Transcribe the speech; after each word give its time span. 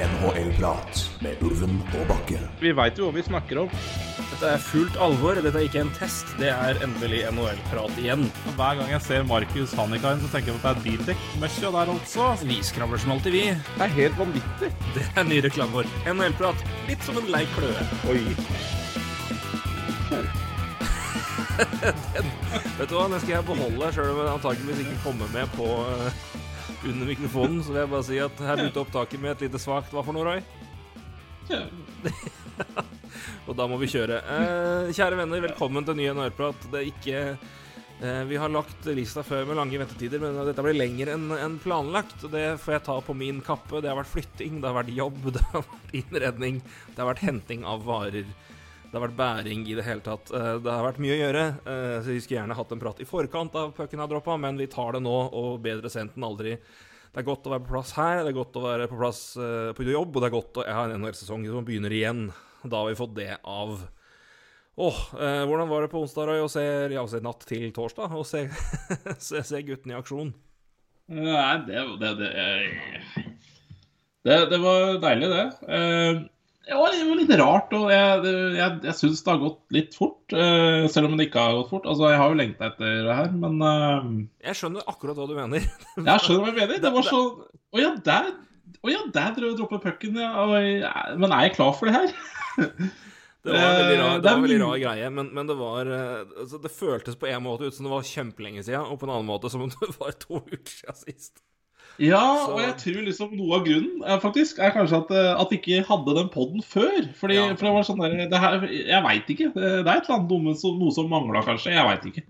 NHL-prat 0.00 1.00
med 1.20 1.40
Ulven 1.44 1.80
og 1.98 2.06
Bakke. 2.08 2.38
Vi 2.62 2.70
veit 2.76 2.96
jo 2.96 3.08
hva 3.08 3.12
vi 3.18 3.24
snakker 3.26 3.58
om. 3.64 3.72
Dette 4.30 4.52
er 4.54 4.62
fullt 4.64 4.96
alvor. 5.02 5.36
Dette 5.36 5.58
er 5.60 5.66
ikke 5.66 5.82
en 5.82 5.92
test. 5.98 6.30
Det 6.40 6.48
er 6.48 6.80
endelig 6.84 7.20
NHL-prat 7.28 7.98
igjen. 8.00 8.24
Hver 8.56 8.78
gang 8.80 8.88
jeg 8.94 9.04
ser 9.04 9.26
Markus 9.28 9.74
Hannikainen, 9.76 10.22
så 10.24 10.30
tenker 10.32 10.54
jeg 10.54 10.56
på 10.56 10.62
at 10.62 10.80
det 10.80 10.80
er 10.80 10.86
bildekk-møkkja 10.86 11.72
der 11.76 11.92
altså. 11.96 12.30
Vi 12.48 12.58
skravler 12.64 13.02
som 13.02 13.12
alltid, 13.16 13.36
vi. 13.36 13.44
Det 13.52 13.86
er 13.86 13.96
helt 13.98 14.16
vanvittig. 14.20 14.72
Det 14.96 15.04
er 15.12 15.28
ny 15.28 15.42
reklame 15.44 15.76
vår. 15.82 15.92
NHL-prat. 16.14 16.64
Litt 16.88 17.04
som 17.04 17.20
en 17.20 17.28
lei 17.34 17.44
kløe. 17.56 17.88
Oi. 18.08 18.22
Den, 22.14 22.28
vet 22.78 22.88
du 22.88 22.94
hva, 22.96 23.04
den 23.10 23.20
skal 23.20 23.34
jeg 23.34 23.44
beholde, 23.44 23.90
sjøl 23.92 24.14
om 24.14 24.20
jeg 24.22 24.32
antakeligvis 24.32 24.80
ikke 24.80 25.00
kommer 25.04 25.28
med 25.34 25.50
på 25.58 25.66
eh, 25.92 26.22
under 26.84 27.06
mikrofonen. 27.06 27.62
Så 27.64 27.74
vil 27.74 27.82
jeg 27.82 27.92
bare 27.92 28.06
si 28.08 28.18
at 28.22 28.42
her 28.46 28.60
begynte 28.60 28.82
opptaket 28.82 29.22
med 29.22 29.34
et 29.34 29.46
lite 29.46 29.60
svakt 29.62 29.92
Hva 29.94 30.04
for 30.06 30.16
noe, 30.16 30.26
Roy? 30.26 30.40
Og 33.48 33.56
da 33.58 33.66
må 33.70 33.78
vi 33.80 33.90
kjøre. 33.90 34.20
Eh, 34.20 34.92
kjære 34.94 35.18
venner, 35.18 35.42
velkommen 35.48 35.86
til 35.86 35.98
ny 35.98 36.06
NHR-prat. 36.12 36.68
Det 36.70 36.78
er 36.80 36.90
ikke 36.90 37.22
eh, 37.34 38.22
Vi 38.30 38.38
har 38.38 38.52
lagt 38.52 38.86
lista 38.94 39.24
før 39.26 39.48
med 39.48 39.58
lange 39.58 39.80
ventetider, 39.80 40.22
men 40.22 40.38
dette 40.46 40.64
blir 40.64 40.78
lenger 40.78 41.14
enn 41.16 41.26
en 41.36 41.58
planlagt. 41.62 42.28
Det 42.30 42.44
får 42.62 42.76
jeg 42.76 42.86
ta 42.86 43.00
på 43.04 43.16
min 43.18 43.42
kappe. 43.44 43.82
Det 43.82 43.90
har 43.90 43.98
vært 43.98 44.14
flytting, 44.14 44.60
det 44.60 44.70
har 44.70 44.78
vært 44.82 44.94
jobb, 44.94 45.20
det 45.36 45.44
har 45.50 45.66
vært 45.66 45.98
innredning, 46.02 46.62
det 46.94 47.02
har 47.02 47.10
vært 47.12 47.26
henting 47.26 47.66
av 47.68 47.84
varer. 47.88 48.28
Det 48.90 48.98
har 48.98 49.04
vært 49.06 49.18
bæring 49.20 49.60
i 49.70 49.74
det 49.78 49.84
hele 49.86 50.02
tatt. 50.02 50.30
Eh, 50.34 50.56
Det 50.58 50.70
har 50.72 50.82
vært 50.82 50.98
mye 50.98 51.14
å 51.14 51.20
gjøre, 51.20 51.44
eh, 51.62 51.96
så 52.02 52.10
vi 52.10 52.20
skulle 52.20 52.40
gjerne 52.40 52.56
hatt 52.58 52.72
en 52.74 52.80
prat 52.82 53.00
i 53.00 53.06
forkant 53.06 53.54
av 53.54 53.70
pucken 53.76 54.00
har 54.02 54.08
droppa, 54.10 54.34
men 54.40 54.58
vi 54.58 54.66
tar 54.66 54.92
det 54.96 55.02
nå, 55.04 55.16
og 55.32 55.60
bedre 55.62 55.88
sendt 55.92 56.16
enn 56.18 56.26
aldri. 56.26 56.56
Det 57.10 57.22
er 57.22 57.26
godt 57.26 57.46
å 57.46 57.50
være 57.54 57.64
på 57.66 57.72
plass 57.74 57.92
her, 57.94 58.24
det 58.24 58.30
er 58.32 58.38
godt 58.38 58.58
å 58.58 58.64
være 58.66 58.88
på 58.90 58.98
plass 58.98 59.22
eh, 59.36 59.70
på 59.78 59.86
jobb, 59.86 60.14
og 60.16 60.22
det 60.22 60.28
er 60.30 60.34
godt 60.34 60.58
å 60.62 60.66
ha 60.66 60.84
en 60.88 60.96
NHL-sesong 60.98 61.46
som 61.46 61.64
begynner 61.66 61.90
igjen. 61.94 62.32
Da 62.64 62.82
har 62.82 62.90
vi 62.90 62.98
fått 62.98 63.14
det 63.16 63.38
av. 63.44 63.78
Åh, 64.80 64.98
eh, 65.18 65.44
hvordan 65.46 65.68
var 65.70 65.82
det 65.86 65.90
på 65.94 66.02
onsdag, 66.02 66.26
Roy, 66.26 66.42
å 66.42 66.50
se, 66.50 66.62
ja, 66.90 67.06
se 67.06 67.22
natt 67.22 67.46
til 67.46 67.70
torsdag, 67.74 68.10
og 68.14 68.26
se, 68.26 68.44
se, 69.18 69.42
se 69.46 69.62
guttene 69.66 69.94
i 69.94 69.98
aksjon? 70.02 70.34
Nei, 71.10 71.54
det, 71.66 71.86
det, 71.98 72.10
det, 72.20 72.30
det, 74.26 74.36
det 74.50 74.60
var 74.62 74.98
deilig, 75.02 75.30
det. 75.30 75.46
Eh, 75.78 76.20
Det 76.70 76.76
var, 76.78 76.92
det 76.94 77.06
var 77.08 77.18
litt 77.18 77.32
rart, 77.40 77.72
og 77.74 77.88
jeg, 77.90 78.34
jeg, 78.54 78.74
jeg 78.86 78.94
syns 78.94 79.24
det 79.26 79.32
har 79.32 79.40
gått 79.42 79.74
litt 79.74 79.96
fort. 79.98 80.34
eh, 80.38 80.84
Selv 80.92 81.08
om 81.08 81.16
det 81.18 81.26
ikke 81.26 81.42
har 81.42 81.56
gått 81.58 81.72
fort. 81.72 81.88
Altså, 81.90 82.12
Jeg 82.12 82.20
har 82.20 82.30
jo 82.30 82.38
lengta 82.38 82.68
etter 82.68 83.00
det 83.08 83.16
her, 83.18 83.32
men 83.34 83.56
uh... 83.58 84.06
Jeg 84.46 84.58
skjønner 84.60 84.86
akkurat 84.92 85.18
hva 85.18 85.26
du 85.26 85.34
mener. 85.34 85.66
Jeg 85.98 86.22
skjønner 86.22 86.44
hva 86.46 86.52
jeg 86.52 86.60
mener. 86.60 86.78
Det 86.84 86.94
var 86.94 87.08
sånn 87.08 87.42
Å 87.50 87.82
ja, 87.82 87.90
der 88.06 88.30
oh, 88.84 88.92
ja, 88.92 89.02
der 89.10 89.34
drev 89.34 89.48
jeg 89.48 89.56
og 89.56 89.58
droppa 89.64 89.82
pucken, 89.88 90.22
ja. 90.22 90.46
Men 91.18 91.34
er 91.34 91.48
jeg 91.48 91.56
klar 91.58 91.74
for 91.74 91.90
det 91.90 91.98
her? 91.98 92.14
Det 93.40 93.54
var 93.56 93.62
en 93.64 93.78
veldig 93.80 93.98
rar, 93.98 94.10
Eh, 94.10 94.16
det 94.20 94.28
var 94.28 94.36
en 94.36 94.42
veldig 94.44 94.56
rar 94.60 94.80
greie, 94.82 95.10
men, 95.16 95.28
men 95.32 95.46
det 95.48 95.54
var 95.56 95.88
altså, 95.88 96.58
Det 96.60 96.68
føltes 96.68 97.16
på 97.16 97.30
en 97.30 97.40
måte 97.46 97.70
ut 97.70 97.72
som 97.72 97.86
det 97.86 97.94
var 97.94 98.04
kjempelenge 98.04 98.66
siden, 98.66 98.84
og 98.84 99.00
på 99.00 99.08
en 99.08 99.14
annen 99.14 99.30
måte 99.30 99.48
som 99.48 99.64
om 99.64 99.70
det 99.72 99.94
var 99.96 100.12
to 100.20 100.42
uker 100.44 100.74
siden 100.74 100.98
sist. 101.00 101.40
Ja, 102.00 102.46
Så- 102.46 102.54
og 102.54 102.60
jeg 102.64 102.76
tror 102.80 103.02
liksom 103.04 103.32
noe 103.36 103.58
av 103.58 103.66
grunnen 103.66 104.02
er, 104.06 104.20
faktisk 104.22 104.58
er 104.58 104.70
kanskje 104.72 105.02
at, 105.02 105.10
eh, 105.12 105.40
at 105.40 105.50
de 105.50 105.58
ikke 105.58 105.84
hadde 105.86 106.14
den 106.16 106.30
podden 106.32 106.62
før. 106.64 107.02
Fordi, 107.14 107.34
Ja. 107.36 107.54
For 107.54 107.66
det 107.66 107.74
var 107.76 107.84
sånn 107.84 108.00
der, 108.00 108.26
det 108.26 108.40
her, 108.40 108.60
Jeg 108.66 109.02
veit 109.04 109.26
ikke. 109.28 109.52
Det 109.52 109.84
det 109.84 109.86
er 109.86 109.96
et 109.98 110.08
eller 110.08 110.16
annet 110.18 110.28
dumme 110.30 110.56
som, 110.56 110.78
noe 110.80 110.90
som 110.92 111.08
mangla, 111.10 111.42
kanskje. 111.44 111.72
Jeg 111.76 111.84
veit 111.84 112.08
ikke. 112.08 112.24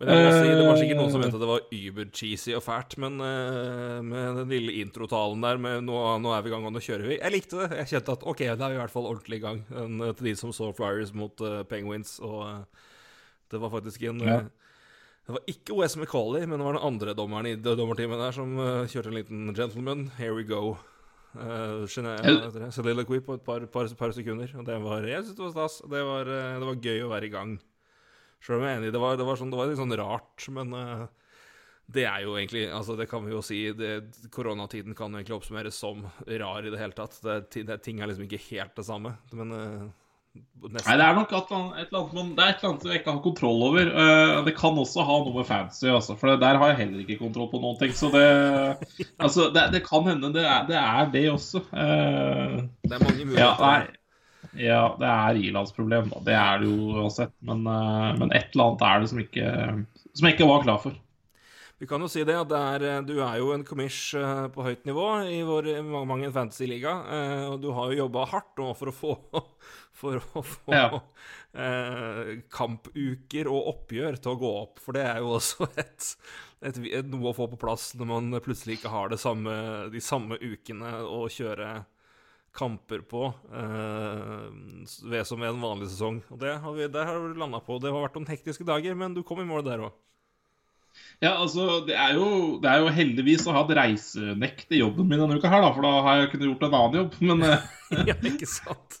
Men 0.00 0.08
jeg 0.08 0.24
må 0.24 0.32
si, 0.32 0.48
Det 0.48 0.66
var 0.66 0.76
sikkert 0.80 0.96
noen 0.96 1.10
som 1.10 1.20
Eh. 1.20 1.24
mente 1.26 1.38
det 1.40 1.48
var 1.48 1.60
uber-cheesy 1.72 2.54
og 2.56 2.62
fælt, 2.64 2.96
men 2.96 3.20
eh, 3.20 4.00
med 4.00 4.36
den 4.36 4.48
lille 4.48 4.72
introtalen 4.84 5.40
der 5.42 5.58
med 5.58 5.82
nå, 5.84 5.92
'nå 6.20 6.38
er 6.38 6.42
vi 6.42 6.48
i 6.48 6.52
gang, 6.52 6.64
og 6.64 6.72
nå 6.72 6.80
kjører 6.80 7.06
vi' 7.06 7.20
Jeg 7.20 7.32
likte 7.32 7.68
det. 7.68 7.76
Jeg 7.78 8.00
kjente 8.00 8.12
at 8.12 8.22
OK, 8.26 8.38
da 8.56 8.64
er 8.64 8.68
vi 8.70 8.76
i 8.76 8.80
hvert 8.80 8.90
fall 8.90 9.04
ordentlig 9.04 9.36
i 9.36 9.44
gang. 9.44 9.64
En, 9.76 9.98
til 10.14 10.24
de 10.24 10.34
som 10.36 10.50
så 10.52 10.72
Flyers 10.74 11.12
mot 11.12 11.38
uh, 11.42 11.62
Penguins, 11.64 12.18
og 12.20 12.40
uh, 12.46 12.64
det 13.50 13.60
var 13.60 13.68
faktisk 13.70 14.02
en 14.08 14.20
Ja. 14.20 14.40
Eh, 15.20 15.26
Det 15.26 15.36
var 15.36 15.50
ikke 15.52 15.76
Wes 15.78 15.96
McCauley, 15.96 16.46
men 16.46 16.58
det 16.58 16.66
var 16.66 16.78
den 16.78 16.88
andre 16.88 17.14
dommeren 17.14 17.50
i 17.50 17.56
dommerteamet 17.56 18.22
der 18.24 18.36
som 18.36 18.56
uh, 18.58 18.88
kjørte 18.90 19.12
en 19.12 19.18
liten 19.18 19.54
gentleman. 19.54 20.08
Here 20.18 20.34
we 20.34 20.44
go. 20.44 20.76
Uh, 21.36 21.86
Soliloquy 21.86 23.20
på 23.22 23.36
et 23.38 23.44
par, 23.46 23.64
par, 23.70 23.88
par 23.94 24.12
sekunder. 24.16 24.50
Og 24.58 24.66
det 24.66 24.80
var 24.82 25.06
Jeg 25.06 25.24
synes 25.24 25.36
det 25.36 25.46
var 25.46 25.54
stas. 25.54 25.82
Det 25.86 26.04
var, 26.04 26.26
uh, 26.26 26.58
det 26.58 26.70
var 26.72 26.84
gøy 26.88 27.06
å 27.06 27.12
være 27.12 27.30
i 27.30 27.34
gang. 27.34 27.58
Sjøl 28.40 28.58
om 28.58 28.64
jeg 28.64 28.72
er 28.72 28.80
enig, 28.80 28.92
det 28.94 29.00
var, 29.00 29.16
det 29.20 29.26
var, 29.28 29.36
sånn, 29.36 29.50
det 29.52 29.58
var 29.60 29.68
litt 29.68 29.78
sånn 29.78 29.98
rart, 30.00 30.46
men 30.56 30.72
uh, 30.72 31.08
det 31.92 32.06
er 32.08 32.24
jo 32.24 32.36
egentlig 32.38 32.66
Altså, 32.72 32.96
det 32.98 33.08
kan 33.10 33.24
vi 33.26 33.34
jo 33.34 33.42
si 33.44 33.60
det, 33.76 33.92
Koronatiden 34.32 34.96
kan 34.96 35.12
jo 35.12 35.20
egentlig 35.20 35.36
oppsummeres 35.38 35.78
som 35.80 36.06
rar 36.26 36.66
i 36.66 36.72
det 36.72 36.80
hele 36.80 36.96
tatt. 36.96 37.18
Det, 37.24 37.64
det, 37.66 37.80
ting 37.84 38.00
er 38.00 38.10
liksom 38.10 38.26
ikke 38.26 38.42
helt 38.50 38.76
det 38.78 38.86
samme, 38.86 39.16
men 39.36 39.56
eh, 39.56 39.88
nesten. 40.34 40.86
Nei, 40.86 40.96
det 41.00 41.06
er 41.06 41.14
nok 41.16 41.32
et 41.34 41.52
eller 41.52 42.00
annet, 42.00 42.12
men 42.14 42.32
det 42.36 42.44
er 42.44 42.50
et 42.52 42.60
eller 42.60 42.70
annet 42.70 42.84
som 42.84 42.90
jeg 42.92 43.00
ikke 43.00 43.14
har 43.14 43.22
kontroll 43.24 43.62
over. 43.68 43.90
Eh, 44.04 44.34
det 44.46 44.54
kan 44.58 44.78
også 44.82 45.04
ha 45.08 45.16
noe 45.24 45.34
med 45.38 45.48
fancy, 45.48 45.86
altså, 45.90 46.16
for 46.20 46.36
der 46.42 46.60
har 46.60 46.72
jeg 46.72 46.80
heller 46.84 47.04
ikke 47.04 47.18
kontroll 47.22 47.48
på 47.52 47.60
noen 47.62 47.78
ting. 47.80 47.94
Så 47.96 48.10
det 48.14 48.26
Altså, 49.24 49.48
det, 49.54 49.68
det 49.74 49.82
kan 49.86 50.06
hende 50.10 50.32
det 50.36 50.44
er 50.46 50.68
det, 50.68 50.76
er 50.80 51.10
det 51.14 51.24
også. 51.32 51.64
Eh, 51.72 52.60
Det 52.86 52.96
er 52.98 53.04
mange 53.06 53.18
Ja, 53.18 53.26
muligheter. 53.26 53.66
nei. 53.66 53.96
Ja, 54.56 54.80
det 54.98 55.06
er 55.06 55.36
Irlandsproblem, 55.38 56.08
da. 56.10 56.20
Det 56.26 56.34
er 56.34 56.58
det 56.62 56.70
jo 56.72 56.96
uansett. 57.04 57.32
Men, 57.46 57.60
eh, 57.70 58.08
men 58.18 58.32
et 58.34 58.50
eller 58.54 58.70
annet 58.72 58.82
er 58.88 59.00
det 59.04 59.10
som 59.12 59.20
ikke 59.22 59.46
Som 60.16 60.26
jeg 60.26 60.34
ikke 60.38 60.48
var 60.50 60.64
klar 60.66 60.80
for. 60.82 60.96
Vi 61.80 61.86
kan 61.88 62.02
jo 62.04 62.08
si 62.12 62.20
det 62.28 62.34
at 62.36 62.48
det 62.50 62.58
er, 62.60 63.02
du 63.08 63.14
er 63.24 63.38
jo 63.40 63.54
en 63.54 63.62
commish 63.64 64.10
på 64.52 64.64
høyt 64.66 64.82
nivå 64.84 65.04
i 65.32 65.38
vår 65.48 65.68
i 65.70 65.76
mange, 65.80 66.02
mange 66.10 66.28
fantasy-liga, 66.34 66.92
og 67.48 67.54
du 67.62 67.70
har 67.72 67.88
jo 67.94 68.02
jobba 68.02 68.26
hardt 68.28 68.50
nå 68.60 68.66
for 68.76 68.90
å 68.90 68.92
få, 68.92 69.14
for 70.00 70.20
å 70.34 70.42
få 70.46 70.74
Ja. 70.74 71.00
eh, 71.54 72.32
kampuker 72.52 73.50
og 73.52 73.70
oppgjør 73.74 74.18
til 74.20 74.32
å 74.34 74.40
gå 74.40 74.50
opp. 74.64 74.82
For 74.82 74.96
det 74.96 75.04
er 75.06 75.22
jo 75.22 75.36
også 75.36 75.68
et, 75.84 76.10
et, 76.62 76.82
et, 76.90 77.06
noe 77.12 77.30
å 77.30 77.36
få 77.36 77.48
på 77.52 77.60
plass 77.60 77.92
når 78.00 78.10
man 78.14 78.42
plutselig 78.44 78.80
ikke 78.80 78.92
har 78.92 79.12
det 79.12 79.20
samme, 79.22 79.54
de 79.92 80.04
samme 80.04 80.40
ukene 80.40 81.00
å 81.06 81.24
kjøre 81.30 81.72
kamper 82.56 83.04
på 83.06 83.28
eh, 83.54 84.46
ved 85.06 85.26
som 85.26 85.40
ved 85.40 85.52
en 85.52 85.62
vanlig 85.62 85.90
sesong. 85.92 86.22
Og 86.34 86.40
det 86.42 86.56
har 86.62 86.74
vi, 86.76 86.88
der 86.90 87.06
har 87.06 87.20
vi 87.22 87.34
landa 87.38 87.60
på. 87.62 87.78
Det 87.78 87.92
har 87.92 88.08
vært 88.08 88.16
noen 88.18 88.30
hektiske 88.30 88.66
dager, 88.66 88.96
men 88.98 89.14
du 89.14 89.22
kom 89.26 89.42
i 89.42 89.48
mål 89.48 89.66
der 89.66 89.84
òg. 89.86 89.98
Ja, 91.20 91.36
altså, 91.36 91.82
det 91.86 91.94
er, 91.94 92.16
jo, 92.16 92.58
det 92.62 92.70
er 92.70 92.80
jo 92.82 92.92
heldigvis 92.94 93.44
å 93.46 93.54
ha 93.54 93.62
et 93.66 93.74
reisenekt 93.76 94.72
i 94.74 94.80
jobben 94.80 95.06
min 95.08 95.20
denne 95.20 95.36
uka 95.38 95.50
her, 95.52 95.62
da. 95.62 95.70
For 95.76 95.84
da 95.86 95.92
har 96.06 96.18
jeg 96.18 96.32
kunnet 96.32 96.48
gjort 96.48 96.66
en 96.66 96.76
annen 96.78 96.98
jobb. 97.00 97.18
Men 97.28 97.44
eh, 97.50 98.06
ja, 98.08 98.16
ikke 98.32 98.48
sant? 98.48 98.99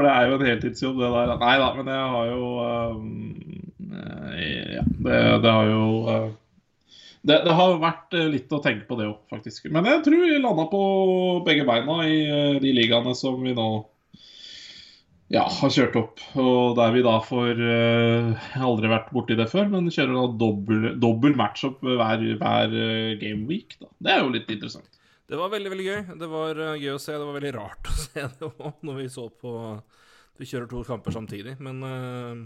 For 0.00 0.08
det 0.08 0.12
er 0.16 0.30
jo 0.30 0.36
en 0.38 0.46
heltidsjobb, 0.48 1.00
det 1.02 1.08
der. 1.12 1.30
Nei 1.36 1.56
da, 1.60 1.64
men 1.76 1.88
jeg 1.92 2.04
har 2.12 2.28
jo 2.30 2.44
eh, 2.64 4.38
Ja, 4.78 4.84
det, 4.88 5.18
det 5.44 5.50
har 5.52 5.66
jo 5.68 5.82
uh, 6.06 6.30
det, 7.20 7.36
det 7.44 7.56
har 7.58 7.74
vært 7.82 8.16
litt 8.32 8.54
å 8.56 8.62
tenke 8.64 8.86
på, 8.88 8.96
det 8.96 9.10
òg, 9.10 9.18
faktisk. 9.28 9.66
Men 9.68 9.84
jeg 9.84 10.00
tror 10.06 10.22
vi 10.22 10.38
landa 10.40 10.64
på 10.72 10.80
begge 11.44 11.66
beina 11.68 11.98
i 12.08 12.22
de 12.64 12.72
ligaene 12.78 13.12
som 13.12 13.36
vi 13.44 13.52
nå 13.52 13.66
ja, 15.28 15.42
har 15.44 15.74
kjørt 15.74 16.00
opp. 16.00 16.24
Og 16.40 16.80
der 16.80 16.96
vi 16.96 17.04
da 17.04 17.18
får 17.20 17.60
uh, 17.60 18.48
aldri 18.70 18.94
vært 18.94 19.12
borti 19.12 19.36
det 19.36 19.50
før, 19.52 19.68
men 19.68 19.92
kjører 19.92 20.16
da 20.16 20.24
dobbel, 20.46 20.88
dobbel 21.04 21.36
matchup 21.36 21.84
hver, 21.84 22.24
hver 22.40 22.72
game 23.20 23.44
week. 23.52 23.76
Da. 23.84 23.92
Det 24.00 24.16
er 24.16 24.24
jo 24.24 24.32
litt 24.32 24.48
interessant. 24.48 24.88
Det 25.30 25.38
var 25.38 25.50
veldig, 25.52 25.70
veldig 25.70 25.84
gøy. 25.86 26.00
Det 26.18 26.28
var 26.30 26.58
eh, 26.58 26.78
gøy 26.82 26.94
å 26.96 27.00
se. 27.02 27.14
Det 27.14 27.26
var 27.26 27.36
veldig 27.36 27.52
rart 27.54 27.90
å 27.92 27.96
se 28.02 28.24
det 28.24 28.48
òg, 28.48 28.80
når 28.86 28.96
vi 28.98 29.10
så 29.14 29.28
på 29.30 29.52
Vi 30.40 30.48
kjører 30.48 30.70
to 30.70 30.80
kamper 30.88 31.14
samtidig, 31.14 31.58
men 31.62 31.84
eh, 31.86 32.40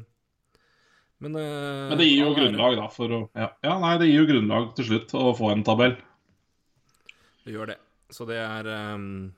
Men, 1.25 1.39
eh, 1.41 1.87
Men 1.93 2.01
det 2.01 2.11
gir 2.11 2.27
jo 2.27 2.35
grunnlag 2.37 2.77
da 2.77 2.91
for 2.93 3.15
å 3.15 3.23
ja, 3.33 3.49
ja, 3.65 3.79
nei, 3.81 3.95
det 4.03 4.11
gir 4.11 4.21
jo 4.21 4.29
grunnlag 4.35 4.75
til 4.77 4.91
slutt 4.91 5.15
å 5.17 5.31
få 5.39 5.55
en 5.55 5.65
tabell. 5.65 5.97
Det 7.45 7.57
gjør 7.57 7.73
det. 7.73 7.81
Så 8.13 8.29
det 8.29 8.37
er 8.43 8.69
um... 8.97 9.33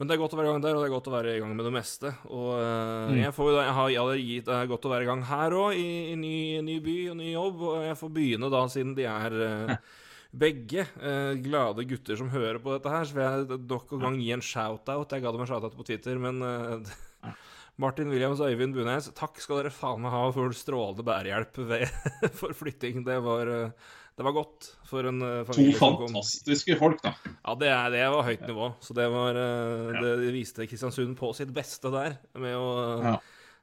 Men 0.00 0.08
det 0.08 0.14
er 0.14 0.20
godt 0.22 0.32
å 0.32 0.38
være 0.38 0.48
i 0.48 0.52
gang 0.54 0.62
der, 0.64 0.74
og 0.74 0.80
det 0.80 0.88
er 0.88 0.92
godt 0.94 1.08
å 1.10 1.12
være 1.12 1.32
i 1.36 1.40
gang 1.42 1.50
med 1.52 1.66
det 1.68 1.74
meste. 1.76 2.10
Og 2.32 2.54
eh, 2.56 3.18
jeg 3.20 3.34
får 3.36 3.50
jo 3.50 3.56
da 3.58 3.64
Jeg 3.66 3.74
har 3.76 3.90
ja, 3.92 4.04
Det 4.46 4.54
er 4.56 4.70
godt 4.70 4.86
å 4.88 4.92
være 4.94 5.04
i 5.04 5.10
gang 5.10 5.24
her 5.28 5.56
òg, 5.60 5.74
i, 5.76 5.90
i 6.10 6.14
ny, 6.16 6.36
ny 6.64 6.78
by 6.82 6.94
og 7.12 7.18
ny 7.18 7.34
jobb. 7.34 7.66
Og 7.68 7.82
jeg 7.84 7.98
får 8.00 8.14
begynne 8.16 8.48
da, 8.50 8.62
siden 8.72 8.94
de 8.96 9.04
er 9.12 9.36
eh, 9.44 9.74
begge 10.30 10.84
eh, 11.02 11.32
glade 11.42 11.84
gutter 11.90 12.18
som 12.18 12.30
hører 12.30 12.60
på 12.62 12.74
dette 12.76 12.90
her, 12.92 13.06
så 13.08 13.16
vil 13.16 13.24
jeg 13.26 13.62
nok 13.70 13.94
en 13.96 14.04
gang 14.06 14.18
gi 14.22 14.32
en 14.36 14.44
shout-out. 14.44 15.14
Jeg 15.14 15.24
ga 15.24 15.32
dem 15.34 15.42
en 15.44 15.50
shout-out 15.50 15.78
på 15.78 15.86
Twitter, 15.88 16.20
men 16.22 16.42
eh, 16.46 16.92
Martin 17.82 18.12
Williams 18.12 18.42
og 18.42 18.52
Øyvind 18.52 18.76
Bunes, 18.76 19.08
takk 19.16 19.40
skal 19.42 19.62
dere 19.62 19.72
faen 19.74 20.02
meg 20.04 20.14
ha 20.14 20.26
for 20.36 20.54
strålende 20.56 21.06
bærehjelp 21.06 21.62
ved, 21.70 21.88
for 22.40 22.54
flytting. 22.56 23.02
Det 23.06 23.18
var, 23.24 23.50
eh, 23.50 23.96
det 24.20 24.26
var 24.28 24.36
godt 24.36 24.70
for 24.86 25.08
en 25.08 25.18
familie. 25.48 25.48
To 25.48 25.80
familie 25.80 25.80
kom. 25.80 25.98
fantastiske 26.06 26.78
folk, 26.78 27.02
da. 27.02 27.14
Ja, 27.32 27.56
det, 27.58 27.72
er, 27.74 27.90
det 27.96 28.06
var 28.14 28.26
høyt 28.28 28.46
nivå. 28.46 28.70
Så 28.84 28.94
det 28.98 29.08
var 29.10 29.38
eh, 29.40 30.00
Det 30.04 30.32
viste 30.36 30.68
Kristiansund 30.70 31.18
på 31.18 31.32
sitt 31.38 31.50
beste 31.56 31.90
der, 31.94 32.20
med 32.38 32.58
å 32.58 32.72
Ja. 33.10 33.18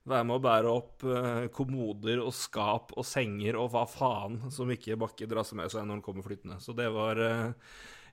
Være 0.08 0.24
med 0.28 0.38
å 0.38 0.44
bære 0.44 0.72
opp 0.72 1.04
eh, 1.04 1.46
kommoder 1.56 2.22
og 2.24 2.34
skap 2.36 2.94
og 2.98 3.06
senger 3.08 3.58
og 3.60 3.70
hva 3.74 3.84
faen 3.92 4.40
som 4.54 4.70
ikke 4.72 4.98
Bakke 5.00 5.28
drasser 5.30 5.60
med 5.60 5.72
seg 5.74 5.84
når 5.86 5.98
han 6.00 6.04
kommer 6.06 6.26
flyttende. 6.26 6.60
Så 6.64 6.76
det 6.78 6.90
var 6.96 7.20
eh, 7.24 7.52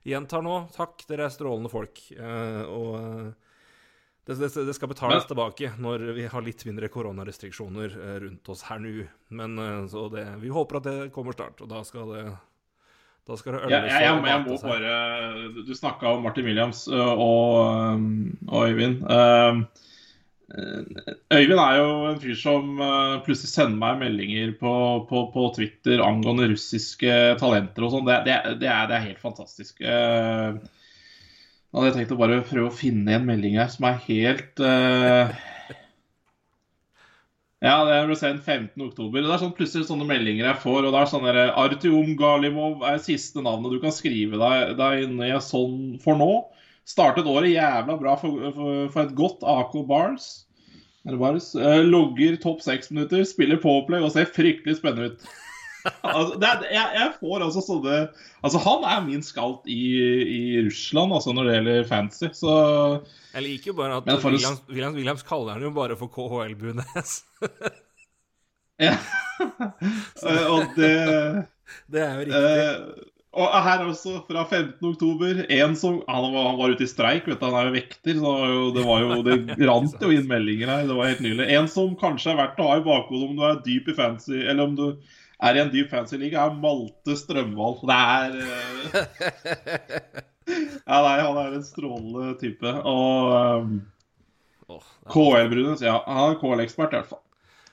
Gjentar 0.05 0.43
nå. 0.45 0.57
Takk, 0.75 1.07
dere 1.09 1.29
er 1.31 1.33
strålende 1.33 1.71
folk. 1.73 2.01
Eh, 2.13 2.63
og 2.69 3.31
det, 4.27 4.37
det, 4.41 4.51
det 4.69 4.75
skal 4.77 4.91
betales 4.91 5.23
Men- 5.23 5.31
tilbake 5.31 5.71
når 5.81 6.05
vi 6.19 6.27
har 6.33 6.45
litt 6.45 6.65
mindre 6.69 6.91
koronarestriksjoner 6.93 7.95
rundt 8.25 8.51
oss 8.53 8.67
her 8.69 8.83
nå. 8.85 9.07
Men 9.37 9.57
så 9.93 10.09
det, 10.13 10.27
vi 10.43 10.53
håper 10.53 10.81
at 10.83 10.89
det 10.91 10.99
kommer 11.15 11.37
snart, 11.37 11.63
og 11.65 11.71
da 11.73 11.81
skal 11.89 12.13
det 12.13 12.27
da 13.25 13.37
skal 13.41 13.55
det 13.57 13.61
øles 13.65 13.89
jeg, 13.89 14.03
jeg, 14.05 14.17
jeg 14.29 14.41
må 14.45 14.57
bare 14.61 15.53
Du, 15.65 15.71
snakka 15.73 16.11
om 16.13 16.27
Martin 16.27 16.45
Williams 16.45 16.83
og, 16.93 17.23
og 18.53 18.67
Øyvind. 18.69 19.01
Ø, 19.09 19.63
Øyvind 20.55 21.59
er 21.59 21.77
jo 21.81 21.87
en 22.07 22.21
fyr 22.23 22.37
som 22.39 22.77
plutselig 23.27 23.51
sender 23.51 23.79
meg 23.81 23.99
meldinger 24.05 24.53
på, 24.61 24.75
på, 25.09 25.25
på 25.35 25.49
Twitter 25.57 26.03
angående 26.05 26.47
russiske 26.53 27.17
talenter 27.41 27.87
og 27.87 27.95
sånn. 27.95 28.07
Det, 28.07 28.21
det, 28.29 28.37
det, 28.63 28.71
det 28.91 28.99
er 28.99 29.07
helt 29.09 29.23
fantastisk. 29.23 29.83
Uh, 29.83 30.61
nå 31.75 31.83
hadde 31.83 31.91
jeg 31.91 31.97
tenkt 31.99 32.15
å 32.15 32.21
bare 32.21 32.45
prøve 32.47 32.71
å 32.71 32.77
finne 32.77 33.17
en 33.17 33.27
melding 33.27 33.59
her 33.59 33.67
som 33.73 33.89
er 33.89 33.97
helt 34.05 34.61
uh... 34.63 35.33
ja, 37.59 37.73
det 37.89 37.97
ble 38.07 38.19
sendt 38.21 38.47
15. 38.47 38.79
oktober. 38.85 39.25
Det 39.25 39.33
er 39.35 39.43
sånn 39.43 39.57
plutselig 39.59 39.89
sånne 39.89 40.07
meldinger 40.07 40.53
jeg 40.53 40.63
får. 40.63 40.85
og 40.85 40.95
det 40.95 41.01
er 41.01 41.11
sånn 41.11 41.27
der, 41.27 41.41
Artyom 41.51 42.15
Galimov 42.21 42.87
er 42.87 43.03
siste 43.03 43.43
navnet 43.43 43.75
du 43.75 43.81
kan 43.83 43.97
skrive 43.97 44.39
deg, 44.39 44.77
deg 44.79 45.09
ned 45.17 45.43
sånn 45.43 45.97
for 46.05 46.21
nå. 46.21 46.31
Startet 46.89 47.29
året 47.31 47.55
jævla 47.55 47.97
bra 48.01 48.17
for, 48.21 48.51
for, 48.57 48.89
for 48.93 49.07
et 49.07 49.15
godt 49.17 49.47
AK 49.49 49.79
Bars. 49.89 50.27
Eller 51.05 51.21
Bars. 51.21 51.55
Eh, 51.55 51.81
logger 51.85 52.37
topp 52.43 52.63
seks 52.65 52.93
minutter, 52.93 53.25
spiller 53.29 53.61
powerplay 53.61 54.05
og 54.05 54.13
ser 54.15 54.29
fryktelig 54.29 54.79
spennende 54.81 55.13
ut. 55.13 55.27
altså, 56.17 56.39
er, 56.41 56.63
jeg, 56.73 56.93
jeg 56.97 57.09
får 57.19 57.43
altså 57.45 57.61
sånne 57.61 57.97
Altså, 58.41 58.61
han 58.65 58.87
er 58.89 59.03
min 59.05 59.25
skalt 59.25 59.67
i, 59.69 59.83
i 60.25 60.45
Russland 60.65 61.13
altså 61.13 61.35
når 61.37 61.45
det 61.45 61.57
gjelder 61.59 61.89
fantasy, 61.91 62.31
så 62.33 62.55
Jeg 63.35 63.45
liker 63.45 63.73
jo 63.73 63.77
bare 63.83 63.99
at 64.01 64.09
for 64.15 64.33
Williams, 64.33 64.63
Williams, 64.71 64.97
Williams 64.97 65.27
kaller 65.29 65.59
han 65.59 65.67
jo 65.67 65.75
bare 65.77 65.99
for 66.01 66.09
KHL 66.13 66.57
Bunes. 66.61 67.19
Ja. 68.81 68.97
Eh, 70.25 70.45
og 70.47 70.77
det 70.77 70.95
det 71.93 72.01
er 72.01 72.13
jo 72.15 72.21
riktig. 72.21 73.05
Og 73.35 73.55
her 73.67 73.83
også, 73.83 74.21
fra 74.29 74.45
15. 74.45 74.77
oktober, 74.87 75.41
en 75.51 75.75
som 75.79 75.97
Han 76.07 76.29
var, 76.35 76.47
han 76.51 76.59
var 76.61 76.75
ute 76.75 76.87
i 76.87 76.91
streik, 76.91 77.27
vet 77.27 77.41
du, 77.41 77.47
han 77.49 77.57
er 77.59 77.69
jo 77.69 77.75
vekter, 77.75 78.21
så 78.21 78.35
det 78.77 78.85
var 78.87 79.03
jo, 79.03 79.17
det, 79.27 79.39
rant 79.71 80.05
jo 80.07 80.11
inn 80.15 80.29
meldinger 80.31 80.71
her. 80.71 80.85
Det 80.89 80.99
var 80.99 81.11
helt 81.11 81.25
nydelig. 81.25 81.49
En 81.57 81.71
som 81.71 81.97
kanskje 81.99 82.33
er 82.35 82.41
verdt 82.43 82.63
å 82.63 82.69
ha 82.71 82.79
i 82.79 82.85
bakhodet 82.87 83.29
om 83.29 83.39
du 83.39 83.47
er 83.49 83.63
dyp 83.67 83.91
i 83.91 83.97
fancy, 83.99 84.39
eller 84.45 84.69
om 84.69 84.77
du 84.79 84.87
er 85.45 85.59
i 85.59 85.63
en 85.65 85.73
dyp 85.73 85.91
fancy-liga, 85.91 86.45
er 86.45 86.61
Malte 86.63 87.17
Strømvold. 87.19 87.83
Det 87.91 87.99
er 88.19 88.39
eh, 88.45 89.03
Ja, 90.85 91.01
nei, 91.01 91.17
han 91.25 91.41
er 91.41 91.57
en 91.57 91.67
strålende 91.67 92.35
type. 92.41 92.71
Og 92.87 93.35
um, 93.35 93.75
KL-Brunes, 95.11 95.83
ja. 95.85 95.99
Han 96.07 96.35
er 96.35 96.41
KL-ekspert, 96.43 96.95
i 96.95 97.01
hvert 97.01 97.11
fall. 97.11 97.25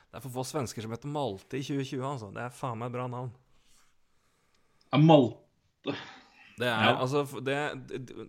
det 0.10 0.20
er 0.20 0.26
for 0.26 0.40
få 0.40 0.48
svensker 0.48 0.86
som 0.86 0.96
heter 0.96 1.12
Malte 1.12 1.60
i 1.60 1.64
2020, 1.68 2.02
altså. 2.08 2.32
Det 2.34 2.48
er 2.48 2.56
faen 2.56 2.80
meg 2.82 2.96
bra 2.96 3.06
navn. 3.12 3.30
Ja, 4.92 5.00
Malte 5.00 5.51
Det 5.86 6.68
er 6.68 6.88
Ja. 6.92 6.96
altså 7.02 7.24
det, 7.44 7.58
det, 7.90 8.28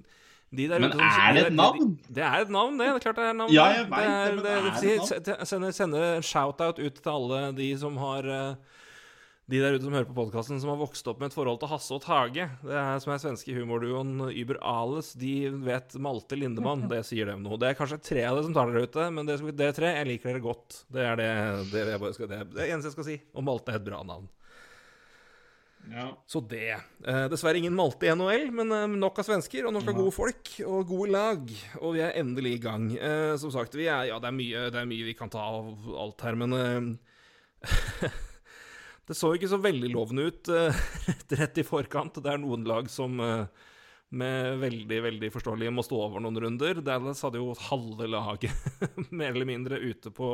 de 0.52 0.66
der 0.68 0.78
Men 0.80 0.92
er 0.92 1.32
det 1.34 1.42
de- 1.42 1.46
et 1.48 1.56
navn? 1.56 1.98
Det 2.08 2.22
er 2.24 2.42
et 2.46 2.50
navn, 2.52 2.76
det. 2.78 2.86
Det 2.86 2.94
er 2.94 3.04
klart 3.06 3.16
det 3.16 3.24
er 3.24 3.30
et 3.30 3.36
navn. 3.40 3.52
Ja, 3.52 3.64
jeg 3.72 3.86
vet 3.88 3.90
det, 3.90 3.96
men 3.96 4.10
er 4.12 4.42
det 4.42 4.52
er 4.52 4.68
et 4.68 5.24
navn? 5.24 5.46
Sende, 5.46 5.72
sende 5.74 6.02
en 6.16 6.22
shout-out 6.22 6.78
ut 6.78 6.94
til 7.02 7.12
alle 7.12 7.52
de 7.56 7.70
som 7.80 7.96
har 8.00 8.24
eh, 8.28 8.54
De 9.52 9.58
der 9.60 9.74
ute 9.74 9.82
som 9.84 9.92
hører 9.92 10.06
på 10.08 10.14
podkasten, 10.16 10.60
som 10.62 10.70
har 10.70 10.78
vokst 10.80 11.08
opp 11.10 11.18
med 11.20 11.28
et 11.28 11.34
forhold 11.34 11.58
til 11.60 11.68
Hasse 11.68 11.92
og 11.92 12.00
Tage. 12.04 12.46
Det 12.62 12.72
er 12.78 12.98
som 13.02 13.12
er 13.12 13.18
svenske 13.20 13.52
humorduoen 13.56 14.14
Uber 14.30 14.56
Ales. 14.62 15.12
De 15.18 15.50
vet 15.50 15.96
Malte 16.00 16.38
Lindemann. 16.38 16.86
Det 16.88 17.02
sier 17.04 17.26
dem 17.26 17.42
noe. 17.42 17.58
Det 17.60 17.68
er 17.72 17.74
kanskje 17.76 17.98
tre 18.00 18.22
av 18.24 18.36
dere 18.38 18.44
som 18.46 18.54
tar 18.54 18.70
dere 18.70 18.86
ute, 18.86 19.08
men 19.12 19.26
det 19.28 19.40
dere 19.58 19.74
tre, 19.76 19.90
jeg 19.98 20.06
liker 20.08 20.30
dere 20.32 20.40
godt. 20.46 20.84
Det 20.88 21.04
er 21.04 21.16
det, 21.20 21.28
det, 21.72 21.84
jeg 21.90 22.00
bare 22.00 22.14
skal, 22.16 22.28
det, 22.30 22.40
det 22.54 22.68
eneste 22.70 22.92
jeg 22.92 22.96
skal 22.96 23.08
si. 23.10 23.18
Og 23.34 23.44
Malte 23.44 23.74
er 23.74 23.80
et 23.82 23.84
bra 23.90 24.00
navn. 24.06 24.28
Ja. 25.90 26.06
Så 26.26 26.40
det. 26.46 26.76
Eh, 27.06 27.24
dessverre 27.32 27.58
ingen 27.58 27.74
Malte 27.74 28.06
i 28.06 28.12
NHL, 28.14 28.50
men 28.54 28.72
eh, 28.74 28.86
nok 29.02 29.18
av 29.18 29.26
svensker 29.26 29.66
og 29.66 29.74
nok 29.74 29.88
av 29.90 29.96
gode 29.98 30.14
folk 30.14 30.52
og 30.66 30.84
gode 30.88 31.10
lag. 31.14 31.54
Og 31.80 31.96
vi 31.96 32.04
er 32.04 32.18
endelig 32.20 32.56
i 32.56 32.62
gang. 32.62 32.90
Eh, 32.94 33.34
som 33.40 33.52
sagt, 33.54 33.74
vi 33.78 33.88
er, 33.88 34.06
ja, 34.12 34.20
det 34.22 34.30
er, 34.30 34.36
mye, 34.36 34.66
det 34.72 34.82
er 34.82 34.88
mye 34.88 35.08
vi 35.08 35.16
kan 35.18 35.32
ta 35.32 35.42
av 35.42 35.90
alt 36.04 36.22
her, 36.26 36.38
men 36.38 36.58
eh, 36.58 38.12
Det 39.02 39.16
så 39.18 39.32
ikke 39.34 39.50
så 39.50 39.58
veldig 39.58 39.90
lovende 39.90 40.28
ut 40.30 40.48
eh, 40.54 40.82
rett 41.40 41.58
i 41.58 41.66
forkant. 41.66 42.20
Det 42.22 42.30
er 42.30 42.40
noen 42.40 42.62
lag 42.68 42.86
som 42.90 43.18
eh, 43.20 43.66
med 44.14 44.60
veldig 44.62 45.00
veldig 45.08 45.30
forståelig 45.34 45.72
må 45.74 45.82
stå 45.84 45.98
over 46.04 46.22
noen 46.22 46.38
runder. 46.44 46.82
Dallas 46.84 47.24
hadde 47.26 47.42
jo 47.42 47.56
halve 47.66 48.06
laget 48.12 48.54
mer 49.10 49.34
eller 49.34 49.48
mindre 49.48 49.80
ute 49.82 50.12
på, 50.14 50.30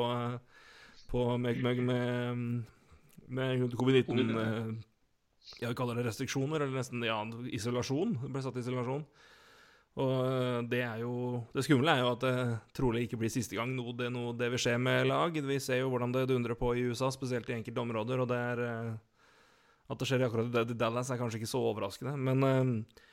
på 1.09 1.25
med, 1.41 1.63
med, 1.65 1.83
med, 1.89 2.45
med 3.41 3.79
covid-19 3.81 4.85
eh, 5.57 5.69
vi 5.69 5.75
kaller 5.79 5.99
det 5.99 6.07
restriksjoner, 6.09 6.63
eller 6.63 6.79
nesten 6.81 7.03
ja, 7.07 7.19
isolasjon. 7.55 8.19
Det 8.23 8.33
ble 8.35 8.45
satt 8.45 8.59
i 8.61 8.65
isolasjon. 8.65 9.05
Og 9.99 10.15
eh, 10.23 10.61
det 10.71 10.83
er 10.87 11.03
jo 11.03 11.43
Det 11.55 11.65
skumle 11.67 11.95
er 11.95 12.05
jo 12.05 12.13
at 12.13 12.23
det 12.23 12.35
trolig 12.77 13.07
ikke 13.07 13.19
blir 13.23 13.33
siste 13.33 13.59
gang 13.59 13.73
noe 13.75 13.95
det, 13.99 14.11
noe 14.15 14.37
det 14.39 14.51
vil 14.53 14.63
skje 14.63 14.77
med 14.83 15.09
lag. 15.11 15.35
Vi 15.35 15.59
ser 15.63 15.83
jo 15.83 15.91
hvordan 15.93 16.15
det 16.15 16.29
dundrer 16.31 16.59
på 16.59 16.75
i 16.77 16.87
USA, 16.91 17.11
spesielt 17.15 17.49
i 17.51 17.57
enkelte 17.59 17.83
områder, 17.83 18.23
og 18.23 18.31
det 18.31 18.41
er 18.53 18.65
eh, 18.69 18.97
At 19.89 19.99
det 19.99 20.09
skjer 20.09 20.27
akkurat 20.27 20.69
i 20.69 20.77
Dallas, 20.77 21.11
er 21.11 21.21
kanskje 21.21 21.41
ikke 21.41 21.51
så 21.51 21.63
overraskende, 21.71 22.15
men 22.21 22.49
eh, 22.49 23.05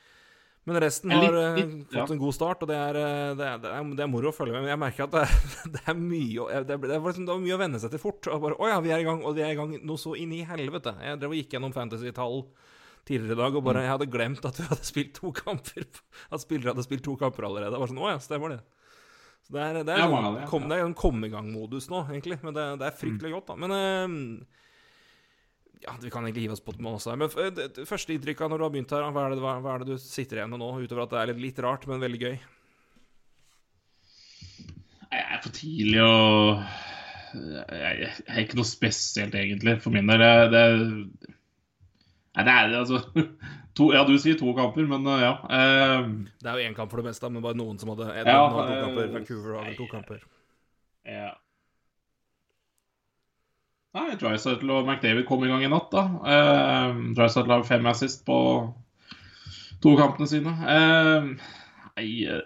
men 0.66 0.78
resten 0.82 1.12
har 1.14 1.22
lik- 1.22 1.36
eh, 1.40 1.56
litt- 1.60 1.86
fått 1.92 1.96
ja. 2.00 2.06
en 2.16 2.20
god 2.20 2.34
start, 2.34 2.62
og 2.64 2.68
det 2.72 2.76
er, 2.76 2.96
eh, 2.98 3.34
det 3.38 3.44
er, 3.46 3.58
det 3.62 3.70
er, 3.70 3.90
det 4.00 4.02
er 4.04 4.10
moro 4.10 4.32
å 4.32 4.34
følge 4.34 4.52
med. 4.56 4.64
Men 4.66 4.72
jeg 4.74 4.80
merker 4.82 5.06
at 5.06 5.14
det, 5.14 5.24
det 5.76 5.82
er 5.86 5.98
mye 6.00 6.46
det, 6.66 6.78
det, 6.82 6.98
liksom, 7.00 7.26
det 7.28 7.34
er 7.36 7.44
mye 7.44 7.56
å 7.58 7.60
venne 7.62 7.80
seg 7.82 7.92
til 7.94 8.02
fort. 8.02 8.26
Og 8.34 8.42
bare, 8.42 8.58
Å 8.58 8.70
ja, 8.74 8.80
vi 8.82 8.90
er 8.94 9.04
i 9.04 9.06
gang, 9.06 9.22
og 9.22 9.36
vi 9.38 9.44
er 9.46 9.54
i 9.54 9.58
gang 9.58 9.76
noe 9.86 10.00
så 10.02 10.16
inn 10.18 10.32
i 10.34 10.42
helvete. 10.48 10.96
Jeg 11.06 11.20
drev 11.22 11.30
og 11.36 11.38
gikk 11.38 11.54
gjennom 11.56 11.74
fantasy-tall 11.76 12.42
tidligere 13.06 13.36
i 13.36 13.42
dag, 13.44 13.54
og 13.54 13.62
bare 13.68 13.84
jeg 13.86 13.92
hadde 13.94 14.10
glemt 14.10 14.48
at 14.48 14.56
vi 14.58 14.66
hadde 14.66 14.88
spilt 14.88 15.12
to 15.14 15.30
kamper. 15.38 15.86
At 16.34 16.42
spillere 16.42 16.72
hadde 16.74 16.82
spilt 16.88 17.04
to 17.06 17.14
kamper 17.20 17.46
allerede. 17.46 17.70
Det 17.76 17.78
var 17.84 17.92
sånn, 17.94 18.02
Å 18.02 18.10
ja, 18.16 18.18
stemmer 18.24 18.56
det. 18.56 18.60
Så 19.46 19.54
det 19.54 19.62
er, 19.62 19.76
det 19.86 19.94
er, 19.94 20.08
sånn, 20.10 20.40
kom, 20.50 20.64
det 20.66 20.80
er 20.80 20.88
en 20.88 20.96
komme-i-gang-modus 20.98 21.86
nå, 21.92 22.00
egentlig. 22.10 22.40
Men 22.42 22.56
det, 22.56 22.64
det 22.82 22.88
er 22.88 22.96
fryktelig 22.98 23.30
godt, 23.36 23.52
da. 23.52 23.54
Men 23.62 23.76
eh, 23.76 24.16
ja, 25.84 25.94
vi 26.02 26.10
kan 26.10 26.24
egentlig 26.24 26.46
hive 26.46 26.56
oss 26.56 26.64
på 26.64 26.72
det 26.72 26.82
med 26.84 26.96
også. 26.96 27.12
her. 27.12 27.20
Men 27.20 27.86
første 27.88 28.14
inntrykk 28.14 28.40
av 28.46 28.52
når 28.52 28.58
du 28.62 28.64
har 28.66 28.74
begynt 28.74 28.94
her, 28.96 29.06
hva 29.12 29.26
er, 29.26 29.34
det, 29.36 29.42
hva, 29.44 29.56
hva 29.64 29.74
er 29.76 29.84
det 29.84 29.94
du 29.94 30.02
sitter 30.02 30.40
igjen 30.40 30.52
med 30.54 30.62
nå? 30.62 30.70
Utover 30.82 31.04
at 31.06 31.14
det 31.14 31.22
er 31.22 31.32
litt, 31.32 31.42
litt 31.48 31.62
rart, 31.64 31.86
men 31.90 32.02
veldig 32.02 32.20
gøy. 32.22 32.36
Jeg 35.06 35.22
er 35.22 35.40
for 35.44 35.54
tidlig 35.54 36.02
å 36.02 36.14
jeg, 37.36 38.10
er 38.26 38.42
ikke 38.42 38.56
noe 38.58 38.68
spesielt, 38.68 39.34
egentlig, 39.36 39.76
for 39.84 39.94
min 39.94 40.08
del. 40.08 40.22
Det, 40.22 40.32
det, 40.52 41.32
nei, 42.38 42.44
det 42.46 42.54
er 42.54 42.76
altså 42.80 43.00
to, 43.76 43.90
Ja, 43.94 44.04
du 44.08 44.14
sier 44.20 44.38
to 44.40 44.52
kamper, 44.56 44.86
men 44.88 45.06
uh, 45.08 45.16
ja. 45.20 45.32
eh, 45.52 46.06
Det 46.40 46.50
er 46.52 46.60
jo 46.60 46.68
én 46.70 46.76
kamp 46.76 46.92
for 46.92 47.02
det 47.02 47.10
meste, 47.10 47.30
men 47.32 47.44
bare 47.44 47.58
noen 47.58 47.80
som 47.82 47.92
hadde 47.92 48.08
en, 48.12 48.30
Ja, 48.30 48.46
to 48.48 48.62
eh, 48.64 48.78
kamper. 48.86 49.10
Vancouver 49.18 49.58
har 49.58 49.68
vel 49.68 49.76
to 49.80 49.88
kamper. 49.92 50.22
ja. 51.08 51.34
Nei, 53.96 54.10
Drysettle 54.20 54.74
og 54.76 54.88
McDavid 54.90 55.24
kom 55.28 55.44
i 55.46 55.48
gang 55.48 55.62
i 55.64 55.70
natt, 55.72 55.88
da. 55.94 56.02
Uh, 56.20 56.98
Drysettle 57.16 57.56
har 57.56 57.64
fem 57.68 57.86
assist 57.88 58.26
på 58.26 58.36
to 59.84 59.94
kampene 59.98 60.28
sine. 60.28 60.52
Eh, 60.72 61.30
nei 61.96 62.10
eh, 62.24 62.42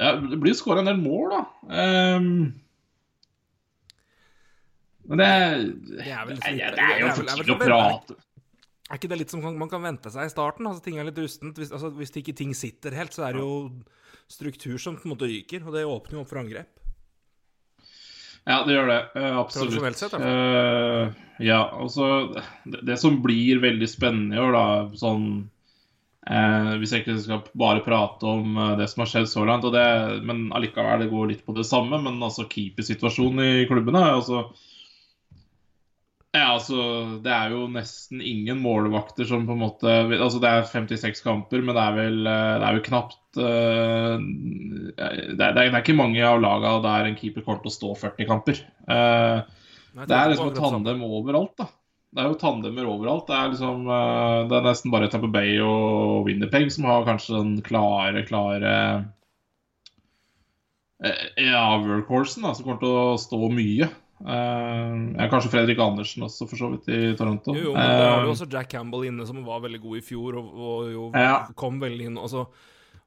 ja, 0.00 0.14
Det 0.20 0.38
blir 0.42 0.56
skåra 0.56 0.80
en 0.82 0.88
del 0.90 1.00
mål, 1.00 1.32
da. 1.32 1.40
Eh, 1.70 2.20
men 5.04 5.20
det, 5.20 5.28
Det 6.00 6.06
er 6.08 6.24
vel 6.28 6.38
Nei, 6.40 6.52
litt- 6.56 6.78
det 6.78 6.84
er 6.84 7.02
jo 7.02 7.10
for 7.18 7.28
tidlig 7.28 7.54
å 7.56 7.58
prate. 7.60 8.16
Er 8.90 8.98
ikke 9.00 9.08
det 9.12 9.18
litt 9.22 9.32
som 9.32 9.40
man 9.44 9.68
kan 9.72 9.84
vente 9.84 10.10
seg 10.12 10.28
i 10.28 10.32
starten? 10.32 10.66
Altså 10.68 10.84
Ting 10.84 10.98
er 11.00 11.08
litt 11.08 11.20
rustent. 11.20 11.56
Hvis, 11.60 11.72
altså, 11.72 11.88
hvis 11.96 12.12
ikke 12.20 12.34
ting 12.36 12.52
sitter 12.56 12.96
helt, 12.96 13.12
så 13.16 13.28
er 13.28 13.36
det 13.36 13.44
jo 13.44 13.54
struktur 14.28 14.76
som 14.80 14.96
på 14.96 15.08
en 15.08 15.14
måte 15.14 15.28
ryker, 15.28 15.64
og 15.64 15.72
det 15.76 15.84
åpner 15.88 16.18
jo 16.18 16.24
opp 16.24 16.32
for 16.32 16.40
angrep. 16.40 16.80
Ja, 18.44 18.60
det 18.66 18.76
gjør 18.76 18.90
det. 18.90 19.00
eh, 19.16 19.36
absolutt. 19.40 19.96
Sett, 19.96 20.14
uh, 20.20 21.08
ja, 21.40 21.62
altså 21.72 22.08
det, 22.68 22.82
det 22.84 22.98
som 23.00 23.22
blir 23.24 23.62
veldig 23.62 23.88
spennende 23.88 24.36
i 24.36 24.42
år, 24.42 24.52
da, 24.52 24.64
sånn 25.00 25.24
uh, 26.28 26.74
Hvis 26.80 26.92
jeg 26.92 27.04
ikke 27.04 27.16
skal 27.22 27.40
bare 27.56 27.84
prate 27.86 28.28
om 28.28 28.60
det 28.78 28.90
som 28.92 29.04
har 29.04 29.10
skjedd 29.14 29.30
så 29.32 29.46
langt, 29.48 29.64
og 29.64 29.72
det, 29.76 29.86
men 30.28 30.50
allikevel, 30.52 31.06
det 31.06 31.12
går 31.14 31.32
litt 31.32 31.42
på 31.46 31.56
det 31.56 31.64
samme, 31.68 32.02
men 32.04 32.20
altså 32.20 32.44
keepersituasjonen 32.50 33.64
i 33.64 33.66
klubbene 33.70 34.04
altså 34.12 34.46
Ja, 36.34 36.48
altså, 36.56 36.76
Det 37.22 37.30
er 37.30 37.52
jo 37.54 37.68
nesten 37.70 38.18
ingen 38.18 38.58
målvakter 38.62 39.26
som 39.28 39.44
på 39.46 39.54
en 39.54 39.62
måte 39.62 39.92
Altså, 40.16 40.40
Det 40.42 40.50
er 40.50 40.66
56 40.66 41.22
kamper, 41.22 41.62
men 41.62 41.76
det 41.76 41.84
er 41.84 41.94
vel, 41.98 42.18
eh, 42.26 42.56
det 42.58 42.66
er 42.66 42.78
vel 42.78 42.86
knapt 42.88 43.38
uh, 43.38 44.16
det, 44.18 44.98
er, 44.98 45.54
det, 45.54 45.62
er, 45.62 45.78
ikke 45.78 45.96
mange 45.98 46.22
av 46.26 46.42
lagene 46.42 46.82
der 46.84 47.08
en 47.08 47.16
keeper 47.18 47.46
kommer 47.46 47.62
til 47.62 47.70
å 47.70 47.74
stå 47.74 47.94
40 48.02 48.28
kamper. 48.28 48.60
Uh, 48.86 49.46
Nei, 49.94 50.06
det 50.10 50.18
er 50.18 50.30
liksom 50.30 50.52
et 50.52 50.58
tandem 50.58 51.02
overalt, 51.06 51.54
da. 51.58 51.66
Det 52.14 52.22
er 52.22 52.30
jo 52.30 52.38
tandemer 52.38 52.86
overalt. 52.90 53.26
Det 53.26 53.34
er 53.34 53.50
liksom 53.54 53.88
uh, 53.90 54.46
Det 54.50 54.58
er 54.58 54.68
nesten 54.68 54.94
bare 54.94 55.10
Tamper 55.10 55.32
Bay 55.34 55.58
og 55.62 56.28
Winnerpeg 56.28 56.70
som 56.74 56.86
har 56.90 57.06
kanskje 57.06 57.38
den 57.38 57.58
klare, 57.66 58.22
klare 58.26 58.76
Ja, 61.38 61.66
workhorsen, 61.82 62.46
da, 62.46 62.54
som 62.54 62.66
kommer 62.66 62.82
til 62.82 62.94
å 62.94 63.20
stå 63.22 63.50
mye. 63.54 63.90
Uh, 64.24 65.28
kanskje 65.28 65.50
Fredrik 65.52 65.80
Andersen 65.84 66.24
også, 66.24 66.46
for 66.48 66.56
så 66.56 66.70
vidt, 66.72 66.86
i 66.88 67.10
Toronto. 67.18 67.52
Jo, 67.52 67.70
jo 67.70 67.72
men 67.76 67.90
der 67.90 68.06
har 68.08 68.22
du 68.24 68.30
også 68.32 68.48
Jack 68.48 68.70
Campbell 68.72 69.04
inne, 69.10 69.26
som 69.28 69.42
var 69.44 69.60
veldig 69.66 69.82
god 69.82 69.98
i 70.00 70.04
fjor, 70.04 70.38
og, 70.40 70.54
og 70.54 70.92
jo 70.92 71.10
ja. 71.12 71.42
kom 71.60 71.76
veldig 71.82 72.08
inn. 72.08 72.16
Altså, 72.20 72.46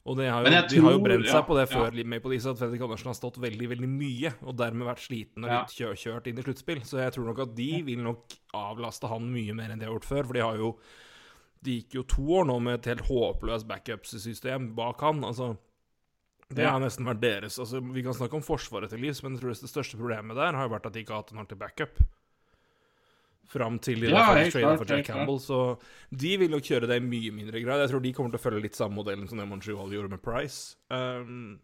og 0.08 0.22
har 0.24 0.46
jo, 0.46 0.52
de 0.72 0.82
har 0.86 0.94
jo 0.96 1.02
brent 1.04 1.26
seg 1.28 1.36
ja, 1.42 1.44
på 1.44 1.58
det 1.58 1.66
før 1.68 1.98
ja. 1.98 2.06
Maple 2.08 2.32
Leafs, 2.32 2.46
at 2.48 2.60
Fredrik 2.62 2.84
Andersen 2.86 3.10
har 3.12 3.18
stått 3.18 3.42
veldig 3.44 3.72
veldig 3.74 3.90
mye, 3.92 4.32
og 4.46 4.56
dermed 4.62 4.88
vært 4.88 5.04
sliten 5.04 5.44
og 5.44 5.52
litt 5.52 5.74
kjø 5.76 5.92
kjørt 6.00 6.30
inn 6.30 6.40
i 6.40 6.46
sluttspill. 6.46 6.80
Så 6.88 7.02
jeg 7.02 7.16
tror 7.18 7.28
nok 7.28 7.42
at 7.44 7.58
de 7.58 7.72
vil 7.90 8.06
nok 8.06 8.38
avlaste 8.56 9.10
han 9.12 9.28
mye 9.34 9.58
mer 9.58 9.74
enn 9.74 9.82
de 9.82 9.90
har 9.90 9.98
gjort 9.98 10.08
før. 10.08 10.30
For 10.30 10.40
de 10.40 10.46
har 10.46 10.64
jo 10.64 10.72
De 11.66 11.80
gikk 11.80 11.96
jo 11.98 12.04
to 12.06 12.24
år 12.38 12.46
nå 12.46 12.60
med 12.62 12.78
et 12.78 12.92
helt 12.94 13.08
håpløst 13.10 13.68
backup-system 13.68 14.70
bak 14.78 15.02
han. 15.04 15.26
Altså 15.26 15.56
det 16.56 16.64
har 16.64 16.80
nesten 16.80 17.08
vært 17.08 17.20
deres. 17.20 17.58
Altså, 17.60 17.82
vi 17.84 18.04
kan 18.06 18.16
snakke 18.16 18.38
om 18.40 18.46
forsvaret 18.46 18.92
til 18.94 19.02
livs, 19.04 19.20
men 19.24 19.36
jeg 19.36 19.44
tror 19.44 19.56
det 19.56 19.72
største 19.72 20.00
problemet 20.00 20.38
der 20.38 20.56
har 20.56 20.68
jo 20.68 20.74
vært 20.78 20.88
at 20.88 20.96
de 20.96 21.04
ikke 21.04 21.16
har 21.16 21.26
hatt 21.26 21.34
en 21.34 21.42
ordentlig 21.42 21.60
backup. 21.60 22.00
Fram 23.48 23.78
til 23.80 24.02
de 24.04 24.12
ja, 24.12 24.26
tradet 24.52 24.80
for 24.80 24.90
Jack 24.92 25.08
Campbell. 25.08 25.40
Så 25.44 25.60
de 26.12 26.34
vil 26.40 26.52
nok 26.52 26.68
kjøre 26.68 26.88
det 26.88 27.00
i 27.00 27.04
mye 27.04 27.32
mindre 27.36 27.64
grad. 27.64 27.84
Jeg 27.84 27.94
tror 27.94 28.04
de 28.04 28.14
kommer 28.16 28.34
til 28.34 28.40
å 28.40 28.44
følge 28.44 28.64
litt 28.66 28.80
samme 28.80 28.96
modellen 28.96 29.28
som 29.28 29.40
det 29.40 29.48
Montreal 29.48 29.92
gjorde 29.96 30.12
med 30.12 30.24
Price. 30.24 30.76
Um, 30.92 31.60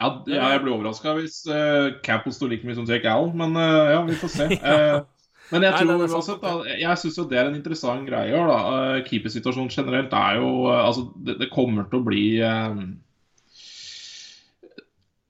ja, 0.00 0.10
ja, 0.28 0.50
jeg 0.52 0.64
blir 0.64 0.74
overraska 0.74 1.14
hvis 1.16 1.42
uh, 1.46 1.94
Campbell 2.04 2.34
står 2.34 2.52
like 2.52 2.68
mye 2.68 2.76
som 2.76 2.88
Jake 2.88 3.08
Allen, 3.08 3.36
men 3.38 3.56
uh, 3.56 3.92
ja, 3.94 4.00
vi 4.08 4.16
får 4.20 4.38
se. 4.38 4.48
Uh, 4.64 5.04
men 5.52 5.66
jeg 5.66 5.76
tror 5.76 6.00
uansett 6.08 6.40
da, 6.40 6.50
Jeg 6.80 6.98
syns 7.02 7.18
jo 7.20 7.26
det 7.28 7.36
er 7.36 7.50
en 7.50 7.56
interessant 7.58 8.06
greie. 8.08 8.32
da 8.32 9.02
Keepersituasjonen 9.04 9.68
generelt 9.68 10.14
er 10.16 10.38
jo 10.40 10.48
Altså, 10.72 11.02
det, 11.20 11.34
det 11.42 11.50
kommer 11.52 11.84
til 11.90 12.00
å 12.00 12.06
bli 12.06 12.22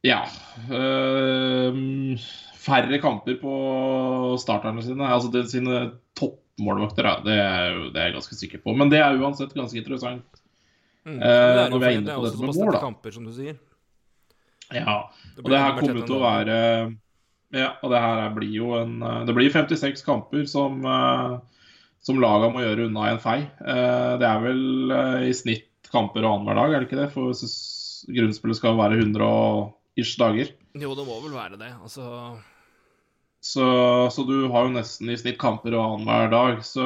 ja. 0.04 0.20
Øh, 0.68 1.76
færre 2.64 3.00
kamper 3.02 3.38
på 3.40 3.54
starterne 4.40 4.82
sine. 4.84 5.06
Altså 5.08 5.30
det, 5.32 5.46
sine 5.52 5.84
toppmålvakter, 6.18 7.10
det, 7.24 7.36
er 7.40 7.70
jo, 7.72 7.86
det 7.92 8.00
er 8.00 8.10
jeg 8.10 8.16
ganske 8.18 8.38
sikker 8.38 8.64
på. 8.64 8.74
Men 8.76 8.92
det 8.92 9.00
er 9.00 9.16
uansett 9.20 9.54
ganske 9.56 9.80
interessant. 9.80 10.42
Mm. 11.04 11.20
Eh, 11.20 11.62
når 11.70 11.78
vi 11.80 11.88
er 11.88 11.96
inne 11.98 12.16
på 12.16 12.26
dette 12.26 12.40
med 12.40 12.52
mål, 12.56 12.74
da. 12.76 12.82
Kamper, 12.84 13.16
som 13.16 13.24
du 13.28 13.32
sier. 13.36 13.56
Ja. 14.72 15.00
Og 15.40 15.48
det 15.50 15.60
her 15.60 15.74
kommer 15.76 16.06
til 16.06 16.16
å 16.16 16.22
være 16.22 16.54
Ja, 17.54 17.74
og 17.84 17.92
det 17.92 17.98
her 18.00 18.22
blir 18.34 18.54
jo 18.56 18.70
en 18.78 18.94
Det 19.28 19.34
blir 19.36 19.52
56 19.52 20.00
kamper 20.02 20.46
som, 20.50 20.80
eh, 20.88 21.34
som 22.02 22.20
laga 22.20 22.48
må 22.50 22.64
gjøre 22.64 22.88
unna 22.88 23.12
en 23.12 23.22
fei. 23.22 23.38
Eh, 23.44 24.12
det 24.20 24.28
er 24.28 24.42
vel 24.44 24.98
i 25.28 25.32
snitt 25.36 25.70
kamper 25.92 26.24
annenhver 26.26 26.58
dag, 26.58 26.72
er 26.74 26.82
det 26.82 26.88
ikke 26.88 27.02
det? 27.04 27.12
For 27.12 27.32
grunnspillet 28.10 28.58
skal 28.58 28.76
være 28.80 28.98
100 29.00 29.24
og 29.24 29.74
ish 30.00 30.18
dager. 30.20 30.50
Jo, 30.74 30.94
det 30.98 31.06
må 31.06 31.20
vel 31.22 31.36
være 31.36 31.60
det. 31.60 31.70
Altså 31.82 32.08
så, 33.44 33.64
så, 34.08 34.22
du 34.24 34.46
har 34.48 34.64
jo 34.64 34.72
nesten 34.72 35.10
i 35.12 35.18
snitt 35.20 35.36
kamper 35.36 35.74
og 35.76 35.82
annenhver 35.84 36.30
dag. 36.32 36.62
Så 36.64 36.84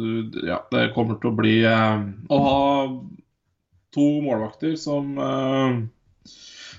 du, 0.00 0.38
ja, 0.48 0.62
det 0.72 0.86
kommer 0.96 1.18
til 1.20 1.28
å 1.28 1.36
bli 1.36 1.58
eh, 1.68 2.06
Å 2.32 2.38
ha 2.46 2.62
to 3.92 4.06
målvakter 4.24 4.72
som 4.80 5.10
eh, 5.20 5.82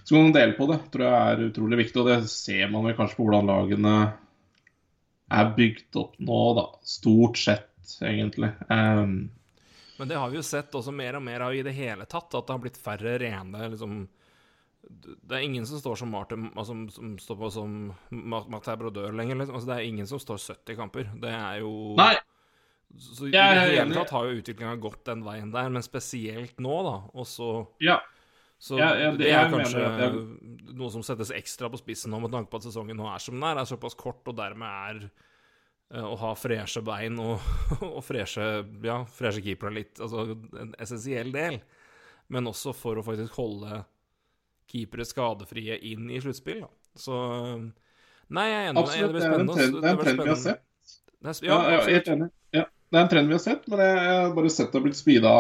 som 0.03 0.17
kan 0.17 0.34
dele 0.34 0.58
på 0.58 0.67
det, 0.67 0.79
tror 0.91 1.05
jeg 1.05 1.36
er 1.36 1.46
utrolig 1.48 1.79
viktig. 1.84 2.01
Og 2.01 2.10
det 2.10 2.17
ser 2.32 2.67
man 2.74 2.88
vel 2.88 2.98
kanskje 2.98 3.20
på 3.20 3.27
hvordan 3.27 3.48
lagene 3.50 3.93
er 5.34 5.53
bygd 5.55 6.01
opp 6.01 6.17
nå, 6.20 6.41
da. 6.58 6.65
Stort 6.86 7.39
sett, 7.39 7.96
egentlig. 8.01 8.51
Um, 8.67 9.32
Men 9.98 10.10
det 10.10 10.20
har 10.20 10.34
vi 10.34 10.41
jo 10.41 10.46
sett 10.46 10.75
også 10.75 10.93
mer 10.96 11.17
og 11.17 11.24
mer 11.25 11.48
av 11.48 11.55
i 11.55 11.63
det 11.65 11.74
hele 11.77 12.05
tatt, 12.10 12.34
at 12.34 12.50
det 12.50 12.55
har 12.58 12.65
blitt 12.65 12.82
færre 12.82 13.15
rene 13.22 13.72
liksom 13.72 14.03
det 14.84 15.38
er 15.38 15.46
ingen 15.46 15.66
som 15.68 15.80
står 15.80 15.96
som 16.02 16.12
Martin 16.12 16.50
altså, 16.52 16.75
som 16.92 17.16
står 17.20 17.40
på 17.40 17.50
som 17.56 17.75
Martin 18.12 18.80
Brodør 18.80 19.16
lenger. 19.16 19.40
Liksom. 19.40 19.56
Altså, 19.56 19.70
det 19.70 19.78
er 19.78 19.90
ingen 19.90 20.10
som 20.10 20.20
står 20.22 20.42
70 20.44 20.80
kamper. 20.80 21.12
Det 21.22 21.32
er 21.32 21.62
jo 21.63 21.74
Nei. 22.00 22.16
Så 22.94 23.25
i 23.25 23.32
det 23.34 23.42
hele 23.42 23.96
tatt 23.96 24.12
har 24.13 24.28
jo 24.28 24.42
utviklinga 24.42 24.75
gått 24.78 25.02
den 25.08 25.24
veien 25.25 25.50
der, 25.54 25.72
men 25.74 25.82
spesielt 25.82 26.60
nå, 26.62 26.75
da. 26.86 26.98
Og 27.18 27.25
så 27.25 27.48
ja. 27.82 27.98
Så 28.63 28.78
ja, 28.80 28.94
ja, 28.96 29.10
det, 29.12 29.25
det, 29.25 29.32
er 29.36 29.50
kanskje 29.52 29.80
mener, 29.82 30.13
det... 30.13 30.75
noe 30.78 30.88
som 30.94 31.02
settes 31.04 31.34
ekstra 31.36 31.68
på 31.74 31.82
spissen 31.82 32.13
nå, 32.13 32.22
med 32.24 32.32
tanke 32.32 32.48
på 32.52 32.62
at 32.62 32.68
sesongen 32.68 32.96
nå 32.96 33.10
er 33.12 33.20
som 33.20 33.36
den 33.36 33.44
er. 33.44 33.60
Er 33.60 33.68
såpass 33.68 33.98
kort, 34.00 34.22
og 34.30 34.38
dermed 34.38 34.70
er 34.70 35.02
uh, 35.98 36.06
å 36.06 36.13
ha 36.22 36.30
freshe 36.40 36.84
bein 36.86 37.18
og, 37.20 37.44
og 37.96 38.00
freshe, 38.06 38.46
ja, 38.86 39.02
freshe 39.10 39.44
keepere 39.44 39.74
litt 39.82 40.00
Altså 40.00 40.38
en 40.62 40.72
essensiell 40.80 41.34
del. 41.36 41.60
Men 42.32 42.48
også 42.48 42.72
for 42.78 43.02
å 43.02 43.04
faktisk 43.04 43.36
holde 43.42 43.82
keepere 44.72 45.05
skadefrie 45.08 45.77
inn 45.91 46.10
i 46.12 46.22
sluttspill. 46.24 46.63
Så 47.00 47.17
Nei, 48.34 48.48
jeg 48.50 48.60
er 48.60 48.70
enig. 48.72 48.82
Absolutt, 48.82 49.13
det, 49.15 49.25
er 49.27 49.34
en 49.36 49.51
trend, 49.51 49.75
det 49.77 49.89
er 49.89 49.93
en 49.93 50.01
trend 50.01 50.24
vi 50.24 50.32
har 50.32 50.39
sett. 50.41 50.63
Er, 51.24 51.38
ja, 51.46 51.58
ja, 51.75 51.82
helt 51.88 52.10
enig. 52.13 52.29
Ja, 52.55 52.63
det 52.65 53.00
er 53.00 53.05
en 53.05 53.12
trend 53.12 53.32
vi 53.32 53.38
har 53.38 53.43
sett, 53.43 53.67
men 53.72 53.84
jeg 53.84 54.08
har 54.10 54.34
bare 54.36 54.53
sett 54.53 54.72
det 54.72 54.79
har 54.79 54.86
blitt 54.88 55.00
speeda 55.00 55.34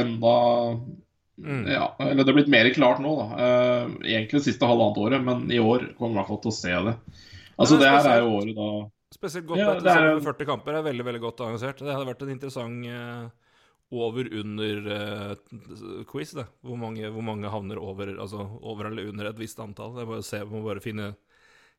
enda 0.00 0.34
mm. 0.74 1.62
Ja, 1.70 1.86
eller 2.02 2.20
det 2.22 2.30
har 2.30 2.38
blitt 2.38 2.52
mer 2.52 2.68
klart 2.74 3.00
nå, 3.02 3.14
da. 3.20 3.26
Uh, 3.38 3.96
egentlig 4.04 4.40
det 4.40 4.48
siste 4.50 4.68
halvannet 4.68 5.00
året, 5.06 5.24
men 5.26 5.48
i 5.50 5.62
år 5.62 5.88
kommer 5.96 6.12
vi 6.12 6.16
i 6.16 6.20
hvert 6.20 6.30
fall 6.34 6.42
til 6.44 6.52
å 6.52 6.58
se 6.58 6.76
det. 6.90 6.94
Altså, 7.56 7.80
det 7.80 7.90
her 7.90 8.10
er 8.12 8.22
jo 8.22 8.36
året 8.36 8.54
da 8.58 8.70
Spesielt 9.16 9.46
godt 9.48 9.60
ja, 9.62 9.70
etter 9.78 10.18
40 10.20 10.48
kamper 10.48 10.76
er 10.76 10.82
veldig 10.84 11.04
veldig 11.06 11.20
godt 11.22 11.38
arrangert. 11.46 11.78
Det 11.80 11.92
hadde 11.94 12.08
vært 12.08 12.24
en 12.26 12.32
interessant 12.34 12.88
uh, 13.92 13.98
over-under-quiz. 14.02 16.34
Uh, 16.36 16.44
hvor, 16.62 16.76
mange, 16.80 17.10
hvor 17.12 17.22
mange 17.24 17.50
havner 17.52 17.78
over, 17.78 18.20
altså 18.20 18.38
over 18.60 18.84
eller 18.90 19.08
under 19.12 19.24
et 19.30 19.40
visst 19.40 19.60
antall. 19.62 19.98
Jeg 20.00 20.10
bare 20.10 20.26
se, 20.26 20.38
må 20.48 20.58
bare 20.64 20.84
finne, 20.84 21.06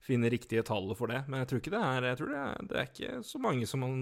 finne 0.03 0.31
riktige 0.31 0.63
tallet 0.67 0.97
for 0.99 1.07
det. 1.11 1.21
Men 1.27 1.37
jeg 1.43 1.49
tror 1.49 1.59
ikke 1.61 1.75
det 1.75 1.83
er 1.83 2.01
Jeg 2.11 2.17
tror 2.21 2.29
det 2.31 2.41
er, 2.43 2.53
det 2.69 2.75
er 2.77 2.87
ikke 2.91 3.11
så 3.27 3.37
mange 3.43 3.65
som 3.67 3.79
man 3.83 3.93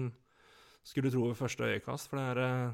skulle 0.86 1.10
tro 1.10 1.22
ved 1.26 1.38
første 1.38 1.62
øyekast. 1.66 2.04
For 2.10 2.16
det 2.20 2.26
er 2.30 2.38
uh, 2.42 2.70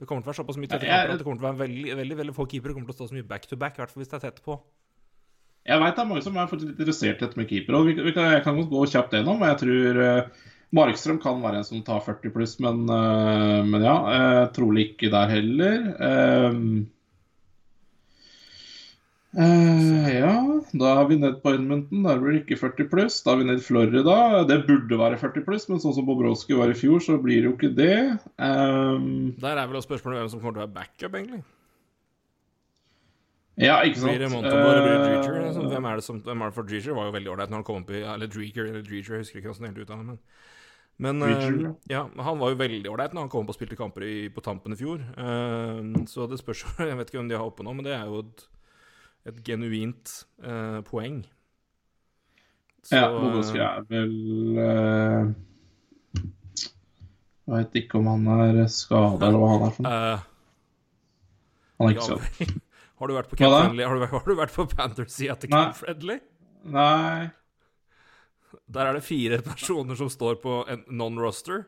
Det 0.00 0.06
kommer 0.08 0.22
til 0.22 0.28
å 0.28 0.30
være 0.32 0.42
såpass 0.42 0.58
mye 0.58 0.70
tette 0.72 0.90
kamper 0.90 1.12
at 1.14 1.18
det 1.20 1.26
kommer 1.26 1.38
til 1.38 1.46
å 1.46 1.50
være 1.52 1.62
veldig, 1.68 1.90
veldig, 2.02 2.16
veldig 2.22 2.34
få 2.34 2.44
keepere 2.50 2.74
kommer 2.74 2.88
til 2.90 2.96
å 2.96 2.98
stå 2.98 3.06
så 3.12 3.18
mye 3.18 3.30
back 3.30 3.44
to 3.46 3.56
back, 3.56 3.74
i 3.78 3.80
hvert 3.82 3.92
fall 3.92 4.02
hvis 4.02 4.10
det 4.10 4.18
er 4.18 4.26
tett 4.26 4.40
på. 4.44 4.54
Jeg 5.64 5.80
veit 5.80 5.94
det 5.96 6.02
er 6.02 6.08
mange 6.10 6.24
som 6.24 6.34
er 6.36 6.44
interessert 6.66 7.16
i 7.16 7.24
dette 7.24 7.38
med 7.40 7.48
keeper. 7.48 7.72
og 7.78 7.82
vi, 7.88 7.92
vi 7.96 8.12
kan, 8.12 8.26
Jeg 8.34 8.42
kan 8.44 8.58
gå 8.68 8.80
kjapt 8.92 9.14
gjennom. 9.16 9.38
Jeg 9.48 9.56
tror 9.62 9.92
uh, 10.02 10.42
Markstrøm 10.74 11.20
kan 11.22 11.42
være 11.42 11.60
en 11.60 11.68
som 11.68 11.84
tar 11.86 12.02
40 12.02 12.34
pluss, 12.34 12.56
men, 12.62 12.84
uh, 12.90 13.62
men 13.66 13.84
ja. 13.84 13.94
Uh, 14.02 14.42
trolig 14.56 14.90
ikke 14.90 15.12
der 15.12 15.30
heller. 15.30 15.88
Uh, 16.00 16.82
ja, 19.34 20.34
da 20.78 20.90
er 21.00 21.08
vi 21.10 21.16
ned 21.18 21.40
på 21.42 21.54
Edmonton. 21.56 22.04
Der 22.06 22.20
blir 22.22 22.36
det 22.36 22.44
ikke 22.44 22.60
40 22.60 22.90
pluss. 22.90 23.16
Da 23.26 23.34
er 23.34 23.40
vi 23.42 23.48
ned 23.48 23.64
Florida. 23.66 24.44
Det 24.46 24.60
burde 24.68 24.98
være 25.00 25.18
40 25.18 25.46
pluss, 25.46 25.66
men 25.70 25.82
sånn 25.82 25.96
som 25.96 26.06
Bobrovskij 26.06 26.58
var 26.58 26.70
i 26.70 26.78
fjor, 26.78 27.02
så 27.02 27.18
blir 27.18 27.42
det 27.42 27.50
jo 27.50 27.56
ikke 27.56 27.74
det. 27.74 27.98
Um, 28.38 29.34
Der 29.42 29.58
er 29.58 29.66
vel 29.66 29.80
også 29.80 29.90
spørsmålet 29.90 30.22
hvem 30.22 30.32
som 30.34 30.42
kommer 30.42 30.54
til 30.54 30.62
å 30.62 30.66
være 30.66 30.76
backup, 30.78 31.18
egentlig. 31.18 31.42
Ja, 33.60 33.80
ikke 33.86 34.00
sant. 34.00 34.10
Blir 34.10 34.24
det 34.24 34.30
Montemore, 34.32 34.80
blir 34.82 34.94
det 34.94 35.02
Dreacher? 35.02 35.36
Liksom. 35.44 35.68
hvem 35.70 35.84
er 35.86 35.98
det 35.98 36.04
som, 36.04 36.16
hvem 36.26 36.40
er 36.40 36.50
det 36.50 36.54
for 36.56 36.70
Dreacher? 36.70 36.94
Var 36.96 37.06
jo 37.06 37.14
veldig 37.14 37.30
ålreit 37.34 37.52
når 37.52 37.60
han 37.60 37.66
kom 37.66 37.82
opp 37.82 37.92
i 37.94 38.02
Eller 38.02 38.30
Dreaker 38.30 38.66
eller 38.66 38.82
Dreacher, 38.82 39.14
jeg 39.14 39.26
husker 39.26 39.38
ikke 39.38 39.52
hvordan 39.52 39.66
det 39.66 39.70
helt 39.70 39.84
ut 39.84 39.92
av 39.94 40.00
det. 40.00 40.06
Men 40.08 40.18
men 41.02 41.22
uh, 41.22 41.74
ja, 41.90 42.04
han 42.06 42.38
var 42.38 42.52
jo 42.52 42.58
veldig 42.60 42.90
ålreit 42.92 43.14
når 43.14 43.26
han 43.26 43.30
kom 43.32 43.42
opp 43.44 43.54
og 43.54 43.56
spilte 43.56 43.78
kamper 43.78 44.06
i, 44.06 44.16
på 44.30 44.42
tampen 44.44 44.76
i 44.76 44.78
fjor. 44.78 45.02
Uh, 45.18 46.04
så 46.10 46.28
det 46.30 46.38
spørs 46.40 46.64
Jeg 46.90 46.98
vet 47.00 47.10
ikke 47.10 47.22
om 47.22 47.30
de 47.30 47.38
har 47.38 47.46
oppe 47.46 47.66
nå, 47.66 47.74
men 47.74 47.86
det 47.86 47.96
er 47.96 48.06
jo 48.10 48.22
et, 48.22 48.44
et 49.32 49.40
genuint 49.46 50.12
uh, 50.46 50.80
poeng. 50.86 51.24
Så, 52.84 53.00
ja, 53.00 53.08
Boboski 53.08 53.62
er 53.64 53.86
vel 53.88 54.12
Jeg 57.46 57.52
vet 57.54 57.78
ikke 57.80 57.96
om 57.96 58.10
han 58.12 58.26
er 58.34 58.66
skada 58.68 59.30
eller 59.30 59.40
hva 59.40 59.48
han 59.54 59.64
er 59.64 59.72
for 59.72 59.86
noe. 59.86 60.18
han 61.80 61.88
er 61.88 61.96
ikke 61.96 62.10
skada. 62.10 62.52
Har 63.00 63.10
du 63.10 63.16
vært 63.16 63.30
på 63.32 63.36
Camp 63.40 63.56
Friendly? 63.56 63.82
Har 63.88 63.98
du, 63.98 64.04
har 64.12 64.28
du 64.28 64.36
vært 64.38 64.52
på 64.54 64.64
Panthers-sida 64.70 65.34
til 65.40 65.50
Camp 65.50 65.74
Friendly? 65.76 66.20
Nei. 66.70 67.32
Der 68.66 68.88
er 68.88 68.98
det 68.98 69.06
fire 69.06 69.40
personer 69.44 69.98
som 69.98 70.10
står 70.12 70.40
på 70.42 70.62
en 70.70 70.84
non-roster. 70.88 71.64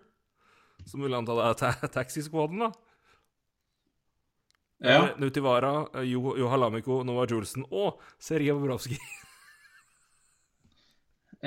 Som 0.87 1.02
vil 1.02 1.16
anta 1.16 1.35
det 1.37 1.47
er 1.47 1.59
ta 1.61 1.88
taxisquaden, 2.00 2.66
da. 2.66 2.73
Ja. 4.85 5.09
Nutivara, 5.16 5.87
jo, 6.05 6.35
jo 6.37 6.49
Halamiko, 6.52 7.00
Noah 7.07 7.25
Julesen 7.31 7.64
og 7.71 8.02
Sergej 8.21 8.52
Bobrovskij. 8.52 8.99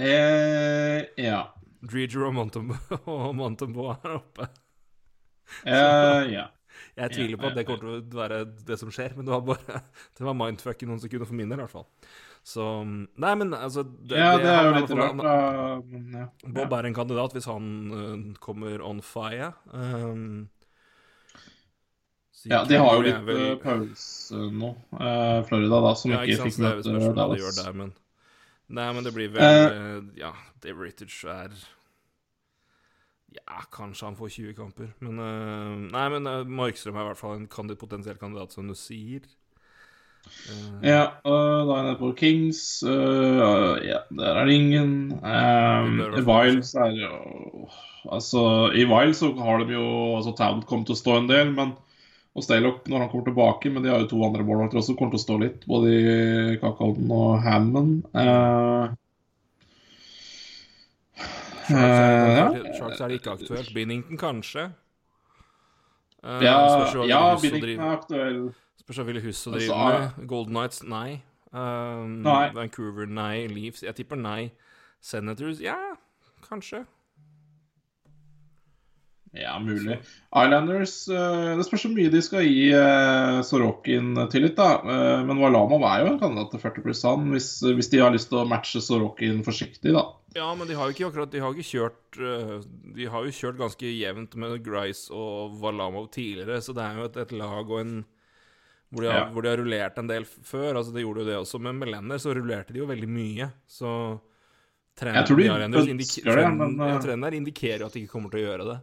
eh, 0.06 1.06
ja. 1.22 1.44
Dreger 1.80 2.26
og 2.26 2.34
Montembo, 2.36 3.92
er 3.94 4.16
oppe. 4.18 4.50
Eh, 5.64 6.32
ja. 6.34 6.50
Jeg 7.00 7.14
tviler 7.14 7.40
på 7.40 7.50
at 7.50 7.58
det 7.58 7.66
kommer 7.68 7.84
til 7.84 8.18
å 8.18 8.20
være 8.20 8.42
det 8.68 8.78
som 8.82 8.90
skjer, 8.94 9.14
men 9.16 9.28
det 9.28 9.34
var 9.34 9.46
bare 9.46 9.82
Det 10.18 10.26
var 10.26 10.36
mindfuck 10.38 10.84
i 10.84 10.90
noen 10.90 11.00
sekunder 11.02 11.30
for 11.30 11.38
min 11.38 11.52
del, 11.52 11.62
i 11.62 11.66
hvert 11.66 11.76
fall. 11.76 11.88
Så 12.44 12.66
Nei, 12.86 13.34
men 13.36 13.54
altså 13.54 13.84
Det, 13.84 14.18
ja, 14.18 14.38
det 14.40 14.50
er 14.50 14.68
jo 14.68 14.76
litt 14.78 14.94
rart, 14.98 15.20
da. 15.20 15.34
Ja. 16.20 16.28
Bob 16.56 16.74
er 16.74 16.88
en 16.88 16.96
kandidat 16.98 17.36
hvis 17.36 17.48
han 17.50 17.68
uh, 17.92 18.14
kommer 18.42 18.82
on 18.86 19.02
fire. 19.06 19.54
Um, 19.74 20.50
Ja, 22.48 22.64
de 22.64 22.78
har 22.80 22.94
jo 22.96 23.02
litt 23.04 23.26
vel- 23.28 23.42
uh, 23.52 23.56
pause 23.60 24.46
nå, 24.56 24.70
uh, 24.96 25.42
Florida, 25.50 25.82
da, 25.84 25.96
som 26.00 26.14
ja, 26.14 26.22
ikke 26.24 26.38
sant, 26.40 26.54
fikk 26.56 26.62
det 26.64 26.94
møte 26.96 27.12
Dallas. 27.18 27.18
hva 27.18 27.26
de 27.34 27.42
gjør 27.44 27.58
der, 27.64 27.74
men 27.82 27.92
Nei, 28.70 28.86
men 28.94 29.04
det 29.04 29.12
blir 29.16 29.32
vel 29.34 29.44
uh, 29.44 29.74
eh, 29.74 30.00
Ja, 30.22 30.30
Dave 30.64 30.86
Ritage 30.86 31.26
er 31.26 31.58
Ja, 33.36 33.60
kanskje 33.74 34.06
han 34.08 34.16
får 34.16 34.32
20 34.38 34.56
kamper, 34.56 34.94
men 35.04 35.20
uh, 35.20 35.76
Nei, 35.92 36.06
men 36.16 36.32
Markstrøm 36.56 36.96
er 36.96 37.04
i 37.04 37.12
hvert 37.12 37.20
fall 37.20 37.36
en 37.42 37.50
kandi 37.52 37.76
potensiell 37.76 38.18
kandidat, 38.22 38.56
som 38.56 38.70
du 38.70 38.78
sier. 38.78 39.28
Eh, 40.50 40.90
Ja, 40.90 41.04
uh, 41.26 41.66
da 41.68 41.74
er 41.74 41.78
jeg 41.78 41.86
nede 41.90 42.00
på 42.00 42.14
Kings. 42.18 42.62
Uh, 42.84 43.76
ja, 43.86 44.02
der 44.10 44.40
er 44.40 44.50
det 44.50 44.56
ingen. 44.56 44.96
Um, 45.20 46.00
Det 46.16 46.24
I 46.24 46.26
være 46.28 46.88
er 46.88 46.98
jo 47.04 47.70
Altså, 48.10 48.72
i 48.74 48.86
Wiles 48.88 49.20
så 49.20 49.34
har 49.36 49.60
de 49.60 49.74
jo 49.76 50.16
altså 50.16 50.32
Town 50.38 50.62
kommer 50.64 50.88
til 50.88 50.96
å 50.96 51.02
stå 51.02 51.18
en 51.20 51.28
del, 51.30 51.52
men 51.54 51.76
og 52.38 52.46
Staylock 52.46 52.88
når 52.88 53.04
han 53.04 53.10
kommer 53.12 53.26
tilbake, 53.28 53.70
men 53.74 53.84
de 53.84 53.92
har 53.92 54.04
jo 54.04 54.10
to 54.14 54.20
andre 54.24 54.46
målvakter 54.48 54.80
også, 54.80 54.96
kommer 54.96 55.16
til 55.16 55.20
å 55.20 55.26
stå 55.26 55.38
litt. 55.42 55.66
Både 55.68 55.92
i 55.92 56.58
Kakholden 56.62 57.12
og 57.12 57.40
Hammond. 57.44 58.06
Uh, 58.14 58.94
Sharks, 61.70 61.74
er 61.74 62.24
det, 62.26 62.70
ja. 62.70 62.92
er 63.06 63.16
ikke 63.18 63.34
aktuelt. 63.36 63.74
Binnington 63.76 64.22
kanskje. 64.22 64.70
Uh, 66.24 66.40
ja, 66.46 66.56
ja 67.10 67.22
Binnington 67.42 67.84
er 67.84 67.98
aktuell. 67.98 68.42
Spørs 68.90 69.04
så 69.04 69.04
Ville 69.06 69.22
Huss 69.22 69.40
å 69.46 69.52
Altså, 69.54 69.70
drive 69.70 69.98
med. 70.02 70.30
Golden 70.32 70.56
Knights, 70.56 70.80
nei. 70.82 71.20
Um, 71.54 72.24
Nei. 72.26 72.48
Vancouver, 72.56 73.06
nei. 73.06 73.46
Leafs, 73.46 73.84
jeg 73.86 73.94
tipper 74.00 74.18
nei. 74.18 74.48
Senators, 75.06 75.60
ja, 75.62 75.76
kanskje. 76.42 76.88
Ja, 79.38 79.60
mulig. 79.62 80.00
Islanders 80.34 80.96
eh, 81.14 81.52
Det 81.60 81.68
spørs 81.68 81.84
hvor 81.86 81.94
mye 81.94 82.10
de 82.10 82.22
skal 82.26 82.48
gi 82.48 82.72
uh, 82.74 83.44
Sorokin 83.46 84.18
tillit, 84.34 84.58
da. 84.58 84.82
Eh, 84.82 85.22
men 85.30 85.38
Valamov 85.38 85.86
er 85.86 86.02
jo 86.02 86.10
en 86.16 86.20
kandidat 86.24 86.50
til 86.56 86.64
40 86.66 86.86
pluss 86.88 87.06
han, 87.06 87.30
hvis, 87.36 87.52
hvis 87.62 87.94
de 87.94 88.02
har 88.02 88.16
lyst 88.16 88.32
til 88.34 88.42
å 88.42 88.48
matche 88.50 88.82
Sorokin 88.82 89.46
forsiktig, 89.46 89.94
da. 89.94 90.08
Ja, 90.34 90.50
men 90.58 90.66
de 90.66 90.78
har 90.82 90.90
jo 90.90 90.98
ikke 90.98 91.12
akkurat 91.12 91.30
De 91.34 91.40
har 91.42 91.54
ikke 91.54 91.66
kjørt 91.66 92.18
De 92.94 93.06
har 93.10 93.24
jo 93.26 93.32
kjørt 93.34 93.58
ganske 93.58 93.90
jevnt 93.90 94.36
med 94.38 94.60
Grice 94.66 95.14
og 95.14 95.56
Valamov 95.62 96.10
tidligere, 96.14 96.58
så 96.66 96.74
det 96.74 96.86
er 96.86 96.98
jo 96.98 97.12
et, 97.12 97.22
et 97.28 97.38
lag 97.38 97.70
og 97.70 97.86
en 97.86 98.00
hvor 98.92 99.02
de, 99.04 99.08
har, 99.12 99.20
Ja. 99.20 99.30
hvor 99.34 99.42
de 99.46 99.50
har 99.52 99.58
rullert 99.62 99.98
en 100.02 100.08
del 100.08 100.24
før. 100.26 100.76
Altså, 100.80 100.94
De 100.94 101.02
gjorde 101.04 101.22
jo 101.24 101.26
det 101.30 101.38
også. 101.38 101.60
men 101.62 101.78
Med 101.80 101.90
Lenner 101.90 102.18
så 102.18 102.34
rullerte 102.34 102.74
de 102.74 102.80
jo 102.80 102.88
veldig 102.90 103.08
mye. 103.10 103.52
Så 103.68 104.20
trenden, 104.98 105.16
Jeg 105.22 105.28
tror 105.30 105.38
de 105.38 105.44
Islanders 105.46 105.86
ønsker 105.88 105.94
indike- 105.94 106.36
det, 106.36 106.58
men, 106.58 106.78
ja, 106.78 107.00
trenden 107.00 107.24
her 107.24 107.38
indikerer 107.40 107.80
jo 107.80 107.86
at 107.86 107.94
de 107.94 108.00
ikke 108.04 108.12
kommer 108.16 108.32
til 108.32 108.40
å 108.40 108.48
gjøre 108.50 108.66
det. 108.74 108.80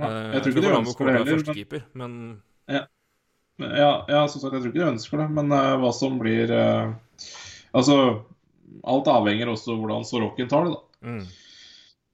Ja, 0.00 0.06
Eh, 0.06 0.32
jeg 0.34 0.42
tror 0.42 0.52
ikke 0.52 0.62
de 0.66 0.76
ønsker 0.80 1.04
det 1.06 1.12
heller. 1.12 1.24
Men, 1.24 1.34
førstekeeper, 1.44 1.82
men 1.94 2.42
ja, 3.60 4.06
ja, 4.08 4.26
som 4.26 4.40
sagt, 4.40 4.54
jeg 4.54 4.62
tror 4.62 4.70
ikke 4.72 4.80
de 4.84 4.92
ønsker 4.94 5.18
det, 5.20 5.26
men 5.36 5.52
uh, 5.52 5.76
hva 5.82 5.90
som 5.92 6.18
blir 6.18 6.48
uh, 6.50 6.94
Altså, 7.74 7.96
alt 8.88 9.08
avhenger 9.12 9.50
også 9.52 9.74
av 9.74 9.82
hvordan 9.82 10.04
Sorokin 10.08 10.48
tar 10.48 10.64
det, 10.64 10.72
da. 10.72 10.80
mm. 11.06 11.26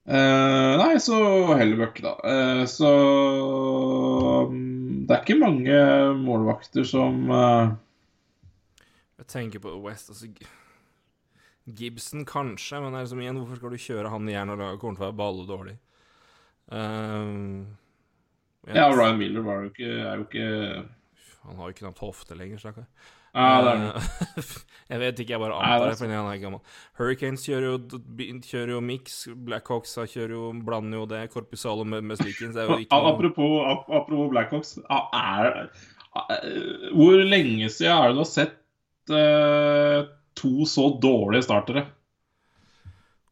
Uh, 0.07 0.73
nei, 0.79 0.93
så 1.03 1.17
Hellebuck, 1.59 1.97
da. 2.03 2.13
Eh, 2.23 2.63
så 2.71 2.91
mm, 4.51 4.66
Det 5.07 5.15
er 5.15 5.23
ikke 5.23 5.39
mange 5.39 5.81
målvakter 6.19 6.83
som 6.87 7.29
uh... 7.31 7.73
Jeg 9.17 9.27
tenker 9.31 9.61
på 9.63 9.71
West 9.85 10.11
altså, 10.11 10.27
Gibson 11.79 12.25
kanskje, 12.27 12.81
men 12.83 12.91
det 12.91 12.99
er 12.99 13.07
liksom 13.07 13.21
igjen, 13.23 13.39
hvorfor 13.39 13.59
skal 13.59 13.73
du 13.73 13.81
kjøre 13.81 14.11
han 14.11 14.27
i 14.27 14.35
jern 14.35 14.51
og 14.53 14.59
laget 14.61 14.81
kommer 14.81 14.99
til 14.99 15.05
å 15.05 15.07
være 15.07 15.19
balledårlig? 15.23 15.77
Uh, 16.67 17.63
Ja, 18.75 18.89
Ryan 18.91 19.17
Miller 19.17 19.45
var 19.45 19.61
jo 19.63 19.71
ikke, 19.71 19.87
er 19.87 20.19
jo 20.19 20.25
ikke 20.25 20.47
Han 21.47 21.59
har 21.61 21.69
jo 21.71 21.77
knapt 21.77 22.03
hofte 22.03 22.35
lenger, 22.35 22.59
stakkar. 22.59 22.87
Eh, 23.37 24.07
jeg 24.91 25.01
vet 25.03 25.19
ikke, 25.21 25.33
jeg 25.35 25.41
bare 25.43 25.57
antar 25.59 25.91
det 25.91 25.97
fordi 25.99 26.15
han 26.17 26.29
er 26.31 26.39
gammel. 26.41 26.61
Hurricanes 26.97 27.45
kjører 27.45 27.67
jo, 27.69 28.01
kjører 28.49 28.73
jo 28.73 28.81
mix, 28.81 29.17
Blackhawks 29.47 29.97
kjører 29.99 30.33
jo, 30.35 30.45
blander 30.65 31.03
jo 31.03 31.09
det, 31.11 31.23
Corpusalo 31.33 31.85
med, 31.85 32.05
med 32.07 32.21
Sleekins 32.21 32.57
er 32.57 32.69
jo 32.71 32.79
ikke 32.81 32.97
noe 32.97 33.13
Apropos, 33.13 33.57
ap 33.73 33.91
apropos 34.01 34.31
Blackhawks. 34.33 34.77
er, 34.89 35.59
hvor 36.95 37.19
lenge 37.21 37.69
siden 37.69 37.93
er 37.93 38.09
det 38.09 38.17
du 38.17 38.23
har 38.23 38.31
sett 38.31 38.57
uh, 39.13 39.99
to 40.37 40.65
så 40.69 40.89
dårlige 41.03 41.45
startere? 41.45 41.85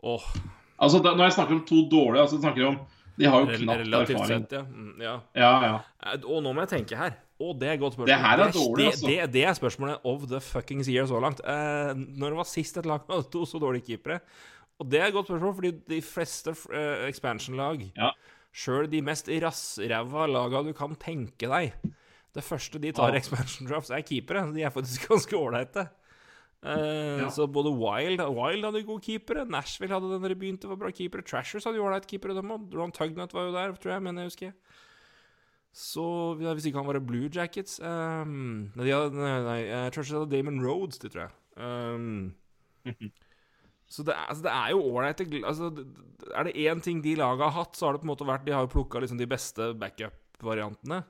Åh, 0.05 0.27
Altså, 0.75 0.99
da, 0.99 1.15
Når 1.15 1.29
jeg 1.29 1.35
snakker 1.37 1.55
om 1.55 1.65
to 1.65 1.81
dårlige, 1.91 2.21
altså 2.21 2.37
snakker 2.41 2.61
jeg 2.61 2.69
om 2.73 2.79
De 3.15 3.29
har 3.31 3.39
jo 3.39 3.45
knapt 3.47 3.79
relativt 3.79 4.19
erfaring. 4.19 4.41
sett, 4.43 4.51
ja. 4.57 4.63
Mm, 4.67 4.95
ja. 5.01 5.13
Ja, 5.39 5.51
ja. 5.63 5.77
Eh, 6.03 6.25
Og 6.27 6.43
nå 6.43 6.51
må 6.51 6.65
jeg 6.65 6.73
tenke 6.73 6.99
her. 6.99 7.15
Å, 7.35 7.49
det 7.59 7.67
er 7.67 7.73
et 7.75 7.81
godt 7.81 7.97
spørsmål. 7.97 8.07
Det 8.13 8.19
her 8.23 8.39
er 8.45 8.51
dårlig, 8.55 8.85
altså. 8.93 9.07
det, 9.11 9.15
det 9.33 9.41
er 9.43 9.55
spørsmålet 9.57 10.05
of 10.07 10.21
the 10.31 10.39
fuckings 10.39 10.87
year 10.87 11.07
så 11.09 11.19
langt. 11.19 11.41
Eh, 11.43 11.91
når 11.95 12.31
det 12.31 12.37
var 12.39 12.47
sist 12.47 12.77
et 12.79 12.85
lag 12.87 13.03
hadde 13.11 13.27
to 13.33 13.41
så 13.49 13.59
dårlige 13.59 13.89
keepere? 13.89 14.21
Og 14.79 14.87
det 14.91 15.01
er 15.01 15.09
et 15.09 15.15
godt 15.15 15.27
spørsmål, 15.27 15.53
fordi 15.57 15.71
de 15.91 15.99
fleste 16.03 16.53
eh, 16.71 17.03
expansion-lag, 17.09 17.83
Ja. 17.99 18.13
sjøl 18.55 18.87
de 18.91 19.01
mest 19.03 19.27
rassræva 19.43 20.25
laga 20.31 20.63
du 20.63 20.71
kan 20.75 20.95
tenke 20.95 21.47
deg 21.51 21.73
Det 22.35 22.43
første 22.43 22.79
de 22.83 22.91
tar 22.95 23.11
Ja. 23.11 23.19
expansion 23.19 23.67
drafts, 23.67 23.91
er 23.91 24.01
keepere. 24.03 24.45
De 24.55 24.63
er 24.63 24.71
faktisk 24.71 25.07
ganske 25.11 25.35
ålreite. 25.35 25.89
Eh, 26.63 27.19
Ja. 27.21 27.29
Så 27.29 27.47
både 27.51 27.71
Wild 27.75 28.19
Wild 28.35 28.63
hadde 28.65 28.83
gode 28.87 29.03
keepere. 29.05 29.43
Nashville 29.47 29.93
hadde 29.93 30.09
den 30.11 30.23
dere 30.23 30.35
begynte, 30.39 30.67
var 30.71 30.79
bra 30.81 30.91
keepere. 30.91 31.23
Trashers 31.23 31.63
hadde 31.67 31.77
jo 31.79 31.85
ålreit 31.87 32.07
keepere, 32.07 32.33
dem 32.35 32.51
òg. 32.55 32.71
Ron 32.75 32.91
Tugnut 32.95 33.33
var 33.35 33.47
jo 33.47 33.53
der, 33.55 33.75
tror 33.79 33.91
jeg, 33.97 34.03
mener 34.07 34.23
jeg 34.25 34.31
husker. 34.31 34.53
Så 35.75 36.05
Hvis 36.39 36.69
ikke 36.69 36.79
han 36.79 36.87
var 36.87 37.01
Blue 37.03 37.27
Jackets 37.27 37.81
um, 37.83 38.71
Nei, 38.79 38.87
nei, 38.87 39.31
nei 39.43 39.59
hadde 39.91 40.29
Damon 40.31 40.61
Rhodes, 40.63 41.01
det 41.03 41.11
tror 41.11 41.25
jeg. 41.25 41.33
Um, 41.59 42.35
så 43.91 44.05
det 44.07 44.13
er, 44.15 44.29
altså, 44.29 44.43
det 44.45 44.53
er 44.53 44.71
jo 44.71 44.85
ålreite 44.87 45.25
altså, 45.41 45.71
Er 46.31 46.47
det 46.47 46.55
én 46.63 46.83
ting 46.83 47.01
de 47.03 47.17
laga 47.19 47.49
har 47.49 47.57
hatt, 47.65 47.75
så 47.75 47.87
har 47.89 47.95
det 47.95 48.03
på 48.03 48.07
en 48.07 48.13
måte 48.13 48.27
vært 48.27 48.47
De 48.47 48.55
har 48.55 48.63
jo 48.63 48.71
plukka 48.71 49.03
liksom 49.03 49.19
de 49.19 49.27
beste 49.27 49.73
backup-variantene. 49.79 51.03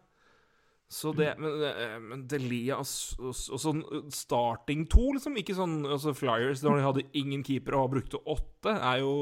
Så 0.89 1.13
det 1.17 1.33
Men, 1.41 1.61
eh, 1.65 1.97
men 2.01 2.25
Delia 2.29 2.77
og, 2.77 2.89
og, 3.21 3.33
sånn 3.35 3.81
eh, 3.85 4.05
starting 4.13 4.85
to, 4.89 5.11
liksom. 5.17 5.37
Ikke 5.41 5.57
sånn 5.57 5.81
altså 5.85 6.13
Flyers, 6.17 6.61
der 6.65 6.77
de 6.77 6.85
hadde 6.85 7.09
ingen 7.17 7.45
keepere 7.45 7.81
og 7.81 7.93
brukte 7.97 8.21
åtte, 8.21 8.73
er 8.73 9.01
jo 9.01 9.15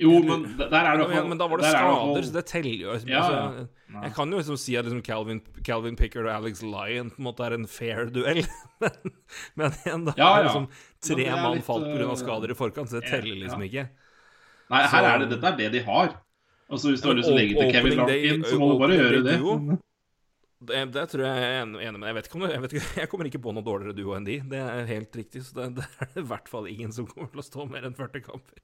Jo, 0.00 0.14
men 0.24 0.44
der 0.56 0.74
er 0.80 0.96
det 0.96 1.06
hvert 1.10 1.28
men, 1.28 1.38
da 1.40 1.46
var 1.50 1.60
det 1.60 1.66
er 1.68 1.74
skader, 1.76 2.22
så 2.28 2.32
det 2.38 2.42
teller 2.48 2.76
jo. 2.86 2.92
liksom. 2.96 3.10
Ja, 3.12 3.20
altså. 3.26 3.66
Jeg 3.90 4.12
kan 4.16 4.30
jo 4.32 4.38
liksom 4.40 4.56
si 4.62 4.76
at 4.80 4.86
liksom 4.86 5.02
Calvin, 5.04 5.40
Calvin 5.66 5.96
Pickard 5.98 6.24
og 6.28 6.32
Alex 6.32 6.62
Lyon 6.64 7.10
på 7.12 7.20
en 7.20 7.26
måte 7.26 7.44
er 7.44 7.56
en 7.58 7.66
fair 7.68 8.06
duell. 8.14 8.40
men, 8.80 9.12
men 9.60 9.76
igjen, 9.82 10.06
da 10.08 10.14
Ja, 10.16 10.30
er 10.38 10.46
ja. 10.46 10.48
liksom 10.48 10.68
tre 11.10 11.26
er 11.26 11.36
mann 11.42 11.58
litt, 11.58 11.66
falt 11.66 11.84
pga. 11.90 12.06
øh, 12.06 12.16
skader 12.22 12.54
i 12.54 12.56
forkant, 12.56 12.88
så 12.92 13.00
det 13.02 13.10
teller 13.12 13.36
liksom 13.42 13.66
ikke. 13.68 13.86
Nei, 14.70 14.82
her 14.86 14.88
Så- 14.88 15.12
er 15.12 15.22
det, 15.24 15.30
dette 15.34 15.52
er 15.52 15.56
det 15.60 15.70
de 15.76 15.84
har. 15.90 16.16
Altså, 16.70 16.92
Hvis 16.94 17.02
du 17.02 17.08
har 17.10 17.16
lyst 17.18 17.26
til 17.26 17.34
å 17.34 17.38
legge 17.40 17.54
til 17.58 17.72
Kevin 17.74 17.96
Larkin, 17.98 18.44
så 18.46 18.58
må 18.62 18.72
du 18.72 18.78
bare 18.78 18.98
gjøre 19.00 19.22
det. 19.26 19.78
Det, 20.60 20.80
det 20.92 21.04
tror 21.08 21.22
jeg 21.24 21.44
er 21.44 21.62
enig 21.64 21.98
med. 21.98 22.06
Jeg 22.10 22.14
vet 22.18 22.26
ikke 22.28 22.36
om 22.36 22.42
det, 22.44 22.50
jeg, 22.52 22.62
vet 22.62 22.74
ikke, 22.76 22.90
jeg 23.00 23.08
kommer 23.10 23.28
ikke 23.30 23.40
på 23.42 23.52
noe 23.56 23.64
dårligere 23.66 23.96
duo 23.96 24.12
enn 24.16 24.26
de. 24.28 24.36
Det 24.52 24.60
er 24.60 24.84
helt 24.90 25.16
riktig. 25.16 25.42
Så 25.46 25.56
det, 25.56 25.68
det 25.80 25.86
er 26.04 26.10
det 26.14 26.22
i 26.22 26.28
hvert 26.30 26.50
fall 26.52 26.68
ingen 26.70 26.92
som 26.94 27.08
kommer 27.08 27.32
til 27.32 27.42
å 27.42 27.46
stå 27.46 27.64
mer 27.70 27.88
enn 27.88 27.96
40 27.98 28.22
kamper. 28.28 28.60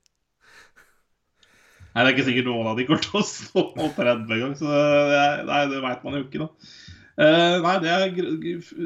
Nei, 1.97 2.03
det 2.05 2.11
er 2.11 2.15
ikke 2.19 2.27
sikkert 2.29 2.49
noen 2.51 2.67
av 2.69 2.77
de 2.77 2.85
kommer 2.85 3.01
til 3.07 3.17
å 3.17 3.25
stå 3.33 3.63
på 3.73 3.87
30 3.97 4.35
engang, 4.37 4.53
så 4.59 4.69
det, 4.69 5.23
nei, 5.49 5.61
det 5.73 5.81
veit 5.81 6.03
man 6.05 6.19
jo 6.21 6.27
ikke, 6.27 6.45
da. 6.45 6.75
Uh, 7.17 7.55
nei, 7.65 7.75
det 7.81 7.93
er 7.97 8.11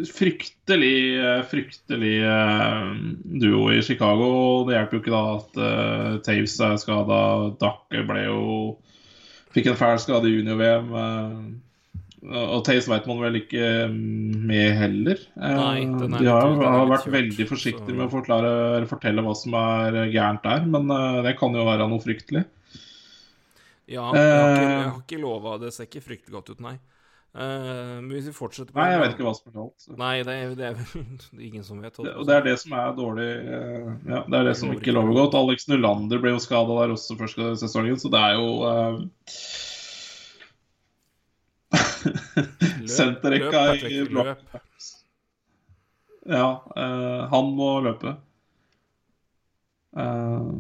fryktelig, 0.07 0.93
eh, 1.19 1.41
fryktelig 1.51 2.13
uh, 2.23 2.93
duo 3.43 3.65
i 3.75 3.81
Chicago. 3.83 4.29
Det 4.69 4.77
hjelper 4.77 4.97
jo 4.97 5.01
ikke 5.03 5.15
da 5.17 5.23
at 5.35 5.59
uh, 5.59 6.21
Taves 6.27 6.55
er 6.63 6.77
skada. 6.79 7.19
Duck 7.59 7.91
ble 7.91 8.23
jo 8.29 8.45
Fikk 9.51 9.67
en 9.73 9.79
fæl 9.81 9.99
skade 9.99 10.29
i 10.31 10.37
junior-VM. 10.37 10.93
eh, 10.95 12.37
og 12.55 12.61
Taves 12.69 12.87
veit 12.87 13.09
man 13.11 13.19
vel 13.19 13.41
ikke 13.41 13.65
mm, 13.91 14.45
med 14.47 14.77
heller. 14.79 15.25
Eh, 15.35 15.57
Nei, 15.59 15.81
de 16.21 16.29
har, 16.31 16.45
litt- 16.53 16.63
har 16.71 16.87
vært 16.87 17.07
kjørt, 17.09 17.15
veldig 17.17 17.47
forsiktige 17.51 17.89
så- 17.91 17.97
med 17.99 18.05
å 18.07 18.13
forklare, 18.13 18.53
fortelle 18.87 19.25
hva 19.27 19.35
som 19.35 19.57
er 19.59 19.99
gærent 20.15 20.45
der, 20.47 20.63
men 20.71 20.87
eh, 20.95 21.19
det 21.27 21.35
kan 21.41 21.51
jo 21.59 21.67
være 21.67 21.89
noe 21.91 21.99
fryktelig. 22.05 22.45
Ja, 23.91 24.07
jeg 24.15 24.23
har 24.23 24.55
ikke, 24.55 24.63
Eh. 24.63 24.71
jeg 24.71 24.89
har 24.89 25.03
ikke 25.03 25.21
lova 25.21 25.59
Det 25.59 25.73
ser 25.75 25.89
ikke 25.89 26.05
fryktelig 26.05 26.35
godt 26.37 26.51
ut, 26.55 26.61
nei. 26.63 26.79
Uh, 27.31 28.01
men 28.03 28.11
hvis 28.11 28.27
vi 28.27 28.33
fortsetter 28.35 28.75
på 28.75 28.81
Nei, 28.81 28.89
jeg 28.91 29.01
vet 29.05 29.13
ikke 29.15 29.23
hva 29.23 29.33
som 29.37 29.51
er 29.51 29.53
galt. 29.55 29.75
så. 29.79 29.93
Nei, 29.95 30.15
det 30.27 30.35
er, 30.35 30.55
det 30.59 30.65
er 30.67 30.79
vel 30.81 31.05
ingen 31.49 31.67
som 31.67 31.79
vet. 31.83 31.95
Det, 31.95 32.15
og 32.19 32.27
det 32.27 32.35
er 32.35 32.47
det 32.49 32.55
som 32.59 32.75
er 32.75 32.97
dårlig 32.97 33.29
uh, 33.47 33.91
Ja, 34.11 34.23
det 34.27 34.41
er 34.41 34.49
det 34.49 34.55
som 34.59 34.73
ikke 34.75 34.95
lover 34.97 35.15
godt. 35.15 35.37
Alex 35.39 35.69
Nylander 35.71 36.23
ble 36.23 36.35
jo 36.35 36.41
skada 36.43 36.79
der 36.81 36.95
også 36.97 37.19
første 37.21 37.53
sesongen, 37.63 38.01
så 38.03 38.11
det 38.11 38.23
er 38.25 38.35
jo 38.35 38.49
uh... 38.67 38.99
Senterrekka 42.91 43.63
i 43.79 44.03
Patrick. 44.11 44.59
Ja, 46.27 46.49
uh, 46.75 47.31
han 47.31 47.55
må 47.55 47.71
løpe. 47.87 48.19
Eh, 49.97 50.51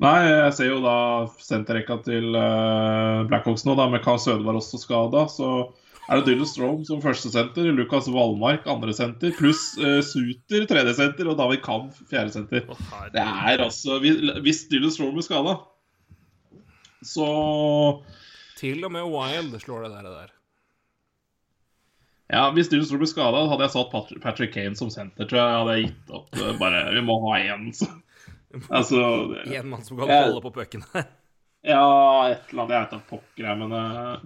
nei, 0.00 0.16
jeg 0.28 0.52
ser 0.56 0.70
jo 0.70 0.80
da 0.84 0.96
senterrekka 1.44 1.98
til 2.06 2.32
uh, 2.36 3.22
Blackhawks 3.30 3.66
nå, 3.68 3.76
da, 3.78 3.86
med 3.92 4.02
Carl 4.04 4.18
Sødvar 4.22 4.58
også 4.60 4.80
skada. 4.82 5.26
Så 5.32 5.50
er 6.10 6.18
det 6.20 6.26
Dylan 6.32 6.48
Strome 6.50 6.86
som 6.88 7.02
første 7.04 7.30
senter, 7.30 7.68
Lukas 7.76 8.08
Wallmark 8.10 8.64
andresenter, 8.70 9.30
pluss 9.38 9.76
uh, 9.78 10.00
Suter 10.02 10.64
tredjesenter 10.70 11.28
og 11.30 11.36
David 11.38 11.62
Kampf 11.66 12.00
fjerde 12.10 12.34
senter. 12.34 12.64
Det 13.14 13.22
er 13.22 13.62
altså 13.66 14.00
Hvis, 14.02 14.18
hvis 14.42 14.64
Dylan 14.72 14.90
Strome 14.96 15.18
blir 15.20 15.28
skada, 15.28 15.58
så 17.06 17.28
Til 18.60 18.82
og 18.84 18.92
med 18.92 19.06
Wild 19.08 19.54
slår 19.62 19.86
det 19.86 19.94
der. 19.94 20.02
det 20.08 20.16
der. 20.18 20.32
Ja, 22.30 22.42
hvis 22.54 22.68
Dylan 22.70 22.84
Strome 22.86 23.04
blir 23.04 23.10
skada, 23.10 23.46
hadde 23.50 23.66
jeg 23.66 23.74
satt 23.76 24.20
Patrick 24.22 24.52
Kane 24.54 24.76
som 24.78 24.90
senter, 24.92 25.26
tror 25.30 25.40
jeg. 25.40 25.54
hadde 25.60 25.76
jeg 25.78 25.86
gitt 25.88 26.12
opp. 26.18 26.28
eh, 26.36 26.52
Bare, 26.60 26.82
Vi 26.94 27.00
må 27.06 27.16
ha 27.24 27.38
én. 27.40 27.70
Så. 28.50 28.56
Altså 28.70 28.98
En 29.46 29.68
mann 29.70 29.84
som 29.86 29.98
kan 30.00 30.08
holde 30.10 30.40
på 30.44 30.54
pucken 30.60 30.82
her. 30.94 31.06
Ja, 31.60 31.84
et 32.32 32.48
eller 32.54 32.62
annet. 32.62 32.72
Jeg 32.72 32.80
vet 32.80 32.94
da 32.94 32.98
pokker, 33.04 33.44
jeg, 33.44 33.56
men 33.60 33.68
uh, 33.76 34.16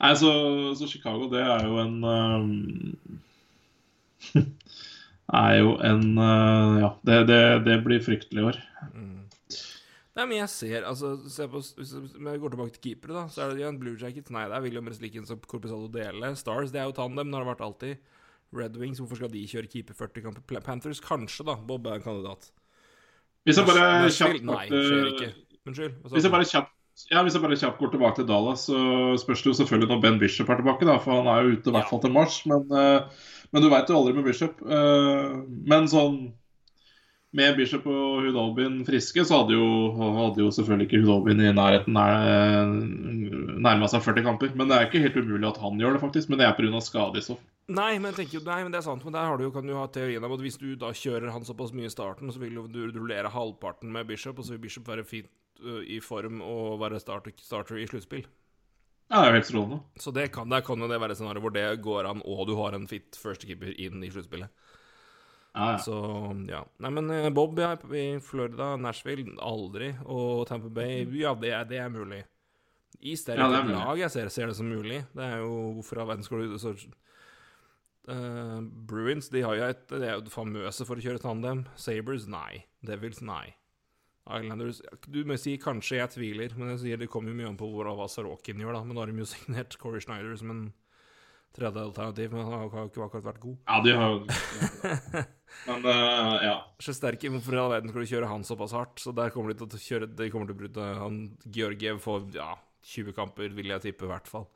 Nei, 0.00 0.12
så, 0.16 0.30
så 0.78 0.84
Chicago, 0.88 1.28
det 1.28 1.42
er 1.44 1.68
jo 1.68 1.76
en 1.82 2.00
eh, 2.08 2.40
Er 5.42 5.58
jo 5.58 5.74
en 5.84 6.16
uh, 6.16 6.80
Ja, 6.80 6.90
det, 7.04 7.28
det, 7.28 7.64
det 7.66 7.76
blir 7.84 8.00
fryktelig 8.00 8.40
i 8.40 8.46
år. 8.54 8.56
Nei, 10.12 10.26
men 10.28 10.42
jeg 10.42 10.50
ser 10.52 10.84
altså 10.88 11.14
se 11.32 11.46
på, 11.48 11.60
Hvis 11.76 11.92
jeg 11.92 12.40
går 12.40 12.54
tilbake 12.54 12.74
til 12.78 12.84
keepere, 12.86 13.14
da, 13.16 13.26
så 13.32 13.44
er 13.44 13.52
det 13.52 13.62
igjen 13.62 13.80
Blue 13.80 14.00
Jackets. 14.00 14.32
Nei, 14.32 14.46
det 14.48 14.56
er 14.56 14.64
William 14.64 14.88
Reslikens 14.88 15.32
og 15.32 15.44
Corpizalo 15.48 15.88
Dele. 15.92 16.32
Stars, 16.36 16.72
det 16.72 16.82
er 16.82 16.90
jo 16.90 16.96
tandem. 16.96 17.28
Det 17.28 17.38
har 17.38 17.46
det 17.46 17.52
vært 17.52 17.66
alltid. 17.68 18.10
Red 18.52 18.76
Wings, 18.80 19.00
hvorfor 19.00 19.20
skal 19.20 19.32
de 19.32 19.46
kjøre 19.48 19.70
keeper 19.72 19.96
40 19.96 20.26
kamper? 20.26 20.64
Panthers, 20.64 21.00
kanskje, 21.04 21.46
da. 21.48 21.56
Bob 21.68 21.88
er 21.88 21.96
en 21.96 22.04
kandidat. 22.04 22.50
Hvis 23.46 23.58
jeg 23.58 23.66
bare 23.68 23.88
kjapt 24.14 24.46
Nei, 24.46 24.62
går 24.70 24.86
skjer 24.86 25.10
ikke. 25.12 25.32
Unnskyld. 25.66 25.98
Hvis 26.12 26.26
jeg 26.26 26.34
bare 26.34 26.48
kjapt 26.52 26.78
ja, 27.08 27.22
hvis 27.24 27.34
jeg 27.34 27.42
bare 27.42 27.56
kjapt 27.56 27.78
går 27.80 27.90
tilbake 27.94 28.18
til 28.18 28.26
Dallas, 28.28 28.66
så 28.68 28.78
spørs 29.18 29.42
det 29.42 29.48
jo 29.48 29.56
selvfølgelig 29.56 29.88
når 29.88 30.00
Ben 30.02 30.18
Bishop 30.20 30.50
er 30.52 30.58
tilbake. 30.60 30.84
da, 30.86 30.98
For 31.00 31.16
han 31.16 31.30
er 31.30 31.40
jo 31.40 31.54
ute 31.56 31.72
i 31.72 31.74
hvert 31.74 31.88
fall 31.88 32.02
til 32.02 32.12
mars. 32.12 32.36
Men, 32.46 32.66
eh, 32.68 33.30
men 33.52 33.64
du 33.64 33.68
veit 33.72 33.88
jo 33.88 33.96
aldri 33.96 34.12
med 34.18 34.26
Bishop. 34.28 34.60
Eh, 34.60 35.38
men 35.72 35.88
sånn 35.90 36.18
Med 37.32 37.54
Bishop 37.56 37.86
og 37.88 38.26
Hudobin 38.26 38.82
friske, 38.84 39.22
så 39.24 39.38
hadde 39.40 39.54
jo, 39.56 39.68
hadde 39.96 40.42
jo 40.42 40.50
selvfølgelig 40.52 40.88
ikke 40.88 40.98
Hudobin 41.00 41.40
i 41.40 41.52
nærheten 41.56 41.96
nær, 41.96 42.68
nærma 43.64 43.88
seg 43.88 44.04
40 44.04 44.26
kamper. 44.26 44.52
Men 44.58 44.68
det 44.68 44.76
er 44.76 44.88
ikke 44.90 45.00
helt 45.00 45.16
umulig 45.16 45.48
at 45.48 45.60
han 45.62 45.80
gjør 45.80 45.96
det, 45.96 46.02
faktisk. 46.02 46.28
Men 46.28 46.42
det 46.42 46.48
er 46.48 46.58
pga. 46.58 46.82
skade 46.84 47.22
i 47.22 47.24
så 47.24 47.38
fall. 47.38 47.48
Nei, 47.72 47.94
men 48.02 48.12
tenker 48.12 48.36
jo, 48.36 48.42
nei, 48.44 48.58
men 48.66 48.74
det 48.74 48.82
er 48.82 48.84
sant. 48.84 49.04
Men 49.06 49.16
der 49.16 49.30
har 49.30 49.40
du 49.40 49.46
jo, 49.46 49.52
kan 49.54 49.64
du 49.64 49.72
ha 49.78 49.86
teorien 49.88 50.24
om 50.26 50.34
at 50.36 50.44
hvis 50.44 50.60
du 50.60 50.74
da 50.76 50.90
kjører 50.92 51.32
han 51.32 51.46
såpass 51.46 51.72
mye 51.72 51.88
i 51.88 51.94
starten, 51.94 52.32
så 52.34 52.42
vil 52.42 52.58
du 52.68 52.82
rullere 52.90 53.32
halvparten 53.32 53.92
med 53.94 54.10
Bishop, 54.10 54.36
og 54.36 54.44
så 54.44 54.56
vil 54.56 54.64
Bishop 54.66 54.90
være 54.90 55.06
fint 55.08 55.30
ø, 55.62 55.80
i 55.86 56.02
form 56.04 56.42
og 56.44 56.82
være 56.82 57.00
starter, 57.00 57.32
starter 57.40 57.80
i 57.80 57.86
sluttspill. 57.88 58.26
Ja, 59.12 59.20
det 59.20 59.24
er 59.24 59.30
jo 59.30 59.38
helt 59.38 59.48
strålende. 59.48 59.80
Så 60.00 60.12
det 60.16 60.28
kan, 60.34 60.52
der 60.52 60.64
kan 60.64 60.80
jo 60.80 60.88
det 60.90 61.00
være 61.00 61.14
et 61.14 61.20
scenario 61.20 61.42
hvor 61.44 61.52
det 61.54 61.66
går 61.84 62.08
an, 62.08 62.22
og 62.24 62.46
du 62.48 62.54
har 62.60 62.76
en 62.76 62.88
fit 62.88 63.16
førstekeeper 63.20 63.74
inn 63.76 64.04
i 64.04 64.10
sluttspillet. 64.12 64.52
Ja. 65.52 65.76
Så 65.78 65.94
ja. 66.48 66.62
Nei, 66.80 66.90
men 66.96 67.10
eh, 67.12 67.28
Bob 67.34 67.58
ja, 67.60 67.74
i 67.92 68.06
Florida, 68.24 68.72
Nashville, 68.80 69.34
aldri. 69.42 69.92
Og 70.08 70.46
Tampa 70.48 70.70
Bay, 70.72 71.04
ja, 71.18 71.34
det 71.38 71.52
er, 71.52 71.66
det 71.68 71.80
er 71.82 71.92
mulig. 71.92 72.22
I 73.02 73.16
stedet 73.18 73.40
for 73.42 73.72
Ja, 73.72 73.84
lag 73.88 74.00
jeg 74.00 74.14
ser, 74.14 74.28
ser 74.32 74.52
det 74.52 74.56
som 74.56 74.68
mulig. 74.70 75.02
Det 75.12 75.24
er 75.24 75.42
jo 75.42 75.72
Hvorfor 75.78 76.02
all 76.02 76.12
verden 76.12 76.24
skal 76.26 76.44
du 76.46 76.58
så, 76.60 76.74
uh, 78.08 78.60
Bruins 78.62 79.28
de 79.32 79.42
har 79.42 79.58
jo 79.58 79.70
et, 79.72 79.82
de 79.90 80.06
er 80.06 80.20
jo 80.20 80.32
famøse 80.32 80.86
for 80.86 81.00
å 81.00 81.04
kjøre 81.04 81.22
tandem. 81.22 81.66
Sabres, 81.76 82.28
nei. 82.30 82.64
Devils, 82.86 83.20
nei. 83.24 83.56
Islanders 84.22 84.78
Du 85.10 85.24
må 85.26 85.34
si 85.40 85.56
kanskje 85.58 85.98
jeg 85.98 86.12
tviler, 86.14 86.52
men 86.54 86.70
jeg 86.74 86.82
sier 86.84 87.00
det 87.00 87.10
kommer 87.10 87.32
jo 87.32 87.40
mye 87.40 87.48
an 87.50 87.58
på 87.58 87.66
hva 87.74 88.06
Sorokin 88.10 88.62
gjør, 88.62 88.76
da. 88.78 88.84
Men 88.86 88.96
da 88.96 89.02
har 89.02 89.10
de 89.10 89.24
jo 89.24 89.28
signert 89.34 89.76
Corey 89.82 90.04
Schneider 90.04 90.38
som 90.38 90.54
en 90.54 90.62
tredje 91.56 91.82
alternativ, 91.82 92.32
men 92.32 92.46
han 92.46 92.52
har 92.56 92.82
jo 92.82 92.88
ikke 92.88 93.04
akkurat 93.06 93.26
vært 93.30 93.42
god. 93.42 93.56
ja, 93.68 93.78
de 93.84 93.94
har 93.98 94.12
jo 94.14 94.18
Men 95.68 95.84
uh, 95.84 96.38
ja. 96.40 96.54
Sjesterki, 96.80 97.28
hvorfor 97.28 97.54
i 97.54 97.60
all 97.60 97.72
verden 97.74 97.92
skal 97.92 98.06
du 98.06 98.08
kjøre 98.08 98.30
han 98.30 98.44
såpass 98.48 98.72
hardt? 98.72 99.02
Så 99.02 99.12
der 99.14 99.28
kommer 99.34 99.52
de 99.52 99.58
til 99.60 99.68
å 99.68 99.82
kjøre 99.84 100.08
De 100.16 100.30
kommer 100.32 100.48
til 100.48 100.56
å 100.56 100.60
bryte 100.62 100.86
han 100.96 101.18
Georgiev 101.44 102.00
får 102.02 102.30
ja, 102.38 102.54
20 102.88 103.12
kamper, 103.18 103.52
vil 103.52 103.68
jeg 103.74 103.84
tippe, 103.84 104.08
i 104.08 104.12
hvert 104.14 104.30
fall. 104.30 104.48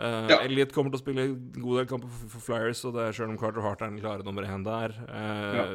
Uh, 0.00 0.24
Ja. 0.32 0.40
Elliot 0.40 0.72
kommer 0.74 0.90
til 0.90 0.98
å 0.98 1.04
spille 1.04 1.26
en 1.28 1.36
god 1.58 1.82
del 1.82 1.90
kamper 1.92 2.08
for, 2.10 2.32
for 2.32 2.46
Flyers, 2.48 2.80
og 2.88 2.96
det 2.96 3.04
er 3.04 3.18
selv 3.20 3.34
om 3.34 3.38
Carter 3.38 3.62
Hart 3.62 3.84
er 3.84 3.92
den 3.92 4.00
klare 4.02 4.26
nummer 4.26 4.48
én 4.48 4.64
der. 4.66 4.96
Uh, 5.06 5.58
ja. 5.60 5.66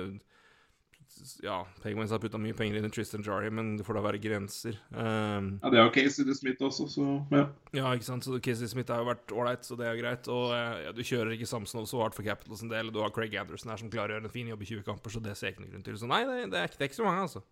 Penguins 1.83 2.11
har 2.11 2.19
putta 2.23 2.37
mye 2.41 2.53
penger 2.55 2.77
inn 2.79 2.85
i 2.87 2.91
Tristan 2.93 3.23
Jarry, 3.25 3.49
men 3.51 3.75
det 3.77 3.85
får 3.87 3.97
da 3.99 4.01
være 4.05 4.19
grenser. 4.23 4.77
Um, 4.91 5.59
ja, 5.63 5.69
det 5.73 5.79
er 5.79 5.83
jo 5.85 5.91
Casey 5.95 6.25
DeSmith 6.27 6.63
også, 6.63 6.87
så 6.93 7.05
ja. 7.35 7.43
ja, 7.75 7.91
ikke 7.95 8.07
sant, 8.07 8.23
så 8.27 8.39
Casey 8.39 8.67
Smith 8.71 8.91
har 8.93 9.01
jo 9.03 9.09
vært 9.09 9.31
ålreit, 9.35 9.63
så 9.67 9.75
det 9.79 9.87
er 9.89 9.99
greit. 9.99 10.27
Og 10.31 10.53
eh, 10.55 10.85
ja, 10.87 10.91
du 10.95 11.01
kjører 11.03 11.35
ikke 11.35 11.47
Samsonov 11.49 11.87
så 11.91 12.01
hardt 12.03 12.15
for 12.17 12.23
Capitals 12.27 12.63
en 12.63 12.71
del, 12.71 12.87
og 12.87 12.95
du 12.95 13.01
har 13.03 13.11
Craig 13.15 13.35
Anderson 13.39 13.71
her 13.73 13.81
som 13.81 13.91
klarer 13.93 14.15
å 14.15 14.17
gjøre 14.19 14.29
en 14.31 14.35
fin 14.39 14.47
jobb 14.51 14.63
i 14.63 14.69
20 14.71 14.83
kamper, 14.87 15.13
så 15.15 15.21
det 15.23 15.35
ser 15.39 15.49
jeg 15.51 15.57
ikke 15.57 15.65
noen 15.67 15.75
grunn 15.77 15.87
til. 15.89 15.99
Så 16.01 16.09
nei, 16.11 16.21
det, 16.29 16.39
det, 16.55 16.59
er, 16.63 16.71
ikke- 16.71 16.79
det 16.79 16.87
er 16.87 16.91
ikke 16.93 17.01
så 17.01 17.07
mange, 17.09 17.27
altså. 17.27 17.43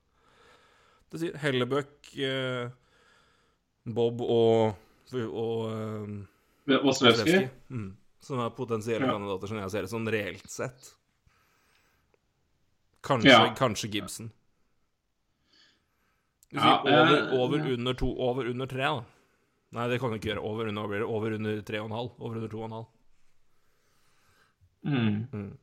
Det 1.12 1.22
sier 1.24 1.38
Hellebøck, 1.40 2.12
eh, 2.20 2.68
Bob 3.96 4.22
og, 4.26 4.76
og 5.28 5.62
eh, 5.72 6.18
Vasilevskij. 6.68 6.84
Vasilevskij, 6.84 7.50
Mm, 7.72 7.90
som 8.28 8.40
er 8.44 8.50
potensielle 8.56 9.06
Ja. 9.08 9.14
kandidater, 9.14 9.48
som 9.48 9.58
jeg 9.62 9.72
ser 9.72 9.86
det, 9.86 9.90
sånn 9.92 10.10
reelt 10.12 10.50
sett. 10.52 10.94
Kanskje, 13.08 13.32
Ja. 13.32 13.54
kanskje 13.56 13.90
Gibson. 13.94 14.32
Du 16.52 16.60
Ja, 16.60 16.80
over, 16.82 17.18
eh, 17.18 17.40
over 17.40 17.72
under 17.74 17.94
to, 17.94 18.08
over 18.20 18.50
under 18.50 18.66
tre, 18.66 18.84
da. 18.84 19.04
Nei, 19.76 19.88
det 19.92 20.00
kan 20.00 20.12
du 20.12 20.16
ikke 20.18 20.30
gjøre. 20.32 20.44
Over 20.48 20.68
under, 20.68 20.88
blir 20.88 21.00
det? 21.04 21.08
over 21.08 21.34
under 21.36 21.62
tre 21.62 21.80
og 21.80 21.90
en 21.90 21.98
halv. 21.98 22.12
Over 22.20 22.36
under 22.36 22.48
to 22.48 22.60
og 22.62 22.66
en 22.66 22.78
halv. 22.78 22.86
Mm. 24.88 25.28
Mm. 25.34 25.58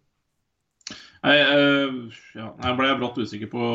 Nei, 1.24 1.38
uh, 1.40 2.12
ja, 2.36 2.50
jeg 2.60 2.76
ble 2.76 2.88
brått 3.00 3.16
usikker 3.16 3.48
på 3.48 3.68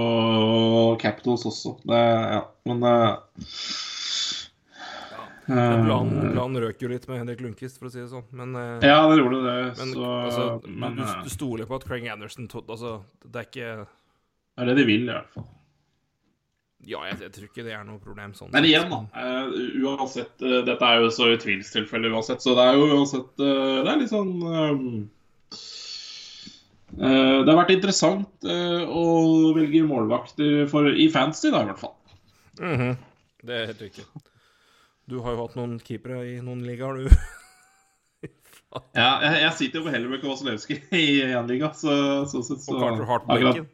Capitals 1.01 1.47
også. 1.49 1.79
Det, 1.81 2.01
ja. 2.35 2.43
Men 2.69 2.83
eh, 2.85 3.15
Men 5.49 6.09
eh, 6.21 6.31
planen 6.35 6.61
røk 6.61 6.81
jo 6.83 6.89
litt 6.91 7.07
med 7.09 7.19
Henrik 7.23 7.39
Lundqvist, 7.41 7.79
for 7.81 7.89
å 7.89 7.91
si 7.93 7.99
det 8.03 8.09
sånn. 8.11 8.25
Men, 8.37 8.55
eh, 8.55 8.87
Ja, 8.87 8.99
det 9.09 9.17
gjorde 9.21 9.39
det. 9.45 9.55
men, 9.79 9.93
så, 9.95 10.09
altså, 10.25 10.47
men 10.69 10.95
du, 10.99 11.01
eh, 11.03 11.23
du 11.25 11.29
stoler 11.33 11.65
på 11.69 11.75
at 11.79 11.85
Craig 11.89 12.05
Anderson 12.07 12.47
Altså, 12.53 12.99
det 13.25 13.35
er 13.41 13.47
ikke 13.49 13.71
det 13.79 14.65
er 14.65 14.65
det 14.69 14.75
de 14.81 14.83
vil, 14.89 15.05
i 15.07 15.13
hvert 15.13 15.33
fall. 15.33 15.47
Ja, 16.87 17.01
jeg, 17.09 17.19
jeg 17.25 17.31
tror 17.35 17.47
ikke 17.49 17.63
det 17.67 17.73
er 17.75 17.83
noe 17.87 17.99
problem 17.99 18.33
sånn. 18.35 18.51
Men 18.51 18.63
igjen, 18.67 18.89
da. 18.91 18.99
Uh, 19.11 19.51
uansett 19.83 20.43
uh, 20.43 20.61
Dette 20.67 20.83
er 20.87 21.01
jo 21.03 21.09
så 21.11 21.27
tvilstilfelle 21.39 22.07
uansett, 22.11 22.39
så 22.43 22.53
det 22.55 22.65
er 22.69 22.77
jo 22.79 22.87
uansett 22.97 23.43
uh, 23.43 23.81
Det 23.83 23.91
er 23.93 23.99
litt 23.99 24.11
sånn 24.13 24.31
um, 24.43 25.09
eh, 26.99 27.43
Det 27.43 27.51
har 27.51 27.59
vært 27.59 27.73
interessant 27.75 28.47
eh, 28.47 28.83
å 28.87 29.03
velge 29.55 29.83
målvakt 29.87 30.39
i- 30.43 30.65
for, 30.71 30.87
i 30.91 31.07
fantasy, 31.13 31.51
da, 31.51 31.63
i 31.63 31.69
hvert 31.71 31.83
fall. 31.83 31.95
Mhm. 32.59 32.97
Det 33.43 33.55
er 33.61 33.65
helt 33.71 33.81
riktig. 33.85 34.05
Du 35.09 35.19
har 35.25 35.33
jo 35.33 35.45
hatt 35.45 35.57
noen 35.57 35.79
keepere 35.81 36.21
i 36.27 36.37
noen 36.43 36.61
ligaer, 36.67 37.01
du. 37.01 37.09
Ja, 38.93 39.15
jeg, 39.23 39.37
jeg 39.41 39.53
sitter 39.57 39.79
jo 39.79 39.85
på 39.87 39.91
Hellebøk 39.95 40.25
og 40.27 40.35
Wasilewski 40.35 40.75
i 40.93 41.05
én 41.25 41.47
liga, 41.49 41.71
så 41.73 41.93
sånn 42.29 42.43
sett 42.45 42.61
så 42.61 42.75
Og 42.75 42.83
Carter 42.83 43.07
Hart 43.09 43.23
benken. 43.25 43.65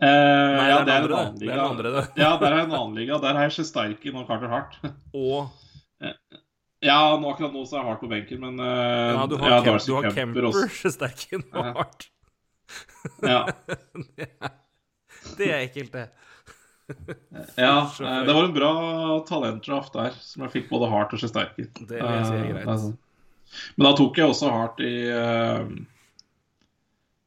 Eh, 0.00 0.06
Nei, 0.08 0.68
ja, 0.70 0.78
det 0.84 0.94
er 0.94 1.04
andre, 1.04 1.18
det. 1.36 1.42
Det 1.42 1.50
er 1.52 1.60
en 1.60 1.82
det. 1.84 2.04
ja, 2.16 2.30
der 2.40 2.48
er 2.54 2.62
en 2.62 2.72
annen 2.72 2.96
liga. 2.96 3.18
Der 3.20 3.36
har 3.36 3.44
jeg 3.44 3.58
Sjesterkin 3.58 4.16
og 4.16 4.24
Carter 4.30 4.48
Hart. 4.52 4.78
Og 5.12 5.52
Ja, 6.84 6.96
nå, 7.20 7.28
akkurat 7.28 7.52
nå 7.52 7.66
så 7.68 7.82
er 7.82 7.86
Hart 7.90 8.00
på 8.00 8.08
benken, 8.08 8.40
men 8.40 8.56
uh, 8.56 9.12
ja, 9.18 9.28
du 9.28 9.36
har, 9.42 9.58
Kemp, 9.64 9.84
du 9.84 9.94
har 9.98 10.08
Kemper 10.16 10.48
Kemper. 10.48 10.92
Sterken 10.96 11.44
og 11.52 12.08
Ja. 13.20 13.44
det, 14.16 14.30
Ja, 14.32 14.52
Det 15.36 15.50
er 15.50 15.58
ekkelt, 15.60 15.92
det. 15.92 16.08
ja 17.58 17.74
eh, 17.82 18.20
det 18.26 18.34
var 18.36 18.44
en 18.46 18.54
bra 18.54 18.70
talentdraft 19.28 19.92
der, 19.96 20.14
som 20.22 20.44
jeg 20.46 20.52
fikk 20.54 20.70
både 20.70 20.90
hardt 20.92 21.14
og 21.16 21.20
Shesterkin. 21.22 21.68
Det 21.82 21.98
vil 21.98 22.06
jeg 22.14 22.26
si 22.28 22.34
er 22.36 22.44
Eh, 22.44 22.52
greit. 22.54 22.68
altså. 22.68 22.92
Men 23.76 23.86
da 23.88 23.92
tok 23.98 24.18
jeg 24.18 24.26
også 24.30 24.50
hardt 24.50 24.80
i 24.82 24.94
uh, 25.10 25.68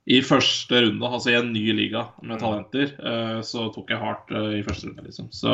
I 0.09 0.19
første 0.25 0.81
runde, 0.83 1.05
altså 1.05 1.31
i 1.31 1.37
en 1.39 1.51
ny 1.53 1.63
liga 1.75 2.07
med 2.21 2.35
Mm. 2.37 2.41
talenter, 2.41 2.91
uh, 2.99 3.39
så 3.45 3.67
tok 3.73 3.89
jeg 3.93 3.99
hardt 4.01 4.31
uh, 4.35 4.49
i 4.57 4.63
første 4.65 4.87
runde, 4.89 5.05
liksom. 5.07 5.29
Så 5.31 5.53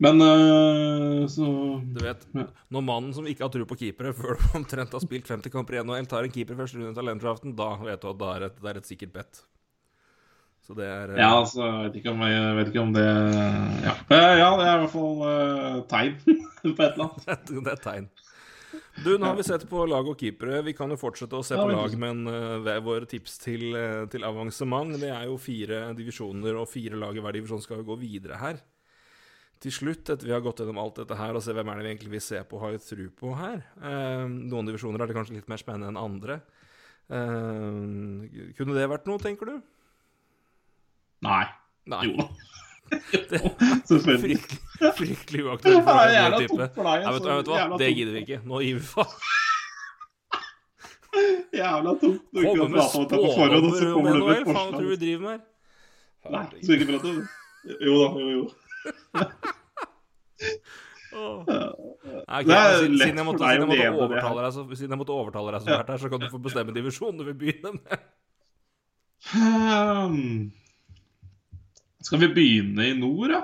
Men 0.00 0.16
så 1.28 1.44
Du 1.92 2.00
vet, 2.00 2.22
når 2.72 2.80
mannen 2.82 3.12
som 3.12 3.26
ikke 3.28 3.44
har 3.44 3.50
tro 3.52 3.66
på 3.68 3.76
keepere 3.76 4.14
før 4.20 4.38
du 4.40 4.44
omtrent 4.56 4.92
har 4.96 5.00
spilt 5.04 5.28
50 5.28 5.52
kamper 5.52 5.76
i 5.76 5.82
NHL, 5.84 6.06
tar 6.08 6.24
en 6.24 6.32
keeper 6.32 6.54
i 6.56 6.60
første 6.62 6.78
runde 6.80 6.92
i 6.94 6.96
talentdraften, 6.96 7.52
da 7.56 7.74
vet 7.84 8.00
du 8.00 8.08
at 8.08 8.18
det 8.22 8.30
er 8.36 8.46
et, 8.48 8.56
det 8.62 8.70
er 8.72 8.78
et 8.80 8.88
sikkert 8.88 9.12
bet. 9.12 9.42
Så 10.70 10.76
det 10.78 10.86
er 10.86 11.10
eh, 11.10 11.18
Ja, 11.18 11.32
altså, 11.34 11.64
jeg 11.66 11.86
vet 11.88 11.96
ikke 11.98 12.12
om, 12.14 12.20
jeg 12.30 12.56
vet 12.60 12.68
ikke 12.70 12.82
om 12.84 12.92
det 12.94 13.06
Ja, 13.82 13.94
Eh, 14.14 14.34
ja 14.38 14.50
det 14.54 14.66
er 14.66 14.76
i 14.76 14.82
hvert 14.84 14.92
fall 14.92 15.22
uh, 15.26 15.78
tegn 15.90 16.18
på 16.76 16.84
et 16.84 16.92
eller 16.92 17.08
annet. 17.08 17.50
det 17.66 17.72
er 17.72 17.80
tegn. 17.82 18.10
Du, 19.00 19.10
nå 19.16 19.26
har 19.26 19.34
vi 19.38 19.46
sett 19.46 19.64
på 19.70 19.82
lag 19.88 20.06
og 20.06 20.18
keepere. 20.20 20.60
Vi 20.66 20.74
kan 20.78 20.92
jo 20.92 20.98
fortsette 21.00 21.38
å 21.38 21.42
se 21.46 21.58
på 21.58 21.66
lag, 21.72 21.94
men 21.98 22.22
uh, 22.30 22.70
våre 22.86 23.08
tips 23.10 23.40
til, 23.42 23.64
uh, 23.74 24.04
til 24.10 24.26
avansement 24.28 24.94
Det 25.00 25.08
er 25.10 25.24
jo 25.26 25.40
fire 25.42 25.88
divisjoner, 25.98 26.58
og 26.60 26.70
fire 26.70 27.00
lag 27.00 27.18
i 27.18 27.24
hver 27.24 27.34
divisjon 27.34 27.64
skal 27.64 27.82
jo 27.82 27.88
gå 27.90 27.98
videre 28.04 28.38
her. 28.38 28.62
Til 29.60 29.74
slutt, 29.74 30.06
etter 30.06 30.28
vi 30.28 30.36
har 30.36 30.44
gått 30.44 30.62
gjennom 30.62 30.78
alt 30.82 31.02
dette 31.02 31.18
her 31.18 31.34
og 31.34 31.42
se 31.44 31.54
hvem 31.56 31.68
er 31.68 31.80
det 31.80 31.88
vi 31.88 31.92
egentlig 31.96 32.14
vil 32.14 32.24
se 32.24 32.38
på 32.46 32.60
og 32.60 32.68
har 32.68 32.78
tru 32.80 33.02
på 33.12 33.34
her 33.36 33.58
uh, 33.82 34.24
Noen 34.30 34.70
divisjoner 34.70 35.02
er 35.02 35.10
det 35.10 35.18
kanskje 35.18 35.36
litt 35.40 35.50
mer 35.50 35.60
spennende 35.60 35.90
enn 35.90 36.00
andre. 36.00 36.38
Uh, 37.10 38.54
kunne 38.54 38.78
det 38.78 38.86
vært 38.94 39.10
noe, 39.10 39.18
tenker 39.18 39.50
du? 39.50 39.58
Nei. 41.26 41.44
Nei. 41.90 42.04
Jo 42.06 42.12
da. 42.20 42.26
Selvfølgelig. 43.90 44.36
Fryktelig, 44.40 44.92
fryktelig 44.98 45.42
uaktuelt 45.46 45.84
for 45.86 45.94
deg 46.00 46.14
jævla 46.16 46.38
tungt 46.40 46.74
for 46.74 46.88
deg, 46.88 47.04
Nei, 47.04 47.12
vet, 47.12 47.22
du- 47.22 47.30
altså. 47.30 47.36
vet 47.36 47.46
du 47.46 47.52
hva, 47.54 47.78
det 47.82 47.90
gidder 47.94 48.12
vi 48.16 48.22
ikke. 48.24 48.38
Nå 48.50 48.60
gir 48.64 48.74
vi 48.80 48.84
faen. 48.88 49.12
Jævla 51.60 51.92
tungt. 52.00 52.24
Du 52.34 52.40
Komme 52.40 52.56
kan 52.56 52.70
med 52.70 52.80
prate 52.80 52.98
om 52.98 53.04
dette 53.04 53.20
på 53.20 53.30
forhånd, 53.36 53.68
og 53.68 53.76
så 53.76 53.92
kommer 53.94 54.10
du 54.10 54.26
med 54.26 54.42
Faen, 54.50 54.72
tror 54.74 54.82
du 54.82 54.90
vi 54.90 54.98
driver 55.04 55.22
med 55.26 55.32
her? 55.36 55.42
Nei, 56.34 56.44
så 56.66 56.74
ikke 56.76 56.88
prate 56.90 57.06
om 57.10 57.16
det? 57.20 57.26
Jo 57.86 57.94
da, 58.00 58.08
jo, 58.20 58.28
jo. 58.34 58.42
Oh. 61.10 61.42
Nei, 61.44 62.38
okay, 62.38 62.54
er 62.54 62.76
siden, 62.78 62.94
siden 63.00 63.18
jeg 63.18 63.26
måtte, 63.26 63.42
siden 63.42 63.72
jeg 63.74 63.90
måtte 63.92 64.04
overtale 64.06 64.44
deg 64.44 64.52
så, 64.54 64.62
siden 64.78 64.94
jeg 64.94 65.00
måtte 65.00 65.14
overtale 65.16 65.52
deg 65.56 65.64
så 65.64 65.72
fælt 65.74 65.90
her, 65.90 65.98
så 66.04 66.10
kan 66.12 66.22
du 66.22 66.28
få 66.30 66.38
bestemme 66.44 66.74
divisjonen 66.76 67.18
du 67.18 67.24
vil 67.26 67.34
begynne 67.40 67.72
med. 67.80 68.04
Hmm. 69.32 70.52
Skal 72.00 72.20
vi 72.20 72.28
begynne 72.34 72.86
i 72.88 72.94
nord, 72.96 73.30
da? 73.32 73.40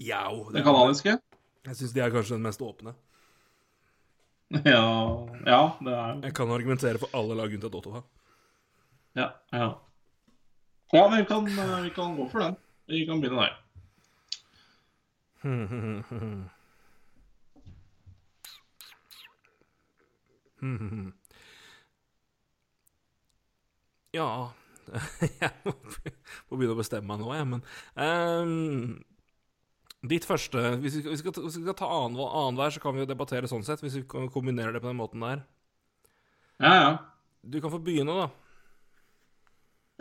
Jau. 0.00 0.50
Det 0.52 0.62
kanadiske? 0.64 1.18
Jeg 1.66 1.76
syns 1.76 1.92
de 1.92 2.00
er 2.00 2.12
kanskje 2.14 2.36
den 2.36 2.46
mest 2.46 2.62
åpne. 2.62 2.94
Ja, 4.62 5.26
ja 5.42 5.62
det 5.82 5.92
er 5.92 6.20
Jeg 6.22 6.34
kan 6.38 6.50
argumentere 6.54 7.00
for 7.02 7.10
alle 7.18 7.34
lag 7.34 7.50
unntatt 7.50 7.74
Ottawa. 7.74 8.02
Ja, 9.18 9.32
ja. 9.50 9.72
Ja, 10.92 11.08
men 11.10 11.18
vi 11.18 11.24
kan, 11.26 11.46
eh, 11.46 11.82
vi 11.82 11.90
kan 11.90 12.16
gå 12.16 12.28
for 12.30 12.38
den. 12.44 12.56
Vi 12.86 13.06
kan 13.06 13.20
begynne 13.20 13.42
der. 13.42 13.62
Ja 24.16 24.52
Jeg 25.42 25.52
må 26.48 26.56
begynne 26.56 26.76
å 26.76 26.80
bestemme 26.80 27.10
meg 27.10 27.22
nå, 27.22 27.34
jeg, 27.34 27.48
men 27.50 27.62
um, 27.96 28.96
Ditt 30.06 30.26
første 30.28 30.62
Hvis 30.82 30.98
vi 31.00 31.18
skal, 31.18 31.34
hvis 31.42 31.58
vi 31.58 31.64
skal 31.64 31.76
ta 31.78 31.88
annen- 31.90 32.20
annenhver, 32.22 32.74
så 32.74 32.82
kan 32.82 32.94
vi 32.94 33.02
jo 33.02 33.10
debattere 33.10 33.50
sånn 33.50 33.64
sett, 33.66 33.82
hvis 33.82 33.98
vi 33.98 34.04
kombinerer 34.06 34.76
det 34.76 34.82
på 34.84 34.90
den 34.92 35.00
måten 35.00 35.24
der. 35.24 35.42
Ja, 36.62 36.74
ja. 36.74 36.90
Du 37.46 37.58
kan 37.62 37.72
få 37.72 37.80
begynne, 37.82 38.14
da. 38.14 38.28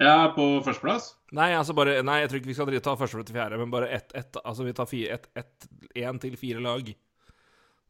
Er 0.06 0.34
på 0.36 0.44
førsteplass. 0.66 1.14
Nei, 1.36 1.54
altså 1.56 1.74
bare 1.78 2.02
Nei, 2.04 2.20
jeg 2.22 2.30
tror 2.32 2.42
ikke 2.42 2.52
vi 2.52 2.58
skal 2.58 2.80
ta 2.84 2.96
første 3.00 3.24
til 3.24 3.38
fjerde, 3.38 3.60
men 3.62 3.72
bare 3.72 3.88
ett 3.96 4.12
ett 4.18 4.38
Altså, 4.44 4.66
vi 4.68 4.74
tar 4.76 4.92
én 4.92 6.20
til 6.22 6.36
fire 6.40 6.64
lag. 6.64 6.92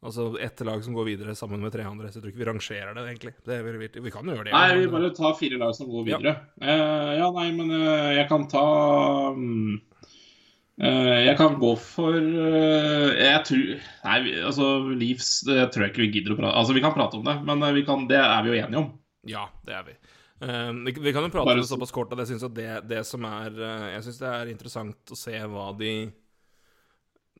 Altså 0.06 0.26
ett 0.39 0.62
lag 0.68 0.84
som 0.86 0.94
går 0.94 1.08
videre 1.08 1.34
sammen 1.36 1.63
med 1.63 1.74
tre 1.74 1.82
andre. 1.88 2.12
Så 2.12 2.20
jeg 2.20 2.24
tror 2.24 2.32
ikke 2.34 2.44
vi 2.44 2.48
rangerer 2.52 2.94
det, 2.94 3.04
egentlig. 3.10 3.32
Det 3.48 3.58
vi, 3.65 3.89
vi 4.06 4.12
kan 4.13 4.28
jo 4.30 4.36
gjøre 4.36 4.46
det. 4.46 4.54
Nei, 4.54 4.68
men- 4.70 4.80
vi 4.84 4.91
bare 4.94 5.10
tar 5.18 5.34
fire 5.39 5.58
lag 5.58 5.74
som 5.74 5.89
går 5.89 6.08
Ja. 6.12 6.18
videre. 6.20 6.36
Eh, 6.62 7.12
ja, 7.18 7.30
nei, 7.34 7.46
men 7.58 7.72
uh, 7.74 8.13
jeg 8.13 8.28
kan 8.30 8.46
ta 8.52 8.65
um, 9.34 9.82
uh, 10.82 11.18
Jeg 11.26 11.38
kan 11.39 11.56
gå 11.60 11.72
for 11.82 12.13
Jeg 12.13 13.39
tror 13.50 13.63
Nei, 14.06 14.20
altså 14.46 14.68
det 14.94 15.72
tror 15.74 15.86
jeg 15.88 15.94
ikke 15.94 16.04
vi 16.06 16.12
gidder 16.20 16.36
å 16.36 16.38
prate 16.38 16.54
Altså, 16.62 16.76
vi 16.78 16.84
kan 16.86 16.94
prate 16.94 17.18
om 17.18 17.26
det, 17.26 17.36
men 17.48 17.65
vi 17.74 17.86
kan, 17.88 18.06
det 18.08 18.20
er 18.22 18.44
vi 18.46 18.54
jo 18.54 18.60
enige 18.62 18.84
om. 18.84 18.91
Ja, 19.26 19.48
det 19.65 19.74
er 19.74 19.88
vi. 19.88 19.96
Vi, 20.46 20.91
vi 21.02 21.13
kan 21.15 21.24
jo 21.26 21.32
prate 21.34 21.48
Bare 21.48 21.58
om 21.58 21.63
det 21.63 21.72
såpass 21.72 21.96
kort 21.96 22.13
at 22.13 22.22
jeg 22.22 22.36
syns 22.36 22.46
det, 22.54 22.70
det 22.91 23.02
som 23.08 23.26
er 23.26 23.56
Jeg 23.96 24.04
syns 24.06 24.22
det 24.22 24.30
er 24.30 24.52
interessant 24.54 25.15
å 25.15 25.18
se 25.18 25.34
hva 25.50 25.72
de 25.80 25.96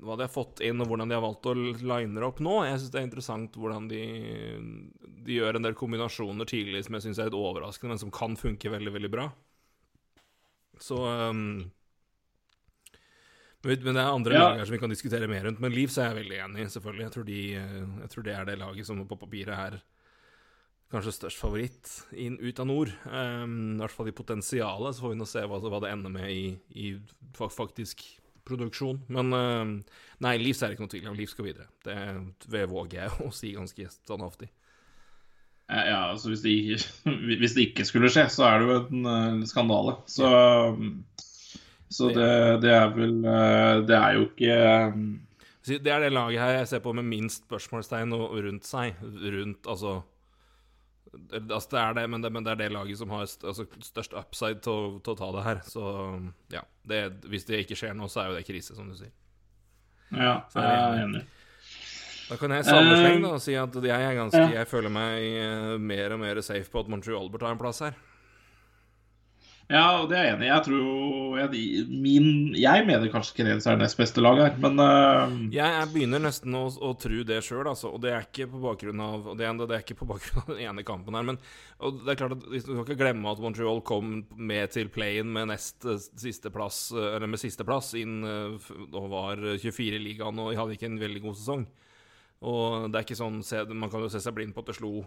hva 0.04 0.18
de 0.20 0.26
har 0.26 0.32
fått 0.32 0.60
inn, 0.66 0.82
og 0.84 0.90
hvordan 0.90 1.08
de 1.12 1.16
har 1.16 1.24
valgt 1.24 1.48
å 1.48 1.54
line 1.56 2.24
opp 2.28 2.42
nå. 2.44 2.58
Jeg 2.68 2.82
syns 2.82 2.92
det 2.92 3.00
er 3.00 3.08
interessant 3.08 3.56
hvordan 3.56 3.88
de, 3.88 4.02
de 5.24 5.38
gjør 5.38 5.56
en 5.60 5.68
del 5.68 5.78
kombinasjoner 5.78 6.50
tidlig 6.50 6.84
som 6.86 6.98
jeg 6.98 7.08
syns 7.08 7.22
er 7.22 7.30
litt 7.30 7.38
overraskende, 7.40 7.94
men 7.96 8.02
som 8.04 8.12
kan 8.14 8.36
funke 8.40 8.74
veldig, 8.74 8.92
veldig 8.98 9.12
bra. 9.14 9.30
Så 10.84 11.00
um, 11.00 11.72
men 13.66 13.96
det 13.96 14.02
er 14.04 14.12
andre 14.12 14.36
Ja. 14.36 14.42
lag 14.44 14.60
her 14.60 14.68
som 14.68 14.76
vi 14.76 14.82
kan 14.84 14.92
diskutere 14.92 15.28
mer 15.28 15.48
rundt. 15.48 15.60
Men 15.60 15.74
Leeds 15.74 15.98
er 15.98 16.12
jeg 16.12 16.20
veldig 16.20 16.38
enig 16.44 16.62
i, 16.62 16.70
selvfølgelig. 16.70 17.06
Jeg 17.08 17.14
tror, 17.16 17.24
de, 17.26 17.40
jeg 18.04 18.10
tror 18.14 18.24
det 18.28 18.34
er 18.36 18.46
det 18.46 18.58
laget 18.62 18.86
som 18.86 19.00
på 19.08 19.18
papiret 19.18 19.56
er 19.56 19.80
kanskje 20.94 21.16
størst 21.16 21.40
favoritt 21.42 21.90
inn, 22.14 22.38
ut 22.38 22.60
av 22.62 22.68
nord. 22.70 22.92
Um, 23.10 23.56
I 23.74 23.82
hvert 23.82 23.96
fall 23.96 24.12
i 24.12 24.14
potensialet, 24.20 24.94
så 24.94 25.02
får 25.02 25.16
vi 25.16 25.18
nå 25.18 25.26
se 25.26 25.42
hva, 25.50 25.58
hva 25.64 25.82
det 25.82 25.96
ender 25.96 26.14
med 26.14 26.30
i, 26.30 26.46
i 26.78 26.94
faktisk 27.34 28.06
produksjon. 28.48 29.02
Men 29.12 29.34
um, 29.34 29.74
nei, 30.24 30.36
Livs 30.42 30.62
er 30.62 30.72
det 30.72 30.78
ikke 30.78 30.86
noe 30.86 30.94
tvil 30.94 31.10
om. 31.12 31.18
Leeds 31.18 31.34
skal 31.36 31.50
videre. 31.50 31.68
Det 32.46 32.64
våger 32.72 33.02
jeg 33.04 33.26
å 33.26 33.32
si 33.34 33.56
ganske 33.56 33.90
standhaftig. 33.98 34.52
Eh, 35.72 35.84
Ja, 35.90 36.12
altså 36.12 36.30
hvis 36.30 36.44
det, 36.46 36.54
ikke, 36.54 37.16
hvis 37.42 37.56
det 37.58 37.70
ikke 37.72 37.88
skulle 37.88 38.12
skje, 38.14 38.28
så 38.30 38.48
er 38.50 38.62
det 38.62 38.70
jo 38.70 38.80
en 38.82 39.12
eh, 39.12 39.46
skandale. 39.50 39.98
Så, 40.10 40.30
så 41.90 42.10
det, 42.14 42.32
det 42.66 42.74
er 42.74 42.92
vel 42.96 43.16
eh, 43.26 43.78
Det 43.88 43.98
er 43.98 44.18
jo 44.18 44.28
ikke 44.30 44.58
eh, 44.60 45.00
Det 45.70 45.94
er 45.94 46.06
det 46.06 46.14
laget 46.14 46.42
her 46.42 46.60
jeg 46.60 46.68
ser 46.74 46.84
på 46.86 46.94
med 46.94 47.08
minst 47.10 47.48
spørsmålstegn 47.48 48.14
rundt 48.14 48.70
seg. 48.70 49.00
Rundt, 49.02 49.66
altså 49.66 50.04
Altså, 51.14 51.70
det 51.72 51.80
er 51.80 51.94
det, 52.00 52.06
men 52.12 52.24
det, 52.24 52.32
men 52.34 52.44
det 52.44 52.52
er 52.56 52.60
det 52.64 52.72
laget 52.74 53.00
som 53.00 53.12
har 53.14 53.28
st 53.30 53.46
altså, 53.48 53.66
størst 53.84 54.16
upside 54.18 54.60
til 54.66 54.74
å, 54.74 54.88
til 55.06 55.14
å 55.14 55.20
ta 55.20 55.30
det 55.38 55.44
her. 55.46 55.62
Så 55.68 55.84
ja. 56.52 56.64
Det, 56.84 57.00
hvis 57.32 57.48
det 57.48 57.62
ikke 57.64 57.78
skjer 57.80 57.96
nå, 57.98 58.10
så 58.12 58.24
er 58.24 58.32
jo 58.32 58.40
det 58.40 58.48
krise, 58.48 58.76
som 58.76 58.90
du 58.90 58.98
sier. 58.98 59.14
Ja, 60.12 60.44
Så 60.52 60.62
er 60.62 60.74
jeg 60.76 61.06
enig. 61.06 61.24
Da 62.26 62.38
kan 62.42 62.54
jeg 62.56 62.66
sammenslenge 62.66 63.22
Eh, 63.22 63.34
og 63.36 63.42
si 63.44 63.54
at 63.58 63.76
jeg 63.86 64.06
er 64.10 64.18
ganske. 64.18 64.44
Jeg 64.56 64.68
føler 64.70 64.90
meg 64.94 65.26
eh, 65.38 65.76
mer 65.78 66.16
og 66.16 66.22
mer 66.24 66.42
safe 66.46 66.66
på 66.74 66.82
at 66.82 66.90
Montreal 66.90 67.30
bør 67.30 67.46
ta 67.46 67.52
en 67.54 67.62
plass 67.62 67.84
her. 67.86 67.98
Ja, 69.66 69.86
og 69.98 70.12
det 70.12 70.18
er 70.20 70.28
jeg 70.28 70.34
enig 70.36 70.46
i. 70.46 70.50
Jeg 70.52 70.64
tror 70.68 71.38
jeg, 71.40 71.86
min, 71.90 72.28
jeg 72.54 72.84
mener 72.86 73.10
kanskje 73.10 73.40
Canadiens 73.40 73.66
er 73.66 73.80
nest 73.80 73.98
beste 73.98 74.22
lag 74.22 74.38
her, 74.38 74.60
men 74.62 74.78
uh... 74.78 75.32
Jeg, 75.50 75.66
jeg 75.66 75.88
begynner 75.90 76.22
nesten 76.22 76.54
å, 76.54 76.68
å 76.70 76.92
tro 77.02 77.24
det 77.26 77.40
sjøl, 77.48 77.64
altså. 77.72 77.90
Og 77.90 78.04
det 78.04 78.12
er 78.14 78.28
ikke 78.28 78.46
på 78.52 78.62
bakgrunn 78.62 79.02
av 79.02 79.32
det, 79.40 79.50
det 79.64 79.78
er 79.80 79.82
ikke 79.82 79.98
på 80.04 80.10
bakgrunn 80.12 80.44
av 80.44 80.52
den 80.54 80.62
ene 80.68 80.86
kampen 80.86 81.18
her. 81.18 81.26
Men 81.32 81.42
det 81.82 82.14
er 82.14 82.22
klart 82.22 82.38
at 82.38 82.46
vi 82.52 82.62
skal 82.62 82.84
ikke 82.84 83.00
glemme 83.02 83.34
at 83.34 83.42
Montreal 83.42 83.82
kom 83.90 84.14
med 84.38 84.76
til 84.76 84.92
play-in 84.94 85.34
med 85.34 85.50
nest 85.50 85.90
eh, 85.90 85.98
siste 86.22 86.54
plass, 86.54 86.86
eh, 86.94 87.16
eller 87.16 87.34
med 87.34 87.42
siste 87.42 87.66
plass 87.66 87.96
inn 87.98 88.22
og 88.22 89.10
var 89.12 89.42
24 89.42 89.98
i 89.98 90.06
ligaen, 90.12 90.46
og 90.46 90.54
de 90.54 90.62
hadde 90.62 90.78
ikke 90.78 90.92
en 90.94 91.02
veldig 91.02 91.26
god 91.26 91.42
sesong. 91.42 91.68
Og 92.46 92.92
det 92.92 93.00
er 93.00 93.06
ikke 93.08 93.18
sånn 93.18 93.40
Man 93.74 93.90
kan 93.90 94.04
jo 94.04 94.10
se 94.12 94.20
seg 94.22 94.36
blind 94.36 94.54
på 94.54 94.62
at 94.62 94.70
det 94.70 94.76
slo 94.78 95.00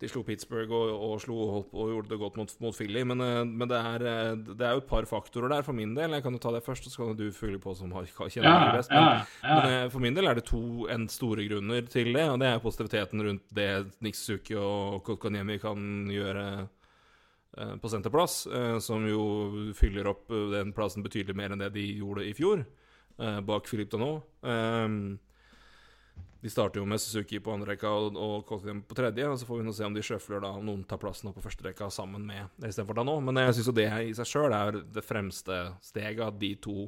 de 0.00 0.08
slo 0.08 0.22
Pittsburgh 0.24 0.72
og, 0.72 0.90
og, 0.96 1.14
slo, 1.20 1.36
og 1.60 1.90
gjorde 1.92 2.10
det 2.12 2.18
godt 2.22 2.38
mot, 2.40 2.52
mot 2.64 2.76
Philly, 2.76 3.02
men, 3.06 3.20
eh, 3.24 3.42
men 3.44 3.68
det, 3.68 3.76
er, 3.90 4.04
eh, 4.08 4.32
det 4.48 4.66
er 4.66 4.74
jo 4.76 4.82
et 4.82 4.88
par 4.88 5.06
faktorer 5.08 5.52
der 5.52 5.66
for 5.66 5.76
min 5.76 5.92
del. 5.96 6.16
Jeg 6.16 6.24
kan 6.24 6.36
jo 6.36 6.40
ta 6.40 6.54
det 6.54 6.62
først, 6.64 6.88
og 6.88 6.94
så 6.94 7.02
kan 7.02 7.18
du 7.18 7.26
fylle 7.36 7.60
på 7.60 7.74
som 7.76 7.92
har, 7.96 8.08
kjenner 8.08 8.48
ja, 8.48 8.64
det 8.64 8.80
best. 8.80 8.94
Men, 8.94 9.04
ja, 9.04 9.20
ja. 9.44 9.60
men 9.60 9.76
eh, 9.76 9.86
for 9.92 10.04
min 10.06 10.16
del 10.16 10.30
er 10.30 10.40
det 10.40 10.46
to 10.48 10.62
en 10.92 11.06
store 11.12 11.44
grunner 11.50 11.84
til 11.92 12.12
det, 12.16 12.26
og 12.32 12.40
det 12.40 12.48
er 12.48 12.64
positiviteten 12.64 13.24
rundt 13.28 13.56
det 13.56 13.70
Niksuki 14.04 14.56
og 14.56 15.00
Kotkaniemi 15.06 15.60
kan 15.62 15.88
gjøre 16.10 16.50
på 17.82 17.90
senterplass, 17.90 18.44
som 18.78 19.02
jo 19.10 19.22
fyller 19.74 20.06
opp 20.06 20.28
den 20.30 20.70
plassen 20.72 21.02
betydelig 21.02 21.34
mer 21.36 21.50
enn 21.50 21.58
det 21.58 21.72
de 21.74 21.82
gjorde 21.98 22.22
i 22.28 22.30
fjor, 22.38 22.62
bak 23.18 23.66
Filip 23.66 23.90
Danot. 23.90 24.22
De 26.40 26.50
starter 26.52 26.80
jo 26.80 26.86
med 26.88 27.00
Suzuki 27.02 27.40
på 27.42 27.52
andre 27.52 27.74
rekka 27.74 27.90
og, 27.92 28.16
og 28.16 28.46
Kotlin 28.48 28.80
på 28.86 28.96
tredje, 28.96 29.26
og 29.28 29.36
så 29.40 29.48
får 29.48 29.60
vi 29.60 29.66
nå 29.66 29.74
se 29.76 29.84
om 29.84 29.96
de 29.96 30.04
sjøfler 30.04 30.40
da, 30.44 30.54
om 30.56 30.64
noen 30.66 30.86
tar 30.88 31.00
plassen 31.02 31.28
opp 31.28 31.36
på 31.36 31.44
første 31.44 31.66
rekka 31.66 31.90
sammen 31.92 32.24
med 32.28 32.48
istedenfor 32.64 32.96
da 32.96 33.04
nå. 33.06 33.18
Men 33.26 33.42
jeg 33.42 33.58
syns 33.58 33.70
jo 33.72 33.76
det 33.76 33.88
i 33.90 34.14
seg 34.16 34.30
sjøl 34.30 34.56
er 34.56 34.80
det 34.96 35.04
fremste 35.04 35.60
steget, 35.84 36.24
at 36.24 36.40
de 36.40 36.54
to 36.64 36.86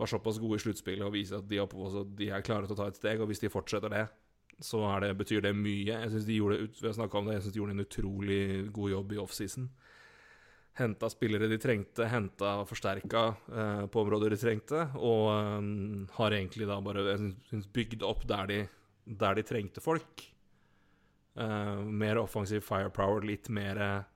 var 0.00 0.08
såpass 0.08 0.40
gode 0.40 0.60
i 0.60 0.64
sluttspillet 0.64 1.04
og 1.04 1.14
viser 1.14 1.40
at 1.40 1.48
de, 1.48 1.60
også, 1.60 2.04
de 2.16 2.30
er 2.32 2.44
klare 2.44 2.68
til 2.68 2.76
å 2.76 2.80
ta 2.80 2.88
et 2.90 3.00
steg. 3.00 3.20
Og 3.20 3.30
hvis 3.30 3.42
de 3.42 3.52
fortsetter 3.52 3.92
det, 3.92 4.04
så 4.60 4.82
det, 5.00 5.14
betyr 5.16 5.44
det 5.44 5.54
mye. 5.56 5.88
Jeg 5.88 6.10
synes 6.12 6.28
de 6.28 6.38
synes 7.40 7.52
de 7.52 7.60
gjorde 7.60 7.76
en 7.76 7.84
utrolig 7.84 8.42
god 8.72 8.90
jobb 8.90 9.12
i 9.12 9.20
offseason. 9.20 9.70
Henta 10.78 11.10
spillere 11.10 11.48
de 11.50 11.58
trengte, 11.60 12.06
henta 12.08 12.60
forsterka 12.68 13.24
eh, 13.50 13.86
på 13.90 14.02
områder 14.04 14.34
de 14.34 14.40
trengte, 14.40 14.86
og 14.98 15.26
eh, 15.34 15.70
har 16.18 16.36
egentlig 16.36 16.68
da 16.70 16.78
bare 16.84 17.16
synes, 17.18 17.66
bygd 17.74 18.04
opp 18.06 18.26
der 18.28 18.50
de, 18.50 18.60
der 19.04 19.38
de 19.38 19.46
trengte 19.46 19.82
folk. 19.84 20.26
Eh, 21.40 21.82
mer 21.86 22.20
offensiv 22.22 22.64
firepower, 22.66 23.26
litt 23.26 23.50
mer 23.52 23.80
eh, 23.80 24.08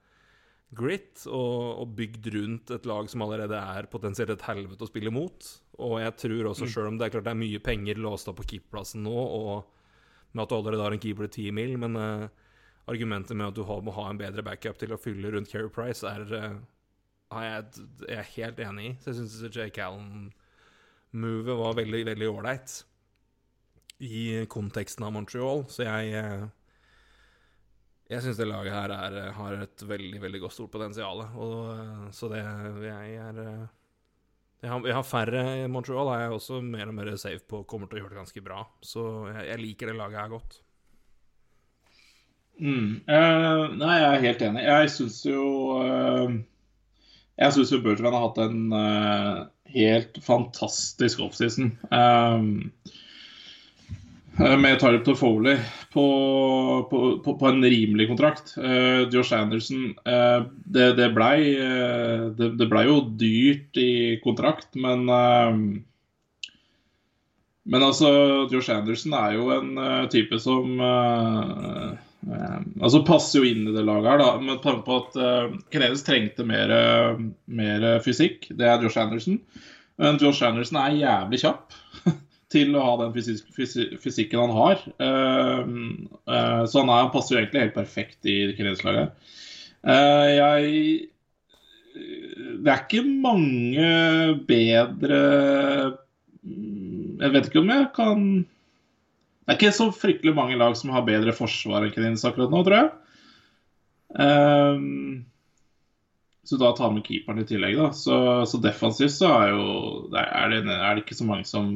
grit, 0.74 1.26
og, 1.30 1.82
og 1.82 1.92
bygd 1.98 2.30
rundt 2.34 2.72
et 2.74 2.88
lag 2.88 3.10
som 3.10 3.22
allerede 3.26 3.58
er 3.58 3.90
potensielt 3.90 4.34
et 4.34 4.48
helvete 4.48 4.86
å 4.86 4.90
spille 4.90 5.12
mot. 5.14 5.50
Og 5.82 5.98
jeg 6.02 6.16
tror 6.24 6.50
også, 6.50 6.70
sjøl 6.70 6.92
om 6.92 6.98
det 6.98 7.08
er 7.08 7.14
klart 7.16 7.28
det 7.28 7.34
er 7.34 7.42
mye 7.44 7.62
penger 7.62 8.00
låst 8.02 8.30
opp 8.30 8.40
på 8.42 8.48
keeperplassen 8.54 9.04
nå, 9.06 9.14
og 9.14 10.34
med 10.34 10.44
at 10.44 10.50
du 10.50 10.56
allerede 10.56 10.82
har 10.82 10.96
en 10.96 11.02
keeper 11.02 11.28
til 11.28 11.50
10 11.50 11.56
mil, 11.60 11.76
men 11.84 12.00
eh, 12.00 12.43
argumentet 12.90 13.36
med 13.36 13.50
at 13.50 13.58
du 13.58 13.64
må 13.64 13.94
ha 13.96 14.08
en 14.10 14.20
bedre 14.20 14.44
backup 14.46 14.80
til 14.80 14.94
å 14.94 15.00
fylle 15.00 15.32
rundt 15.34 15.50
Keri 15.52 15.70
Price, 15.72 16.06
er, 16.06 16.26
er 16.34 17.46
jeg, 17.46 17.86
jeg 18.08 18.18
er 18.18 18.32
helt 18.34 18.64
enig 18.66 18.88
i. 18.88 18.96
Så 19.00 19.12
jeg 19.12 19.20
syns 19.22 19.38
Jake 19.48 19.76
Callen-movet 19.78 21.60
var 21.60 21.78
veldig, 21.80 22.02
veldig 22.10 22.28
ålreit 22.32 22.76
i 24.04 24.44
konteksten 24.52 25.06
av 25.06 25.14
Montreal. 25.16 25.64
Så 25.72 25.86
jeg 25.86 26.18
uh, 26.18 26.44
jeg 28.12 28.20
syns 28.20 28.36
det 28.36 28.50
laget 28.50 28.74
her 28.74 28.92
er, 28.92 29.14
har 29.32 29.62
et 29.64 29.86
veldig 29.88 30.20
veldig 30.20 30.42
godt 30.42 30.56
stort 30.58 30.74
potensial. 30.74 31.24
Og, 31.40 32.10
så 32.12 32.28
det 32.32 32.42
jeg 32.84 33.16
er 33.22 33.40
jeg 34.64 34.72
har, 34.72 34.86
jeg 34.88 34.96
har, 34.96 35.04
færre 35.04 35.40
i 35.60 35.64
Montreal, 35.68 36.08
er 36.08 36.22
jeg 36.22 36.36
også 36.38 36.58
mer 36.64 36.88
og 36.88 36.94
mer 36.96 37.10
safe 37.20 37.42
på 37.48 37.66
kommer 37.68 37.88
til 37.88 37.98
å 37.98 38.04
gjøre 38.04 38.14
det 38.14 38.20
ganske 38.22 38.42
bra. 38.44 38.62
Så 38.80 39.02
jeg, 39.28 39.48
jeg 39.50 39.60
liker 39.60 39.90
det 39.90 39.96
laget 39.98 40.20
her 40.22 40.30
godt. 40.32 40.56
Mm. 42.60 43.00
Uh, 43.08 43.72
nei, 43.80 43.94
jeg 43.98 44.10
er 44.10 44.26
helt 44.28 44.42
enig. 44.46 44.64
Jeg 44.68 44.90
syns 44.94 45.16
jo 45.26 45.46
uh, 45.82 46.34
Jeg 47.40 47.56
syns 47.56 47.72
jo 47.74 47.80
Bertrand 47.82 48.14
har 48.14 48.28
hatt 48.28 48.42
en 48.44 48.60
uh, 48.70 49.46
helt 49.74 50.20
fantastisk 50.22 51.24
offseason. 51.24 51.74
med 54.34 54.80
Tyler 54.80 55.02
Toffoli 55.06 55.54
på, 55.94 56.04
på, 56.90 57.00
på, 57.24 57.34
på, 57.38 57.46
en 57.48 57.62
rimelig 57.62 58.08
kontrakt. 58.08 58.54
Josh 59.14 59.34
Anderson 59.34 59.92
Det, 60.02 60.88
det 60.98 61.06
blei 61.14 61.54
det, 61.54 62.48
det 62.58 62.66
ble 62.70 62.82
jo 62.86 62.96
dyrt 63.18 63.78
i 63.78 64.18
kontrakt, 64.24 64.74
men 64.74 65.06
men 67.64 67.86
altså, 67.86 68.10
Josh 68.50 68.74
Anderson 68.74 69.14
er 69.18 69.38
jo 69.38 69.50
en 69.54 69.78
type 70.10 70.38
som 70.42 70.82
Uh, 70.82 71.94
altså 72.28 73.02
passer 73.06 73.40
jo 73.40 73.48
inn 73.48 73.68
i 73.68 73.74
det 73.74 73.84
laget 73.86 74.10
her, 74.12 74.20
da, 74.22 74.28
med 74.40 74.60
tanke 74.64 74.84
på 74.86 74.98
at 75.02 75.16
uh, 75.20 75.56
Canadiens 75.72 76.04
trengte 76.06 76.46
mer, 76.48 76.72
uh, 76.72 77.22
mer, 77.46 77.86
fysikk. 78.04 78.48
Det 78.56 78.68
er 78.68 78.82
Josh 78.82 79.00
Anderson. 79.00 79.40
Men 80.00 80.18
Josh 80.22 80.44
Anderson 80.46 80.80
er 80.80 80.98
jævlig 80.98 81.42
kjapp 81.44 81.74
til 82.54 82.74
å 82.76 82.84
ha 82.86 82.94
den 83.02 83.14
fysikk, 83.16 83.50
fysikken 84.02 84.44
han 84.44 84.54
har. 84.56 84.84
Uh, 84.98 86.64
så 86.68 86.84
han, 86.84 86.92
er, 86.94 87.12
passer 87.14 87.36
jo 87.36 87.42
egentlig 87.42 87.66
helt 87.66 87.76
perfekt 87.78 88.30
i 88.30 88.38
Canadiens-laget. 88.54 89.34
jeg 89.84 91.10
Det 92.64 92.72
er 92.72 92.80
ikke 92.80 93.04
mange 93.04 93.88
bedre 94.48 95.18
Jeg 97.20 97.32
vet 97.34 97.46
ikke 97.48 97.60
om 97.60 97.70
jeg 97.70 97.90
kan 97.94 98.24
det 99.44 99.52
er 99.52 99.58
ikke 99.58 99.76
så 99.76 99.90
fryktelig 99.92 100.32
mange 100.36 100.56
lag 100.56 100.76
som 100.78 100.92
har 100.94 101.04
bedre 101.04 101.34
forsvar 101.36 101.84
enn 101.84 101.92
Canadiens 101.92 102.24
akkurat 102.24 102.52
nå, 102.52 102.62
tror 102.64 102.78
jeg. 102.78 102.92
Um, 104.14 105.24
så 106.44 106.56
da 106.60 106.70
tar 106.76 106.92
med 106.92 107.04
keeperen 107.04 107.40
i 107.40 107.46
tillegg, 107.48 107.76
da. 107.76 107.90
Så, 107.96 108.16
så 108.48 108.60
defensivt 108.60 109.12
så 109.12 109.30
er 109.32 109.52
jo 109.52 109.68
er 110.16 110.50
det, 110.52 110.62
er 110.72 110.96
det, 110.96 111.04
ikke 111.04 111.16
så 111.16 111.28
mange 111.28 111.48
som, 111.48 111.68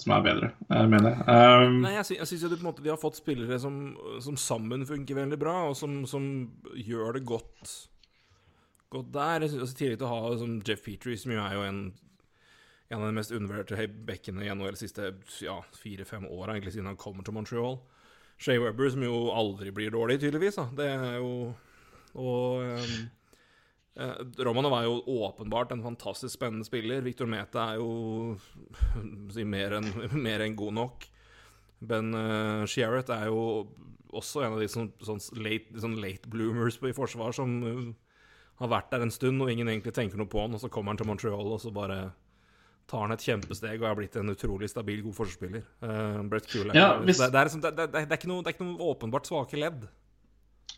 som 0.00 0.14
er 0.16 0.22
bedre, 0.24 0.52
jeg 0.68 0.92
mener 0.92 1.12
jeg. 1.12 1.24
Um, 1.28 1.80
Nei, 1.84 1.94
jeg, 1.98 2.06
sy 2.08 2.16
jeg 2.20 2.30
syns 2.30 2.64
måte 2.64 2.84
de 2.84 2.92
har 2.92 3.00
fått 3.00 3.20
spillere 3.20 3.60
som, 3.60 3.82
som 4.24 4.38
sammen 4.40 4.84
funker 4.88 5.20
veldig 5.20 5.40
bra, 5.40 5.58
og 5.68 5.76
som, 5.80 6.02
som 6.08 6.28
gjør 6.76 7.18
det 7.18 7.26
godt, 7.28 7.74
godt 8.92 9.12
der. 9.16 9.44
I 9.44 9.52
tillegg 9.52 10.00
til 10.00 10.08
å 10.08 10.14
ha 10.14 10.48
Jeff 10.64 10.84
Petrie, 10.84 11.20
som 11.20 11.32
jo 11.36 11.44
er 11.44 11.56
jo 11.56 11.68
en 11.68 11.84
en 12.92 13.00
av 13.00 13.08
de 13.08 13.16
mest 13.16 13.32
undervurderte 13.32 13.88
bekkene 14.08 14.44
i 14.44 14.52
NHL 14.52 14.76
de 14.76 14.80
siste 14.82 15.10
ja, 15.44 15.56
fire-fem 15.78 16.26
åra, 16.28 16.54
egentlig 16.54 16.74
siden 16.76 16.90
han 16.92 17.00
kommer 17.00 17.24
til 17.24 17.36
Montreal. 17.36 17.78
Shay 18.36 18.58
Webber, 18.60 18.90
som 18.90 19.04
jo 19.04 19.28
aldri 19.32 19.72
blir 19.72 19.94
dårlig, 19.94 20.18
tydeligvis. 20.20 20.58
Da. 20.58 20.66
Det 20.76 20.88
er 20.90 21.16
jo 21.22 21.54
Og 22.14 22.62
um, 22.62 22.98
eh, 23.98 24.20
Romanov 24.46 24.76
er 24.76 24.84
jo 24.86 25.00
åpenbart 25.26 25.72
en 25.72 25.82
fantastisk 25.82 26.36
spennende 26.36 26.66
spiller. 26.66 27.02
Victor 27.02 27.26
Mete 27.26 27.58
er 27.58 27.80
jo 27.80 28.36
si, 29.34 29.44
mer 29.44 29.78
enn 29.80 29.90
en 30.26 30.56
god 30.56 30.78
nok. 30.78 31.08
Ben 31.80 32.14
uh, 32.14 32.66
Shearett 32.70 33.10
er 33.10 33.26
jo 33.32 33.68
også 34.14 34.44
en 34.44 34.54
av 34.54 34.62
de 34.62 34.68
sånn, 34.70 34.92
sånn, 35.02 35.18
late, 35.42 35.74
sånn 35.82 35.96
late, 35.98 36.30
bloomers 36.30 36.78
i 36.86 36.94
forsvar 36.94 37.34
som 37.34 37.56
uh, 37.64 37.88
har 38.62 38.70
vært 38.70 38.92
der 38.92 39.02
en 39.02 39.14
stund, 39.14 39.42
og 39.42 39.50
ingen 39.50 39.68
egentlig 39.68 39.94
tenker 39.96 40.20
noe 40.20 40.30
på 40.30 40.44
han, 40.44 40.54
og 40.54 40.62
så 40.62 40.70
kommer 40.70 40.92
han 40.94 41.00
til 41.00 41.08
Montreal, 41.10 41.50
og 41.50 41.58
så 41.62 41.72
bare 41.74 42.12
tar 42.90 43.04
han 43.06 43.14
et 43.14 43.24
kjempesteg 43.24 43.82
og 43.82 43.90
er 43.90 43.98
blitt 43.98 44.16
en 44.20 44.32
utrolig 44.32 44.68
stabil, 44.70 45.02
god 45.04 45.16
forsvarsspiller. 45.18 45.66
Uh, 45.84 46.22
Brett 46.30 46.48
Kuhl 46.50 46.72
ja, 46.76 46.94
hvis... 47.02 47.20
det, 47.20 47.30
det, 47.34 47.42
er, 47.42 47.52
det, 47.68 47.90
det, 47.94 48.02
er 48.06 48.18
ikke 48.18 48.30
noe, 48.30 48.44
det 48.46 48.56
noe 48.60 48.90
åpenbart 48.94 49.30
svake 49.30 49.60
ledd. 49.60 49.86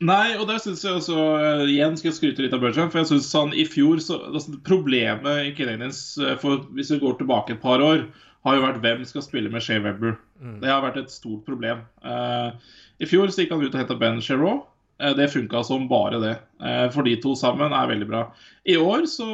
Nei, 0.04 0.36
og 0.36 0.44
der 0.50 0.60
syns 0.60 0.82
jeg 0.84 0.92
også 0.98 1.16
uh, 1.16 1.62
Igjen 1.64 1.94
skal 1.96 2.10
jeg 2.10 2.16
skryte 2.18 2.44
litt 2.44 2.54
av 2.54 2.60
Bertrand. 2.60 2.92
For 2.92 3.00
jeg 3.00 3.10
syns 3.14 3.32
han 3.36 3.54
i 3.56 3.64
fjor 3.68 4.02
så, 4.04 4.20
altså, 4.28 4.58
Problemet 4.66 5.50
i 5.50 5.54
Canadiens, 5.56 6.02
for 6.42 6.66
hvis 6.76 6.92
vi 6.92 7.00
går 7.02 7.18
tilbake 7.22 7.56
et 7.56 7.64
par 7.64 7.84
år, 7.84 8.04
har 8.46 8.56
jo 8.56 8.62
vært 8.62 8.82
hvem 8.84 9.02
skal 9.08 9.24
spille 9.24 9.50
med 9.50 9.64
Shea 9.64 9.82
Webber. 9.82 10.14
Mm. 10.38 10.58
Det 10.62 10.70
har 10.70 10.84
vært 10.84 11.00
et 11.00 11.12
stort 11.12 11.42
problem. 11.48 11.82
Uh, 12.04 12.54
I 13.02 13.08
fjor 13.08 13.32
så 13.32 13.42
gikk 13.42 13.56
han 13.56 13.64
ut 13.64 13.72
og 13.72 13.80
henta 13.80 13.98
Ben 13.98 14.22
Sherraw. 14.22 14.62
Eh, 14.98 15.16
det 15.16 15.28
funka 15.28 15.64
som 15.64 15.88
bare 15.88 16.20
det. 16.20 16.36
Eh, 16.64 16.90
for 16.90 17.04
de 17.04 17.16
to 17.20 17.34
sammen 17.36 17.72
er 17.72 17.90
veldig 17.90 18.08
bra. 18.08 18.22
I 18.64 18.76
år, 18.80 19.04
så, 19.10 19.26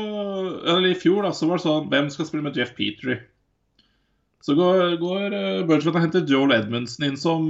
eller 0.67 0.91
i 0.91 0.99
fjor, 0.99 1.23
da, 1.27 1.33
så 1.35 1.49
var 1.49 1.61
det 1.61 1.67
sånn 1.67 1.91
Hvem 1.93 2.11
skal 2.11 2.29
spille 2.29 2.47
med 2.49 2.59
Jeff 2.59 2.75
Petrie? 2.79 3.21
Så 4.43 4.57
går, 4.59 4.97
går 4.99 5.35
uh, 5.63 5.71
og 5.71 5.99
henter 6.03 6.25
Joel 6.27 6.57
Edmundsen 6.57 7.05
inn 7.07 7.19
som, 7.21 7.45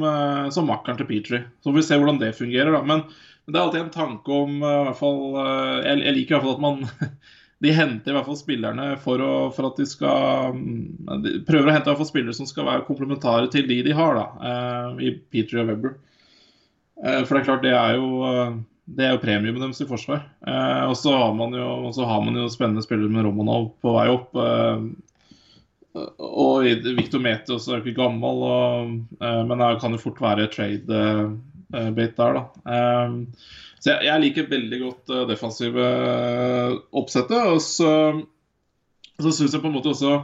som 0.52 0.66
makkeren 0.68 0.98
til 0.98 1.08
Petrie. 1.08 1.46
Så 1.62 1.70
får 1.70 1.78
vi 1.78 1.84
se 1.86 1.96
hvordan 1.96 2.18
det 2.20 2.34
fungerer, 2.36 2.68
da. 2.74 2.82
Men, 2.84 3.06
men 3.46 3.54
det 3.54 3.56
er 3.56 3.62
alltid 3.62 3.80
en 3.86 3.94
tanke 3.94 4.34
om 4.36 4.58
i 4.58 4.60
hvert 4.60 4.98
fall, 4.98 5.22
jeg, 5.86 6.02
jeg, 6.02 6.16
liker 6.18 6.34
i 6.34 6.36
hvert 6.36 6.44
fall 6.44 6.58
at 6.58 6.66
man 6.66 7.16
De 7.62 7.70
henter 7.70 8.10
i 8.10 8.16
hvert 8.16 8.26
fall 8.26 8.36
spillerne 8.36 8.86
for, 9.00 9.22
å, 9.24 9.32
for 9.54 9.70
at 9.70 9.76
de 9.78 9.86
skal 9.86 10.52
um, 10.52 10.62
de 11.24 11.36
Prøver 11.46 11.70
å 11.70 11.74
hente 11.78 11.86
i 11.86 11.92
hvert 11.94 12.02
fall 12.02 12.10
spillere 12.10 12.36
som 12.36 12.50
skal 12.50 12.68
være 12.68 12.84
komplementare 12.90 13.48
til 13.54 13.64
de 13.70 13.80
de 13.86 13.96
har, 13.96 14.18
da. 14.18 14.54
I 15.00 15.14
Petrie 15.32 15.64
og 15.64 15.72
Webber. 15.72 15.96
Eh, 17.02 17.22
for 17.26 17.34
det 17.34 17.42
er 17.42 17.48
klart, 17.48 17.64
det 17.64 17.72
er 17.74 17.96
jo, 17.98 18.10
eh, 18.28 18.58
det 18.96 19.06
er 19.06 19.16
jo 19.16 19.22
premien 19.22 19.58
deres 19.58 19.82
i 19.82 19.88
forsvar. 19.88 20.22
Eh, 20.46 20.82
og 20.88 20.96
så 20.98 21.14
har 21.16 21.32
har 21.32 22.24
man 22.24 22.36
jo 22.38 22.48
spennende 22.48 22.84
spillere 22.84 23.10
med 23.10 23.26
Romanov 23.26 23.72
på 23.82 23.96
vei 23.96 24.08
opp. 24.12 24.36
Og 25.92 26.62
Victor 26.96 27.20
Mete 27.20 27.52
er 27.52 27.58
jo 27.58 27.82
ikke 27.82 27.98
gammel, 27.98 28.44
og, 28.48 28.92
men 29.20 29.58
det 29.60 29.80
kan 29.80 29.92
jo 29.92 30.00
fort 30.00 30.22
være 30.24 30.48
trade-bate 30.48 32.16
der, 32.16 32.38
da. 32.38 32.72
Så 33.82 33.90
jeg, 33.90 34.06
jeg, 34.06 34.20
liker 34.22 34.48
veldig 34.48 34.78
godt 34.80 35.12
defensive 35.28 35.84
oppsettet. 36.96 37.44
Og 37.44 37.60
så, 37.60 37.90
så 39.20 39.34
syns 39.34 39.52
jeg 39.52 39.60
på 39.60 39.68
en 39.68 39.76
måte 39.76 39.92
også 39.92 40.14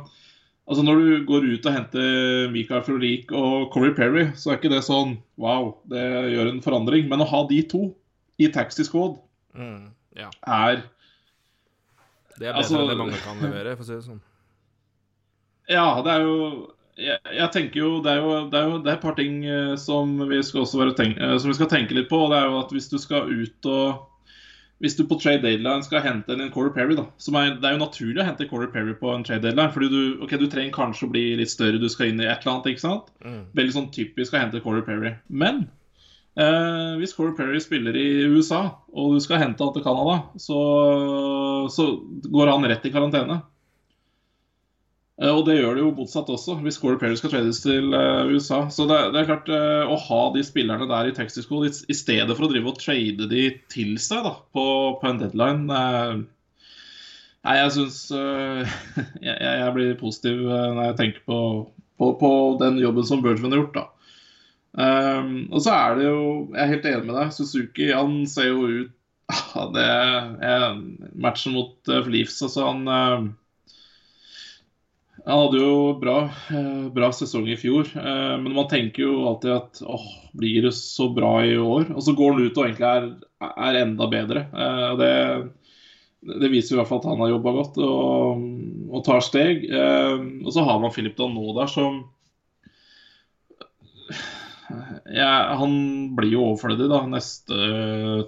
Altså 0.68 0.84
Når 0.84 0.98
du 1.00 1.12
går 1.28 1.46
ut 1.48 1.66
og 1.66 1.72
henter 1.72 2.50
Mikael 2.52 2.82
Frolik 2.84 3.30
og 3.32 3.70
Corey 3.72 3.94
Perry, 3.96 4.26
så 4.36 4.52
er 4.52 4.58
ikke 4.58 4.72
det 4.74 4.82
sånn 4.84 5.16
wow, 5.40 5.70
det 5.88 6.02
gjør 6.34 6.50
en 6.52 6.64
forandring. 6.64 7.06
Men 7.08 7.24
å 7.24 7.28
ha 7.30 7.40
de 7.48 7.62
to 7.70 7.86
i 8.38 8.50
taxi 8.52 8.84
squad 8.84 9.16
mm, 9.56 9.86
ja. 10.20 10.28
er 10.44 10.82
Det 12.36 12.50
er 12.50 12.52
bedre 12.52 12.58
altså, 12.60 12.82
enn 12.82 12.92
det 12.92 12.98
mange 13.00 13.22
kan 13.24 13.40
levere, 13.42 13.72
for 13.78 13.86
å 13.86 13.88
si 13.88 13.96
det 13.96 14.04
sånn. 14.10 14.20
Ja, 15.72 15.86
det 16.04 16.12
er 16.18 16.26
jo 16.28 16.36
jeg, 16.98 17.18
jeg 17.38 17.50
tenker 17.54 17.80
jo 17.80 17.90
det, 18.02 18.12
er 18.12 18.22
jo 18.24 18.36
det 18.50 18.60
er 18.60 18.68
jo 18.68 18.78
det 18.82 18.90
er 18.90 18.96
et 18.96 19.04
par 19.04 19.16
ting 19.18 19.40
eh, 19.46 19.74
som 19.80 20.16
vi 20.28 20.40
skal 20.44 20.64
også 20.64 20.92
tenke, 20.98 21.22
eh, 21.22 21.36
som 21.38 21.52
vi 21.52 21.56
skal 21.56 21.70
tenke 21.70 21.96
litt 21.96 22.10
på. 22.10 22.24
og 22.26 22.32
det 22.34 22.40
er 22.42 22.48
jo 22.50 22.60
at 22.60 22.72
Hvis 22.74 22.90
du 22.92 22.98
skal 23.00 23.30
ut 23.30 23.68
og 23.70 24.04
hvis 24.78 24.94
du 24.94 25.02
på 25.10 25.18
trade 25.18 25.42
deadline 25.42 25.82
skal 25.82 26.04
hente 26.04 26.34
en 26.34 26.52
Corey 26.54 26.70
Perry, 26.74 26.94
da 26.98 27.08
som 27.18 27.34
er, 27.38 27.56
Det 27.58 27.66
er 27.66 27.74
jo 27.74 27.82
naturlig 27.82 28.22
å 28.22 28.28
hente 28.28 28.46
Corey 28.50 28.70
Perry 28.70 28.94
på 28.98 29.10
en 29.10 29.24
trade 29.26 29.42
deadline. 29.42 29.72
fordi 29.74 29.88
du, 29.90 30.22
okay, 30.22 30.38
du 30.38 30.46
trenger 30.46 30.74
kanskje 30.74 31.08
å 31.08 31.10
bli 31.10 31.24
litt 31.40 31.50
større, 31.50 31.80
du 31.82 31.88
skal 31.90 32.12
inn 32.12 32.22
i 32.22 32.28
et 32.28 32.44
eller 32.44 32.54
annet. 32.54 32.70
ikke 32.70 32.86
sant? 32.86 33.10
Mm. 33.24 33.42
Veldig 33.58 33.74
sånn 33.74 33.90
typisk 33.94 34.34
å 34.34 34.42
hente 34.42 34.62
Corey 34.62 34.86
Perry. 34.86 35.16
Men 35.28 35.64
eh, 36.38 36.94
hvis 37.00 37.16
Corey 37.16 37.34
Perry 37.38 37.58
spiller 37.64 37.98
i 37.98 38.08
USA, 38.30 38.62
og 38.94 39.18
du 39.18 39.20
skal 39.24 39.42
hente 39.42 39.66
han 39.66 39.74
til 39.74 39.86
Canada, 39.86 40.20
så, 40.38 40.58
så 41.74 41.90
går 42.30 42.54
han 42.54 42.70
rett 42.70 42.86
i 42.86 42.94
karantene. 42.94 43.42
Eh, 45.18 45.32
og 45.32 45.44
det 45.48 45.58
gjør 45.58 45.74
det 45.74 45.82
jo 45.82 45.94
motsatt 45.96 46.30
også, 46.30 46.56
hvis 46.62 46.78
Corey 46.78 46.98
Perry 47.00 47.18
skal 47.18 47.32
trades 47.32 47.60
til 47.64 47.90
uh, 47.94 48.30
USA. 48.30 48.62
Så 48.70 48.86
det, 48.90 48.98
det 49.14 49.22
er 49.22 49.30
klart, 49.32 49.50
uh, 49.50 49.90
å 49.90 49.98
ha 50.06 50.22
de 50.34 50.44
spillerne 50.46 50.86
der 50.90 51.10
i 51.10 51.14
Texas 51.16 51.48
School 51.48 51.66
i, 51.66 51.96
stedet 51.96 52.34
for 52.36 52.46
å 52.46 52.50
drive 52.52 52.70
og 52.70 52.78
trade 52.80 53.26
de 53.30 53.48
til 53.72 53.96
seg 54.02 54.26
da, 54.26 54.36
på, 54.54 54.66
på 55.00 55.08
en 55.10 55.22
deadline 55.22 55.66
Nei, 57.46 57.54
jeg 57.54 57.70
syns 57.72 57.98
jeg, 59.24 59.36
jeg, 59.38 59.68
blir 59.72 59.92
positiv 60.00 60.40
når 60.42 60.80
jeg 60.82 60.96
tenker 60.98 61.22
på, 61.30 61.38
på, 61.96 62.08
på 62.20 62.30
den 62.60 62.80
jobben 62.82 63.06
som 63.08 63.22
Bergman 63.24 63.54
har 63.54 63.62
gjort, 63.62 63.78
da. 63.78 63.84
Um, 64.78 65.30
og 65.48 65.62
så 65.64 65.72
er 65.72 65.94
det 65.96 66.04
jo 66.04 66.18
Jeg 66.52 66.58
er 66.60 66.68
helt 66.74 66.84
enig 66.90 67.06
med 67.08 67.16
deg. 67.16 67.30
Suzuki 67.34 67.86
han 67.88 68.18
ser 68.30 68.50
jo 68.50 68.66
ut 68.68 68.92
ja, 69.54 69.64
det 69.72 69.86
er 70.50 70.76
Matchen 71.18 71.56
mot 71.56 71.90
Leafs, 72.10 72.42
altså 72.44 72.68
han 72.68 72.84
uh, 72.90 73.30
Han 75.28 75.42
hadde 75.42 75.60
jo 75.60 75.72
bra, 76.00 76.16
uh, 76.48 76.88
bra 76.94 77.10
sesong 77.12 77.48
i 77.52 77.58
fjor, 77.60 77.90
men 77.94 78.54
man 78.56 78.68
tenker 78.70 79.04
jo 79.04 79.26
alltid 79.28 79.52
at 79.52 79.80
åh, 79.84 80.06
blir 80.32 80.64
det 80.64 80.72
så 80.76 81.10
bra 81.12 81.34
i 81.44 81.56
år? 81.60 81.90
Og 81.92 82.00
så 82.06 82.14
går 82.16 82.32
han 82.32 82.46
ut 82.46 82.60
og 82.60 82.64
egentlig 82.64 82.88
er, 82.88 83.08
er 83.50 83.80
enda 83.82 84.08
bedre. 84.08 84.44
det, 84.96 85.10
det 86.40 86.52
viser 86.52 86.74
i 86.74 86.80
hvert 86.80 86.88
fall 86.88 87.02
at 87.02 87.10
han 87.10 87.20
har 87.20 87.34
jobba 87.34 87.54
godt 87.58 87.76
og, 87.84 88.46
og, 88.88 89.02
tar 89.04 89.20
steg. 89.26 89.68
og 89.68 90.48
så 90.54 90.64
har 90.64 90.80
man 90.80 90.96
Philip 90.96 91.18
Danot 91.20 91.60
der 91.60 91.76
som 91.76 92.00
ja, 95.08 95.54
han 95.56 95.72
blir 96.16 96.34
jo 96.34 96.44
overflødig 96.50 96.88
da 96.90 97.02
neste 97.08 97.58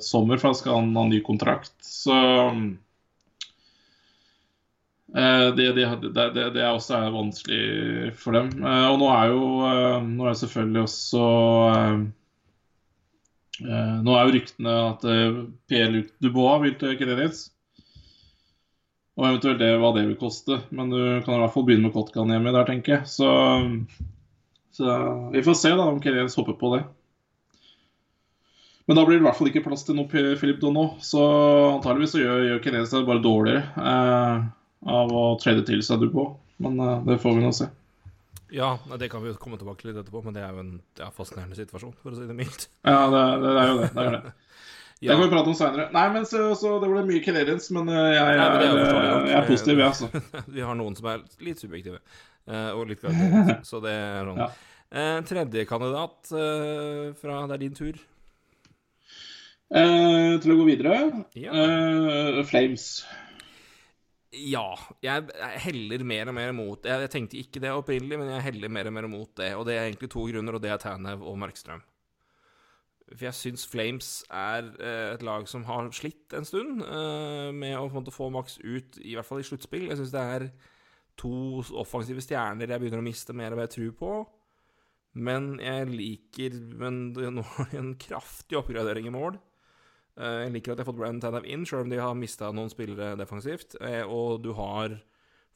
sommer, 0.04 0.40
for 0.40 0.50
da 0.50 0.58
skal 0.58 0.78
han 0.80 0.94
ha 0.96 1.04
ny 1.08 1.20
kontrakt. 1.24 1.74
Så 1.84 2.16
eh, 2.16 2.62
det, 5.10 5.72
det, 5.74 5.86
det, 6.14 6.44
det, 6.54 6.62
er 6.62 6.70
også 6.70 7.00
vanskelig 7.14 8.12
for 8.20 8.36
dem. 8.38 8.52
Eh, 8.62 8.86
og 8.92 9.00
nå 9.02 9.08
er 9.10 9.32
jo 9.32 9.40
eh, 9.66 9.96
nå 10.06 10.28
er 10.30 10.36
selvfølgelig 10.38 10.82
også 10.86 11.24
Nå 13.60 14.12
er 14.16 14.22
jo 14.24 14.32
ryktene 14.32 14.74
at 14.86 15.02
Pierre-Luc 15.68 16.14
Dubois 16.24 16.62
vil 16.62 16.78
til 16.80 16.94
Canadiens. 16.96 17.42
Og 19.20 19.26
eventuelt 19.26 19.60
det, 19.60 19.74
hva 19.82 19.90
det 19.92 20.06
vil 20.06 20.16
koste. 20.16 20.62
Men 20.72 20.88
du 20.88 20.96
kan 21.26 21.34
i 21.34 21.42
hvert 21.42 21.52
fall 21.52 21.66
begynne 21.68 21.90
med 21.90 21.92
Kotkan 21.92 22.32
hjemme 22.32 22.54
der, 22.56 22.64
tenker 22.70 22.94
jeg. 22.94 23.10
Så 23.12 23.28
så 24.80 25.30
vi 25.32 25.42
får 25.42 25.54
se 25.54 25.70
da 25.76 25.82
om 25.82 26.00
Kredits 26.00 26.36
hopper 26.36 26.52
på 26.52 26.76
det. 26.76 26.84
Men 28.86 28.96
da 28.96 29.04
blir 29.06 29.18
det 29.18 29.22
i 29.22 29.26
hvert 29.26 29.36
fall 29.38 29.50
ikke 29.50 29.62
plass 29.66 29.84
til 29.86 29.98
noe 29.98 30.08
Philip 30.10 30.60
Donau. 30.62 30.94
Så 31.04 31.20
antageligvis 31.76 32.14
så 32.14 32.22
gjør, 32.22 32.46
gjør 32.46 32.62
Kredits 32.64 32.94
det 32.94 33.02
bare 33.06 33.22
dårligere 33.22 33.90
eh, 33.90 34.48
av 34.86 35.12
å 35.12 35.24
trade 35.40 35.66
til 35.68 35.82
seg 35.84 36.00
Dubois. 36.02 36.36
Men 36.60 36.80
uh, 36.80 36.98
det 37.06 37.18
får 37.22 37.36
vi 37.36 37.44
nå 37.44 37.52
se. 37.56 37.68
Ja, 38.50 38.78
det 38.98 39.08
kan 39.08 39.22
vi 39.22 39.30
jo 39.30 39.38
komme 39.38 39.58
tilbake 39.60 39.82
til 39.82 39.92
litt 39.92 40.00
etterpå, 40.02 40.22
men 40.24 40.34
det 40.34 40.42
er 40.42 40.54
jo 40.54 40.62
en 40.64 40.72
ja, 40.98 41.10
fascinerende 41.14 41.58
situasjon, 41.58 41.94
for 42.02 42.12
å 42.12 42.18
si 42.18 42.26
det 42.26 42.36
mildt. 42.36 42.66
Ja, 42.82 43.04
det, 43.12 43.20
det, 43.42 43.52
det 43.54 43.60
er 43.62 43.68
jo 43.68 43.76
det. 43.78 43.90
det, 43.94 44.06
er 44.06 44.16
det. 44.16 44.32
ja. 44.98 45.12
Det 45.12 45.12
kan 45.12 45.22
vi 45.22 45.28
prate 45.34 45.52
om 45.52 45.58
seinere. 45.60 45.86
Nei, 45.94 46.06
men 46.16 46.26
så, 46.26 46.42
så, 46.58 46.72
det 46.82 46.90
ble 46.90 47.04
mye 47.06 47.22
Canadians, 47.24 47.70
men 47.76 47.92
eh, 47.92 48.08
jeg, 48.10 48.18
jeg, 48.18 48.40
Nei, 48.40 48.48
men 48.50 48.66
er, 48.66 49.28
jeg, 49.30 49.36
er 49.38 49.46
positiv, 49.46 49.84
jeg, 49.84 49.92
altså. 49.92 50.42
vi 50.56 50.66
har 50.66 50.80
noen 50.82 50.98
som 50.98 51.08
er 51.12 51.22
litt 51.46 51.62
subjektive. 51.62 52.02
Og 52.50 52.88
litt 52.88 52.98
karakter. 52.98 53.60
Så 53.68 53.82
det 53.84 53.94
er 53.94 54.32
sånn. 54.32 54.44
Ja. 54.48 54.50
Uh, 54.90 55.20
tredje 55.22 55.62
kandidat 55.70 56.32
uh, 56.34 57.12
fra 57.14 57.36
Det 57.46 57.54
er 57.54 57.60
din 57.60 57.76
tur. 57.78 58.00
til 59.70 60.50
å 60.50 60.56
gå 60.58 60.64
videre 60.66 60.96
ja. 61.38 61.52
Flames. 62.50 62.88
Ja. 64.30 64.76
Jeg 65.02 65.26
heller 65.64 66.04
mer 66.06 66.30
og 66.30 66.36
mer 66.36 66.52
mot 66.54 66.84
jeg, 66.86 67.02
jeg, 67.02 67.10
tenkte 67.10 67.38
ikke 67.40 67.62
det 67.62 67.72
opprinnelig, 67.74 68.18
men 68.20 68.30
jeg 68.30 68.46
heller 68.46 68.72
mer 68.72 68.90
og 68.90 68.94
mer 68.94 69.08
mot 69.10 69.30
det. 69.40 69.52
Og 69.58 69.64
det 69.66 69.76
er 69.76 69.88
egentlig 69.88 70.10
to 70.12 70.26
grunner, 70.30 70.56
og 70.56 70.62
det 70.62 70.70
er 70.70 70.82
Tanev 70.82 71.24
og 71.26 71.38
Markstrøm. 71.40 71.82
For 73.10 73.26
jeg 73.26 73.34
syns 73.34 73.66
Flames 73.66 74.10
er 74.30 74.68
et 75.16 75.22
lag 75.26 75.48
som 75.50 75.64
har 75.66 75.88
slitt 75.96 76.30
en 76.38 76.46
stund 76.46 76.84
med 77.58 77.74
å 77.74 78.12
få 78.14 78.28
maks 78.30 78.60
ut, 78.62 79.00
i 79.02 79.16
hvert 79.16 79.26
fall 79.26 79.42
i 79.42 79.46
sluttspill. 79.48 79.88
Jeg 79.90 79.98
syns 79.98 80.14
det 80.14 80.22
er 80.36 80.46
to 81.18 81.32
offensive 81.80 82.22
stjerner 82.22 82.70
jeg 82.70 82.80
begynner 82.80 83.02
å 83.02 83.08
miste 83.08 83.34
mer 83.36 83.56
av 83.56 83.64
jeg 83.64 83.74
tror 83.74 83.96
på. 83.98 84.12
Men 85.18 85.56
jeg 85.58 85.88
liker 85.90 86.54
Men 86.78 87.08
nå 87.10 87.42
har 87.56 87.70
de 87.72 87.80
en 87.80 87.94
kraftig 87.98 88.58
oppgradering 88.60 89.08
i 89.10 89.14
mål. 89.14 89.40
Eh, 90.18 90.40
jeg 90.44 90.54
liker 90.56 90.72
at 90.72 90.80
de 90.80 90.84
har 90.84 90.90
fått 90.90 90.98
Brandon 90.98 91.22
Tanev 91.22 91.46
inn, 91.48 91.66
selv 91.68 91.86
om 91.86 91.92
de 91.92 92.00
har 92.00 92.16
mista 92.18 92.50
noen 92.54 92.72
spillere 92.72 93.14
defensivt. 93.20 93.76
Eh, 93.80 94.02
og 94.04 94.42
du 94.44 94.52
har 94.58 94.98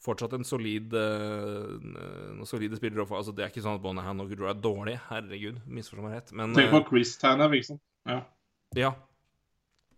fortsatt 0.04 0.34
en 0.36 0.44
solid 0.44 0.92
uh, 0.92 1.80
noen 1.80 2.48
solide 2.48 2.76
spillere. 2.76 3.06
Altså, 3.08 3.32
det 3.32 3.46
er 3.46 3.52
ikke 3.52 3.62
sånn 3.64 3.78
at 3.78 3.84
Bonahan 3.84 4.20
og 4.20 4.28
Goodrow 4.28 4.50
er 4.50 4.60
dårlige, 4.60 5.00
herregud, 5.08 5.62
misforstå 5.64 6.04
meg 6.04 6.18
rett. 6.18 6.32
Men 6.36 6.52
Tenk 6.56 6.74
på 6.74 6.82
Chris 6.90 7.14
Tanev, 7.20 7.56
ikke 7.56 7.70
sant? 7.72 7.82
Ja. 8.10 8.20
ja. 8.76 8.94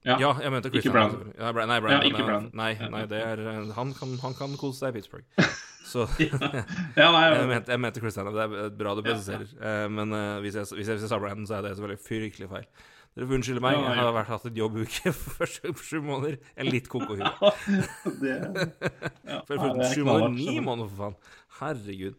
Ja, 0.06 0.20
ja 0.22 0.28
jeg 0.38 0.52
mente 0.54 0.70
Chris 0.70 0.84
Ikke 0.84 0.94
Brandon. 0.94 1.32
Ja, 1.34 1.50
nei, 1.50 1.80
Brandon, 1.82 1.96
ja, 1.96 2.02
ikke 2.06 2.26
Brandon. 2.28 2.52
Nei, 2.54 2.68
nei, 2.92 3.00
det 3.10 3.18
er 3.18 3.40
Han 3.74 3.90
kan, 3.96 4.12
han 4.22 4.36
kan 4.38 4.54
kose 4.60 4.84
seg 4.84 4.94
i 4.94 5.00
Pittsburgh. 5.00 5.26
Så 5.90 6.04
ja, 6.22 7.08
nei, 7.10 7.24
jeg, 7.32 7.48
mente, 7.50 7.74
jeg 7.74 7.82
mente 7.82 8.02
Chris 8.04 8.14
Tanev. 8.14 8.38
Det 8.38 8.46
er 8.46 8.76
bra 8.78 8.94
du 8.94 9.02
presiserer. 9.06 9.50
Men 9.90 10.14
hvis, 10.44 10.60
jeg, 10.60 10.70
hvis, 10.70 10.86
jeg, 10.86 11.00
hvis 11.00 11.08
jeg 11.08 11.10
sa 11.10 11.18
Brandon, 11.18 11.48
så 11.50 11.58
er 11.58 11.66
det 11.66 11.74
selvfølgelig 11.74 12.06
fryktelig 12.06 12.52
feil. 12.54 12.70
Dere 13.16 13.30
får 13.30 13.38
unnskylde 13.38 13.62
meg. 13.64 13.78
Jeg 13.80 13.96
har 13.96 14.10
vært 14.12 14.28
hatt 14.28 14.42
en 14.50 14.58
jobbuke 14.60 15.10
for 15.38 15.48
sju, 15.48 16.02
måneder. 16.04 16.36
En 16.60 16.68
litt 16.68 16.84
koko 16.92 17.16
hue. 17.16 17.24
for, 19.48 19.56
for 19.56 19.80
sju 19.88 20.04
måneder, 20.04 20.36
ni 20.36 20.60
måneder, 20.60 20.90
for 20.90 20.98
faen. 21.00 21.16
Herregud. 21.62 22.18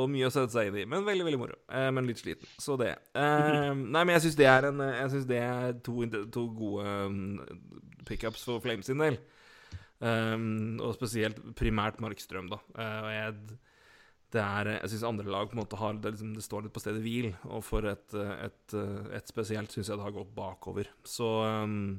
Og 0.00 0.06
mye 0.08 0.28
å 0.28 0.30
sette 0.32 0.54
seg 0.54 0.70
inn 0.70 0.78
i. 0.80 0.86
Men 0.88 1.04
veldig 1.04 1.26
veldig 1.26 1.40
moro. 1.42 1.56
Eh, 1.68 1.90
men 1.92 2.08
litt 2.08 2.20
sliten. 2.22 2.48
Så 2.62 2.78
det. 2.80 2.94
Eh, 3.12 3.74
nei, 3.74 4.00
men 4.00 4.14
jeg 4.14 4.22
syns 4.24 4.38
det 4.38 4.46
er 4.48 4.62
en 4.70 4.80
Jeg 4.86 5.08
synes 5.12 5.26
det 5.28 5.40
er 5.44 5.76
to, 5.84 5.94
to 6.32 6.42
gode 6.56 6.84
um, 7.10 7.18
pickups 8.08 8.42
for 8.46 8.62
Flames 8.64 8.86
sin 8.88 9.02
del. 9.02 9.16
Um, 10.00 10.80
og 10.80 10.96
spesielt 10.96 11.36
primært 11.58 12.00
Markstrøm, 12.00 12.48
da. 12.48 12.56
Uh, 12.72 13.00
og 13.02 13.10
jeg 13.12 13.28
det 14.34 14.42
er, 14.42 14.68
jeg 14.76 14.92
syns 14.92 15.08
andre 15.08 15.32
lag 15.32 15.48
på 15.50 15.56
en 15.56 15.62
måte 15.62 15.78
har 15.80 15.96
det, 15.98 16.14
liksom, 16.14 16.34
det 16.36 16.44
står 16.44 16.66
litt 16.66 16.74
på 16.76 16.82
stedet 16.82 17.02
hvil. 17.02 17.32
Og 17.50 17.64
for 17.66 17.86
et, 17.90 18.14
et, 18.14 18.76
et 19.18 19.32
spesielt 19.32 19.74
syns 19.74 19.90
jeg 19.90 19.98
det 19.98 20.06
har 20.06 20.14
gått 20.14 20.32
bakover. 20.36 20.92
Så 21.06 21.34
um, 21.46 21.98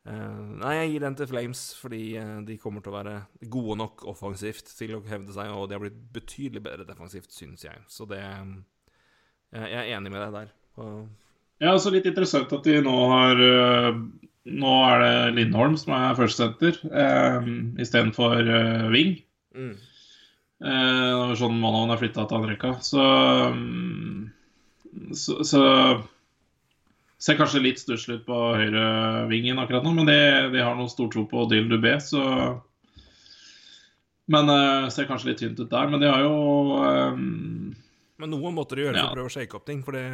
Uh, 0.00 0.56
nei, 0.56 0.70
jeg 0.78 0.92
gir 0.94 1.02
den 1.04 1.16
til 1.18 1.28
Flames 1.28 1.58
fordi 1.76 2.04
de 2.48 2.54
kommer 2.56 2.80
til 2.80 2.88
å 2.88 2.94
være 2.94 3.16
gode 3.52 3.74
nok 3.82 4.06
offensivt 4.08 4.70
til 4.72 4.94
å 4.96 5.02
hevde 5.04 5.34
seg, 5.34 5.50
og 5.52 5.66
de 5.68 5.76
har 5.76 5.82
blitt 5.82 5.98
betydelig 6.14 6.62
bedre 6.64 6.86
defensivt, 6.88 7.28
syns 7.36 7.66
jeg. 7.66 7.82
Så 7.84 8.06
det 8.08 8.22
Jeg 8.22 9.76
er 9.76 9.92
enig 9.98 10.12
med 10.14 10.22
deg 10.22 10.32
der. 10.38 10.54
Og... 10.80 11.04
Ja, 11.60 11.74
også 11.74 11.92
litt 11.92 12.08
interessant 12.08 12.52
at 12.56 12.64
de 12.64 12.78
nå 12.80 12.96
har 13.12 13.44
Nå 14.50 14.74
er 14.88 15.02
det 15.04 15.34
Lindholm 15.36 15.76
som 15.76 15.92
er 15.92 16.16
førstesenter 16.16 16.80
um, 16.88 17.76
istedenfor 17.76 18.40
uh, 18.40 18.88
Wing. 18.88 19.18
Mm. 19.52 19.74
Uh, 20.60 21.32
sånn 21.40 21.56
Manoen 21.56 21.94
er 21.94 22.00
flytta 22.00 22.26
til 22.28 22.36
andre. 22.36 22.72
Så, 22.84 23.04
um, 23.52 24.26
så, 25.16 25.40
så 25.46 25.62
Ser 27.20 27.36
kanskje 27.36 27.60
litt 27.60 27.80
stusslig 27.80 28.22
ut 28.22 28.22
på 28.24 28.36
høyrevingen 28.56 29.58
akkurat 29.60 29.84
nå, 29.84 29.90
men 29.92 30.06
de, 30.08 30.20
de 30.54 30.62
har 30.64 30.72
noe 30.78 30.88
stor 30.88 31.10
tro 31.12 31.26
på 31.28 31.42
Dylan 31.50 31.68
Dubé, 31.68 31.98
så 32.00 32.22
Men 34.32 34.48
uh, 34.48 34.88
ser 34.88 35.08
kanskje 35.08 35.28
litt 35.28 35.42
tynt 35.42 35.60
ut 35.60 35.68
der. 35.68 35.90
Men 35.92 36.00
de 36.00 36.08
har 36.08 36.24
jo 36.24 36.32
um... 36.80 37.74
Men 38.20 38.32
noe 38.32 38.52
måtte 38.56 38.78
de 38.78 38.86
gjøre 38.86 38.96
ja. 38.96 39.04
for 39.04 39.12
å 39.12 39.18
prøve 39.18 39.32
å 39.32 39.34
shake 39.34 39.58
opp 39.58 39.66
ting, 39.68 39.82
for 39.84 39.96
det 39.96 40.04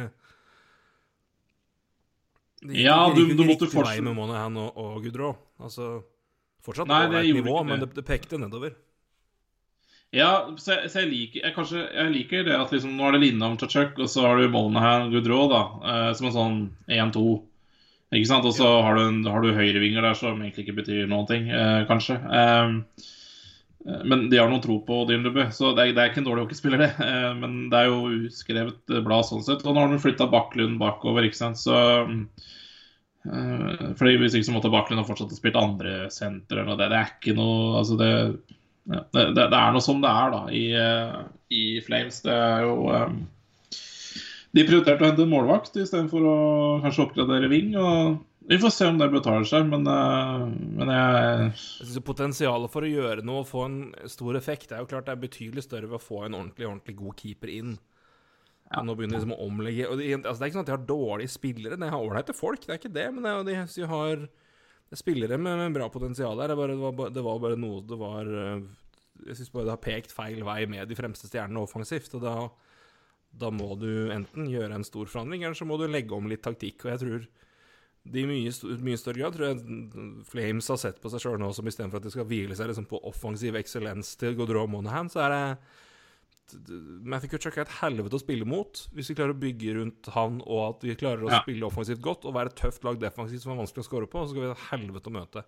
de, 2.63 2.81
Ja, 2.81 2.97
du, 3.13 3.23
du 3.35 3.43
måtte 3.45 3.69
fortsatt 3.69 3.93
vei 3.93 4.03
med 4.03 4.15
Monahan 4.17 4.59
og, 4.59 4.75
og 4.75 5.03
Gudrå. 5.05 5.31
Altså 5.63 6.01
Fortsatt 6.65 6.89
Nei, 6.89 7.05
det 7.13 7.23
nivå, 7.37 7.59
men 7.63 7.83
det, 7.83 7.93
det 7.95 8.03
pekte 8.07 8.39
nedover. 8.41 8.73
Ja, 10.15 10.55
så 10.55 10.71
jeg, 10.71 10.89
så 10.91 11.01
jeg, 11.03 11.09
liker, 11.11 11.41
jeg, 11.43 11.53
kanskje, 11.55 11.81
jeg 11.91 12.11
liker 12.13 12.45
det 12.47 12.55
at 12.55 12.71
liksom, 12.71 12.93
nå 12.95 13.09
er 13.09 13.17
det 13.17 13.25
Lindholm 13.25 13.57
Chachuk, 13.59 13.97
og 13.99 14.07
så 14.11 14.23
har 14.23 14.39
du 14.39 14.47
Monahan 14.53 15.11
Goodrow, 15.11 15.49
da, 15.51 15.61
eh, 15.83 16.11
som 16.15 16.29
en 16.29 16.35
sånn 16.37 16.57
1-2. 16.87 17.25
Ikke 18.15 18.29
sant? 18.29 18.47
Og 18.47 18.55
så 18.55 18.63
ja. 18.63 18.79
har 18.85 18.95
du, 18.95 19.03
en, 19.03 19.19
har 19.27 19.43
du 19.43 19.51
høyrevinger 19.51 20.05
der 20.05 20.15
som 20.15 20.39
egentlig 20.39 20.63
ikke 20.63 20.79
betyr 20.79 21.09
noen 21.11 21.27
ting, 21.27 21.49
eh, 21.51 21.81
kanskje. 21.89 22.15
Ehm, 22.23 22.77
eh, 23.83 24.03
men 24.07 24.29
de 24.31 24.39
har 24.39 24.47
noen 24.51 24.63
tro 24.63 24.79
på 24.87 25.03
Dylan 25.09 25.27
Dubé, 25.27 25.49
så 25.55 25.73
det 25.75 25.89
er, 25.89 25.95
det 25.97 26.03
er, 26.03 26.13
ikke 26.13 26.23
en 26.23 26.29
dårlig 26.29 26.45
hockeyspiller, 26.45 26.85
det. 26.85 26.91
Eh, 27.03 27.31
men 27.43 27.65
det 27.73 27.81
er 27.81 27.91
jo 27.91 28.29
uskrevet 28.29 28.95
blad 29.03 29.27
sånn 29.27 29.43
sett. 29.43 29.65
Og 29.67 29.75
nå 29.75 29.83
har 29.83 29.91
de 29.91 29.99
flytta 29.99 30.31
Bakklund 30.31 30.79
bakover, 30.79 31.27
ikke 31.27 31.41
sant. 31.41 31.59
Så 31.59 31.75
eh, 33.27 33.83
fordi 33.99 34.15
Hvis 34.21 34.39
ikke 34.39 34.47
så 34.47 34.55
måtte 34.55 34.71
Bakklund 34.71 35.03
ha 35.03 35.07
fortsatt 35.09 35.35
å 35.35 35.39
spille 35.41 35.59
andre 35.59 36.05
senter 36.15 36.61
eller 36.61 36.71
noe. 36.71 36.79
Det, 36.79 36.93
det 36.93 37.01
er 37.01 37.11
ikke 37.11 37.35
noe 37.35 37.81
Altså, 37.81 37.99
det 37.99 38.11
det, 38.87 39.03
det, 39.11 39.33
det, 39.35 39.57
er 39.57 39.73
noe 39.75 39.83
som 39.83 39.99
det 40.03 40.11
er 40.11 40.31
da 40.31 40.43
i, 40.53 40.63
eh, 40.79 41.17
i 41.51 41.63
Flames. 41.83 42.21
Det 42.23 42.31
er 42.33 42.63
jo 42.63 42.87
um, 42.87 43.19
De 44.55 44.63
prioriterte 44.63 45.03
å 45.03 45.09
hente 45.09 45.25
en 45.25 45.33
målvakt 45.33 45.75
istedenfor 45.75 46.23
å 46.27 46.37
kanskje 46.85 47.03
oppgradere 47.03 47.51
Ving. 47.51 47.75
og 47.75 48.21
Vi 48.47 48.59
får 48.61 48.73
se 48.73 48.87
om 48.87 49.01
det 49.01 49.09
betaler 49.11 49.47
seg, 49.49 49.67
men, 49.67 49.83
uh, 49.91 50.47
men 50.47 50.93
jeg, 50.93 51.51
jeg 51.51 51.91
synes 51.91 52.07
Potensialet 52.07 52.73
for 52.73 52.87
å 52.87 52.93
gjøre 52.93 53.27
noe 53.27 53.43
og 53.43 53.51
få 53.51 53.67
en 53.67 53.77
stor 54.07 54.39
effekt 54.39 54.71
er 54.71 54.83
jo 54.83 54.89
klart 54.93 55.09
det 55.09 55.17
er 55.17 55.25
betydelig 55.27 55.67
større 55.67 55.91
ved 55.91 55.99
å 55.99 56.07
få 56.07 56.23
en 56.23 56.39
ordentlig 56.39 56.71
ordentlig 56.71 56.99
god 57.03 57.19
keeper 57.19 57.53
inn. 57.57 57.77
Ja. 58.71 58.81
Nå 58.83 58.95
begynner 58.95 59.15
de 59.15 59.23
liksom 59.23 59.35
å 59.35 59.45
omlegge 59.47 59.85
og 59.87 59.99
de, 59.99 60.09
altså 60.17 60.41
Det 60.41 60.45
er 60.45 60.49
ikke 60.49 60.57
sånn 60.57 60.65
at 60.65 60.71
de 60.71 60.75
har 60.75 60.89
dårlige 60.89 61.31
spillere, 61.31 61.79
de 61.79 61.91
har 61.91 62.03
ålreite 62.03 62.35
folk, 62.35 62.63
det 62.63 62.73
er 62.73 62.81
ikke 62.81 62.95
det. 62.95 63.07
Men 63.15 63.27
det, 63.27 63.35
de, 63.51 63.61
de 63.75 63.91
har 63.91 64.27
Det 64.87 64.95
er 64.95 65.01
spillere 65.01 65.37
med, 65.39 65.57
med 65.59 65.73
bra 65.75 65.89
potensial 65.91 66.37
der. 66.39 66.53
Det, 66.53 66.67
det, 66.71 66.77
var, 66.79 66.93
bare- 66.95 67.13
det 67.15 67.23
var 67.25 67.39
bare 67.43 67.57
noe 67.59 67.81
Det 67.83 67.97
var 67.99 68.29
eh, 68.31 68.61
Jeg 69.27 69.35
syns 69.39 69.51
bare 69.51 69.67
det 69.67 69.73
har 69.75 69.83
pekt 69.83 70.13
feil 70.15 70.43
vei 70.47 70.61
med 70.71 70.87
de 70.87 70.95
fremste 70.95 71.27
stjernene 71.27 71.63
offensivt. 71.65 72.13
Og 72.15 72.23
da, 72.23 72.35
da 73.43 73.49
må 73.51 73.73
du 73.81 73.89
enten 74.15 74.47
gjøre 74.51 74.77
en 74.79 74.87
stor 74.87 75.09
forandring, 75.11 75.43
eller 75.43 75.57
så 75.59 75.67
må 75.67 75.75
du 75.81 75.87
legge 75.91 76.15
om 76.15 76.29
litt 76.31 76.45
taktikk. 76.47 76.85
Og 76.85 76.93
jeg 76.93 77.03
tror 77.03 77.27
de 78.07 78.21
i 78.23 78.27
mye, 78.29 78.51
mye 78.87 78.99
større 79.01 79.19
grad 79.19 79.35
tror 79.35 79.49
jeg 79.49 80.23
Flames 80.29 80.69
har 80.71 80.77
sett 80.79 81.01
på 81.03 81.09
seg 81.11 81.19
sjøl 81.25 81.41
nå 81.41 81.49
som 81.51 81.67
istedenfor 81.67 81.99
at 81.99 82.05
de 82.07 82.13
skal 82.13 82.27
hvile 82.29 82.55
seg 82.55 82.69
liksom 82.71 82.85
på 82.87 83.01
offensiv 83.09 83.57
eksellens 83.59 84.13
til 84.21 84.37
Godreau 84.39 84.69
Monahan, 84.71 85.09
så 85.11 85.25
er 85.25 85.33
det 85.33 85.41
Matthew 87.03 87.29
Kutchuk 87.33 87.57
er 87.57 87.65
et 87.65 87.73
helvete 87.81 88.15
å 88.15 88.21
spille 88.21 88.45
mot 88.47 88.87
hvis 88.95 89.09
vi 89.11 89.15
klarer 89.19 89.33
å 89.35 89.39
bygge 89.41 89.73
rundt 89.75 90.05
han, 90.15 90.41
og 90.45 90.61
at 90.75 90.85
vi 90.87 90.95
klarer 90.95 91.25
å 91.27 91.31
Ja. 91.31 91.41
spille 91.43 91.67
offensivt 91.67 91.99
godt 92.01 92.25
og 92.25 92.33
være 92.35 92.47
et 92.53 92.55
tøft 92.55 92.83
lag 92.87 92.99
defensivt 92.99 93.41
som 93.41 93.51
er 93.51 93.59
vanskelig 93.65 93.83
å 93.83 93.89
score 93.89 94.07
på, 94.07 94.23
så 94.23 94.29
skal 94.31 94.41
vi 94.41 94.47
ha 94.47 94.53
et 94.53 94.67
helvete 94.71 95.07
å 95.11 95.15
møte. 95.17 95.43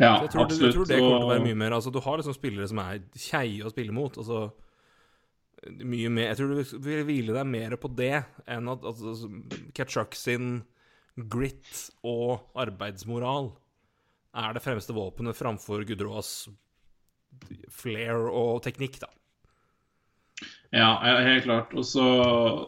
Ja, 0.00 0.16
Så 0.16 0.22
jeg 0.22 0.30
tror, 0.30 0.40
det, 0.40 0.54
absolutt. 0.54 0.60
jeg 0.64 0.74
tror 0.74 0.86
det 0.88 0.98
kommer 0.98 1.18
til 1.18 1.26
å 1.26 1.32
være 1.34 1.44
mye 1.44 1.56
mer 1.60 1.70
Altså, 1.76 1.92
du 1.92 2.00
har 2.00 2.16
liksom 2.22 2.34
spillere 2.38 2.68
som 2.70 2.78
er 2.78 3.00
kjeie 3.20 3.64
å 3.66 3.70
spille 3.72 3.92
mot. 3.92 4.14
Altså 4.16 4.52
mye 5.84 6.08
mer 6.10 6.28
Jeg 6.30 6.36
tror 6.38 6.48
du 6.48 6.62
vil- 6.62 6.80
vil 6.80 7.04
hvile 7.04 7.34
deg 7.36 7.46
mer 7.46 7.76
på 7.76 7.94
det 7.94 8.24
enn 8.48 8.68
at 8.72 8.80
altså, 8.80 9.28
Kachuk 9.74 10.14
sin 10.14 10.64
grit 11.28 11.90
og 12.02 12.40
arbeidsmoral 12.56 13.52
er 14.34 14.52
det 14.54 14.62
fremste 14.62 14.94
våpenet 14.94 15.36
framfor 15.36 15.84
Gudrås 15.84 16.48
flair 17.70 18.28
og 18.28 18.62
teknikk, 18.66 19.00
da. 19.02 19.10
Ja, 20.70 20.90
helt 21.02 21.44
klart. 21.44 21.72
Og 21.74 21.84
så 21.86 22.04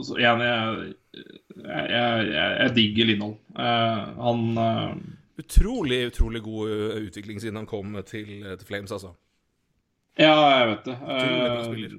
så 0.02 0.16
igjen, 0.18 0.42
jeg, 0.42 0.94
jeg, 1.14 1.90
jeg, 1.92 2.30
jeg, 2.34 2.72
digger 2.78 3.10
Lindholm. 3.12 3.36
Eh, 3.56 4.06
han 4.26 4.46
eh, 4.58 4.94
Utrolig, 5.42 6.04
utrolig 6.10 6.42
god 6.44 6.70
uh, 6.70 6.96
utvikling 7.06 7.38
siden 7.40 7.56
han 7.56 7.66
kom 7.66 7.94
til, 8.06 8.42
til 8.44 8.66
Flames, 8.68 8.92
altså. 8.92 9.14
Ja, 10.20 10.34
jeg 10.60 10.66
vet 10.68 10.90
det. 10.90 10.96
Eh, 11.08 11.94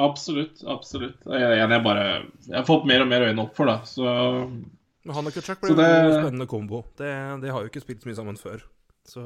absolutt. 0.00 0.62
Absolutt. 0.64 1.26
Jeg, 1.28 1.58
jeg, 1.60 1.80
bare, 1.84 2.06
jeg 2.48 2.56
har 2.56 2.66
fått 2.66 2.86
mer 2.88 3.04
og 3.04 3.10
mer 3.10 3.26
øyne 3.28 3.44
opp 3.44 3.52
for 3.58 3.68
det. 3.68 3.76
Så 3.90 4.06
Men 4.08 5.14
han 5.14 5.28
og 5.28 5.36
Kutchak 5.36 5.60
ble 5.60 5.74
en 5.74 5.80
det- 5.82 6.18
spennende 6.22 6.48
kombo. 6.50 6.82
Det, 6.98 7.12
det 7.44 7.52
har 7.52 7.62
jo 7.62 7.70
ikke 7.70 7.84
spilt 7.84 8.02
så 8.02 8.10
mye 8.10 8.18
sammen 8.18 8.40
før. 8.40 8.64
Så 9.06 9.22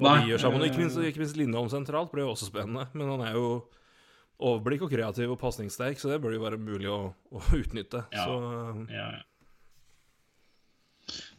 hva 0.00 0.14
Nei, 0.16 0.22
de 0.24 0.30
gjør 0.32 0.42
sammen. 0.46 0.62
Og 0.62 0.66
ikke 0.70 0.80
minst, 0.82 0.96
ikke 0.98 1.20
minst 1.22 1.36
Lindholm 1.36 1.68
sentralt 1.72 2.10
blir 2.12 2.24
jo 2.26 2.32
også 2.32 2.48
spennende. 2.48 2.86
Men 2.96 3.10
han 3.12 3.20
er 3.28 3.36
jo 3.36 3.48
overblikk 4.42 4.86
og 4.86 4.90
kreativ 4.90 5.30
og 5.34 5.38
pasningssterk, 5.38 6.00
så 6.00 6.10
det 6.10 6.20
bør 6.24 6.32
jo 6.34 6.40
være 6.42 6.58
mulig 6.58 6.88
å, 6.90 7.12
å 7.30 7.42
utnytte. 7.60 8.06
Ja. 8.14 8.24
Så 8.24 8.38
ja, 8.90 9.10
ja. 9.18 9.22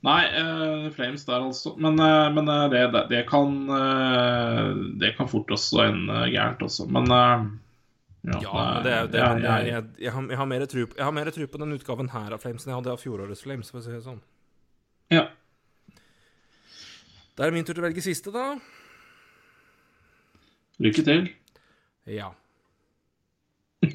Nei, 0.04 0.22
uh, 0.36 0.90
Flames 0.94 1.24
der, 1.26 1.40
altså. 1.48 1.72
Men, 1.80 1.96
uh, 2.00 2.28
men 2.36 2.50
uh, 2.52 2.66
det, 2.72 2.82
det, 2.94 3.04
det 3.10 3.22
kan 3.30 3.54
Det 5.00 5.14
kan 5.18 5.30
fort 5.32 5.52
også 5.56 5.86
ende 5.88 6.26
gærent 6.34 6.62
også. 6.68 6.86
Men 6.92 7.08
ja, 7.10 7.28
men 8.54 8.84
det 8.84 8.98
det. 9.12 9.20
jeg- 9.20 9.42
jeg, 9.44 9.68
jeg, 9.68 9.86
jeg, 10.00 10.12
har, 10.16 10.28
jeg 10.30 10.38
har 10.38 10.46
mer 10.48 10.66
tro 11.32 11.48
på, 11.48 11.52
på 11.58 11.64
den 11.64 11.74
utgaven 11.76 12.12
her 12.14 12.32
av 12.36 12.40
Flames 12.44 12.64
enn 12.64 12.72
jeg 12.72 12.78
hadde 12.82 12.94
av 12.94 13.02
fjorårets 13.02 13.42
Flames, 13.44 13.72
for 13.72 13.82
å 13.82 13.84
si 13.84 13.92
det 13.96 14.04
sånn. 14.06 14.22
ja. 15.12 15.26
Da 17.34 17.44
er 17.44 17.50
det 17.52 17.58
min 17.58 17.66
tur 17.66 17.74
til 17.74 17.82
å 17.84 17.88
velge 17.88 18.04
siste, 18.06 18.32
da. 18.34 18.54
Lykke 20.84 21.06
til. 21.08 21.28
Ja. 22.12 22.32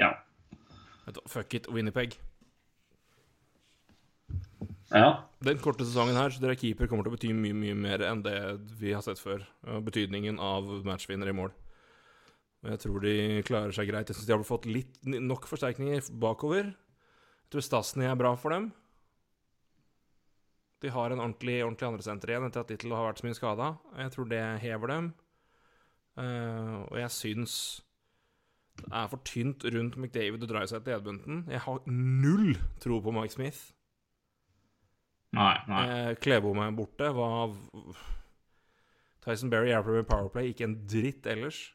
Ja. 0.00 0.14
Vet 1.04 1.16
du 1.18 1.20
Fuck 1.28 1.54
it, 1.58 1.66
Winnipeg. 1.68 2.14
ja. 4.94 5.24
Den 5.44 5.58
korte 5.62 5.84
sesongen 5.84 6.16
her, 6.16 6.32
så 6.32 6.40
dere 6.42 6.56
keeper 6.58 6.88
kommer 6.88 7.04
til 7.04 7.12
å 7.12 7.16
bety 7.18 7.28
mye 7.36 7.54
mye 7.54 7.74
mer 7.76 8.02
enn 8.08 8.22
det 8.24 8.32
vi 8.80 8.94
har 8.96 9.04
sett 9.04 9.20
før. 9.20 9.44
Betydningen 9.84 10.40
av 10.42 10.64
matchvinner 10.88 11.28
i 11.30 11.36
mål. 11.36 11.52
Jeg 12.66 12.80
tror 12.82 13.04
de 13.04 13.12
klarer 13.46 13.76
seg 13.76 13.86
greit. 13.92 14.08
Jeg 14.10 14.16
syns 14.18 14.26
de 14.30 14.34
har 14.34 14.46
fått 14.48 14.66
litt 14.66 14.96
nok 15.06 15.44
forsterkninger 15.46 16.08
bakover. 16.18 16.72
Jeg 16.72 17.52
tror 17.52 17.66
Stasny 17.68 18.08
er 18.08 18.16
bra 18.18 18.32
for 18.40 18.56
dem. 18.56 18.70
De 20.82 20.90
har 20.94 21.10
en 21.10 21.18
ordentlig, 21.20 21.56
ordentlig 21.64 21.88
andresenter 21.88 22.30
igjen 22.30 22.46
etter 22.46 22.62
at 22.62 22.70
Little 22.70 22.94
har 22.94 23.08
vært 23.08 23.22
så 23.22 23.26
mye 23.26 23.38
skada. 23.38 23.68
Jeg 23.98 24.12
tror 24.14 24.28
det 24.30 24.42
hever 24.62 24.92
dem. 24.92 25.08
Uh, 26.18 26.84
og 26.90 26.96
jeg 26.98 27.10
syns 27.14 27.54
det 28.78 28.92
er 28.94 29.08
for 29.10 29.22
tynt 29.26 29.64
rundt 29.74 29.96
McDavid 29.98 30.42
og 30.46 30.50
Dryside 30.52 30.84
til 30.86 30.94
Edmonton. 30.94 31.40
Jeg 31.50 31.62
har 31.64 31.80
null 31.90 32.52
tro 32.82 33.00
på 33.02 33.14
Mike 33.14 33.34
Smith. 33.34 33.58
Nei, 35.34 35.56
nei. 35.68 35.82
Uh, 35.88 36.12
Klebo 36.22 36.54
er 36.62 36.76
borte. 36.78 37.10
var 37.14 37.56
Tyson 39.26 39.50
Berry 39.50 39.74
er 39.74 39.82
med 39.82 40.06
Powerplay, 40.08 40.52
ikke 40.52 40.64
en 40.64 40.78
dritt 40.88 41.26
ellers. 41.26 41.72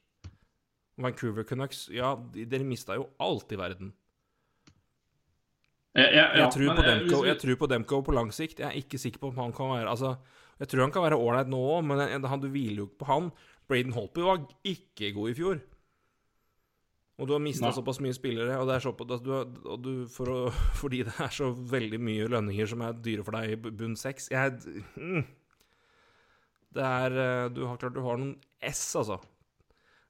Vancouver 0.97 1.43
Canucks 1.43 1.89
Ja, 1.91 2.15
de- 2.33 2.45
dere 2.45 2.63
mista 2.63 2.95
jo 2.95 3.09
alt 3.19 3.51
i 3.51 3.57
verden. 3.59 3.93
Jeg, 5.93 6.09
jeg, 6.09 6.17
ja, 6.17 6.37
Jeg 6.41 6.53
tror, 6.55 6.69
men, 6.73 6.79
eh, 6.81 6.87
Demko, 6.89 7.17
jeg 7.27 7.37
tror 7.41 7.57
på 7.61 7.69
Demko 7.69 7.99
på 8.01 8.15
lang 8.15 8.31
sikt. 8.33 8.63
Jeg 8.63 8.69
er 8.69 8.79
ikke 8.79 8.97
sikker 9.01 9.21
på 9.21 9.29
om 9.29 9.41
han 9.43 9.53
kan 9.53 9.69
være 9.75 9.91
Altså, 9.91 10.15
jeg 10.59 10.71
tror 10.71 10.87
han 10.87 10.93
kan 10.95 11.05
være 11.05 11.19
ålreit 11.21 11.51
nå 11.51 11.59
òg, 11.75 11.83
men 11.85 12.01
han, 12.01 12.41
du 12.41 12.49
hviler 12.49 12.81
jo 12.81 12.87
ikke 12.89 13.03
på 13.03 13.09
han. 13.11 13.29
Braden 13.69 13.93
Holpy 13.93 14.25
var 14.25 14.41
ikke 14.67 15.13
god 15.13 15.29
i 15.29 15.37
fjor. 15.37 15.61
Og 17.21 17.29
du 17.29 17.35
har 17.35 17.43
mista 17.43 17.69
såpass 17.71 17.99
mye 18.01 18.15
spillere, 18.15 18.55
og 18.57 18.65
det 18.67 18.75
er 18.75 18.83
såpass, 18.83 19.21
du 19.21 19.29
og 19.35 19.77
du, 19.85 19.91
for 20.09 20.31
å, 20.33 20.37
fordi 20.81 21.03
det 21.05 21.13
er 21.21 21.33
så 21.33 21.51
veldig 21.53 22.01
mye 22.01 22.29
lønninger 22.31 22.71
som 22.73 22.81
er 22.85 22.97
dyre 23.05 23.25
for 23.25 23.37
deg 23.37 23.53
i 23.53 23.59
bunn 23.69 23.93
seks 23.99 24.31
Jeg 24.33 24.57
mm, 24.97 25.27
Det 26.73 26.87
er 26.87 27.19
eh, 27.21 27.51
Du 27.53 27.67
har 27.69 27.77
klart 27.77 27.93
du 27.93 28.01
har 28.01 28.17
noen 28.17 28.33
S, 28.65 28.81
altså. 28.97 29.19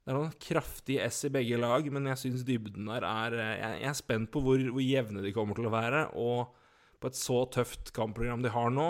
Det 0.04 0.12
er 0.12 0.18
noen 0.18 0.36
kraftige 0.36 1.06
S 1.08 1.22
i 1.30 1.32
begge 1.32 1.58
lag, 1.62 1.86
men 1.96 2.10
jeg 2.12 2.20
syns 2.20 2.44
dybden 2.44 2.90
der 2.92 3.06
er 3.08 3.38
eh, 3.40 3.54
Jeg, 3.62 3.80
er 3.88 3.96
spent 3.96 4.32
på 4.34 4.42
hvor, 4.44 4.60
hvor 4.76 4.84
jevne 4.84 5.24
de 5.24 5.32
kommer 5.36 5.56
til 5.56 5.70
å 5.70 5.74
være, 5.74 6.10
og 6.20 6.52
på 7.00 7.12
et 7.12 7.20
så 7.20 7.44
tøft 7.52 7.92
kampprogram 7.96 8.44
de 8.44 8.52
har 8.52 8.72
nå, 8.72 8.90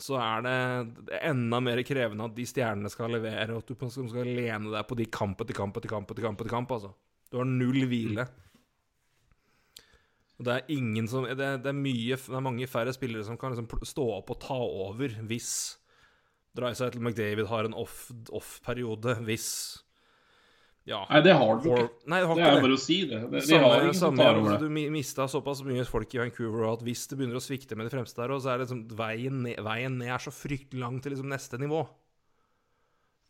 så 0.00 0.16
er 0.18 0.44
det 0.44 1.18
enda 1.22 1.60
mer 1.62 1.80
krevende 1.86 2.26
at 2.26 2.34
de 2.36 2.46
stjernene 2.48 2.90
skal 2.90 3.12
levere, 3.14 3.54
og 3.54 3.62
at 3.62 3.70
du 3.70 4.08
skal 4.08 4.26
lene 4.26 4.72
deg 4.72 4.88
på 4.88 4.96
de 4.98 5.06
kamp 5.06 5.44
etter 5.44 5.56
kamp 5.56 5.76
etter 5.78 5.92
kamp 5.92 6.10
etter 6.10 6.26
kamp. 6.26 6.40
etter 6.40 6.56
kamp, 6.56 6.72
altså. 6.74 6.90
Du 7.30 7.38
har 7.38 7.46
null 7.46 7.84
hvile. 7.90 8.26
Og 10.34 10.48
det 10.48 10.56
er 10.56 10.74
ingen 10.74 11.06
som 11.06 11.28
Det 11.28 11.36
det 11.38 11.70
er, 11.70 11.76
mye, 11.78 12.16
det 12.16 12.36
er 12.36 12.42
mange 12.42 12.66
færre 12.66 12.92
spillere 12.96 13.24
som 13.26 13.38
kan 13.38 13.54
liksom 13.54 13.86
stå 13.86 14.06
opp 14.16 14.32
og 14.34 14.40
ta 14.42 14.56
over 14.58 15.14
hvis 15.28 15.52
Eller 16.56 17.00
McDavid 17.00 17.46
har 17.50 17.64
en 17.64 17.74
off- 17.74 18.12
off-periode, 18.30 19.16
hvis 19.26 19.80
Ja. 20.86 21.06
Nei, 21.10 21.20
det 21.24 21.32
har 21.32 21.56
du 21.62 21.70
ikke. 21.70 21.88
Nei, 22.06 22.20
det 22.20 22.26
har 22.28 22.34
Det 22.36 22.44
er 22.44 22.54
det. 22.54 22.62
bare 22.62 22.76
å 22.76 22.78
si 22.78 22.96
det. 23.08 23.20
det 23.30 23.30
de 23.30 23.40
Samme, 23.46 23.62
har 23.70 23.80
ingen 23.80 23.94
som 23.94 24.16
tar 24.16 24.34
over 24.36 24.50
det. 24.52 24.60
du 24.60 24.68
mi- 24.68 24.90
mista 24.92 25.24
såpass 25.26 25.62
mye 25.64 25.84
folk 25.88 26.14
i 26.14 26.18
Vancouver 26.18 26.72
at 26.72 26.80
hvis 26.84 27.06
det 27.08 27.16
begynner 27.18 27.36
å 27.36 27.42
svikte 27.42 27.74
med 27.74 27.88
de 27.90 27.96
fremste 27.96 28.16
der, 28.20 28.28
så 28.38 28.52
er 28.52 28.58
det 28.58 28.68
liksom 28.68 28.88
veien 28.94 29.42
ned, 29.42 29.56
veien 29.64 29.96
ned 29.98 30.08
er 30.08 30.18
så 30.18 30.30
fryktelig 30.30 30.78
lang 30.80 31.00
til 31.00 31.12
liksom 31.12 31.26
neste 31.32 31.56
nivå. 31.58 31.88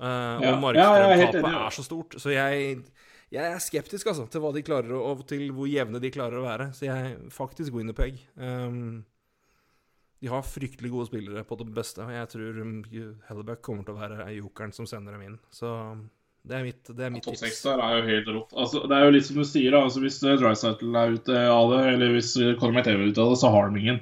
Uh, 0.00 0.40
Ja. 0.42 0.50
Og 0.50 0.58
er 0.58 0.60
markedsstrømtapet 0.64 1.52
ja. 1.54 1.66
er 1.66 1.70
så 1.70 1.84
stort. 1.86 2.10
Så 2.18 2.32
jeg, 2.34 2.82
jeg 3.30 3.52
er 3.54 3.58
skeptisk 3.62 4.06
altså, 4.10 4.28
til 4.28 4.40
hva 4.42 4.52
de 4.52 4.62
klarer 4.66 4.90
å, 4.90 5.00
og 5.14 5.26
til 5.30 5.52
hvor 5.54 5.68
jevne 5.70 6.00
de 6.02 6.10
klarer 6.10 6.40
å 6.42 6.44
være. 6.44 6.72
Så 6.74 6.86
jeg 6.90 7.30
faktisk 7.30 7.72
Winnerpeg. 7.72 8.18
Um, 8.36 9.04
de 10.22 10.30
har 10.32 10.44
fryktelig 10.46 10.90
gode 10.92 11.08
spillere 11.10 11.44
på 11.46 11.56
det 11.60 11.66
beste, 11.74 12.04
og 12.04 12.12
jeg 12.14 12.28
tror 12.32 12.60
Hellebuck 13.28 13.64
kommer 13.64 13.86
til 13.86 13.96
å 13.96 14.00
være 14.00 14.28
jokeren 14.38 14.74
som 14.76 14.88
sender 14.88 15.16
dem 15.16 15.24
inn. 15.26 15.40
Så 15.52 15.68
um, 15.68 16.06
det 16.44 16.58
er 16.58 16.66
mitt, 16.66 16.82
det 16.92 17.06
er 17.06 17.12
mitt 17.12 17.26
ja, 17.26 17.34
tips. 17.36 17.62
der 17.64 17.80
er 17.80 17.98
jo 17.98 18.04
helt 18.08 18.30
rått. 18.36 18.54
Altså, 18.56 18.84
det 18.88 18.96
er 18.96 19.06
jo 19.06 19.16
litt 19.16 19.26
som 19.28 19.40
du 19.40 19.46
sier, 19.48 19.72
da. 19.72 19.82
Altså, 19.86 20.04
hvis 20.04 20.20
Drycytle 20.20 21.00
er 21.00 21.18
ute 21.18 21.42
av 21.48 21.72
det, 21.72 21.82
eller 21.94 22.14
hvis 22.16 22.34
Conor 22.60 22.76
McDavid 22.76 23.08
er 23.08 23.12
ute 23.14 23.24
av 23.24 23.34
det, 23.34 23.40
så 23.40 23.52
har 23.54 23.68
de 23.68 23.82
ingen. 23.82 24.00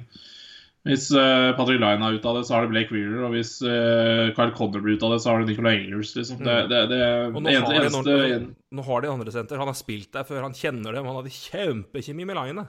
Hvis 0.83 1.07
uh, 1.15 1.55
Patrick 1.55 1.79
Line 1.79 2.03
er 2.03 2.17
ute 2.19 2.27
av 2.27 2.35
det, 2.35 2.43
så 2.43 2.57
har 2.57 2.65
det 2.65 2.73
Blake 2.73 2.91
Wheeler. 2.91 3.21
Og 3.23 3.35
hvis 3.37 3.55
uh, 3.63 4.33
Kyle 4.35 4.51
Conner 4.57 4.83
blir 4.83 4.97
ute 4.97 5.07
av 5.07 5.15
det, 5.15 5.21
så 5.23 5.31
har 5.31 5.39
det 5.39 5.53
Nicolay 5.53 5.85
Ehlers. 5.85 6.11
Liksom. 6.17 6.41
Det, 6.43 6.57
det, 6.71 6.81
det, 6.91 7.01
Og 7.29 7.39
nå 7.39 7.53
eneste, 7.53 7.69
har, 7.71 7.75
de 7.79 7.87
en 7.87 8.33
eneste, 8.33 8.55
nå 8.75 8.87
har 8.89 9.05
de 9.05 9.11
andre 9.13 9.35
senter. 9.35 9.61
Han 9.63 9.71
har 9.71 9.79
spilt 9.79 10.11
der 10.15 10.27
før, 10.27 10.41
han 10.43 10.57
kjenner 10.57 10.99
dem. 10.99 11.07
Han 11.07 11.21
hadde 11.21 11.31
kjempekjemi 11.37 12.27
med 12.27 12.39
Lione. 12.39 12.67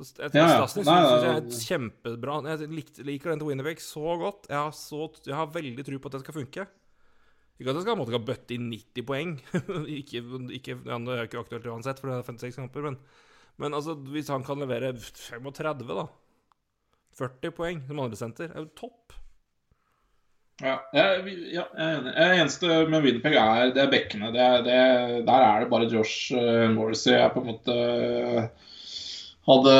Så 0.00 0.16
jeg, 0.16 0.32
Ja, 0.34 0.46
ja. 0.48 0.66
Stasny 0.66 0.84
Nei, 0.86 0.98
synes 1.04 1.24
jeg 1.24 1.38
er 1.38 1.64
kjempebra. 1.68 2.36
Jeg 2.48 2.70
likte, 2.72 3.04
liker 3.04 3.32
den 3.32 3.42
til 3.42 3.50
Winnerbeck 3.50 3.82
så 3.84 4.14
godt. 4.20 4.48
Jeg 4.48 4.56
har, 4.56 4.72
så, 4.76 5.08
jeg 5.26 5.36
har 5.36 5.50
veldig 5.52 5.84
tro 5.86 5.98
på 6.00 6.10
at 6.10 6.16
det 6.16 6.22
skal 6.24 6.38
funke. 6.40 6.66
Ikke 7.60 7.74
at 7.74 7.76
det 7.76 7.84
skal, 7.84 7.98
måtte 8.00 8.16
ha 8.16 8.22
bøtte 8.24 8.56
inn 8.56 8.70
90 8.72 9.04
poeng. 9.04 9.34
ikke, 10.00 10.24
ikke, 10.56 10.78
ja, 10.88 11.00
det 11.04 11.16
er 11.18 11.28
ikke 11.28 11.42
aktuelt 11.42 11.68
uansett, 11.68 12.00
for 12.00 12.08
det 12.08 12.16
er 12.22 12.30
56 12.30 12.56
kamper. 12.62 12.86
Men, 12.88 12.96
men 13.60 13.76
altså, 13.76 13.98
hvis 14.14 14.32
han 14.32 14.46
kan 14.46 14.64
levere 14.64 14.94
35, 14.96 15.84
da 15.92 16.08
40 17.20 17.52
poeng 17.52 17.82
som 17.84 18.00
andresenter, 18.00 18.54
er 18.54 18.64
jo 18.64 18.70
topp. 18.78 19.12
ja, 20.62 20.78
jeg, 20.96 21.36
ja, 21.52 21.66
jeg. 21.76 22.00
Det 22.06 22.26
eneste 22.38 22.80
med 22.88 23.04
Winnipeg 23.04 23.36
er 23.36 23.74
det 23.76 23.84
er 23.84 23.92
bekkene. 23.92 24.32
Det, 24.32 24.48
det, 24.64 24.80
der 25.28 25.46
er 25.50 25.60
det 25.60 25.70
bare 25.72 25.90
Josh 25.92 26.32
uh, 26.32 26.70
Morrissey 26.72 27.18
er 27.18 27.28
på 27.34 27.44
en 27.44 27.50
måte 27.52 27.76
hadde 29.48 29.74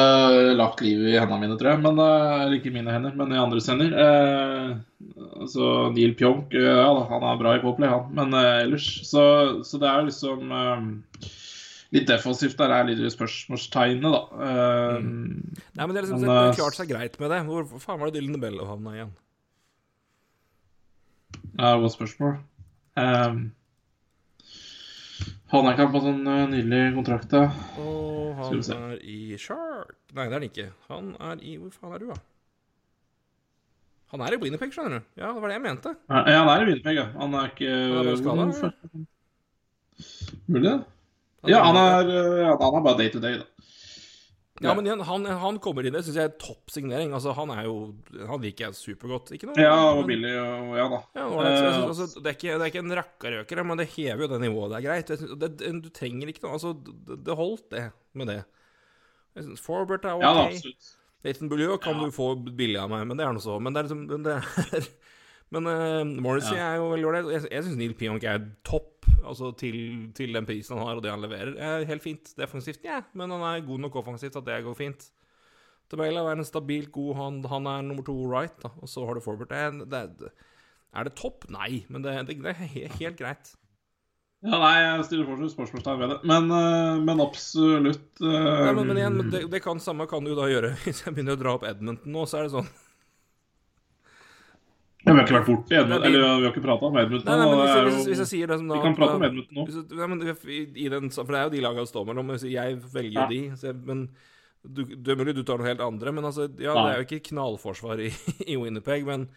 lagt 0.56 0.80
livet 0.84 1.12
i 1.12 1.18
hendene 1.18 1.40
mine, 1.42 1.56
tror 1.60 1.74
jeg. 1.74 1.82
Men, 1.84 2.00
eh, 2.00 2.36
eller 2.44 2.56
ikke 2.56 2.70
i 2.70 2.76
mine 2.78 2.94
hender, 2.94 3.12
men 3.18 3.34
i 3.34 3.40
andres 3.40 3.68
hender. 3.70 3.92
Eh, 4.04 5.44
så 5.50 5.68
Neil 5.94 6.14
Pjonk, 6.18 6.54
eh, 6.56 6.64
ja 6.64 6.88
han 7.10 7.26
er 7.28 7.40
bra 7.40 7.54
i 7.56 7.62
poplay, 7.62 7.90
han. 7.92 8.08
Men 8.16 8.34
eh, 8.36 8.64
ellers 8.64 8.88
Så, 9.08 9.22
så 9.66 9.80
det 9.80 9.90
er 9.90 10.08
liksom 10.08 10.52
eh, 10.56 11.30
Litt 11.90 12.06
defensivt 12.06 12.54
der 12.60 12.70
er 12.70 12.86
litt 12.86 13.00
spørsmålstegnet, 13.10 14.12
da. 14.14 14.20
Eh, 14.46 14.98
Nei, 15.02 15.84
men 15.84 15.94
det 15.94 16.02
er 16.02 16.06
liksom 16.06 16.22
Men, 16.22 16.36
det 16.50 16.60
klart 16.60 16.78
seg 16.78 16.92
greit 16.92 17.18
med 17.18 17.34
det. 17.34 17.40
Hvor 17.48 17.66
faen 17.82 17.98
var 17.98 18.10
det 18.10 18.20
Dylan 18.20 18.42
Bello 18.42 18.68
havna 18.68 18.94
igjen? 18.94 19.16
Ja, 21.58 21.74
godt 21.82 21.96
spørsmål. 21.96 22.38
Um, 23.00 23.50
han 25.50 25.66
er 25.66 25.74
ikke 25.74 25.88
på 25.92 26.02
sånn 26.04 26.20
eh, 26.30 26.42
nydelig 26.50 26.82
kontrakt, 26.96 27.30
da. 27.32 27.46
Og 27.82 28.36
han 28.38 28.60
er 28.76 28.98
i 29.02 29.38
Shark 29.40 29.96
Nei, 30.14 30.26
det 30.26 30.30
er 30.30 30.36
han 30.36 30.46
ikke. 30.48 30.66
Han 30.90 31.14
er 31.18 31.42
i 31.46 31.56
Hvor 31.60 31.72
faen 31.74 31.96
er 31.96 32.02
du, 32.02 32.10
da? 32.10 32.18
Han 34.10 34.24
er 34.26 34.34
i 34.34 34.40
Winnipeg, 34.42 34.72
skjønner 34.74 34.98
du. 34.98 35.10
Ja, 35.20 35.28
det 35.30 35.42
var 35.42 35.52
det 35.52 35.56
jeg 35.58 35.64
mente. 35.68 35.92
Ja, 36.10 36.22
han 36.26 36.48
er 36.50 36.62
i 36.64 36.68
Winnipeg, 36.70 36.96
ja. 36.98 37.06
Han 37.20 37.36
er 37.38 37.52
ikke 37.52 37.70
Han 37.70 38.08
er 38.10 38.50
Hvorfor? 38.50 38.72
Mulig, 40.50 40.64
det. 40.66 40.78
Ja, 41.48 41.60
han 41.64 41.78
er, 41.78 42.08
eh, 42.10 42.40
ja, 42.42 42.54
han 42.58 42.76
er 42.78 42.84
bare 42.84 42.98
day 42.98 43.10
to 43.12 43.20
day, 43.22 43.38
da. 43.40 43.59
Ja, 44.60 44.74
men 44.76 44.84
igjen, 44.84 45.00
han, 45.08 45.24
han 45.40 45.58
kommer 45.64 45.86
inn, 45.88 45.94
det 45.96 46.02
syns 46.04 46.18
jeg 46.20 46.28
er 46.28 46.34
topp 46.42 46.68
signering. 46.68 47.14
Altså, 47.16 47.32
han 47.32 47.48
er 47.54 47.64
jo 47.64 47.94
Han 48.28 48.42
liker 48.44 48.66
jeg 48.66 48.76
supergodt. 48.76 49.30
Ikke 49.32 49.48
noe 49.48 49.56
Ja, 49.56 49.72
og 49.94 50.02
men- 50.02 50.10
billig 50.10 50.32
og 50.36 50.74
ja 50.76 50.84
da. 50.92 50.98
Ja, 51.16 51.24
og 51.30 51.38
det, 51.40 51.52
jeg 51.54 51.62
Eh, 51.64 51.72
synes, 51.78 52.00
altså, 52.04 52.20
det, 52.20 52.26
er 52.28 52.36
ikke, 52.36 52.58
det 52.58 52.60
er 52.66 52.72
ikke 52.74 52.82
en 52.84 52.96
rakkarøker, 53.00 53.64
men 53.64 53.78
det 53.80 53.88
hever 53.96 54.20
jo 54.26 54.28
det 54.34 54.40
nivået. 54.44 54.70
Det 54.70 54.78
er 54.80 54.86
greit. 54.88 55.12
Det, 55.40 55.50
det, 55.62 55.72
du 55.82 55.88
trenger 55.96 56.28
ikke 56.28 56.42
noe 56.44 56.52
Altså, 56.58 56.74
det, 56.76 57.36
holdt, 57.40 57.70
det, 57.72 57.86
med 58.12 58.26
det. 58.34 58.38
Jeg 59.36 59.44
synes 59.48 59.60
Forbert 59.64 60.04
er 60.04 60.18
ok. 60.20 60.22
Ja. 60.22 60.72
Nathan 61.24 61.48
Bulliot 61.48 61.80
kan 61.84 61.96
Ja. 61.96 62.04
du 62.04 62.10
få 62.12 62.34
billig 62.56 62.76
av 62.80 62.90
meg, 62.90 63.06
men 63.06 63.16
det 63.16 63.24
er 63.26 63.32
noe 63.32 63.40
så. 63.44 63.56
Men 63.60 63.72
det 63.72 63.80
er 63.80 63.88
liksom 63.88 64.06
det 64.24 64.36
er, 64.36 64.44
Men 65.50 65.66
uh, 65.66 66.04
Morrissey 66.22 66.54
Ja. 66.58 66.72
er 66.72 66.76
jo 66.78 66.90
veldig 66.92 67.06
ålreit. 67.10 67.30
Jeg, 67.34 67.48
jeg 67.50 67.64
syns 67.66 67.78
Neil 67.80 67.94
Pionk 67.98 68.26
er 68.30 68.44
topp 68.66 69.08
altså 69.26 69.50
til, 69.58 69.76
til 70.16 70.32
den 70.36 70.46
prisen 70.48 70.78
han 70.78 70.86
har, 70.86 70.98
og 71.00 71.02
det 71.04 71.10
han 71.12 71.22
leverer. 71.24 71.56
Er 71.58 71.88
helt 71.88 72.04
fint 72.04 72.30
defensivt, 72.38 72.84
ja, 72.86 73.00
men 73.18 73.32
han 73.34 73.42
er 73.48 73.64
god 73.66 73.82
nok 73.82 73.98
offensivt 74.02 74.38
at 74.38 74.46
det 74.46 74.60
går 74.64 74.78
fint. 74.78 75.08
Tabella 75.90 76.22
er 76.30 76.38
en 76.38 76.46
stabilt 76.46 76.92
god 76.94 77.16
han, 77.18 77.40
han 77.50 77.66
er 77.66 77.82
nummer 77.82 78.06
to 78.06 78.14
right, 78.30 78.54
da. 78.62 78.70
og 78.78 78.88
så 78.88 79.02
har 79.08 79.18
du 79.18 79.24
Forbert. 79.24 79.50
Det, 79.50 79.88
det, 79.90 80.30
er- 80.94 81.08
det 81.08 81.16
topp? 81.18 81.48
Nei, 81.50 81.82
men 81.90 82.02
det, 82.06 82.14
det, 82.28 82.38
det 82.44 82.52
er 82.54 82.62
helt, 82.76 82.94
helt 83.02 83.18
greit. 83.18 83.50
Ja, 84.40 84.54
nei, 84.56 84.76
jeg 84.80 85.02
stiller 85.04 85.26
fortsatt 85.28 85.52
spørsmålstegn 85.52 85.98
ved 86.00 86.12
det. 86.14 86.18
Men, 86.30 86.46
eh, 86.54 87.00
men 87.04 87.20
absolutt 87.20 88.22
uh, 88.22 88.30
Nei, 88.30 88.70
men, 88.78 88.86
men 88.88 89.00
igjen, 89.02 89.18
det, 89.34 89.42
det 89.52 89.60
kan 89.66 89.82
samme 89.82 90.06
kan 90.08 90.24
du 90.24 90.30
da 90.38 90.46
gjøre 90.48 90.70
hvis 90.86 91.02
jeg 91.04 91.12
begynner 91.12 91.36
å 91.36 91.42
dra 91.42 91.56
opp 91.58 91.66
Edmonton 91.68 92.14
nå, 92.14 92.22
så 92.30 92.38
er 92.40 92.46
det 92.46 92.54
sånn 92.54 92.70
Vi 95.00 95.10
har 95.12 95.22
ikke 95.24 95.36
vært 95.38 95.46
borti 95.48 95.76
Edmund, 95.78 96.04
eller 96.04 96.20
vi 96.20 96.44
har 96.44 96.50
ikke 96.52 96.62
prata 96.64 96.88
om 96.90 96.96
Edmund 97.00 97.24
Nei, 97.24 97.36
nei, 97.40 97.44
men 97.48 97.56
nå. 97.56 97.62
hvis, 97.64 97.94
hvis, 97.96 98.08
hvis 98.10 98.18
jeg 98.24 98.28
sier 98.34 98.50
det 98.52 98.58
som 98.60 98.66
da 98.68 98.76
Vi 98.76 98.82
kan 98.84 98.96
prate 98.98 99.14
om 99.16 99.22
Edmund 99.24 99.54
nå. 99.56 99.64
hvis 99.64 99.78
nei, 99.96 100.08
men 100.12 100.20
den, 100.20 101.08
For 101.14 101.32
det 101.32 101.38
er 101.40 101.46
jo 101.46 101.54
de 101.54 101.62
lagene 101.64 101.84
det 101.86 101.92
står 101.92 102.08
mellom. 102.10 102.32
Jeg 102.44 102.80
velger 102.92 103.14
jo 103.14 103.22
Ja. 103.22 103.28
de. 103.30 103.40
Så 103.56 103.70
jeg, 103.70 103.78
men 103.88 104.02
du, 104.60 104.82
det 104.84 105.14
er 105.14 105.16
mulig 105.22 105.34
du 105.38 105.42
tar 105.48 105.56
noe 105.62 105.70
helt 105.70 105.80
andre. 105.80 106.12
Men 106.12 106.28
altså, 106.28 106.50
ja, 106.60 106.74
det 106.76 106.84
er 106.90 106.98
jo 107.00 107.06
ikke 107.08 107.22
knallforsvar 107.30 108.02
i, 108.04 108.10
i 108.52 108.58
Winnerpeg. 108.60 109.06
Men 109.08 109.28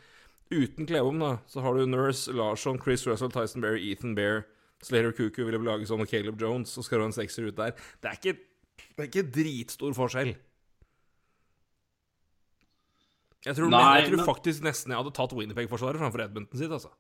uten 0.52 0.86
Klevom, 0.90 1.22
da, 1.24 1.38
så 1.48 1.64
har 1.64 1.80
du 1.80 1.86
Nurse, 1.88 2.34
Larsson, 2.36 2.76
Chris 2.84 3.08
Russell, 3.08 3.32
Tyson 3.32 3.64
Berry, 3.64 3.80
Ethan 3.94 4.16
Bear, 4.20 4.44
Slater 4.84 5.14
Cuckoo 5.16 5.48
ville 5.48 5.64
lage 5.64 5.88
sånn, 5.88 6.04
og 6.04 6.12
Caleb 6.12 6.42
Jones, 6.44 6.74
så 6.76 6.84
skal 6.84 7.00
du 7.00 7.06
ha 7.06 7.08
en 7.14 7.16
sekser 7.16 7.48
ut 7.48 7.56
der. 7.56 7.72
Det 8.04 8.12
er 8.12 8.20
ikke, 8.20 8.36
det 8.84 9.00
er 9.00 9.08
ikke 9.08 9.24
dritstor 9.40 9.96
forskjell. 9.96 10.34
Jeg 13.44 13.58
tror, 13.58 13.70
Nei, 13.70 13.88
jeg 14.00 14.12
tror 14.12 14.22
men- 14.22 14.28
faktisk 14.28 14.64
nesten 14.64 14.94
jeg 14.94 15.02
hadde 15.02 15.16
tatt 15.16 15.34
Winnerpeg-forsvaret 15.36 16.00
framfor 16.00 16.24
Edmonton 16.24 16.60
sitt, 16.60 16.72
altså. 16.72 16.94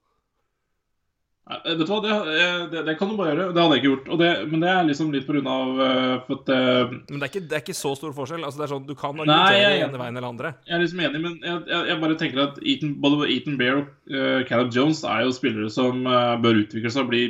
Nei, 1.44 1.58
Vet 1.66 1.80
du 1.80 1.89
hva, 1.91 1.98
det, 2.00 2.12
eh, 2.39 2.60
det, 2.72 2.82
det 2.88 2.94
kan 3.00 3.10
du 3.12 3.18
bare 3.20 3.34
gjøre. 3.34 3.46
Det 3.52 3.60
hadde 3.64 3.76
jeg 3.76 3.82
ikke 3.82 3.89
gjort. 3.91 4.20
Det, 4.20 4.28
men 4.48 4.62
det 4.64 4.70
er 4.72 4.86
liksom 4.88 5.10
litt 5.12 5.26
på 5.28 5.34
grunn 5.36 5.50
av 5.52 5.82
eh, 5.84 6.14
for 6.24 6.39
at 6.39 6.52
eh, 6.56 6.94
Men 7.10 7.20
det 7.20 7.26
er, 7.28 7.32
ikke, 7.34 7.41
det 7.52 7.58
er 7.58 7.64
ikke 7.66 7.76
så 7.76 7.91
stor 8.00 8.14
forskjell. 8.16 8.46
Altså, 8.48 8.62
det 8.62 8.64
er 8.64 8.72
sånn, 8.72 8.86
Du 8.88 8.94
kan 8.96 9.12
argumentere 9.12 9.72
er 9.74 9.84
ene 9.84 10.00
veien 10.00 10.20
eller 10.20 10.30
andre. 10.30 10.54
Jeg 10.68 10.78
er 10.78 10.84
liksom 10.86 11.02
enig, 11.04 11.22
men 11.26 11.36
jeg, 11.44 11.64
jeg, 11.68 11.88
jeg 11.91 12.00
bare 12.04 12.20
tenker 12.22 12.44
at 12.46 12.62
Ethan, 12.64 12.94
både 13.04 13.28
Ethan 13.36 13.58
Bear 13.60 13.82
og 13.82 13.89
uh, 14.16 14.44
Caleb 14.48 14.72
Jones 14.76 15.04
er 15.04 15.26
jo 15.28 15.34
spillere 15.36 15.72
som 15.74 16.08
uh, 16.08 16.38
bør 16.44 16.62
utvikle 16.64 16.91
seg 16.96 17.04
og 17.04 17.12
bli 17.12 17.24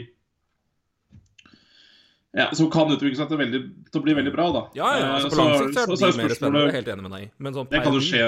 ja, 2.33 2.47
Som 2.57 2.69
kan 2.73 2.89
utvikle 2.89 3.17
seg 3.17 3.29
til, 3.29 3.37
veldig, 3.37 3.63
til 3.93 4.01
å 4.01 4.05
bli 4.05 4.15
veldig 4.17 4.33
bra, 4.33 4.45
da. 4.53 4.61
Ja, 4.77 4.91
ja, 4.97 5.09
altså 5.17 5.29
Eh, 5.29 5.33
På 5.33 5.41
lang 5.41 5.57
sikt 5.57 5.77
er 5.77 5.89
det 5.89 6.21
mer 6.21 6.37
spennende. 6.37 6.63
Jeg 6.63 6.69
er 6.69 6.77
helt 6.79 6.93
enig 6.93 7.05
med 7.05 7.13
deg. 7.17 7.33
Men 7.37 7.57
sånn 7.57 7.69
Det 7.69 7.81
kan 7.85 7.97
jo 7.97 8.01
skje 8.01 8.23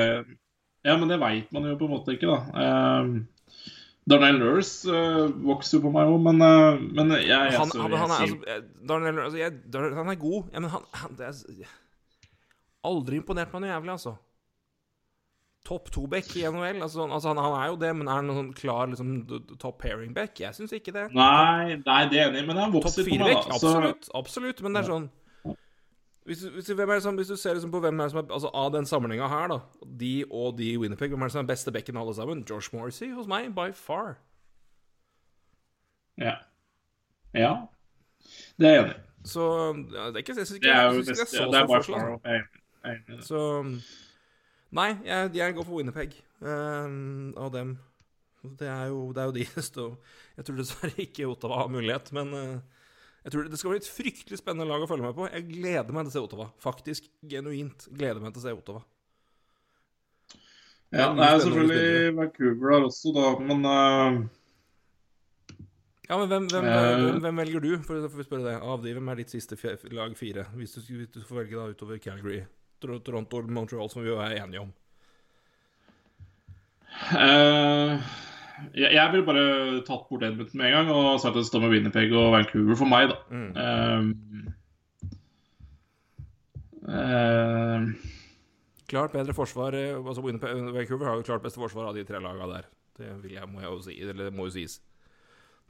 Ja, 0.86 0.96
men 1.02 1.10
det 1.10 1.18
veit 1.22 1.50
man 1.56 1.66
jo 1.66 1.78
på 1.80 1.88
en 1.88 1.96
måte 1.96 2.14
ikke, 2.14 2.30
da. 2.30 2.66
Um, 3.02 3.16
Darnell 4.06 4.38
Nurse 4.38 4.86
uh, 4.86 5.32
vokser 5.48 5.80
jo 5.80 5.88
på 5.88 5.94
meg 5.96 6.12
òg, 6.12 6.20
men, 6.28 6.44
uh, 6.46 6.78
men 6.78 7.16
jeg, 7.18 7.26
jeg, 7.32 7.56
han, 7.58 7.72
han, 7.74 7.96
han, 7.98 8.12
er, 8.14 8.22
altså, 8.22 8.38
eh, 8.54 8.62
Darnell, 8.86 9.24
altså 9.24 9.40
jeg, 9.42 9.56
Darnell, 9.74 9.98
han 9.98 10.14
er 10.14 10.20
god, 10.22 10.52
ja, 10.54 10.62
men 10.62 10.70
han, 10.76 10.86
han 11.02 11.18
det 11.18 11.32
er, 11.32 11.74
Aldri 12.86 13.18
imponert 13.18 13.50
meg 13.56 13.64
noe 13.66 13.72
jævlig, 13.72 13.96
altså. 13.96 14.14
Topp 15.66 15.90
to-back 15.90 16.28
i 16.38 16.44
NHL. 16.46 16.84
Altså, 16.86 17.08
altså, 17.08 17.32
han, 17.32 17.40
han 17.42 17.56
er 17.58 17.72
jo 17.72 17.78
det, 17.82 17.90
men 17.98 18.06
er 18.06 18.20
han 18.20 18.28
noen 18.30 18.38
sånn 18.38 18.52
klar 18.54 18.92
liksom, 18.92 19.16
d- 19.26 19.40
d- 19.50 19.56
top 19.58 19.80
pairing-back? 19.82 20.38
Jeg 20.44 20.54
syns 20.54 20.76
ikke 20.78 20.94
det. 20.94 21.08
Nei, 21.18 21.80
nei, 21.82 22.02
det 22.12 22.20
er 22.22 22.30
enig 22.30 22.44
men 22.46 22.60
han 22.62 22.76
vokser 22.76 23.02
på 23.02 23.10
meg, 23.10 23.24
fire-back? 23.24 23.48
da. 23.50 23.58
Så, 23.58 23.72
Absolutt. 23.74 24.12
absolutt, 24.22 24.62
Men 24.62 24.78
det 24.78 24.84
er 24.84 24.92
sånn 24.92 25.08
hvis 26.26 26.42
hvis, 26.42 27.04
som, 27.04 27.16
hvis 27.16 27.28
du 27.28 27.36
ser 27.38 27.54
liksom 27.54 27.72
på 27.72 27.80
hvem 27.80 28.00
er 28.00 28.08
som 28.10 28.20
er 28.24 28.32
Altså 28.34 28.50
Av 28.54 28.72
den 28.74 28.86
samlinga 28.86 29.28
her, 29.30 29.48
da, 29.52 29.60
de 29.86 30.26
og 30.32 30.58
de 30.58 30.72
i 30.74 30.78
Winnerpeg, 30.78 31.10
hvem 31.14 31.22
er 31.22 31.30
det 31.30 31.36
som 31.36 31.44
er 31.44 31.52
beste 31.54 31.72
bekken 31.72 31.98
alle 32.02 32.16
sammen? 32.18 32.44
George 32.50 32.74
Morrissey 32.74 33.12
hos 33.14 33.28
meg, 33.30 33.52
by 33.56 33.72
far. 33.74 34.18
ja. 36.18 36.36
ja. 37.34 37.54
Det 38.58 38.68
er 38.68 38.74
jeg 38.74 38.84
enig. 38.84 38.96
Så 39.26 39.44
ja, 39.94 40.08
det 40.08 40.16
er 40.16 40.24
ikke, 40.24 40.34
jeg 40.38 40.48
synes 40.48 40.58
ikke 40.58 40.68
Det 40.68 40.76
er 40.76 40.82
jeg 40.82 41.06
det 41.06 41.10
er 41.10 41.26
så 41.26 41.46
det 41.52 41.60
er 41.60 41.76
altså. 41.76 41.94
far. 41.94 42.20
Jeg 42.26 42.44
jeg 42.86 43.02
det. 43.08 43.24
Så 43.26 43.42
Nei, 44.76 44.92
jeg, 45.06 45.30
jeg 45.36 45.56
går 45.56 45.64
for 45.64 45.78
Winnerpeg 45.78 46.16
um, 46.42 47.34
av 47.38 47.52
dem. 47.54 47.78
Det 48.60 48.68
er 48.68 48.90
jo, 48.92 49.12
det 49.14 49.22
er 49.22 49.30
jo 49.30 49.36
de 49.38 49.46
det 49.56 49.64
står 49.64 49.94
Jeg 50.38 50.46
tror 50.46 50.58
dessverre 50.58 51.06
ikke 51.06 51.30
Ottawa 51.30 51.62
har 51.64 51.72
mulighet, 51.72 52.12
men 52.18 52.34
uh, 52.34 52.85
jeg 53.26 53.34
tror 53.34 53.48
det, 53.50 53.58
skal 53.58 53.72
bli 53.74 53.80
et 53.82 53.90
fryktelig 53.90 54.38
spennende 54.38 54.68
lag 54.70 54.84
å 54.86 54.88
følge 54.90 55.08
med 55.08 55.16
på. 55.18 55.26
Jeg 55.34 55.48
gleder 55.50 55.96
meg 55.96 56.06
til 56.06 56.12
å 56.12 56.14
se 56.14 56.22
Ottawa. 56.28 56.46
Faktisk 56.62 57.08
genuint 57.26 57.88
gleder 57.90 58.22
meg 58.22 58.36
til 58.36 58.44
å 58.44 58.46
se 58.46 58.54
Ottawa. 58.54 58.84
Ja, 60.94 61.08
det 61.18 61.26
er 61.26 61.40
selvfølgelig 61.42 62.12
Vancouver 62.20 62.76
der 62.76 62.86
også, 62.86 63.14
da, 63.16 63.32
men 63.42 63.66
uh, 63.66 64.20
Ja, 66.06 66.20
men 66.22 66.30
hvem, 66.30 66.46
hvem, 66.54 66.68
uh... 66.70 66.78
hvem, 66.78 67.18
hvem 67.26 67.42
velger 67.42 67.66
du, 67.66 67.72
for 67.88 68.06
for 68.06 68.22
å 68.22 68.28
spørre 68.28 68.46
det? 68.46 68.54
Av 68.62 68.86
de, 68.86 68.94
hvem 68.94 69.10
er 69.10 69.20
ditt 69.24 69.34
siste 69.34 69.58
lag 69.98 70.14
fire? 70.20 70.46
Hvis 70.54 70.78
du, 70.78 70.86
hvis 70.94 71.10
du 71.18 71.24
får 71.26 71.42
velge 71.42 71.58
da 71.58 71.74
utover 71.74 72.00
Calgary, 72.04 72.44
Toronto 72.86 73.42
og 73.42 73.50
Montreal, 73.58 73.90
som 73.90 74.06
vi 74.06 74.14
jo 74.14 74.22
er 74.22 74.38
enige 74.44 74.68
om. 74.68 74.72
Eh, 77.18 78.14
jeg, 78.74 78.92
jeg 78.94 79.12
ville 79.12 79.26
bare 79.28 79.82
tatt 79.88 80.06
bort 80.10 80.24
Edmonton 80.24 80.58
med 80.62 80.68
en 80.70 80.76
gang 80.78 80.92
og 80.96 81.20
sagt 81.20 81.36
at 81.36 81.42
det 81.42 81.48
står 81.50 81.62
med 81.66 81.74
Winnipeg 81.76 82.14
og 82.16 82.32
Vancouver 82.36 82.76
for 82.80 82.86
meg, 82.92 83.10
da. 83.12 83.18
Mm. 83.32 83.52
Um, 83.60 84.08
uh, 86.88 87.88
Klart 88.88 89.12
bedre 89.16 89.34
forsvar 89.34 89.74
eh, 89.74 89.96
altså 89.98 90.22
Vancouver 90.22 91.08
har 91.10 91.16
jo 91.18 91.26
klart 91.26 91.42
beste 91.42 91.58
forsvar 91.60 91.88
av 91.90 91.96
de 91.98 92.04
tre 92.06 92.20
lagene 92.22 92.46
der. 92.52 92.68
Det 93.00 93.32
jeg, 93.34 93.48
må 93.50 93.60
jeg 93.64 93.72
jo 93.72 93.80
si. 93.82 93.96
Eller 94.02 94.28
det 94.28 94.34
må 94.38 94.46
jo 94.46 94.54
sies. 94.54 94.78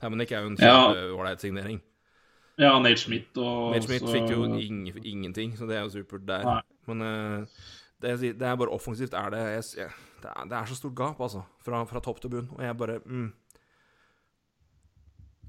Tamannik 0.01 0.31
er 0.35 0.43
jo 0.43 0.51
en 0.51 0.57
Ja. 0.59 1.35
signering. 1.39 1.81
ja, 2.59 2.79
Nate 2.79 2.97
Schmidt 2.97 3.37
og 3.37 3.71
Nate 3.71 3.87
Smith 3.87 4.05
så- 4.05 4.11
fikk 4.13 4.29
jo 4.31 4.43
ing, 4.59 4.87
ingenting, 5.05 5.55
så 5.57 5.65
det 5.67 5.77
er 5.77 5.81
jo 5.81 5.89
supert 5.89 6.25
der. 6.27 6.43
Nei. 6.43 6.61
Men 6.87 7.01
uh, 7.01 7.45
det, 8.01 8.19
det 8.39 8.41
er 8.41 8.55
bare 8.55 8.69
offensivt 8.69 9.13
er 9.13 9.29
det 9.29 9.39
jeg, 9.39 9.63
jeg, 9.77 9.89
det, 10.25 10.33
er, 10.33 10.45
det 10.49 10.57
er 10.57 10.69
så 10.69 10.77
stort 10.77 10.95
gap, 10.97 11.19
altså. 11.21 11.43
Fra, 11.65 11.83
fra 11.89 12.01
topp 12.03 12.21
til 12.23 12.33
bunn. 12.33 12.53
Og 12.57 12.63
jeg 12.65 12.77
bare 12.79 13.01
mm. 13.05 13.27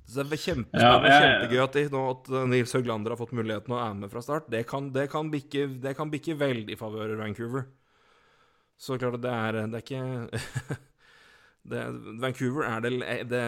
Så 0.07 0.23
det 0.23 0.37
er 0.37 0.39
kjempespennende 0.39 1.11
Ja, 1.11 1.23
kjempegøy 1.23 1.61
at, 1.65 1.77
nå 1.91 2.01
at 2.13 2.29
eh, 2.31 2.45
Nils 2.53 2.75
Høglander 2.77 3.11
har 3.13 3.19
fått 3.19 3.35
muligheten 3.35 3.75
å 3.75 3.81
være 3.81 3.97
med 4.05 4.13
fra 4.13 4.23
start. 4.23 4.47
Det 4.53 4.63
kan, 4.71 4.93
det 4.95 5.09
kan, 5.11 5.33
bikke, 5.33 5.65
det 5.83 5.97
kan 5.99 6.13
bikke 6.13 6.37
veldig 6.39 6.77
i 6.77 6.79
favør 6.79 7.17
Vancouver. 7.19 7.67
Så 8.79 9.01
klart 9.01 9.17
at 9.19 9.25
det 9.25 9.33
er 9.33 9.59
Det 9.73 9.81
er 9.81 9.83
ikke 9.83 10.77
det, 11.73 11.83
Vancouver 12.23 12.69
er 12.69 12.85
det, 12.85 12.93
det, 13.33 13.43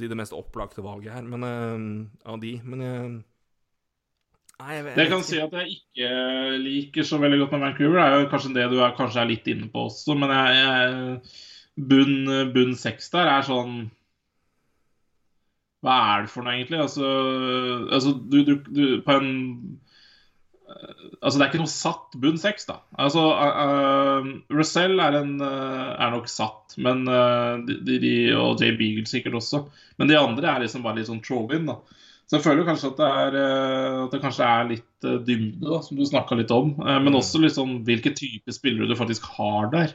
det 0.00 0.18
mest 0.22 0.36
opplagte 0.36 0.84
valget 0.86 1.12
her, 1.18 1.28
men 1.28 1.44
eh, 1.50 2.32
av 2.32 2.40
de. 2.40 2.54
Men 2.64 2.86
jeg 2.86 3.02
Nei, 4.60 4.74
jeg, 4.74 4.84
vet- 4.86 4.96
Det 4.96 5.04
jeg 5.04 5.10
kan 5.12 5.24
si 5.26 5.38
at 5.42 5.52
jeg 5.58 5.74
ikke 5.76 6.10
liker 6.62 7.04
så 7.04 7.18
veldig 7.20 7.38
godt 7.42 7.52
med 7.56 7.64
Vancouver, 7.66 7.98
er 8.00 8.14
jo 8.22 8.28
kanskje 8.32 8.54
det 8.56 8.68
du 8.72 8.78
er, 8.80 8.94
kanskje 8.96 9.20
er 9.22 9.28
litt 9.30 9.50
inne 9.52 9.68
på 9.72 9.84
også, 9.90 10.16
men 10.16 10.32
jeg, 10.32 10.62
jeg 10.62 11.84
bunn, 11.90 12.16
bunn 12.54 12.72
seks 12.80 13.10
der 13.12 13.28
er 13.34 13.44
sånn 13.46 13.74
Hva 15.84 15.96
er 16.14 16.24
det 16.24 16.30
for 16.32 16.46
noe, 16.46 16.54
egentlig? 16.56 16.78
Altså, 16.82 17.10
altså 17.92 18.14
du, 18.16 18.38
du, 18.48 18.54
du 18.72 18.84
På 19.06 19.18
en 19.20 19.28
Altså, 20.66 21.38
det 21.38 21.44
er 21.44 21.50
ikke 21.52 21.60
noe 21.62 21.70
satt 21.70 22.16
bunn 22.22 22.38
seks, 22.42 22.64
da. 22.66 22.80
Altså, 22.98 23.22
uh, 23.38 24.26
Russell 24.52 24.98
er, 25.00 25.14
en, 25.20 25.36
uh, 25.38 25.92
er 26.02 26.10
nok 26.12 26.26
satt, 26.30 26.74
men 26.82 27.04
uh, 27.06 27.60
de, 27.68 27.76
de, 28.02 28.10
og 28.34 28.58
Jay 28.60 28.74
Beagle 28.76 29.06
sikkert 29.06 29.38
også. 29.38 29.60
Men 30.00 30.10
de 30.10 30.18
andre 30.18 30.50
er 30.50 30.64
liksom 30.64 30.82
bare 30.84 30.98
litt 30.98 31.06
sånn 31.10 31.22
troll-in, 31.24 31.70
da. 31.70 31.78
Så 32.26 32.38
jeg 32.38 32.42
føler 32.42 32.66
kanskje 32.66 32.88
at 32.90 32.98
det, 32.98 33.08
er, 33.22 33.34
at 34.02 34.14
det 34.14 34.18
kanskje 34.22 34.46
er 34.50 34.68
litt 34.72 35.06
dybde, 35.28 35.62
da, 35.62 35.78
som 35.86 35.98
du 35.98 36.02
snakka 36.08 36.34
litt 36.40 36.50
om. 36.50 36.72
men 36.82 37.14
også 37.14 37.38
liksom 37.38 37.84
hvilke 37.86 38.10
type 38.18 38.50
spillere 38.50 38.90
du 38.90 38.96
faktisk 38.98 39.28
har 39.36 39.70
der. 39.70 39.94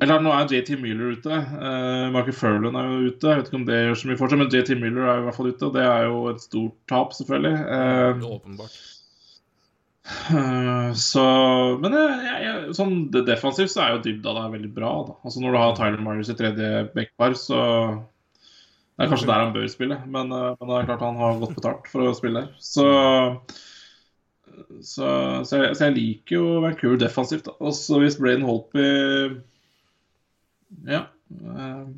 Eller 0.00 0.22
nå 0.24 0.32
er 0.32 0.48
JT 0.48 0.78
Miller 0.80 1.12
ute. 1.18 1.36
Uh, 1.52 2.08
Michael 2.14 2.34
Furlan 2.36 2.78
er 2.78 2.88
jo 2.88 3.10
ute. 3.12 3.28
Jeg 3.28 3.40
vet 3.40 3.50
ikke 3.50 3.60
om 3.60 3.66
det 3.68 3.82
gjør 3.82 4.00
så 4.00 4.08
mye 4.08 4.18
for 4.20 4.32
seg, 4.32 4.40
men 4.40 4.50
JT 4.50 4.72
Miller 4.80 5.04
er 5.04 5.18
jo 5.18 5.22
i 5.22 5.26
hvert 5.26 5.36
fall 5.36 5.52
ute. 5.52 5.68
Og 5.68 5.76
det 5.76 5.84
er 5.84 6.06
jo 6.08 6.22
et 6.32 6.42
stort 6.42 6.76
tap, 6.90 7.12
selvfølgelig. 7.18 7.54
Åpenbart. 8.38 8.80
Uh, 10.02 10.90
så 10.98 11.24
Men 11.78 11.94
jeg, 11.94 12.38
jeg, 12.42 12.72
sånn 12.74 12.96
defensivt 13.14 13.70
så 13.70 13.84
er 13.84 13.92
jo 13.92 14.00
dybda 14.08 14.32
der 14.40 14.54
veldig 14.56 14.72
bra. 14.74 14.94
Da. 15.06 15.18
Altså 15.22 15.44
Når 15.44 15.54
du 15.54 15.60
har 15.60 15.76
Tyler 15.78 16.02
Myers 16.02 16.32
i 16.32 16.38
tredje 16.40 16.72
backpar, 16.96 17.36
så 17.38 17.60
Det 18.92 19.06
er 19.06 19.10
kanskje 19.10 19.28
der 19.30 19.40
han 19.40 19.54
bør 19.54 19.68
spille, 19.72 19.96
men, 20.04 20.32
uh, 20.32 20.52
men 20.60 20.68
det 20.68 20.78
er 20.78 20.88
klart 20.90 21.04
han 21.06 21.20
har 21.20 21.38
godt 21.40 21.54
betalt 21.56 21.88
for 21.90 22.06
å 22.06 22.16
spille 22.16 22.42
der. 22.44 22.56
Så 22.60 22.86
så, 24.82 25.08
så, 25.44 25.56
jeg, 25.56 25.76
så 25.76 25.88
jeg 25.88 25.96
liker 25.96 26.36
jo 26.36 26.62
Vancouver 26.64 27.00
defensivt. 27.00 27.48
Og 27.58 27.74
så 27.76 27.98
hvis 28.02 28.18
Braden 28.20 28.46
Holtby 28.46 28.86
ja. 30.88 31.06
Uh... 31.32 31.92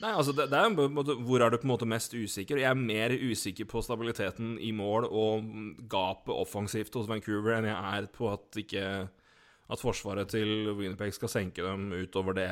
Nei, 0.00 0.14
altså, 0.14 0.32
det, 0.32 0.46
det 0.48 0.56
er 0.56 0.70
en 0.70 0.94
måte, 0.96 1.16
Hvor 1.28 1.42
er 1.44 1.52
du 1.52 1.58
på 1.60 1.68
en 1.68 1.74
måte 1.74 1.88
mest 1.88 2.14
usikker? 2.16 2.60
Jeg 2.60 2.70
er 2.70 2.78
mer 2.78 3.12
usikker 3.12 3.68
på 3.68 3.82
stabiliteten 3.84 4.54
i 4.60 4.70
mål 4.72 5.06
og 5.08 5.50
gapet 5.92 6.32
offensivt 6.32 6.96
hos 6.96 7.08
Vancouver 7.10 7.58
enn 7.58 7.68
jeg 7.68 7.76
er 7.76 8.08
på 8.14 8.30
at 8.32 8.60
ikke 8.62 8.84
At 9.70 9.82
forsvaret 9.82 10.32
til 10.32 10.72
Winnipeg 10.78 11.12
skal 11.14 11.32
senke 11.32 11.64
dem 11.64 11.92
utover 11.92 12.36
det 12.36 12.50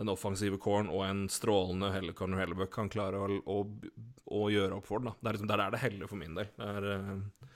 den 0.00 0.08
offensive 0.08 0.56
corn 0.56 0.88
og 0.88 1.02
en 1.04 1.26
strålende 1.28 1.90
Helle 1.92 2.14
og 2.16 2.38
Hellebuck 2.40 2.70
kan 2.72 2.88
klare 2.88 3.18
å, 3.20 3.26
å, 3.44 3.58
å, 4.32 4.46
gjøre 4.48 4.78
opp 4.78 4.86
for 4.88 5.04
den. 5.04 5.12
Det 5.20 5.28
er 5.28 5.36
liksom, 5.36 5.50
der 5.50 5.62
er 5.66 5.74
det 5.74 5.82
heller 5.82 6.08
for 6.08 6.20
min 6.20 6.38
del. 6.38 6.48
Det 6.56 6.68
er 6.70 6.86
uh, 6.88 7.50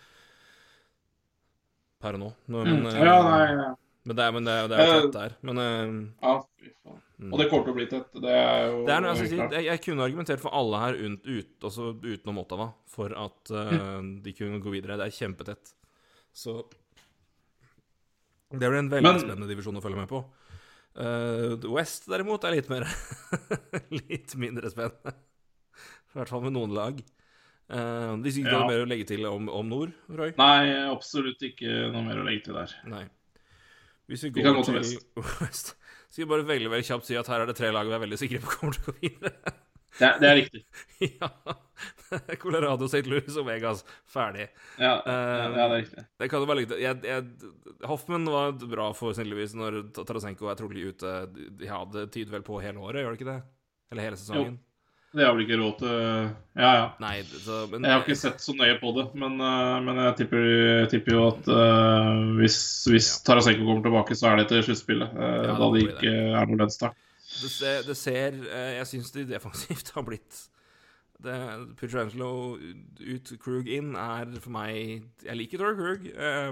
Per 2.05 2.19
nå. 2.21 2.29
Men, 2.53 2.69
mm. 2.85 2.91
ja, 3.01 3.17
nei, 3.25 3.41
ja. 3.49 3.71
Men 4.05 4.19
det 4.19 4.27
er, 4.27 4.37
men 4.37 4.45
det 4.45 4.59
er, 4.59 4.69
det 4.69 4.83
er 4.83 4.93
tett 4.93 5.17
der. 5.17 5.39
Men 5.49 5.63
uh, 5.63 5.97
Ja, 6.21 6.37
fy 6.61 6.75
faen. 6.75 7.01
Mm. 7.15 7.31
Og 7.31 7.39
det 7.41 7.49
kommer 7.49 7.65
til 7.65 7.73
å 7.73 7.79
bli 7.79 7.89
tett. 7.89 8.21
Det 8.21 8.37
er 8.37 8.63
jo 8.67 8.79
det 8.85 8.93
er 8.93 9.03
noe, 9.07 9.17
jeg, 9.17 9.31
si, 9.31 9.41
jeg, 9.41 9.65
jeg, 9.71 9.81
kunne 9.87 10.05
argumentert 10.05 10.43
for 10.43 10.53
alle 10.59 10.81
her 10.83 10.97
ut, 10.99 11.25
ut, 11.25 11.53
altså 11.65 11.93
utenom 12.03 12.43
Ottawa 12.43 12.69
for 12.91 13.15
at 13.17 13.53
uh, 13.55 14.01
de 14.21 14.37
kunne 14.37 14.61
gå 14.61 14.77
videre. 14.77 15.01
Det 15.01 15.09
er 15.09 15.21
kjempetett. 15.23 15.73
Så 16.35 16.61
det 18.53 18.69
blir 18.69 18.83
en 18.83 18.93
veldig 18.93 19.09
men, 19.09 19.23
spennende 19.23 19.49
divisjon 19.49 19.81
å 19.81 19.83
følge 19.83 20.03
med 20.03 20.11
på. 20.13 20.21
Uh, 20.95 21.59
West 21.75 22.07
derimot 22.07 22.45
er 22.47 22.55
litt 22.55 22.69
mer 22.71 22.85
Litt 23.99 24.37
mindre 24.39 24.71
spennende. 24.71 25.15
I 26.15 26.21
hvert 26.21 26.31
fall 26.31 26.45
med 26.45 26.55
noen 26.55 26.75
lag. 26.77 27.01
Uh, 27.65 28.15
hvis 28.23 28.39
ikke 28.39 28.53
ja. 28.53 28.55
du 28.55 28.61
har 28.61 28.71
mer 28.71 28.85
å 28.85 28.89
legge 28.89 29.09
til 29.09 29.27
om, 29.27 29.49
om 29.51 29.71
nord, 29.71 29.95
Roy? 30.13 30.35
Nei, 30.39 30.71
absolutt 30.87 31.43
ikke 31.43 31.89
noe 31.91 32.05
mer 32.07 32.21
å 32.23 32.27
legge 32.29 32.47
til 32.47 32.59
der. 32.61 32.77
Nei. 32.93 33.07
Hvis 34.11 34.27
vi 34.27 34.35
vi 34.37 34.45
til 34.45 34.77
West. 34.77 35.07
West 35.41 35.75
skal 36.15 36.23
vi 36.23 36.31
bare 36.31 36.47
veldig 36.47 36.71
veldig 36.71 36.87
kjapt 36.87 37.09
si 37.09 37.17
at 37.19 37.29
her 37.33 37.43
er 37.43 37.51
det 37.51 37.57
tre 37.59 37.73
lag 37.75 37.89
vi 37.89 37.97
er 37.97 38.03
veldig 38.05 38.19
sikre 38.21 38.43
på 38.45 38.53
kommer 38.53 38.77
til 38.77 38.85
å 38.85 38.93
gå 38.93 39.01
videre. 39.01 39.55
Det, 39.99 40.11
det 40.21 40.31
er 40.31 40.37
riktig. 40.41 40.65
ja. 41.21 41.31
Colorado, 42.43 42.89
St. 42.91 43.07
Louis 43.07 43.37
og 43.37 43.47
Vegas. 43.47 43.85
Ferdig. 44.11 44.49
Ja, 44.79 44.99
uh, 45.07 45.15
ja 45.15 45.49
det 45.55 45.65
er 45.65 45.75
riktig. 45.77 46.05
Det 46.21 46.31
kan 46.31 46.43
du 46.43 46.51
være 46.51 46.67
jeg, 46.81 47.01
jeg, 47.07 47.55
Hoffman 47.89 48.29
var 48.31 48.55
bra 48.63 48.91
for 48.97 49.17
St. 49.17 49.27
Louis 49.29 49.55
når 49.57 49.81
Tarasenko 50.03 50.51
er 50.51 50.61
trolig 50.61 50.91
ute. 50.93 51.17
Ja, 51.63 51.83
det 51.91 52.11
tyder 52.15 52.39
vel 52.39 52.47
på 52.47 52.61
hele 52.65 52.83
året, 52.83 53.03
gjør 53.03 53.15
det 53.15 53.21
ikke 53.21 53.33
det? 53.33 53.41
Eller 53.93 54.09
hele 54.11 54.21
sesongen? 54.21 54.57
Jo. 54.59 54.71
Det 55.15 55.23
har 55.23 55.37
vel 55.37 55.45
ikke 55.45 55.59
råd 55.61 55.75
til 55.79 55.93
Ja, 56.59 56.71
ja. 56.75 56.87
Nei, 56.99 57.21
så, 57.23 57.61
men... 57.71 57.85
Jeg 57.87 57.95
har 57.95 58.03
ikke 58.03 58.19
sett 58.19 58.43
så 58.43 58.55
nøye 58.59 58.75
på 58.81 58.91
det, 58.97 59.05
men, 59.15 59.37
uh, 59.39 59.79
men 59.85 60.01
jeg 60.03 60.17
tipper, 60.25 60.47
tipper, 60.91 61.15
jo 61.15 61.29
at 61.29 61.51
uh, 61.51 62.35
hvis, 62.41 62.59
hvis. 62.91 63.11
Tarasenko 63.27 63.63
kommer 63.63 63.87
tilbake, 63.87 64.19
så 64.19 64.33
er 64.33 64.43
det 64.43 64.49
til 64.51 64.65
sluttspillet. 64.67 65.15
Uh, 65.15 65.29
ja, 65.47 65.55
da 65.61 65.71
det 65.77 65.85
ikke 65.87 66.15
er 66.15 66.51
noe 66.51 66.61
lønnstak. 66.65 66.99
Det, 67.43 67.51
ser, 67.51 67.83
det 67.87 67.97
ser 67.99 68.37
Jeg 68.79 68.87
syns 68.91 69.11
de 69.15 69.25
defensivt 69.29 69.91
har 69.97 70.07
blitt 70.07 70.45
det, 71.25 71.35
Pietrangelo 71.79 72.57
ut, 72.59 73.35
Krug 73.43 73.69
inn 73.71 73.95
er 73.99 74.33
for 74.41 74.55
meg 74.55 75.05
Jeg 75.25 75.39
liker 75.39 75.63
Dora 75.63 75.77
Krug, 75.79 76.09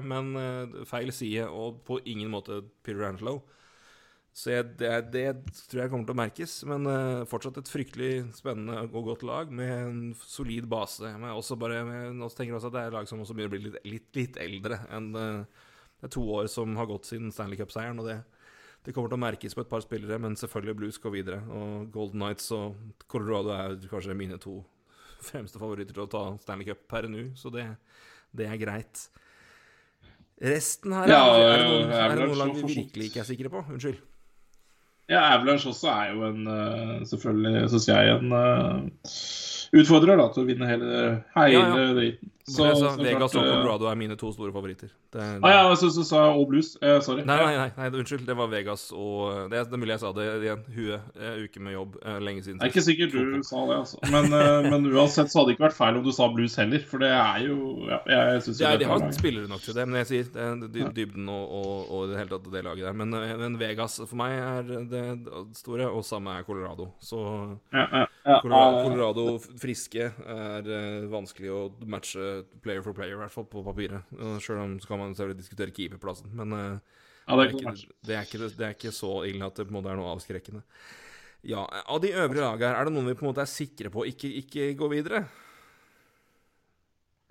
men 0.06 0.30
feil 0.88 1.12
side, 1.14 1.48
og 1.48 1.82
på 1.86 1.98
ingen 2.08 2.30
måte 2.32 2.62
Pietrangelo. 2.86 3.40
Så 4.32 4.48
jeg, 4.54 4.68
det, 4.80 4.92
det, 5.12 5.24
tror 5.68 5.82
jeg 5.82 5.92
kommer 5.92 6.08
til 6.08 6.14
å 6.14 6.20
merkes. 6.22 6.54
Men 6.68 6.88
fortsatt 7.28 7.58
et 7.60 7.68
fryktelig 7.68 8.12
spennende 8.38 8.86
og 8.86 9.10
godt 9.10 9.26
lag 9.28 9.52
med 9.52 9.72
en 9.74 9.98
solid 10.16 10.68
base. 10.72 11.04
Men 11.04 11.34
også 11.34 11.58
bare 11.60 11.82
med, 11.84 12.22
tenker 12.30 12.54
jeg 12.54 12.60
også 12.60 12.70
at 12.72 12.78
det 12.78 12.86
er 12.86 12.96
lag 12.96 13.10
som 13.10 13.20
også 13.20 13.36
begynner 13.36 13.52
å 13.52 13.56
bli 13.58 13.66
litt, 13.66 13.82
litt, 13.84 14.08
litt 14.16 14.40
eldre 14.40 14.80
enn 14.88 15.12
Det 15.12 16.08
er 16.08 16.14
to 16.16 16.24
år 16.38 16.48
som 16.50 16.72
har 16.80 16.88
gått 16.90 17.06
siden 17.06 17.28
Stanley 17.34 17.60
Cup-seieren, 17.60 18.00
og 18.00 18.08
det, 18.08 18.22
det, 18.82 18.92
kommer 18.92 19.12
til 19.12 19.18
å 19.18 19.22
merkes 19.22 19.56
på 19.56 19.64
et 19.64 19.70
par 19.70 19.84
spillere. 19.84 20.18
Men 20.22 20.36
selvfølgelig 20.38 20.76
Blues 20.78 21.00
går 21.02 21.16
videre. 21.16 21.40
Og 21.54 21.88
Golden 21.94 22.22
Nights 22.24 22.50
og 22.56 22.76
Colorado 23.10 23.54
er 23.54 23.76
kanskje 23.90 24.18
mine 24.18 24.38
to 24.42 24.60
fremste 25.30 25.60
favoritter 25.62 25.96
til 25.96 26.06
å 26.06 26.10
ta 26.10 26.24
Stanley 26.42 26.68
Cup 26.68 26.86
per 26.90 27.10
nå, 27.10 27.28
så 27.38 27.52
det, 27.54 27.66
det 28.34 28.48
er 28.50 28.60
greit. 28.60 29.06
Resten 30.42 30.94
her, 30.96 31.06
ja, 31.06 31.20
er, 31.38 31.60
det 31.60 31.66
noen, 31.68 31.92
er 31.94 32.16
det 32.16 32.24
noen 32.24 32.40
lag 32.40 32.56
vi 32.56 32.64
virkelig 32.66 33.12
ikke 33.12 33.20
er 33.22 33.28
sikre 33.28 33.52
på? 33.52 33.62
Unnskyld. 33.70 34.00
Ja, 35.10 35.20
Avalanche 35.36 35.70
også 35.70 35.90
er 35.90 36.12
jo 36.14 36.22
en 36.28 36.46
uh, 36.46 37.02
Selvfølgelig 37.06 37.70
syns 37.72 37.88
jeg 37.90 38.12
en 38.14 38.32
uh, 38.32 39.12
utfordrer 39.72 40.20
da, 40.20 40.28
til 40.34 40.44
å 40.44 40.48
vinne 40.48 40.68
hele, 40.68 41.02
hele 41.36 41.56
ja, 41.56 41.66
ja. 41.72 41.90
driten. 41.96 42.32
Så, 42.44 42.74
så, 42.74 42.90
så 42.90 43.02
Vegas 43.02 43.34
og 43.38 43.44
Colorado 43.46 43.86
er 43.86 43.94
mine 43.94 44.16
to 44.18 44.32
store 44.34 44.50
favoritter. 44.52 44.88
Det, 45.12 45.20
det... 45.20 45.44
Ah, 45.46 45.52
ja, 45.52 45.74
så, 45.78 45.92
så 45.94 46.02
sa 46.02 46.22
jeg 46.24 46.40
og 46.40 46.48
blues. 46.50 46.72
Eh, 46.82 46.96
sorry. 47.04 47.22
Nei, 47.28 47.36
nei, 47.38 47.52
nei, 47.54 47.68
nei, 47.76 47.90
unnskyld. 48.00 48.24
Det 48.26 48.34
var 48.34 48.48
Vegas 48.50 48.88
og 48.90 49.52
Det, 49.52 49.60
det 49.70 49.76
er 49.76 49.80
mulig 49.80 49.94
jeg 49.94 50.02
sa 50.02 50.10
det 50.16 50.24
igjen. 50.42 50.64
Huet. 50.74 51.20
Uke 51.44 51.62
med 51.62 51.76
jobb. 51.76 52.00
Eh, 52.02 52.16
lenge 52.26 52.42
siden. 52.42 52.58
Det 52.58 52.66
er 52.66 52.72
ikke 52.72 52.84
sikkert 52.88 53.14
du 53.14 53.44
sa 53.46 53.62
det, 53.68 53.76
altså. 53.84 54.00
Men, 54.10 54.26
eh, 54.34 54.66
men, 54.72 54.88
uansett 54.90 55.30
så 55.30 55.38
hadde 55.38 55.52
det 55.52 55.56
ikke 55.56 55.66
vært 55.68 55.78
feil 55.78 56.00
om 56.00 56.08
du 56.08 56.10
sa 56.16 56.28
blues 56.34 56.58
heller. 56.58 56.82
For 56.90 57.04
det 57.04 57.12
er 57.14 57.44
jo 57.46 57.58
ja, 57.92 58.00
jeg 58.10 58.42
synes 58.48 58.64
ja, 58.64 58.74
De 58.80 58.90
har 58.90 59.06
spillere 59.14 59.52
nok 59.52 59.62
til 59.62 59.78
det, 59.78 59.86
men 59.86 60.02
jeg 60.02 60.10
sier 60.10 60.34
det, 60.34 60.88
dybden 60.98 61.30
og, 61.30 61.56
og, 61.60 61.78
og, 61.86 62.10
det 62.10 62.18
hele 62.24 62.34
tatt 62.34 62.50
det 62.56 62.64
laget 62.66 62.88
der. 62.88 62.98
Men, 63.04 63.14
eh, 63.20 63.36
men, 63.44 63.60
Vegas 63.62 64.00
for 64.02 64.18
meg 64.18 64.34
er 64.40 64.74
det 64.90 65.04
store, 65.60 65.86
og 65.92 66.02
samme 66.08 66.34
er 66.40 66.48
Colorado. 66.48 66.90
Så 66.98 67.22
Colorado, 67.70 68.82
Colorado 68.88 69.28
friske 69.62 70.08
er 70.10 70.72
vanskelig 71.12 71.52
å 71.54 71.60
matche 71.88 72.42
player 72.64 72.82
for 72.84 72.96
player, 72.96 73.14
i 73.16 73.20
hvert 73.22 73.34
fall 73.34 73.46
på 73.50 73.62
papiret. 73.66 74.10
Sjøl 74.42 74.60
om 74.62 74.74
så 74.82 74.90
kan 74.90 75.00
man 75.00 75.14
selvfølgelig 75.14 75.44
diskutere 75.44 75.74
keeperplassen, 75.76 76.32
men 76.38 76.56
uh, 76.56 76.98
ja, 77.26 77.38
det, 77.38 77.44
er 77.44 77.54
ikke, 77.54 77.72
det, 78.02 78.16
er 78.16 78.26
ikke, 78.26 78.42
det, 78.42 78.66
er 78.66 78.74
ikke, 78.76 78.94
så 78.94 79.12
ille 79.28 79.46
at 79.46 79.58
det 79.58 79.68
på 79.68 79.72
en 79.72 79.78
måte 79.78 79.92
er 79.92 80.00
noe 80.00 80.10
avskrekkende. 80.16 80.64
Ja, 81.46 81.62
Av 81.66 82.02
de 82.02 82.12
øvrige 82.14 82.42
lagene 82.42 82.68
her, 82.68 82.76
er 82.78 82.86
det 82.86 82.94
noen 82.94 83.08
vi 83.10 83.16
på 83.18 83.26
en 83.26 83.32
måte 83.32 83.42
er 83.42 83.50
sikre 83.50 83.90
på 83.90 84.04
ikke, 84.10 84.30
ikke 84.42 84.68
går 84.78 84.92
videre? 84.92 85.22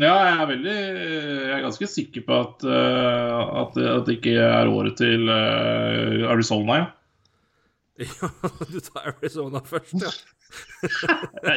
Ja, 0.01 0.15
jeg 0.25 0.33
er 0.33 0.47
veldig 0.49 0.73
Jeg 0.73 1.51
er 1.53 1.63
ganske 1.67 1.87
sikker 1.91 2.23
på 2.25 2.37
at, 2.41 2.63
at, 2.65 3.75
at 3.77 4.07
det 4.07 4.17
ikke 4.17 4.33
er 4.41 4.71
året 4.71 4.97
til 4.99 5.29
Arizona, 5.29 6.81
ja. 6.81 6.89
Ja, 8.01 8.31
du 8.71 8.79
tar 8.81 9.11
Arizona 9.11 9.61
først, 9.67 9.99
ja. 10.01 10.11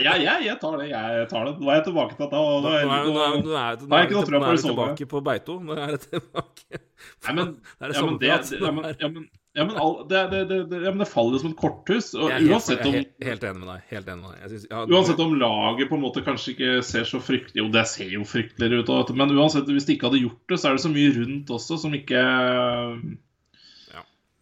Ja, 0.05 0.15
ja, 0.17 0.35
jeg 0.45 0.57
tar 0.63 0.79
det. 0.81 0.89
Jeg 0.91 1.29
tar 1.31 1.49
det. 1.49 1.55
Nå 1.61 1.71
er 1.71 1.81
jeg 1.81 1.87
tilbake 1.89 2.17
til 2.17 2.25
dette. 2.25 2.43
Nå 2.43 2.73
er, 2.73 2.89
nå 2.89 2.97
er, 2.97 3.07
nå 3.07 3.23
er, 3.25 3.39
nå 3.45 3.55
er, 3.61 3.87
nå 3.87 4.01
er, 4.01 4.27
trua 4.29 4.43
på 4.45 4.59
tilbake 4.63 5.09
på 5.11 5.23
Beito. 5.25 5.57
Nå 5.65 5.79
er 5.79 5.97
det 5.97 6.03
tilbake 6.09 6.83
Nei, 7.27 7.33
men, 7.37 7.57
ja, 7.81 8.05
men 8.05 8.21
det, 8.21 8.29
ja, 8.29 8.39
men, 8.73 8.87
ja, 8.99 9.09
men, 9.09 9.27
ja, 9.55 9.65
men, 9.65 9.77
all, 9.81 9.97
det, 10.09 10.23
det, 10.31 10.45
det, 10.49 10.79
ja, 10.83 10.93
men 10.93 11.03
det 11.03 11.09
faller 11.11 11.43
som 11.43 11.53
et 11.53 11.59
korthus. 11.59 12.13
Og 12.17 12.31
jeg, 12.33 12.47
uansett 12.51 12.85
om 12.87 12.97
helt, 12.97 13.13
helt 13.27 13.45
enig 13.49 13.61
med 13.61 13.71
deg. 13.71 13.85
Helt 13.93 14.09
enig 14.13 14.23
med 14.25 14.33
deg. 14.35 14.47
Synes, 14.55 14.65
ja, 14.71 14.85
uansett 14.97 15.21
om 15.25 15.37
laget 15.41 15.91
på 15.91 15.99
en 15.99 16.05
måte 16.05 16.25
kanskje 16.27 16.55
ikke 16.55 16.73
ser 16.87 17.07
så 17.09 17.21
fryktelig 17.23 17.63
Jo, 17.63 17.69
det 17.75 17.85
ser 17.91 18.11
jo 18.15 18.25
frykteligere 18.29 18.85
ut, 18.85 19.15
men 19.19 19.37
uansett, 19.37 19.69
hvis 19.71 19.87
de 19.89 19.99
ikke 19.99 20.11
hadde 20.11 20.25
gjort 20.25 20.55
det, 20.55 20.61
så 20.61 20.71
er 20.71 20.79
det 20.79 20.87
så 20.87 20.95
mye 20.95 21.15
rundt 21.19 21.55
også 21.59 21.81
som 21.85 21.95
ikke 21.97 22.25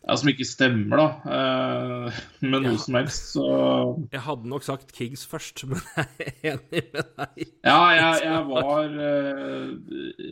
ja, 0.02 0.16
Som 0.18 0.30
ikke 0.32 0.44
stemmer, 0.46 0.98
da. 0.98 1.06
Uh, 1.22 2.20
med 2.42 2.64
noe 2.64 2.72
ja. 2.74 2.78
som 2.82 2.96
helst, 2.98 3.28
så 3.36 3.44
Jeg 4.10 4.22
hadde 4.24 4.50
nok 4.50 4.64
sagt 4.66 4.90
Kings 4.96 5.22
først, 5.30 5.62
men 5.70 5.78
jeg 5.94 6.08
er 6.18 6.56
enig 6.56 6.82
med 6.90 7.12
deg. 7.20 7.52
Ja, 7.62 7.78
jeg, 7.94 8.22
jeg 8.26 8.40
var 8.48 8.96
uh, 8.96 9.68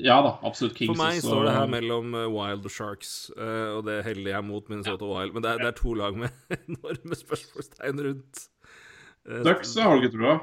Ja 0.02 0.16
da, 0.26 0.32
absolutt 0.50 0.74
Kings. 0.78 0.90
For 0.90 0.98
meg 0.98 1.20
også. 1.20 1.28
står 1.28 1.46
det 1.46 1.54
her 1.54 1.70
mellom 1.76 2.16
eh, 2.18 2.26
Wild 2.34 2.66
og 2.66 2.74
Sharks, 2.74 3.12
uh, 3.36 3.76
og 3.76 3.84
det 3.86 4.00
heller 4.08 4.34
jeg 4.34 4.48
mot 4.48 4.72
Minnesota 4.72 5.06
ja. 5.06 5.12
Wild. 5.12 5.36
Men 5.36 5.46
det 5.46 5.52
er, 5.52 5.62
det 5.62 5.70
er, 5.70 5.76
to 5.78 5.94
lag 6.02 6.18
med 6.18 6.50
enorme 6.64 7.20
spørsmålstegn 7.22 8.02
rundt. 8.08 8.42
Ducks 9.46 9.76
har 9.78 9.94
du 9.94 10.02
ikke 10.02 10.16
trua? 10.16 10.36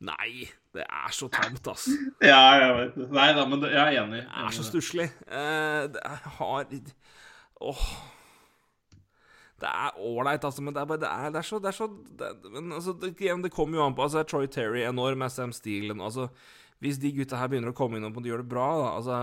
Nei, 0.00 0.46
Det 0.72 0.84
er 0.86 1.10
så 1.12 1.26
tamt, 1.28 1.66
ass. 1.68 1.88
Ja, 2.22 2.38
jeg 2.60 2.76
vet 2.76 2.94
det. 2.94 3.10
Nei 3.18 3.26
da, 3.34 3.42
men 3.50 3.66
jeg 3.66 3.80
er 3.82 4.04
enig. 4.04 4.22
Det 4.22 4.46
er 4.46 4.54
så 4.54 4.64
stusslig. 4.64 5.10
Eh, 5.26 5.82
det 5.90 6.04
har 6.38 6.70
Åh. 7.60 7.84
Det 9.60 9.68
er 9.68 9.98
ålreit, 10.00 10.44
altså, 10.44 10.62
men 10.64 10.74
det 10.74 10.80
er 10.80 10.88
bare 10.88 11.02
Det 11.02 11.10
er, 11.10 11.34
det 11.34 11.40
er 11.42 11.46
så, 11.46 11.58
det 11.60 11.68
er 11.68 11.76
så 11.76 11.88
Men 12.54 12.72
altså, 12.72 12.94
det, 12.96 13.52
kommer 13.52 13.78
jo 13.78 13.84
an 13.84 13.96
på 13.96 14.06
altså, 14.06 14.22
Troy 14.24 14.46
Terry 14.46 14.86
enorm, 14.88 15.26
Sam 15.28 15.52
Steelen 15.52 16.00
altså, 16.00 16.28
Hvis 16.80 16.98
de 16.98 17.12
gutta 17.12 17.36
her 17.36 17.50
begynner 17.52 17.74
å 17.74 17.76
komme 17.76 18.00
inn 18.00 18.08
og 18.08 18.16
de 18.16 18.32
gjør 18.32 18.44
det 18.44 18.50
bra, 18.52 18.68
da 18.80 18.88
altså, 18.96 19.20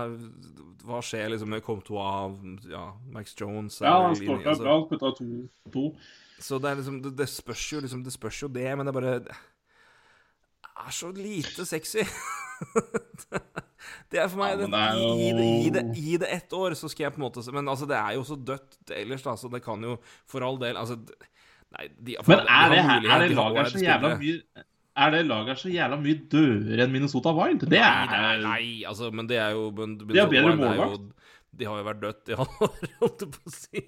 Hva 0.86 1.02
skjer 1.02 1.34
liksom 1.34 1.50
med 1.54 1.64
Comtois, 1.66 2.38
ja, 2.70 2.86
Max 3.14 3.34
Jones 3.38 3.80
Ja, 3.82 3.98
han 4.06 4.16
står 4.18 4.44
der 4.44 4.62
bra. 4.62 4.78
Han 4.78 4.88
putta 4.92 5.12
to. 5.18 5.28
to. 5.74 5.86
Så 6.38 6.60
det 6.62 6.70
er 6.70 6.82
liksom 6.82 7.02
Det, 7.02 7.28
spørs 7.30 7.66
jo 7.72 7.82
liksom 7.82 8.04
Det 8.06 8.14
spørs 8.14 8.42
jo 8.44 8.52
det, 8.52 8.68
men 8.78 8.86
det 8.86 8.94
er 8.94 9.00
bare 9.00 9.38
er 10.86 10.92
så 10.94 11.08
lite 11.14 11.64
sexy. 11.68 12.02
det 14.10 14.18
er 14.20 14.28
for 14.30 14.38
meg 14.40 14.50
Ja, 14.54 14.58
det, 14.62 14.68
er 14.82 14.92
jo- 14.98 15.16
gi, 15.18 15.28
det, 15.38 15.46
gi, 15.48 15.70
det, 15.74 15.82
gi 15.96 16.14
det 16.22 16.28
ett 16.38 16.52
år, 16.56 16.70
så 16.78 16.86
skal 16.90 17.04
jeg 17.08 17.14
på 17.14 17.20
en 17.22 17.26
måte 17.28 17.40
Men 17.54 17.64
altså, 17.70 17.86
det 17.90 17.98
er 17.98 18.12
jo 18.18 18.22
så 18.26 18.36
dødt 18.36 18.72
ellers, 18.96 19.22
da, 19.26 19.32
så 19.38 19.46
det 19.52 19.60
kan 19.64 19.78
jo 19.86 19.92
for 20.26 20.40
all 20.46 20.58
del 20.60 20.76
Altså 20.80 20.94
Nei, 20.98 21.84
de, 22.00 22.12
for 22.24 22.30
Men 22.32 22.40
er 22.48 22.66
det, 22.72 22.80
mulighet, 22.88 23.12
er 23.12 23.18
det 23.22 23.30
laget 23.36 23.66
så 23.74 23.78
jævla 23.84 24.08
mye 24.18 24.36
Er 24.98 25.08
det 25.14 25.22
laget 25.28 25.56
så 25.62 25.68
jævla 25.72 25.96
mye 26.02 26.18
dødere 26.32 26.82
enn 26.86 26.94
Minnesota 26.96 27.30
Wild? 27.36 27.62
Det 27.68 27.78
Nei, 27.78 27.84
er 27.84 27.88
nei, 28.12 28.36
nei, 28.46 28.64
altså, 28.88 29.04
men 29.14 29.24
det 29.30 29.38
er 29.38 29.50
jo 29.54 29.62
men, 29.76 29.88
De 30.02 30.18
har 30.18 30.28
bedre 30.32 30.56
målvakt. 30.58 31.04
De 31.58 31.64
har 31.68 31.76
jo 31.80 31.84
vært 31.86 32.00
dødt 32.02 32.24
i 32.32 32.34
halvår, 32.38 32.72
år, 32.80 32.84
holdt 33.02 33.20
jeg 33.26 33.30
på 33.36 33.40
å 33.44 33.46
si. 33.54 33.82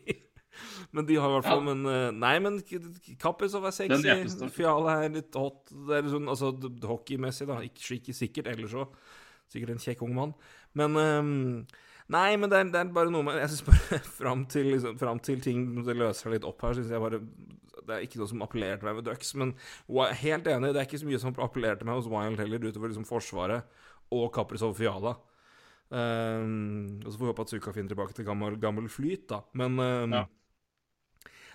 Men 0.96 1.06
de 1.08 1.18
har 1.20 1.30
i 1.30 1.36
hvert 1.38 1.48
fall 1.48 1.62
Ja. 1.62 1.66
Men 1.70 1.90
eh, 1.90 2.08
Nei, 2.16 2.34
men 2.42 2.58
Kappis 3.20 3.54
over 3.58 3.74
sexy. 3.74 4.48
Fiala 4.54 5.00
er 5.04 5.14
litt 5.14 5.36
hot. 5.38 5.70
Det 5.70 6.00
er 6.00 6.10
sånn, 6.12 6.30
altså 6.30 6.52
hockeymessig, 6.86 7.48
da. 7.50 7.60
Ikke, 7.66 7.84
ikke 8.00 8.16
sikkert 8.16 8.50
ellers 8.52 8.74
òg. 8.78 8.98
Sikkert 9.50 9.74
en 9.74 9.82
kjekk 9.82 10.02
ung 10.06 10.16
mann. 10.16 10.34
Men 10.78 10.98
um, 10.98 11.30
Nei, 12.10 12.34
men 12.42 12.50
det 12.50 12.58
er, 12.58 12.68
det 12.74 12.78
er 12.80 12.88
bare 12.94 13.10
noe 13.14 13.22
med 13.22 13.36
Jeg 13.38 13.52
syns 13.52 13.66
bare 13.68 14.00
fram 14.20 14.44
til, 14.50 14.72
liksom, 14.74 14.96
fram 14.98 15.20
til 15.22 15.42
ting 15.44 15.64
det 15.86 15.94
løser 15.94 16.26
seg 16.26 16.36
litt 16.36 16.46
opp 16.48 16.62
her, 16.66 16.74
syns 16.78 16.90
jeg 16.90 17.02
bare 17.02 17.20
Det 17.22 17.94
er 17.94 18.04
ikke 18.06 18.18
noe 18.18 18.30
som 18.32 18.42
appellerer 18.46 18.80
til 18.80 18.88
meg 18.90 18.98
med 18.98 19.06
Ducks. 19.06 19.30
Men 19.38 19.54
helt 20.24 20.50
enig, 20.50 20.72
det 20.74 20.82
er 20.82 20.88
ikke 20.88 21.02
så 21.02 21.10
mye 21.10 21.22
som 21.22 21.34
appellerer 21.38 21.78
til 21.78 21.90
meg 21.90 22.00
hos 22.00 22.10
Wild 22.10 22.42
heller, 22.42 22.66
utover 22.66 22.90
liksom 22.90 23.06
Forsvaret 23.08 23.78
og 24.10 24.26
Kaprizov 24.34 24.74
Fiala. 24.78 25.14
Um, 25.90 27.00
og 27.02 27.08
så 27.10 27.16
får 27.16 27.24
vi 27.24 27.30
håpe 27.32 27.46
at 27.46 27.52
Suka 27.54 27.72
finner 27.74 27.90
tilbake 27.90 28.14
til 28.14 28.26
gammel, 28.26 28.58
gammel 28.62 28.86
flyt, 28.90 29.24
da. 29.30 29.40
Men 29.58 29.78
um, 29.78 30.18
Ja. 30.20 30.26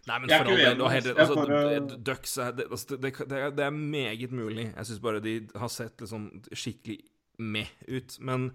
Nei, 0.08 0.20
men 0.22 0.30
for 0.30 0.36
all 0.52 0.58
del, 0.60 1.16
altså, 1.18 1.36
bare- 1.36 1.98
Ducks 2.06 2.38
er 2.38 2.52
det, 2.54 2.68
altså, 2.70 2.98
det, 3.02 3.12
det, 3.18 3.38
er- 3.40 3.52
det 3.58 3.64
er 3.66 3.72
meget 3.74 4.32
mulig. 4.32 4.68
Jeg 4.76 4.86
syns 4.86 5.00
bare 5.02 5.20
de 5.26 5.48
har 5.58 5.68
sett 5.74 5.98
liksom 6.04 6.28
skikkelig 6.54 7.00
med 7.40 7.68
ut. 7.90 8.18
Men 8.22 8.52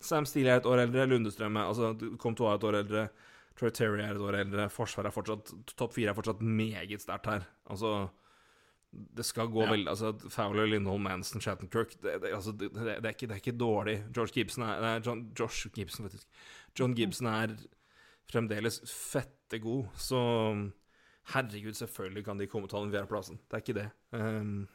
Sam 0.00 0.24
Steele 0.26 0.54
er 0.54 0.62
et 0.62 0.66
år 0.70 0.84
eldre, 0.86 1.06
Lundestrøm 1.10 1.56
er 1.58 1.66
altså, 1.72 1.90
Comtois 2.22 2.52
er 2.54 2.60
et 2.60 2.64
år 2.70 2.78
eldre, 2.84 3.08
Troy 3.58 3.70
Terry 3.70 4.00
er 4.00 4.14
et 4.14 4.22
år 4.24 4.38
eldre, 4.44 4.68
Forsvaret 4.72 5.10
er 5.10 5.14
fortsatt 5.14 5.50
Topp 5.76 5.92
fire 5.92 6.10
er 6.14 6.16
fortsatt 6.16 6.40
meget 6.40 7.02
sterkt 7.02 7.26
her. 7.26 7.42
Altså 7.68 8.08
det 8.92 9.24
skal 9.24 9.48
gå 9.48 9.62
Ja. 9.64 9.70
veldig 9.72 9.88
altså, 9.88 10.12
Fowler, 10.30 10.66
Lindholm, 10.68 11.02
Manson, 11.02 11.40
Shattenkirk 11.40 11.94
det, 12.02 12.18
det, 12.22 12.32
altså, 12.36 12.52
det, 12.52 12.70
det, 12.74 12.96
er 13.04 13.08
ikke, 13.14 13.26
det 13.26 13.30
er 13.36 13.40
ikke 13.42 13.58
dårlig. 13.58 14.04
George 14.14 14.32
Gibson 14.34 14.64
er 14.64 14.80
nei, 14.84 14.98
John, 15.04 15.22
Josh 15.38 15.66
Gibson, 15.74 16.04
faktisk. 16.06 16.26
John 16.78 16.94
Gibson 16.94 17.26
er 17.26 17.54
fremdeles 18.32 18.80
fette 18.88 19.58
god, 19.64 19.86
så 19.96 20.20
herregud, 21.30 21.74
selvfølgelig 21.78 22.24
kan 22.26 22.38
de 22.38 22.46
komme 22.50 22.68
til 22.68 22.82
den 22.82 22.90
fjerdeplassen. 22.92 23.38
Det 23.48 23.54
er 23.58 23.62
ikke 23.62 23.76
det. 23.78 23.88
Um, 24.12 24.68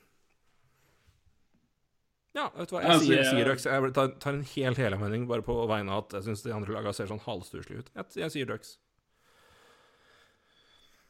ja, 2.38 2.48
vet 2.56 2.70
du 2.70 2.76
hva, 2.76 2.82
jeg 2.84 2.92
Altså, 2.94 3.06
sier, 3.08 3.24
sier 3.26 3.50
Dux. 3.50 3.66
Jeg 3.66 3.94
tar, 3.98 4.34
en 4.34 4.44
helt 4.56 4.78
helomvending 4.78 5.28
bare 5.28 5.42
på 5.46 5.56
vegne 5.68 5.92
av 5.92 6.06
at 6.06 6.14
jeg 6.20 6.28
syns 6.30 6.44
de 6.46 6.54
andre 6.54 6.76
lagene 6.76 6.94
ser 6.96 7.10
sånn 7.10 7.24
halvstusslige 7.26 7.80
ut. 7.84 7.90
Jeg, 7.98 8.06
jeg 8.24 8.32
sier 8.36 8.46
Dux. 8.52 8.76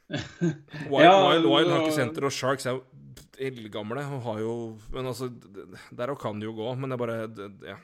Wild, 0.88 1.04
Ja, 1.04 1.12
Wild, 1.28 1.44
Wild 1.44 1.68
har 1.70 1.84
og- 2.24 2.32
Sharks 2.32 2.64
er 2.66 2.78
jo 2.78 2.84
eldgamle 3.38 4.00
og 4.08 4.22
har 4.24 4.38
jo 4.40 4.52
Men 4.90 5.06
altså, 5.10 5.28
der 5.92 6.14
kan 6.16 6.40
det 6.40 6.46
jo 6.48 6.54
gå, 6.56 6.70
men 6.80 6.88
det 6.90 6.96
er 6.96 7.02
bare 7.04 7.26
det, 7.28 7.48
ja. 7.68 7.76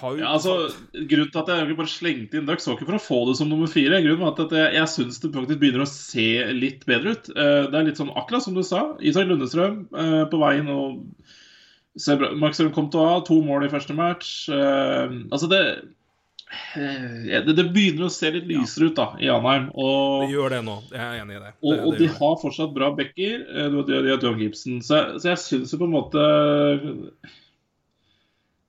Har 0.00 0.14
jo 0.14 0.20
Ja, 0.22 0.32
altså, 0.34 0.54
Grunnen 0.94 1.30
til 1.32 1.40
at 1.40 1.48
jeg 1.50 1.60
egentlig 1.62 1.78
bare 1.80 1.92
slengte 1.92 2.38
inn 2.40 2.46
Ducks, 2.48 2.66
var 2.68 2.76
ikke 2.78 2.88
for 2.90 2.98
å 2.98 3.04
få 3.06 3.18
det 3.30 3.36
som 3.40 3.48
nummer 3.52 3.70
fire. 3.70 4.02
Grunnen 4.04 4.24
var 4.24 4.34
at 4.46 4.52
jeg, 4.58 4.74
jeg 4.78 4.92
syns 4.94 5.20
det 5.22 5.32
faktisk 5.34 5.60
begynner 5.62 5.84
å 5.84 5.90
se 5.90 6.26
litt 6.56 6.84
bedre 6.90 7.16
ut. 7.16 7.30
Eh, 7.34 7.64
Det 7.70 7.80
er 7.80 7.88
litt 7.88 8.00
sånn 8.00 8.12
akkurat 8.14 8.44
som 8.46 8.54
du 8.58 8.62
sa. 8.66 8.84
Isak 9.00 9.28
Lundestrøm 9.30 9.82
eh, 9.94 10.22
på 10.32 10.40
veien 10.42 10.70
og 10.74 11.02
Mark 12.40 12.56
Strøm 12.56 12.72
kom 12.74 12.88
til 12.90 12.98
å 13.04 13.10
ha 13.12 13.18
to 13.22 13.36
mål 13.46 13.68
i 13.68 13.70
første 13.70 13.94
match. 13.94 14.48
Eh, 14.50 15.20
Altså, 15.30 15.50
det 15.52 15.60
det, 16.74 17.54
det 17.56 17.64
begynner 17.74 18.06
å 18.06 18.12
se 18.14 18.28
litt 18.30 18.44
lysere 18.46 18.90
ut 18.90 18.98
da, 18.98 19.06
i 19.18 19.30
Anheim. 19.32 19.70
Og, 19.74 20.24
Det 20.26 20.34
gjør 20.36 20.52
det 20.54 20.60
nå. 20.66 20.76
Jeg 20.92 21.02
er 21.02 21.22
enig 21.22 21.38
i 21.38 21.42
det. 21.42 21.52
og, 21.62 21.72
det, 21.72 21.78
og 21.82 21.96
de 21.98 22.04
det. 22.06 22.12
har 22.18 22.36
fortsatt 22.42 22.74
bra 22.76 22.90
backer. 22.94 23.42
De 23.88 23.96
har 24.10 24.22
John 24.22 24.38
Gibson. 24.38 24.76
Så, 24.84 25.00
så 25.18 25.32
jeg 25.32 25.40
syns 25.42 25.74
jo 25.74 25.80
på 25.80 25.88
en 25.88 25.96
måte 25.96 26.26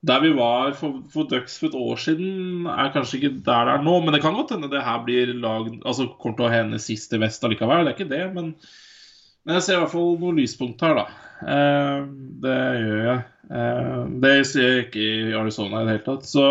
Der 0.06 0.22
vi 0.22 0.32
var 0.38 0.74
for, 0.78 1.00
for 1.10 1.28
Ducks 1.30 1.58
for 1.58 1.72
et 1.72 1.78
år 1.80 2.00
siden, 2.02 2.66
er 2.70 2.92
kanskje 2.94 3.20
ikke 3.20 3.36
der 3.46 3.70
det 3.70 3.76
er 3.78 3.86
nå. 3.86 4.00
Men 4.04 4.14
det 4.14 4.22
kan 4.24 4.36
godt 4.38 4.54
hende 4.54 4.70
det 4.72 4.84
her 4.86 5.04
blir 5.06 5.32
lagd 5.34 5.80
Altså 5.82 6.10
kommer 6.22 6.38
til 6.40 6.48
å 6.50 6.54
hende 6.54 6.82
sist 6.84 7.14
i 7.16 7.22
vest 7.22 7.46
allikevel. 7.48 7.86
Det 7.86 7.94
er 7.94 7.98
ikke 7.98 8.12
det, 8.12 8.26
men, 8.36 8.52
men 9.46 9.58
jeg 9.58 9.66
ser 9.66 9.80
i 9.80 9.84
hvert 9.84 9.94
fall 9.96 10.20
noen 10.22 10.42
lyspunkt 10.42 10.84
her, 10.86 11.00
da. 11.00 11.08
Eh, 11.56 12.04
det 12.44 12.60
gjør 12.84 13.02
jeg. 13.10 13.24
Eh, 13.52 14.04
det 14.26 14.36
ser 14.50 14.70
jeg 14.70 14.86
ikke 14.88 15.06
i 15.06 15.34
Arizona 15.38 15.82
i 15.82 15.88
det 15.88 15.98
hele 15.98 16.06
tatt. 16.06 16.30
Så 16.30 16.46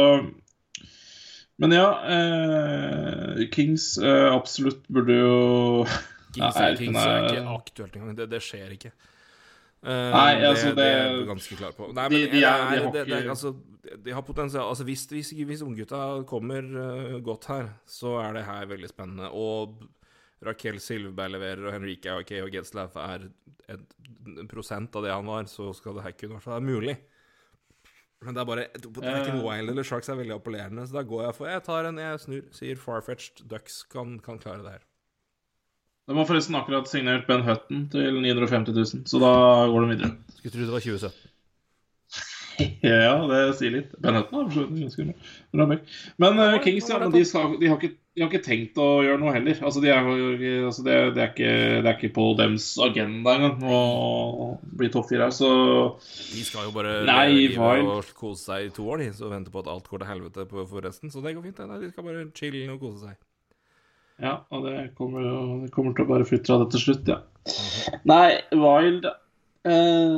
Men 1.62 1.72
ja. 1.74 1.88
Eh, 2.10 3.46
Kings 3.54 3.94
eh, 4.02 4.28
absolutt 4.34 4.82
burde 4.90 5.18
jo 5.20 5.40
Kings, 6.34 6.56
er, 6.58 6.76
Kings 6.78 6.98
er 6.98 7.28
ikke 7.30 7.50
aktuelt 7.54 7.96
engang. 7.96 8.16
Det, 8.18 8.30
det 8.30 8.42
skjer 8.42 8.74
ikke. 8.74 8.90
Eh, 9.84 10.10
Nei, 10.14 10.40
altså, 10.48 10.70
det, 10.72 10.76
det 10.78 10.84
er 10.88 11.02
jeg 11.18 11.26
ganske 11.28 11.56
klar 11.60 11.74
på. 11.76 11.90
Nei, 11.92 12.04
men 12.08 12.14
de 12.22 12.26
de, 12.32 12.42
er- 12.48 12.70
de 12.70 12.92
det- 12.94 13.06
det 13.10 13.18
altså, 13.28 13.50
de 14.04 14.14
har 14.16 14.22
potensial 14.24 14.64
Altså, 14.70 14.84
hvis, 14.88 15.02
hvis, 15.12 15.32
hvis 15.36 15.62
unggutta 15.62 15.98
kommer 16.26 16.64
uh, 16.64 17.18
godt 17.20 17.44
her, 17.52 17.68
så 17.86 18.14
er 18.22 18.32
det 18.38 18.44
her 18.48 18.64
veldig 18.70 18.88
spennende. 18.88 19.28
Og 19.30 19.82
Raquel 20.44 20.80
Silveberg 20.80 21.34
leverer, 21.36 21.66
og 21.68 21.72
Henrike 21.76 22.10
AK 22.16 22.32
og 22.46 22.50
Gedslaff 22.52 22.96
er 22.96 23.28
et, 23.68 23.84
en 24.40 24.48
prosent 24.48 24.96
av 24.96 25.04
det 25.04 25.12
han 25.12 25.28
var, 25.28 25.44
så 25.52 25.70
skal 25.76 25.94
det 25.98 26.06
her 26.06 26.16
kunne 26.16 26.40
være 26.44 26.64
mulig. 26.64 26.96
Men 28.24 28.32
det 28.34 28.40
er 28.40 28.48
bare 28.48 28.64
Det 28.72 29.04
er 29.04 29.20
ikke 29.20 29.36
noe 29.36 29.44
Wild 29.50 29.68
eller 29.68 29.84
Sharks 29.84 30.08
er 30.08 30.16
veldig 30.16 30.38
appellerende, 30.38 30.86
så 30.88 30.96
da 30.96 31.02
går 31.04 31.26
jeg 31.26 31.34
for 31.36 31.50
Jeg 31.50 31.62
tar 31.66 31.84
en, 31.90 31.98
jeg 32.00 32.20
snur, 32.24 32.42
sier 32.56 32.76
Farfetched. 32.80 33.44
Ducks 33.50 33.82
kan, 33.92 34.16
kan 34.24 34.38
klare 34.40 34.64
det 34.64 34.72
her. 34.78 34.86
De 36.04 36.16
har 36.16 36.26
forresten 36.28 36.56
akkurat 36.58 36.88
signert 36.90 37.28
Ben 37.28 37.44
Hutton 37.46 37.86
til 37.92 38.18
950 38.20 38.74
000, 38.76 39.06
så 39.08 39.20
da 39.22 39.36
går 39.72 39.86
de 39.86 39.94
videre. 39.94 40.10
Skulle 40.36 40.52
tro 40.52 40.66
det 40.66 40.74
var 40.74 40.84
2017. 40.84 41.30
Ja, 42.84 43.16
det 43.26 43.38
sier 43.58 43.72
litt. 43.74 43.94
Ben 43.98 44.14
Hutton 44.18 44.36
har 44.36 44.50
forstått 44.50 44.74
ganske 44.78 45.06
bra-. 45.08 45.78
Men 46.22 46.38
uh, 46.38 46.58
Kings 46.62 46.90
ja, 46.92 47.00
men 47.00 47.10
de, 47.10 47.24
skal, 47.26 47.56
de, 47.58 47.66
har 47.66 47.80
ikke, 47.80 47.96
de 48.14 48.22
har 48.22 48.30
ikke 48.30 48.44
tenkt 48.44 48.78
å 48.78 48.88
gjøre 49.02 49.18
noe 49.24 49.32
heller. 49.34 49.58
Altså, 49.64 49.82
de 49.82 49.90
er, 49.90 50.12
altså, 50.68 50.84
det, 50.86 51.00
det, 51.16 51.24
er 51.24 51.32
ikke, 51.32 51.50
det 51.80 51.90
er 51.90 51.98
ikke 51.98 52.12
på 52.20 52.28
dems 52.38 52.68
agenda 52.84 53.34
engang 53.38 53.66
å 53.66 53.82
bli 54.76 54.92
topp 54.92 55.08
fire 55.10 55.30
her, 55.30 55.34
så 55.34 55.50
De 56.04 56.46
skal 56.46 56.68
jo 56.68 56.76
bare 56.76 57.00
Nei, 57.08 57.48
og 57.56 58.14
kose 58.14 58.44
seg 58.44 58.68
i 58.68 58.74
to 58.76 58.86
år, 58.92 59.02
de, 59.02 59.12
så 59.16 59.32
venter 59.32 59.54
på 59.54 59.64
at 59.64 59.72
alt 59.72 59.90
går 59.90 60.04
til 60.04 60.12
helvete 60.12 60.48
på, 60.52 60.68
for 60.68 60.84
resten. 60.84 61.10
Så 61.10 61.24
det 61.24 61.34
går 61.34 61.48
fint. 61.48 61.58
det. 61.58 61.70
Nei, 61.72 61.80
de 61.88 61.94
skal 61.94 62.06
bare 62.06 62.28
chille 62.36 62.68
og 62.76 62.82
kose 62.84 63.08
seg. 63.08 63.22
Ja, 64.22 64.36
og 64.54 64.64
det 64.68 64.94
kommer, 64.98 65.20
jo- 65.26 65.60
det 65.64 65.72
kommer 65.74 65.94
til 65.96 66.04
å 66.04 66.08
bare 66.08 66.24
flytte 66.28 66.50
av 66.54 66.64
det 66.64 66.70
til 66.76 66.80
slutt, 66.86 67.08
ja. 67.10 67.20
Nei, 68.08 68.40
Wild 68.54 69.04
eh, 69.04 70.14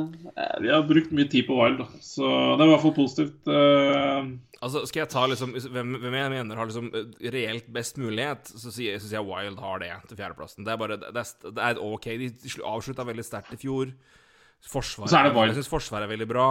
Vi 0.61 0.69
har 0.71 0.83
brukt 0.87 1.11
mye 1.15 1.27
tid 1.31 1.47
på 1.47 1.57
Wild, 1.57 1.79
da. 1.81 1.87
Så 2.03 2.23
det 2.23 2.63
er 2.63 2.69
i 2.69 2.73
hvert 2.75 2.83
fall 2.85 2.95
positivt. 2.97 3.47
eh, 3.47 4.29
Altså, 4.61 4.85
Skal 4.89 5.01
jeg 5.03 5.09
ta 5.13 5.25
liksom 5.29 5.51
hvem, 5.53 5.97
hvem 6.01 6.13
jeg 6.17 6.31
mener 6.33 6.55
har 6.57 6.65
liksom 6.69 6.87
reelt 7.33 7.67
best 7.73 7.97
mulighet, 8.01 8.47
så 8.57 8.71
sier, 8.73 8.97
så 8.97 9.05
sier 9.09 9.19
jeg 9.19 9.27
Wild 9.29 9.59
har 9.61 9.79
det 9.83 9.91
til 10.09 10.17
fjerdeplassen. 10.17 10.65
Det 10.65 10.73
er 10.73 10.77
bare 10.81 10.97
det 10.97 11.11
er, 11.13 11.51
det 11.51 11.65
er 11.71 11.81
OK. 11.83 12.05
De 12.17 12.31
avslutta 12.65 13.05
veldig 13.05 13.25
sterkt 13.27 13.53
i 13.53 13.59
fjor. 13.61 13.91
Forsvaret, 14.67 15.11
Så 15.11 15.19
er 15.19 15.27
det 15.29 15.35
Wild. 15.35 15.51
Jeg 15.53 15.59
syns 15.63 15.69
Forsvaret 15.73 16.07
er 16.07 16.13
veldig 16.15 16.29
bra. 16.31 16.47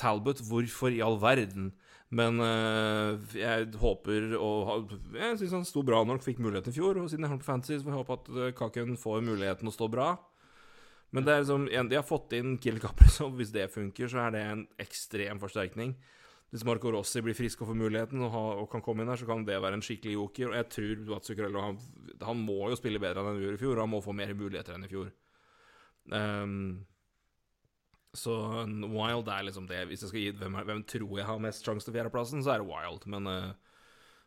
Talbot, 0.00 0.40
hvorfor 0.48 0.88
i 0.96 1.02
all 1.04 1.18
verden? 1.20 1.72
Men 2.14 2.38
øh, 2.38 3.34
jeg 3.34 3.72
håper 3.80 4.36
og 4.38 4.92
Jeg 5.16 5.38
syns 5.40 5.56
han 5.56 5.66
sto 5.66 5.82
bra 5.86 6.02
når 6.04 6.20
han 6.20 6.26
fikk 6.26 6.42
muligheten 6.44 6.70
i 6.70 6.76
fjor. 6.76 7.00
Og 7.02 7.10
siden 7.10 7.26
jeg 7.26 7.32
har 7.32 7.40
på 7.40 7.48
Fantasy, 7.48 7.78
så 7.78 7.86
får 7.86 7.94
jeg 7.94 8.02
håpe 8.02 8.18
at 8.20 8.30
øh, 8.34 8.54
Kaken 8.58 8.96
får 9.00 9.24
muligheten 9.26 9.70
å 9.70 9.74
stå 9.74 9.90
bra. 9.90 10.12
Men 11.14 11.26
det 11.26 11.34
er 11.34 11.42
liksom 11.42 11.66
de 11.90 11.98
har 11.98 12.06
fått 12.06 12.34
inn 12.38 12.56
Kiel 12.62 12.80
Caprizov. 12.82 13.34
Hvis 13.38 13.54
det 13.54 13.70
funker, 13.74 14.10
så 14.10 14.26
er 14.26 14.36
det 14.36 14.44
en 14.50 14.66
ekstrem 14.82 15.42
forsterkning. 15.42 15.96
Hvis 16.54 16.62
Marco 16.66 16.90
Rossi 16.94 17.18
blir 17.24 17.34
frisk 17.34 17.64
og 17.64 17.72
får 17.72 17.78
muligheten 17.80 18.20
og, 18.22 18.30
ha, 18.30 18.42
og 18.62 18.68
kan 18.70 18.82
komme 18.84 19.02
inn 19.02 19.10
her, 19.10 19.18
så 19.18 19.26
kan 19.26 19.42
det 19.46 19.58
være 19.58 19.80
en 19.80 19.82
skikkelig 19.82 20.14
joker. 20.14 20.52
Og 20.52 20.58
jeg 20.60 20.70
tror 20.70 21.22
Zuccarello 21.26 21.62
han, 21.64 21.78
han 22.22 22.42
må 22.46 22.68
jo 22.70 22.78
spille 22.78 23.02
bedre 23.02 23.24
enn 23.24 23.32
han 23.32 23.40
gjorde 23.42 23.58
i 23.58 23.62
fjor, 23.64 23.74
og 23.74 23.82
han 23.82 23.94
må 23.96 24.02
få 24.04 24.14
mer 24.14 24.30
muligheter 24.38 24.76
enn 24.76 24.86
i 24.86 24.90
fjor. 24.92 25.10
Ehm, 26.14 26.84
Så 28.14 28.34
Wild 28.64 29.28
er 29.28 29.46
liksom 29.46 29.66
det. 29.66 29.82
Hvis 29.90 30.04
jeg 30.04 30.12
skal 30.12 30.22
gi 30.22 30.32
hvem, 30.38 30.58
hvem 30.68 30.82
tror 30.86 31.18
jeg 31.18 31.26
har 31.26 31.42
mest 31.42 31.66
sjanse 31.66 31.88
til 31.88 31.96
fjerdeplassen, 31.96 32.44
så 32.46 32.54
er 32.54 32.62
det 32.62 32.70
Wild. 32.70 33.06
Men 33.10 33.26
uh, 33.26 33.74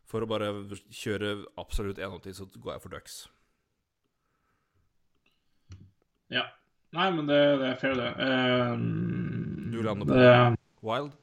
for 0.08 0.24
å 0.24 0.30
bare 0.30 0.52
kjøre 0.92 1.34
absolutt 1.60 2.00
81, 2.00 2.36
så 2.38 2.48
går 2.56 2.76
jeg 2.76 2.84
for 2.84 2.96
Ducks. 2.96 3.18
Ja. 6.34 6.50
Nei, 6.96 7.08
men 7.16 7.28
det, 7.28 7.40
det 7.62 7.72
er 7.72 7.80
fair, 7.80 7.96
det. 8.00 8.12
Um, 8.20 9.72
Du 9.72 9.82
lander 9.84 10.08
på 10.08 10.16
det, 10.16 10.58
Wild? 10.88 11.16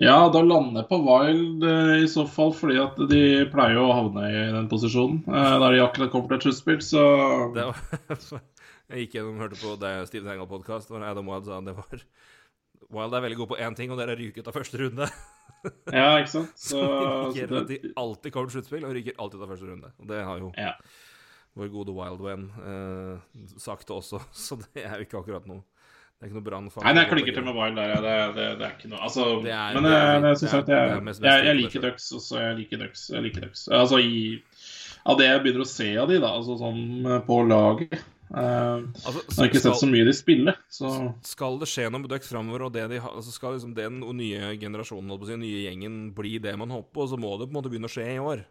Ja, 0.00 0.28
da 0.32 0.40
lander 0.40 0.80
jeg 0.80 0.88
på 0.88 0.98
Wild 1.04 1.64
eh, 1.68 2.04
i 2.04 2.08
så 2.08 2.24
fall, 2.28 2.54
fordi 2.56 2.78
at 2.80 2.96
de 3.10 3.22
pleier 3.52 3.76
jo 3.76 3.88
å 3.90 3.96
havne 3.96 4.24
i 4.30 4.44
den 4.54 4.68
posisjonen. 4.70 5.20
Uh, 5.28 5.58
da 5.60 5.68
de 5.72 5.82
akkurat 5.84 6.12
kommer 6.12 6.32
til 6.32 6.38
et 6.38 6.46
sluttspill, 6.46 6.80
så 6.84 7.02
jeg 8.92 9.06
gikk 9.06 9.16
gjennom 9.18 9.38
og 9.38 9.44
hørte 9.46 9.58
på 9.62 9.74
det 9.82 9.92
Steven 10.10 10.32
Engal-podkast, 10.34 10.90
og 10.92 11.02
Adam 11.08 11.28
Wild 11.32 11.46
sa 11.48 11.60
det 11.64 11.74
var 11.78 12.02
Wild 12.92 13.14
er 13.16 13.22
veldig 13.24 13.38
god 13.38 13.48
på 13.54 13.56
én 13.62 13.76
ting, 13.78 13.92
og 13.94 13.96
det 14.00 14.04
er 14.04 14.12
å 14.12 14.18
ryke 14.18 14.42
ut 14.42 14.48
av 14.52 14.56
første 14.58 14.80
runde. 14.84 15.06
Ja, 15.94 16.16
ikke 16.18 16.30
sant? 16.32 16.52
Så, 16.58 16.74
Så 16.74 16.78
så 16.82 17.26
indikerer 17.30 17.60
at 17.60 17.68
det, 17.70 17.76
de 17.84 17.90
alltid 18.02 18.32
kommer 18.34 18.50
til 18.50 18.56
sluttspill 18.58 18.86
og 18.88 18.94
ryker 18.96 19.14
alltid 19.22 19.38
ut 19.38 19.44
av 19.46 19.50
første 19.52 19.68
runde. 19.68 19.90
Og 20.02 20.08
det 20.10 20.22
har 20.26 20.40
jo 20.42 20.48
ja. 20.58 20.72
vår 21.60 21.68
gode 21.70 21.94
Wild 21.94 22.24
Wen 22.24 22.48
eh, 22.66 23.44
sagt 23.62 23.92
også, 23.94 24.18
så 24.44 24.58
det 24.64 24.82
er 24.82 24.96
jo 24.98 25.06
ikke 25.06 25.20
akkurat 25.20 25.46
noe 25.46 25.62
Det 25.62 26.26
er 26.26 26.32
ikke 26.32 26.38
noe 26.40 26.46
brannfakkel. 26.48 26.88
Nei, 26.88 27.04
jeg 27.04 27.10
klikker 27.12 27.36
til 27.38 27.46
med 27.46 27.54
Wild 27.60 27.78
der. 27.78 27.92
ja. 27.94 28.00
Det, 28.02 28.16
det, 28.40 28.46
det 28.58 28.66
er 28.66 28.74
ikke 28.74 28.90
noe 28.90 29.02
Altså, 29.06 29.28
Det 29.46 29.54
er- 29.54 29.78
men 29.78 29.86
det 29.86 29.94
jeg, 29.94 30.40
synes 30.42 30.56
jeg 30.58 30.66
det 30.66 30.76
jeg, 30.80 30.90
det 30.96 31.06
mest- 31.12 31.28
jeg, 31.30 31.44
jeg, 31.46 31.58
liker. 31.60 31.86
Ducks. 31.86 32.08
Også 32.18 32.42
jeg 32.42 32.58
liker 32.58 32.82
Ducks. 32.82 33.04
Jeg 33.14 33.22
liker 33.28 33.46
Ducks. 33.46 33.64
Altså 33.82 34.02
i 34.02 34.18
Av 35.06 35.18
det 35.22 35.30
jeg 35.30 35.44
begynner 35.46 35.62
å 35.64 35.70
se 35.76 35.88
av 35.98 36.10
de, 36.10 36.18
da, 36.26 36.34
altså 36.42 36.58
sånn 36.58 36.82
eh, 37.06 37.22
på 37.30 37.38
laget 37.46 37.94
eh, 38.34 38.78
Altså, 39.04 39.20
Jeg 39.28 39.36
har 39.38 39.48
ikke 39.50 39.62
sett 39.62 39.80
så 39.82 39.88
mye 39.90 40.04
de 40.08 40.12
spiller. 40.16 40.56
så 40.72 40.90
Skal 41.26 41.58
det 41.60 41.68
skje 41.68 41.90
noe 41.90 42.00
med 42.00 42.10
Ducks 42.10 42.28
framover, 42.32 42.62
og 42.66 42.72
det 42.72 42.88
de 42.90 43.00
altså 43.00 43.32
skal 43.34 43.54
liksom 43.56 43.74
den 43.76 44.00
nye 44.16 44.56
generasjonen, 44.58 45.12
den 45.26 45.40
nye 45.44 45.62
gjengen, 45.68 46.14
bli 46.14 46.38
det 46.38 46.56
man 46.58 46.70
håper 46.70 46.92
på, 46.92 47.08
så 47.08 47.18
må 47.20 47.36
det 47.38 47.48
på 47.48 47.52
en 47.52 47.58
måte 47.60 47.70
begynne 47.72 47.90
å 47.90 47.94
skje 47.94 48.08
i 48.16 48.18
år. 48.22 48.44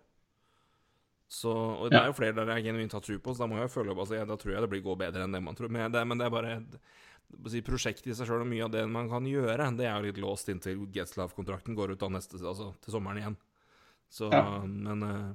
Så, 1.31 1.51
og 1.51 1.89
det 1.89 1.95
Ja. 1.95 2.03
er 2.03 2.07
jo 2.11 2.13
flere 2.17 2.35
der 2.35 2.57
jeg 2.57 2.65
genuint 2.65 2.91
har 2.91 2.99
tro 2.99 3.17
på, 3.17 3.31
så 3.33 3.39
da 3.39 3.47
må 3.47 3.57
jeg 3.61 3.71
følge 3.71 3.91
opp 3.93 3.99
altså, 4.03 4.15
jeg, 4.19 4.27
Da 4.27 4.35
tror 4.35 4.51
jeg 4.51 4.61
det 4.61 4.69
blir 4.69 4.81
gå 4.83 4.97
bedre 4.99 5.23
enn 5.23 5.31
det 5.31 5.41
man 5.41 5.55
tror. 5.55 5.69
Men 5.71 5.89
det, 5.91 6.05
men 6.05 6.17
det 6.17 6.25
er 6.25 6.29
bare 6.29 6.65
si, 7.47 7.61
prosjektet 7.61 8.07
i 8.11 8.13
seg 8.13 8.27
sjøl, 8.27 8.41
og 8.43 8.47
mye 8.51 8.65
av 8.65 8.71
det 8.73 8.83
man 8.91 9.07
kan 9.09 9.23
gjøre, 9.23 9.69
det 9.77 9.85
er 9.87 9.95
jo 9.95 10.09
litt 10.11 10.19
låst 10.19 10.49
inntil 10.51 10.83
Getzlaff-kontrakten 10.91 11.73
går 11.77 11.93
ut 11.95 12.03
av 12.03 12.11
neste, 12.11 12.35
altså 12.43 12.73
til 12.83 12.91
sommeren 12.91 13.17
igjen. 13.21 13.37
Så, 14.11 14.27
Ja. 14.29 14.59
men 14.67 15.03
eh, 15.03 15.31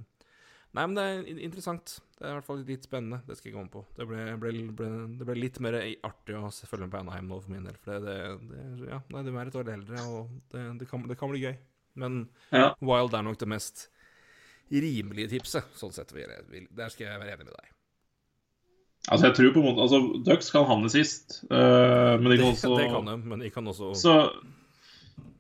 Nei, 0.76 0.84
men 0.84 0.96
det 0.98 1.04
er 1.08 1.42
interessant. 1.46 1.94
Det 2.18 2.26
er 2.26 2.34
i 2.34 2.36
hvert 2.36 2.46
fall 2.48 2.58
litt 2.68 2.84
spennende. 2.84 3.22
Det 3.24 3.38
skal 3.38 3.48
jeg 3.48 3.56
komme 3.56 3.72
på. 3.72 3.82
Det 3.96 4.04
ble, 4.08 4.24
ble, 4.40 4.52
ble, 4.76 4.88
det 5.16 5.28
ble 5.28 5.36
litt 5.38 5.60
mer 5.64 5.78
artig 6.04 6.36
å 6.36 6.50
følge 6.52 6.84
med 6.84 6.92
på 6.92 7.00
Anaheim 7.00 7.30
nå 7.30 7.38
for 7.40 7.54
min 7.54 7.64
del. 7.68 7.78
For 7.80 7.96
det, 8.04 8.16
det, 8.50 8.64
det 8.82 8.90
Ja, 8.90 8.98
nei, 9.14 9.22
de 9.24 9.32
er 9.32 9.50
et 9.50 9.56
år 9.56 9.70
eldre, 9.72 10.04
og 10.10 10.34
det, 10.52 10.64
det, 10.82 10.88
kan, 10.90 11.06
det 11.08 11.16
kan 11.20 11.32
bli 11.32 11.46
gøy. 11.46 11.54
Men 11.96 12.26
Ja. 12.52 12.74
Wild 12.84 13.16
er 13.16 13.24
nok 13.24 13.40
det 13.40 13.48
mest 13.48 13.86
rimelige 14.68 15.32
tipset, 15.32 15.72
sånn 15.78 15.94
sett. 15.96 16.12
Der 16.12 16.92
skal 16.92 17.08
jeg 17.08 17.22
være 17.22 17.38
enig 17.38 17.48
med 17.48 17.56
deg. 17.56 17.72
Altså, 19.06 19.28
jeg 19.28 19.36
tror 19.38 19.52
på 19.54 19.60
en 19.62 19.66
måte 19.68 19.84
Altså, 19.84 19.98
Ducks 20.26 20.48
kan 20.50 20.64
havne 20.66 20.90
sist, 20.90 21.40
uh, 21.46 22.16
men 22.18 22.32
de 22.32 22.38
kan 22.40 22.48
også 22.50 22.72
det 22.74 22.86
kan 22.90 23.06
de, 23.06 23.16
men 23.22 23.44
de 23.44 23.50
kan 23.54 23.68
også 23.70 23.92
Så 24.00 24.14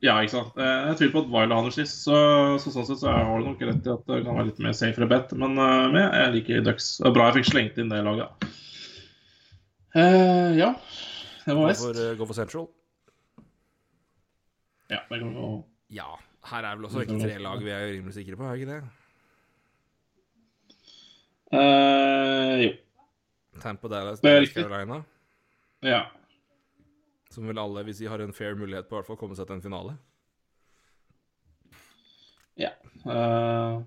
Ja, 0.04 0.18
ikke 0.20 0.34
sant. 0.34 0.58
Eh, 0.60 0.82
Jeg 0.90 0.98
tviler 0.98 1.12
på 1.14 1.22
at 1.24 1.30
Wild 1.32 1.54
havner 1.56 1.74
sist, 1.74 2.02
så, 2.04 2.16
så 2.60 2.72
sånn 2.74 2.86
sett 2.88 3.00
så 3.00 3.12
har 3.14 3.40
du 3.40 3.48
nok 3.48 3.62
rett 3.64 3.88
i 3.88 3.92
at 3.94 4.04
det 4.10 4.20
kan 4.26 4.36
være 4.36 4.50
litt 4.50 4.60
mer 4.62 4.76
safe 4.76 5.08
bet. 5.08 5.32
Men, 5.40 5.56
uh, 5.56 5.96
jeg 5.96 6.34
liker 6.34 6.66
Ducks. 6.66 6.90
Det 7.00 7.08
er 7.08 7.16
bra 7.16 7.30
jeg 7.30 7.38
fikk 7.38 7.48
slengt 7.54 7.80
inn 7.80 7.92
det 7.92 8.02
laget. 8.04 8.46
Uh, 9.96 10.52
ja, 10.58 10.74
det 11.46 11.56
var 11.56 11.62
gå 11.62 11.70
vest. 11.70 11.86
for, 11.86 12.02
gå 12.20 12.28
for 12.28 12.36
Central. 12.36 12.68
Ja, 14.92 15.00
det 15.08 15.18
kan 15.22 15.32
gå. 15.34 15.50
Ja. 15.96 16.12
Her 16.46 16.68
er 16.68 16.76
vel 16.78 16.86
også 16.86 17.02
ikke 17.02 17.18
tre 17.18 17.40
lag 17.42 17.62
vi 17.64 17.72
er 17.74 17.88
rimelig 17.96 18.14
sikre 18.14 18.36
på, 18.38 18.46
er 18.46 18.60
ikke 18.60 18.76
det? 18.76 18.82
Uh, 21.56 22.52
jo. 22.60 22.70
Tampa 23.62 23.90
Dallas, 23.90 24.20
Dallas. 24.20 24.52
Carolina. 24.54 25.00
Ja. 25.82 26.04
Som 27.36 27.50
vel 27.50 27.58
alle, 27.60 27.82
hvis 27.84 28.00
de 28.00 28.08
har 28.08 28.22
en 28.24 28.32
fair 28.32 28.56
mulighet 28.56 28.88
på, 28.88 28.96
hvert 28.96 29.08
fall 29.10 29.18
komme 29.20 29.36
seg 29.36 29.48
til 29.50 29.58
en 29.58 29.64
finale. 29.68 29.96
ja. 32.56 32.70
Uh, 33.04 33.82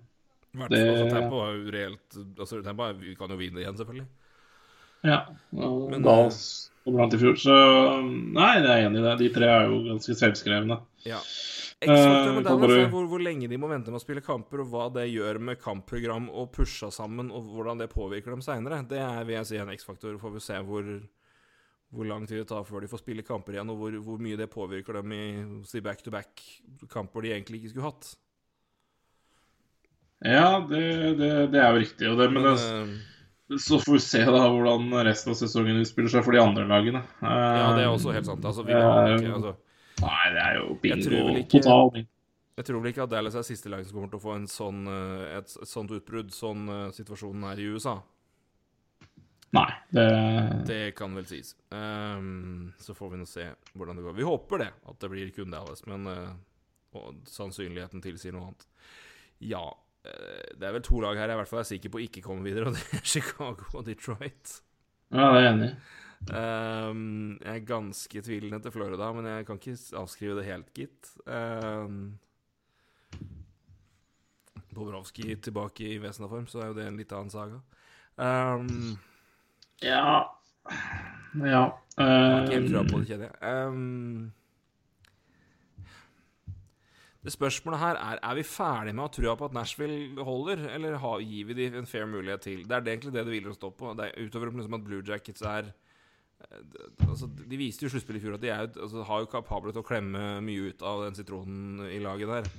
Hvert 0.54 0.72
Det- 0.72 0.80
fall, 0.82 0.96
altså, 0.96 1.10
Tempo 1.14 1.40
er 1.46 1.52
jo 1.58 1.72
reelt 1.74 2.18
Altså, 2.40 2.64
Tampa 2.64 2.92
vi 2.98 3.16
kan 3.16 3.30
jo 3.30 3.38
vinne 3.38 3.62
igjen, 3.62 3.78
selvfølgelig. 3.78 4.08
ja. 5.04 5.20
Og 5.58 5.90
Men, 5.92 6.02
da 6.02 6.30
og 6.90 6.94
blant 6.96 7.14
i 7.14 7.18
fjor, 7.22 7.36
så 7.38 7.56
Nei, 8.04 8.56
jeg 8.58 8.66
er 8.66 8.88
enig 8.88 9.00
i 9.00 9.04
det. 9.04 9.18
De 9.20 9.30
tre 9.34 9.46
er 9.46 9.68
jo 9.70 9.84
ganske 9.86 10.16
selvskrevne. 10.18 10.80
Ja. 11.06 11.20
Exakt, 11.82 12.34
men 12.34 12.44
det 12.44 12.50
er 12.50 12.58
altså 12.58 12.80
er 12.80 12.90
hvor, 12.90 13.06
hvor 13.08 13.22
lenge 13.24 13.48
de 13.48 13.58
må 13.58 13.70
vente 13.70 13.92
med 13.92 14.00
å 14.00 14.04
spille 14.04 14.22
kamper, 14.26 14.62
og 14.62 14.68
hva 14.72 14.88
det 14.92 15.06
gjør 15.14 15.40
med 15.40 15.62
kampprogram 15.62 16.30
og 16.30 16.52
pusha 16.52 16.90
sammen, 16.92 17.32
og 17.32 17.44
hvordan 17.54 17.78
det 17.80 17.90
påvirker 17.94 18.32
dem 18.34 18.42
seinere. 18.42 18.82
Det 18.88 18.98
er 19.00 19.24
vil 19.24 19.36
jeg 19.38 19.46
si 19.46 19.58
en 19.58 19.70
X-faktor. 19.70 20.18
Får 20.20 20.34
vi 20.34 20.40
se 20.40 20.58
hvor, 20.66 20.84
hvor 21.90 22.06
lang 22.06 22.26
tid 22.30 22.44
det 22.44 22.48
tar 22.52 22.66
før 22.68 22.84
de 22.84 22.90
får 22.92 23.02
spille 23.02 23.26
kamper 23.26 23.56
igjen, 23.56 23.70
og 23.74 23.80
hvor, 23.82 23.96
hvor 24.06 24.20
mye 24.22 24.38
det 24.38 24.50
påvirker 24.54 25.00
dem 25.00 25.14
i 25.16 25.24
si 25.66 25.82
back-to-back-kamper 25.82 27.26
de 27.26 27.32
egentlig 27.34 27.64
ikke 27.64 27.72
skulle 27.74 27.90
hatt. 27.90 28.12
Ja, 30.20 30.60
det, 30.70 30.84
det, 31.18 31.32
det 31.54 31.62
er 31.64 31.72
jo 31.72 31.80
riktig. 31.80 32.10
Og 32.12 32.20
det, 32.20 32.28
men 32.36 32.44
Men, 32.44 32.60
eh, 32.60 33.58
så 33.58 33.80
får 33.82 33.96
vi 33.96 34.00
se 34.04 34.22
da 34.26 34.44
hvordan 34.52 34.92
resten 35.08 35.34
av 35.34 35.40
sesongen 35.40 35.80
utspiller 35.82 36.12
seg 36.14 36.26
for 36.28 36.36
de 36.36 36.44
andre 36.44 36.68
lagene. 36.70 37.02
ja, 37.24 37.74
det 37.74 37.86
er 37.86 37.88
Eh, 37.88 37.94
også 37.96 38.14
helt 38.14 38.28
sant. 38.28 38.46
Altså, 38.46 38.68
er 38.68 39.16
ikke, 39.16 39.34
altså, 39.40 39.56
Nei, 40.00 40.28
det 40.36 40.44
er 40.44 40.56
jo 40.60 40.78
bingo. 40.82 41.44
Total 41.50 41.92
bingo. 41.96 42.10
Jeg 42.60 42.66
tror 42.68 42.82
vel 42.84 42.92
ikke 42.92 43.04
at 43.08 43.12
Dallas 43.12 43.36
er 43.40 43.44
siste 43.48 43.72
lag 43.72 43.86
som 43.88 43.96
kommer 43.96 44.12
til 44.12 44.20
å 44.20 44.24
få 44.26 44.36
en 44.36 44.48
sånn, 44.52 44.84
eh, 44.92 45.38
et, 45.40 45.58
et 45.64 45.68
sånt 45.68 45.92
utbrudd, 45.96 46.30
sånn 46.36 46.92
situasjonen 46.94 47.48
er 47.50 47.60
i 47.64 47.70
USA. 47.72 48.02
Nei, 49.58 49.70
det 49.90 50.08
Det 50.68 50.82
kan 50.98 51.16
vel 51.18 51.26
sies. 51.26 51.56
Um, 51.74 52.70
så 52.78 52.94
får 52.94 53.14
vi 53.14 53.22
nå 53.22 53.26
se 53.30 53.48
hvordan 53.74 53.98
det 53.98 54.06
går. 54.06 54.18
Vi 54.20 54.28
håper 54.28 54.62
det, 54.62 54.72
at 54.92 55.00
det 55.02 55.10
blir 55.10 55.32
kun 55.34 55.54
Dallas, 55.54 55.86
men 55.90 56.06
uh, 56.06 57.14
sannsynligheten 57.30 58.04
tilsier 58.06 58.36
noe 58.36 58.52
annet. 58.52 58.68
Ja, 59.50 59.66
Uh, 60.00 60.56
det 60.56 60.64
er 60.64 60.72
vel 60.78 60.84
to 60.86 61.02
lag 61.04 61.18
her 61.20 61.28
jeg 61.28 61.36
i 61.36 61.40
hvert 61.42 61.50
fall 61.50 61.60
er 61.60 61.68
sikker 61.68 61.92
på 61.92 62.00
ikke 62.06 62.22
kommer 62.24 62.48
videre, 62.48 62.70
og 62.70 62.78
det 62.78 62.84
er 62.96 63.02
Chicago 63.14 63.66
og 63.74 63.84
Detroit. 63.84 64.54
Ja, 65.12 65.26
det 65.34 65.42
er 65.42 65.44
jeg 65.44 65.52
enig 65.54 65.68
i. 65.68 65.74
Um, 66.20 67.38
jeg 67.40 67.62
er 67.62 67.68
ganske 67.68 68.22
tvilende 68.24 68.60
til 68.64 68.74
Florida, 68.76 69.12
men 69.16 69.28
jeg 69.28 69.46
kan 69.48 69.60
ikke 69.60 69.76
avskrive 70.00 70.38
det 70.40 70.48
helt, 70.50 70.72
gitt. 70.76 71.12
Um, 71.28 72.20
Bobrovskij 74.76 75.40
tilbake 75.44 75.88
i 75.96 76.00
Vesna-form, 76.00 76.48
så 76.48 76.62
er 76.62 76.72
jo 76.72 76.80
det 76.80 76.88
en 76.88 77.00
litt 77.00 77.16
annen 77.16 77.32
saga. 77.34 77.62
Um, 78.20 79.00
Ja 79.84 80.26
Ja. 81.40 81.64
Jeg 82.00 82.08
har 82.08 82.46
ikke 82.48 82.60
helt 82.62 82.92
på 82.92 83.00
det, 83.02 83.08
kjenner 83.10 83.28
jeg. 83.28 83.68
Um, 83.68 84.32
det 87.24 87.34
spørsmålet 87.36 87.80
her 87.82 87.98
er 88.00 88.20
Er 88.24 88.36
vi 88.38 88.44
ferdige 88.48 88.94
med 88.96 89.04
å 89.04 89.08
ha 89.10 89.12
trua 89.12 89.34
på 89.36 89.50
at 89.50 89.54
Nashville 89.58 90.24
holder, 90.24 90.62
eller 90.76 90.96
har, 91.04 91.20
gir 91.20 91.50
vi 91.50 91.58
dem 91.58 91.76
en 91.82 91.86
fair 91.90 92.08
mulighet 92.08 92.42
til? 92.48 92.64
Det 92.64 92.72
er 92.78 92.86
det 92.86 92.94
egentlig 92.94 93.14
det 93.14 93.26
det 93.28 93.34
hviler 93.36 93.52
å 93.52 93.58
stå 93.58 93.72
på. 93.76 93.92
Det 94.00 94.08
er 94.08 94.24
utover 94.30 94.52
liksom 94.56 94.78
at 94.80 94.86
Blue 94.88 95.04
Jackets 95.06 95.44
er 95.44 95.68
eh, 95.74 96.64
altså, 97.10 97.28
De 97.28 97.60
viste 97.60 97.84
jo 97.84 97.92
i 97.92 97.94
sluttspillet 97.98 98.22
i 98.22 98.26
fjor 98.26 98.38
at 98.40 98.42
de 98.46 98.50
er, 98.56 98.64
jo- 98.70 98.82
altså, 98.88 99.04
har 99.12 99.20
jo 99.26 99.32
kapable 99.36 99.76
til 99.76 99.84
å 99.84 99.88
klemme 99.90 100.24
mye 100.48 100.72
ut 100.72 100.82
av 100.82 101.04
den 101.04 101.20
sitronen 101.20 101.84
i 101.92 102.00
laget 102.00 102.32
der. 102.32 102.50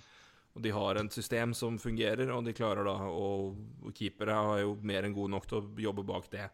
Og 0.54 0.62
de 0.66 0.70
har 0.76 0.96
et 1.00 1.12
system 1.16 1.54
som 1.56 1.78
fungerer, 1.78 2.28
og 2.34 2.44
de 2.44 2.52
klarer 2.52 2.84
da 2.84 2.98
å 3.08 3.54
Keepere 3.96 4.34
har 4.34 4.60
jo 4.66 4.76
mer 4.82 5.04
enn 5.08 5.14
gode 5.16 5.30
nok 5.32 5.46
til 5.48 5.62
å 5.62 5.68
jobbe 5.88 6.04
bak 6.04 6.28
det. 6.30 6.50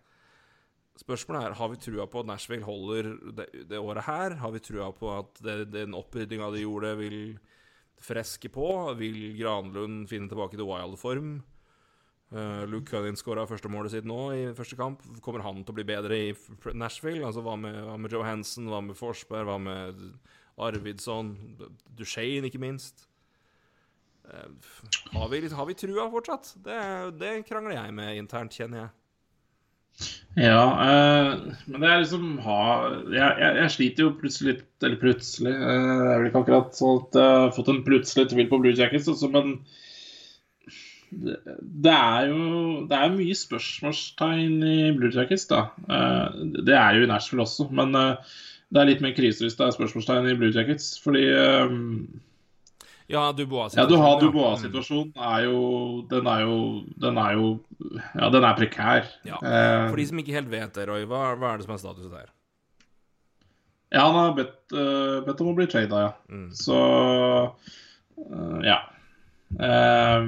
Spørsmålet 0.97 1.45
er 1.45 1.57
har 1.59 1.69
vi 1.69 1.81
trua 1.81 2.07
på 2.09 2.23
at 2.23 2.29
Nashville 2.31 2.65
holder 2.65 3.11
det, 3.37 3.47
det 3.69 3.81
året 3.81 4.07
her. 4.07 4.39
Har 4.41 4.55
vi 4.55 4.63
trua 4.65 4.89
på 4.97 5.11
at 5.13 5.43
det, 5.45 5.59
den 5.75 5.97
opprydninga 5.97 6.49
de 6.55 6.63
gjorde, 6.65 6.95
vil 7.03 7.19
freske 8.01 8.49
på? 8.53 8.69
Vil 8.97 9.37
Granlund 9.37 10.07
finne 10.09 10.31
tilbake 10.31 10.57
til 10.57 10.69
wild-form? 10.69 11.37
Uh, 12.33 12.65
Luke 12.67 12.91
Cunnins 12.91 13.21
skåra 13.23 13.45
første 13.47 13.71
målet 13.71 13.93
sitt 13.93 14.09
nå 14.09 14.19
i 14.35 14.43
første 14.57 14.79
kamp. 14.79 15.05
Kommer 15.23 15.45
han 15.45 15.61
til 15.63 15.75
å 15.75 15.77
bli 15.77 15.87
bedre 15.87 16.17
i 16.19 16.33
Nashville? 16.75 17.23
Altså 17.29 17.45
Hva 17.45 17.55
med, 17.61 17.77
hva 17.87 18.01
med 18.01 18.17
Johansen? 18.17 18.67
Hva 18.73 18.81
med 18.83 18.99
Forsberg? 18.99 19.47
Hva 19.47 19.61
med 19.63 20.01
Arvidsson? 20.57 21.37
Duchene, 21.95 22.49
ikke 22.49 22.63
minst? 22.63 23.05
Uh, 24.27 24.49
har, 25.13 25.29
vi, 25.31 25.45
har 25.53 25.69
vi 25.69 25.79
trua 25.79 26.09
fortsatt? 26.11 26.57
Det, 26.65 26.81
det 27.21 27.35
krangler 27.47 27.77
jeg 27.77 27.95
med 28.01 28.25
internt, 28.25 28.57
kjenner 28.57 28.87
jeg. 28.87 28.95
Ja, 30.37 30.65
eh, 30.85 31.29
men 31.65 31.81
det 31.81 31.89
er 31.89 32.03
liksom 32.03 32.35
ha, 32.45 32.61
jeg, 33.09 33.31
jeg, 33.41 33.53
jeg 33.63 33.73
sliter 33.73 34.05
jo 34.05 34.17
plutselig 34.21 34.51
litt 34.51 34.85
Eller 34.85 34.99
plutselig 35.01 35.55
eh, 35.55 35.93
Det 35.97 36.11
er 36.11 36.19
vel 36.21 36.29
ikke 36.29 36.43
akkurat 36.43 36.77
sånn 36.77 36.99
at 37.01 37.17
jeg 37.17 37.39
har 37.41 37.55
fått 37.57 37.71
en 37.73 37.85
plutselig 37.87 38.27
tvil 38.33 38.51
på 38.51 38.59
Blue 38.61 38.77
Jackets, 38.77 39.09
også, 39.09 39.31
men 39.33 39.55
det, 41.09 41.39
det 41.87 41.95
er 41.95 42.29
jo 42.29 42.43
det 42.91 42.99
er 42.99 43.15
mye 43.15 43.39
spørsmålstegn 43.39 44.59
i 44.67 44.77
Blue 44.99 45.15
Jackets, 45.15 45.47
da. 45.49 45.69
Uh, 45.87 46.35
det 46.67 46.75
er 46.77 46.99
jo 46.99 47.07
i 47.07 47.09
Nashville 47.09 47.47
også, 47.47 47.69
men 47.79 47.95
uh, 47.97 48.37
det 48.75 48.81
er 48.83 48.89
litt 48.91 49.03
mer 49.05 49.15
krise 49.17 49.45
hvis 49.45 49.57
det 49.59 49.67
er 49.67 49.75
spørsmålstegn 49.77 50.31
i 50.31 50.37
Blue 50.39 50.53
Jackets. 50.55 50.97
Fordi 51.03 51.23
eh, 51.31 51.75
Ja, 53.09 53.29
Dubois-situasjonen. 53.33 53.83
ja, 53.83 53.87
du 53.87 54.03
har 54.03 54.21
Dubois-situasjonen 54.21 55.45
jo 55.45 55.59
Den 56.11 56.27
er 56.27 56.41
jo 56.43 56.57
Den 56.99 57.19
er 57.23 57.37
jo 57.37 57.51
Ja, 58.17 58.31
den 58.35 58.45
er 58.45 58.57
prekær. 58.59 59.07
Ja. 59.25 59.39
Eh, 59.39 59.89
For 59.91 60.01
de 60.01 60.07
som 60.09 60.19
ikke 60.19 60.35
helt 60.35 60.51
vet 60.51 60.75
det, 60.75 60.89
Roy, 60.89 61.05
hva, 61.07 61.37
hva 61.39 61.53
er 61.53 61.61
det 61.61 61.69
som 61.69 61.77
er 61.77 61.83
statuset 61.85 62.11
der? 62.11 62.33
ja, 63.91 64.03
han 64.03 64.17
har 64.19 64.35
bedt, 64.37 64.57
uh, 64.75 65.23
bedt 65.27 65.41
om 65.41 65.53
å 65.53 65.57
bli 65.57 65.69
trada, 65.71 66.03
ja. 66.03 66.13
Mm. 66.29 66.49
Så 66.57 66.77
uh, 66.77 68.59
ja. 68.67 68.81
Eh, 69.63 70.25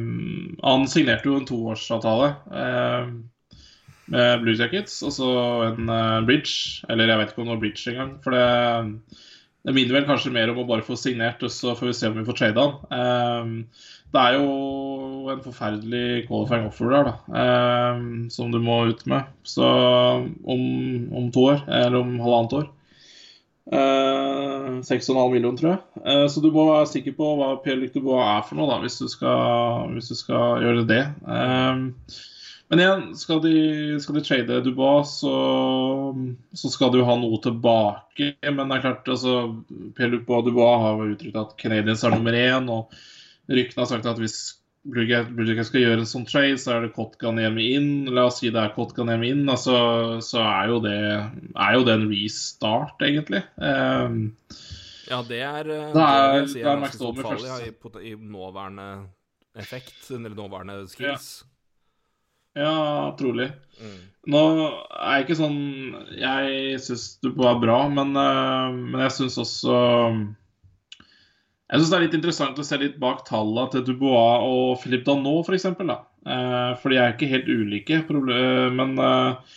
han 0.62 0.84
signerte 0.88 1.26
jo 1.26 1.40
en 1.40 1.46
toårsavtale 1.48 2.28
uh, 2.54 3.08
med 4.14 4.44
Blue 4.44 4.54
Jackets, 4.54 5.00
og 5.02 5.12
så 5.12 5.30
en 5.66 5.90
bridge. 6.24 6.86
Eller 6.88 7.10
jeg 7.10 7.20
vet 7.20 7.32
ikke 7.32 7.42
om 7.42 7.50
det 7.50 7.56
var 7.56 7.64
bridge 7.64 7.90
engang. 7.90 8.14
For 8.24 8.36
det, 8.36 8.44
det 9.66 9.74
minner 9.74 9.98
vel 9.98 10.06
kanskje 10.08 10.32
mer 10.32 10.52
om 10.52 10.62
å 10.62 10.66
bare 10.68 10.86
få 10.86 10.96
signert, 10.96 11.42
og 11.44 11.50
så 11.52 11.74
får 11.76 11.90
vi 11.90 11.96
se 11.98 12.08
om 12.08 12.18
vi 12.20 12.26
får 12.28 12.38
trade 12.38 12.64
han. 12.64 12.76
Um, 12.94 13.54
det 14.14 14.22
er 14.22 14.38
jo 14.38 15.32
en 15.32 15.42
forferdelig 15.44 16.24
qualifying 16.28 16.68
offer 16.70 16.94
der, 16.94 17.10
da, 17.10 17.94
um, 17.98 18.28
som 18.32 18.54
du 18.54 18.60
må 18.64 18.80
ut 18.88 19.04
med. 19.10 19.28
Så 19.44 19.66
om, 19.66 20.62
om 21.20 21.30
to 21.34 21.48
år, 21.50 21.64
eller 21.66 22.00
om 22.00 22.16
halvannet 22.22 22.58
år. 22.62 22.68
Uh, 23.68 24.78
6,5 24.86 25.18
millioner, 25.34 25.58
tror 25.58 25.70
jeg. 25.74 25.82
Uh, 26.06 26.24
så 26.32 26.40
du 26.40 26.48
må 26.54 26.70
være 26.70 26.88
sikker 26.94 27.18
på 27.18 27.34
hva 27.36 27.50
Pierre-Luc 27.64 27.92
Dubois 27.92 28.24
er 28.24 28.46
for 28.48 28.60
noe, 28.60 28.70
da, 28.70 28.80
hvis 28.86 28.96
du 29.02 29.10
skal, 29.12 29.90
hvis 29.92 30.08
du 30.14 30.16
skal 30.16 30.64
gjøre 30.64 30.86
det. 30.88 31.02
Eh, 31.28 32.22
men 32.68 32.82
igjen, 32.82 33.04
skal 33.16 33.40
de, 33.44 33.52
skal 34.02 34.18
de 34.18 34.22
trade 34.26 34.60
Dubois, 34.66 35.14
så, 35.22 35.32
så 36.52 36.70
skal 36.72 36.96
jo 36.98 37.06
ha 37.08 37.16
noe 37.16 37.40
tilbake. 37.44 38.34
Men 38.44 38.68
det 38.68 38.78
er 38.78 38.84
klart, 38.84 39.08
altså, 39.08 39.34
Pierre-Luc 39.96 40.26
Dubois 40.28 40.82
har 40.84 41.00
jo 41.00 41.14
uttrykt 41.14 41.40
at 41.40 41.56
Canadiens 41.60 42.04
er 42.04 42.12
nummer 42.16 42.36
én. 42.36 42.68
Og 42.68 42.92
ryktene 43.48 43.84
har 43.86 43.92
sagt 43.94 44.08
at 44.10 44.20
hvis 44.20 44.38
Blue 44.88 45.64
skal 45.64 45.82
gjøre 45.82 46.04
en 46.04 46.08
sånn 46.08 46.28
trade, 46.28 46.60
så 46.60 46.76
er 46.76 46.86
det 46.86 46.94
Kotkaniemi 46.96 47.70
inn. 47.76 47.90
La 48.14 48.28
oss 48.28 48.38
si 48.42 48.52
det 48.52 48.60
er 48.62 48.74
Kotkaniemi 48.76 49.32
inn, 49.34 49.44
altså, 49.48 49.76
så 50.24 50.44
er 50.44 50.72
jo, 50.72 50.78
det, 50.84 50.96
er 51.56 51.76
jo 51.76 51.84
det 51.88 51.96
en 51.96 52.08
restart, 52.12 53.04
egentlig. 53.08 53.44
Um, 53.56 54.22
Ja, 55.08 55.22
det 55.24 55.38
er 55.40 55.68
eh, 55.72 55.92
Det 55.92 56.02
er- 56.04 56.32
vil 56.32 56.40
jeg 56.42 56.48
si 56.52 56.58
det 56.58 56.66
er 56.66 56.68
ganske 56.68 56.80
Max 56.80 56.94
stort 56.94 57.16
Domer 57.16 57.22
fall 57.22 57.38
først, 57.38 57.96
i, 58.04 58.10
i 58.10 58.14
nåværende 58.14 58.88
effekt, 59.56 60.10
eller 60.10 60.34
nåværende 60.36 60.88
skills. 60.88 61.44
Ja, 62.58 62.76
trolig. 63.18 63.50
Mm. 63.78 63.98
Nå 64.28 64.40
er 64.58 65.12
jeg 65.14 65.24
ikke 65.24 65.36
sånn 65.38 65.60
Jeg 66.18 66.80
syns 66.84 67.04
Dubois 67.22 67.52
er 67.54 67.60
bra, 67.62 67.78
men, 67.92 68.10
eh, 68.18 68.74
men 68.74 69.04
jeg 69.06 69.14
syns 69.14 69.38
også 69.40 69.76
Jeg 70.98 71.78
syns 71.78 71.92
det 71.92 71.96
er 71.98 72.04
litt 72.04 72.18
interessant 72.18 72.58
å 72.58 72.66
se 72.66 72.80
litt 72.80 72.98
bak 73.00 73.22
tallene 73.28 73.72
til 73.72 73.86
Dubois 73.86 74.44
og 74.48 74.82
Philippe 74.82 75.08
Danot, 75.08 75.48
f.eks. 75.48 75.68
For, 75.78 75.94
eh, 76.34 76.74
for 76.82 76.92
de 76.92 77.00
er 77.00 77.14
ikke 77.14 77.30
helt 77.30 77.48
ulike, 77.48 78.02
men 78.74 78.98
eh, 78.98 79.56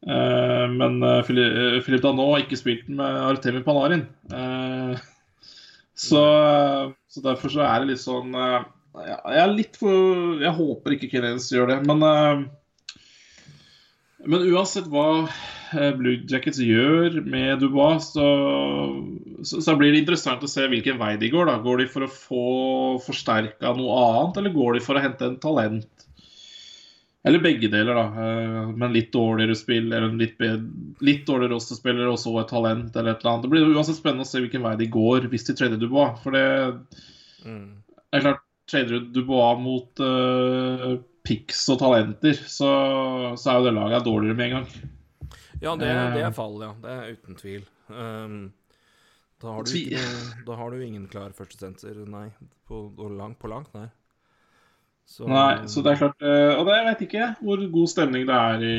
men 0.00 1.02
eh, 1.04 1.22
Philippe 1.26 2.02
Danot 2.06 2.32
har 2.32 2.44
ikke 2.44 2.56
spilt 2.56 2.86
med 2.88 3.04
Artemi 3.04 3.60
Panarin. 3.64 4.06
Eh, 4.32 5.00
så, 6.08 6.22
så 7.12 7.24
derfor 7.24 7.52
så 7.52 7.66
er 7.66 7.82
det 7.82 7.92
litt 7.92 8.02
sånn 8.02 8.32
Jeg 8.90 9.38
er 9.38 9.52
litt 9.54 9.76
for 9.78 10.40
Jeg 10.42 10.56
håper 10.56 10.96
ikke 10.96 11.10
Canadiens 11.12 11.46
gjør 11.52 11.70
det, 11.70 11.76
men 11.86 12.02
eh, 12.06 12.48
men 14.28 14.42
uansett 14.52 14.88
hva 14.90 15.28
eh, 15.72 15.92
Blue 15.96 16.18
Jackets 16.28 16.60
gjør 16.60 17.20
med 17.24 17.62
Dubois, 17.62 18.10
så, 18.12 18.26
så, 19.44 19.76
blir 19.78 19.94
det 19.94 20.02
interessant 20.02 20.44
å 20.44 20.50
se 20.50 20.66
hvilken 20.68 21.00
vei 21.00 21.14
de 21.20 21.30
går. 21.32 21.48
da. 21.48 21.56
Går 21.64 21.80
de 21.82 21.88
for 21.92 22.04
å 22.04 22.12
få 22.12 22.44
forsterka 23.06 23.72
noe 23.78 24.02
annet, 24.04 24.42
eller 24.42 24.56
går 24.56 24.76
de 24.76 24.84
for 24.84 24.98
å 24.98 25.04
hente 25.04 25.24
en 25.24 25.40
talent? 25.40 26.06
Eller 27.24 27.42
begge 27.44 27.68
deler, 27.72 27.96
da. 27.96 28.26
eh, 28.26 28.74
Men 28.82 28.92
litt 28.96 29.10
dårligere 29.16 29.56
spill, 29.56 29.88
eller 29.88 30.10
en 30.10 30.20
litt, 30.20 30.36
bedre, 30.40 30.68
litt 31.04 31.24
dårligere 31.28 31.54
rosterspiller 31.56 32.12
og 32.12 32.20
så 32.20 32.34
et 32.42 32.52
talent, 32.52 32.92
eller 32.92 33.14
et 33.14 33.24
eller 33.24 33.32
annet. 33.32 33.46
Det 33.48 33.54
blir 33.54 33.72
uansett 33.72 34.00
spennende 34.02 34.28
å 34.28 34.30
se 34.30 34.44
hvilken 34.44 34.66
vei 34.68 34.76
de 34.80 34.92
går 34.92 35.30
hvis 35.32 35.48
de 35.48 35.56
trader 35.56 35.80
Dubois. 35.80 36.20
For 36.24 36.36
det 36.36 36.46
Mm. 37.40 37.80
er 38.12 38.20
klart, 38.20 38.42
trader 38.70 39.00
du 39.00 39.10
Dubois 39.18 39.58
mot 39.60 40.02
uh, 40.04 40.96
picks 41.26 41.66
og 41.74 41.80
talenter, 41.82 42.38
så, 42.48 42.70
så 43.36 43.50
er 43.52 43.58
jo 43.60 43.66
det 43.68 43.74
laget 43.76 44.06
dårligere 44.06 44.38
med 44.38 44.46
en 44.46 44.56
gang. 44.60 44.70
Ja, 45.60 45.74
det, 45.76 45.90
det 45.90 46.22
Eh. 46.22 46.26
er 46.30 46.32
fall, 46.32 46.56
ja. 46.64 46.70
Det 46.80 46.90
er 46.96 47.14
uten 47.18 47.36
tvil. 47.36 47.64
Um, 47.92 48.36
da, 49.42 49.50
har 49.56 49.64
du 49.66 49.72
ikke, 49.76 50.04
da 50.46 50.56
har 50.56 50.70
du 50.72 50.80
ingen 50.84 51.04
klar 51.12 51.32
førstesenter, 51.36 51.98
nei. 52.08 52.28
På, 52.70 52.86
langt, 53.18 53.38
på 53.42 53.50
langt, 53.52 53.72
nei. 53.76 53.88
Så, 55.10 55.26
Nei, 55.26 55.66
så 55.66 55.82
det 55.82 55.90
er 55.90 55.98
klart 55.98 56.20
eh, 56.22 56.52
Og 56.54 56.68
det 56.68 56.74
jeg 56.76 56.84
vet 56.86 57.00
ikke 57.02 57.24
hvor 57.42 57.62
god 57.72 57.88
stemning 57.90 58.28
det 58.28 58.34
er 58.36 58.60
i, 58.62 58.74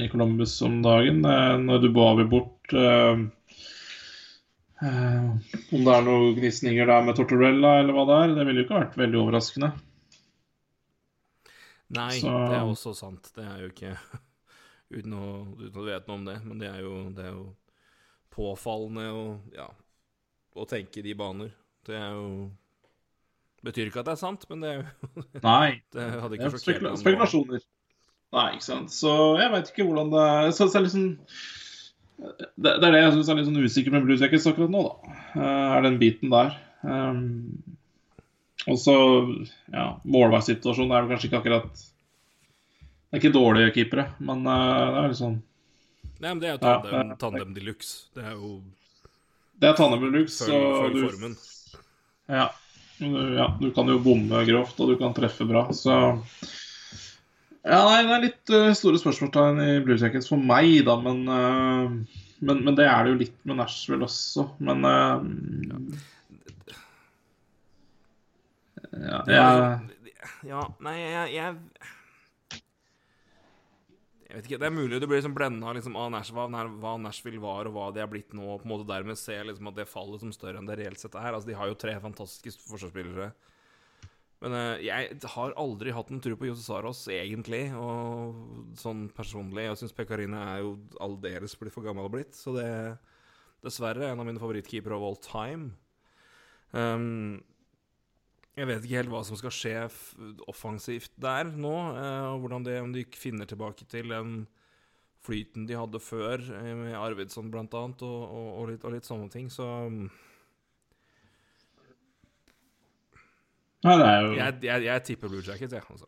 i 0.00 0.08
Columbus 0.08 0.54
om 0.64 0.78
dagen 0.80 1.18
eh, 1.28 1.56
når 1.60 1.82
Dubois 1.82 2.14
blir 2.22 2.30
bort. 2.32 2.72
Eh, 4.84 5.56
om 5.74 5.84
det 5.88 5.94
er 5.96 6.04
noen 6.06 6.36
gnisninger 6.38 6.86
der 6.90 7.04
med 7.06 7.16
Tortorella 7.18 7.78
eller 7.80 7.96
hva 7.96 8.04
det 8.10 8.18
er. 8.22 8.34
Det 8.38 8.46
ville 8.48 8.62
jo 8.62 8.66
ikke 8.68 8.80
vært 8.82 8.98
veldig 9.00 9.20
overraskende. 9.22 9.72
Nei, 11.94 12.10
så- 12.20 12.32
det 12.48 12.56
er 12.58 12.64
også 12.68 12.94
sant. 12.96 13.30
Det 13.36 13.44
er 13.44 13.58
jo 13.64 13.70
ikke 13.72 13.96
Uten 14.94 15.14
å, 15.16 15.26
uten 15.58 15.80
å 15.80 15.84
vite 15.86 16.06
noe 16.06 16.18
om 16.20 16.24
det, 16.28 16.34
men 16.44 16.58
det 16.60 16.68
er 16.68 16.80
jo, 16.84 16.90
det 17.16 17.24
er 17.24 17.32
jo 17.32 17.44
påfallende 18.34 19.06
å, 19.10 19.22
ja, 19.56 19.64
å 20.54 20.66
tenke 20.70 21.00
i 21.00 21.02
de 21.06 21.14
baner. 21.18 21.50
Det 21.86 21.96
er 21.98 22.12
jo 22.14 22.50
Betyr 23.64 23.88
ikke 23.88 24.02
at 24.02 24.10
det 24.10 24.12
er 24.12 24.20
sant, 24.20 24.42
men 24.50 24.60
det, 24.60 24.72
Nei. 25.42 25.80
det 25.96 26.04
hadde 26.20 26.36
ikke 26.36 26.50
er 26.50 26.56
sjokkert 26.60 26.98
spekulasjoner. 27.00 27.62
Nei, 28.36 28.46
ikke 28.58 28.66
sant. 28.66 28.92
Så 28.92 29.10
jeg 29.40 29.50
veit 29.54 29.70
ikke 29.72 29.86
hvordan 29.88 30.10
det 30.12 30.20
er. 30.20 30.48
Så, 30.52 30.66
så 30.68 30.78
er 30.78 30.84
liksom 30.84 31.06
det, 32.16 32.74
det 32.80 32.88
er 32.88 32.94
det 32.94 33.00
jeg 33.02 33.14
syns 33.16 33.30
er 33.30 33.38
litt 33.38 33.48
sånn 33.48 33.64
usikker 33.64 33.94
med 33.94 34.04
Blue 34.06 34.18
Jackets 34.20 34.46
akkurat 34.50 34.72
nå, 34.72 34.82
da. 34.86 35.16
Eh, 35.34 35.72
er 35.78 35.86
den 35.86 35.98
biten 36.00 36.32
der. 36.32 36.54
Um, 36.84 37.24
og 38.68 38.78
så, 38.80 38.94
ja, 39.72 39.86
Målveissituasjonen 40.04 40.92
er 40.92 41.04
vel 41.04 41.14
kanskje 41.14 41.30
ikke 41.30 41.38
akkurat 41.40 41.70
Det 41.72 43.16
er 43.16 43.22
ikke 43.22 43.32
dårlige 43.32 43.72
keepere, 43.76 44.04
men 44.24 44.44
uh, 44.44 44.52
det 44.52 45.00
er 45.00 45.12
litt 45.12 45.20
sånn 45.20 45.38
Nei, 46.20 46.30
men 46.30 46.42
det 46.42 46.50
er 46.50 46.54
jo 46.54 46.60
tandem, 46.62 47.08
ja. 47.10 47.16
tandem 47.20 47.54
de 47.56 47.64
luxe. 47.66 47.94
Det 48.16 48.22
er 48.24 48.36
jo 48.36 48.50
Det 49.60 49.68
er 49.68 49.78
Tandem 49.78 50.04
Deluxe, 50.06 50.46
luxe, 50.48 50.54
og 50.54 50.94
du, 50.94 51.34
ja, 52.32 52.46
ja, 53.36 53.48
du 53.60 53.66
kan 53.74 53.90
jo 53.90 53.98
bomme 54.04 54.44
grovt, 54.48 54.78
og 54.80 54.92
du 54.92 54.96
kan 55.00 55.16
treffe 55.16 55.44
bra, 55.48 55.66
så 55.76 55.98
Ja, 57.64 57.80
nei, 57.88 58.00
det 58.04 58.12
er 58.12 58.24
litt 58.26 58.50
uh, 58.52 58.70
store 58.76 58.98
spørsmålstegn 59.00 59.60
i 59.64 59.68
Blue 59.84 59.96
Jackets 59.96 60.28
for 60.28 60.40
meg, 60.40 60.82
da, 60.84 60.98
men, 61.00 61.22
uh, 61.24 61.86
men 62.44 62.60
Men 62.66 62.76
det 62.76 62.84
er 62.84 63.06
det 63.06 63.14
jo 63.14 63.20
litt 63.22 63.38
med 63.48 63.56
Nashville 63.62 64.04
også, 64.04 64.50
men 64.60 64.84
uh, 64.84 65.24
ja, 69.00 69.22
jeg, 69.28 69.48
Ja, 70.46 70.66
nei, 70.84 70.94
jeg, 71.00 71.32
jeg 71.34 71.56
Jeg 74.28 74.36
vet 74.36 74.48
ikke, 74.50 74.60
Det 74.60 74.68
er 74.68 74.76
mulig 74.76 75.00
du 75.00 75.08
blir 75.08 75.22
liksom 75.22 75.34
blenda 75.36 75.72
liksom, 75.72 75.96
av 75.96 76.12
Nashville, 76.12 76.68
hva, 76.84 76.94
Nashville 77.00 77.40
var, 77.42 77.70
og 77.70 77.78
hva 77.78 77.88
de 77.94 78.04
er 78.04 78.12
blitt 78.12 78.36
nå, 78.36 78.44
og 78.44 78.60
på 78.60 78.68
en 78.68 78.74
måte 78.74 78.90
dermed 78.92 79.16
ser 79.20 79.48
liksom 79.48 79.72
at 79.72 79.80
det 79.80 79.88
faller 79.88 80.20
som 80.20 80.36
større 80.36 80.60
enn 80.60 80.68
det 80.68 80.76
reelt 80.82 81.00
sett 81.00 81.16
er. 81.16 81.32
Altså, 81.32 81.48
De 81.48 81.56
har 81.56 81.70
jo 81.70 81.80
tre 81.80 81.96
fantastiske 82.02 82.68
forsvarsspillere. 82.68 83.32
Men 84.44 84.56
eh, 84.58 84.84
jeg 84.84 85.16
har 85.32 85.56
aldri 85.60 85.94
hatt 85.96 86.10
en 86.12 86.20
tro 86.20 86.36
på 86.36 86.50
Jose 86.50 86.66
Saros, 86.66 87.06
egentlig, 87.08 87.64
og 87.72 88.74
sånn 88.76 89.06
personlig. 89.16 89.70
Jeg 89.70 89.80
syns 89.80 89.96
Pekarine 89.96 90.42
er 90.52 90.60
jo 90.60 90.74
aldeles 91.00 91.56
blitt 91.56 91.72
for 91.72 91.86
gammel 91.86 92.10
og 92.10 92.12
blitt, 92.18 92.36
så 92.36 92.52
det 92.58 92.66
er 92.68 92.92
dessverre 93.64 94.10
en 94.10 94.20
av 94.20 94.28
mine 94.28 94.42
favorittkeepere 94.42 94.98
of 94.98 95.06
all 95.06 95.16
time. 95.24 95.72
Um, 96.76 97.40
jeg 98.54 98.68
vet 98.68 98.84
ikke 98.84 99.00
helt 99.00 99.10
hva 99.10 99.22
som 99.26 99.38
skal 99.38 99.54
skje 99.54 99.72
offensivt 100.50 101.16
der 101.18 101.48
nå, 101.48 101.74
eh, 101.96 102.26
og 102.34 102.44
hvordan 102.44 102.66
det, 102.68 102.76
om 102.84 102.92
de 102.94 103.02
finner 103.18 103.48
tilbake 103.50 103.88
til 103.90 104.12
den 104.12 104.44
flyten 105.24 105.64
de 105.66 105.78
hadde 105.78 105.98
før, 106.04 106.44
eh, 106.60 106.74
med 106.84 106.94
Arvidsson 107.00 107.48
annet, 107.48 108.04
og, 108.04 108.20
og, 108.28 108.48
og, 108.60 108.68
litt, 108.70 108.84
og 108.84 108.94
litt 108.94 109.08
sånne 109.08 109.32
ting, 109.32 109.48
så 109.50 109.66
Nei, 113.84 113.94
det 114.00 114.04
er 114.08 114.20
jo 114.24 114.34
jeg, 114.38 114.58
jeg, 114.64 114.84
jeg 114.88 115.04
tipper 115.08 115.32
Blue 115.32 115.44
Jackets, 115.44 115.74
jeg. 115.76 115.84
Altså. 115.90 116.06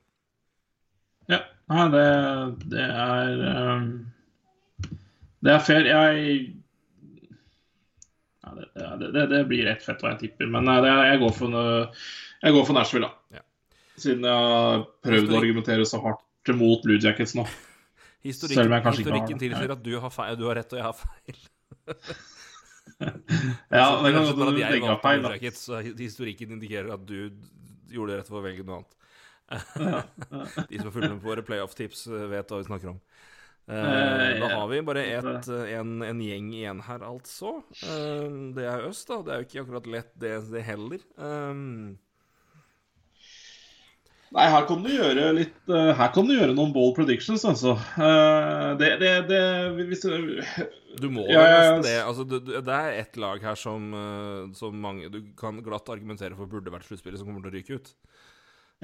Ja. 1.28 1.40
Nei, 1.72 1.86
det, 1.92 2.04
det 2.72 2.84
er 2.86 3.42
um, 3.76 3.88
Det 5.44 5.52
er 5.52 5.64
fair. 5.66 5.88
Jeg 5.90 6.38
ja, 8.46 8.52
det, 8.54 8.66
det, 8.78 9.10
det, 9.12 9.24
det 9.32 9.40
blir 9.50 9.66
rett 9.66 9.82
fett 9.82 10.00
hva 10.04 10.12
jeg 10.14 10.20
tipper, 10.20 10.48
men 10.54 10.68
nei, 10.68 10.76
jeg, 10.86 11.18
går 11.20 11.32
for, 11.34 11.56
jeg 12.44 12.54
går 12.54 12.66
for 12.68 12.78
Nashville, 12.78 13.08
da. 13.10 13.42
Siden 13.96 14.26
jeg 14.28 14.44
har 14.52 14.84
prøvd 15.04 15.32
å 15.32 15.38
argumentere 15.40 15.86
så 15.88 15.98
hardt 16.04 16.52
mot 16.54 16.82
Blue 16.84 17.00
Jackets 17.02 17.34
nå. 17.36 17.42
Historikken, 18.26 18.60
Selv 18.60 18.70
om 18.70 18.76
jeg 18.76 18.84
kanskje 18.84 19.02
ikke 19.02 19.10
har- 19.10 19.18
historikken 19.18 19.42
tilsier 19.42 19.74
at 19.74 19.82
du 19.82 19.92
har, 20.02 20.12
feil, 20.14 20.38
du 20.38 20.46
har 20.46 20.58
rett 20.60 20.72
og 20.72 20.80
jeg 20.80 20.86
har 20.86 20.96
feil. 21.02 21.44
Ja, 22.96 24.00
det 24.00 24.12
kan 24.14 24.24
godt 24.24 24.38
hende 24.38 24.52
at 24.54 24.58
jeg 24.62 24.80
har 24.80 25.00
valgte. 25.02 25.18
Blue. 25.20 25.32
Jackets, 25.34 25.66
historikken 25.98 26.54
indikerer 26.56 26.94
at 26.94 27.02
du 27.04 27.18
gjorde 27.92 28.12
det 28.12 28.20
rett 28.22 28.30
for 28.32 28.40
å 28.40 28.44
velge 28.46 28.66
noe 28.66 28.80
annet. 28.80 28.92
De 30.70 30.78
som 30.82 30.90
følger 30.90 31.12
med 31.14 31.22
på 31.22 31.30
våre 31.30 31.44
playoff-tips, 31.46 32.06
eh, 32.10 32.26
vet 32.32 32.50
hva 32.50 32.60
vi 32.62 32.68
snakker 32.68 32.94
om. 32.94 33.00
Eh, 33.00 33.26
Eh, 33.66 34.38
da 34.38 34.48
har 34.52 34.68
vi 34.70 34.82
bare 34.86 35.02
et, 35.10 35.48
eh, 35.50 35.72
en, 35.80 36.02
en 36.06 36.20
gjeng 36.22 36.52
igjen 36.54 36.80
her, 36.86 37.02
altså. 37.02 37.56
Eh, 37.82 38.26
det 38.54 38.66
er 38.70 38.86
øst, 38.86 39.08
da. 39.10 39.22
Det 39.26 39.32
er 39.32 39.40
jo 39.40 39.46
ikke 39.48 39.62
akkurat 39.64 39.88
lett, 39.90 40.12
det, 40.22 40.34
det 40.52 40.62
heller. 40.62 41.02
Um, 41.18 41.98
Nei, 44.36 44.46
her 44.52 44.66
kan 44.68 44.82
du 44.84 44.90
gjøre 44.92 45.30
litt 45.32 45.70
eh, 45.72 45.92
Her 45.96 46.10
kan 46.12 46.26
du 46.28 46.34
gjøre 46.34 46.52
noen 46.52 46.72
bold 46.74 46.92
predictions, 46.98 47.44
altså. 47.48 47.72
Eh, 47.96 48.72
det, 48.76 48.90
det, 49.00 49.12
det 49.30 49.40
hvis, 49.88 50.04
Du 51.00 51.08
må 51.12 51.24
Ja, 51.32 51.44
nesten 51.54 51.86
det. 51.86 51.94
Altså, 52.02 52.26
det, 52.28 52.42
det 52.66 52.74
er 52.74 52.98
ett 53.00 53.16
lag 53.20 53.40
her 53.40 53.56
som, 53.56 53.88
eh, 53.96 54.42
som 54.58 54.76
mange 54.82 55.08
Du 55.12 55.22
kan 55.40 55.62
glatt 55.64 55.88
argumentere 55.92 56.36
for 56.36 56.52
burde 56.52 56.74
vært 56.74 56.84
sluttspillet, 56.88 57.22
som 57.22 57.30
kommer 57.30 57.46
til 57.46 57.54
å 57.54 57.56
ryke 57.56 57.80
ut. 57.80 57.94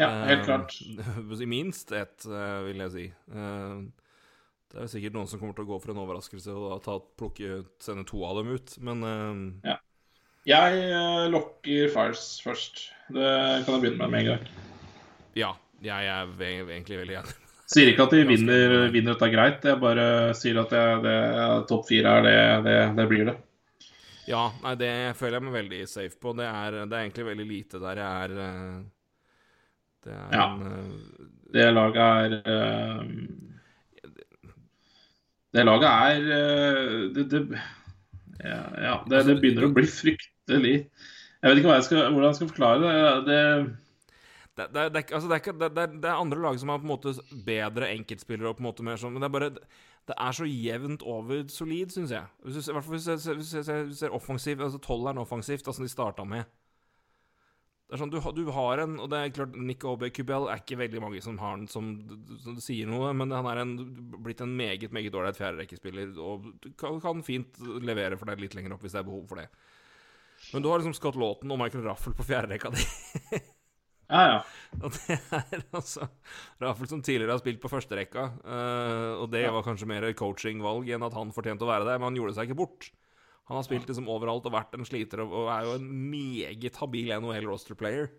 Ja, 0.01 0.09
helt 0.24 0.47
klart. 0.49 0.79
I 1.45 1.51
minst 1.51 1.93
ett, 1.93 2.24
vil 2.24 2.81
jeg 2.81 2.93
si. 2.95 3.05
Det 3.29 4.81
er 4.81 4.89
sikkert 4.89 5.19
noen 5.19 5.29
som 5.29 5.37
kommer 5.37 5.53
til 5.59 5.66
å 5.66 5.73
gå 5.74 5.83
for 5.83 5.93
en 5.93 6.01
overraskelse 6.01 6.55
og 6.57 6.81
ta, 6.87 6.97
plukke, 7.20 7.61
sende 7.85 8.07
to 8.09 8.24
av 8.24 8.41
dem 8.41 8.55
ut, 8.57 8.73
men 8.81 9.05
ja. 9.61 9.77
Jeg 10.49 11.29
lokker 11.31 11.93
Fires 11.93 12.24
først. 12.43 12.87
Det 13.12 13.33
kan 13.66 13.77
jeg 13.77 13.83
begynne 13.85 14.09
med 14.09 14.16
med 14.16 14.23
en 14.24 14.31
gang. 14.33 14.72
Ja. 15.38 15.52
Jeg 15.82 16.06
er 16.06 16.28
egentlig 16.46 17.00
veldig 17.00 17.16
enig. 17.22 17.38
Sier 17.72 17.88
ikke 17.90 18.04
at 18.04 18.12
de 18.14 18.20
vinner, 18.28 18.74
vinner 18.92 19.14
dette 19.16 19.28
greit, 19.32 19.64
jeg 19.64 19.80
bare 19.80 20.04
sier 20.36 20.60
at 20.60 20.74
topp 21.70 21.86
fire 21.88 22.12
er 22.18 22.26
det, 22.26 22.36
det, 22.66 22.76
det 22.98 23.06
blir 23.10 23.24
det. 23.30 23.36
Ja, 24.28 24.44
nei, 24.62 24.74
det 24.78 24.90
føler 25.18 25.38
jeg 25.38 25.44
meg 25.48 25.56
veldig 25.56 25.80
safe 25.90 26.18
på. 26.22 26.34
Det 26.38 26.46
er, 26.46 26.76
det 26.86 26.94
er 26.98 27.06
egentlig 27.06 27.26
veldig 27.26 27.46
lite 27.48 27.80
der 27.82 28.00
jeg 28.02 28.26
er 28.26 28.34
eh, 28.46 28.76
Det 30.06 30.12
er 30.18 30.36
Ja. 30.36 30.44
en 30.52 30.66
eh, 30.68 31.24
Det 31.56 31.66
laget 31.74 32.02
er 32.04 32.36
eh, 32.54 33.02
Det 35.52 35.64
laget 35.66 35.88
er 35.90 36.20
det, 37.16 37.24
det, 37.32 37.42
ja, 38.44 38.60
ja, 38.78 38.94
det, 39.09 39.16
Altså, 39.16 39.28
det 39.32 39.40
begynner 39.42 39.66
å 39.68 39.74
bli 39.74 39.88
fryktelig 39.90 40.76
Jeg 40.78 41.50
vet 41.50 41.59
ikke 41.59 41.74
jeg 41.74 41.88
skal, 41.88 42.06
hvordan 42.12 42.30
jeg 42.30 42.38
skal 42.38 42.52
forklare 42.52 42.78
det. 42.86 43.26
det 43.26 43.42
det, 44.62 44.72
det, 44.74 44.84
det, 44.94 45.02
er 45.10 45.16
altså 45.18 45.28
det, 45.30 45.39
er 45.40 45.56
det, 45.60 45.70
det, 45.76 45.82
er, 45.82 45.97
er 46.12 46.20
andre 46.20 46.40
lag 46.44 46.59
som 46.60 46.70
har 46.72 46.80
på 46.82 46.86
en 46.89 46.93
måte 46.94 47.14
bedre 47.47 47.89
enkeltspillere 47.97 48.51
og 48.52 48.59
på 48.59 48.64
en 48.64 48.68
måte 48.70 48.86
mer 48.86 49.01
sånn 49.01 49.12
Men 49.16 49.24
det 49.24 49.28
er 49.30 49.36
bare 49.36 49.51
Det 50.10 50.16
er 50.18 50.32
så 50.39 50.48
jevnt 50.48 51.02
over 51.06 51.44
solid, 51.52 51.93
syns 51.94 52.10
jeg. 52.10 52.26
Hvis 52.43 52.56
du, 52.59 52.72
i 52.72 52.74
hvis 52.74 53.06
du 53.06 53.20
ser- 53.20 53.36
hvis 53.39 53.52
du 53.52 53.62
ser- 53.62 53.84
hvis 53.86 53.94
du 53.94 54.01
ser 54.01 54.16
offensivt 54.16 54.60
Altså 54.66 54.80
tolveren 54.82 55.18
offensivt, 55.22 55.66
altså 55.66 55.82
de 55.86 55.89
starta 55.93 56.24
med. 56.26 56.44
Det 57.86 57.98
er 57.98 58.01
sånn, 58.01 58.10
du, 58.10 58.18
du 58.34 58.51
har 58.56 58.80
en 58.80 58.94
Og 59.05 59.10
det 59.12 59.18
er 59.20 59.34
klart, 59.36 59.55
Nick 59.55 59.84
Aubé 59.84 60.09
Kubel 60.10 60.48
er 60.48 60.62
ikke 60.62 60.78
veldig 60.80 61.01
mange 61.05 61.20
som 61.22 61.36
har 61.43 61.59
den 61.60 61.68
som, 61.68 61.90
som 62.40 62.56
sier 62.62 62.89
noe, 62.89 63.12
men 63.12 63.30
han 63.30 63.47
er 63.51 63.60
en, 63.60 63.74
blitt 64.24 64.40
en 64.40 64.55
meget 64.56 64.90
meget 64.97 65.12
ålreit 65.14 65.36
fjerderekkespiller 65.36 66.16
og 66.18 66.47
kan, 66.80 66.98
kan 67.05 67.20
fint 67.22 67.60
levere 67.84 68.16
for 68.16 68.26
deg 68.32 68.40
litt 68.40 68.56
lenger 68.56 68.74
opp 68.78 68.82
hvis 68.86 68.97
det 68.97 69.02
er 69.02 69.10
behov 69.10 69.26
for 69.28 69.43
det. 69.43 69.51
Men 70.55 70.64
du 70.64 70.70
har 70.72 70.80
liksom 70.80 70.97
Scott 70.97 71.14
Lawton 71.20 71.52
og 71.55 71.60
Michael 71.60 71.84
Raffel 71.86 72.16
på 72.18 72.24
fjerderekka 72.26 72.72
di. 72.74 72.82
Ja, 74.12 74.22
ja. 74.28 74.40
Og 74.84 74.93
det 74.97 75.16
er 75.16 75.62
altså 75.72 76.06
Raffel 76.60 76.89
som 76.90 77.02
tidligere 77.05 77.34
har 77.34 77.40
spilt 77.40 77.62
på 77.62 77.70
førsterekka. 77.72 78.24
Uh, 78.44 79.22
og 79.22 79.30
det 79.32 79.47
var 79.55 79.64
kanskje 79.66 79.89
mer 79.89 80.06
coachingvalg 80.16 80.90
enn 80.93 81.06
at 81.06 81.16
han 81.16 81.32
fortjente 81.34 81.64
å 81.64 81.70
være 81.70 81.89
der, 81.89 82.01
men 82.01 82.10
han 82.10 82.18
gjorde 82.20 82.36
seg 82.36 82.51
ikke 82.51 82.60
bort. 82.60 82.90
Han 83.51 83.59
har 83.59 83.66
spilt 83.66 83.89
liksom 83.90 84.10
overalt 84.12 84.47
og 84.48 84.55
vært 84.55 84.76
en 84.76 84.86
sliter 84.86 85.24
og, 85.24 85.48
er 85.51 85.66
jo 85.66 85.78
en 85.78 85.89
meget 86.12 86.76
habil 86.78 87.10
NHL 87.16 87.48
roster-player. 87.51 88.12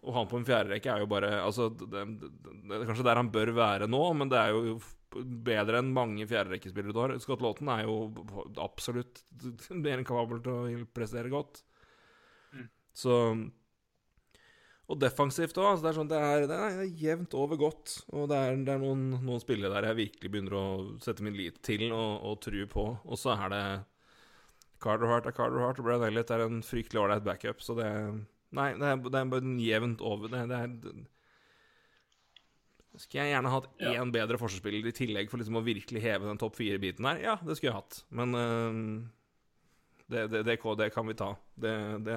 Og 0.00 0.14
han 0.16 0.28
på 0.30 0.38
en 0.40 0.46
fjerderekke 0.48 0.88
er 0.92 1.02
jo 1.02 1.08
bare 1.10 1.30
Altså, 1.42 1.68
det, 1.76 1.88
det, 1.92 2.30
det 2.40 2.76
er 2.78 2.86
kanskje 2.88 3.04
der 3.04 3.20
han 3.20 3.32
bør 3.32 3.52
være 3.56 3.88
nå, 3.90 4.02
men 4.16 4.30
det 4.32 4.38
er 4.40 4.54
jo 4.54 4.78
bedre 5.50 5.80
enn 5.80 5.90
mange 5.94 6.26
fjerderekkespillere 6.30 6.94
du 6.94 7.00
har. 7.02 7.16
Scott 7.22 7.42
Lawton 7.44 7.70
er 7.72 7.84
jo 7.88 7.96
absolutt 8.62 9.24
mer 9.74 9.98
enn 9.98 10.06
kapabel 10.06 10.42
til 10.44 10.54
å 10.54 10.86
prestere 10.94 11.32
godt. 11.32 11.64
Så 12.96 13.16
og 14.90 14.98
defensivt 14.98 15.58
òg. 15.60 15.68
Altså 15.70 15.84
det 15.86 15.90
sånn, 15.98 16.10
det 16.10 16.48
det 16.50 16.56
er 16.58 16.80
jevnt 16.98 17.34
over 17.38 17.60
godt. 17.60 18.00
Og 18.10 18.26
det 18.30 18.38
er, 18.40 18.56
det 18.66 18.74
er 18.74 18.82
noen, 18.82 19.04
noen 19.22 19.42
spillere 19.42 19.70
der 19.76 19.90
jeg 19.92 20.00
virkelig 20.00 20.32
begynner 20.34 20.56
å 20.58 20.64
sette 21.04 21.22
min 21.22 21.36
lit 21.38 21.60
til 21.66 21.86
og, 21.92 22.24
og 22.26 22.40
tru 22.42 22.58
på. 22.70 22.86
Og 23.06 23.20
så 23.20 23.36
er 23.36 23.54
det 23.54 23.62
Carter 24.80 25.10
Hart 25.12 25.28
er 25.28 25.36
Carter 25.36 25.60
Hart, 25.62 25.78
og 25.78 25.86
Brad 25.86 26.02
Elliot 26.08 26.30
er 26.34 26.46
en 26.46 26.62
fryktelig 26.64 27.02
ålreit 27.02 27.24
backup. 27.26 27.62
Så 27.62 27.78
det 27.78 27.88
Nei, 28.50 28.72
det 28.74 28.82
er, 28.82 28.96
det 28.98 29.18
er 29.20 29.50
jevnt 29.62 30.00
over. 30.02 30.26
Det, 30.32 30.40
det 30.50 30.56
er 30.58 31.04
Skulle 32.98 33.22
jeg 33.22 33.34
gjerne 33.36 33.52
hatt 33.52 33.68
Ja. 33.78 34.02
bedre 34.10 34.38
forsvarsspiller 34.40 34.90
i 34.90 34.96
tillegg 34.96 35.30
for 35.30 35.38
liksom 35.38 35.60
å 35.60 35.62
virkelig 35.62 36.02
heve 36.02 36.26
den 36.26 36.40
topp 36.40 36.56
fire-biten 36.58 37.06
her? 37.06 37.20
Ja, 37.22 37.36
det 37.38 37.56
skulle 37.56 37.70
jeg 37.70 37.78
hatt. 37.78 38.00
Men 38.10 38.34
øh, 38.34 38.80
det, 40.10 40.26
det, 40.32 40.42
det, 40.42 40.58
det 40.78 40.90
kan 40.94 41.06
vi 41.06 41.14
ta. 41.14 41.34
Det, 41.54 41.76
det, 42.06 42.16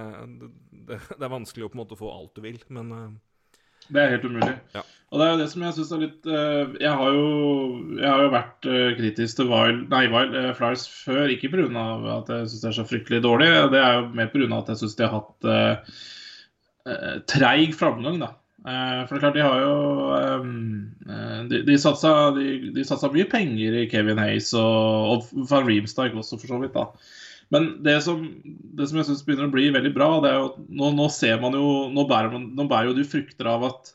det, 0.87 0.97
det 1.19 1.21
er 1.21 1.31
vanskelig 1.31 1.67
å 1.67 1.71
på 1.71 1.77
en 1.77 1.83
måte 1.83 1.99
få 1.99 2.09
alt 2.13 2.33
du 2.37 2.43
vil, 2.45 2.59
men 2.73 2.91
uh... 2.91 3.05
Det 3.83 3.99
er 3.99 4.13
helt 4.13 4.23
umulig. 4.23 4.53
Ja. 4.71 4.81
Og 5.11 5.19
det 5.19 5.25
er 5.25 5.33
jo 5.33 5.39
det 5.41 5.47
som 5.51 5.63
jeg 5.65 5.75
syns 5.75 5.89
er 5.91 5.99
litt 6.05 6.27
uh, 6.31 6.71
Jeg 6.79 6.91
har 6.99 7.15
jo, 7.17 7.25
jeg 7.97 8.07
har 8.07 8.21
jo 8.23 8.29
vært 8.31 8.67
uh, 8.69 8.91
kritisk 8.95 9.39
til 9.39 9.49
Wild, 9.51 9.81
nei, 9.91 10.05
Wild 10.13 10.37
Flyers 10.55 10.85
før, 10.87 11.33
ikke 11.33 11.51
pga. 11.51 11.83
at 12.15 12.31
jeg 12.31 12.47
syns 12.47 12.61
det 12.63 12.69
er 12.69 12.77
så 12.79 12.85
fryktelig 12.87 13.19
dårlig. 13.25 13.49
Det 13.73 13.81
er 13.81 13.97
jo 13.97 14.05
mer 14.15 14.31
pga. 14.31 14.47
at 14.61 14.71
jeg 14.71 14.81
syns 14.83 14.95
de 14.99 15.09
har 15.09 15.19
hatt 15.19 15.51
treig 17.31 17.75
framgang, 17.79 18.17
da. 18.23 18.33
For 18.63 19.11
det 19.11 19.17
er 19.17 19.21
klart, 19.21 19.37
de 19.37 19.43
har 19.43 19.59
jo 19.59 19.75
De, 21.51 21.61
de, 21.67 21.75
satsa, 21.79 22.31
de, 22.35 22.71
de 22.75 22.83
satsa 22.87 23.11
mye 23.11 23.27
penger 23.31 23.75
i 23.81 23.85
Kevin 23.91 24.19
Hayes 24.19 24.49
og, 24.55 25.27
og 25.35 25.45
Van 25.51 25.67
Reemstijk 25.67 26.15
også, 26.15 26.39
for 26.39 26.51
så 26.55 26.59
vidt. 26.63 26.75
da 26.75 26.87
men 27.51 27.67
det 27.83 27.97
som, 28.05 28.21
det 28.43 28.87
som 28.89 28.99
jeg 28.99 29.09
syns 29.09 29.25
begynner 29.25 29.49
å 29.49 29.53
bli 29.53 29.67
veldig 29.73 29.91
bra, 29.95 30.07
det 30.23 30.31
er 30.31 30.39
jo 30.39 30.47
at 30.51 30.61
nå, 30.69 30.93
nå 30.95 31.09
ser 31.13 31.41
man 31.43 31.57
jo 31.57 31.89
Nå 31.93 32.07
bærer, 32.09 32.31
man, 32.33 32.47
nå 32.55 32.67
bærer 32.69 32.91
jo 32.91 32.95
du 32.97 33.03
frukter 33.07 33.49
av 33.49 33.67
at 33.67 33.91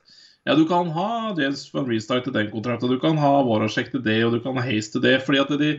ja, 0.49 0.55
du 0.57 0.65
kan 0.69 0.89
ha 0.95 1.35
James 1.37 1.66
van 1.75 1.89
Restart 1.89 2.25
til 2.25 2.33
den 2.33 2.49
kontrakten, 2.53 2.89
du 2.89 3.01
kan 3.03 3.19
ha 3.20 3.35
Warashek 3.45 3.91
til 3.93 4.05
det, 4.05 4.20
og 4.25 4.37
du 4.37 4.39
kan 4.45 4.57
ha 4.57 4.65
Haze 4.65 4.95
til 4.95 5.05
det. 5.05 5.19
fordi 5.27 5.43
at 5.43 5.51
de, 5.61 5.75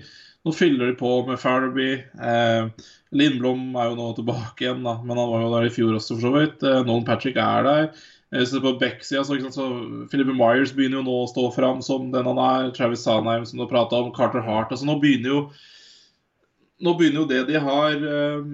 Nå 0.48 0.54
fyller 0.56 0.88
de 0.88 0.96
på 0.96 1.10
med 1.28 1.40
Farabee. 1.41 1.98
Eh, 2.16 2.86
Lindblom 3.12 3.74
er 3.76 3.90
jo 3.90 3.98
nå 3.98 4.06
tilbake 4.16 4.64
igjen, 4.64 4.86
da, 4.86 4.94
men 5.04 5.20
han 5.20 5.28
var 5.28 5.41
jo 5.44 5.50
der 5.52 5.68
i 5.68 5.74
fjor 5.74 5.98
også, 5.98 6.16
for 6.16 6.28
så 6.28 6.32
vidt. 6.38 6.64
Eh, 6.64 6.80
Nolan 6.86 7.04
Patrick 7.08 7.36
er 7.41 7.66
der. 7.68 7.90
Hvis 8.32 8.54
du 8.54 8.60
ser 8.60 8.64
på 8.64 8.76
Beck-sida 8.80 9.24
så, 9.26 9.36
så 9.52 9.66
Philippe 10.12 10.36
Myers 10.38 10.72
begynner 10.78 11.02
jo 11.02 11.08
nå 11.08 11.18
å 11.24 11.28
stå 11.32 11.48
fram 11.56 11.82
som 11.84 12.12
den 12.14 12.30
han 12.30 12.40
er. 12.40 12.70
Travis 12.78 13.04
Sanheim, 13.04 13.44
som 13.50 13.60
du 13.60 13.66
har 13.66 13.74
prata 13.74 14.00
om. 14.00 14.14
Carter 14.16 14.46
Hart. 14.46 14.72
altså 14.72 14.88
Nå 14.88 15.00
begynner 15.02 15.34
jo 15.34 15.41
nå 16.80 16.94
begynner 16.98 17.24
jo 17.24 17.30
det 17.30 17.42
de 17.50 17.60
har 17.64 18.06
eh, 18.12 18.54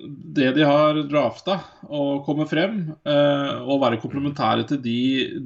det 0.00 0.52
de 0.56 0.64
har 0.64 0.96
drafta, 1.10 1.58
å 1.84 2.20
komme 2.24 2.46
frem 2.48 2.78
eh, 3.04 3.56
og 3.60 3.82
være 3.82 4.00
komplementære 4.00 4.66
til 4.70 4.80
de 4.84 5.00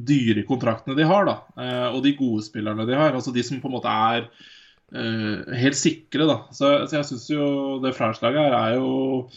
dyre 0.07 0.45
kontraktene 0.47 0.97
de 0.99 1.07
har. 1.09 1.27
da, 1.27 1.37
eh, 1.59 1.87
Og 1.95 2.03
de 2.05 2.15
gode 2.19 2.45
spillerne 2.47 2.87
de 2.87 2.95
har. 2.95 3.15
altså 3.15 3.35
De 3.35 3.43
som 3.43 3.61
på 3.63 3.71
en 3.71 3.75
måte 3.75 3.91
er 3.91 4.29
eh, 4.95 5.59
helt 5.59 5.79
sikre. 5.79 6.29
da, 6.31 6.39
Så, 6.55 6.71
jeg 6.93 7.09
syns 7.11 7.27
jo 7.33 7.81
det 7.83 7.95
Flyers-laget 7.97 8.47
her 8.47 8.59
er 8.61 8.79
jo 8.79 9.29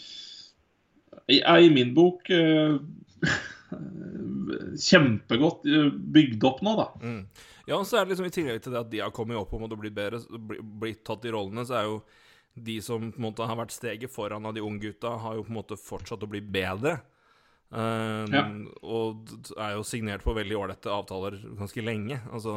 er 1.28 1.60
i 1.60 1.72
min 1.72 1.92
bok 1.96 2.30
eh, 2.30 2.78
kjempegodt 4.88 5.66
eh, 5.66 5.90
bygd 6.14 6.46
opp 6.48 6.62
nå, 6.64 6.76
da. 6.78 6.88
Mm. 7.02 7.22
Ja, 7.68 7.76
og 7.76 7.84
så 7.88 7.98
er 7.98 8.06
det 8.06 8.14
liksom 8.14 8.30
i 8.30 8.32
tillegg 8.32 8.62
til 8.64 8.72
det 8.72 8.80
at 8.80 8.92
de 8.92 9.02
har 9.02 9.12
kommet 9.12 9.36
opp 9.36 9.50
og 9.52 9.60
måtte 9.60 9.76
blitt 9.76 9.96
bedre, 9.96 10.22
blitt 10.80 11.02
tatt 11.04 11.26
i 11.28 11.34
rollene, 11.34 11.66
så 11.68 11.82
er 11.82 11.90
jo 11.90 11.98
de 12.64 12.78
som 12.82 13.10
på 13.12 13.18
en 13.20 13.26
måte 13.28 13.46
har 13.46 13.56
vært 13.58 13.74
steget 13.74 14.10
foran 14.12 14.46
av 14.48 14.54
de 14.56 14.62
unge 14.64 14.80
gutta, 14.86 15.14
har 15.22 15.34
jo 15.38 15.44
på 15.46 15.52
en 15.52 15.58
måte 15.60 15.78
fortsatt 15.80 16.22
å 16.26 16.30
bli 16.30 16.40
bedre. 16.42 16.98
Eh, 17.72 18.24
Ja. 18.32 18.44
Og 18.82 19.28
er 19.56 19.74
jo 19.76 19.82
signert 19.84 20.22
på 20.24 20.34
veldig 20.36 20.56
ålreite 20.56 20.90
avtaler 20.92 21.36
ganske 21.58 21.82
lenge. 21.84 22.20
Altså 22.32 22.54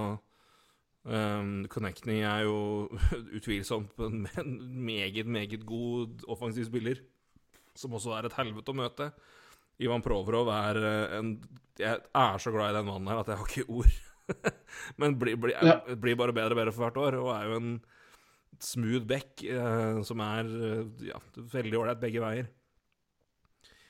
um, 1.03 1.65
Connectney 1.71 2.21
er 2.27 2.45
jo 2.45 2.87
utvilsomt 3.37 3.97
en 4.05 4.27
en 4.37 4.53
meget, 4.85 5.25
meget 5.27 5.65
god 5.65 6.23
offensiv 6.27 6.65
spiller, 6.69 7.01
som 7.75 7.93
også 7.97 8.13
er 8.17 8.25
et 8.29 8.37
helvete 8.39 8.71
å 8.71 8.77
møte. 8.77 9.11
Ivan 9.81 10.03
Provrov 10.05 10.49
er 10.53 10.77
eh, 10.77 11.17
en 11.19 11.35
Jeg 11.79 11.97
er 12.13 12.37
så 12.37 12.51
glad 12.53 12.69
i 12.73 12.77
den 12.77 12.85
mannen 12.85 13.07
her 13.09 13.21
at 13.23 13.27
jeg 13.31 13.37
har 13.39 13.47
ikke 13.49 13.69
ord. 13.81 13.93
Men 15.01 15.15
blir, 15.19 15.35
blir, 15.41 15.55
Ja. 15.65 15.79
blir 15.95 16.15
bare 16.19 16.33
bedre 16.35 16.53
og 16.53 16.59
bedre 16.59 16.71
for 16.75 16.85
hvert 16.85 16.99
år, 17.01 17.17
og 17.19 17.31
er 17.35 17.47
jo 17.49 17.55
en 17.57 17.71
smooth 18.61 19.05
back 19.09 19.43
eh, 19.43 20.01
som 20.07 20.21
er 20.25 20.49
eh, 20.71 20.81
ja, 21.09 21.19
veldig 21.35 21.79
ålreit 21.79 22.01
begge 22.01 22.21
veier. 22.23 22.49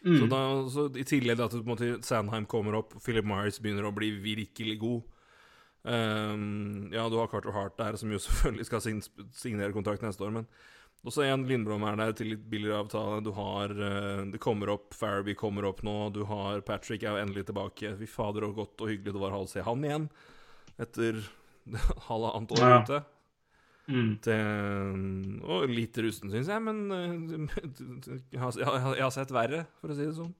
Mm. 0.01 0.17
Så, 0.17 0.27
da, 0.31 0.41
så 0.73 0.85
I 0.97 1.05
tillegg 1.05 1.37
til 1.37 1.45
at 1.45 1.53
på 1.53 1.61
en 1.61 1.69
måte, 1.75 1.89
Sandheim 2.05 2.47
kommer 2.49 2.79
opp, 2.79 2.95
Philip 3.05 3.27
Myers 3.27 3.59
begynner 3.61 3.85
å 3.85 3.93
bli 3.93 4.09
virkelig 4.23 4.79
god. 4.81 5.03
Um, 5.81 6.89
ja, 6.93 7.07
du 7.09 7.17
har 7.17 7.29
Carter 7.29 7.53
Hart 7.55 7.77
der, 7.79 7.97
som 7.97 8.11
jo 8.13 8.19
selvfølgelig 8.25 8.67
skal 8.69 8.83
sign 8.85 9.01
signere 9.37 9.73
kontrakt 9.75 10.03
neste 10.05 10.25
år, 10.25 10.33
men 10.39 10.47
også 11.05 11.23
en 11.25 11.47
Lindblom 11.49 11.81
er 11.89 11.95
der 11.97 12.11
til 12.17 12.29
litt 12.33 12.43
billigere 12.49 12.83
avtale. 12.83 13.21
Du 13.25 13.31
har 13.33 13.71
uh, 13.73 14.21
Det 14.29 14.41
kommer 14.41 14.69
opp, 14.73 14.93
Farabee 14.97 15.37
kommer 15.37 15.65
opp 15.69 15.81
nå. 15.85 15.95
Du 16.13 16.23
har 16.29 16.61
Patrick 16.65 17.01
er 17.05 17.15
jo 17.15 17.23
endelig 17.23 17.47
tilbake. 17.49 17.95
Fy 17.97 18.09
fader, 18.09 18.45
så 18.45 18.57
godt 18.59 18.81
og 18.85 18.91
hyggelig 18.93 19.15
det 19.15 19.23
var 19.23 19.37
å 19.37 19.47
se 19.49 19.63
han 19.65 19.85
igjen 19.85 20.09
etter 20.81 21.17
halvannet 22.07 22.53
år 22.57 22.69
Ja. 22.69 22.77
ute. 22.85 23.01
Mm. 23.89 24.11
Til, 24.23 25.41
og 25.41 25.71
litt 25.71 25.97
rusten, 26.05 26.31
syns 26.31 26.51
jeg, 26.51 26.61
men 26.63 26.83
eh, 26.93 27.57
jeg 28.35 28.39
har, 28.41 28.55
jeg, 28.61 29.01
har, 29.01 29.13
sett 29.13 29.33
verre, 29.33 29.65
for 29.81 29.91
å 29.91 29.97
si 29.97 30.05
det 30.05 30.15
sånn. 30.17 30.33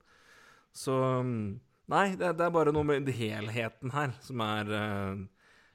Så 0.77 0.95
mm, 1.25 1.43
Nei, 1.91 2.05
det, 2.15 2.29
det 2.39 2.45
er 2.45 2.53
bare 2.55 2.71
noe 2.71 2.87
med 2.87 3.09
helheten 3.11 3.91
her 3.91 4.13
som 4.23 4.39
er 4.45 4.69
eh, 4.77 5.23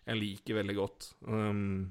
Jeg 0.07 0.21
liker 0.23 0.57
veldig 0.63 0.77
godt. 0.79 1.11
Um, 1.29 1.91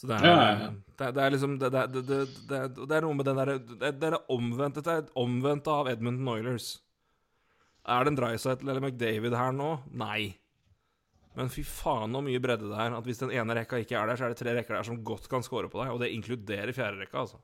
så 0.00 0.08
det 0.08 0.16
er, 0.16 0.24
Ja, 0.24 0.36
ja, 0.38 0.52
ja. 0.62 0.68
Det, 0.96 1.08
det 1.16 1.24
er 1.24 1.34
liksom 1.34 1.58
det, 1.60 1.70
det, 1.74 1.82
det, 1.92 2.20
det, 2.48 2.60
det, 2.78 2.94
er- 2.96 3.04
noe 3.04 3.18
med 3.18 3.28
den 3.28 3.40
derre 3.42 3.58
det, 3.60 3.90
er 3.90 3.98
det 4.16 4.22
omvendte 4.32 4.84
er 4.86 5.10
av 5.74 5.90
Edmund 5.92 6.24
Oilers. 6.28 6.78
Er 7.84 8.04
det 8.04 8.14
en 8.14 8.16
Drycytle 8.20 8.70
eller 8.70 8.84
McDavid 8.86 9.36
her 9.36 9.52
nå? 9.56 9.74
Nei. 9.92 10.39
Men 11.38 11.50
fy 11.52 11.62
faen 11.66 12.14
så 12.16 12.22
mye 12.26 12.40
bredde 12.42 12.66
det 12.70 12.78
er. 12.82 12.96
At 12.98 13.06
hvis 13.06 13.20
den 13.22 13.30
ene 13.34 13.54
rekka 13.60 13.78
ikke 13.80 13.96
er 14.00 14.10
der, 14.10 14.18
så 14.18 14.26
er 14.26 14.32
det 14.34 14.40
tre 14.40 14.54
rekker 14.56 14.74
der 14.76 14.86
som 14.88 15.02
godt 15.06 15.28
kan 15.30 15.44
score 15.46 15.70
på 15.70 15.78
deg. 15.82 15.92
Og 15.94 16.00
det 16.02 16.10
inkluderer 16.14 16.72
fjerde 16.74 17.04
rekka, 17.04 17.22
altså. 17.26 17.38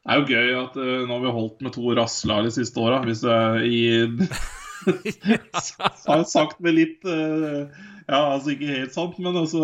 Det 0.00 0.08
er 0.14 0.22
jo 0.22 0.30
gøy 0.32 0.54
at 0.56 0.76
uh, 0.80 1.02
nå 1.06 1.12
har 1.12 1.22
vi 1.26 1.34
holdt 1.36 1.60
med 1.66 1.74
to 1.76 1.92
rasslag 1.98 2.46
de 2.48 2.52
siste 2.56 2.80
åra. 2.80 3.02
Hvis 3.04 3.20
er 3.28 3.60
i 3.68 3.80
Har 6.08 6.22
sagt 6.24 6.60
med 6.64 6.72
litt 6.78 7.04
uh, 7.04 7.68
Ja, 8.08 8.20
altså 8.32 8.54
ikke 8.54 8.70
helt 8.72 8.94
sant, 8.94 9.18
men 9.20 9.36
også, 9.36 9.60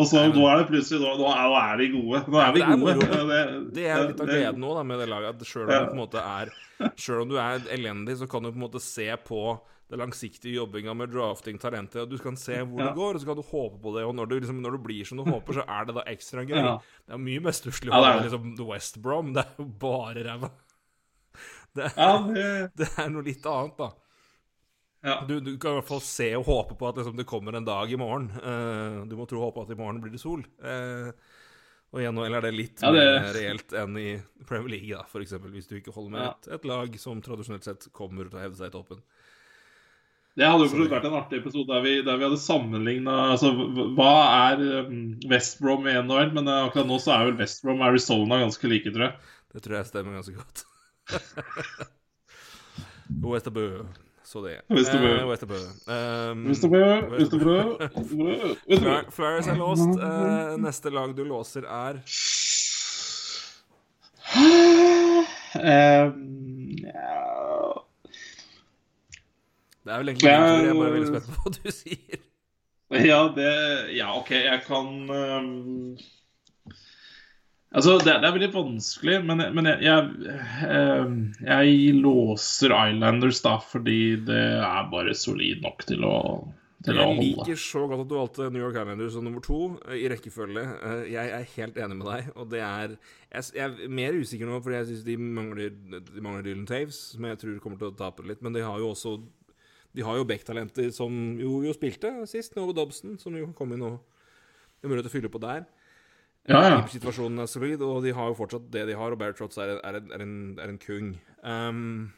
også 0.00 0.16
Nei, 0.22 0.30
men- 0.30 0.38
nå 0.40 0.46
er 0.48 0.62
det 0.62 0.70
plutselig 0.70 1.02
Nå, 1.02 1.10
nå, 1.20 1.28
er, 1.28 1.50
nå 1.52 1.58
er 1.60 1.76
vi 1.82 1.88
gode. 1.92 2.22
Nå 2.32 2.40
er 2.40 2.54
vi 2.56 2.62
det 2.62 2.70
er 2.70 2.80
gode. 2.80 2.94
Det, 3.28 3.42
Det 3.76 3.84
er 3.92 4.06
litt 4.08 4.24
av 4.24 4.32
gleden 4.32 4.64
nå 4.64 4.72
da, 4.78 4.86
med 4.88 5.02
det 5.04 5.10
laget. 5.12 5.36
At 5.36 5.46
selv 5.52 5.68
om 5.68 5.74
Ja. 5.76 5.82
om 7.22 7.28
du 7.30 7.36
er 7.38 7.68
elendig, 7.76 8.16
så 8.18 8.26
kan 8.30 8.42
du 8.42 8.50
på 8.50 8.56
en 8.58 8.64
måte 8.64 8.80
se 8.82 9.10
på 9.28 9.44
det 9.90 9.98
langsiktige 10.00 10.54
jobbinga 10.56 10.94
med 10.96 11.10
drafting 11.12 11.58
talentet. 11.60 12.02
Og 12.02 12.10
du 12.10 12.18
kan 12.18 12.36
se 12.40 12.56
hvor 12.64 12.80
Ja. 12.80 12.86
det 12.88 12.96
går, 12.96 13.14
og 13.14 13.20
så 13.20 13.26
kan 13.26 13.36
du 13.36 13.42
håpe 13.42 13.78
på 13.82 13.92
det. 13.96 14.04
Og 14.08 14.14
når 14.16 14.26
du, 14.30 14.34
liksom, 14.40 14.62
når 14.64 14.78
du 14.78 14.78
blir 14.86 15.04
som 15.04 15.18
du 15.20 15.24
håper, 15.28 15.58
så 15.60 15.64
er 15.68 15.84
det 15.86 15.94
da 15.98 16.04
ekstra 16.08 16.44
gøy. 16.46 16.56
Ja. 16.56 16.78
Det 17.06 17.12
er 17.14 17.18
mye 17.18 17.40
mer 17.44 17.52
stusslig 17.52 17.92
å 17.92 18.00
det. 18.02 18.30
liksom 18.30 18.54
West 18.66 19.00
Brom. 19.02 19.34
Det 19.36 19.44
er 19.44 19.58
jo 19.60 19.64
bare 19.84 20.24
ræva. 20.24 20.50
Det, 21.74 21.90
Ja, 21.96 22.10
det, 22.22 22.46
det 22.78 22.88
er 22.98 23.08
noe 23.10 23.22
litt 23.26 23.44
annet, 23.50 23.76
da. 23.76 23.90
ja. 25.04 25.16
Du, 25.26 25.40
du 25.40 25.56
kan 25.58 25.72
i 25.74 25.78
hvert 25.80 25.88
fall 25.88 26.00
se 26.06 26.28
og 26.38 26.44
håpe 26.46 26.76
på 26.78 26.88
at 26.88 26.96
liksom, 27.00 27.16
det 27.18 27.26
kommer 27.26 27.56
en 27.58 27.66
dag 27.66 27.90
i 27.92 27.96
morgen. 28.00 28.30
Uh, 28.40 29.02
du 29.10 29.16
må 29.18 29.26
tro 29.28 29.40
og 29.42 29.50
håpe 29.50 29.64
at 29.66 29.74
i 29.74 29.78
morgen 29.80 30.00
blir 30.00 30.14
det 30.14 30.20
sol. 30.22 30.44
Uh, 30.62 31.10
og 31.94 32.00
igjen, 32.00 32.16
eller 32.18 32.38
er 32.40 32.46
det 32.48 32.54
litt 32.54 32.80
Ja, 32.82 32.90
det- 32.94 33.02
mer 33.22 33.34
reelt 33.36 33.74
enn 33.78 33.98
i 34.00 34.08
Premier 34.46 34.70
League, 34.78 34.94
da, 34.96 35.04
eksempel, 35.20 35.50
hvis 35.54 35.68
du 35.70 35.76
ikke 35.78 35.92
holder 35.94 36.10
med 36.10 36.22
Ja. 36.24 36.30
et, 36.30 36.48
et 36.56 36.64
lag 36.64 36.96
som 36.98 37.20
tradisjonelt 37.22 37.62
sett 37.66 37.86
kommer 37.92 38.26
til 38.30 38.38
å 38.38 38.42
hevde 38.42 38.56
seg 38.58 38.70
i 38.72 38.74
toppen. 38.78 39.02
Det 40.34 40.46
hadde 40.50 40.64
jo 40.66 40.70
for 40.72 40.88
vært 40.90 41.04
en 41.06 41.14
artig 41.14 41.38
episode 41.38 41.68
der 41.70 41.82
vi, 41.84 41.92
der 42.02 42.16
vi 42.18 42.24
hadde 42.26 42.40
sammenligna 42.42 43.12
altså, 43.36 43.52
hva- 43.94 44.50
er 44.50 44.62
um, 44.88 44.96
West 45.30 45.60
Brom 45.62 45.86
i 45.86 45.94
NHL? 45.94 46.32
Men 46.34 46.48
eh, 46.50 46.64
akkurat 46.66 46.88
nå 46.90 46.96
så 47.02 47.12
er 47.14 47.28
vel 47.28 47.36
West 47.38 47.62
Brom 47.62 47.78
og 47.80 47.86
Arizona 47.92 48.40
ganske 48.42 48.66
like, 48.72 48.90
tror 48.96 49.06
jeg. 49.06 49.14
Det 49.54 49.62
tror 49.62 49.76
jeg 49.78 49.86
stemmer 49.92 50.16
ganske 50.18 50.34
godt. 50.34 50.64
Westerbø. 53.22 53.68
Så 54.24 54.40
det. 54.42 54.56
Westerbø. 54.72 55.10
Eh, 55.20 55.26
Westerbø. 55.28 55.58
Um, 55.86 56.44
Vesterbrød, 56.48 57.02
Fly- 57.10 57.18
Vesterbrød. 58.66 59.10
Flyers 59.12 59.46
er 59.52 59.58
låst. 59.60 60.00
Eh, 60.02 60.54
neste 60.64 60.90
lag 60.90 61.14
du 61.16 61.22
låser, 61.28 61.62
er 61.68 62.00
Um, 65.54 66.74
ja. 66.82 67.83
Det 69.84 69.92
er 69.92 70.00
vel 70.00 70.08
egentlig 70.14 70.30
det. 70.30 70.34
Jeg 70.34 70.70
er 70.70 70.78
bare 70.80 70.94
veldig 70.94 71.10
Flyers- 71.10 71.24
spent 71.24 71.36
på 71.36 71.42
hva 71.44 71.54
du 71.56 71.70
sier. 71.78 72.22
Ja, 73.04 73.20
det 73.34 73.52
Ja, 73.96 74.10
OK, 74.18 74.30
jeg 74.36 74.60
kan 74.66 74.90
um, 75.10 75.96
Altså, 77.74 77.96
det, 77.98 78.12
det 78.22 78.28
er 78.28 78.34
veldig 78.36 78.52
vanskelig, 78.54 79.16
men, 79.26 79.40
men 79.56 79.66
jeg, 79.66 79.80
jeg, 79.82 80.02
um, 81.02 81.14
jeg 81.42 81.94
låser 81.98 82.70
Islanders 82.70 83.40
da, 83.42 83.56
fordi 83.66 83.96
det 84.28 84.42
er 84.62 84.84
bare 84.92 85.14
solid 85.18 85.64
nok 85.64 85.82
til 85.88 86.06
å, 86.06 86.12
til 86.86 86.94
å 86.94 87.08
Jeg 87.08 87.08
holde. 87.08 87.24
liker 87.32 87.58
så 87.58 87.82
godt 87.90 88.04
at 88.04 88.12
du 88.12 88.14
valgte 88.20 88.46
New 88.54 88.62
York 88.62 88.78
Islanders 88.78 89.16
som 89.16 89.26
nummer 89.26 89.42
to 89.42 89.58
eh, 89.88 89.96
i 90.04 90.06
rekkefølge. 90.12 90.62
Eh, 90.86 91.02
Jeg 91.16 91.32
er 91.40 91.48
helt 91.56 91.80
enig 91.82 91.98
med 91.98 92.06
deg, 92.12 92.30
og 92.38 92.52
det 92.54 92.62
er 92.62 92.94
Jeg, 92.94 93.48
jeg 93.58 93.64
er 93.66 93.96
mer 93.98 94.20
usikker 94.22 94.46
nå, 94.52 94.60
fordi 94.62 94.78
jeg 94.78 94.90
syns 94.92 95.04
de 95.10 95.18
mangler 95.18 95.74
De 96.14 96.22
mangler 96.22 96.46
Dylan 96.46 96.68
Taves, 96.70 97.00
som 97.16 97.26
jeg 97.26 97.42
tror 97.42 97.58
kommer 97.64 97.82
til 97.82 97.90
å 97.90 97.96
tape 98.04 98.22
litt, 98.30 98.44
men 98.44 98.54
de 98.54 98.62
har 98.62 98.78
jo 98.84 98.92
også 98.94 99.16
De 99.94 100.02
har 100.02 100.18
jo 100.18 100.26
Beck-talenter 100.26 100.90
som 100.94 101.14
jo, 101.38 101.60
jo 101.62 101.72
spilte 101.76 102.10
sist, 102.30 102.56
Novo 102.58 102.74
Dobson, 102.74 103.14
som 103.22 103.36
jo 103.38 103.52
kom 103.56 103.76
inn 103.76 103.86
og 103.86 104.00
Det 104.82 104.90
er 104.90 105.00
til 105.00 105.08
å 105.08 105.12
fylle 105.14 105.32
på 105.32 105.40
der. 105.40 105.62
Ja, 106.44 106.58
ja. 106.68 106.80
Situasjonen 106.92 107.40
er 107.40 107.48
solid, 107.48 107.80
og 107.80 108.02
de 108.04 108.12
har 108.12 108.28
jo 108.28 108.36
fortsatt 108.36 108.66
det 108.72 108.82
de 108.90 108.96
har, 109.00 109.14
og 109.14 109.20
Barry 109.20 109.32
Trotz 109.36 109.56
er, 109.56 109.78
er, 109.78 109.96
en- 109.96 110.58
er, 110.60 110.68
en, 110.68 110.78
kung. 110.78 111.14
Um, 111.40 112.12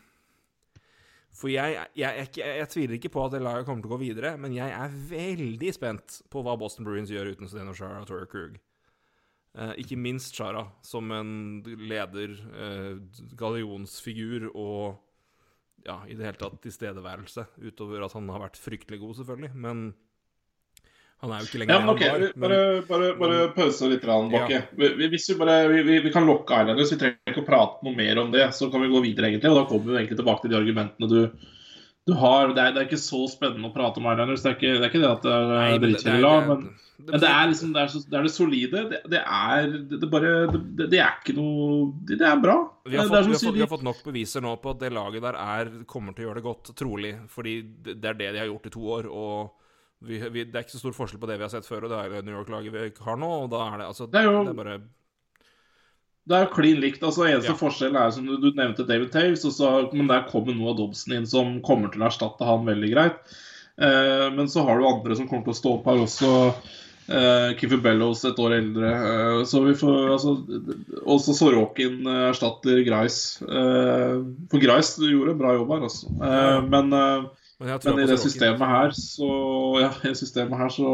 for 1.37 1.53
jeg, 1.53 1.77
jeg, 1.95 2.27
jeg, 2.35 2.57
jeg, 2.59 2.69
tviler 2.73 2.97
ikke 2.97 3.13
på 3.15 3.23
at 3.23 3.37
det 3.37 3.45
laget 3.45 3.69
kommer 3.69 3.85
til 3.85 3.93
å 3.93 3.95
gå 3.95 4.01
videre, 4.03 4.35
men 4.41 4.57
jeg 4.57 4.73
er 4.73 4.99
veldig 5.13 5.73
spent 5.77 6.21
på 6.33 6.43
hva 6.43 6.57
Boston 6.59 6.89
Bruins 6.89 7.13
gjør 7.13 7.37
uten 7.37 7.53
Zdeno 7.53 7.77
Shara 7.77 8.01
og 8.03 8.11
Torrey 8.11 8.27
Krug. 8.33 8.59
Uh, 9.55 9.77
ikke 9.79 10.01
minst 10.01 10.35
Shara, 10.35 10.67
som 10.85 11.13
en 11.15 11.63
leder, 11.87 12.35
uh, 12.51 12.99
gallionsfigur 13.39 14.51
og 14.51 14.99
ja, 15.85 16.01
i 16.09 16.15
det 16.15 16.25
hele 16.25 16.39
tatt 16.41 16.61
tilstedeværelse, 16.65 17.47
utover 17.69 18.05
at 18.07 18.13
han 18.17 18.29
har 18.33 18.41
vært 18.47 18.57
fryktelig 18.59 18.99
god, 19.03 19.15
selvfølgelig. 19.21 19.53
Men 19.55 19.83
han 21.23 21.33
er 21.33 21.41
jo 21.41 21.47
ikke 21.49 21.61
lenger 21.63 21.73
Ja, 21.75 21.79
det 21.81 21.87
men 21.87 21.95
ok, 21.95 22.03
han 22.03 22.11
var. 22.13 22.25
Men, 22.27 22.41
bare, 22.43 22.83
bare, 22.89 23.11
bare 23.21 23.49
pause 23.57 23.89
litt, 23.89 24.03
Bakke. 24.05 24.53
Ja. 24.53 24.63
vi- 24.77 24.95
vi, 25.01 25.83
vi, 25.87 25.99
vi 26.05 26.13
kan 26.13 26.27
lokke 26.29 26.59
Islanders, 26.63 26.93
vi 26.93 26.99
trenger 27.01 27.33
ikke 27.33 27.45
å 27.45 27.47
prate 27.49 27.85
noe 27.87 27.97
mer 27.97 28.19
om 28.21 28.31
det. 28.33 28.49
Så 28.55 28.71
kan 28.73 28.83
vi 28.85 28.89
gå 28.93 29.01
videre, 29.05 29.31
egentlig. 29.31 29.51
Og 29.51 29.57
da 29.63 29.67
kommer 29.71 29.93
vi 29.93 29.99
egentlig 30.03 30.19
tilbake 30.21 30.43
til 30.45 30.53
de 30.53 30.59
argumentene 30.61 31.09
du, 31.09 31.47
du 32.07 32.13
har. 32.15 32.53
Det 32.55 32.63
er, 32.63 32.73
det 32.75 32.81
er 32.83 32.87
ikke 32.89 33.03
så 33.03 33.25
spennende 33.31 33.67
å 33.69 33.75
prate 33.75 33.99
om 33.99 34.07
Islanders. 34.11 34.43
Det 34.45 34.51
er 34.53 34.57
ikke 34.57 34.73
det, 34.73 34.83
er 34.85 34.91
ikke 34.93 35.01
det 35.03 35.09
at 35.11 35.25
det 35.27 35.33
er 35.37 35.79
dritkjedelig 35.83 36.19
er- 36.21 36.23
lag, 36.27 36.47
men, 36.51 36.61
det- 36.97 37.11
men 37.13 37.21
det 37.21 37.29
er 37.31 37.49
liksom 37.51 37.73
det 37.75 37.81
er, 37.83 37.89
så, 37.93 38.01
det, 38.07 38.15
er 38.19 38.23
det 38.23 38.33
solide. 38.33 38.83
Det, 39.11 39.21
er 39.21 39.67
det, 39.91 40.11
bare 40.11 40.31
det, 40.79 41.01
er 41.03 41.19
ikke 41.21 41.35
noe 41.37 41.93
Det, 42.09 42.21
er 42.23 42.39
bra. 42.41 42.57
Vi 42.87 42.97
har, 42.97 43.05
er 43.05 43.11
fått, 43.11 43.27
vi, 43.27 43.33
har 43.35 43.43
fått, 43.43 43.55
vi 43.59 43.65
har 43.67 43.73
fått 43.75 43.85
nok 43.85 44.01
beviser 44.07 44.41
nå 44.47 44.55
på 44.63 44.71
at 44.73 44.81
det 44.81 44.93
laget 44.97 45.23
der 45.27 45.37
er, 45.43 45.71
kommer 45.91 46.15
til 46.17 46.25
å 46.25 46.29
gjøre 46.31 46.41
det 46.41 46.47
godt, 46.47 46.73
trolig. 46.79 47.13
Fordi 47.35 47.57
det 47.91 47.99
er 48.13 48.15
det 48.23 48.33
de 48.33 48.43
har 48.45 48.51
gjort 48.53 48.67
i 48.71 48.75
to 48.79 48.87
år. 48.97 49.11
Og 49.11 49.51
vi, 50.07 50.19
det 50.23 50.55
er 50.55 50.63
ikke 50.65 50.77
så 50.79 50.83
stor 50.87 50.97
forskjell 50.97 51.21
på 51.21 51.29
det 51.31 51.37
vi 51.41 51.47
har 51.49 51.53
sett 51.53 51.67
før, 51.69 51.85
og 51.89 51.93
det 51.93 52.01
er 52.07 52.23
New 52.27 52.39
York-laget 52.39 52.73
vi 52.73 52.87
har 53.11 53.17
nå. 53.21 53.33
Og 53.45 53.51
da 53.53 53.67
er 53.75 53.83
det 53.83 53.91
altså 53.91 54.07
Det 54.11 54.23
er 54.23 54.31
jo- 54.31 54.47
er 54.47 54.55
bare 54.63 54.79
Det 56.27 56.39
er 56.39 56.49
klin 56.51 56.81
likt. 56.83 57.03
altså 57.07 57.27
Eneste 57.29 57.53
Ja. 57.53 57.59
forskjell 57.59 57.97
er 57.97 58.11
som 58.11 58.27
du, 58.27 58.49
nevnte 58.53 58.87
David 58.87 59.13
Taves, 59.15 59.45
og 59.47 59.53
så, 59.55 59.93
men 59.95 60.09
der 60.11 60.27
kommer 60.31 60.57
Noah 60.57 60.75
Dobson 60.77 61.15
inn 61.15 61.27
som 61.27 61.61
kommer 61.63 61.93
til 61.93 62.03
å 62.03 62.09
erstatte 62.09 62.45
han 62.49 62.67
veldig 62.67 62.91
greit. 62.95 63.37
Eh, 63.79 64.27
men 64.35 64.49
så 64.49 64.65
har 64.67 64.81
du 64.81 64.89
andre 64.89 65.17
som 65.19 65.29
kommer 65.29 65.45
til 65.47 65.55
å 65.55 65.61
stå 65.61 65.75
opp 65.77 65.87
her 65.87 66.03
også. 66.03 66.33
Eh, 67.07 67.53
Kiffer 67.61 67.79
Bellows 67.79 68.25
et 68.27 68.39
år 68.43 68.57
eldre. 68.57 68.91
Eh, 68.91 69.45
så 69.47 69.61
vi 69.63 69.75
får 69.79 70.09
altså 70.17 70.33
Også 71.07 71.35
Sorokin 71.39 72.01
eh, 72.03 72.23
erstatter 72.33 72.81
Grice. 72.83 73.39
Eh, 73.47 74.17
for 74.51 74.59
Grice 74.65 74.99
gjorde 75.07 75.37
en 75.37 75.39
bra 75.39 75.53
jobb 75.55 75.71
her, 75.77 75.85
altså. 75.87 76.11
Eh, 76.11 76.63
men, 76.67 76.91
eh, 76.93 77.29
Men, 77.61 77.79
men 77.85 78.01
i 78.03 78.07
det 78.11 78.19
systemet 78.21 78.69
her, 78.69 78.91
så 78.93 79.29
Ja, 79.81 79.93
i 80.11 80.15
systemet 80.19 80.59
her, 80.59 80.69
så 80.75 80.91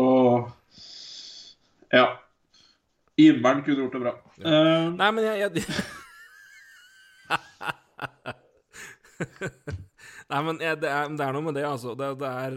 Ja. 1.92 2.04
Himmelen 3.20 3.60
kunne 3.66 3.82
gjort 3.84 3.96
det 3.96 4.02
bra. 4.02 4.12
Eh, 4.40 4.86
Nei, 4.96 5.10
men 5.12 5.22
jeg, 5.26 5.36
jeg 5.42 5.50
Nei, 10.32 10.40
men 10.46 10.60
jeg, 10.62 10.78
det, 10.82 10.90
er, 10.90 11.08
det 11.12 11.24
er 11.26 11.32
noe 11.36 11.46
med 11.46 11.54
det, 11.58 11.64
altså. 11.68 11.90
Det, 11.98 12.08
det 12.20 12.28
er 12.28 12.52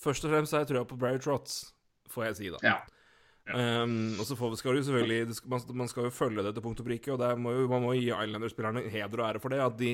Først 0.00 0.24
og 0.26 0.30
fremst 0.32 0.52
har 0.52 0.60
jeg 0.64 0.70
trua 0.74 0.84
på 0.88 0.98
Barry 1.00 1.20
Trots, 1.22 1.52
får 2.12 2.22
jeg 2.30 2.36
si, 2.38 2.46
da. 2.52 2.58
ja. 2.64 2.76
Um, 3.46 4.16
og 4.18 4.26
så 4.26 4.34
får, 4.34 4.56
skal 4.58 4.74
du 4.74 4.80
selvfølgelig 4.82 5.28
det 5.28 5.36
skal, 5.38 5.50
man, 5.52 5.60
man 5.78 5.88
skal 5.90 6.04
jo 6.08 6.14
følge 6.14 6.42
det 6.42 6.50
til 6.56 6.64
punkt 6.64 6.80
og 6.82 6.88
prikke, 6.88 7.12
og 7.14 7.20
det 7.22 7.28
må 7.38 7.48
jo, 7.54 7.68
man 7.70 7.84
må 7.84 7.92
gi 7.94 8.08
Islander-spillerne 8.10 8.82
heder 8.90 9.22
og 9.22 9.28
ære 9.28 9.42
for 9.42 9.48
det. 9.54 9.60
At 9.62 9.76
de, 9.78 9.92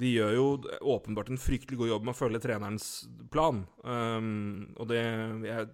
de 0.00 0.12
gjør 0.14 0.32
jo 0.38 0.46
åpenbart 0.94 1.28
en 1.30 1.40
fryktelig 1.40 1.78
god 1.82 1.88
jobb 1.92 2.04
med 2.08 2.14
å 2.14 2.18
følge 2.18 2.40
trenerens 2.42 2.86
plan. 3.32 3.58
Um, 3.84 4.72
og 4.80 4.88
det 4.88 5.02
jeg, 5.02 5.68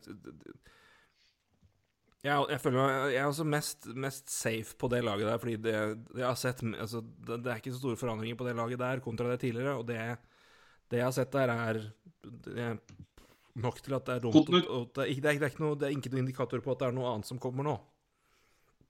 Jeg, 2.26 2.34
jeg 2.50 2.58
føler 2.58 2.80
meg 2.80 3.12
Jeg 3.12 3.20
er 3.22 3.28
også 3.28 3.44
mest, 3.46 3.86
mest 3.94 4.32
safe 4.32 4.74
på 4.78 4.88
det 4.90 5.04
laget 5.06 5.28
der, 5.28 5.38
fordi 5.38 5.56
det, 5.62 5.74
jeg 6.18 6.26
har 6.26 6.38
sett 6.38 6.64
altså, 6.66 7.02
det, 7.02 7.42
det 7.44 7.52
er 7.52 7.60
ikke 7.60 7.74
så 7.76 7.82
store 7.82 8.00
forandringer 8.00 8.38
på 8.38 8.48
det 8.48 8.56
laget 8.58 8.80
der 8.82 9.02
kontra 9.04 9.28
det 9.30 9.38
tidligere, 9.44 9.76
og 9.78 9.86
det, 9.86 10.00
det 10.90 10.98
jeg 10.98 11.06
har 11.06 11.14
sett 11.14 11.36
der, 11.36 11.52
er 11.54 11.84
er 12.58 12.80
nok 13.58 13.78
til 13.82 13.94
at 13.94 14.06
det 14.06 14.16
er 14.16 14.24
dumt 14.24 14.34
det, 14.34 14.64
er 14.64 15.14
det, 15.14 15.30
er, 15.30 15.38
er 15.38 15.52
ikke 15.52 15.62
noe, 15.62 15.78
det 15.78 15.88
er 15.88 15.94
ikke 15.94 16.10
noe 16.12 16.24
indikator 16.24 16.62
på 16.64 16.74
at 16.74 16.82
det 16.82 16.88
er 16.90 16.98
noe 16.98 17.12
annet 17.12 17.30
som 17.30 17.38
kommer 17.42 17.66
nå. 17.66 17.76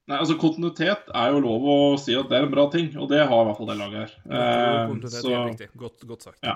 Nei, 0.08 0.16
altså 0.16 0.38
Kontinuitet 0.40 1.10
er 1.12 1.34
jo 1.34 1.40
lov 1.44 1.66
å 1.68 1.76
si 2.00 2.14
at 2.16 2.30
det 2.30 2.38
er 2.38 2.46
en 2.46 2.52
bra 2.52 2.64
ting, 2.72 2.88
og 2.96 3.10
det 3.10 3.20
har 3.20 3.42
i 3.42 3.48
hvert 3.50 3.58
fall 3.58 3.68
det 3.68 3.76
laget 3.76 3.98
her. 4.00 4.14
Eh, 4.24 4.78
Kontinuitet, 4.88 5.20
så 5.20 5.34
helt 5.34 5.50
riktig. 5.52 5.68
Godt, 5.82 6.06
godt 6.08 6.24
sagt. 6.30 6.40
Ja. 6.48 6.54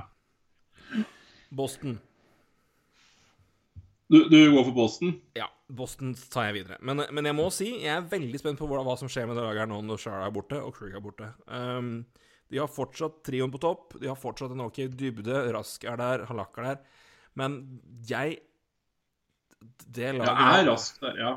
Boston. 1.52 1.98
Du, 4.12 4.18
du 4.28 4.38
går 4.52 4.66
for 4.68 4.76
Boston? 4.76 5.14
Ja, 5.38 5.48
Boston 5.72 6.12
tar 6.32 6.50
jeg 6.50 6.60
videre. 6.60 6.78
Men, 6.84 7.00
men 7.16 7.28
jeg 7.30 7.36
må 7.38 7.48
si, 7.54 7.70
jeg 7.82 7.92
er 7.96 8.08
veldig 8.10 8.40
spent 8.42 8.60
på 8.60 8.68
hva, 8.68 8.96
som 9.00 9.10
skjer 9.10 9.28
med 9.30 9.38
det 9.40 9.44
laget 9.46 9.64
her 9.64 9.70
nå 9.70 9.80
når 9.88 10.02
Shara 10.02 10.26
er 10.28 10.34
borte 10.34 10.60
og 10.60 10.74
Krug 10.76 10.94
er 10.98 11.04
borte. 11.04 11.30
Um, 11.48 11.94
de 12.52 12.60
har 12.60 12.68
fortsatt 12.68 13.22
trioen 13.24 13.52
på 13.52 13.60
topp. 13.62 13.96
De 14.02 14.10
har 14.10 14.18
fortsatt 14.20 14.52
en 14.52 14.66
ok 14.66 14.82
dybde. 14.92 15.38
Rask 15.56 15.86
er 15.88 15.96
der, 16.00 16.26
Halak 16.28 16.58
er 16.60 16.68
der. 16.68 16.82
Men 17.40 17.54
jeg 18.08 18.42
Det 19.88 20.10
Ja, 20.18 20.34
er 20.58 20.66
rask 20.68 21.00
der, 21.00 21.16
ja. 21.16 21.32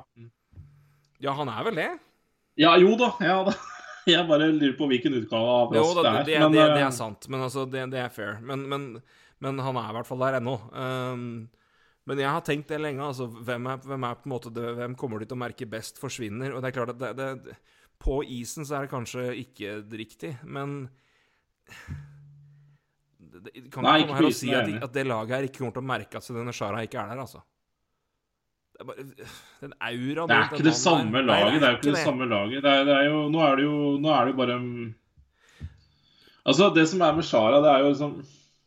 Ja, 1.24 1.32
han 1.38 1.48
er 1.48 1.64
vel 1.70 1.80
det? 1.80 1.90
Ja, 2.60 2.76
jo 2.82 2.98
da. 3.00 3.14
Ja, 3.24 3.40
da. 3.48 3.56
Jeg 4.06 4.28
bare 4.30 4.52
lurer 4.54 4.76
på 4.78 4.86
hvilken 4.92 5.16
utgave 5.18 5.50
av 5.50 5.72
Jo, 5.74 5.86
da, 5.98 6.02
det 6.04 6.28
det, 6.28 6.36
er. 6.38 6.44
det, 6.52 6.60
det, 6.60 6.66
eh, 6.76 6.84
er 6.86 6.92
sant. 6.94 7.26
Men 7.32 7.42
altså, 7.48 7.64
det, 7.66 7.88
det 7.90 8.04
er 8.04 8.12
fair. 8.14 8.36
Men, 8.46 8.68
men, 8.70 8.84
men 9.42 9.62
han 9.66 9.80
er 9.82 9.88
i 9.90 9.96
hvert 9.98 10.10
fall 10.10 10.22
der 10.22 10.38
ennå. 10.38 10.54
Um, 10.76 11.24
men 12.06 12.20
jeg 12.22 12.30
har 12.30 12.44
tenkt 12.46 12.70
det 12.70 12.78
lenge. 12.82 13.02
altså, 13.02 13.26
Hvem 13.28 13.66
er, 13.72 13.78
hvem 13.82 14.04
er 14.06 14.20
på 14.20 14.28
en 14.30 14.34
måte 14.36 14.52
det, 14.54 14.66
hvem 14.78 14.94
kommer 15.00 15.20
de 15.20 15.26
til 15.30 15.38
å 15.38 15.42
merke 15.42 15.66
best 15.70 15.98
forsvinner? 16.02 16.54
Og 16.54 16.62
det 16.62 16.70
er 16.70 16.76
klart 16.78 16.94
at 16.94 17.00
det, 17.02 17.14
det, 17.18 17.56
På 18.02 18.20
isen 18.22 18.66
så 18.68 18.78
er 18.78 18.86
det 18.86 18.92
kanskje 18.94 19.26
ikke 19.42 19.80
riktig, 19.98 20.36
men 20.44 20.84
det, 23.18 23.52
Kan 23.74 23.84
Nei, 23.88 24.00
ikke 24.04 24.12
komme 24.12 24.22
her 24.22 24.30
og 24.30 24.38
si 24.38 24.52
at, 24.54 24.70
at 24.86 24.94
det 24.96 25.06
laget 25.10 25.36
her 25.36 25.48
ikke 25.50 25.60
kommer 25.64 25.76
til 25.80 25.84
å 25.84 25.90
merke 25.96 26.22
at 26.22 26.30
denne 26.38 26.54
Shara 26.56 26.84
ikke 26.86 27.02
er 27.02 27.12
der, 27.14 27.24
altså. 27.26 27.42
Det 28.76 28.84
er 28.84 28.88
bare, 28.90 29.04
den 29.64 29.74
aura, 29.80 30.28
Det 30.28 30.36
er 30.36 30.48
ikke 30.52 30.66
det 30.68 30.76
samme 30.78 31.16
der- 31.22 31.26
Nei, 31.30 31.40
laget. 31.42 31.60
Det 31.62 31.68
er 31.68 31.72
jo 31.74 31.78
ikke 31.80 31.92
det 31.96 32.04
samme 32.06 32.26
laget. 32.28 32.66
Er, 32.70 32.90
er 33.00 33.06
jo, 33.08 33.20
nå 33.32 33.44
er 33.48 33.56
det 33.56 33.66
jo 33.66 33.76
Nå 34.04 34.10
er 34.12 34.26
det 34.26 34.34
jo 34.34 34.40
bare 34.42 34.58
mm, 34.62 34.88
Altså, 36.46 36.68
det 36.76 36.84
som 36.92 37.02
er 37.02 37.16
med 37.18 37.26
Shara, 37.26 37.62
det 37.64 37.70
er 37.72 37.80
jo 37.86 37.92
liksom 37.94 38.18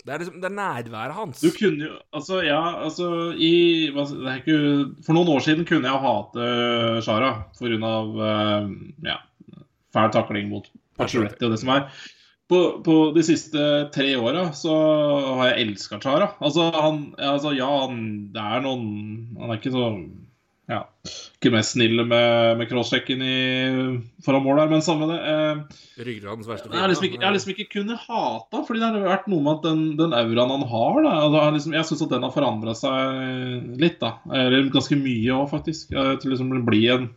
Det 0.09 0.15
er, 0.15 0.23
liksom, 0.23 0.37
det 0.41 0.49
er 0.49 0.57
nærværet 0.57 1.17
hans. 1.19 1.41
Du 1.45 1.51
kunne 1.53 1.85
jo 1.85 1.97
Altså, 2.17 2.41
ja, 2.47 2.61
altså 2.85 3.09
i 3.37 3.53
det 3.93 4.37
ikke, 4.41 4.61
For 5.05 5.13
noen 5.17 5.35
år 5.35 5.43
siden 5.45 5.67
kunne 5.69 5.85
jeg 5.85 6.05
hate 6.05 6.47
Shara 7.05 7.33
pga. 7.59 7.91
Uh, 8.09 8.71
ja, 9.05 9.19
fæl 9.93 10.15
takling 10.15 10.49
mot 10.53 10.71
Pacioretti 10.99 11.45
og 11.45 11.53
det 11.53 11.61
som 11.61 11.75
er. 11.77 11.91
På, 12.49 12.81
på 12.81 12.95
de 13.13 13.23
siste 13.27 13.61
tre 13.93 14.07
åra 14.17 14.47
så 14.57 14.73
har 15.37 15.51
jeg 15.51 15.67
elska 15.67 16.01
Chara. 16.01 16.31
Altså, 16.41 16.71
han, 16.73 17.03
altså, 17.21 17.53
ja, 17.53 17.69
han 17.85 18.01
det 18.33 18.41
er 18.57 18.65
noen 18.65 18.89
Han 19.37 19.53
er 19.53 19.61
ikke 19.61 19.75
så 19.77 19.91
ja, 20.69 20.83
ikke 21.39 21.51
mest 21.55 21.73
snille 21.77 22.05
med, 22.05 22.59
med 22.61 22.69
crosschecken 22.69 23.23
i- 23.25 24.01
foran 24.25 24.43
mål 24.45 24.59
der, 24.61 24.69
men 24.75 24.83
samme 24.85 25.07
det. 25.09 25.19
Eh, 25.33 26.03
Ryggradens 26.05 26.49
verste 26.51 26.69
jeg 26.69 26.83
har 26.83 26.91
liksom 26.93 27.09
jeg 27.15 27.25
har 27.25 27.33
liksom 27.37 27.53
ikke 27.55 27.69
kunnet 27.73 28.03
hate 28.05 28.61
fordi 28.69 28.83
det 28.83 28.91
har 28.91 29.07
vært 29.09 29.31
noe 29.33 29.41
med 29.47 29.55
at 29.55 29.65
den, 29.69 29.81
den 29.97 30.13
auraen 30.19 30.53
han 30.59 30.67
har 30.69 30.99
da, 31.07 31.15
altså, 31.23 31.41
jeg 31.47 31.57
liksom, 31.57 31.77
Jeg 31.79 31.89
syns 31.89 32.03
at 32.05 32.13
den 32.13 32.27
har 32.29 32.35
forandra 32.37 32.75
seg 32.77 33.81
litt, 33.81 33.97
da. 34.05 34.13
Eller 34.29 34.69
ganske 34.75 35.01
mye 35.01 35.39
òg, 35.41 35.49
faktisk. 35.55 35.89
Til 35.97 36.35
liksom 36.35 36.53
å 36.53 36.65
bli 36.69 36.85
en 36.93 37.09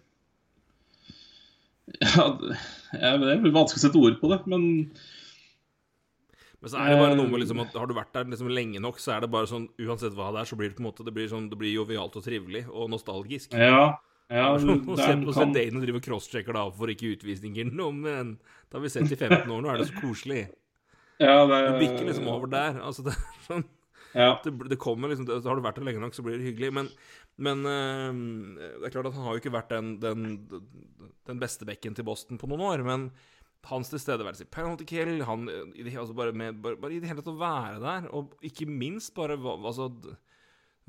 ja, 2.01 2.27
det 2.39 2.55
er 3.01 3.41
vanskelig 3.51 3.81
å 3.81 3.83
sette 3.83 3.99
ord 3.99 4.15
på 4.21 4.29
det, 4.31 4.37
men 4.49 4.63
Men 6.61 6.69
så 6.69 6.77
er 6.77 6.91
det 6.93 6.99
bare 7.01 7.17
noe 7.17 7.29
med 7.31 7.41
liksom 7.41 7.59
at 7.63 7.73
har 7.73 7.89
du 7.89 7.95
vært 7.97 8.13
der 8.13 8.27
liksom 8.29 8.51
lenge 8.53 8.79
nok, 8.83 8.99
så 9.01 9.15
er 9.15 9.23
det 9.23 9.31
bare 9.33 9.49
sånn 9.49 9.65
Uansett 9.81 10.13
hva 10.13 10.27
det 10.35 10.43
er, 10.43 10.49
så 10.51 10.57
blir 10.59 10.69
det 10.69 10.77
på 10.77 10.83
en 10.83 10.89
måte 10.91 11.05
Det 11.07 11.13
blir 11.15 11.29
sånn 11.31 11.47
Det 11.49 11.57
blir 11.57 11.73
jovialt 11.73 12.17
og 12.19 12.25
trivelig 12.25 12.67
og 12.69 12.91
nostalgisk. 12.93 13.55
ja. 13.57 13.97
ja 14.29 14.45
Å 14.53 14.59
det 14.61 14.99
se 14.99 15.07
er, 15.09 15.23
på 15.25 15.33
kan, 15.33 15.53
Dane 15.57 15.81
drive 15.81 15.97
og 15.97 16.05
crosschecker 16.05 16.53
da 16.55 16.67
for 16.77 16.93
ikke 16.93 17.15
utvisninger 17.15 17.71
nå, 17.73 17.89
men 17.97 18.35
det 18.37 18.77
har 18.77 18.85
vi 18.85 18.93
sett 18.93 19.09
i 19.09 19.17
15 19.17 19.49
år, 19.49 19.63
nå 19.65 19.73
er 19.73 19.81
det 19.81 19.89
så 19.89 19.97
koselig. 19.99 20.43
ja, 21.19 21.39
det, 21.49 21.57
Det 21.65 21.79
bikker 21.81 22.05
liksom 22.07 22.29
over 22.31 22.53
der. 22.53 22.77
Altså, 22.85 23.03
det 23.09 23.17
er 23.17 23.41
sånn 23.49 23.65
Ja. 24.13 24.29
det, 24.43 24.51
det 24.69 24.77
kommer 24.79 25.07
liksom 25.07 25.25
det, 25.27 25.41
Har 25.47 25.55
du 25.55 25.63
vært 25.63 25.77
der 25.79 25.85
lenge 25.87 26.01
nok, 26.03 26.13
så 26.15 26.23
blir 26.23 26.37
det 26.37 26.45
hyggelig. 26.49 26.71
Men, 26.77 26.89
men 27.41 27.65
øh, 27.65 28.23
det 28.79 28.87
er 28.89 28.95
klart 28.95 29.09
at 29.09 29.17
han 29.17 29.25
har 29.25 29.35
jo 29.35 29.41
ikke 29.41 29.53
vært 29.57 29.69
den, 29.73 29.93
den, 30.03 30.25
den 31.27 31.39
beste 31.41 31.65
bekken 31.67 31.95
til 31.97 32.07
Boston 32.07 32.37
på 32.37 32.49
noen 32.51 32.65
år. 32.69 32.83
Men 32.87 33.09
hans 33.69 33.91
tilstedeværelse 33.91 34.47
i 34.47 34.51
penalty 34.51 34.87
kill, 34.89 35.21
han 35.27 35.45
det, 35.47 35.93
altså 35.93 36.15
bare, 36.17 36.33
med, 36.33 36.57
bare, 36.63 36.79
bare 36.81 36.95
i 36.95 36.99
det 37.01 37.11
hele 37.11 37.21
tatt 37.21 37.33
å 37.33 37.37
være 37.39 37.77
der, 37.83 38.09
og 38.15 38.33
ikke 38.45 38.65
minst 38.65 39.13
bare 39.17 39.37
altså, 39.37 39.91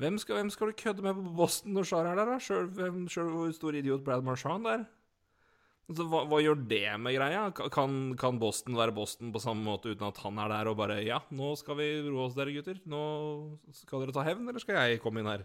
hvem 0.01 0.17
skal, 0.19 0.41
hvem 0.41 0.51
skal 0.51 0.73
du 0.73 0.81
kødde 0.81 1.05
med 1.05 1.19
på 1.19 1.37
Boston 1.37 1.77
når 1.77 1.89
Shar 1.89 2.09
er 2.09 2.19
der, 2.19 2.33
da? 2.33 2.41
Sjøl 2.41 3.31
hvor 3.31 3.53
stor 3.55 3.77
idiot 3.77 4.05
Brad 4.07 4.25
Marchand 4.25 4.67
er? 4.71 4.87
Altså, 5.91 6.07
hva, 6.09 6.23
hva 6.31 6.39
gjør 6.41 6.63
det 6.71 6.87
med 7.03 7.17
greia? 7.19 7.43
Kan, 7.75 7.97
kan 8.19 8.39
Boston 8.41 8.79
være 8.79 8.95
Boston 8.97 9.33
på 9.35 9.43
samme 9.43 9.67
måte 9.67 9.93
uten 9.93 10.07
at 10.09 10.21
han 10.25 10.39
er 10.41 10.53
der 10.55 10.71
og 10.71 10.79
bare 10.79 11.03
Ja, 11.05 11.21
nå 11.35 11.53
skal 11.61 11.77
vi 11.81 11.89
roe 12.07 12.29
oss, 12.29 12.37
dere 12.39 12.55
gutter. 12.55 12.81
Nå 12.89 13.03
skal 13.77 14.05
dere 14.05 14.15
ta 14.17 14.25
hevn, 14.25 14.49
eller 14.49 14.63
skal 14.63 14.81
jeg 14.81 15.03
komme 15.05 15.21
inn 15.21 15.29
her? 15.29 15.45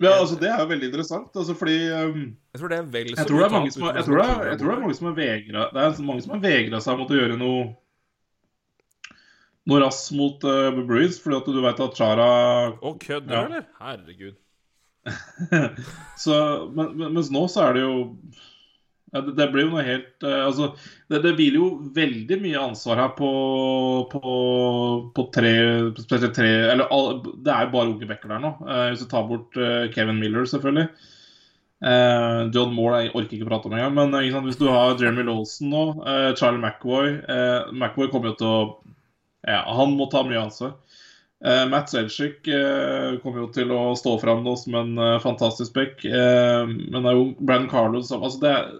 Ja, 0.00 0.12
altså 0.14 0.36
Det 0.38 0.46
er 0.46 0.60
jo 0.62 0.68
veldig 0.70 0.88
interessant, 0.92 1.30
altså 1.34 1.54
fordi 1.58 1.76
um, 1.90 2.20
Jeg 2.54 2.60
tror 2.60 2.72
det 2.72 2.78
er 2.78 2.88
vel 2.94 3.08
så 3.10 3.20
Jeg 3.20 3.28
tror 3.30 3.38
det 3.42 3.46
er 3.48 3.54
mange 3.56 3.72
som 3.74 3.82
har, 3.86 3.96
jeg 3.98 4.06
tror 4.06 4.20
det 4.20 4.26
er, 4.28 4.42
jeg 4.52 4.58
tror 4.60 4.70
det 4.70 4.76
er 4.76 4.82
mange 4.84 4.98
som 4.98 5.08
har 5.10 5.16
vegra 5.18 5.64
Det 5.74 5.84
er 5.84 6.02
mange 6.10 6.24
som 6.24 6.34
har 6.36 6.42
vegra 6.44 6.80
seg 6.84 7.00
mot 7.00 7.14
å 7.14 7.18
gjøre 7.18 7.38
noe 7.40 7.62
Noe 9.68 9.80
rass 9.82 10.02
mot 10.16 10.44
uh, 10.48 10.68
Bruins, 10.88 11.18
fordi 11.20 11.36
at 11.40 11.48
du 11.52 11.58
vet 11.64 11.80
at 11.84 11.98
Chara 11.98 12.28
Å, 12.72 12.92
kødder 13.02 13.26
du, 13.28 13.34
Ja. 13.34 13.42
eller? 13.48 13.66
Herregud. 13.82 14.38
så, 16.24 16.36
men, 16.72 16.94
men, 16.96 17.12
Mens 17.18 17.28
nå 17.34 17.42
så 17.52 17.66
er 17.66 17.76
det 17.76 17.82
jo 17.84 17.98
ja, 19.12 19.20
det, 19.24 19.34
det 19.38 19.46
blir 19.52 19.64
jo 19.64 19.72
noe 19.72 19.84
helt 19.86 20.24
uh, 20.26 20.44
Altså, 20.44 20.72
det, 21.08 21.22
det 21.24 21.34
hviler 21.38 21.58
jo 21.60 21.68
veldig 21.96 22.38
mye 22.42 22.60
ansvar 22.60 23.00
her 23.00 23.12
på, 23.16 23.28
på, 24.12 24.32
på 25.16 25.26
tre 25.34 25.52
Spesielt 25.96 26.36
tre 26.36 26.50
Eller 26.74 26.90
all, 26.94 27.22
det 27.24 27.54
er 27.54 27.66
jo 27.66 27.72
bare 27.76 27.94
unge 27.94 28.08
backer 28.10 28.34
der 28.34 28.42
nå. 28.42 28.52
Uh, 28.64 28.88
hvis 28.90 29.04
du 29.04 29.08
tar 29.08 29.24
bort 29.30 29.56
uh, 29.60 29.86
Kevin 29.94 30.20
Miller, 30.20 30.48
selvfølgelig. 30.48 30.90
John 31.78 32.72
Moore 32.74 33.04
jeg 33.04 33.12
orker 33.14 33.36
ikke 33.36 33.46
prate 33.46 33.68
om 33.68 33.74
engang. 33.76 33.92
Men 33.94 34.32
sant, 34.32 34.48
hvis 34.48 34.56
du 34.58 34.64
har 34.66 34.96
Jeremy 34.98 35.22
Lawson 35.28 35.68
nå, 35.70 35.82
Charlie 36.34 36.58
McAvoy 36.58 37.12
McAvoy 37.70 38.08
kommer 38.10 38.32
jo 38.32 38.38
til 38.40 38.48
å 38.50 38.56
Ja, 39.46 39.60
han 39.62 39.94
må 39.94 40.08
ta 40.10 40.24
mye 40.26 40.40
ansvar. 40.42 40.72
Eh, 41.44 41.64
Matt 41.70 41.86
Selchik 41.92 42.48
eh, 42.50 43.18
kommer 43.22 43.44
jo 43.44 43.48
til 43.54 43.70
å 43.70 43.92
stå 43.94 44.16
fram 44.18 44.40
nå 44.42 44.56
som 44.58 44.74
en 44.74 44.96
eh, 44.98 45.18
fantastisk 45.22 45.72
back. 45.76 46.02
Eh, 46.04 46.64
men 46.66 46.98
det 46.98 47.12
er 47.12 47.14
jo 47.20 47.28
Brann 47.38 47.68
Carlos 47.70 48.08
som 48.10 48.24
Altså, 48.26 48.40
det 48.42 48.50
er 48.56 48.72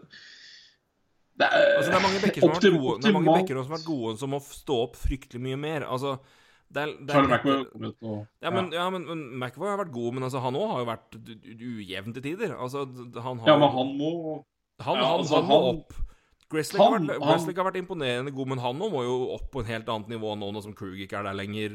det 1.38 1.46
er, 1.46 1.76
Altså, 1.76 1.92
det 1.92 1.98
er 2.00 2.02
mange 2.02 2.20
bekker 2.24 2.42
som 2.42 2.50
optim- 2.50 2.80
gode, 2.82 2.98
er 3.06 3.14
mange 3.14 3.46
som 3.46 3.60
har 3.62 3.78
vært 3.78 3.86
gode, 3.86 4.16
som 4.18 4.32
må 4.34 4.40
stå 4.42 4.78
opp 4.88 4.96
fryktelig 4.98 5.42
mye 5.44 5.58
mer. 5.62 5.86
Altså, 5.86 6.16
det 6.68 6.82
er, 6.82 6.94
det 7.06 7.14
er 7.14 7.28
jo 7.28 7.62
til 7.70 8.26
Ja, 8.42 8.50
men, 8.50 8.72
ja, 8.74 8.88
men, 8.90 9.06
men 9.06 9.22
McAvoy 9.38 9.70
har 9.70 9.78
vært 9.84 9.94
god, 9.94 10.16
men 10.18 10.26
altså, 10.26 10.42
han 10.42 10.58
òg 10.58 10.66
har 10.72 10.82
jo 10.82 10.88
vært 10.90 11.18
ujevn 11.62 12.16
til 12.16 12.26
tider. 12.26 12.56
Altså, 12.58 12.82
han 13.22 13.38
har 13.38 13.52
Ja, 13.52 13.56
men 13.62 13.70
han 13.70 13.94
må 14.02 14.10
Han, 14.82 14.98
Ja, 14.98 15.06
altså, 15.14 15.38
han 15.38 15.46
må 15.46 15.60
han- 15.62 15.78
opp. 15.78 15.94
Gresslick 16.48 16.80
har, 16.80 16.94
har 17.60 17.66
vært 17.68 17.76
imponerende 17.76 18.32
god, 18.32 18.48
men 18.48 18.58
han 18.64 18.78
må 18.80 18.88
jo 19.04 19.16
opp 19.34 19.50
på 19.52 19.60
en 19.60 19.66
helt 19.68 19.88
annet 19.92 20.08
nivå 20.08 20.30
nå, 20.40 20.48
nå 20.54 20.62
som 20.64 20.72
Krug 20.72 20.96
ikke 20.96 21.18
er 21.20 21.26
der 21.28 21.36
lenger. 21.36 21.74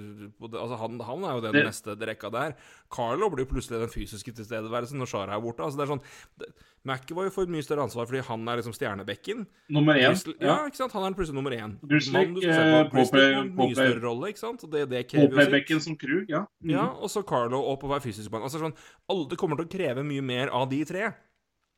Altså, 0.49 0.79
han, 0.81 0.99
han 0.99 1.23
er 1.29 1.35
jo 1.37 1.41
den 1.45 1.53
Det- 1.53 1.65
neste 1.67 1.93
rekka 2.09 2.31
der. 2.33 2.55
Carlo 2.89 3.29
blir 3.29 3.45
plutselig 3.45 3.83
den 3.83 3.91
fysiske 3.93 4.33
tilstedeværelsen 4.33 4.97
når 4.97 5.11
Shara 5.11 5.35
er 5.37 5.41
borte. 5.45 5.61
Altså, 5.61 5.77
det 5.77 5.85
er 5.85 5.93
sånn 5.93 6.53
McEvoy 6.83 7.29
får 7.31 7.47
mye 7.47 7.63
større 7.63 7.85
ansvar 7.85 8.07
fordi 8.09 8.23
han 8.27 8.47
er 8.49 8.57
liksom 8.59 8.73
stjernebekken. 8.75 9.45
nummer 9.69 9.93
én. 9.95 10.09
Gresslick- 10.09 10.41
ja. 10.41 10.55
ikke 10.67 10.75
sant? 10.81 10.91
Han 10.97 11.05
er 11.05 11.15
plutselig 11.15 11.35
nummer 11.37 11.51
én. 11.55 11.77
Grizzly 11.87 12.13
Mannen 12.17 12.33
du 12.33 12.41
skal 12.41 12.53
se 12.53 12.89
på, 12.89 12.97
Gresslick 12.97 13.37
en 13.37 13.55
mye 13.55 13.75
større 13.77 14.01
rolle, 14.03 14.31
ikke 14.33 14.39
sant? 14.41 14.65
Det, 14.71 14.89
det 14.89 15.05
sitt. 15.11 15.83
som 15.83 15.95
Krug, 15.95 16.25
ja. 16.29 16.45
Mm. 16.63 16.71
Ja, 16.73 16.87
og 16.97 17.09
så 17.13 17.23
Carlo 17.25 17.61
opp 17.71 17.83
og 17.85 17.91
være 17.93 18.01
fysisk 18.09 18.29
på 18.33 18.41
Altså 18.41 18.59
sånn, 18.59 18.73
alle, 19.07 19.29
kommer 19.37 19.55
til 19.55 19.65
å 19.69 19.71
kreve 19.71 20.03
mye 20.03 20.21
mer 20.21 20.49
av 20.49 20.67
de 20.69 20.83
tre. 20.83 21.13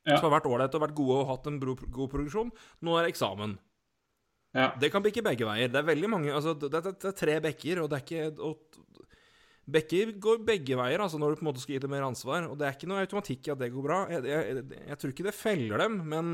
Ja. 0.06 0.20
Som 0.20 0.30
har 0.30 0.36
vært 0.40 0.50
ålreite 0.50 0.78
og 0.78 0.84
vært 0.86 0.98
gode 0.98 1.16
og 1.22 1.30
hatt 1.32 1.48
en 1.50 1.60
god 1.60 2.10
produksjon. 2.12 2.52
Nå 2.86 2.98
er 2.98 3.08
det 3.08 3.16
eksamen. 3.16 3.56
ja. 4.54 4.68
Det 4.80 4.92
kan 4.94 5.04
bikke 5.04 5.24
begge 5.26 5.48
veier. 5.48 5.72
Det 5.74 5.80
er 5.82 5.88
veldig 5.88 6.10
mange 6.10 6.34
Altså, 6.34 6.54
det, 6.54 6.70
det, 6.72 6.96
det 7.02 7.10
er 7.10 7.18
tre 7.18 7.40
bekker, 7.42 7.82
og 7.82 7.90
det 7.90 7.98
er 7.98 8.06
ikke 8.06 8.44
og, 8.46 8.82
Bekker 9.66 10.12
går 10.22 10.44
begge 10.46 10.76
veier, 10.78 11.02
altså 11.02 11.18
når 11.18 11.34
du 11.34 11.40
på 11.40 11.42
en 11.42 11.48
måte 11.50 11.62
skal 11.64 11.74
gi 11.74 11.80
dem 11.82 11.90
mer 11.90 12.06
ansvar. 12.06 12.46
Og 12.52 12.58
det 12.60 12.68
er 12.68 12.76
ikke 12.76 12.90
noe 12.92 13.02
automatikk 13.02 13.48
i 13.48 13.54
at 13.56 13.62
det 13.64 13.72
går 13.74 13.86
bra. 13.88 14.04
Jeg, 14.14 14.22
jeg, 14.30 14.66
jeg, 14.92 14.98
tror 15.02 15.14
ikke 15.16 15.26
det 15.26 15.34
feller 15.34 15.82
dem, 15.82 15.96
men 16.12 16.30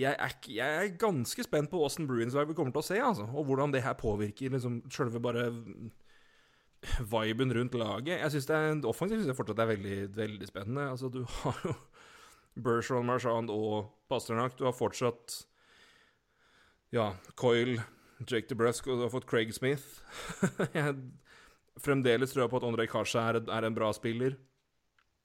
jeg 0.00 0.16
er, 0.16 0.32
ikke- 0.32 0.54
jeg 0.56 0.78
er 0.78 0.94
ganske 0.96 1.44
spent 1.44 1.68
på 1.68 1.82
åssen 1.84 2.08
Bruins 2.08 2.32
vi 2.32 2.54
kommer 2.56 2.72
til 2.72 2.80
å 2.80 2.86
se, 2.88 2.96
altså. 2.96 3.26
Og 3.36 3.44
hvordan 3.50 3.74
det 3.74 3.82
her 3.84 3.92
påvirker 4.00 4.48
liksom 4.56 4.80
sjølve 4.88 5.20
bare 5.20 5.50
viben 7.12 7.52
rundt 7.52 7.76
laget. 7.76 8.18
Jeg 8.18 8.30
synes 8.30 8.46
det 8.48 8.56
er 8.56 8.88
Offensivt 8.88 9.20
syns 9.20 9.30
jeg 9.30 9.36
fortsatt 9.38 9.60
er 9.62 9.70
veldig, 9.76 9.98
veldig 10.16 10.48
spennende. 10.48 10.88
Altså, 10.90 11.12
du 11.12 11.20
har 11.42 11.60
jo 11.68 11.74
Bergeron, 12.54 13.06
Marchand 13.08 13.50
og 13.52 13.92
Pasternak. 14.10 14.56
Du 14.58 14.66
har 14.66 14.76
fortsatt 14.76 15.42
ja, 16.92 17.14
Coyle, 17.40 17.80
Jake 18.28 18.48
DeBrusque, 18.50 18.90
og 18.92 19.00
du 19.00 19.06
har 19.06 19.12
fått 19.12 19.28
Craig 19.28 19.54
Smith. 19.56 20.02
jeg 20.76 20.96
fremdeles 21.80 22.32
tror 22.32 22.44
jeg 22.44 22.52
på 22.52 22.60
at 22.60 22.66
Andrej 22.68 22.90
Kasja 22.92 23.28
er, 23.30 23.40
er, 23.46 23.66
en 23.66 23.76
bra 23.76 23.88
spiller. 23.96 24.36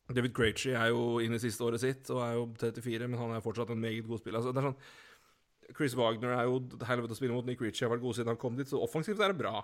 David 0.08 0.32
Krejci 0.38 0.72
er 0.72 0.94
jo 0.94 1.18
inne 1.20 1.36
i 1.36 1.44
siste 1.44 1.66
året 1.68 1.84
sitt 1.84 2.08
og 2.14 2.22
er 2.24 2.38
jo 2.38 2.46
34, 2.64 3.10
men 3.12 3.20
han 3.20 3.34
er 3.36 3.44
fortsatt 3.44 3.74
en 3.74 3.82
meget 3.82 4.08
god 4.08 4.22
spiller. 4.22 4.40
Altså, 4.40 4.54
det 4.56 4.62
er 4.62 4.70
sånn 4.70 5.76
Chris 5.76 5.98
Wagner 6.00 6.32
er 6.32 6.46
jo 6.48 6.62
helvete 6.88 7.12
å 7.12 7.18
spille 7.18 7.36
mot. 7.36 7.44
Nick 7.44 7.60
Ritchie 7.60 7.84
har 7.84 7.92
vært 7.92 8.06
god 8.06 8.16
siden 8.16 8.32
han 8.32 8.40
kom 8.40 8.56
dit, 8.56 8.70
så 8.70 8.80
offensivt 8.80 9.20
er 9.20 9.34
det 9.34 9.42
bra. 9.42 9.60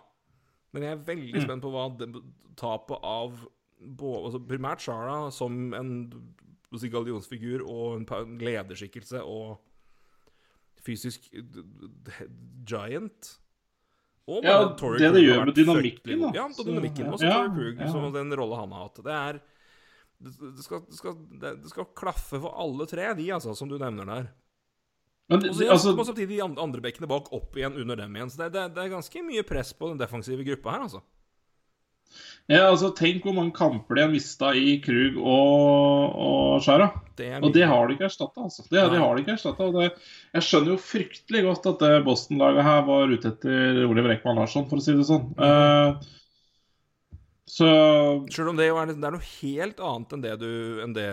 Men 0.76 0.84
jeg 0.84 0.98
er 0.98 1.06
veldig 1.08 1.38
mm. 1.38 1.46
spent 1.46 1.64
på 1.64 1.72
hva 1.72 1.86
tapet 2.60 3.06
av 3.08 3.38
både, 3.80 4.20
altså 4.20 4.42
primært 4.50 4.84
Shara 4.84 5.16
som 5.32 5.72
en 5.78 5.94
si, 6.82 6.90
gallionsfigur 6.94 7.64
og 7.68 8.02
en 8.02 8.36
lederskikkelse 8.42 9.22
og 9.24 9.58
fysisk 10.84 11.30
giant 12.68 13.34
og 14.24 14.46
ja, 14.46 14.60
det 14.72 15.10
det 15.18 15.22
gjør 15.26 15.42
med 15.50 15.58
dynamikken, 15.58 16.22
da. 16.22 16.30
Ja, 16.38 16.44
på 16.48 16.64
dynamikken. 16.64 17.10
Også 17.12 17.28
ja, 17.28 17.42
Torrey 17.42 17.74
Krug, 17.74 17.82
ja. 17.84 17.90
som 17.92 18.06
den 18.14 18.36
rolle 18.40 18.56
han 18.56 18.72
har 18.72 18.86
hatt. 18.86 19.02
Det 19.04 19.16
er 19.20 19.40
det 20.24 20.64
skal, 20.64 20.86
det, 20.88 20.96
skal, 20.96 21.18
det 21.42 21.68
skal, 21.68 21.90
klaffe 22.00 22.40
for 22.40 22.56
alle 22.64 22.88
tre, 22.88 23.10
de, 23.18 23.26
altså, 23.36 23.52
som 23.60 23.68
du 23.68 23.76
nevner 23.82 24.08
der. 24.08 24.30
Men, 25.32 25.44
og 25.50 25.58
så 25.58 25.68
altså, 25.74 26.06
samtidig 26.08 26.38
de 26.38 26.44
andre 26.46 26.84
bekkene 26.84 27.10
bak 27.12 27.28
opp 27.36 27.58
igjen 27.60 27.76
under 27.80 28.00
dem 28.00 28.16
igjen. 28.16 28.32
Så 28.32 28.46
det, 28.46 28.54
det, 28.56 28.64
det, 28.78 28.86
er 28.86 28.94
ganske 28.94 29.26
mye 29.28 29.44
press 29.48 29.74
på 29.76 29.92
den 29.92 30.00
defensive 30.00 30.46
gruppa 30.48 30.78
her, 30.78 30.86
altså. 30.88 31.04
Ja, 32.52 32.66
altså 32.68 32.90
Tenk 32.92 33.24
hvor 33.24 33.36
mange 33.38 33.54
kamper 33.56 33.96
de 33.96 34.04
har 34.04 34.12
mista 34.12 34.50
i 34.58 34.76
Krug 34.84 35.16
og, 35.22 36.18
og 36.20 36.66
Skjæra. 36.66 36.90
Og 37.40 37.54
det 37.56 37.68
har 37.70 37.88
de 37.88 37.96
ikke 37.96 38.08
erstatta. 38.10 38.44
Altså. 38.44 38.66
Det, 38.68 38.82
de 38.92 39.00
har 39.00 39.16
de 39.16 39.24
ikke 39.24 39.36
erstattet, 39.38 40.02
Jeg 40.34 40.46
skjønner 40.48 40.74
jo 40.74 40.82
fryktelig 40.82 41.44
godt 41.46 41.70
at 41.72 41.86
det 41.86 42.04
Boston-laget 42.08 42.68
her 42.68 42.84
var 42.90 43.14
ute 43.14 43.32
etter 43.32 43.80
Oliver 43.88 44.18
Ekman 44.18 44.42
Larsson, 44.42 44.68
for 44.68 44.82
å 44.82 44.84
si 44.84 44.96
det 44.98 45.08
sånn. 45.08 45.30
Uh, 45.40 45.96
så 47.48 47.68
Selv 48.34 48.52
om 48.52 48.60
det, 48.60 48.68
er, 48.68 48.92
det 48.92 49.08
er 49.08 49.16
noe 49.16 49.30
helt 49.40 49.84
annet 49.84 50.16
enn 50.16 50.24
det 50.24 50.38
du 50.42 50.50
enn 50.84 50.96
det 50.98 51.08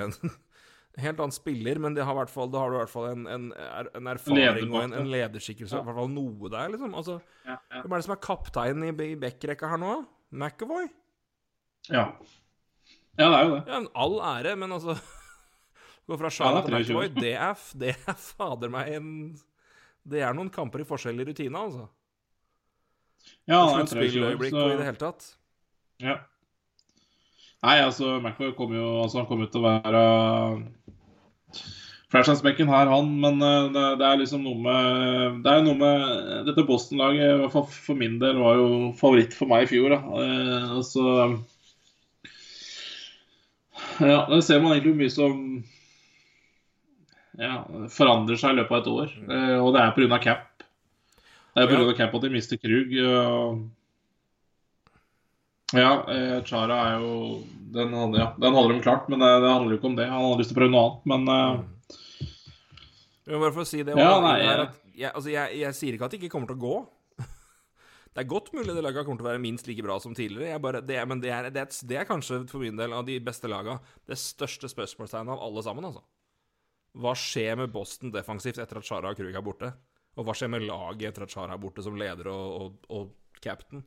helt 1.05 1.20
annen 1.20 1.35
spiller, 1.36 1.78
men 1.82 1.94
det 1.94 2.07
har 2.09 2.16
hvert 2.16 2.32
fall, 2.32 2.51
da 2.51 2.65
har 2.65 2.73
du 2.73 2.78
i 2.78 2.81
hvert 2.81 2.93
fall 2.93 3.11
en, 3.12 3.27
en, 3.31 3.51
en 3.55 4.11
erfaring 4.11 4.73
og 4.73 4.81
en, 4.82 4.97
en 4.98 5.12
lederskikkelse. 5.12 5.78
Ja. 5.78 5.85
Hvert 5.86 6.01
fall 6.01 6.11
noe 6.11 6.51
der, 6.51 6.73
liksom. 6.74 6.97
Altså, 6.98 7.20
ja, 7.47 7.55
ja. 7.61 7.85
Hvem 7.85 7.94
er 7.94 8.02
det 8.02 8.09
som 8.09 8.16
er 8.16 8.24
kapteinen 8.24 8.89
i, 8.89 8.94
i 9.12 9.20
backrekka 9.20 9.70
her 9.70 9.81
nå? 9.81 10.01
McAvoy? 10.31 10.90
Ja. 11.89 12.05
Ja, 13.19 13.28
det 13.28 13.36
er 13.36 13.44
jo 13.44 13.55
det. 13.55 13.62
Ja, 13.69 13.81
All 14.02 14.19
ære, 14.36 14.57
men 14.57 14.73
altså 14.73 14.97
Gå 16.11 16.19
fra 16.19 16.31
Charlotte 16.31 16.70
til 16.70 16.78
McAvoy, 16.81 17.09
det 17.20 17.32
er, 17.36 17.65
det 17.78 17.94
er 17.94 18.19
fader 18.19 18.73
meg 18.73 18.93
en 18.97 19.09
Det 20.02 20.23
er 20.24 20.35
noen 20.35 20.51
kamper 20.51 20.82
i 20.82 20.89
forskjell 20.89 21.20
i 21.20 21.27
rutina, 21.28 21.66
altså. 21.66 21.86
Ja, 23.47 23.61
det 23.77 24.01
er 24.01 24.11
23 24.11 24.51
så... 24.51 24.66
i 24.73 24.78
det 24.78 24.86
hele 24.89 25.01
tatt. 25.01 25.27
Ja. 26.01 26.16
Nei, 27.61 27.77
altså, 27.85 28.16
McAvoy 28.19 28.55
kommer 28.57 28.81
jo 28.81 28.89
altså, 29.02 29.20
han 29.20 29.28
kommer 29.28 29.51
til 29.52 29.61
å 29.61 29.69
være 29.69 30.05
franchise-bekken 32.11 32.70
her, 32.73 32.90
han. 32.90 33.12
Men 33.23 33.39
uh, 33.44 33.69
det, 33.70 33.85
det, 34.01 34.09
er 34.09 34.20
liksom 34.23 34.44
noe 34.47 34.59
med 34.65 35.40
Det 35.44 35.52
er 35.52 35.65
noe 35.66 35.78
med 35.78 36.47
Dette 36.48 36.66
Boston-laget, 36.66 37.35
i 37.36 37.39
hvert 37.44 37.55
fall 37.55 37.69
for 37.70 38.01
min 38.01 38.19
del, 38.23 38.40
var 38.40 38.59
jo 38.59 38.69
favoritt 38.98 39.36
for 39.36 39.51
meg 39.52 39.66
i 39.66 39.70
fjor. 39.74 39.94
Da. 39.94 40.01
Uh, 40.11 40.77
altså 40.81 41.05
Ja, 44.01 44.24
det 44.31 44.43
ser 44.47 44.62
man 44.62 44.72
egentlig 44.72 44.94
hvor 44.94 45.01
mye 45.01 45.12
som 45.12 45.35
ja, 47.40 47.56
forandrer 47.93 48.39
seg 48.40 48.55
i 48.55 48.60
løpet 48.60 48.77
av 48.77 48.81
et 48.81 48.94
år. 48.94 49.12
Uh, 49.28 49.59
og 49.64 49.74
det 49.77 49.82
er 49.82 49.93
pga. 49.97 50.22
cap. 50.24 50.64
Det 51.55 51.64
er 51.64 51.68
pga. 51.70 51.82
Ja. 51.85 51.98
cap 51.98 52.16
at 52.16 52.24
de 52.24 52.32
mister 52.32 52.60
Krug. 52.60 52.97
Uh, 52.97 53.60
ja, 55.72 55.90
eh, 56.10 56.43
Chara 56.43 56.77
er 56.89 57.02
jo 57.05 57.43
den, 57.70 57.93
ja, 58.18 58.32
den 58.43 58.55
holder 58.55 58.74
de 58.74 58.82
klart, 58.82 59.09
men 59.09 59.20
det, 59.22 59.28
det, 59.44 59.51
handler 59.52 59.77
jo 59.77 59.78
ikke 59.78 59.90
om 59.93 59.98
det. 59.98 60.09
Han 60.10 60.24
hadde 60.24 60.40
lyst 60.43 60.51
til 60.51 60.56
å 60.56 60.60
prøve 60.60 60.72
noe 60.74 60.86
annet, 60.86 61.05
men 61.12 61.28
uh... 61.31 61.60
Jo, 63.31 63.39
bare 63.39 63.52
for 63.55 63.62
å 63.62 63.68
si 63.68 63.85
det 63.86 63.94
ja, 63.94 64.09
nei, 64.24 64.32
jeg, 64.43 64.64
jeg, 64.97 65.12
altså, 65.12 65.31
jeg, 65.31 65.60
jeg, 65.60 65.77
sier 65.78 65.94
ikke 65.94 66.09
at 66.09 66.16
det 66.16 66.18
ikke 66.18 66.32
kommer 66.32 66.51
til 66.51 66.59
å 66.59 66.64
gå. 66.64 66.81
Det 68.11 68.24
er 68.24 68.31
godt 68.31 68.49
mulig 68.57 68.74
det 68.74 68.82
laget 68.82 69.07
kommer 69.07 69.20
til 69.20 69.28
å 69.28 69.31
være 69.31 69.43
minst 69.43 69.69
like 69.70 69.85
bra 69.87 69.97
som 70.03 70.15
tidligere. 70.19 70.59
Bare, 70.62 70.81
det, 70.82 70.97
men 71.07 71.20
det 71.23 71.31
er, 71.31 71.47
det, 71.55 71.62
er, 71.62 71.77
det 71.87 71.99
er, 72.01 72.09
kanskje 72.09 72.41
for 72.51 72.62
min 72.62 72.78
del 72.78 72.95
av 72.97 73.05
de 73.07 73.20
beste 73.23 73.51
lagene 73.51 73.78
det 74.11 74.19
største 74.19 74.70
spørsmålstegnet 74.73 75.37
av 75.37 75.45
alle 75.47 75.62
sammen. 75.62 75.87
altså. 75.87 76.03
Hva 76.99 77.15
skjer 77.15 77.61
med 77.61 77.70
Boston 77.70 78.11
defensivt 78.11 78.59
etter 78.59 78.81
at 78.81 78.89
Chara 78.89 79.12
og 79.12 79.20
Krug 79.20 79.31
er 79.31 79.47
borte? 79.47 79.70
Og 80.19 80.27
hva 80.27 80.35
skjer 80.35 80.51
med 80.51 80.66
laget 80.66 81.12
etter 81.12 81.27
at 81.28 81.37
Chara 81.37 81.55
er 81.55 81.62
borte 81.62 81.87
som 81.87 81.99
leder 81.99 82.32
og, 82.32 82.57
og, 82.59 82.91
og 82.91 83.39
captain? 83.39 83.85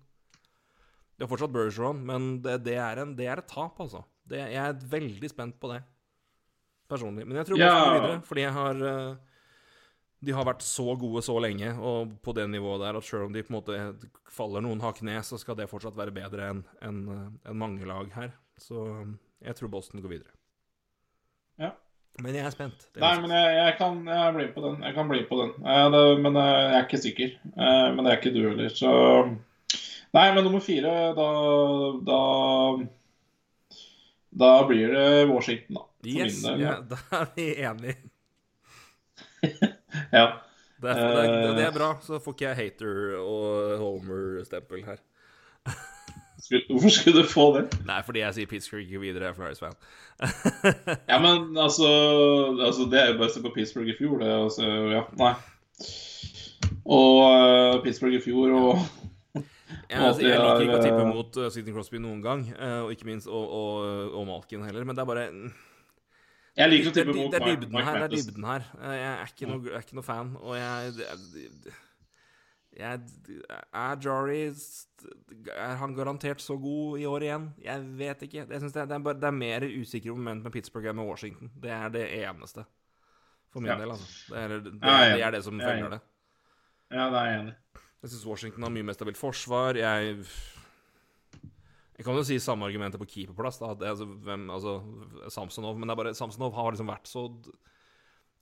Det 1.13 1.27
er 1.27 1.29
fortsatt 1.29 1.51
Bergeron, 1.53 1.99
men 2.07 2.31
det, 2.43 2.61
det, 2.65 2.77
er 2.79 3.03
en, 3.03 3.11
det, 3.17 3.27
er 3.29 3.43
et 3.43 3.51
tap, 3.51 3.75
altså. 3.83 4.01
Det, 4.23 4.39
jeg 4.39 4.63
er 4.63 4.87
veldig 4.95 5.29
spent 5.29 5.59
på 5.61 5.69
det, 5.73 5.81
personlig. 6.89 7.27
Men 7.27 7.41
jeg 7.41 7.51
tror 7.51 7.59
ja. 7.59 7.73
går 7.75 7.93
videre, 7.97 8.15
fordi 8.29 8.45
jeg 8.47 8.55
har 8.55 8.81
uh, 8.87 9.32
De 10.23 10.35
har 10.35 10.47
vært 10.47 10.63
så 10.63 10.93
gode 10.99 11.23
så 11.25 11.35
lenge, 11.43 11.73
og 11.75 12.13
på 12.23 12.35
det 12.37 12.45
nivået 12.51 12.85
der, 12.85 12.99
at 12.99 13.07
selv 13.07 13.27
om 13.27 13.33
de 13.35 13.43
på 13.43 13.51
en 13.51 13.57
måte 13.59 13.79
faller 14.31 14.63
noen 14.63 14.83
hakk 14.83 15.01
ned, 15.03 15.19
så 15.27 15.39
skal 15.41 15.57
det 15.59 15.69
fortsatt 15.71 15.97
være 15.99 16.15
bedre 16.15 16.51
enn 16.53 16.63
en, 16.85 17.01
en 17.43 17.59
mange 17.59 17.87
lag 17.89 18.07
her. 18.15 18.31
Så 18.61 18.85
jeg 19.43 19.57
tror 19.57 19.73
Boston 19.73 20.03
går 20.03 20.15
videre. 20.15 20.31
Ja. 21.59 21.73
Men 22.21 22.35
jeg 22.37 22.45
er 22.45 22.53
spent. 22.53 22.85
Nei, 23.01 23.13
men 23.23 23.31
jeg, 23.33 23.53
jeg, 23.57 23.75
kan 23.79 24.03
jeg 24.05 24.33
bli 24.35 24.45
på 24.53 24.63
den. 24.67 24.81
Jeg 24.85 24.95
kan 24.95 25.09
bli 25.09 25.23
på 25.29 25.39
den. 25.39 25.53
Eh, 25.65 25.85
det, 25.95 26.03
men 26.21 26.37
eh, 26.37 26.49
jeg 26.51 26.75
er 26.77 26.85
ikke 26.85 27.01
sikker. 27.07 27.31
Eh, 27.49 27.87
men 27.95 28.03
det 28.03 28.11
er 28.11 28.19
ikke 28.21 28.35
du 28.35 28.43
heller, 28.45 28.75
så 28.77 28.93
Nei, 30.13 30.27
men 30.35 30.43
nummer 30.45 30.61
fire, 30.61 30.91
da 31.17 31.29
Da, 32.05 32.19
da 34.43 34.51
blir 34.69 34.93
det 34.93 35.07
Washington, 35.31 35.79
da. 35.79 35.87
Yes, 36.05 36.43
ja, 36.45 36.77
da 36.91 36.99
er 37.17 37.31
vi 37.33 37.47
enige. 37.63 37.95
Ja. 40.13 40.27
Det 40.83 40.91
er, 40.91 40.99
det, 40.99 41.23
er, 41.23 41.53
det 41.55 41.65
er, 41.67 41.73
bra, 41.75 41.93
så 42.03 42.19
får 42.19 42.35
ikke 42.35 42.47
jeg 42.49 42.59
hater 42.59 42.97
og 43.21 43.77
homer-stempel 43.79 44.83
her. 44.83 44.99
Hvorfor 46.69 46.91
skulle 46.91 47.21
du 47.23 47.27
få 47.29 47.45
det? 47.57 47.63
Nei, 47.87 48.01
fordi 48.03 48.19
jeg 48.19 48.35
sier 48.35 48.49
Pittsburgh 48.51 48.83
ikke 48.83 48.99
videre. 48.99 49.29
Jeg 49.29 49.31
er 49.31 49.37
Flyers-fan. 49.37 49.77
ja, 51.11 51.19
men 51.23 51.57
altså, 51.57 51.87
altså, 52.59 52.89
Det 52.91 52.99
er 52.99 53.13
jo 53.13 53.17
bare 53.21 53.31
å 53.31 53.33
se 53.33 53.43
på 53.45 53.53
Pittsburgh 53.55 53.93
i 53.93 53.95
fjor, 53.95 54.17
det. 54.19 54.33
Altså, 54.35 54.67
ja, 54.91 55.05
nei. 55.21 55.33
Og 56.83 57.21
uh, 57.23 57.79
Pittsburgh 57.85 58.17
i 58.19 58.23
fjor 58.23 58.51
og 58.57 58.73
ja, 59.89 60.07
altså, 60.09 60.23
jeg 60.25 60.35
liker 60.35 60.65
ikke 60.65 60.79
å 60.79 60.83
tippe 60.83 61.05
mot 61.07 61.37
uh, 61.39 61.49
Sidney 61.53 61.75
Crosby 61.75 62.01
noen 62.01 62.19
gang, 62.23 62.43
uh, 62.57 62.83
og 62.85 62.93
ikke 62.95 63.07
minst 63.07 63.29
og, 63.29 63.43
og, 63.45 64.11
og, 64.11 64.23
Malkin 64.27 64.65
heller, 64.65 64.85
men 64.87 64.97
det 64.97 65.03
er 65.03 65.09
bare 65.09 65.27
Jeg 66.53 66.69
liker 66.69 66.91
å 66.91 66.93
tippe 66.93 67.15
mot 67.17 67.33
Det 67.33 67.39
er 67.39 67.47
dybden 67.49 67.79
her. 67.79 67.95
Det 67.97 68.05
er 68.05 68.13
dybden 68.13 68.45
her. 68.45 68.67
Uh, 68.77 68.91
jeg 68.93 69.09
er 69.13 69.31
ikke, 69.31 69.49
noe, 69.49 69.71
er 69.71 69.85
ikke 69.85 69.97
noe 69.97 70.05
fan, 70.05 70.35
og 70.37 70.53
jeg, 70.59 71.07
jeg, 72.77 73.01
Er 73.73 73.97
Jari 74.01 74.37
Er 75.53 75.75
han 75.81 75.97
garantert 75.97 76.41
så 76.41 76.57
god 76.61 77.01
i 77.01 77.07
år 77.09 77.25
igjen? 77.25 77.49
Jeg 77.63 77.89
vet 77.97 78.23
ikke. 78.27 78.45
Jeg 78.45 78.61
synes 78.61 78.77
det, 78.77 78.85
er, 78.85 79.01
bare, 79.09 79.17
det 79.17 79.29
er 79.29 79.37
mer 79.39 79.65
usikre 79.65 80.15
moment 80.15 80.45
med 80.45 80.53
Pittsburgh 80.53 80.91
enn 80.91 81.01
med 81.01 81.09
Washington. 81.09 81.51
Det 81.63 81.73
er 81.73 81.89
det 81.93 82.05
eneste. 82.21 82.67
For 83.53 83.61
min 83.61 83.73
ja. 83.73 83.77
del, 83.81 83.93
altså. 83.93 84.09
Det 84.29 84.39
er 84.39 84.53
det, 84.53 84.61
det, 84.65 84.79
er, 84.81 85.09
det, 85.13 85.25
er 85.25 85.35
det 85.35 85.43
som 85.45 85.59
følger 85.61 85.89
det. 85.97 86.01
Ja, 86.93 87.09
det 87.09 87.19
er 87.19 87.29
jeg 87.31 87.41
enig 87.41 87.53
i. 87.53 87.81
Jeg 88.03 88.11
syns 88.11 88.25
Washington 88.27 88.65
har 88.65 88.71
mye 88.75 88.85
mer 88.85 88.95
stabilt 88.97 89.17
forsvar. 89.17 89.77
Jeg 89.79 90.17
Jeg 91.97 92.07
kan 92.07 92.17
jo 92.17 92.23
si 92.25 92.39
samme 92.41 92.65
argumentet 92.65 93.01
på 93.01 93.09
keeperplass. 93.09 93.59
da 93.61 93.73
det, 93.77 93.91
altså, 93.93 94.07
hvem, 94.25 94.49
altså, 94.49 94.79
Samsonov, 95.29 95.77
Men 95.77 95.87
det 95.87 95.93
er 95.93 96.01
bare 96.01 96.13
Samsonov 96.17 96.55
har 96.57 96.73
liksom 96.73 96.89
vært 96.89 97.09
så 97.09 97.27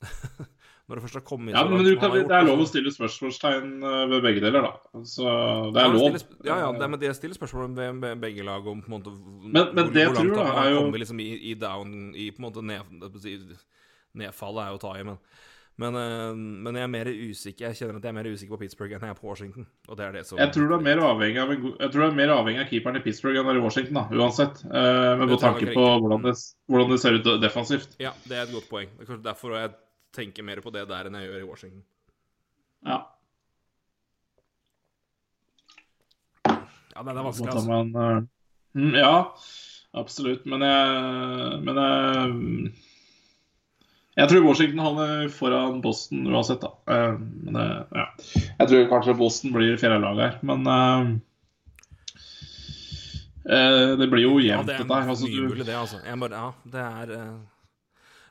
Når 0.87 0.97
det 0.97 1.01
først 1.03 1.17
har 1.19 1.23
kommet 1.23 1.53
ja, 1.53 1.61
men 1.69 1.85
kan, 2.01 2.11
Det 2.15 2.35
er 2.35 2.45
lov 2.47 2.63
å 2.63 2.65
stille 2.67 2.91
spørsmålstegn 2.91 3.83
eh, 3.85 3.99
ved 4.11 4.23
begge 4.25 4.41
deler, 4.43 4.65
da. 4.65 5.03
Så 5.07 5.23
det 5.23 5.79
er 5.79 5.85
ja, 5.85 5.91
lov. 5.93 6.17
Stille, 6.17 6.39
ja, 6.47 6.57
ja, 6.63 6.71
det, 6.75 6.89
men 6.89 6.99
det 6.99 7.11
stiller 7.15 7.37
spørsmål 7.37 7.75
ved 7.77 8.17
begge 8.23 8.47
lag 8.47 8.65
om 8.67 8.81
på 8.81 8.89
en 8.89 8.95
måte 8.97 9.13
Men, 9.13 9.69
men 9.71 9.85
hvor, 9.85 9.93
det 9.93 10.07
hvor 10.07 10.17
langt 10.17 10.33
tror 10.33 10.49
da, 10.49 10.65
er 10.65 10.73
jo 10.73 10.81
liksom, 11.03 11.21
i, 11.23 11.29
i, 11.51 11.53
down 11.59 11.93
I 12.11 12.31
på 12.33 12.41
en 12.41 12.47
måte 12.49 12.65
ned, 12.65 13.55
Nedfallet 14.19 14.65
er 14.65 14.73
jo 14.73 14.81
å 14.81 14.83
ta 14.83 14.95
i, 14.99 15.05
men 15.07 15.21
men, 15.81 15.97
uh, 15.97 16.31
men, 16.37 16.77
jeg 16.79 16.85
er 16.85 16.91
mer 16.93 17.09
usikker 17.09 17.67
Jeg 17.67 17.79
kjenner 17.79 17.99
at 17.99 18.07
jeg 18.07 18.13
er 18.13 18.17
mer 18.17 18.29
usikker 18.31 18.55
på 18.55 18.61
Pittsburgh 18.63 18.95
enn 18.95 19.05
jeg 19.07 19.15
er 19.15 19.19
på 19.19 19.27
Washington. 19.27 19.67
Og 19.89 19.99
det 19.99 20.07
er 20.07 20.17
det 20.17 20.25
som 20.29 20.41
Jeg 20.41 20.53
tror 20.55 20.71
du 20.71 20.75
er 20.77 20.83
mer 20.87 21.03
avhengig 21.07 21.41
av, 21.41 21.53
avhengig 21.53 22.63
av 22.63 22.69
keeperen 22.71 22.99
i 22.99 23.03
Pittsburgh 23.05 23.41
enn 23.41 23.59
i 23.59 23.63
Washington, 23.63 24.01
da, 24.01 24.05
uansett. 24.23 24.65
Uh, 24.67 25.25
med 25.25 25.37
tanke 25.43 25.71
på 25.73 25.87
hvordan 25.87 26.27
det, 26.27 26.35
hvordan 26.71 26.93
det, 26.93 26.99
ser 27.03 27.17
ut 27.17 27.31
defensivt. 27.43 27.95
Ja, 28.03 28.13
det 28.27 28.37
er 28.37 28.45
et 28.45 28.53
godt 28.55 28.69
poeng. 28.71 28.91
Det 28.95 29.05
er 29.05 29.09
kanskje 29.13 29.25
derfor 29.29 29.57
jeg 29.59 29.73
tenker 30.15 30.45
mer 30.45 30.61
på 30.63 30.73
det 30.75 30.85
der 30.89 31.09
enn 31.09 31.17
jeg 31.19 31.31
gjør 31.31 31.41
i 31.41 31.49
Washington. 31.49 31.81
Ja. 32.87 33.01
Ja, 36.91 37.01
den 37.07 37.17
er 37.17 37.25
vanskelig, 37.25 37.55
altså. 37.55 37.67
Man, 37.71 37.95
uh, 37.95 38.29
Mm, 38.73 38.95
ja, 38.95 39.35
absolutt. 39.91 40.45
Men 40.47 40.63
jeg, 40.63 41.59
men 41.65 41.81
jeg 41.81 42.71
jeg 44.19 44.27
tror 44.27 44.43
Washington 44.45 44.81
havner 44.83 45.29
foran 45.31 45.81
Boston 45.83 46.25
uansett, 46.27 46.61
da. 46.65 46.71
Eh, 46.91 47.13
men 47.45 47.53
det, 47.55 47.67
ja. 47.95 48.05
Jeg 48.59 48.67
tror 48.71 48.89
kanskje 48.95 49.17
Boston 49.19 49.53
blir 49.55 49.77
fjerde 49.79 50.01
lag 50.03 50.19
her, 50.19 50.35
men 50.45 50.67
uh, 50.67 51.15
Det 53.97 54.07
blir 54.11 54.25
jo 54.27 54.35
jevnt, 54.43 54.67
ja, 54.69 54.77
det 54.77 54.77
dette 54.83 54.93
her. 54.93 55.07
er 55.07 55.09
Altså, 55.15 55.25
du, 55.31 55.63
det, 55.63 55.75
altså. 55.75 56.01
Jeg 56.05 56.19
bare, 56.21 56.41
ja, 56.43 56.51
det 56.75 56.83
er 56.83 57.13
uh, 57.17 57.39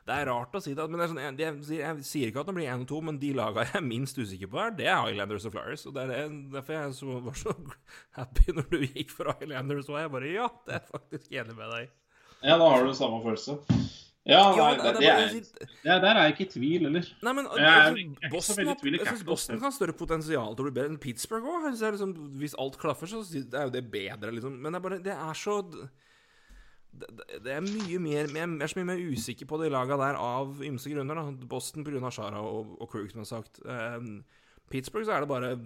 Det 0.07 0.15
er 0.17 0.29
rart 0.31 0.55
å 0.57 0.61
si 0.63 0.73
det, 0.77 0.85
men 0.89 0.97
det 1.01 1.05
er 1.05 1.11
sånn, 1.11 1.21
jeg, 1.23 1.35
jeg, 1.41 1.57
sier- 1.67 1.83
jeg 1.85 2.05
sier 2.07 2.29
ikke 2.31 2.41
at 2.43 2.49
det 2.51 2.55
blir 2.57 2.69
1-2, 2.73 3.01
men 3.09 3.19
de 3.21 3.33
lagene 3.37 3.65
jeg 3.67 3.77
er 3.81 3.85
minst 3.85 4.17
usikker 4.21 4.49
på 4.53 4.61
her, 4.61 4.71
det 4.77 4.87
er 4.89 5.01
Highlanders 5.05 5.45
og 5.49 5.53
Flyers. 5.53 5.83
Og 5.89 5.93
det 5.97 6.05
er 6.09 6.29
derfor 6.55 6.73
jeg 6.77 6.95
så, 6.97 7.17
var 7.27 7.37
så 7.41 7.53
happy 8.19 8.55
når 8.57 8.69
du 8.71 8.79
gikk 8.85 9.11
for 9.13 9.29
Highlanders, 9.33 9.89
og 9.91 9.99
jeg 10.01 10.13
bare 10.13 10.31
Ja, 10.33 10.47
det 10.67 10.77
er 10.77 10.79
jeg 10.81 10.89
faktisk 10.95 11.35
enig 11.41 11.57
med 11.57 11.73
deg 11.77 11.89
ja, 12.41 12.55
da 12.57 12.65
har 12.73 12.81
du 12.81 12.89
samme 12.97 13.19
følelse. 13.21 13.53
Ja, 14.25 14.41
nei, 14.55 14.75
det- 14.77 14.83
det, 14.83 14.99
det 15.01 15.07
er 15.09 15.95
er, 15.95 15.99
der 16.01 16.15
er 16.15 16.27
jeg 16.29 16.33
ikke 16.35 16.45
i 16.45 16.51
tvil, 16.59 16.85
eller? 16.85 17.05
Nei, 17.23 17.33
men 17.33 17.45
Jeg 17.45 17.63
er- 17.65 17.95
jeg, 17.95 17.95
jeg 17.95 18.05
ikke 18.05 18.21
så 18.21 18.29
Boston, 18.31 18.55
veldig 18.57 18.67
i 18.67 18.69
har- 18.69 18.81
tvil 18.81 18.93
jeg 18.99 19.07
synes 19.07 19.23
Boston 19.25 19.55
kan 19.57 19.63
har 19.63 19.71
større 19.71 19.93
potensial 19.97 20.55
til 20.55 20.61
å 20.65 20.67
bli 20.69 20.75
bedre 20.81 20.89
enn 20.93 20.99
Pittsburgh 20.99 21.43
òg. 21.43 21.71
Liksom, 21.71 22.13
hvis 22.37 22.53
alt 22.59 22.77
klaffer, 22.77 23.07
så 23.07 23.23
er 23.53 23.63
jo 23.65 23.69
det 23.71 23.91
bedre, 23.91 24.31
liksom. 24.31 24.61
Men 24.61 24.73
det 24.73 24.77
er 24.77 24.89
bare 24.89 24.99
Det 25.01 25.13
er 25.17 25.33
så 25.33 25.61
det, 25.71 27.07
det- 27.17 27.43
det 27.43 27.51
er 27.55 27.61
mye 27.61 27.99
mer 27.99 28.27
Jeg 28.27 28.61
er 28.61 28.67
så 28.67 28.75
mye 28.77 28.85
mer 28.85 28.97
usikker 28.99 29.47
på 29.47 29.57
de 29.63 29.69
laga 29.71 29.97
der 29.97 30.15
av 30.15 30.59
ymse 30.61 30.85
grunner. 30.93 31.15
da 31.15 31.31
Boston 31.47 31.83
pga. 31.83 32.11
Shara 32.11 32.37
og, 32.41 32.77
og 32.79 32.89
Krug, 32.91 33.09
som 33.11 33.21
har 33.21 33.25
sagt. 33.25 33.59
Um, 33.65 34.23
Pittsburgh 34.69 35.05
så 35.07 35.15
er 35.17 35.21
det 35.21 35.29
bare 35.29 35.57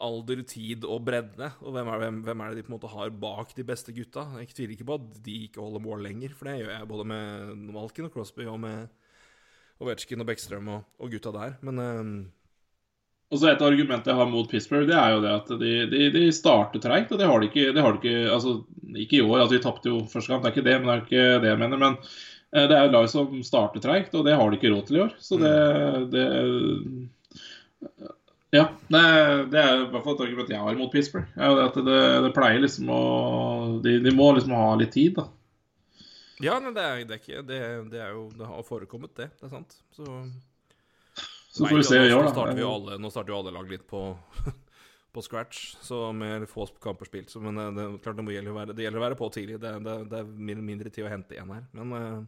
alder, 0.00 0.42
tid 0.48 0.84
og 0.88 1.04
bredde. 1.06 1.50
Og 1.60 1.74
hvem 1.74 1.90
er, 1.92 2.02
hvem, 2.04 2.18
hvem 2.26 2.42
er 2.42 2.50
det 2.50 2.60
de 2.60 2.66
på 2.66 2.72
en 2.72 2.76
måte 2.78 2.90
har 2.92 3.12
bak 3.22 3.54
de 3.56 3.66
beste 3.66 3.94
gutta? 3.96 4.26
Jeg 4.40 4.52
tviler 4.54 4.74
ikke 4.76 4.88
på 4.88 4.98
at 4.98 5.22
de 5.26 5.36
ikke 5.46 5.62
holder 5.62 5.84
mål 5.84 6.04
lenger, 6.06 6.34
for 6.36 6.48
det 6.48 6.60
gjør 6.62 6.74
jeg 6.74 6.90
både 6.90 7.06
med 7.12 7.54
Malkin 7.76 8.08
og 8.08 8.14
Crosby 8.16 8.48
og 8.50 8.60
med 8.64 8.88
Ovetsjkin 9.80 10.20
og 10.20 10.28
Bekkstrøm 10.28 10.70
og, 10.74 10.84
og 11.00 11.12
gutta 11.12 11.32
der. 11.36 11.56
Men 11.64 11.80
um, 11.80 12.12
Og 13.30 13.38
så 13.38 13.52
Et 13.52 13.62
argument 13.62 14.06
jeg 14.06 14.18
har 14.18 14.28
mot 14.28 14.48
Pittsburgh, 14.50 14.88
det 14.88 14.96
er 14.96 15.14
jo 15.14 15.20
det 15.22 15.36
at 15.36 15.52
de, 15.60 15.74
de, 15.92 16.08
de 16.16 16.24
starter 16.34 16.82
treigt. 16.82 17.12
Og 17.12 17.20
det 17.20 17.28
har 17.30 17.40
de 17.40 17.48
ikke, 17.50 17.70
de 17.76 17.84
har 17.84 17.94
de 17.94 18.00
ikke 18.02 18.32
altså, 18.34 18.56
ikke 18.96 19.20
i 19.20 19.22
år. 19.22 19.38
altså 19.38 19.54
De 19.56 19.62
tapte 19.62 19.92
jo 19.92 20.02
første 20.10 20.32
kamp, 20.32 20.42
det 20.42 20.50
er 20.50 20.56
ikke 20.56 20.68
det, 20.68 20.76
men 20.80 20.90
det 20.90 20.96
er 20.96 21.06
ikke 21.06 21.44
det 21.44 21.52
jeg 21.52 21.62
mener. 21.62 21.84
Men 21.84 22.00
eh, 22.56 22.66
det 22.66 22.76
er 22.76 22.88
jo 22.88 22.96
lag 22.96 23.08
som 23.12 23.40
starter 23.46 23.84
treigt, 23.84 24.14
og 24.14 24.26
det 24.26 24.36
har 24.36 24.50
de 24.50 24.60
ikke 24.60 24.74
råd 24.74 24.84
til 24.88 24.98
i 24.98 25.04
år. 25.06 25.16
Så 25.22 25.40
det, 25.40 25.54
det 26.12 26.26
Ja. 28.50 28.64
Det, 28.90 29.02
det 29.52 29.60
er 29.62 29.84
i 29.84 29.90
hvert 29.92 30.02
fall 30.04 30.16
et 30.16 30.22
argument 30.24 30.48
jeg 30.50 30.62
har 30.62 30.78
mot 30.78 30.90
Pittsburgh. 30.90 31.28
er 31.38 31.52
jo 31.52 31.58
det 31.58 31.66
at 31.68 31.76
det, 31.86 31.98
det 32.26 32.32
pleier 32.34 32.62
liksom 32.64 32.88
å 32.90 33.02
de, 33.84 33.98
de 34.02 34.12
må 34.14 34.32
liksom 34.34 34.56
ha 34.58 34.72
litt 34.80 34.94
tid, 34.96 35.20
da. 35.20 35.28
Ja, 36.40 36.56
men 36.60 36.74
det 36.74 36.82
er, 36.82 37.02
det 37.04 37.16
er 37.16 37.20
ikke 37.20 37.42
det, 37.44 37.60
det 37.92 38.00
er 38.00 38.14
jo 38.16 38.24
Det 38.32 38.48
har 38.48 38.64
forekommet, 38.64 39.12
det. 39.16 39.28
Det 39.38 39.46
er 39.46 39.52
sant. 39.52 39.76
Så 39.92 40.06
Så 41.52 41.66
får 41.66 41.76
vi 41.76 41.84
se 41.84 42.00
i 42.00 42.14
år, 42.14 42.24
da. 42.24 42.32
starter, 42.32 42.64
alle, 42.64 42.98
nå 42.98 43.12
starter 43.12 43.34
jo 43.34 43.38
alle 43.42 43.54
lag 43.54 43.70
litt 43.70 43.86
på 43.90 44.02
På 45.10 45.22
scratch, 45.26 45.72
så 45.82 46.12
med 46.14 46.44
få 46.46 46.68
kamper 46.78 47.08
spilt. 47.08 47.32
Så, 47.32 47.40
men 47.42 47.56
eh, 47.58 47.72
det, 47.74 47.86
klart 48.04 48.14
det, 48.14 48.22
må 48.22 48.30
gjelder 48.30 48.52
å 48.52 48.58
være, 48.60 48.74
det 48.78 48.84
gjelder 48.84 49.00
å 49.00 49.02
være 49.02 49.16
på 49.18 49.26
tidlig. 49.34 49.56
Det, 49.58 49.72
det, 49.82 49.94
det 50.06 50.20
er 50.20 50.52
mindre, 50.54 50.92
tid 50.94 51.02
å 51.02 51.10
hente 51.10 51.34
igjen 51.34 51.50
her. 51.50 51.64
Men 51.74 51.94
uh, 51.96 52.20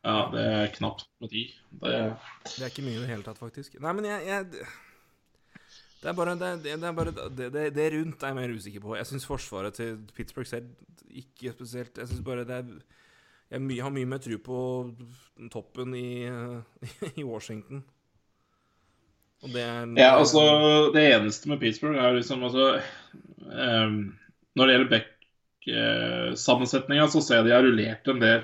Ja, 0.00 0.14
det 0.32 0.44
er 0.54 0.72
knapt 0.78 1.04
med 1.20 1.34
tid. 1.34 1.52
Det, 1.82 1.98
det 2.48 2.62
er 2.64 2.72
ikke 2.72 2.86
mye 2.86 2.96
i 2.96 3.02
det 3.02 3.10
hele 3.10 3.26
tatt, 3.26 3.36
faktisk. 3.42 3.76
Nei, 3.84 3.92
men 3.98 4.08
jeg, 4.08 4.24
jeg 4.24 4.64
Det 6.02 6.10
er 6.10 6.14
bare 6.18 6.32
det, 6.34 6.48
det, 6.64 6.72
er 6.82 6.94
bare, 6.96 7.12
det, 7.30 7.52
det, 7.76 7.84
rundt 7.94 8.22
er 8.22 8.32
jeg 8.32 8.34
mer 8.34 8.54
usikker 8.56 8.80
på. 8.82 8.96
Jeg 8.98 9.06
syns 9.06 9.26
forsvaret 9.26 9.76
til 9.78 10.00
Pittsburgh 10.16 10.48
selv 10.48 10.66
ikke 11.12 11.52
spesielt 11.52 11.98
Jeg 11.98 12.08
synes 12.08 12.24
bare 12.24 12.44
det 12.48 12.56
er 12.56 12.64
Jeg 13.52 13.84
har 13.84 13.92
mye 13.92 14.08
mer 14.08 14.18
tro 14.18 14.38
på 14.42 14.58
toppen 15.52 15.94
i, 15.94 16.26
i 17.20 17.24
Washington. 17.24 17.84
Og 19.42 19.48
det 19.54 19.62
er 19.62 19.86
Ja, 19.98 20.18
altså 20.18 20.40
Det 20.94 21.14
eneste 21.14 21.48
med 21.48 21.60
Pittsburgh 21.60 21.98
er 21.98 22.12
liksom 22.18 22.42
altså 22.42 22.80
um, 23.38 24.18
Når 24.56 24.66
det 24.66 24.74
gjelder 24.74 24.90
back-sammensetninga, 24.96 27.06
så 27.06 27.20
ser 27.20 27.36
jeg 27.40 27.46
de 27.46 27.54
har 27.54 27.62
rullert 27.62 28.08
en 28.08 28.20
del. 28.20 28.42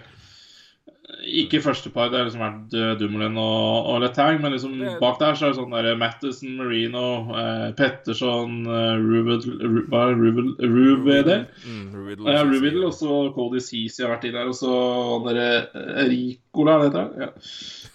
Ikke 1.25 1.63
første 1.65 1.89
par, 1.91 2.11
det 2.13 2.19
har 2.21 2.27
liksom 2.29 2.43
vært 2.43 2.75
eh, 2.77 2.91
Dumoulin 3.01 3.37
og, 3.41 3.87
og 3.89 4.03
Letang, 4.03 4.43
men 4.43 4.53
liksom 4.53 4.75
Det- 4.79 4.99
bak 5.01 5.17
der 5.19 5.33
så 5.35 5.47
er 5.49 5.53
det 5.55 5.59
sånn 5.59 5.73
der 5.73 5.97
Mattison, 5.97 6.57
Marino, 6.59 7.05
eh, 7.33 7.73
Petterson, 7.79 8.59
eh, 8.67 8.97
Ruvid, 9.01 9.47
Ru, 9.63 9.79
hva 9.89 10.03
det? 10.11 10.19
Ruvid, 10.21 10.51
Ruvidel? 10.61 11.47
Mm, 11.65 12.27
Ja, 12.29 12.43
Ruvidel, 12.45 12.85
og 12.85 12.93
så 12.93 13.33
Cody 13.35 13.59
Ceesay 13.65 14.05
har 14.07 14.17
vært 14.17 14.29
inne 14.29 14.43
der, 14.43 14.49
og 14.53 14.55
så 14.61 14.73
han 15.15 15.27
derre 15.31 16.09
Ricola, 16.13 16.77
er 16.77 16.83
det 16.85 16.93
det? 16.93 17.05
heter? 17.09 17.21
Ja. 17.25 17.31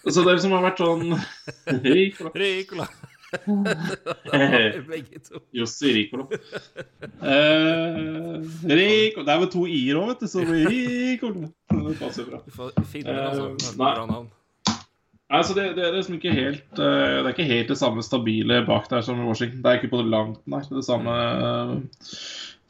Så 0.10 0.26
det 0.26 0.42
som 0.42 0.52
har 0.58 0.66
vært 0.66 0.82
sånn 0.82 1.14
Ricola. 1.94 2.32
Ricola. 2.36 2.88
Begge 4.90 5.20
Ricolo. 5.96 6.28
Eh, 7.22 8.40
Rico. 8.70 9.24
Det 9.24 9.34
er 9.34 9.42
vel 9.44 9.50
to 9.54 9.66
i-er 9.70 10.00
òg, 10.00 10.08
vet 10.14 10.24
du, 10.24 10.28
så 10.32 10.44
det 10.46 11.98
passer 12.00 12.28
bra. 12.30 12.40
Du 12.46 12.52
får 12.56 12.72
finne 12.90 13.12
det, 13.14 13.26
altså. 13.32 13.50
Eh, 13.50 13.58
Det 13.58 13.70
er 13.74 13.78
nei. 13.82 13.92
bra 13.98 14.06
navn. 14.10 14.30
Altså, 15.34 15.56
det, 15.58 15.64
det 15.78 15.86
er 15.88 15.96
liksom 15.96 16.16
ikke 16.20 16.34
helt 16.36 16.78
eh, 16.78 17.14
Det 17.18 17.26
er 17.26 17.32
ikke 17.32 17.48
helt 17.50 17.70
det 17.72 17.78
samme 17.80 18.04
stabile 18.06 18.60
bak 18.68 18.86
der 18.92 19.02
som 19.06 19.22
i 19.22 19.26
Washington. 19.26 19.64
Det 19.64 19.72
er 19.72 19.80
ikke 19.80 19.90
på 19.96 20.02
det 20.04 20.12
langt 20.14 20.42
nær 20.52 20.68
det 20.70 20.84
samme. 20.86 21.16
eh, 21.18 21.72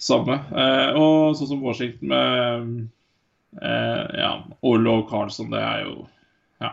samme. 0.03 0.37
Eh, 0.51 0.89
og 0.99 1.35
sånn 1.39 1.49
som 1.53 1.63
Washington 1.63 2.07
med 2.11 2.69
eh, 3.63 4.05
ja, 4.21 4.31
Orlo 4.63 4.97
og 5.01 5.09
Carlson, 5.11 5.51
det 5.53 5.59
er 5.63 5.83
jo 5.89 5.93
Ja. 6.63 6.71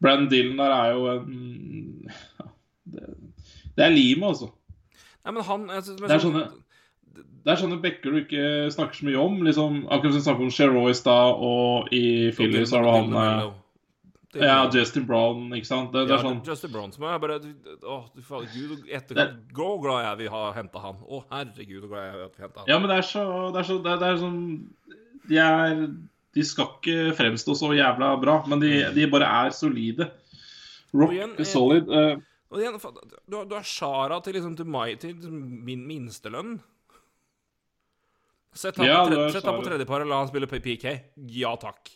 Brandon 0.00 0.28
Dylan 0.32 0.58
der 0.60 0.72
er 0.76 0.90
jo 0.92 1.06
en 1.12 2.10
det, 2.92 3.08
det 3.76 3.84
er 3.86 3.90
limet, 3.94 4.28
altså. 4.34 4.50
Nei, 5.26 5.32
men 5.34 5.42
han 5.44 5.66
synes, 5.82 6.00
men 6.00 6.08
Det 6.08 6.16
er 6.16 6.22
sånn- 6.22 6.36
sånne- 6.40 6.62
Det 7.46 7.52
er 7.52 7.60
sånne 7.62 7.76
bekker 7.82 8.10
du 8.12 8.18
ikke 8.24 8.72
snakker 8.74 8.94
så 8.98 9.04
mye 9.06 9.20
om. 9.22 9.36
liksom 9.46 9.76
Akkurat 9.86 10.12
som 10.12 10.18
vi 10.20 10.24
snakket 10.26 10.46
om 10.46 10.50
Cheroy 10.50 10.90
i 10.90 10.94
stad, 10.98 11.36
og 11.46 11.88
i 11.94 12.30
Philly 12.34 12.64
så 12.66 12.80
har 12.80 12.82
du 12.82 12.90
han 12.90 13.14
eh, 13.22 13.52
Ja, 14.42 14.56
Justin 14.70 15.06
Brown, 15.06 15.46
ikke 15.54 15.64
sant. 15.66 15.92
Det, 15.92 16.02
det 16.08 16.12
Ja, 16.12 16.18
er 16.18 16.24
sånn 16.26 16.42
Justin 16.46 16.72
Brown 16.74 16.90
som 16.92 17.04
er 17.08 17.18
bare 17.22 17.38
Å, 17.40 17.98
du 18.14 18.20
fader, 18.22 18.48
gud 18.52 18.82
etterkant 18.90 19.38
Gå 19.54 19.68
glad 19.80 20.02
jeg 20.02 20.10
er 20.12 20.16
vi 20.16 20.26
har 20.34 20.52
henta 20.58 20.82
han. 20.82 20.98
Å, 21.08 21.22
herregud, 21.30 21.82
så 21.86 21.88
glad 21.88 22.04
jeg 22.04 22.14
er 22.18 22.24
at 22.26 22.36
vi 22.36 22.42
henta 22.44 22.58
han. 22.60 22.68
Ja, 22.68 22.78
men 22.82 22.88
det 22.90 22.98
er 22.98 23.06
så 23.08 23.24
Det 23.54 23.62
er, 23.62 23.68
så, 23.70 23.78
det 23.82 23.92
er, 23.94 23.98
det 24.02 24.10
er 24.10 24.20
sånn 24.20 24.40
De 25.30 25.38
er 25.38 25.86
De 26.36 26.42
skal 26.44 26.66
ikke 26.76 27.14
fremstå 27.16 27.56
så 27.56 27.70
jævla 27.78 28.10
bra, 28.20 28.42
men 28.46 28.60
de, 28.60 28.74
de 28.92 29.06
bare 29.08 29.24
er 29.46 29.50
solide. 29.56 30.10
Rock 30.92 31.12
igjen, 31.16 31.32
eh, 31.38 31.44
solid. 31.48 31.88
eh, 31.88 32.16
Og 32.50 32.60
igjen, 32.62 32.76
du, 32.78 33.36
har- 33.36 33.46
du 33.50 33.54
har 33.56 33.64
Shara 33.66 34.20
til 34.22 34.36
liksom 34.38 34.56
til, 34.56 34.66
mai, 34.70 34.94
til 35.02 35.14
liksom 35.16 35.38
min 35.66 35.82
minstelønn. 35.88 36.60
Sett 38.56 38.76
han, 38.80 38.86
Ja, 38.88 39.02
på, 39.04 39.12
tre, 39.32 39.40
på 39.52 39.64
tredjepar 39.66 40.04
og 40.04 40.08
la 40.08 40.20
han 40.22 40.30
spille 40.30 40.48
PK. 40.48 40.86
Ja 41.36 41.52
takk. 41.60 41.90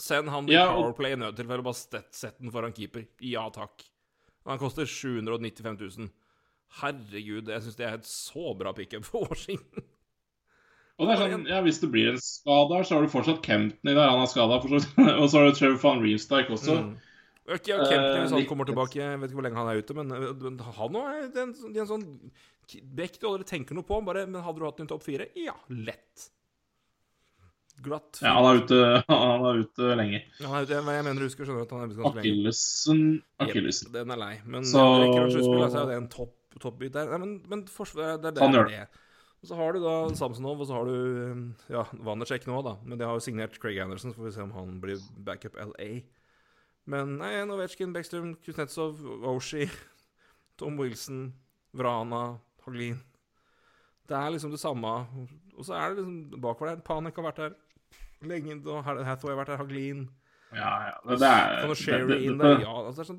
Send 0.00 0.28
han 0.32 0.48
Ja, 0.50 0.70
og- 0.72 0.80
Powerplay 0.96 1.12
i 1.14 1.16
nødtilfelle, 1.20 1.62
bare 1.62 1.74
sett, 1.78 2.08
sett 2.14 2.38
den 2.40 2.50
foran 2.50 2.72
keeper. 2.74 3.06
Ja 3.22 3.44
takk. 3.54 3.84
Han 4.46 4.58
koster 4.58 4.84
795 4.86 5.78
000. 5.98 6.08
Herregud, 6.80 7.46
jeg 7.48 7.62
syns 7.62 7.76
det 7.78 7.86
er 7.86 7.94
et 8.00 8.08
så 8.08 8.56
bra 8.58 8.72
pickup 8.74 9.04
for 9.06 9.28
Washington. 9.28 9.84
og 10.98 11.06
det 11.08 11.14
er 11.14 11.22
sånn, 11.22 11.46
ja, 11.46 11.60
Hvis 11.62 11.78
det 11.80 11.90
blir 11.92 12.08
en 12.10 12.18
skade 12.18 12.74
her, 12.74 12.82
så 12.82 12.96
har 12.96 13.02
du 13.02 13.08
fortsatt 13.12 13.42
Kempton 13.42 13.90
i 13.90 13.94
der. 13.94 14.08
Han 14.10 14.20
er 14.24 14.26
skada, 14.26 14.58
og 15.20 15.30
så 15.30 15.38
har 15.38 15.46
du 15.50 15.54
Trevor 15.54 15.78
van 15.84 16.02
Reemstike 16.02 16.50
også. 16.50 16.80
Mm. 16.82 16.96
Ikke 17.44 17.74
ja, 17.74 17.84
Kempner, 17.84 18.22
hvis 18.22 18.32
han 18.32 18.46
kommer 18.48 18.64
tilbake. 18.68 18.96
Jeg 19.02 19.20
vet 19.20 19.28
ikke 19.28 19.36
hvor 19.36 19.44
lenge 19.44 19.60
han 19.60 19.68
er 19.68 19.80
ute, 19.82 19.96
men, 19.98 20.12
men 20.40 20.60
han 20.64 20.96
òg 20.96 21.08
er 21.10 21.26
en, 21.42 21.50
er 21.52 21.82
en 21.82 21.90
sånn 21.90 22.06
Bekk 22.96 23.18
du 23.20 23.26
aldri 23.28 23.44
tenker 23.44 23.76
noe 23.76 23.84
på. 23.84 23.98
Bare, 24.06 24.22
men 24.24 24.40
hadde 24.40 24.62
du 24.62 24.64
hatt 24.64 24.78
en 24.80 24.88
topp 24.88 25.02
fire? 25.04 25.26
Ja, 25.36 25.52
lett. 25.68 26.30
Glatt. 27.84 28.20
Ja, 28.22 28.32
han 28.38 28.46
er 28.48 28.62
ute, 28.62 28.78
han 29.10 29.44
er 29.50 29.60
ute 29.60 29.90
lenge. 29.98 30.22
Ja, 30.38 30.46
han 30.48 30.62
er 30.62 30.68
ute, 30.68 30.78
jeg 30.78 30.86
mener 31.04 31.20
du 31.20 31.26
husker 31.26 31.44
skjønner 31.48 31.66
at 31.66 31.74
han 31.74 31.82
er 31.84 31.90
ute 31.92 31.98
ganske 32.00 32.22
lenge. 32.22 32.24
Akillesen 33.44 33.90
Jep, 33.90 33.92
den 33.98 34.14
er 34.14 34.20
lei. 34.24 34.34
Men 34.46 34.64
Så- 34.70 34.80
det 34.80 35.04
rekker 35.04 35.24
en 35.26 35.34
sluttspill, 35.34 35.64
så 35.74 35.82
er 35.82 35.90
det 35.90 35.98
en 36.00 36.08
topp, 36.14 36.34
toppbit 36.62 36.94
der. 36.96 37.10
Nei, 37.12 37.18
men, 37.26 37.34
men 37.50 37.64
forsvaret, 37.68 38.22
det, 38.24 38.36
det, 38.38 38.44
Han 38.46 38.54
er 38.54 38.62
gjør 38.62 38.70
det. 38.72 38.84
Og 39.44 39.50
så 39.50 39.56
har 39.60 39.74
du 39.76 39.82
da 39.84 39.94
Samsonov, 40.16 40.62
og 40.64 40.68
så 40.70 40.78
har 40.78 40.88
du 40.88 41.52
ja, 41.68 41.82
Wannercheck 42.06 42.46
nå, 42.48 42.62
da. 42.64 42.78
Men 42.88 42.96
det 42.96 43.04
har 43.04 43.18
jo 43.18 43.24
signert 43.26 43.58
Craig 43.60 43.76
Anderson, 43.84 44.14
så 44.14 44.22
får 44.22 44.30
vi 44.30 44.36
se 44.38 44.44
om 44.46 44.54
han 44.56 44.78
blir 44.80 45.02
backup 45.26 45.58
LA. 45.60 45.90
Men 46.86 47.14
nei, 47.18 47.32
Novetsjkin, 47.48 47.92
Bekstrøm, 47.94 48.34
Kuznetsov, 48.44 48.98
Oshie, 49.30 49.68
Tom 50.60 50.76
Wilson, 50.80 51.30
Vrana, 51.74 52.38
Haglin. 52.66 52.98
Det 54.08 54.16
er 54.18 54.34
liksom 54.34 54.52
det 54.52 54.60
samme. 54.60 54.90
Og 55.56 55.64
så 55.64 55.78
er 55.78 55.94
det 55.94 56.02
liksom 56.02 56.40
bakover 56.44 56.74
der. 56.74 56.82
Panik 56.84 57.16
har 57.16 57.24
vært 57.30 57.40
der 57.40 57.54
lenge. 58.28 58.58
og 58.68 58.84
Hathaway 58.84 59.32
har 59.32 59.40
vært 59.40 59.54
der. 59.54 59.62
Haglin. 59.62 60.04
Ja, 60.54 60.74
ja. 60.90 60.98
Det, 61.08 61.16
det 61.22 61.30
er? 61.30 61.64
Ja. 61.64 62.74
Sånn, 63.00 63.18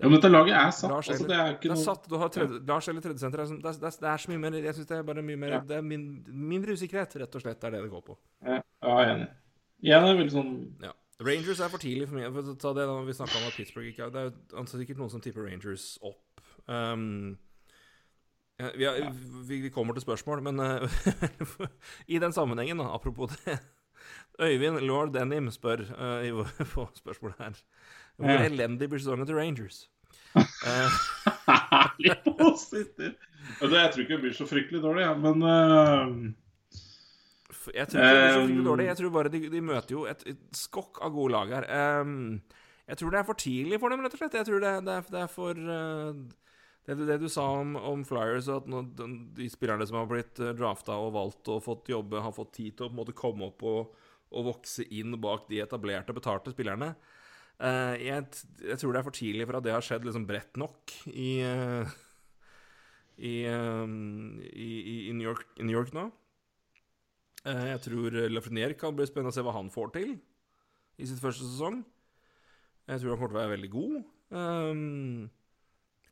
Ja, 0.00 0.08
men 0.08 0.16
dette 0.16 0.30
laget 0.32 0.54
er 0.56 0.70
satt. 0.72 0.90
Lars 0.94 1.08
Altså, 1.12 1.26
det 1.28 1.36
er 1.36 1.50
ikke 1.58 1.68
det 1.68 1.74
er 1.76 1.80
satt, 1.84 2.06
du 2.08 2.14
har 2.16 2.30
tredje, 2.32 2.60
Lars 2.70 2.86
eller 2.88 3.04
tredjesenter. 3.04 3.42
Det, 3.44 3.58
er- 3.68 3.80
det, 3.82 3.90
det 4.00 4.08
er 4.08 4.22
så 4.22 4.30
mye 4.32 4.40
mer 4.40 4.54
Jeg 4.56 4.74
synes 4.78 4.88
det 4.88 4.96
er 4.96 5.02
bare 5.10 5.22
mye 5.26 5.36
mer 5.36 5.52
Ja. 5.52 5.58
Det 5.60 5.76
er 5.76 5.82
min, 5.84 6.06
mindre 6.48 6.72
usikkerhet, 6.72 7.16
rett 7.20 7.36
og 7.36 7.42
slett. 7.44 7.60
Det 7.60 7.68
er 7.68 7.74
det 7.76 7.82
det 7.84 7.90
går 7.92 8.04
på. 8.06 8.16
Ja, 8.48 8.56
jeg 8.80 8.94
er 9.04 9.12
enig. 9.12 9.28
Jeg 9.90 10.00
er 10.00 10.16
veldig 10.22 10.32
sånn 10.32 10.54
Ja. 10.86 10.92
Rangers 11.20 11.60
er 11.60 11.68
for 11.68 11.78
tidlig 11.82 12.08
for 12.08 12.16
meg. 12.16 12.30
For 12.32 12.54
ta 12.56 12.72
det 12.76 12.86
da 12.88 12.94
Vi 13.04 13.12
snakka 13.16 13.36
om 13.40 13.48
at 13.50 13.56
Pittsburgh 13.58 13.88
ikke 13.90 14.06
er 14.06 14.10
Det 14.14 14.20
er 14.22 14.28
jo 14.30 14.58
altså 14.62 14.78
sikkert 14.80 14.98
noen 15.02 15.10
som 15.12 15.20
tipper 15.20 15.44
Rangers 15.44 15.98
opp. 16.02 16.40
Um, 16.70 17.36
ja, 18.60 18.70
vi, 18.76 18.84
har, 18.84 19.12
vi, 19.48 19.60
vi 19.64 19.70
kommer 19.72 19.96
til 19.96 20.04
spørsmål, 20.04 20.42
men 20.44 20.60
uh, 20.60 20.88
i 22.14 22.18
den 22.20 22.32
sammenhengen, 22.36 22.78
da, 22.80 22.90
apropos 22.94 23.32
det 23.44 23.58
Øyvind 24.40 24.80
lord 24.88 25.12
Denim 25.12 25.50
spør 25.52 25.82
uh, 25.92 26.20
i, 26.24 26.30
på 26.74 26.86
spørsmålet 26.96 27.36
her 27.40 27.56
Hvor 28.16 28.30
Ja. 28.30 28.44
elendig 28.48 28.88
blir 28.88 29.00
sesongen 29.00 29.26
til 29.28 29.36
Rangers? 29.40 29.88
Uh, 30.36 30.92
Herlig 31.48 32.14
positiv. 32.38 33.14
Ja, 33.60 33.66
det- 33.66 33.78
Jeg 33.80 33.90
tror 33.92 34.02
ikke 34.04 34.14
det 34.14 34.20
blir 34.22 34.34
så 34.36 34.46
fryktelig 34.46 34.82
dårlig, 34.82 35.02
ja, 35.06 35.14
men 35.16 35.42
f- 35.42 36.34
jeg 37.68 37.90
tror 37.90 38.00
ikke 38.00 38.16
det 38.16 38.24
blir 38.24 38.58
så 38.60 38.66
dårlig. 38.66 38.88
Jeg 38.88 38.98
tror 39.00 39.14
bare 39.14 39.32
de, 39.32 39.40
de 39.52 39.62
møter 39.64 39.94
jo 39.96 40.04
et, 40.08 40.22
et 40.32 40.56
skokk 40.56 41.00
av 41.04 41.14
gode 41.14 41.34
lag 41.34 41.54
her. 41.58 41.66
Um, 42.00 42.40
jeg 42.90 43.00
tror 43.00 43.12
det 43.12 43.20
er 43.20 43.26
for 43.28 43.38
tidlig 43.38 43.80
for 43.82 43.92
dem, 43.92 44.02
rett 44.04 44.16
og 44.16 44.22
slett. 44.22 44.38
Jeg 44.40 44.48
tror 44.48 44.62
det, 44.64 44.72
det, 44.86 44.96
er, 44.96 45.10
det 45.14 45.20
er 45.20 45.30
for 45.30 45.60
uh, 45.68 46.16
det, 46.88 46.96
det 47.10 47.18
du 47.22 47.28
sa 47.30 47.46
om, 47.60 47.76
om 47.76 48.04
Flyers, 48.08 48.48
at 48.50 48.68
nå, 48.70 48.82
de, 48.98 49.48
spillerne 49.52 49.86
som 49.86 50.00
har 50.00 50.10
blitt 50.10 50.42
uh, 50.42 50.52
drafta 50.56 50.98
og 50.98 51.14
valgt 51.18 51.52
og 51.52 51.64
fått 51.66 51.92
jobbe, 51.92 52.22
har 52.24 52.34
fått 52.36 52.54
tid 52.58 52.78
til 52.78 52.88
å 52.88 52.90
på 52.90 52.96
en 52.96 53.00
måte 53.02 53.16
komme 53.18 53.50
opp 53.52 53.64
og, 53.68 53.96
og 54.30 54.52
vokse 54.54 54.86
inn 54.96 55.18
bak 55.22 55.48
de 55.50 55.62
etablerte, 55.62 56.16
betalte 56.16 56.54
spillerne. 56.54 56.94
Uh, 57.60 57.92
jeg, 58.00 58.24
jeg 58.64 58.80
tror 58.80 58.94
det 58.94 59.02
er 59.02 59.10
for 59.10 59.20
tidlig 59.20 59.46
for 59.50 59.60
at 59.60 59.66
det 59.66 59.76
har 59.76 59.84
skjedd 59.84 60.06
liksom 60.08 60.24
bredt 60.28 60.56
nok 60.60 60.96
i 61.12 61.34
i, 63.20 63.44
um, 63.52 64.40
i, 64.40 64.68
i, 64.80 64.94
i, 65.10 65.12
New 65.12 65.26
York, 65.28 65.44
i 65.60 65.66
New 65.66 65.76
York 65.76 65.92
nå. 65.92 66.08
Eh, 67.48 67.66
jeg 67.72 67.82
tror 67.86 68.16
Lafreniere 68.28 68.76
kan 68.78 68.96
bli 68.96 69.06
spennende 69.08 69.32
å 69.32 69.36
se 69.36 69.44
hva 69.44 69.56
han 69.56 69.70
får 69.72 69.94
til 69.96 70.14
i 71.00 71.08
sitt 71.08 71.20
første 71.22 71.46
sesong. 71.46 71.80
Jeg 72.90 73.00
tror 73.00 73.14
han 73.14 73.20
kommer 73.20 73.32
til 73.32 73.38
å 73.38 73.42
være 73.42 73.54
veldig 73.54 73.70
god. 73.72 74.00
Um, 74.30 75.30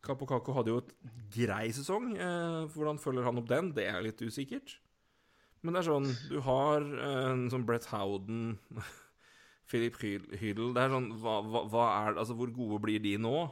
Kapokako 0.05 0.40
Caco 0.40 0.56
hadde 0.56 0.72
jo 0.72 0.80
et 0.82 0.92
grei 1.34 1.66
sesong. 1.74 2.12
Uh, 2.16 2.64
hvordan 2.72 3.00
følger 3.02 3.26
han 3.26 3.40
opp 3.40 3.48
den? 3.50 3.72
Det 3.76 3.88
er 3.90 4.05
litt 4.05 4.22
usikkert. 4.22 4.78
Men 5.62 5.74
det 5.74 5.82
er 5.82 5.88
sånn 5.88 6.09
Du 6.30 6.36
har 6.46 6.84
eh, 6.86 7.30
en 7.32 7.48
sånn 7.50 7.64
Brett 7.66 7.88
Howden, 7.90 8.59
Philip 9.68 9.96
Hydel 9.98 10.70
Det 10.76 10.84
er 10.84 10.92
sånn 10.92 11.09
hva, 11.18 11.40
hva, 11.42 11.64
hva 11.72 11.86
er 12.05 12.20
Altså, 12.22 12.36
hvor 12.38 12.52
gode 12.55 12.78
blir 12.84 13.02
de 13.02 13.16
nå? 13.18 13.48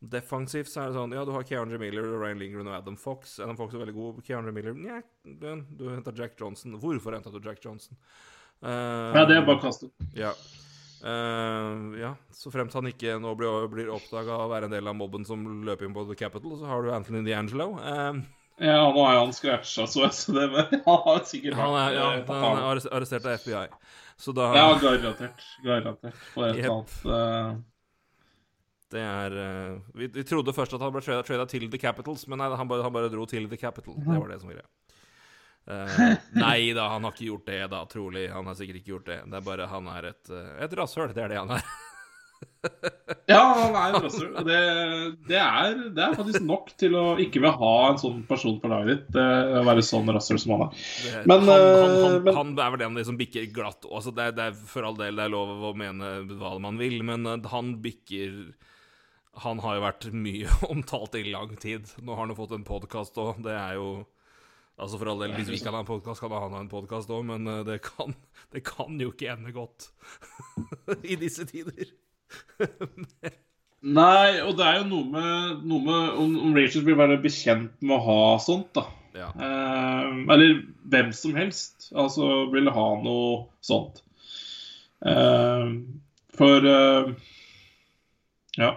Defensivt 0.00 0.70
så 0.70 0.84
er 0.84 0.92
det 0.92 0.94
sånn 0.94 1.12
Ja, 1.16 1.24
du 1.26 1.32
har 1.34 1.42
Keandre 1.42 1.78
Miller, 1.82 2.06
Ryan 2.20 2.38
Lingren 2.38 2.68
og 2.70 2.76
Adam 2.76 2.96
Fox. 2.96 3.38
Adam 3.42 3.56
Fox 3.58 3.74
er 3.74 3.82
veldig 3.82 3.96
god. 3.96 4.22
Keandre 4.26 4.52
Miller 4.54 4.76
Nja, 4.78 5.00
du, 5.26 5.48
du 5.74 5.88
henta 5.90 6.14
Jack 6.14 6.38
Johnson. 6.38 6.76
Hvorfor 6.78 7.16
henta 7.16 7.32
du 7.34 7.40
Jack 7.42 7.58
Johnson? 7.64 7.98
Uh, 8.62 9.14
Ja, 9.16 9.24
det 9.26 9.36
er 9.40 9.46
bare 9.46 9.60
kastet. 9.62 9.90
ja. 10.14 10.32
Uh, 10.98 11.94
ja, 11.94 12.08
så 12.34 12.50
fremt 12.50 12.72
han 12.74 12.88
ikke 12.90 13.12
nå 13.22 13.30
blir, 13.38 13.68
blir 13.70 13.90
oppdaga 13.94 14.34
å 14.42 14.48
være 14.50 14.66
en 14.66 14.72
del 14.74 14.88
av 14.90 14.96
mobben 14.98 15.22
som 15.26 15.44
løper 15.66 15.86
inn 15.86 15.94
på 15.94 16.02
The 16.08 16.16
Capital, 16.18 16.56
så 16.58 16.66
har 16.66 16.82
du 16.82 16.90
Anthony 16.90 17.22
D'Angelo. 17.26 17.68
Uh, 17.78 18.18
Ja, 18.58 18.80
nå 18.90 19.04
er 19.06 19.20
han 19.20 19.30
scratcha, 19.30 19.84
så 19.86 20.00
jeg, 20.02 20.14
så 20.18 20.32
det 20.34 20.48
men 20.50 20.80
Han 20.88 20.96
har 21.04 21.20
sikkert 21.30 21.54
han 21.54 21.76
er, 21.78 21.92
ja, 21.94 22.06
eh, 22.18 22.32
han 22.42 22.58
er 22.58 22.80
arrestert 22.90 23.28
av 23.30 23.36
FBI. 23.38 23.68
Så 24.18 24.34
da 24.34 24.48
Ja, 24.56 24.64
garantert. 24.82 25.44
Garantert. 25.62 26.18
På 26.34 26.42
et 26.48 26.56
eller 26.58 26.74
annet 26.80 26.96
eh, 27.06 27.52
Det 28.92 29.00
er 29.04 29.34
eh, 29.42 29.72
vi, 29.98 30.06
vi 30.14 30.24
trodde 30.24 30.54
først 30.56 30.72
at 30.78 30.80
han 30.84 30.92
ble 30.94 31.02
trada, 31.04 31.44
til 31.50 31.66
The 31.68 31.80
Capitals, 31.82 32.26
men 32.30 32.40
nei, 32.40 32.48
han 32.56 32.70
bare, 32.70 32.86
han 32.86 32.94
bare 32.94 33.10
dro 33.12 33.26
til 33.28 33.48
The 33.50 33.58
Capital. 33.60 33.98
Det 34.00 34.16
var 34.16 34.30
det 34.32 34.40
som 34.40 34.48
var 34.52 34.60
greia. 34.60 34.70
Uh, 35.68 36.14
nei 36.40 36.70
da, 36.72 36.86
han 36.94 37.04
har 37.04 37.12
ikke 37.12 37.26
gjort 37.28 37.44
det, 37.50 37.58
da, 37.74 37.82
trolig. 37.92 38.24
Han 38.32 38.48
har 38.48 38.56
sikkert 38.56 38.80
ikke 38.80 38.94
gjort 38.94 39.10
det. 39.10 39.18
Det 39.28 39.36
er 39.42 39.44
bare 39.50 39.66
han 39.68 39.90
er 39.92 40.12
et, 40.14 40.24
eh, 40.32 40.54
et 40.64 40.78
rasshøl. 40.80 41.12
Det 41.12 41.26
er 41.26 41.34
det 41.34 41.42
han 41.42 41.54
er. 41.58 41.68
Ja, 43.28 43.40
han 43.58 43.74
er 43.76 43.94
en 43.96 44.02
rasshøl. 44.04 44.30
Det, 44.46 44.58
det, 45.28 45.38
er, 45.38 45.74
det 45.94 46.02
er 46.04 46.14
faktisk 46.16 46.44
nok 46.46 46.70
til 46.80 46.94
å 46.96 47.02
ikke 47.20 47.42
vil 47.42 47.52
ha 47.60 47.72
en 47.90 47.98
sånn 48.00 48.20
person 48.28 48.56
på 48.62 48.70
laget 48.70 48.88
ditt. 49.10 49.18
Å 49.18 49.62
være 49.66 49.82
sånn 49.84 50.08
rasshøl 50.14 50.38
som 50.42 50.54
han 50.54 50.64
er. 50.68 50.78
Det, 50.78 51.24
Men, 51.28 51.44
han, 51.44 51.66
han, 51.66 51.96
han, 52.04 52.16
men- 52.24 52.38
han 52.38 52.52
er 52.64 52.72
vel 52.76 52.96
de 53.00 53.04
som 53.10 53.18
bikker 53.20 53.50
glatt. 53.54 53.84
Altså, 53.90 54.14
det, 54.16 54.30
er, 54.30 54.36
det 54.38 54.48
for 54.70 54.86
all 54.88 54.96
del 54.98 55.18
det 55.18 55.26
er 55.26 55.34
lov 55.34 55.66
å 55.70 55.74
mene 55.78 56.12
hva 56.38 56.54
man 56.62 56.78
vil, 56.80 57.00
men 57.06 57.26
han 57.52 57.74
bikker 57.84 58.38
Han 59.44 59.62
har 59.64 59.78
jo 59.78 59.84
vært 59.84 60.06
mye 60.14 60.54
omtalt 60.72 61.18
i 61.18 61.26
lang 61.30 61.56
tid. 61.60 61.90
Nå 62.02 62.14
har 62.14 62.24
han 62.24 62.34
jo 62.34 62.38
fått 62.38 62.54
en 62.56 62.66
podkast 62.68 63.18
òg. 63.20 63.42
Det 63.46 63.56
er 63.56 63.78
jo 63.80 63.90
Altså 64.78 64.94
For 65.00 65.10
all 65.10 65.18
del, 65.24 65.32
hvis 65.34 65.48
vi 65.50 65.56
ikke 65.58 65.72
ha 65.74 65.80
en 65.82 65.88
podkast, 65.88 66.22
kan 66.22 66.30
han 66.30 66.52
ha 66.54 66.60
en 66.62 66.70
podkast 66.70 67.10
òg, 67.10 67.24
men 67.26 67.50
eh, 67.50 67.64
det 67.66 67.80
kan, 67.82 68.12
det 68.54 68.62
kan 68.62 68.94
jo 69.02 69.10
ikke 69.10 69.32
ende 69.32 69.50
godt 69.50 69.88
i 71.12 71.16
disse 71.18 71.48
tider. 71.50 71.90
Nei, 73.82 74.38
og 74.44 74.54
det 74.58 74.68
er 74.68 74.78
jo 74.80 74.86
noe 74.92 75.08
med, 75.10 75.64
noe 75.66 75.82
med 75.82 76.20
om, 76.22 76.38
om 76.46 76.54
Rachel 76.54 76.86
vil 76.86 76.98
være 76.98 77.18
bekjent 77.22 77.74
med 77.82 77.96
å 77.96 78.04
ha 78.06 78.22
sånt, 78.42 78.70
da. 78.78 78.86
Ja. 79.18 79.28
Eh, 79.34 80.08
eller 80.30 80.60
hvem 80.90 81.12
som 81.16 81.34
helst. 81.38 81.90
Altså 81.94 82.46
vil 82.52 82.70
ha 82.74 82.88
noe 83.02 83.48
sånt. 83.64 84.02
Eh, 85.06 85.72
for 86.38 86.70
eh, 86.70 87.10
ja. 88.58 88.72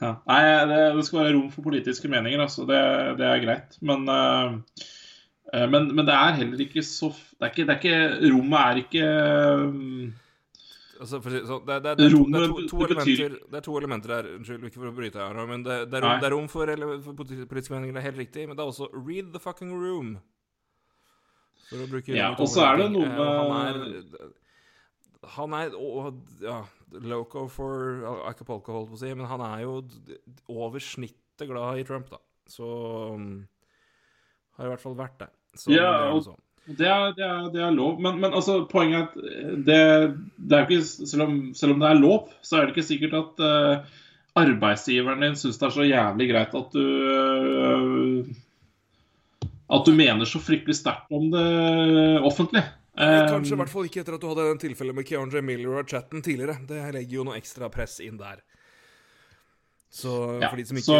Ja. 0.00 0.12
Nei, 0.28 0.38
det, 0.70 0.78
det 0.96 1.04
skal 1.08 1.20
være 1.24 1.34
rom 1.36 1.50
for 1.50 1.62
politiske 1.66 2.08
meninger, 2.12 2.40
altså. 2.44 2.64
Det, 2.68 2.78
det 3.18 3.26
er 3.26 3.42
greit. 3.44 3.76
Men, 3.82 4.04
eh, 4.08 4.54
eh, 5.54 5.66
men, 5.72 5.90
men 5.94 6.06
det 6.06 6.14
er 6.14 6.36
heller 6.38 6.60
ikke 6.66 6.82
så 6.86 7.10
Det 7.14 7.46
er 7.48 7.52
ikke, 7.54 7.66
det 7.66 7.74
er 7.74 7.82
ikke 7.82 8.32
Rommet 8.32 8.60
er 8.62 8.80
ikke 8.84 9.04
eh, 9.10 10.24
Altså, 10.98 11.20
for, 11.22 11.30
det 11.30 11.44
sånn, 11.46 11.60
det, 11.66 11.74
det, 11.84 11.92
det, 12.00 12.06
er 12.08 12.10
to, 12.10 12.22
er 12.82 12.90
betyr- 12.90 13.20
elementer, 13.22 13.34
det 13.52 13.58
er 13.60 13.62
to 13.62 13.74
elementer 13.78 14.12
her. 14.16 14.28
Unnskyld, 14.34 14.64
ikke 14.66 14.80
for 14.80 14.88
å 14.90 14.94
bryte 14.96 15.20
her, 15.22 15.36
men 15.46 15.62
det, 15.62 15.76
er 15.94 16.02
rom, 16.02 16.24
er 16.26 16.32
rom 16.34 16.48
for, 16.50 16.72
for 17.04 17.14
politiske 17.20 17.70
meninger, 17.76 17.94
det 17.94 18.00
er 18.02 18.06
helt 18.08 18.18
riktig. 18.18 18.46
Men 18.50 18.58
det 18.58 18.64
er 18.64 18.72
også 18.72 18.88
read 18.96 19.28
the 19.30 19.38
fucking 19.38 19.70
room. 19.78 20.16
For 21.68 21.84
å 21.84 21.86
bruke 21.92 22.16
Ja, 22.16 22.32
og 22.34 22.50
så 22.50 22.64
er 22.66 22.80
det 22.82 22.88
noe 22.96 23.06
Eh, 23.06 23.14
med- 23.14 23.22
Han 23.28 23.52
er 23.60 25.30
Han 25.36 25.54
er 25.60 25.78
å, 25.78 26.14
ja, 26.42 26.58
loco 26.92 27.46
for 27.52 28.02
Acapulco, 28.28 28.74
holdt 28.74 28.92
på 28.92 28.98
å 28.98 29.00
si, 29.02 29.12
men 29.14 29.28
han 29.28 29.44
er 29.44 29.64
jo 29.64 29.78
over 30.52 30.82
snittet 30.82 31.48
glad 31.50 31.80
i 31.80 31.86
Trump, 31.88 32.10
da. 32.12 32.20
Så 32.48 32.66
um, 33.14 33.46
Har 34.56 34.68
i 34.68 34.72
hvert 34.72 34.82
fall 34.82 34.98
vært 34.98 35.18
det. 35.22 35.32
Så 35.58 35.74
Ja, 35.74 36.10
og-. 36.12 36.36
Det 36.68 36.84
er, 36.84 37.14
det, 37.16 37.24
er, 37.24 37.44
det 37.48 37.62
er 37.64 37.70
lov, 37.72 37.96
men, 38.04 38.18
men 38.20 38.34
altså, 38.36 38.58
poenget 38.68 39.14
er 39.16 39.52
at 39.54 39.62
det, 39.64 39.78
det 40.36 40.56
er 40.56 40.66
ikke, 40.66 40.82
selv 40.84 41.24
om, 41.24 41.38
selv 41.56 41.72
om 41.72 41.80
det 41.80 41.88
er 41.88 42.02
lov, 42.02 42.26
så 42.44 42.58
er 42.58 42.66
det 42.66 42.74
ikke 42.74 42.84
sikkert 42.90 43.14
at 43.16 43.40
uh, 43.40 44.02
arbeidsgiveren 44.36 45.24
din 45.24 45.38
syns 45.40 45.56
det 45.56 45.64
er 45.64 45.72
så 45.78 45.86
jævlig 45.88 46.26
greit 46.28 46.58
at 46.60 46.76
du 46.76 46.84
uh, 47.08 48.28
At 49.78 49.88
du 49.88 49.96
mener 49.96 50.28
så 50.28 50.42
fryktelig 50.44 50.76
sterkt 50.76 51.08
om 51.12 51.30
det 51.32 51.46
offentlig. 52.20 52.66
Eh, 52.98 53.24
Kanskje 53.30 53.54
i 53.54 53.58
hvert 53.60 53.70
fall 53.70 53.86
ikke 53.86 54.02
etter 54.02 54.16
at 54.16 54.22
du 54.22 54.26
hadde 54.26 54.46
den 54.48 54.60
tilfellet 54.62 54.96
med 54.98 55.06
Keandre 55.06 55.42
Miller 55.44 55.78
og 55.78 55.90
chatten 55.90 56.22
tidligere. 56.24 56.58
Det 56.66 56.80
legger 56.96 57.20
jo 57.20 57.26
noe 57.28 57.38
ekstra 57.38 57.68
press 57.70 58.00
inn 58.02 58.18
der. 58.18 58.42
Så 59.88 60.40
Ja, 60.42 60.50
for 60.50 60.58
de 60.60 60.64
som 60.68 60.76
ikke 60.76 60.96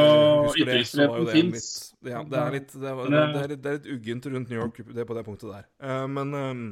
husker 0.47 0.65
det, 0.65 0.77
så 0.89 1.07
var 1.11 1.19
jo 1.19 1.25
det 1.29 1.35
en 1.37 1.51
litt 1.53 1.73
ja, 2.09 2.23
det, 2.25 2.39
er 2.41 2.55
litt, 2.55 2.71
det, 2.73 2.93
var, 2.97 3.11
det, 3.11 3.19
det- 3.19 3.43
er 3.43 3.51
litt, 3.53 3.63
det 3.63 3.71
er 3.73 3.79
litt 3.81 3.89
uggent 3.99 4.29
rundt 4.33 4.49
New 4.49 4.61
York 4.63 4.79
det 4.95 5.05
på 5.11 5.17
det 5.19 5.25
punktet 5.27 5.51
der. 5.53 5.67
Uh, 5.83 6.07
men 6.09 6.33
um, 6.35 6.63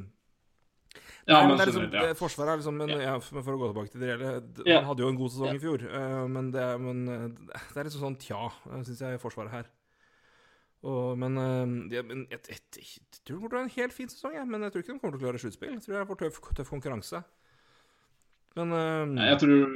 ja, 1.27 1.43
Nei, 1.43 1.49
men 1.49 1.59
det 1.59 1.65
er 1.67 1.71
liksom, 1.73 1.91
det, 1.93 2.05
Forsvaret 2.17 2.53
er 2.55 2.61
liksom 2.63 2.77
men, 2.79 2.95
ja. 3.03 3.17
For 3.21 3.43
for 3.43 3.57
å 3.57 3.61
gå 3.61 3.69
tilbake 3.73 3.91
til 3.93 4.01
det 4.05 4.15
reelle 4.15 4.37
Man 4.65 4.87
hadde 4.87 5.03
jo 5.05 5.09
en 5.11 5.19
god 5.19 5.35
sesong 5.35 5.59
i 5.59 5.63
fjor, 5.67 5.85
uh, 5.91 6.25
men, 6.31 6.53
det, 6.55 6.67
men 6.81 7.03
eh, 7.11 7.27
det 7.75 7.83
er 7.83 7.91
liksom 7.91 8.07
sånn 8.07 8.19
tja, 8.23 8.47
syns 8.87 9.03
jeg, 9.03 9.21
Forsvaret 9.21 9.53
her. 9.53 9.69
Og, 10.85 11.17
men 11.19 11.39
eh, 11.41 11.97
ja, 11.97 12.03
men 12.07 12.27
jeg, 12.31 12.43
jeg, 12.51 12.61
jeg 12.79 13.23
tror 13.25 13.39
det 13.39 13.41
kommer 13.41 13.49
til 13.49 13.57
å 13.57 13.59
være 13.59 13.67
en 13.69 13.77
helt 13.79 13.97
fin 13.97 14.11
sesong, 14.13 14.37
jeg. 14.37 14.47
Men 14.51 14.67
jeg 14.67 14.75
tror 14.75 14.85
ikke 14.85 14.93
de 14.93 15.01
kommer 15.01 15.17
til 15.17 15.23
å 15.23 15.27
klare 15.27 15.43
sluttspill. 15.43 15.73
Jeg 15.75 15.85
tror 15.85 15.97
det 15.97 16.03
er 16.03 16.11
for 16.11 16.21
tøff, 16.21 16.41
tøff 16.59 16.73
konkurranse. 16.75 17.23
Men 18.57 18.73
uh, 18.73 19.25
Jeg, 19.27 19.39
tror, 19.43 19.73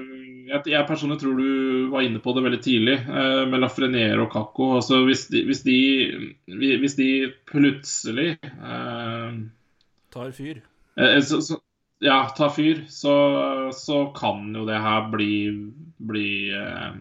jeg, 0.48 0.60
jeg 0.72 0.88
personlig 0.88 1.18
tror 1.20 1.40
du 1.40 1.88
var 1.92 2.06
inne 2.06 2.20
på 2.24 2.32
det 2.32 2.44
veldig 2.46 2.60
tidlig, 2.64 2.94
uh, 3.10 3.42
med 3.50 3.60
Lafreniere 3.60 4.22
og 4.24 4.30
Kakko. 4.32 4.70
Altså, 4.78 5.02
hvis, 5.08 5.26
de, 5.32 5.42
hvis, 5.48 5.64
de, 5.66 5.80
hvis 6.80 6.96
de 6.96 7.10
plutselig 7.50 8.30
uh, 8.60 9.36
tar 10.14 10.32
fyr. 10.36 10.62
Eh, 10.96 11.18
Så, 11.20 11.42
så, 11.44 11.60
ja, 12.00 12.22
tar 12.36 12.54
fyr, 12.56 12.86
så, 12.88 13.14
så 13.76 14.06
kan 14.16 14.48
jo 14.56 14.64
det 14.68 14.80
her 14.80 15.10
bli 15.12 15.34
bli, 16.00 16.50
eh, 16.56 16.92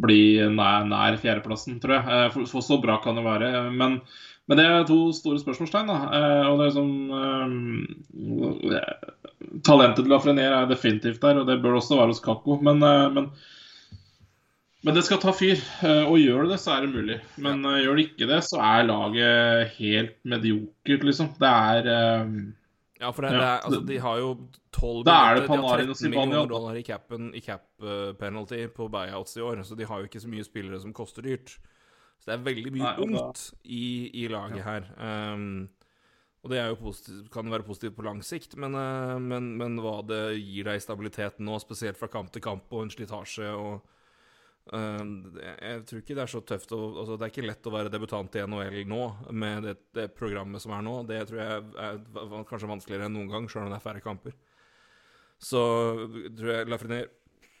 bli 0.00 0.20
nær, 0.54 0.86
nær 0.88 1.18
fjerdeplassen, 1.20 1.80
tror 1.82 1.96
jeg. 1.98 2.06
Eh, 2.14 2.30
For, 2.34 2.46
for 2.50 2.64
så 2.64 2.78
bra 2.82 2.98
kan 3.04 3.18
det 3.18 3.24
være. 3.26 3.52
Men, 3.74 4.00
Men 4.48 4.56
det 4.56 4.64
er 4.64 4.84
to 4.88 5.12
store 5.12 5.38
spørsmålstegn. 5.42 5.90
da, 5.90 5.96
eh, 6.16 6.46
og 6.48 6.58
det 6.62 6.66
er 6.70 6.72
som 6.72 6.90
um, 7.12 8.78
Talentet 9.66 10.02
til 10.04 10.10
Lafrenier 10.12 10.54
er 10.56 10.68
definitivt 10.70 11.20
der, 11.22 11.40
og 11.42 11.46
det 11.50 11.58
bør 11.62 11.76
også 11.80 11.98
være 11.98 12.12
hos 12.14 12.22
Kakko. 12.24 12.56
Men, 12.64 12.80
eh, 12.82 13.08
men, 13.14 13.26
men 14.84 14.94
det 14.96 15.04
skal 15.04 15.20
ta 15.22 15.34
fyr. 15.36 15.58
eh, 15.84 16.04
Og 16.08 16.18
gjør 16.22 16.46
det 16.46 16.54
det, 16.56 16.60
så 16.62 16.76
er 16.76 16.86
det 16.86 16.94
mulig. 16.94 17.18
Men 17.44 17.60
eh, 17.68 17.82
gjør 17.84 17.96
det 18.00 18.06
ikke 18.08 18.30
det, 18.30 18.40
så 18.48 18.60
er 18.62 18.88
laget 18.88 19.74
helt 19.78 20.16
mediokert, 20.24 21.04
liksom. 21.10 21.28
Det 21.38 21.52
er 21.52 21.90
eh, 21.92 22.24
Ja, 22.98 23.12
for 23.14 23.22
det, 23.22 23.30
det 23.36 23.46
er, 23.46 23.60
altså, 23.62 23.80
de 23.86 23.96
har 24.02 24.18
jo 24.18 24.30
12 24.74 25.04
Da 25.06 25.14
er 25.14 25.36
det 25.36 25.42
de 25.44 25.48
har 25.48 25.50
Panarin 25.52 25.90
og 25.92 25.94
13 25.94 25.98
Zibanejad, 26.00 26.28
millioner 26.28 26.50
dollar 26.50 26.78
i 26.78 26.84
capen 26.86 27.28
i 27.30 27.42
cap 27.44 27.66
eh, 27.82 28.12
penalty 28.18 28.64
på 28.74 28.88
buyouts 28.90 29.36
i 29.38 29.44
år, 29.46 29.62
så 29.62 29.78
de 29.78 29.86
har 29.86 30.02
jo 30.02 30.10
ikke 30.10 30.22
så 30.24 30.30
mye 30.32 30.46
spillere 30.46 30.80
som 30.82 30.94
koster 30.96 31.26
dyrt. 31.26 31.54
Så 32.18 32.30
det 32.30 32.34
er 32.34 32.46
veldig 32.48 32.72
mye 32.74 32.94
ungt 33.04 33.44
i, 33.62 34.10
i 34.18 34.24
laget 34.32 34.64
her. 34.66 34.88
Um, 34.98 35.68
og 36.42 36.50
det 36.50 36.64
positivt, 36.80 37.30
kan 37.34 37.50
være 37.50 37.66
positivt 37.66 37.96
på 37.96 38.06
lang 38.06 38.22
sikt, 38.26 38.56
men, 38.58 38.74
eh, 38.78 39.14
men, 39.22 39.52
men 39.58 39.78
hva 39.82 40.00
det 40.06 40.22
gir 40.38 40.66
deg 40.68 40.78
i 40.78 40.82
stabilitet 40.82 41.38
nå, 41.42 41.58
spesielt 41.62 41.98
fra 41.98 42.10
kamp 42.10 42.32
til 42.34 42.42
kamp 42.44 42.70
og 42.74 42.86
en 42.86 42.92
slitasje 42.94 43.54
og 43.54 43.86
Jeg 44.68 45.84
tror 45.88 46.02
ikke 46.02 46.16
det 46.16 46.24
er 46.24 46.30
så 46.30 46.40
tøft 46.44 46.72
å 46.76 46.78
altså 46.90 47.16
Det 47.16 47.26
er 47.26 47.32
ikke 47.32 47.46
lett 47.46 47.68
å 47.68 47.72
være 47.72 47.92
debutant 47.92 48.36
i 48.36 48.42
NHL 48.44 48.82
nå 48.90 49.02
med 49.32 49.64
det, 49.64 49.76
det 49.96 50.08
programmet 50.16 50.62
som 50.62 50.74
er 50.76 50.84
nå. 50.84 50.96
Det 51.08 51.22
tror 51.30 51.40
jeg 51.40 51.62
er 51.86 52.02
kanskje 52.50 52.70
vanskeligere 52.70 53.08
enn 53.08 53.16
noen 53.16 53.32
gang, 53.32 53.48
sjøl 53.48 53.66
om 53.66 53.72
det 53.72 53.78
er 53.78 53.86
færre 53.86 54.04
kamper. 54.04 54.36
Så 55.38 55.62
tror 56.36 56.52
jeg 56.52 56.68
Lafrenier 56.68 57.08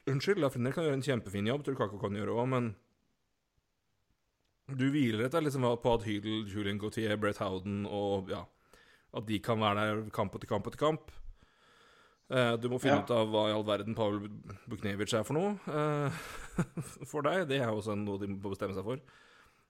Unnskyld, 0.08 0.40
Lafrenier 0.40 0.72
kan 0.72 0.86
gjøre 0.86 0.96
en 0.98 1.04
kjempefin 1.04 1.48
jobb, 1.50 1.64
tror 1.66 1.76
Kako 1.82 1.98
kan 2.00 2.16
gjøre 2.16 2.32
òg, 2.32 2.46
men 2.48 2.70
du 4.68 4.86
hviler 4.92 5.26
etter 5.26 5.44
liksom 5.44 5.64
på 5.80 5.92
at 5.96 6.04
Hydel, 6.04 6.44
Julian 6.48 6.80
Gautier, 6.80 7.16
Brett 7.20 7.40
Howden 7.40 7.86
og 7.88 8.32
ja, 8.32 8.42
at 9.16 9.28
de 9.28 9.38
kan 9.44 9.60
være 9.60 9.84
der 9.84 10.02
kamp 10.12 10.36
etter 10.36 10.50
kamp 10.50 10.68
etter 10.68 10.80
kamp. 10.80 11.12
Eh, 12.28 12.54
du 12.60 12.66
må 12.68 12.76
finne 12.80 12.98
Ja. 12.98 13.04
ut 13.06 13.10
av 13.16 13.30
hva 13.32 13.46
i 13.48 13.54
all 13.56 13.64
verden 13.64 13.94
Pavel 13.96 14.26
Buknevic 14.68 15.14
er 15.16 15.22
for 15.24 15.32
noe 15.38 15.54
eh, 15.66 16.18
for 17.10 17.24
deg. 17.24 17.46
Det 17.48 17.60
er 17.62 17.70
også 17.72 17.94
noe 17.96 18.20
de 18.20 18.28
må 18.34 18.50
bestemme 18.52 18.76
seg 18.76 18.84
for. 18.84 19.00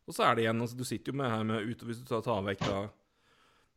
Og 0.08 0.16
så 0.16 0.24
er 0.26 0.34
det 0.38 0.42
igjen 0.46 0.60
altså, 0.64 0.76
Du 0.80 0.84
sitter 0.88 1.12
jo 1.12 1.18
med 1.20 1.30
her 1.30 1.44
med 1.44 1.68
ut, 1.68 1.82
Hvis 1.86 1.98
du 2.00 2.06
tar, 2.08 2.22
tar 2.24 2.40
vekk 2.46 2.62
da 2.64 2.78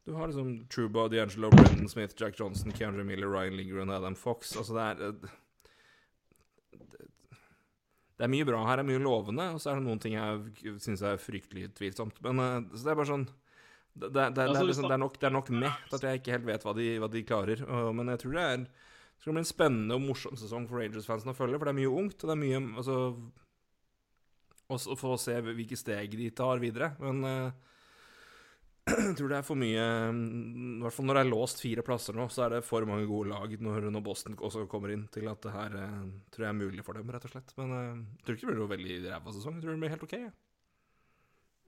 Du 0.07 0.13
har 0.15 0.31
liksom 0.31 0.53
Truba, 0.71 1.03
D'Angelo, 1.11 1.49
Brendan 1.53 1.89
Smith, 1.91 2.15
Jack 2.17 2.39
Johnson, 2.39 2.71
Keandre 2.73 3.03
Miller, 3.05 3.27
Ryan 3.29 3.57
Lindgren 3.59 3.91
og 3.91 3.99
Adam 3.99 4.15
Fox. 4.17 4.55
Altså 4.57 4.73
det 4.79 4.85
er 4.87 5.03
eh, 5.09 5.35
det, 6.95 7.05
det 8.17 8.25
er 8.25 8.31
mye 8.33 8.45
bra 8.47 8.63
her, 8.65 8.79
det 8.79 8.85
er 8.85 8.89
mye 8.93 9.03
lovende, 9.03 9.45
og 9.53 9.61
så 9.61 9.71
er 9.71 9.79
det 9.79 9.85
noen 9.85 10.01
ting 10.01 10.13
jeg 10.17 10.75
syns 10.81 11.01
er 11.05 11.21
fryktelig 11.21 11.67
tvilsomt. 11.77 12.17
Men 12.25 12.41
så 12.73 12.81
det 12.87 12.91
er 12.95 12.99
bare 13.01 13.09
sånn 13.11 13.27
det, 13.93 14.07
det, 14.07 14.29
det, 14.37 14.45
Altså, 14.47 14.61
er, 14.63 14.69
liksom, 14.69 14.87
det, 14.87 14.95
er 14.95 15.03
nok, 15.03 15.19
det 15.19 15.27
er 15.27 15.35
nok 15.35 15.51
med 15.53 15.83
til 15.89 15.97
at 15.97 16.07
jeg 16.07 16.21
ikke 16.21 16.37
helt 16.37 16.47
vet 16.47 16.65
hva 16.67 16.73
de, 16.77 16.87
hva 17.03 17.11
de 17.11 17.25
klarer. 17.27 17.63
Og, 17.67 17.91
men 17.97 18.13
jeg 18.13 18.23
tror 18.23 18.37
det 18.37 18.47
er 18.47 18.63
det 19.21 19.25
skal 19.25 19.35
bli 19.35 19.41
en 19.43 19.51
spennende 19.51 19.97
og 19.99 20.01
morsom 20.01 20.37
sesong 20.39 20.63
for 20.65 20.81
Rangers-fansen 20.81 21.29
å 21.29 21.37
følge, 21.37 21.59
for 21.61 21.69
det 21.69 21.75
er 21.75 21.77
mye 21.77 21.89
ungt, 21.93 22.23
og 22.23 22.29
det 22.31 22.33
er 22.33 22.39
mye 22.41 22.61
altså, 22.81 22.95
Også 24.73 24.95
for 24.97 25.13
å 25.13 25.19
se 25.21 25.35
hvilke 25.45 25.77
steg 25.77 26.15
de 26.17 26.29
tar 26.33 26.61
videre. 26.63 26.87
Men 27.03 27.19
eh, 27.29 27.51
jeg 29.11 29.13
tror 29.19 29.29
det 29.29 29.37
er 29.37 29.45
for 29.45 29.61
mye 29.61 29.83
mm, 30.09 30.79
I 30.79 30.87
hvert 30.87 30.95
fall 30.95 31.05
når 31.05 31.19
det 31.19 31.23
er 31.27 31.29
låst 31.35 31.61
fire 31.61 31.85
plasser 31.85 32.17
nå, 32.17 32.25
så 32.33 32.47
er 32.47 32.55
det 32.55 32.63
for 32.65 32.89
mange 32.89 33.05
gode 33.05 33.29
lag 33.29 33.53
når, 33.61 33.91
når 33.93 34.05
Boston 34.07 34.39
også 34.39 34.65
kommer 34.71 34.95
inn, 34.95 35.05
til 35.13 35.29
at 35.29 35.45
det 35.45 35.53
her 35.53 35.77
eh, 35.83 35.99
tror 36.33 36.47
jeg 36.47 36.55
er 36.55 36.61
mulig 36.63 36.87
for 36.87 36.97
dem, 36.97 37.13
rett 37.13 37.29
og 37.29 37.35
slett. 37.35 37.53
Men 37.61 37.75
eh, 37.77 37.91
jeg 38.17 38.25
tror 38.25 38.39
ikke 38.39 38.47
det 38.47 38.53
blir 38.55 38.61
noe 38.63 38.73
veldig 38.73 38.97
ræva 39.05 39.35
sesong. 39.37 39.59
Jeg 39.59 39.67
tror 39.67 39.77
det 39.77 39.83
blir 39.85 39.93
helt 39.93 40.07
OK. 40.09 40.17
jeg. 40.17 40.33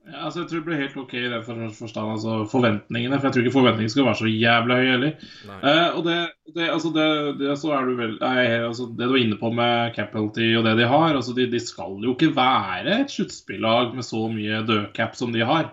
Ja, 0.04 0.26
altså 0.26 0.42
jeg 0.42 0.48
tror 0.50 0.60
det 0.60 0.66
blir 0.66 0.80
helt 0.82 0.96
OK 1.00 1.12
i 1.16 1.28
den 1.32 1.44
forstand, 1.72 2.10
altså 2.12 2.34
forventningene. 2.52 3.16
For 3.16 3.28
jeg 3.28 3.34
tror 3.34 3.46
ikke 3.46 3.54
forventningene 3.54 3.92
skal 3.94 4.04
være 4.04 4.18
så 4.18 4.28
jævla 4.28 4.76
høye 4.76 4.90
heller. 4.90 5.14
Eh, 5.54 5.96
og 5.96 6.02
det, 6.04 6.16
det, 6.52 6.66
altså 6.74 6.90
det, 6.92 7.06
det, 7.40 7.54
så 7.62 7.72
er 7.72 7.88
du 7.88 7.94
vel, 7.96 8.12
nei, 8.20 8.42
altså 8.58 8.90
det 8.92 9.08
du 9.08 9.14
er 9.16 9.22
inne 9.22 9.38
på 9.40 9.48
med 9.56 9.96
Capalty 9.96 10.50
og 10.58 10.68
det 10.68 10.76
de 10.82 10.90
har 10.92 11.16
altså 11.16 11.32
de, 11.38 11.48
de 11.48 11.62
skal 11.62 11.96
jo 12.04 12.12
ikke 12.12 12.34
være 12.36 12.98
et 13.00 13.16
sluttspillag 13.16 13.96
med 13.96 14.04
så 14.04 14.26
mye 14.28 14.60
dødcap 14.68 15.16
som 15.16 15.32
de 15.32 15.46
har. 15.48 15.72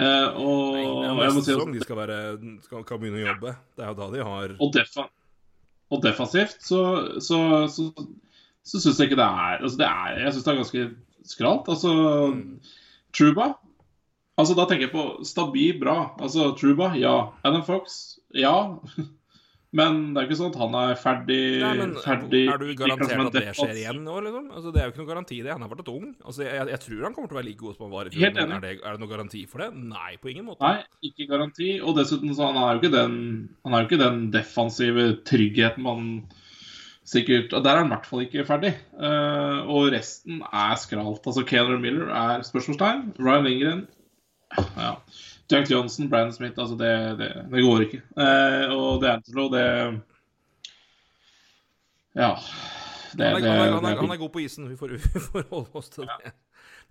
Eh, 0.00 0.28
og 0.40 0.72
Nei, 0.72 0.88
det 0.88 0.96
er 0.96 1.08
jeg 1.10 1.16
må 1.20 1.28
neste 1.28 1.44
si 1.44 1.72
de 1.76 1.84
skal, 1.84 1.98
være, 2.00 2.18
skal, 2.64 2.84
kan 2.88 3.04
begynne 3.04 3.20
å 3.20 3.26
jobbe. 3.26 3.56
Det 3.76 3.84
er 3.84 3.92
jo 3.92 3.98
da 4.00 4.12
de 4.16 4.28
har 4.32 4.54
Og, 4.56 4.68
defa 4.72 5.10
og 5.92 6.00
defensivt 6.00 6.62
så, 6.64 6.82
så, 7.20 7.38
så, 7.68 7.90
så 8.64 8.80
syns 8.80 8.96
jeg 8.96 9.10
ikke 9.10 9.20
det 9.20 9.28
er 9.28 9.58
altså 9.58 9.76
det 9.82 9.90
er, 9.90 10.22
Jeg 10.22 10.32
syns 10.32 10.46
det 10.46 10.52
er 10.54 10.62
ganske 10.62 10.86
skralt. 11.28 11.68
Altså 11.68 11.92
Truba 13.16 13.52
Altså 14.40 14.56
Da 14.56 14.64
tenker 14.68 14.88
jeg 14.88 14.94
på 14.94 15.24
stabil 15.28 15.76
bra. 15.80 15.96
Altså 16.22 16.52
Truba, 16.58 16.94
ja. 16.98 17.32
Adam 17.44 17.64
Fox, 17.66 18.18
ja. 18.34 18.54
Men 19.72 20.10
det 20.12 20.20
er 20.20 20.26
ikke 20.26 20.36
sånn 20.36 20.50
at 20.52 20.58
han 20.60 20.74
er 20.76 20.98
ferdig, 21.00 21.36
Nei, 21.62 21.70
men 21.78 21.92
ferdig 22.04 22.42
Er 22.52 22.58
du 22.60 22.72
garantert 22.76 23.22
at 23.22 23.36
det 23.38 23.44
skjer 23.56 23.78
igjen 23.80 24.02
nå, 24.04 24.18
liksom? 24.26 24.50
Altså, 24.52 24.72
det 24.74 24.82
er 24.82 24.84
jo 24.84 24.92
ikke 24.92 25.00
noe 25.00 25.08
garanti, 25.08 25.38
det. 25.40 25.52
Han 25.54 25.64
er 25.64 25.70
fortsatt 25.70 25.88
ung. 25.94 26.10
Altså, 26.20 26.42
jeg, 26.44 26.66
jeg 26.74 26.80
tror 26.82 27.06
han 27.06 27.14
kommer 27.16 27.30
til 27.30 27.36
å 27.36 27.38
være 27.38 27.46
like 27.46 27.60
god 27.62 27.78
som 27.78 27.86
han 27.86 27.94
var 27.94 28.10
i 28.10 28.12
fjor. 28.12 28.26
Er 28.28 28.52
det, 28.52 28.74
er 28.74 28.84
det 28.84 29.00
noen 29.00 29.12
garanti 29.14 29.40
for 29.48 29.64
det? 29.64 29.70
Nei, 29.94 30.10
på 30.20 30.32
ingen 30.34 30.44
måte. 30.50 30.60
Nei, 30.68 31.08
ikke 31.08 31.28
garanti. 31.30 31.70
Og 31.80 31.96
dessuten 31.96 32.36
så 32.36 32.50
han 32.50 32.60
er 32.60 32.74
jo 32.74 32.82
ikke 32.82 32.92
den 32.98 33.16
Han 33.64 33.72
er 33.72 33.80
jo 33.80 33.88
ikke 33.88 34.02
den 34.02 34.20
defensive 34.36 35.06
tryggheten 35.32 35.88
man 35.88 36.12
sikkert 37.08 37.52
Og 37.52 37.64
der 37.64 37.70
er 37.70 37.82
han 37.82 37.90
i 37.90 37.94
hvert 37.94 38.06
fall 38.06 38.22
ikke 38.24 38.44
ferdig. 38.46 38.72
Uh, 38.94 39.66
og 39.66 39.90
resten 39.94 40.42
er 40.52 40.76
skralt. 40.78 41.26
Altså 41.26 41.44
Keller 41.48 41.80
Miller 41.82 42.12
er 42.14 42.46
spørsmålstegn. 42.46 43.12
Ryan 43.18 43.48
Lindgren 43.48 43.82
ja. 44.76 44.94
Jack 45.50 45.70
Johnson, 45.70 46.08
Brandon 46.10 46.32
Smith 46.32 46.58
Altså, 46.58 46.76
det, 46.76 47.18
det, 47.18 47.30
det 47.52 47.64
går 47.64 47.86
ikke. 47.86 48.02
Uh, 48.16 48.76
og 48.76 49.02
DeAngelo, 49.02 49.48
det 49.52 49.66
Ja. 52.14 52.34
Det, 53.12 53.26
Han 53.26 53.36
er, 53.36 53.40
det, 53.40 53.50
han, 53.50 53.60
er, 53.60 53.74
han, 53.74 53.84
er, 53.84 53.96
han 54.00 54.10
er 54.10 54.16
god 54.16 54.30
på 54.32 54.38
isen. 54.38 54.70
Vi 54.70 54.76
får, 54.76 54.88
vi 55.14 55.20
får 55.20 55.44
holde 55.50 55.68
oss 55.74 55.88
til 55.92 56.08
det. 56.08 56.32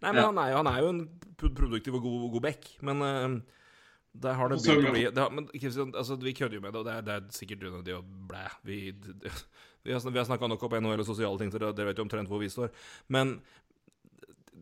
Nei, 0.01 0.11
men 0.11 0.21
Ja. 0.21 0.25
han, 0.25 0.37
er 0.37 0.55
han 0.57 0.67
er 0.67 0.79
jo 0.81 0.89
en 0.89 1.01
produktiv 1.37 1.95
og 1.97 2.01
god, 2.01 2.31
god 2.31 2.41
back, 2.41 2.69
men 2.81 3.01
uh, 3.01 3.41
der 4.21 4.33
har 4.33 4.49
det 4.49 4.59
begynt 4.59 4.89
å 4.89 4.93
bli 4.93 5.03
det 5.07 5.23
har, 5.23 5.31
men, 5.31 5.47
altså, 5.95 6.17
Vi 6.19 6.33
kødder 6.33 6.57
jo 6.57 6.61
med 6.61 6.73
det, 6.73 6.79
og 6.79 6.85
det 6.85 6.93
er, 6.93 7.01
det 7.01 7.13
er 7.13 7.27
sikkert 7.31 7.63
unødvendig 7.63 7.95
å 7.95 8.01
blæ. 8.03 8.47
Vi, 8.67 8.79
vi 9.83 9.93
har, 9.95 10.03
vi 10.11 10.17
har 10.21 10.27
snakka 10.29 10.47
nok 10.51 10.63
opp 10.67 10.75
NHL 10.77 10.99
og 11.03 11.07
sosiale 11.07 11.37
ting, 11.41 11.51
så 11.53 11.59
dere 11.61 11.87
vet 11.89 11.97
jo 11.97 12.05
omtrent 12.05 12.29
hvor 12.29 12.41
vi 12.43 12.49
står. 12.53 12.69
Men 13.09 13.39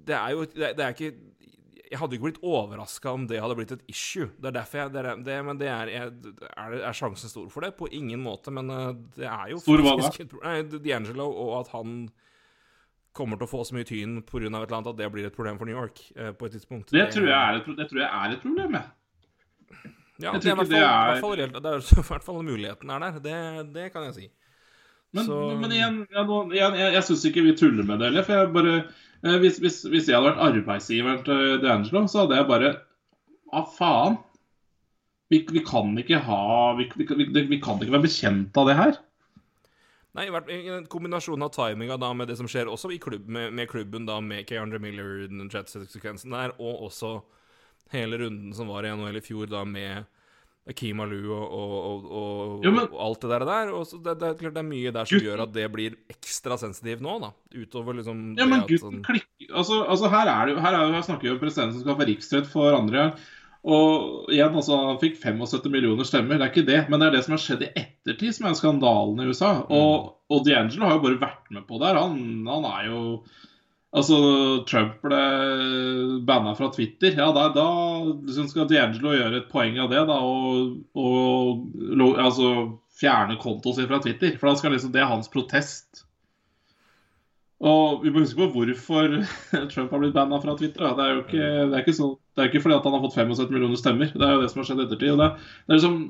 det 0.09 0.15
er 0.15 0.31
jo 0.35 0.45
det, 0.47 0.71
det 0.77 0.85
er 0.85 0.95
ikke 0.95 1.11
Jeg 1.89 1.97
hadde 1.97 2.13
ikke 2.15 2.27
blitt 2.27 2.43
overraska 2.45 3.09
om 3.17 3.23
det 3.27 3.39
hadde 3.41 3.55
blitt 3.57 3.71
et 3.73 3.83
issue. 3.89 4.27
Det 4.37 4.51
er 4.51 4.55
derfor 4.59 4.77
jeg 4.83 4.91
det, 4.93 5.01
er- 5.09 5.21
det, 5.25 5.37
Men 5.45 5.57
det 5.57 5.67
er, 5.73 5.89
er, 5.89 6.75
er 6.85 6.93
sjansen 6.93 7.29
stor 7.31 7.47
for 7.49 7.65
det? 7.65 7.71
På 7.79 7.87
ingen 7.89 8.21
måte, 8.21 8.51
men 8.53 8.69
eh, 8.69 8.91
det 9.17 9.25
er 9.25 9.49
jo 9.55 9.57
Stor 9.63 9.81
hva 9.81 9.95
da? 9.97 10.53
D'Angelo, 10.77 11.25
og 11.33 11.55
at 11.63 11.71
han 11.73 11.95
kommer 13.11 13.39
til 13.41 13.47
å 13.47 13.49
få 13.49 13.63
så 13.65 13.73
mye 13.73 13.87
tyn 13.89 14.19
pga. 14.21 14.37
et 14.45 14.53
eller 14.53 14.77
annet 14.77 14.91
at 14.93 14.97
det 15.01 15.09
blir 15.11 15.25
et 15.25 15.35
problem 15.35 15.57
for 15.57 15.65
New 15.65 15.73
York 15.75 16.03
eh, 16.15 16.29
på 16.31 16.45
et 16.45 16.53
tidspunkt. 16.59 16.93
det, 16.93 17.07
tror 17.11 17.25
jeg 17.27 17.57
et, 17.57 17.71
det 17.81 17.89
tror 17.89 18.03
jeg 18.05 18.09
er 18.21 18.35
et 18.37 18.43
problem, 18.45 18.77
jeg. 18.77 19.95
Ja, 20.19 20.33
jeg 20.35 20.41
det 20.43 20.53
det 20.69 21.63
det 21.63 21.71
er 21.73 21.79
i 21.79 22.03
hvert 22.05 22.23
fall 22.27 22.41
muligheten 22.43 22.89
er 22.91 22.99
der. 22.99 23.19
Det, 23.23 23.73
det 23.73 23.85
kan 23.93 24.03
jeg 24.09 24.13
si. 24.17 24.25
Men, 25.17 25.25
Så- 25.25 25.57
men 25.57 25.71
igjen, 25.73 25.99
nå, 26.13 26.39
igjen 26.53 26.75
jeg, 26.77 26.93
jeg 26.93 27.03
syns 27.07 27.25
ikke 27.25 27.43
vi 27.47 27.55
tuller 27.57 27.87
med 27.87 27.99
det 27.99 28.11
heller. 28.11 28.25
For 28.27 28.37
jeg 28.37 28.53
bare 28.53 28.73
eh, 28.77 29.37
hvis, 29.41 29.57
hvis, 29.63 29.81
hvis 29.89 30.09
jeg 30.09 30.17
hadde 30.19 30.29
vært 30.29 30.43
arbeidsgiveren 30.49 31.23
til 31.25 31.59
D'Angelo, 31.63 32.03
så 32.07 32.23
hadde 32.25 32.37
jeg 32.37 32.49
bare 32.51 32.73
Hva 33.49 33.63
faen? 33.73 34.19
Vi, 35.29 35.43
vi 35.49 35.61
kan 35.65 35.93
ikke 35.97 36.19
ha 36.25 36.41
vi, 36.77 36.87
vi, 36.97 37.05
vi, 37.49 37.57
kan 37.61 37.77
ikke 37.81 37.93
være 37.93 38.05
bekjent 38.05 38.57
av 38.57 38.69
det 38.69 38.75
her. 38.77 38.95
Nei, 40.17 40.25
en 40.29 40.87
kombinasjon 40.89 41.45
av 41.45 41.51
timinga 41.53 41.97
da 42.01 42.09
med 42.17 42.31
det 42.31 42.37
som 42.39 42.47
skjer 42.49 42.69
også 42.69 42.89
i 42.95 42.97
klubb, 43.01 43.27
med, 43.29 43.53
med 43.53 43.69
klubben, 43.69 44.07
da 44.09 44.17
med 44.25 44.47
Keandre 44.49 44.79
Miller, 44.81 45.27
den 45.29 45.51
jetsekvensen 45.53 46.33
der, 46.33 46.55
og 46.57 46.87
også 46.89 47.19
hele 47.93 48.17
runden 48.23 48.53
som 48.57 48.69
var 48.73 48.85
i 48.85 48.93
NHL 48.93 49.19
i 49.21 49.25
fjor, 49.25 49.45
da 49.53 49.61
med 49.69 50.09
Akeem 50.69 50.99
Alu 51.01 51.31
og, 51.33 51.45
og, 51.59 52.03
og, 52.19 52.65
Jo, 52.65 52.71
men- 52.75 52.87
og 52.91 52.99
alt 53.07 53.21
det 53.25 53.39
der. 53.49 53.71
Og 53.73 53.87
så 53.89 53.97
det, 54.05 54.13
det 54.21 54.27
er 54.29 54.37
klart 54.43 54.53
det 54.53 54.61
er 54.63 54.69
mye 54.69 54.91
der 54.93 55.05
som 55.09 55.17
Gutten- 55.17 55.25
gjør 55.31 55.43
at 55.47 55.53
det 55.55 55.65
blir 55.73 55.95
ekstra 56.13 56.57
sensitivt 56.61 57.01
nå, 57.01 57.17
da. 57.23 57.31
Utover 57.57 57.97
liksom 57.97 58.21
Ja, 58.37 58.45
men 58.45 58.61
at 58.61 58.69
gutten 58.69 59.01
klikker 59.07 59.55
altså, 59.57 59.81
altså 59.89 60.09
her 60.13 60.29
er 60.29 60.45
det 60.45 60.55
jo 60.55 60.61
Her, 60.61 60.73
er, 60.77 60.91
her 60.93 61.01
snakker 61.07 61.27
vi 61.29 61.33
om 61.35 61.39
presidenten 61.41 61.73
som 61.79 61.81
skal 61.87 61.97
få 61.99 62.07
riksrett 62.11 62.47
for 62.51 62.77
andre 62.77 62.97
gang. 63.03 63.13
Og 63.69 64.29
igjen, 64.31 64.53
altså, 64.55 64.77
han 64.87 64.99
fikk 65.01 65.17
75 65.19 65.65
millioner 65.73 66.07
stemmer, 66.07 66.37
det 66.39 66.45
er 66.45 66.51
ikke 66.53 66.67
det. 66.69 66.77
Men 66.89 67.01
det 67.01 67.09
er 67.09 67.15
det 67.17 67.23
som 67.25 67.33
har 67.35 67.41
skjedd 67.43 67.65
i 67.65 67.71
ettertid, 67.81 68.31
som 68.37 68.47
er 68.47 68.53
skandalen 68.55 69.19
i 69.19 69.27
USA. 69.27 69.49
Og, 69.67 70.13
og 70.31 70.45
D'Angelo 70.47 70.85
har 70.87 70.95
jo 70.95 71.01
bare 71.03 71.19
vært 71.25 71.49
med 71.51 71.65
på 71.67 71.79
det 71.81 71.89
her. 71.89 71.99
Han, 71.99 72.45
han 72.47 72.67
er 72.69 72.85
jo 72.87 73.01
Altså, 73.89 74.17
Trump 74.69 74.99
ble 75.01 75.19
banna 76.27 76.53
fra 76.57 76.69
Twitter. 76.73 77.15
Ja, 77.17 77.31
da, 77.33 77.47
da 77.55 77.69
liksom 78.05 78.49
skal 78.51 78.67
D'Angelo 78.69 79.15
gjøre 79.15 79.41
et 79.41 79.49
poeng 79.49 79.79
av 79.81 79.89
det, 79.89 80.03
da, 80.11 80.19
og, 80.21 80.75
og 80.93 82.21
altså, 82.21 82.51
fjerne 82.99 83.39
kontoen 83.41 83.79
sin 83.79 83.89
fra 83.89 84.01
Twitter. 84.03 84.37
For 84.37 84.51
da 84.51 84.59
skal 84.59 84.75
liksom, 84.75 84.93
det 84.93 85.01
er 85.01 85.09
hans 85.09 85.31
protest. 85.33 86.05
Og 87.59 88.05
vi 88.05 88.13
må 88.13 88.21
huske 88.23 88.39
på 88.39 88.51
hvorfor 88.53 89.17
Trump 89.73 89.91
har 89.91 90.03
blitt 90.03 90.15
banna 90.15 90.37
fra 90.43 90.55
Twitter. 90.59 90.85
Da. 90.85 90.93
Det 90.95 91.05
er 91.05 91.15
jo 91.15 91.23
ikke, 91.25 91.51
det 91.73 91.81
er 91.81 91.97
så, 91.97 92.13
det 92.35 92.43
er 92.43 92.51
ikke 92.51 92.63
fordi 92.67 92.77
at 92.77 92.87
han 92.87 92.95
har 92.95 93.05
fått 93.07 93.17
75 93.17 93.51
millioner 93.51 93.81
stemmer. 93.81 94.13
Det 94.13 94.25
er 94.25 94.37
jo 94.37 94.43
det 94.45 94.51
som 94.53 94.61
har 94.61 94.69
skjedd 94.69 94.83
i 94.83 94.85
ettertid. 94.85 95.17
Det, 95.19 95.31
det 95.65 95.73
er 95.73 95.81
liksom 95.81 96.01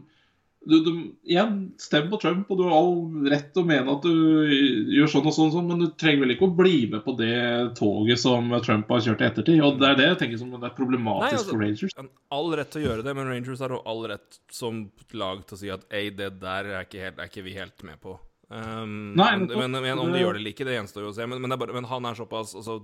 du, 0.66 0.80
du, 0.84 0.92
igjen, 1.24 1.72
stem 1.80 2.10
på 2.12 2.18
Trump, 2.22 2.50
og 2.52 2.58
du 2.60 2.66
har 2.68 2.76
all 2.76 3.30
rett 3.32 3.48
til 3.56 3.64
å 3.64 3.68
mene 3.70 3.94
at 3.94 4.04
du 4.04 4.92
gjør 4.92 5.12
sånn 5.14 5.30
og 5.30 5.36
sånn, 5.36 5.54
sånn, 5.54 5.70
men 5.72 5.84
du 5.84 5.88
trenger 5.96 6.26
vel 6.26 6.34
ikke 6.36 6.50
å 6.50 6.56
bli 6.58 6.80
med 6.92 7.04
på 7.06 7.14
det 7.20 7.40
toget 7.80 8.20
som 8.20 8.52
Trump 8.66 8.92
har 8.92 9.06
kjørt 9.06 9.24
i 9.24 9.28
ettertid. 9.30 9.62
Og 9.66 9.80
det 9.80 9.88
er 9.94 10.00
det 10.00 10.08
jeg 10.10 10.20
tenker 10.24 10.42
som 10.42 10.52
det 10.52 10.68
er 10.68 10.76
problematisk 10.76 11.24
Nei, 11.24 11.38
altså, 11.40 11.54
for 11.54 11.64
Rangers. 11.64 11.96
All 12.36 12.52
rett 12.60 12.74
til 12.76 12.84
å 12.84 12.88
gjøre 12.90 13.06
det, 13.08 13.14
men 13.18 13.32
Rangers 13.32 13.64
har 13.64 13.76
jo 13.76 13.84
all 13.94 14.04
rett 14.12 14.42
som 14.52 14.82
lag 15.16 15.46
til 15.48 15.58
å 15.58 15.62
si 15.64 15.72
at 15.74 15.88
ei, 15.96 16.10
det 16.12 16.34
der 16.44 16.74
er 16.74 16.90
ikke, 16.90 17.06
helt, 17.08 17.24
er 17.24 17.32
ikke 17.32 17.46
vi 17.48 17.56
helt 17.56 17.88
med 17.88 18.02
på. 18.04 18.18
Um, 18.50 19.14
Nei, 19.14 19.32
men, 19.38 19.48
men, 19.54 19.80
men 19.86 20.02
om 20.02 20.12
de 20.12 20.24
gjør 20.24 20.36
det 20.36 20.42
eller 20.42 20.56
ikke, 20.56 20.66
det 20.68 20.76
gjenstår 20.76 21.08
jo 21.08 21.14
å 21.14 21.16
se. 21.16 21.30
Men, 21.30 21.40
men, 21.46 21.56
bare, 21.62 21.86
han 21.88 22.10
er 22.10 22.20
såpass 22.20 22.56
altså, 22.58 22.82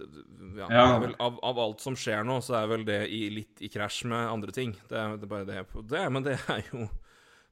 ja, 0.00 0.68
Ja. 0.70 0.98
Vel, 1.02 1.14
av, 1.18 1.38
av 1.44 1.58
alt 1.58 1.80
som 1.84 1.96
skjer 1.98 2.24
nå, 2.26 2.38
så 2.44 2.54
er 2.60 2.66
vel 2.70 2.84
det 2.88 3.00
i, 3.14 3.28
litt 3.30 3.62
i 3.64 3.68
krasj 3.72 4.04
med 4.10 4.28
andre 4.30 4.52
ting. 4.54 4.72
Det 4.88 4.96
er, 4.98 5.16
det 5.18 5.28
er 5.28 5.32
bare 5.32 5.46
det, 5.48 5.62
det 5.90 6.04
Men 6.12 6.26
det 6.26 6.38
er 6.48 6.64
jo 6.72 6.88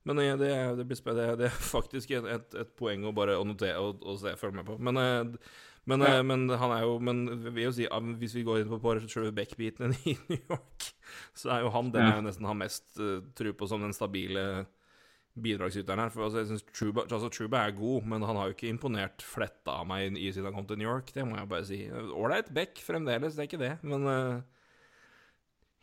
Men 0.06 0.16
det, 0.20 0.26
det, 0.38 0.50
det, 0.78 0.84
blir 0.86 1.14
det, 1.18 1.28
det 1.40 1.46
er 1.50 1.56
faktisk 1.74 2.10
et, 2.14 2.26
et, 2.30 2.54
et 2.62 2.74
poeng 2.78 3.04
å 3.08 3.14
bare 3.16 3.34
å 3.40 3.44
notere 3.46 3.80
og, 3.82 4.02
og 4.06 4.20
se, 4.22 4.36
følge 4.38 4.60
med 4.60 4.68
på. 4.68 4.76
Men, 4.78 4.96
eh, 5.02 5.24
men, 5.86 6.02
Ja. 6.06 6.12
eh, 6.18 6.22
men 6.26 6.48
han 6.50 6.72
er 6.76 6.82
jo 6.86 6.98
Men 7.02 7.24
vi 7.54 7.64
jo 7.66 7.72
si, 7.74 7.88
hvis 8.20 8.34
vi 8.38 8.44
går 8.46 8.60
inn 8.62 8.70
på, 8.70 8.78
på 8.82 8.94
selve 9.10 9.32
Beck-biten 9.34 9.94
i 10.06 10.14
New 10.30 10.38
York, 10.50 10.92
så 11.34 11.50
er 11.56 11.66
jo 11.66 11.70
han 11.74 11.90
den 11.90 12.06
Ja. 12.06 12.14
jeg 12.20 12.26
nesten 12.28 12.46
har 12.46 12.54
mest 12.58 12.86
tro 13.34 13.52
på 13.58 13.68
som 13.68 13.82
den 13.82 13.94
stabile 13.94 14.66
bidragsyteren 15.42 16.00
her. 16.00 16.12
For 16.12 16.26
altså, 16.26 16.42
jeg 16.42 16.50
synes 16.50 16.64
Truba, 16.72 17.04
altså, 17.06 17.28
Truba 17.32 17.62
er 17.66 17.76
god, 17.76 18.06
men 18.08 18.24
han 18.26 18.38
har 18.38 18.48
jo 18.48 18.56
ikke 18.56 18.70
imponert 18.70 19.24
fletta 19.24 19.78
av 19.82 19.88
meg 19.90 20.16
i 20.16 20.30
siden 20.32 20.48
han 20.50 20.56
kom 20.56 20.68
til 20.68 20.80
New 20.80 20.88
York. 20.88 21.12
Det 21.14 21.26
må 21.28 21.38
jeg 21.38 21.50
bare 21.50 21.68
si. 21.68 21.80
Ålreit 21.92 22.52
back 22.56 22.80
fremdeles, 22.84 23.36
det 23.36 23.44
er 23.44 23.50
ikke 23.50 23.62
det, 23.62 23.72
men 23.86 24.06
uh, 24.08 24.38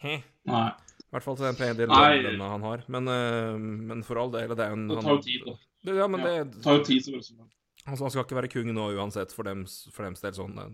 he. 0.03 0.19
Nei, 0.49 0.65
I 1.03 1.09
hvert 1.15 1.27
fall 1.27 1.37
til 1.39 1.49
den 1.49 1.59
pene 1.59 1.89
Nei. 1.91 2.21
lønna 2.25 2.53
han 2.55 2.65
har. 2.69 2.85
Men, 2.95 3.11
uh, 3.11 3.59
men 3.93 4.05
for 4.07 4.21
all 4.21 4.33
del, 4.33 4.55
det 4.57 4.65
er 4.65 4.77
en 4.77 4.87
det 4.89 5.01
tar 5.01 5.17
jo 5.17 5.25
tid, 5.27 5.45
da. 5.49 5.57
Det, 5.83 5.99
ja, 5.99 6.07
men 6.07 6.23
Ja, 6.23 6.33
det, 6.47 6.63
tar 6.63 6.79
jo 6.79 6.87
tid, 6.87 7.05
selvfølgelig. 7.05 7.51
altså, 7.85 8.01
han 8.05 8.15
skal 8.15 8.25
ikke 8.25 8.41
være 8.41 8.53
kung 8.55 8.73
nå 8.73 8.89
uansett, 8.97 9.35
for 9.35 9.47
dems, 9.47 9.83
for 9.93 10.07
dems 10.07 10.23
del. 10.23 10.35
sånn 10.39 10.59
eh, 10.63 10.73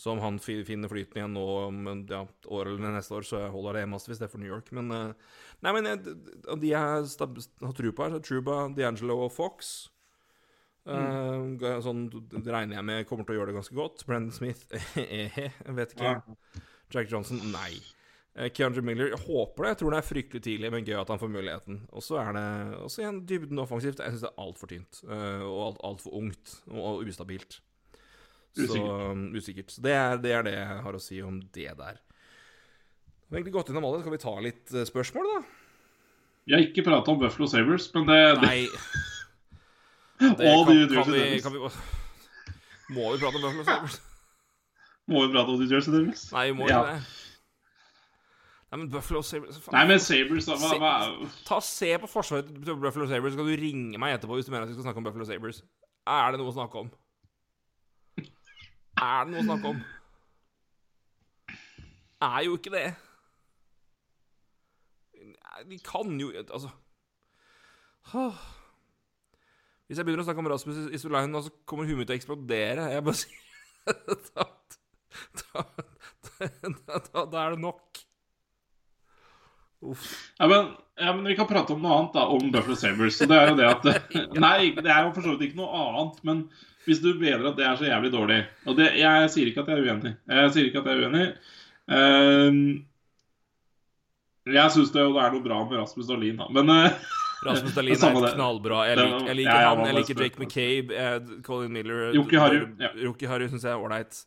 Så 0.00 0.14
om 0.14 0.22
han 0.24 0.38
finner 0.40 0.88
flyten 0.88 1.18
igjen 1.18 1.34
nå 1.36 1.44
om 1.66 1.80
ja, 2.08 2.22
år 2.48 2.70
eller 2.70 2.94
neste 2.94 3.18
år, 3.18 3.26
så 3.28 3.42
holder 3.52 3.76
det 3.76 3.88
massevis, 3.92 4.20
det 4.20 4.30
er 4.30 4.32
for 4.32 4.40
New 4.40 4.48
York. 4.48 4.70
Men 4.76 4.88
eh, 4.96 5.32
Nei, 5.60 5.72
men 5.76 5.88
jeg, 5.90 6.14
de 6.56 6.70
jeg 6.70 6.80
har 6.80 7.74
tro 7.76 7.92
på 7.92 8.06
her, 8.06 8.14
så 8.14 8.20
Truba, 8.24 8.62
D'Angelo 8.72 9.18
og 9.26 9.32
Fox. 9.34 9.90
mm. 10.88 11.58
uh, 11.60 11.74
sånn 11.84 12.06
regner 12.32 12.78
jeg 12.78 12.84
med 12.88 13.04
kommer 13.04 13.26
til 13.28 13.34
å 13.34 13.40
gjøre 13.42 13.52
det 13.52 13.58
ganske 13.58 13.76
godt. 13.76 14.06
Brendan 14.08 14.32
Smith 14.32 14.64
eh, 15.04 15.36
jeg 15.36 15.76
vet 15.76 15.92
ikke. 15.92 16.14
Ja. 16.16 16.62
Jack 16.90 17.12
Johnson 17.12 17.42
nei. 17.52 17.74
Eh, 18.38 18.48
Keandre 18.54 18.82
Miller 18.86 19.12
jeg 19.12 19.20
håper 19.26 19.66
det. 19.66 19.74
Jeg 19.74 19.80
tror 19.82 19.92
det 19.92 20.00
er 20.00 20.08
fryktelig 20.08 20.42
tidlig, 20.46 20.72
men 20.72 20.86
gøy 20.86 20.96
at 21.00 21.12
han 21.12 21.20
får 21.20 21.32
muligheten. 21.36 21.82
Og 21.92 22.04
så 22.06 22.20
er 22.22 22.32
det 22.36 22.46
også 22.80 23.04
igjen 23.04 23.24
dybden 23.28 23.62
offensivt. 23.62 24.00
Jeg 24.00 24.14
syns 24.14 24.24
det 24.24 24.30
er 24.32 24.44
altfor 24.46 24.72
tynt. 24.72 25.02
eh, 25.08 25.42
og 25.44 25.60
alt, 25.66 25.82
altfor 25.90 26.16
ungt. 26.22 26.54
Og, 26.70 26.80
og 26.88 27.04
ustabilt. 28.50 28.70
Så 28.70 28.74
Usikkert. 28.74 29.10
um, 29.10 29.24
usikkert. 29.36 29.70
Så 29.74 29.82
det 29.84 29.92
er, 29.94 30.16
det 30.20 30.32
er 30.36 30.42
det 30.46 30.54
jeg 30.56 30.80
har 30.86 30.96
å 30.98 31.02
si 31.02 31.20
om 31.22 31.40
det 31.54 31.70
der. 31.78 32.00
Vi 33.30 33.34
har 33.36 33.38
egentlig 33.40 33.54
gått 33.54 33.70
innom 33.70 33.86
alle. 33.86 34.00
Skal 34.02 34.12
vi 34.16 34.22
ta 34.24 34.32
litt 34.42 34.74
eh, 34.74 34.86
spørsmål, 34.88 35.28
da? 35.30 35.40
Vi 36.48 36.54
har 36.56 36.64
ikke 36.64 36.82
prata 36.82 37.12
om 37.12 37.20
Buffalo 37.20 37.46
Sabres, 37.46 37.86
men 37.94 38.06
det, 38.10 38.20
det 38.40 38.48
Nei. 38.48 38.60
Det 40.20 40.50
Og 40.50 40.66
kan, 40.68 40.76
kan, 40.92 41.12
vi, 41.14 41.40
kan 41.40 41.54
vi 41.54 41.60
Må 42.92 43.06
vi 43.14 43.20
prate 43.22 43.38
om 43.38 43.44
Buffalo 43.46 43.64
Sabres? 43.64 44.00
Må 45.10 45.22
vi 45.26 45.32
prate 45.32 45.54
om 45.54 45.60
de 45.62 45.68
Jersey 45.70 45.94
Devils? 45.94 46.26
Nei, 46.34 46.46
vi 46.50 46.58
må 46.58 46.68
Ja. 46.68 46.82
det. 46.90 46.98
Nei, 48.70 48.78
men 48.84 48.90
Buffalo 48.92 49.22
Sabres 49.26 49.56
faen. 49.64 49.74
Nei, 49.74 49.86
men 49.90 49.98
Sabres 50.02 50.46
da, 50.46 50.54
hva, 50.60 50.74
hva, 50.78 51.30
Ta 51.48 51.56
Se 51.64 51.88
på 51.98 52.06
forsvaret 52.10 52.50
til 52.52 52.76
Buffalo 52.78 53.08
Sabres, 53.10 53.32
så 53.34 53.40
kan 53.40 53.48
du 53.48 53.56
ringe 53.58 53.98
meg 53.98 54.14
etterpå 54.18 54.36
hvis 54.38 54.46
du 54.46 54.52
mener 54.54 54.66
at 54.68 54.70
vi 54.70 54.76
skal 54.76 54.86
snakke 54.90 55.00
om 55.02 55.06
Buffalo 55.08 55.26
Sabres. 55.26 55.62
Er 56.06 56.30
det 56.34 56.38
noe 56.42 56.52
å 56.52 56.54
snakke 56.54 56.78
om? 56.84 56.90
Er 59.00 59.24
det 59.24 59.32
noe 59.32 59.40
å 59.40 59.48
snakke 59.48 59.72
om? 59.72 59.80
Er 62.20 62.42
jo 62.44 62.56
ikke 62.58 62.72
det. 62.74 62.88
De 65.68 65.78
kan 65.84 66.20
jo 66.20 66.30
Altså 66.40 66.70
Hvis 69.88 69.98
jeg 69.98 70.06
begynner 70.06 70.22
å 70.22 70.26
snakke 70.28 70.42
om 70.42 70.50
Rasmus 70.52 70.82
Isolainen, 70.94 71.40
så 71.42 71.52
kommer 71.68 71.88
huet 71.88 71.98
mitt 71.98 72.10
til 72.10 72.16
å 72.16 72.20
eksplodere. 72.20 72.90
Jeg 72.92 73.06
bare 73.06 73.20
sier 73.20 73.48
da, 73.90 74.44
da, 75.40 75.64
da, 77.00 77.24
da, 77.24 77.40
er 77.40 77.56
det 77.56 77.62
nok. 77.64 78.00
Uff. 79.90 80.04
ja, 80.36 80.46
men, 80.46 80.68
ja, 81.00 81.14
men 81.16 81.24
vi 81.24 81.34
kan 81.38 81.48
prate 81.48 81.72
om 81.72 81.80
noe 81.80 81.96
annet 81.96 82.16
da, 82.18 82.26
om 82.28 82.50
Buffalo 82.52 82.76
Sabres. 82.78 83.18
Det 83.18 83.36
er 83.36 83.50
jo 83.50 83.56
det 83.58 83.68
at 83.70 83.88
Nei, 84.44 84.70
det 84.76 84.92
er 84.92 85.06
jo 85.06 85.14
for 85.16 85.24
så 85.24 85.34
vidt 85.34 85.48
ikke 85.48 85.62
noe 85.62 85.80
annet, 85.80 86.20
men 86.28 86.44
hvis 86.86 87.00
du 87.04 87.10
mener 87.14 87.50
at 87.50 87.56
det 87.58 87.66
er 87.66 87.76
så 87.76 87.84
jævlig 87.88 88.10
dårlig 88.12 88.38
Og 88.66 88.76
det, 88.78 88.86
jeg 88.98 89.30
sier 89.34 89.50
ikke 89.50 89.60
at 89.64 89.68
jeg 89.68 89.78
er 89.78 89.88
uenig. 89.90 90.12
Jeg 90.32 90.52
sier 90.54 90.68
ikke 90.70 90.80
at 90.80 90.86
jeg 90.88 90.96
er 90.96 91.02
uenig. 91.08 91.26
Uh, 91.90 92.54
jeg 94.50 94.72
syns 94.74 94.92
det 94.94 95.02
det 95.04 95.22
er 95.24 95.34
noe 95.34 95.44
bra 95.44 95.58
med 95.68 95.78
Rasmus 95.82 96.08
Dahlin, 96.08 96.40
da. 96.40 96.46
Men 96.56 96.72
uh, 96.72 97.10
Rasmus 97.46 97.74
Dahlin 97.78 97.96
er 98.08 98.34
knallbra. 98.34 98.84
Jeg 98.88 99.00
liker, 99.00 99.26
jeg 99.28 99.38
liker 99.42 99.52
ja, 99.52 99.62
ja, 99.66 99.72
han, 99.74 99.86
jeg 99.90 99.98
liker. 100.00 100.22
Jake 100.24 100.40
McCabe, 100.40 100.96
eh, 100.96 101.42
Colin 101.46 101.72
Miller 101.76 102.14
Joki 102.16 102.40
Harry, 102.40 102.62
ja. 102.80 102.92
Harry 103.32 103.50
syns 103.52 103.66
jeg 103.68 103.74
er 103.74 103.84
ålreit. 103.84 104.22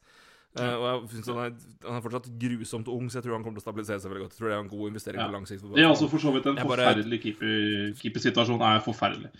Uh, 0.54 0.70
og 0.78 0.84
jeg 0.86 0.98
synes 1.16 1.30
han, 1.32 1.38
er, 1.42 1.54
han 1.88 1.98
er 1.98 2.02
fortsatt 2.06 2.28
grusomt 2.38 2.90
ung, 2.94 3.08
så 3.10 3.18
jeg 3.18 3.26
tror 3.26 3.40
han 3.40 3.46
kommer 3.46 3.58
til 3.58 3.64
å 3.64 3.68
stabilisere 3.72 4.02
seg 4.04 4.12
veldig 4.14 4.28
godt. 4.28 4.36
Jeg 4.36 4.42
tror 4.44 4.52
det 4.52 4.56
er 4.56 4.62
en 4.62 4.74
god 4.76 4.92
investering 4.92 5.24
på 5.24 5.34
lang 5.34 5.48
sikt. 5.50 5.64
det 5.74 5.82
er 5.82 5.90
også 5.90 6.10
for 6.12 6.22
så 6.22 6.34
vidt 6.36 6.46
en 6.52 6.60
Jeg 6.62 6.70
bare- 6.70 6.86
forferdelig 6.86 7.20
keeper- 7.24 7.96
keepersituasjon. 8.02 8.62
er 8.62 8.84
forferdelig. 8.86 9.32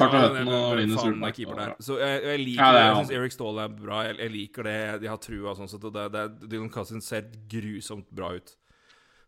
Ja, 0.00 0.08
Carter 0.10 0.40
er- 0.40 0.52
og 0.56 0.76
Linus 0.80 1.04
Ulmark. 1.04 1.36
Så 1.84 1.98
jeg, 2.00 2.22
jeg 2.24 2.40
liker 2.46 2.62
Ja, 2.62 2.70
det 2.72 2.80
er 2.80 2.86
Jeg 2.88 2.96
syns 3.00 3.12
Eric 3.18 3.32
Ståhl 3.36 3.60
er 3.64 3.68
bra. 3.68 4.00
Jeg, 4.08 4.16
jeg 4.22 4.32
liker 4.34 4.66
det. 4.70 4.78
De 5.02 5.10
har 5.12 5.20
trua 5.22 5.54
sånn 5.58 5.68
sett. 5.70 5.84
Og 5.84 5.92
det, 5.94 6.06
det, 6.16 6.24
Dylan 6.48 6.70
Cousins 6.72 7.06
ser 7.12 7.28
grusomt 7.52 8.08
bra 8.10 8.32
ut. 8.38 8.54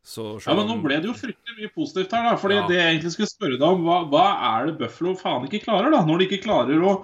Så 0.03 0.25
Ja, 0.43 0.55
men 0.59 0.67
nå 0.67 0.81
ble 0.83 0.97
det 0.99 1.07
jo 1.07 1.15
fryktelig 1.15 1.59
mye 1.61 1.71
positivt 1.77 2.11
her, 2.17 2.25
da. 2.31 2.37
Fordi 2.37 2.57
Ja. 2.59 2.67
det 2.67 2.77
jeg 2.81 2.89
egentlig 2.97 3.13
skulle 3.15 3.31
spørre 3.31 3.59
deg 3.61 3.69
om, 3.69 3.85
hva, 3.87 4.01
hva 4.11 4.25
er 4.59 4.67
det 4.67 4.79
Buffalo 4.81 5.15
faen 5.15 5.47
ikke 5.47 5.63
klarer, 5.63 5.93
da? 5.95 6.01
Når 6.09 6.19
de 6.19 6.27
ikke 6.27 6.43
klarer 6.49 6.83
å 6.83 6.97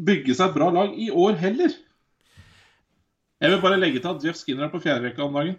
bygge 0.00 0.34
seg 0.34 0.48
et 0.50 0.54
bra 0.56 0.70
lag 0.74 0.96
i 0.98 1.10
år 1.12 1.36
heller. 1.38 1.70
Jeg 3.40 3.50
vil 3.54 3.60
bare 3.62 3.78
legge 3.80 4.00
til 4.02 4.10
at 4.10 4.24
Jeff 4.24 4.36
Skinner 4.36 4.64
er 4.66 4.72
på 4.72 4.80
fjerderekka 4.82 5.24
om 5.24 5.32
dagen. 5.38 5.56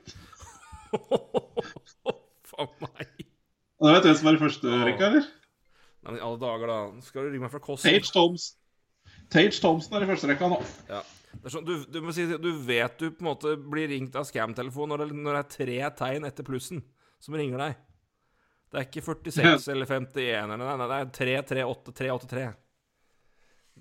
Faen 2.52 2.74
meg. 2.84 3.08
Og 3.82 3.88
da 3.88 3.94
vet 3.96 4.04
du 4.04 4.10
hvem 4.12 4.18
som 4.20 4.28
er 4.30 4.36
i 4.38 4.42
første 4.42 4.68
rekke 4.68 4.90
rekka, 4.92 5.08
eller? 5.08 5.30
Nei, 6.02 6.14
men 6.14 6.20
i 6.20 6.26
alle 6.26 6.42
dager, 6.42 6.72
da. 6.72 7.06
Skal 7.06 7.28
du 7.28 7.34
ringe 7.34 7.46
meg 7.46 7.54
fra 7.54 7.62
Kåss. 7.64 7.86
Tage 7.86 8.10
Thompson. 8.10 8.58
Tage 9.32 9.60
Thompson 9.62 9.98
er 9.98 10.06
i 10.06 10.10
første 10.10 10.30
rekka 10.32 10.50
nå. 10.52 10.58
Ja. 10.90 11.02
Det 11.32 11.48
er 11.48 11.54
sånn, 11.54 11.68
du, 11.68 11.86
du 11.88 12.10
si 12.12 12.26
Du 12.28 12.50
vet 12.68 12.98
du 13.00 13.08
på 13.14 13.24
en 13.24 13.30
måte 13.30 13.54
blir 13.56 13.88
ringt 13.92 14.18
av 14.20 14.26
scam-telefon 14.28 14.92
når, 14.92 15.06
når 15.14 15.38
det 15.38 15.44
er 15.44 15.54
tre 15.54 15.78
tegn 16.02 16.28
etter 16.28 16.48
plussen 16.48 16.82
som 17.22 17.38
ringer 17.38 17.62
deg. 17.62 17.78
Det 18.72 18.82
er 18.82 18.88
ikke 18.90 19.04
46 19.06 19.68
eller 19.74 19.88
51 19.88 20.56
eller 20.56 20.60
nei, 20.66 20.76
nei, 20.82 20.90
det 20.92 21.00
er 21.00 21.40
338 21.46 21.96
383. 22.02 22.44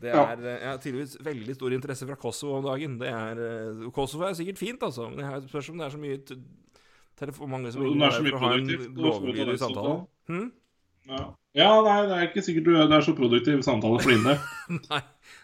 Det 0.00 0.12
er 0.12 0.16
ja. 0.16 0.54
Jeg 0.54 0.68
har 0.68 0.80
tydeligvis 0.80 1.16
veldig 1.26 1.54
stor 1.58 1.74
interesse 1.76 2.06
fra 2.08 2.16
Kosovo 2.20 2.56
om 2.60 2.64
dagen. 2.64 2.96
Det 3.00 3.10
er 3.10 3.42
eh, 3.44 3.84
Kosovo 3.94 4.24
er 4.28 4.36
sikkert 4.38 4.60
fint, 4.60 4.86
altså, 4.86 5.10
men 5.10 5.24
jeg 5.26 5.48
spørs 5.50 5.72
om 5.72 5.80
det 5.80 5.86
er 5.88 5.94
så 5.96 6.00
mye 6.00 6.20
telefon, 7.20 7.50
mange 7.52 7.72
som 7.74 7.84
ringer 7.84 8.06
er 8.06 8.16
for 8.16 8.38
å 8.38 8.42
ha 8.44 8.52
en 8.56 8.70
lovlydig 8.96 9.58
samtale. 9.60 9.96
samtalen. 10.30 10.48
Ja. 11.08 11.22
ja, 11.56 11.70
nei, 11.82 11.96
det 12.06 12.16
er 12.16 12.28
ikke 12.28 12.42
sikkert 12.44 12.68
du 12.68 12.74
det 12.76 12.94
er 12.94 13.04
så 13.04 13.14
produktiv 13.16 13.62
samtale 13.66 14.02
for 14.02 14.12
din 14.12 14.26
del. 14.26 14.38
Nei. 14.92 15.00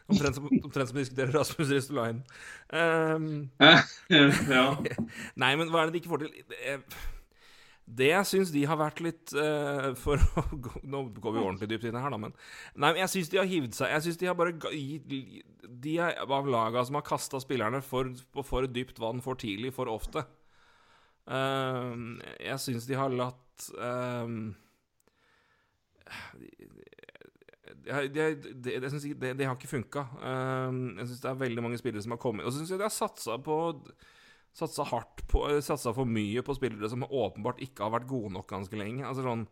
Omtrent 0.07 0.39
som, 0.39 0.47
omtrent 0.47 0.91
som 0.91 0.99
diskuterer 1.01 1.33
Rasmus 1.35 1.73
Ristolainen. 1.73 2.23
Um, 2.71 3.49
ja. 4.53 4.69
Nei, 5.35 5.53
men 5.59 5.73
hva 5.73 5.83
er 5.83 5.91
det 5.91 5.97
de 5.97 6.03
ikke 6.03 6.13
får 6.13 6.23
til? 6.27 6.37
Det, 6.53 6.77
det 7.87 8.11
jeg 8.11 8.29
syns 8.31 8.53
de 8.55 8.63
har 8.67 8.79
vært 8.81 9.01
litt 9.03 9.33
uh, 9.39 9.93
For 9.99 10.19
å 10.19 10.43
gå, 10.59 10.73
Nå 10.91 11.05
går 11.23 11.37
vi 11.37 11.43
ordentlig 11.43 11.69
dypt 11.71 11.85
inn 11.87 11.99
her, 11.99 12.11
da, 12.11 12.19
men 12.19 12.33
Nei, 12.75 12.89
men 12.89 12.99
jeg 13.05 13.13
syns 13.13 13.31
de 13.31 13.39
har 13.39 13.47
hivd 13.47 13.77
seg 13.79 13.93
Jeg 13.95 14.05
syns 14.09 14.19
de 14.19 14.27
har 14.27 14.35
bare 14.39 14.57
gitt 14.75 15.07
De 15.71 15.95
er 16.03 16.19
av 16.27 16.51
laga 16.51 16.83
som 16.87 16.99
har 16.99 17.07
kasta 17.07 17.39
spillerne 17.43 17.79
for, 17.87 18.11
for 18.43 18.67
dypt 18.67 18.99
vann 19.03 19.23
for 19.23 19.39
tidlig, 19.39 19.71
for 19.77 19.91
ofte. 19.91 20.25
Uh, 21.27 22.19
jeg 22.43 22.59
syns 22.63 22.87
de 22.91 22.99
har 22.99 23.15
latt 23.15 23.71
ehm, 23.83 24.55
jeg, 27.87 28.11
jeg 28.15 28.37
det, 28.43 29.33
det 29.39 29.47
har 29.47 29.57
ikke 29.57 29.71
funka. 29.71 30.05
jeg 30.23 31.09
syns 31.09 31.23
det 31.25 31.31
er 31.31 31.41
veldig 31.41 31.65
mange 31.65 31.81
spillere 31.81 32.05
som 32.05 32.15
har 32.15 32.21
kommet 32.23 32.47
Og 32.47 32.53
så 32.53 32.61
syns 32.61 32.73
jeg 32.75 32.81
de 32.81 32.87
har 32.87 32.95
satsa 32.95 33.39
på 33.43 33.57
Satsa 34.57 34.87
hardt 34.89 35.21
på 35.29 35.43
Satsa 35.61 35.93
for 35.93 36.09
mye 36.09 36.41
på 36.47 36.55
spillere 36.57 36.89
som 36.89 37.05
åpenbart 37.05 37.61
ikke 37.67 37.85
har 37.85 37.93
vært 37.99 38.09
gode 38.09 38.33
nok 38.33 38.49
ganske 38.49 38.79
lenge. 38.79 39.05
Altså 39.05 39.27
sånn 39.27 39.45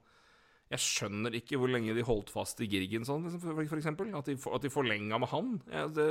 Jeg 0.72 0.81
skjønner 0.81 1.36
ikke 1.36 1.59
hvor 1.60 1.68
lenge 1.68 1.93
de 1.97 2.06
holdt 2.06 2.32
fast 2.32 2.62
i 2.64 2.70
Girgen 2.72 3.05
sånn, 3.05 3.26
liksom, 3.26 3.43
for, 3.44 3.60
for 3.68 3.82
eksempel. 3.82 4.14
At 4.16 4.31
de, 4.31 4.39
at 4.39 4.64
de 4.64 4.72
forlenga 4.72 5.20
med 5.20 5.31
han. 5.35 5.59
Jeg, 5.68 5.93
det, 5.98 6.09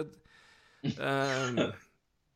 Eh, 0.83 1.73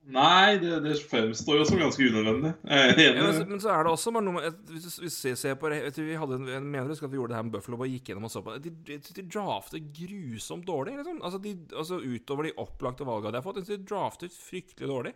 Nei, 0.08 0.56
det, 0.62 0.78
det 0.86 0.94
fremstår 1.04 1.58
jo 1.60 1.64
som 1.68 1.80
ganske 1.82 2.06
unødvendig. 2.08 2.54
Ja, 2.64 3.10
men, 3.18 3.34
så- 3.36 3.48
men 3.50 3.60
så 3.60 3.72
er 3.74 3.84
det 3.84 3.92
også 3.92 4.14
noe 4.16 4.24
med 4.38 4.54
Hvis 4.72 4.96
du- 4.96 5.04
vi 5.04 5.36
ser 5.36 5.56
på 5.60 5.68
det 5.70 5.82
vet 5.84 5.96
du, 5.98 6.04
Vi 6.08 6.16
hadde 6.16 6.38
en, 6.38 6.48
jeg 6.48 6.62
mener 6.64 6.92
at 6.96 7.02
vi 7.12 7.18
gjorde 7.18 7.34
det 7.34 7.36
her 7.36 7.44
med 7.44 7.52
Buffalo 7.58 7.78
og 7.82 7.90
gikk 7.92 8.08
gjennom 8.14 8.24
og 8.30 8.32
så 8.32 8.42
på 8.46 8.54
det. 8.56 8.64
De, 8.70 8.72
de, 8.88 8.98
de 9.18 9.26
drafter 9.28 9.80
grusomt 9.84 10.66
dårlig, 10.66 10.96
liksom. 11.02 11.20
Altså, 11.22 11.42
de, 11.44 11.52
altså 11.76 12.00
Utover 12.00 12.44
de 12.48 12.54
opplagte 12.64 13.04
valgene 13.10 13.36
de 13.36 13.42
har 13.42 13.48
fått. 13.50 13.60
De 13.68 13.78
drafter 13.84 14.32
fryktelig 14.32 14.88
dårlig. 14.88 15.14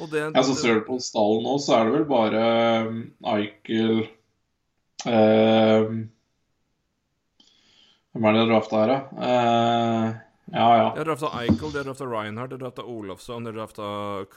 Og 0.00 0.08
det, 0.12 0.24
Ja, 0.34 0.42
så 0.42 0.54
ser 0.56 0.74
du 0.80 0.86
på 0.88 0.96
stallen 1.00 1.44
nå, 1.44 1.58
så 1.60 1.76
er 1.76 1.84
det 1.90 1.94
vel 1.98 2.08
bare 2.08 2.88
um, 2.88 2.98
Eichel 3.36 4.02
um, 5.08 6.02
Hvem 8.12 8.26
er 8.28 8.32
det 8.36 8.42
de 8.42 8.50
drafta 8.52 8.80
her, 8.82 8.90
da? 8.92 8.98
Eh, 9.28 10.08
ja, 10.52 10.66
ja. 10.76 10.88
De 10.92 11.00
har 11.00 11.08
drafta 11.08 11.30
Eichel, 11.40 11.72
de 11.72 11.80
har 11.80 11.86
drafta 11.88 12.06
Reinhardt, 12.06 12.50
de 12.50 12.58
har 12.58 12.64
drafta 12.66 12.84
Olofsson, 12.84 13.44
de 13.44 13.52
har 13.52 13.56
drafta 13.56 13.86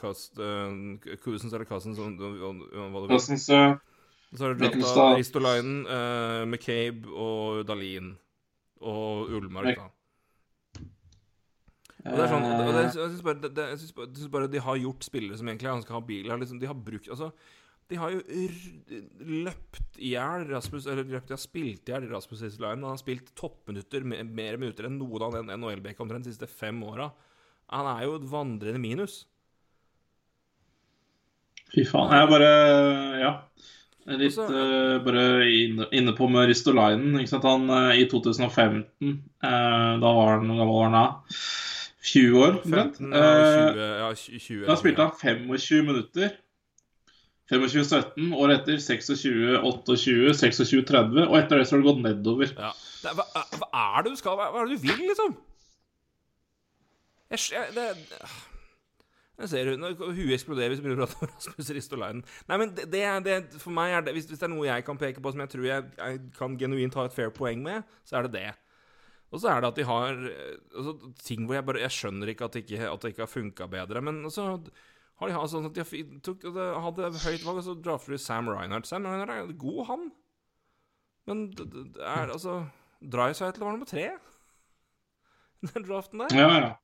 Cousins 0.00 1.52
eller 1.52 1.64
Cousins 1.68 1.98
vil. 1.98 3.08
Cousins. 3.08 3.44
Så 3.46 4.44
har 4.44 4.54
de 4.54 4.64
drafta. 4.64 5.10
Ristolainen, 5.16 5.84
uh, 5.86 6.46
McCabe 6.48 7.12
og 7.12 7.66
Dalin. 7.68 8.14
Og 8.80 9.30
Ullmark, 9.32 9.76
da. 9.76 9.90
Og 12.06 12.14
det 12.14 12.22
er 12.22 12.30
sånn, 12.30 12.44
og 12.46 12.58
det, 12.60 12.66
Eh, 12.76 12.82
jeg 12.86 13.78
syns 13.80 13.94
bare, 13.96 14.10
bare, 14.30 14.48
de 14.50 14.60
har 14.62 14.76
gjort 14.78 15.06
spillere 15.06 15.38
som 15.38 15.48
egentlig 15.50 15.70
er 15.70 15.74
ha 15.96 16.02
bil. 16.06 16.28
Liksom, 16.30 16.60
de 16.62 16.68
har 16.70 16.76
brukt 16.78 17.08
Altså, 17.10 17.32
de 17.88 17.96
har 18.00 18.10
jo 18.10 18.20
løpt 19.46 19.98
i 20.02 20.10
hjel 20.14 20.46
Rasmus 20.50 20.86
Eller 20.90 21.06
løpt, 21.06 21.28
de 21.30 21.36
har 21.36 21.42
spilt 21.42 21.86
i 21.88 21.92
hjel 21.94 22.08
Rasmus 22.10 22.42
Ristolainen. 22.42 22.82
Han 22.82 22.96
har 22.96 23.00
spilt 23.02 23.30
toppminutter, 23.38 24.04
mer 24.06 24.58
minutter 24.58 24.88
enn 24.88 24.98
noen 24.98 25.22
av 25.28 25.36
den 25.38 25.52
NHL-bekka 25.54 26.02
omtrent 26.02 26.26
de 26.26 26.32
siste 26.34 26.48
fem 26.50 26.80
åra. 26.86 27.10
Han 27.70 27.86
er 27.96 28.04
jo 28.06 28.16
et 28.18 28.26
vandrende 28.30 28.80
minus. 28.82 29.24
Fy 31.74 31.84
faen. 31.86 32.12
Jeg 32.14 32.22
er 32.26 32.30
bare 32.30 32.50
Ja. 33.20 33.32
Jeg 34.06 34.14
er 34.14 34.18
Litt 34.18 34.38
Og 34.38 34.48
så- 34.48 34.54
eh, 34.54 34.98
bare 35.02 35.22
inne, 35.50 35.86
inne 35.92 36.12
på 36.14 36.28
med 36.30 36.46
Ristolainen. 36.48 37.16
Han 37.42 37.70
uh, 37.70 37.90
i 37.90 38.04
2015 38.06 39.24
uh, 39.42 39.98
Da 39.98 40.12
var 40.14 40.38
han 40.38 40.46
gammel 40.46 40.66
var 40.70 40.84
han 40.90 40.92
da? 40.92 41.06
20 42.06 42.38
år, 42.38 42.60
15 42.62 43.12
Eh, 43.12 43.72
20, 43.74 43.98
ja, 43.98 44.14
20 44.14 44.66
Da 44.66 44.76
spilte 44.76 45.02
han 45.02 45.10
25 45.10 45.82
minutter. 45.86 46.36
25-17. 47.52 48.32
Året 48.34 48.62
etter 48.62 48.80
26-28, 48.82 50.32
26-30. 50.34 51.22
Og 51.28 51.36
etter 51.38 51.60
det 51.60 51.68
så 51.68 51.76
har 51.76 51.84
det 51.84 51.90
gått 51.90 52.02
nedover. 52.02 52.52
Ja. 52.56 52.72
Hva, 53.06 53.26
hva 53.60 53.68
er 53.84 54.06
det 54.06 54.16
du 54.16 54.18
skal 54.18 54.38
Hva 54.40 54.50
er 54.50 54.66
det 54.66 54.78
du 54.80 54.86
vil, 54.88 55.04
liksom? 55.06 55.36
Jeg, 57.30 57.42
jeg, 57.52 57.74
det, 57.74 57.86
jeg 59.36 59.50
ser 59.50 59.70
hun, 59.72 59.86
Huet 60.00 60.34
eksploderer 60.36 60.72
hvis 60.72 60.80
vi 60.80 60.86
begynner 60.86 61.04
å 61.04 61.10
prate 61.10 61.26
om 61.26 61.32
Rasmus 61.34 61.72
Ristolainen. 61.76 62.22
Nei, 62.48 62.58
men 62.62 62.74
det, 62.76 63.02
det 63.26 63.38
For 63.60 63.74
meg 63.74 63.94
er 63.94 64.06
det 64.06 64.14
hvis, 64.16 64.28
hvis 64.30 64.40
det 64.40 64.46
er 64.48 64.54
noe 64.54 64.68
jeg 64.68 64.86
kan 64.86 65.00
peke 65.00 65.22
på 65.22 65.32
som 65.34 65.42
jeg 65.44 65.52
tror 65.52 65.66
jeg, 65.68 65.88
jeg 65.98 66.22
kan 66.38 66.54
genuint 66.60 66.96
ha 66.98 67.06
et 67.06 67.16
fair 67.16 67.34
poeng 67.34 67.64
med, 67.66 67.86
så 68.06 68.20
er 68.20 68.28
det 68.28 68.38
det. 68.38 68.48
Og 69.34 69.42
så 69.42 69.50
er 69.52 69.60
det 69.60 69.72
at 69.72 69.78
de 69.80 69.86
har 69.88 70.20
eh, 70.30 70.52
altså, 70.70 71.12
ting 71.26 71.46
hvor 71.46 71.58
jeg 71.58 71.66
bare 71.66 71.82
Jeg 71.82 71.96
skjønner 71.96 72.30
ikke 72.32 72.46
at 72.46 72.56
det 72.56 72.62
ikke, 72.64 72.82
at 72.88 73.02
det 73.02 73.12
ikke 73.12 73.24
har 73.26 73.32
funka 73.32 73.68
bedre. 73.70 74.02
Men 74.08 74.22
så 74.32 74.46
har 75.16 75.30
de 75.30 75.36
hatt 75.36 75.52
sånn 75.52 75.68
at 75.68 75.76
de 75.76 76.02
tok, 76.24 76.44
hadde 76.52 77.10
høyt 77.24 77.44
valg, 77.46 77.60
og 77.60 77.64
så 77.64 77.74
drafter 77.80 78.16
de 78.16 78.20
Sam 78.20 78.50
Reinhardt. 78.52 78.88
Sam 78.88 79.06
Reinhardt 79.08 79.32
er 79.32 79.52
god, 79.56 79.82
han. 79.90 80.08
Men 81.26 81.46
det, 81.56 81.66
det 81.96 82.02
er 82.04 82.30
altså 82.30 82.58
Drycytle 83.00 83.64
var 83.64 83.76
nummer 83.76 83.88
tre. 83.88 84.10
Den 85.66 85.86
draften 85.86 86.22
der. 86.24 86.36
Ja, 86.36 86.50
ja. 86.60 86.74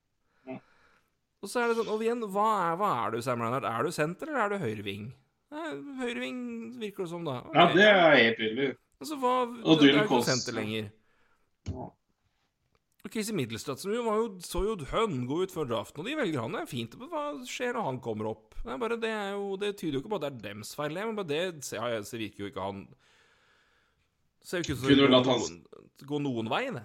Og 1.42 1.50
så 1.50 1.58
er 1.58 1.70
det 1.72 1.80
sånn 1.80 1.90
Og 1.90 2.02
igjen, 2.04 2.22
hva 2.30 2.46
er, 2.68 2.76
hva 2.78 2.92
er 3.02 3.14
du, 3.14 3.22
Sam 3.24 3.42
Reinhardt? 3.42 3.66
Er 3.68 3.86
du 3.86 3.94
senter, 3.94 4.30
eller 4.30 4.44
er 4.46 4.54
du 4.54 4.62
høyreving? 4.62 5.10
Høyreving 5.52 6.38
virker 6.80 7.04
det 7.04 7.10
som, 7.12 7.26
da. 7.28 7.40
Okay. 7.44 7.58
ja, 7.58 7.66
det 7.74 7.88
er 7.88 8.14
helt 8.16 8.38
tydelig. 8.40 8.68
Altså, 9.02 9.18
hva 9.18 9.32
Og 9.44 9.80
du 9.80 9.88
er 9.90 10.04
ikke 10.04 10.22
senter 10.24 10.56
lenger. 10.56 10.88
Ja. 11.68 11.88
Og 13.02 13.10
Casey 13.10 13.34
Middlestad 13.34 13.80
som 13.82 13.90
jo 13.90 14.04
var 14.06 14.20
jo, 14.20 14.26
så 14.46 14.62
jo 14.62 14.76
høngod 14.92 15.48
ut 15.48 15.54
før 15.54 15.66
draften, 15.72 16.04
og 16.04 16.06
de 16.06 16.14
velger 16.20 16.44
han. 16.44 16.54
Det 16.54 16.60
er 16.62 16.70
fint. 16.70 16.94
Hva 17.10 17.24
skjer 17.50 17.74
når 17.74 17.88
han 17.88 18.00
kommer 18.04 18.30
opp? 18.30 18.54
Det, 18.62 18.76
bare, 18.78 18.98
det, 19.02 19.10
jo, 19.34 19.56
det 19.58 19.72
tyder 19.80 19.98
jo 19.98 20.02
ikke 20.04 20.12
på 20.12 20.20
at 20.20 20.26
det 20.26 20.30
er 20.30 20.42
dems 20.44 20.70
feil, 20.78 20.94
men 20.94 21.18
bare 21.18 21.30
det 21.32 21.42
ser, 21.66 21.82
jeg, 21.90 22.04
så 22.06 22.20
virker 22.20 22.44
jo 22.44 22.52
ikke 22.52 22.68
han 22.68 22.84
Ser 24.42 24.58
jo 24.58 24.66
ikke 24.66 24.74
ut 24.74 24.80
som 24.82 24.90
det 24.90 24.96
går 24.98 25.12
noen, 25.14 25.58
går 26.10 26.22
noen 26.22 26.48
vei, 26.50 26.64
det. 26.74 26.80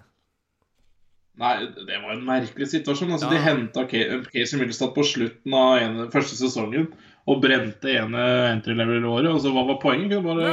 Nei, 1.38 1.54
det 1.86 1.96
var 2.02 2.12
en 2.14 2.26
merkelig 2.26 2.68
situasjon. 2.70 3.14
Altså, 3.14 3.30
Ja. 3.30 3.34
De 3.34 3.40
henta 3.42 3.82
Casey 3.86 4.58
Middlestad 4.58 4.92
på 4.94 5.02
slutten 5.06 5.54
av 5.54 5.78
ene, 5.82 6.06
første 6.10 6.38
sesongen 6.38 6.86
og 7.30 7.42
brente 7.42 7.90
ene 7.94 8.22
entry 8.52 8.74
level-året. 8.78 9.30
Og 9.30 9.42
så 9.42 9.50
hva 9.54 9.66
var 9.70 9.78
poenget? 9.82 10.22
Bare 10.22 10.52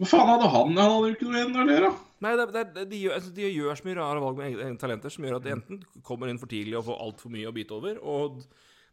Hva 0.00 0.08
faen 0.08 0.32
hadde 0.32 0.52
han? 0.52 0.76
Han 0.76 0.94
hadde 0.96 1.10
jo 1.10 1.16
ikke 1.16 1.28
noe 1.28 1.40
igjen 1.40 1.60
å 1.60 1.66
gjøre. 1.74 1.92
Nei, 2.20 2.34
det, 2.36 2.46
det, 2.52 2.84
de, 2.90 2.98
gjør, 3.00 3.14
altså, 3.16 3.30
de 3.32 3.46
gjør 3.48 3.78
så 3.78 3.86
mye 3.86 3.96
rare 3.96 4.20
valg 4.20 4.36
med 4.36 4.50
egne 4.50 4.66
egne 4.66 4.80
talenter 4.80 5.12
som 5.12 5.24
gjør 5.24 5.38
at 5.38 5.46
de 5.46 5.54
enten 5.54 5.78
kommer 6.04 6.28
inn 6.28 6.40
for 6.40 6.52
tidlig 6.52 6.76
og 6.76 6.84
får 6.90 6.98
altfor 7.06 7.32
mye 7.32 7.48
å 7.48 7.54
bite 7.56 7.76
over, 7.76 8.00
og 8.04 8.42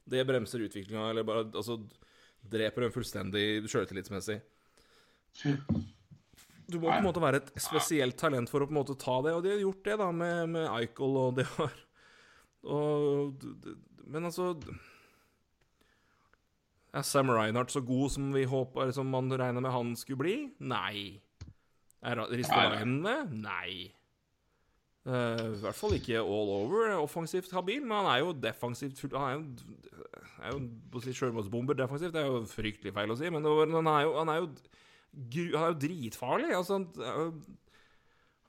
det 0.07 0.23
bremser 0.29 0.63
utviklinga, 0.63 1.09
eller 1.11 1.27
bare 1.27 1.43
altså, 1.49 1.81
dreper 2.47 2.85
dem 2.85 2.93
fullstendig 2.95 3.45
sjøltillitsmessig. 3.67 4.39
Du 6.67 6.79
må 6.79 6.87
på 6.87 6.95
en 6.95 7.05
måte 7.05 7.23
være 7.23 7.41
et 7.41 7.51
spesielt 7.63 8.17
talent 8.19 8.51
for 8.51 8.63
å 8.63 8.67
på 8.67 8.75
en 8.75 8.79
måte 8.79 8.95
ta 8.99 9.19
det, 9.25 9.35
og 9.35 9.43
de 9.43 9.53
har 9.53 9.61
gjort 9.63 9.83
det 9.87 9.99
da 9.99 10.07
med, 10.15 10.39
med 10.55 10.67
Eichel, 10.71 11.19
og 11.19 11.37
det 11.39 11.47
har 11.57 11.75
og, 12.67 13.43
Men 14.09 14.25
altså 14.27 14.49
Er 16.91 17.05
Sam 17.05 17.29
Reinhardt 17.31 17.71
så 17.71 17.83
god 17.85 18.11
som 18.11 18.31
vi 18.33 18.43
håper, 18.49 18.91
som 18.95 19.07
man 19.13 19.29
regna 19.31 19.61
med 19.63 19.71
han 19.71 19.93
skulle 19.99 20.23
bli? 20.23 20.35
Nei. 20.59 21.21
Er 22.07 22.21
Ristolainen 22.31 22.79
hendene? 22.81 23.15
Nei. 23.43 23.91
Uh, 25.07 25.39
I 25.55 25.59
hvert 25.63 25.77
fall 25.77 25.93
ikke 25.95 26.19
all 26.19 26.49
over 26.57 26.89
offensivt 26.99 27.53
habil, 27.55 27.79
men 27.87 27.95
han 28.01 28.09
er 28.11 28.23
jo 28.25 28.33
defensivt 28.43 28.99
full- 28.99 29.15
Han 29.15 29.53
er 30.43 30.51
jo, 30.51 30.59
på 30.91 30.99
å 30.99 31.03
si 31.05 31.13
defensivt. 31.79 32.11
Det 32.15 32.23
er 32.23 32.27
jo 32.27 32.41
fryktelig 32.51 32.93
feil 32.95 33.13
å 33.13 33.17
si, 33.19 33.29
men 33.31 33.43
han 33.47 33.87
er 33.87 34.03
jo, 34.03 34.11
han 34.19 34.31
er 34.33 34.41
jo, 34.41 34.49
han 35.55 35.63
er 35.63 35.71
jo 35.71 35.79
dritfarlig. 35.85 36.51
Altså, 36.57 36.81
han, 36.81 37.39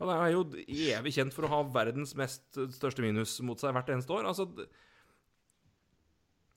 han 0.03 0.13
er 0.17 0.33
jo 0.35 0.43
evig 0.67 1.15
kjent 1.15 1.35
for 1.35 1.47
å 1.47 1.53
ha 1.55 1.63
verdens 1.79 2.15
mest 2.19 2.59
største 2.75 3.03
minus 3.07 3.39
mot 3.47 3.59
seg 3.63 3.75
hvert 3.75 3.95
eneste 3.95 4.15
år. 4.19 4.27
Altså, 4.31 4.49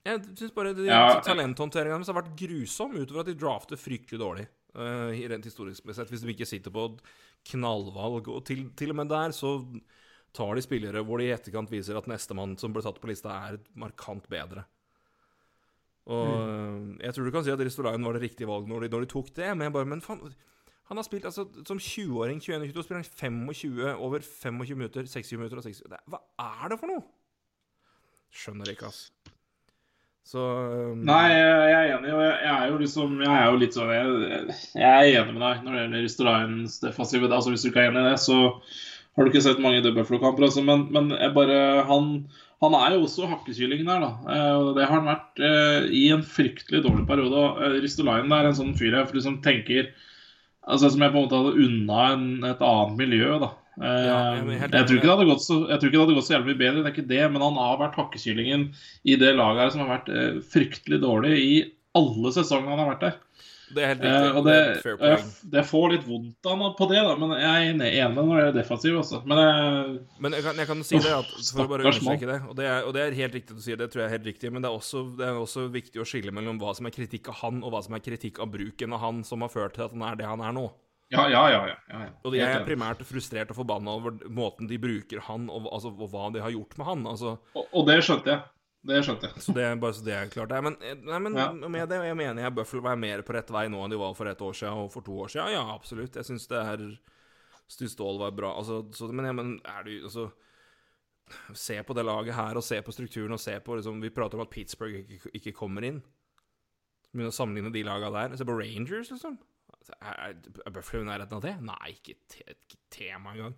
jeg 0.05 0.23
syns 0.33 0.53
bare 0.57 0.73
Ja. 0.85 1.19
talenthåndteringa 1.21 1.99
deres 1.99 2.09
har 2.09 2.17
vært 2.23 2.33
grusom, 2.41 2.97
utover 2.97 3.21
at 3.21 3.29
de 3.29 3.37
drafter 3.37 3.77
fryktelig 3.77 4.17
dårlig. 4.21 4.47
I 4.71 5.25
rent 5.27 5.47
historisk 5.47 5.83
hvis 5.83 6.21
de 6.23 6.31
ikke 6.31 6.47
sitter 6.47 6.71
på 6.71 6.85
knallvalg. 7.51 8.29
Og 8.31 8.45
til, 8.47 8.69
til 8.77 8.93
og 8.93 9.01
med 9.01 9.09
der 9.11 9.33
så 9.35 9.57
tar 10.35 10.55
de 10.55 10.63
spillere 10.63 11.03
hvor 11.03 11.19
de 11.19 11.27
i 11.27 11.33
etterkant 11.35 11.71
viser 11.71 11.97
at 11.99 12.07
nestemann 12.07 12.55
som 12.59 12.71
ble 12.73 12.83
satt 12.85 13.01
på 13.01 13.09
lista, 13.11 13.33
er 13.49 13.59
markant 13.75 14.29
bedre. 14.31 14.63
Og 16.11 16.29
mm. 16.31 16.85
jeg 17.03 17.13
tror 17.13 17.27
du 17.27 17.33
kan 17.35 17.43
si 17.45 17.51
at 17.53 17.61
Ristolainen 17.61 18.07
var 18.07 18.17
det 18.17 18.23
riktige 18.23 18.49
valget 18.49 18.71
når 18.71 18.85
de, 18.85 18.89
når 18.93 19.03
de 19.03 19.11
tok 19.11 19.35
det, 19.35 19.51
men 19.53 19.67
jeg 19.67 19.75
bare 19.75 19.91
Men 19.91 20.01
faen 20.01 20.31
han 20.91 20.99
har 20.99 21.05
spilt 21.07 21.23
altså 21.23 21.45
som 21.63 21.79
20-åring, 21.79 22.41
21-22, 22.43 22.83
spiller 22.83 22.97
han 22.99 23.45
25 23.47 23.93
over 23.95 24.19
25 24.19 24.75
minutter, 24.75 25.05
60 25.07 25.37
minutter 25.39 25.61
og 25.61 25.63
60 25.63 25.85
det, 25.87 25.95
er- 25.95 26.09
Hva 26.11 26.19
er 26.43 26.73
det 26.73 26.77
for 26.81 26.91
noe? 26.91 27.03
Skjønner 28.31 28.73
ikke, 28.73 28.89
ass. 28.89 29.05
Så 30.27 30.41
um, 30.43 31.01
Nei, 31.07 31.31
jeg 31.33 31.73
er 31.75 31.95
enig. 31.95 32.11
Jeg, 32.13 32.35
jeg 32.45 32.53
er 32.53 32.67
jo 32.69 32.77
liksom 32.79 33.15
Jeg 33.23 33.31
er 33.33 33.47
jo 33.49 33.57
litt 33.61 33.75
sånn 33.75 33.89
Jeg, 33.91 34.55
jeg 34.77 34.85
er 34.91 35.23
enig 35.23 35.33
med 35.33 35.41
deg 35.43 35.65
når 35.65 35.73
det 35.75 35.81
gjelder 35.81 36.05
Ristolainens 36.05 36.77
defensive. 36.83 37.27
Altså, 37.31 37.51
hvis 37.53 37.65
du 37.65 37.71
ikke 37.71 37.83
er 37.83 37.89
enig 37.91 38.03
i 38.05 38.11
det, 38.11 38.19
så 38.21 38.37
har 39.17 39.25
du 39.27 39.31
ikke 39.31 39.43
sett 39.43 39.59
mange 39.63 39.81
Dubbelflo-kamper, 39.83 40.45
Altså, 40.47 40.63
men, 40.63 40.87
men 40.93 41.11
bare 41.35 41.59
Han 41.89 42.13
han 42.61 42.75
er 42.77 42.93
jo 42.93 43.07
også 43.07 43.25
hakkekyllingen 43.25 43.87
der, 43.89 44.03
da. 44.03 44.09
Eh, 44.29 44.67
Det 44.77 44.83
har 44.85 44.99
han 44.99 45.07
vært 45.09 45.39
eh, 45.41 45.87
i 45.97 46.03
en 46.13 46.21
fryktelig 46.21 46.83
dårlig 46.85 47.07
periode. 47.09 47.41
eh, 47.65 47.79
Ristolainen 47.81 48.31
er 48.37 48.51
en 48.51 48.57
sånn 48.59 48.75
fyr 48.77 48.93
jeg 48.93 49.15
liksom 49.17 49.39
tenker 49.41 49.87
Altså 50.61 50.91
Som 50.93 51.01
jeg 51.01 51.09
på 51.09 51.17
en 51.17 51.25
måte 51.25 51.39
hadde 51.39 51.65
unna 51.65 52.03
en, 52.13 52.27
et 52.45 52.61
annet 52.61 52.99
miljø, 52.99 53.31
da. 53.41 53.49
Eh, 53.81 54.05
Ja, 54.05 54.17
jeg 54.37 54.59
jeg, 54.61 54.69
tror 54.69 54.97
ikke 54.97 55.07
det 55.07 55.15
hadde 55.15 55.29
gått 55.31 55.45
så, 55.45 55.57
jeg 55.67 55.81
tror 55.81 55.89
ikke 55.89 55.97
det 55.97 56.03
hadde 56.05 56.17
gått 56.19 56.29
så 56.29 56.35
jævlig 56.37 56.57
bedre, 56.59 56.83
det 56.83 56.89
er 56.91 56.95
ikke 56.95 57.09
det, 57.09 57.23
men 57.33 57.45
han 57.47 57.59
har 57.59 57.81
vært 57.81 57.97
hakkekyllingen 57.97 58.67
i 59.03 59.17
det 59.17 59.33
laget 59.37 59.65
her 59.65 59.73
som 59.73 59.83
har 59.85 59.93
vært 59.97 60.13
eh, 60.13 60.39
fryktelig 60.53 61.01
dårlig 61.01 61.33
i 61.41 61.53
alle 61.97 62.31
sesongene 62.35 62.75
han 62.75 62.83
har 62.83 62.93
vært 62.93 63.05
der. 63.09 63.19
Det 63.71 63.83
er 63.83 63.91
helt 63.93 64.01
riktig. 64.03 64.19
Eh, 64.27 64.37
og 64.37 64.45
det 64.45 64.55
det, 64.83 64.91
er 64.91 65.13
jeg, 65.13 65.25
det 65.53 65.63
får 65.67 65.85
litt 65.93 66.03
vondt 66.07 66.49
av 66.51 66.57
meg 66.59 66.73
på 66.75 66.87
det, 66.91 66.99
da, 67.07 67.13
men 67.19 67.33
jeg 67.37 67.47
er 67.47 67.69
enig 67.71 67.91
med 68.17 68.19
når 68.27 68.41
det 68.41 68.45
er 68.49 68.57
defensiv. 68.59 68.97
Også. 68.99 69.21
Men 69.27 69.41
jeg, 69.41 69.95
Men 70.25 70.35
jeg 70.35 70.45
kan, 70.45 70.61
jeg 70.61 70.69
kan 70.71 70.83
si 70.87 70.99
det, 70.99 71.13
at, 71.15 71.31
for 71.47 71.63
å 71.63 71.71
bare 71.71 71.87
understreke 71.87 72.29
det 72.29 72.39
og 72.49 72.55
det, 72.59 72.67
er, 72.67 72.85
og 72.87 72.95
det 72.97 73.05
er 73.05 73.17
helt 73.21 73.37
riktig 73.39 73.57
du 73.57 73.63
sier, 73.63 73.79
det 73.79 73.89
tror 73.93 74.03
jeg 74.03 74.09
er 74.09 74.15
helt 74.17 74.27
riktig, 74.27 74.51
men 74.51 74.63
det 74.63 74.71
er, 74.71 74.77
også, 74.77 75.05
det 75.19 75.27
er 75.29 75.39
også 75.39 75.67
viktig 75.71 76.03
å 76.03 76.07
skille 76.07 76.35
mellom 76.35 76.59
hva 76.61 76.75
som 76.77 76.89
er 76.89 76.95
kritikk 76.95 77.31
av 77.31 77.39
han, 77.45 77.63
og 77.63 77.73
hva 77.73 77.83
som 77.85 77.95
er 77.97 78.03
kritikk 78.03 78.41
av 78.43 78.51
bruken 78.53 78.97
av 78.97 79.03
han 79.05 79.23
som 79.27 79.45
har 79.45 79.53
ført 79.53 79.77
til 79.77 79.87
at 79.87 79.95
han 79.95 80.07
er 80.09 80.19
det 80.19 80.27
han 80.27 80.43
er 80.43 80.55
nå. 80.57 80.67
Ja, 81.11 81.25
ja, 81.27 81.41
ja. 81.51 81.61
ja, 81.67 81.75
ja. 81.91 82.09
Og 82.23 82.35
jeg 82.37 82.47
er 82.47 82.63
primært 82.63 83.01
frustrert 83.03 83.51
og 83.51 83.57
forbanna 83.57 83.91
over 83.99 84.15
måten 84.31 84.69
de 84.69 84.77
bruker 84.79 85.19
han, 85.27 85.49
og, 85.51 85.67
altså, 85.73 85.91
og 85.91 86.07
hva 86.13 86.29
de 86.31 86.39
har 86.43 86.53
gjort 86.55 86.77
med 86.79 86.87
han. 86.87 87.05
Altså, 87.11 87.33
Og, 87.53 87.65
og 87.75 87.87
det 87.89 87.97
skjønte 88.05 88.31
jeg. 88.31 88.43
Det 88.87 89.01
skjønte 89.05 89.27
jeg. 89.29 89.41
så 89.45 89.53
det 89.53 89.63
er 89.67 89.75
bare 89.77 89.93
så 89.93 90.05
det 90.05 90.13
er 90.17 90.29
klart. 90.31 90.53
Men, 90.65 90.77
nei, 91.05 91.19
men 91.21 91.35
Ja. 91.37 91.51
med 91.53 91.89
det, 91.91 91.99
jeg 92.07 92.17
mener 92.17 92.41
jeg 92.41 92.55
Buffalo 92.55 92.87
er 92.89 92.95
mer 92.97 93.21
på 93.21 93.35
rett 93.35 93.51
vei 93.53 93.67
nå 93.69 93.83
enn 93.83 93.91
de 93.93 93.99
var 94.01 94.15
for 94.17 94.25
et 94.31 94.41
år 94.41 94.55
siden 94.57 94.85
og 94.85 94.91
for 94.93 95.05
to 95.05 95.19
år 95.21 95.29
siden. 95.29 95.51
Ja, 95.53 95.65
absolutt. 95.75 96.15
Jeg 96.15 96.25
syns 96.25 96.47
det 96.49 96.57
er 96.57 96.87
Stu 97.71 97.85
var 98.19 98.31
bra. 98.31 98.55
Altså, 98.57 98.81
så, 98.91 99.07
men, 99.11 99.25
ja, 99.25 99.31
men 99.31 99.59
er 99.63 99.83
du 99.83 99.91
altså 100.03 100.31
Se 101.55 101.77
på 101.83 101.93
det 101.95 102.03
laget 102.03 102.35
her, 102.35 102.57
og 102.59 102.63
se 102.63 102.81
på 102.83 102.91
strukturen, 102.91 103.31
og 103.31 103.39
se 103.39 103.53
på 103.63 103.75
liksom, 103.77 104.01
Vi 104.01 104.09
prater 104.09 104.35
om 104.35 104.41
at 104.43 104.49
Pittsburgh 104.49 104.97
ikke, 104.99 105.29
ikke 105.33 105.53
kommer 105.55 105.85
inn. 105.87 106.01
Begynner 107.13 107.31
å 107.31 107.35
sammenligne 107.35 107.71
de 107.71 107.83
laga 107.83 108.09
der. 108.11 108.35
Se 108.35 108.43
på 108.47 108.57
Rangers, 108.57 109.11
liksom. 109.13 109.37
Er, 109.97 110.37
er 110.37 110.73
Buffalo 110.73 111.03
nærheten 111.07 111.37
av 111.37 111.43
det? 111.43 111.55
Nei, 111.65 111.95
ikke, 111.95 112.15
te, 112.29 112.45
ikke 112.53 112.79
tema 112.93 113.33
engang. 113.33 113.57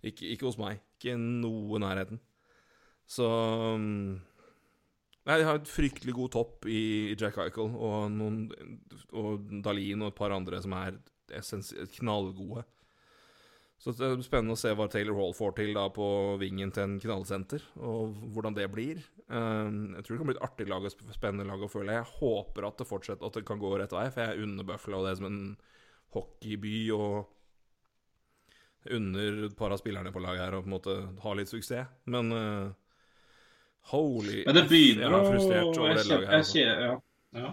Ikke, 0.00 0.30
ikke 0.32 0.48
hos 0.48 0.58
meg. 0.60 0.80
Ikke 0.96 1.16
noe 1.20 1.80
nærheten. 1.82 2.20
Så 3.10 3.26
um, 3.76 4.20
Nei, 5.28 5.36
de 5.36 5.44
har 5.46 5.58
et 5.60 5.68
fryktelig 5.68 6.14
god 6.16 6.32
topp 6.32 6.66
i 6.70 7.12
Jack 7.20 7.36
Eichel 7.42 7.74
og, 7.76 8.06
noen, 8.14 8.46
og 9.12 9.50
Dalin 9.62 10.06
og 10.06 10.14
et 10.14 10.16
par 10.16 10.32
andre 10.34 10.62
som 10.64 10.72
er 10.78 10.96
essens, 11.36 11.74
knallgode. 11.98 12.64
Så 13.80 13.94
det 13.96 14.04
er 14.04 14.20
spennende 14.20 14.52
å 14.52 14.60
se 14.60 14.74
hva 14.76 14.84
Taylor 14.92 15.16
Hall 15.16 15.30
får 15.32 15.54
til 15.56 15.70
da 15.72 15.86
på 15.88 16.06
vingen 16.40 16.68
til 16.76 16.82
en 16.84 16.98
knallsenter, 17.00 17.62
og 17.80 18.18
hvordan 18.34 18.52
det 18.58 18.66
blir. 18.74 19.00
Um, 19.32 19.94
jeg 19.96 20.04
tror 20.04 20.12
det 20.12 20.20
kan 20.20 20.28
bli 20.28 20.36
et 20.36 20.44
artig 20.44 20.66
lag 20.68 20.84
og 20.84 21.14
spennende 21.16 21.46
lag 21.48 21.64
å 21.64 21.70
føle. 21.72 21.94
Jeg 21.96 22.10
håper 22.18 22.66
at 22.68 22.76
det 22.82 22.88
fortsetter, 22.90 23.24
at 23.24 23.38
det 23.38 23.46
kan 23.48 23.62
gå 23.62 23.72
rett 23.80 23.94
vei, 23.96 24.04
for 24.12 24.26
jeg 24.26 24.44
unner 24.44 24.68
Buffalo 24.68 25.00
det 25.06 25.14
som 25.16 25.30
en 25.30 25.40
hockeyby, 26.12 26.76
og 26.92 27.24
under 28.92 29.44
et 29.48 29.56
par 29.56 29.72
av 29.72 29.80
spillerne 29.80 30.12
på 30.12 30.20
laget 30.24 30.44
her 30.44 30.58
å 30.58 30.62
på 30.64 30.68
en 30.68 30.76
måte 30.76 30.98
ha 31.24 31.34
litt 31.40 31.48
suksess. 31.48 31.88
Men 32.12 32.32
uh, 32.36 32.68
holy 33.94 34.42
Men 34.44 34.60
det 34.60 34.66
begynner 34.68 35.16
å 35.16 35.24
jeg 35.24 35.40
jeg 35.48 36.26
Altså. 36.28 36.58
kjen- 36.60 37.00
ja. 37.36 37.50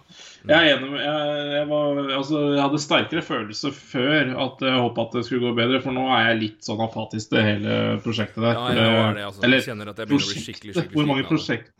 Jeg 0.49 0.57
er 0.57 0.67
enig 0.73 0.87
med 0.89 1.03
jeg, 1.03 1.41
jeg, 1.53 1.65
var, 1.69 1.99
altså, 2.17 2.39
jeg 2.55 2.61
hadde 2.63 2.79
sterkere 2.81 3.21
følelse 3.25 3.71
før 3.77 4.31
at 4.47 4.63
jeg 4.65 4.79
håpa 4.87 5.05
at 5.05 5.17
det 5.19 5.25
skulle 5.27 5.43
gå 5.45 5.53
bedre, 5.59 5.81
for 5.83 5.93
nå 5.93 6.07
er 6.15 6.31
jeg 6.31 6.39
litt 6.41 6.65
sånn 6.65 6.81
apatisk 6.87 7.33
til 7.33 7.45
hele 7.45 7.75
prosjektet 8.05 8.41
der. 8.41 8.57
Ja, 8.57 8.71
jeg 8.73 8.95
er 9.03 9.19
det, 9.19 9.27
altså. 9.29 9.43
Eller 9.45 9.61
Jeg 9.61 9.69
kjenner 9.69 9.93
at 9.93 10.01
jeg 10.01 10.09
begynner 10.09 10.29
å 10.29 10.33
bli 10.33 10.45
skikkelig, 10.47 10.75
skikkelig 10.79 10.97
Hvor 10.97 11.09
mange, 11.11 11.27
prosjekt, 11.29 11.71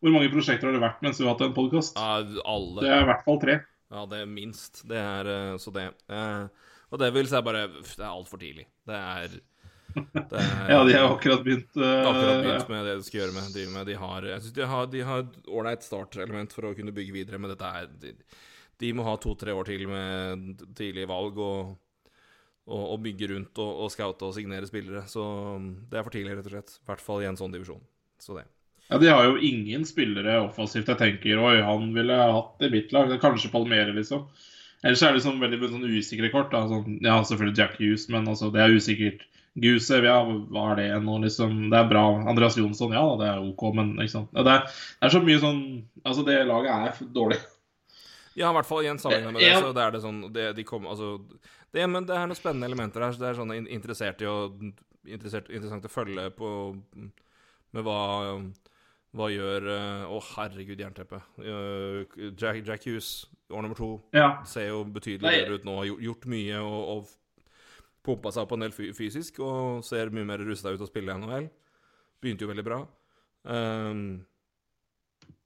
hvor 0.00 0.16
mange 0.16 0.32
prosjekter 0.32 0.70
har 0.70 0.76
det 0.76 0.84
vært 0.86 1.04
mens 1.04 1.20
du 1.20 1.26
har 1.26 1.34
hatt 1.34 1.46
en 1.46 1.56
podkast? 1.56 2.00
Ja, 2.00 2.40
alle. 2.54 2.80
Det 2.80 2.92
er 2.92 3.04
i 3.04 3.08
hvert 3.12 3.24
fall 3.28 3.42
tre. 3.44 3.58
Ja, 3.94 4.06
det 4.10 4.22
er 4.24 4.30
minst. 4.30 4.82
Det 4.88 4.98
er 5.00 5.30
eh, 5.34 5.56
så 5.60 5.72
det. 5.74 5.86
Eh, 6.10 6.70
og 6.94 7.00
det 7.02 7.10
vil 7.14 7.28
si 7.30 7.40
bare 7.46 7.66
Det 7.76 8.00
er 8.00 8.10
altfor 8.10 8.40
tidlig. 8.40 8.66
Det 8.88 8.98
er, 8.98 9.36
er 9.94 10.72
Ja, 10.72 10.80
de 10.84 10.96
har 10.96 11.06
akkurat 11.08 11.44
begynt. 11.44 11.70
Uh, 11.76 11.84
akkurat 12.08 12.42
begynt 12.42 12.72
med 12.72 12.88
det 12.88 12.96
de 12.98 13.06
skal 13.06 13.20
gjøre 13.20 13.36
med. 13.36 13.52
Drive 13.54 13.74
med. 13.74 13.86
De 13.90 13.96
har, 14.00 14.26
jeg 14.32 14.42
synes 14.42 14.56
de 14.56 14.66
har, 14.72 14.90
de 14.92 15.04
har 15.08 15.24
et 15.24 15.38
ålreit 15.48 15.86
startelement 15.86 16.56
for 16.56 16.70
å 16.70 16.74
kunne 16.76 16.94
bygge 16.96 17.16
videre, 17.16 17.40
men 17.40 17.52
dette 17.54 17.70
er 17.80 17.88
De, 18.02 18.14
de 18.82 18.92
må 18.96 19.06
ha 19.06 19.16
to-tre 19.20 19.54
år 19.54 19.68
til 19.70 19.86
med 19.90 20.64
tidlige 20.76 21.10
valg 21.10 21.38
og, 21.38 21.76
og, 22.66 22.82
og 22.82 22.98
bygge 23.04 23.30
rundt 23.34 23.62
og, 23.62 23.84
og 23.84 23.92
scoute 23.94 24.26
og 24.26 24.34
signere 24.36 24.70
spillere. 24.70 25.04
Så 25.10 25.22
um, 25.22 25.70
det 25.90 26.00
er 26.00 26.06
for 26.06 26.14
tidlig, 26.14 26.38
rett 26.38 26.50
og 26.50 26.56
slett. 26.56 26.76
I 26.80 26.90
hvert 26.90 27.04
fall 27.04 27.22
i 27.22 27.30
en 27.30 27.38
sånn 27.40 27.54
divisjon. 27.54 27.84
Så 28.20 28.38
det. 28.38 28.48
Ja, 28.88 28.98
De 29.00 29.08
har 29.08 29.24
jo 29.24 29.38
ingen 29.40 29.86
spillere 29.88 30.40
offensivt 30.44 30.90
jeg 30.92 31.00
tenker 31.00 31.40
oi, 31.40 31.56
han 31.64 31.88
ville 31.96 32.16
hatt 32.18 32.66
i 32.66 32.72
mitt 32.72 32.92
lag. 32.92 33.14
Kanskje 33.22 33.52
Palmere, 33.52 33.94
liksom. 33.96 34.26
Ellers 34.84 35.00
er 35.00 35.14
det 35.14 35.20
liksom 35.22 35.40
veldig 35.40 35.70
sånn 35.72 35.86
usikre 35.88 36.28
kort. 36.32 36.50
Da. 36.52 36.66
Sånn, 36.68 36.98
ja, 37.04 37.16
selvfølgelig 37.24 37.56
Jack 37.56 37.78
Hughes, 37.80 38.04
men 38.12 38.28
altså, 38.28 38.50
det 38.52 38.60
er 38.60 38.74
usikkert. 38.76 39.24
Gusev, 39.54 40.02
ja, 40.04 40.16
hva 40.50 40.62
er 40.72 40.76
det 40.80 40.86
nå, 41.04 41.18
liksom? 41.22 41.68
Det 41.70 41.78
er 41.78 41.88
bra. 41.88 42.02
Andreas 42.26 42.56
Jonsson, 42.58 42.90
ja, 42.96 43.04
det 43.20 43.28
er 43.30 43.38
OK, 43.44 43.62
men 43.76 43.92
liksom 44.00 44.24
Det 44.34 44.42
er, 44.50 44.64
det 44.66 45.06
er 45.06 45.12
så 45.14 45.20
mye 45.22 45.38
sånn 45.42 45.60
Altså, 46.04 46.24
det 46.26 46.40
laget 46.48 46.72
er 46.74 47.12
dårlig. 47.14 47.38
Ja, 48.34 48.50
i 48.50 48.54
hvert 48.56 48.66
fall 48.66 48.82
igjen 48.82 48.98
sammenheng 48.98 49.30
med 49.36 49.44
det, 49.46 49.52
så 49.62 49.70
det 49.76 49.82
er 49.84 49.92
det 49.94 50.00
sånn 50.02 50.18
det, 50.34 50.48
de 50.56 50.64
kom, 50.66 50.88
altså, 50.90 51.12
det, 51.70 51.86
Men 51.86 52.02
det 52.08 52.16
er 52.18 52.26
noen 52.26 52.34
spennende 52.40 52.66
elementer 52.66 53.04
her. 53.06 53.12
så 53.14 53.22
Det 53.22 53.28
er 53.30 53.38
sånn 53.38 53.54
in- 53.54 53.70
interessert 53.78 54.20
i 54.22 54.26
å 54.26 54.38
interessert, 55.06 55.50
Interessant 55.54 55.86
å 55.86 55.92
følge 55.92 56.30
på 56.34 56.50
med 57.74 57.84
hva 57.86 58.00
Hva 59.14 59.28
gjør 59.30 59.68
eh, 59.70 60.04
Å, 60.10 60.18
herregud, 60.34 60.80
jernteppe. 60.82 61.20
Eh, 61.38 62.30
Jack, 62.34 62.64
Jack 62.66 62.82
Hughes, 62.88 63.26
år 63.54 63.62
nummer 63.62 63.78
to, 63.78 64.00
Ja. 64.12 64.40
ser 64.42 64.72
jo 64.72 64.80
betydelig 64.84 65.30
bedre 65.30 65.54
ut 65.60 65.64
nå. 65.68 65.76
Har 65.78 65.84
gjort, 65.92 66.02
gjort 66.02 66.26
mye 66.34 66.58
og, 66.58 66.88
og 66.96 67.12
pumpa 68.04 68.32
seg 68.34 68.44
opp 68.44 68.54
en 68.56 68.66
del 68.66 68.74
fysisk 68.74 69.40
og 69.44 69.84
ser 69.86 70.12
mye 70.14 70.28
mer 70.28 70.44
rusta 70.44 70.72
ut 70.72 70.78
og 70.78 70.86
å 70.86 70.90
spille 70.90 71.12
i 71.12 71.22
NHL. 71.22 71.50
Begynte 72.22 72.46
jo 72.46 72.52
veldig 72.52 72.64
bra. 72.66 72.78
Um, 73.44 74.24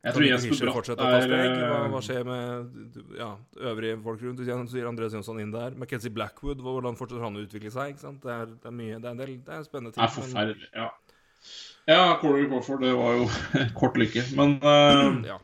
Jeg 0.06 0.14
tror 0.14 0.26
Jesper 0.28 0.70
Bratt 0.70 0.90
er? 0.94 1.32
Hva, 1.32 1.38
eh, 1.38 1.88
hva 1.92 2.00
skjer 2.06 2.26
med 2.26 2.98
ja, 3.18 3.32
øvrige 3.70 3.98
folk 4.04 4.22
rundt? 4.22 4.42
Så 4.46 4.58
sier 4.70 4.90
Andreas 4.90 5.16
Jonsson 5.16 5.42
inn 5.42 5.54
der. 5.54 5.74
McKenzie 5.74 6.14
Blackwood, 6.14 6.62
hvordan 6.62 6.98
fortsetter 6.98 7.26
han 7.26 7.38
å 7.38 7.42
utvikle 7.46 7.74
seg? 7.74 7.98
Det 7.98 8.34
er, 8.34 8.54
det 8.54 8.70
er 8.70 8.76
mye, 8.78 8.98
det 8.98 9.10
er 9.10 9.16
en 9.16 9.22
del 9.22 9.36
det 9.42 9.58
er 9.58 9.66
spennende 9.66 9.94
ting. 9.94 10.02
Det 10.02 10.08
er 10.08 10.16
forferdelig. 10.20 10.70
Ja. 10.74 10.90
Ja, 11.88 12.18
Corey 12.20 12.44
Crawford, 12.50 12.82
det 12.84 12.92
var 12.98 13.14
jo 13.16 13.28
kort 13.80 13.96
lykke. 13.96 14.24
Men 14.36 14.58
uh, 14.60 15.22
ja, 15.24 15.38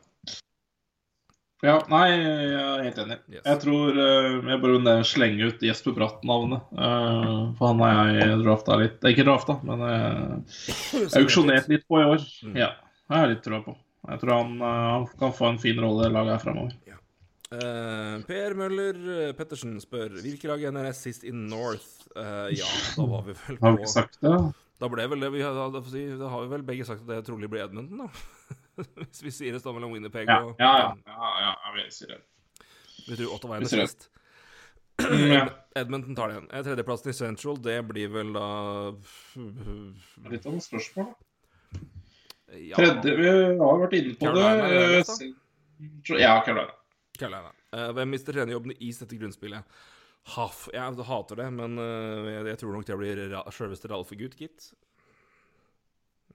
ja, 1.64 1.76
nei, 1.90 2.04
jeg 2.12 2.58
er 2.60 2.82
helt 2.84 3.00
enig. 3.04 3.18
Yes. 3.32 3.44
Jeg 3.44 3.60
tror 3.64 4.00
eh, 4.04 4.30
jeg 4.52 4.60
bare 4.62 4.76
vil 4.76 5.08
slenge 5.08 5.48
ut 5.48 5.64
Jesper 5.64 5.96
Bratt-navnet. 5.96 6.68
eh, 6.76 7.30
for 7.58 7.72
han 7.72 7.82
har 7.84 8.12
jeg 8.12 8.42
drafta 8.44 8.78
litt 8.82 9.00
eh, 9.00 9.14
Ikke 9.14 9.26
drafta, 9.26 9.58
men 9.66 9.82
uh, 9.82 10.60
auksjonert 11.20 11.72
litt 11.72 11.88
på 11.88 12.02
i 12.02 12.06
år. 12.12 12.28
Mm. 12.44 12.60
Ja, 12.60 12.74
jeg 13.08 13.16
har 13.16 13.32
litt 13.32 13.42
trua 13.46 13.64
på. 13.64 13.76
Jeg 14.04 14.20
tror 14.20 14.34
han, 14.36 14.56
eh, 14.60 14.88
han 14.94 15.06
kan 15.18 15.32
få 15.32 15.48
en 15.52 15.60
fin 15.62 15.80
rolle 15.80 16.08
i 16.08 16.12
laget 16.12 16.36
her 16.36 16.42
fremover. 16.42 16.80
Uh, 17.54 18.18
Per 18.26 18.54
Møller 18.58 18.96
eh, 19.14 19.32
Pettersen 19.36 19.76
spør 19.78 20.16
hvilke 20.24 20.48
lag 20.50 20.62
er 20.64 20.72
NRS 20.74 21.02
sist 21.06 21.26
in 21.28 21.44
North? 21.46 22.08
Uh, 22.16 22.50
ja, 22.50 22.66
da 22.96 23.04
var 23.06 23.22
vi 23.28 23.34
vel 23.36 23.58
Har 23.60 23.76
vi 23.76 23.82
på 23.82 23.84
ikke 23.84 23.92
sagt 23.92 24.18
det? 24.24 24.32
Da 24.82 24.88
ble 24.90 25.04
vel 25.12 25.22
det 25.22 25.30
vi 25.36 25.44
har, 25.44 25.54
da, 25.54 25.82
får 25.84 26.16
da 26.18 26.30
har 26.32 26.42
vi 26.42 26.50
vel 26.50 26.64
begge 26.66 26.86
sagt 26.88 27.04
at 27.04 27.12
det 27.12 27.20
trolig 27.28 27.50
blir 27.52 27.62
Edmundton, 27.62 28.08
da. 28.08 28.56
Hvis 29.08 29.22
vi 29.22 29.32
sier 29.34 29.56
det 29.56 29.62
står 29.62 29.76
mellom 29.76 29.94
Winnerpeg 29.94 30.28
Ja, 30.30 30.40
og 30.42 30.60
ja, 30.62 30.72
ja. 30.80 30.90
ja, 31.06 31.52
ja, 31.52 31.72
vi 31.76 31.86
sier 31.94 32.16
det. 32.16 32.20
Vi 33.04 33.18
tror 33.18 33.36
Ottawa 33.36 33.58
er 33.58 33.66
nest. 33.68 34.08
Edmonton 35.74 36.14
tar 36.14 36.30
det 36.30 36.36
igjen. 36.36 36.50
Eh, 36.50 36.62
Tredjeplassen 36.64 37.10
i 37.10 37.14
Central, 37.14 37.62
det 37.62 37.80
blir 37.88 38.12
vel 38.14 38.30
da 38.34 38.46
Litt 40.30 40.46
av 40.46 40.54
noen 40.54 40.62
spørsmål. 40.62 41.10
ja, 42.54 42.78
Tredje, 42.78 43.16
vi 43.18 43.32
har 43.32 43.82
vært 43.82 43.98
inne 43.98 44.14
på 44.14 44.28
Carolina, 44.28 44.70
det 44.70 45.02
eh, 45.02 46.22
Ja, 46.22 46.38
Carolina. 46.46 46.78
Carolina. 47.18 47.50
Eh, 47.74 47.90
hvem 47.96 48.14
mister 48.14 48.36
trenerjobben 48.36 48.76
i 48.78 48.92
dette 48.94 49.18
grunnspillet? 49.18 49.82
Haff. 50.34 50.68
Jeg 50.72 51.04
hater 51.10 51.42
det, 51.42 51.50
men 51.52 51.76
eh, 51.80 52.30
jeg, 52.48 52.58
tror 52.62 52.78
nok 52.78 52.86
det 52.88 52.98
blir 53.00 53.24
sjølveste 53.52 53.90
Ralfe 53.92 54.16
Gutt, 54.18 54.38
gitt. 54.40 54.70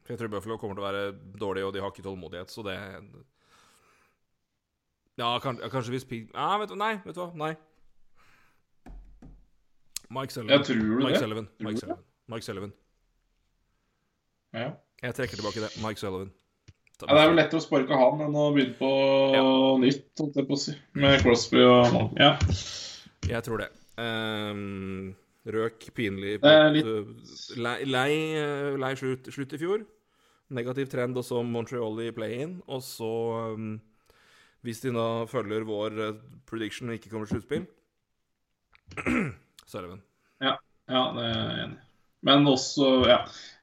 Jeg 0.10 0.18
tror 0.18 0.31
Buffalo 0.34 0.57
kommer 0.57 0.77
til 0.77 0.84
å 0.84 0.88
være 0.88 1.03
dårlig, 1.40 1.64
og 1.68 1.73
de 1.73 1.81
har 1.84 1.91
ikke 1.94 2.06
tålmodighet, 2.06 2.49
så 2.52 2.64
det 2.65 2.77
Ja, 5.19 5.36
kanskje, 5.44 5.69
kanskje 5.69 5.94
hvis 5.94 6.06
Pig... 6.10 6.30
Ja, 6.34 6.56
vet 6.57 6.72
du, 6.72 6.77
nei, 6.80 6.95
vet 7.06 7.15
du 7.15 7.22
hva? 7.22 7.30
Nei. 7.38 7.53
Mike 10.10 10.34
Sullivan. 10.34 10.56
Jeg 10.57 10.65
tror 10.65 10.80
du 10.81 11.06
Mike? 11.06 11.19
Sullivan. 11.19 11.49
Mike 11.60 11.80
Sullivan. 11.80 12.03
Mike 12.34 12.45
Sullivan. 12.45 12.73
Ja. 14.53 14.69
Jeg 15.03 15.15
trekker 15.15 15.38
tilbake 15.38 15.61
det. 15.61 15.69
Mike 15.86 16.02
Sullivan. 16.02 16.31
Ja, 16.99 17.14
det 17.14 17.22
er 17.22 17.30
vel 17.30 17.38
lettere 17.40 17.61
å 17.61 17.64
sparke 17.64 17.95
han 17.95 18.23
enn 18.26 18.34
å 18.36 18.49
begynne 18.56 18.76
på 18.80 18.90
Ja. 19.36 19.44
nytt, 19.80 20.10
på 20.49 20.57
si. 20.60 20.73
Med 20.99 21.22
Crosby 21.22 21.61
og 21.64 22.18
Ja. 22.19 22.34
Jeg 23.30 23.44
tror 23.45 23.61
det. 23.61 23.69
Um, 23.99 25.15
røk 25.45 25.91
pinlig 25.95 26.40
er 26.44 26.76
uh, 26.76 27.06
lei, 27.60 27.77
lei, 27.86 28.11
lei 28.80 28.91
slutt, 28.95 29.30
slutt 29.31 29.53
i 29.53 29.61
fjor. 29.61 29.86
Negativ 30.50 30.90
trend 30.90 31.18
også 31.20 31.44
Montreal 31.46 32.00
i 32.02 32.12
play-in. 32.16 32.58
Og 32.68 32.82
så, 32.86 33.10
um, 33.54 33.76
hvis 34.66 34.82
de 34.82 34.94
nå 34.96 35.06
følger 35.30 35.68
vår 35.68 36.00
uh, 36.00 36.24
prediction 36.50 36.90
og 36.90 36.98
ikke 36.98 37.12
kommer 37.12 37.30
til 37.30 37.38
sluttspill 37.38 37.68
vel. 39.06 40.00
ja, 40.42 40.56
ja, 40.90 41.04
det 41.16 41.26
er 41.26 41.36
jeg 41.38 41.64
enig 41.66 41.78
i. 41.78 41.86
Men 42.28 42.48
også, 42.52 42.88
ja, 43.08 43.20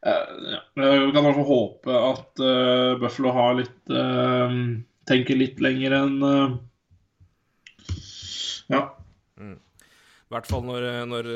eh, 0.07 0.37
ja. 0.53 0.61
Vi 0.73 1.11
kan 1.13 1.21
i 1.21 1.25
hvert 1.27 1.37
fall 1.37 1.49
håpe 1.51 1.97
at 2.01 2.41
uh, 2.41 2.95
Buffalo 3.03 3.35
har 3.37 3.59
litt 3.59 3.93
uh, 3.93 4.55
Tenker 5.07 5.37
litt 5.37 5.61
lenger 5.61 5.93
enn 5.99 6.17
uh, 6.25 6.55
Ja. 8.73 8.81
I 9.37 10.33
hvert 10.33 10.49
fall 10.49 10.65
når, 10.67 10.89
når 11.07 11.29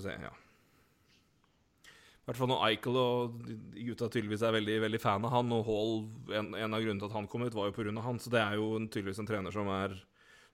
se, 0.00 0.14
ja. 0.14 0.30
Hvert 2.30 2.38
fall 2.38 2.50
når 2.52 2.60
Eichel 2.68 2.96
og 3.00 3.40
gutta 3.74 4.06
tydeligvis 4.06 4.44
er 4.46 4.54
veldig, 4.54 4.74
veldig 4.84 4.98
fan 5.02 5.24
av 5.26 5.32
han, 5.34 5.48
og 5.50 5.64
Hall 5.66 5.96
En, 6.38 6.52
en 6.54 6.76
av 6.76 6.78
grunnene 6.84 7.02
til 7.02 7.08
at 7.08 7.16
han 7.16 7.26
kom 7.26 7.42
ut, 7.42 7.56
var 7.58 7.66
jo 7.66 7.74
pga. 7.74 7.94
han, 8.04 8.20
så 8.22 8.30
det 8.30 8.38
er 8.38 8.54
jo 8.60 8.68
en, 8.78 8.86
tydeligvis 8.86 9.18
en 9.18 9.26
trener 9.26 9.54
som 9.54 9.70
er 9.74 9.96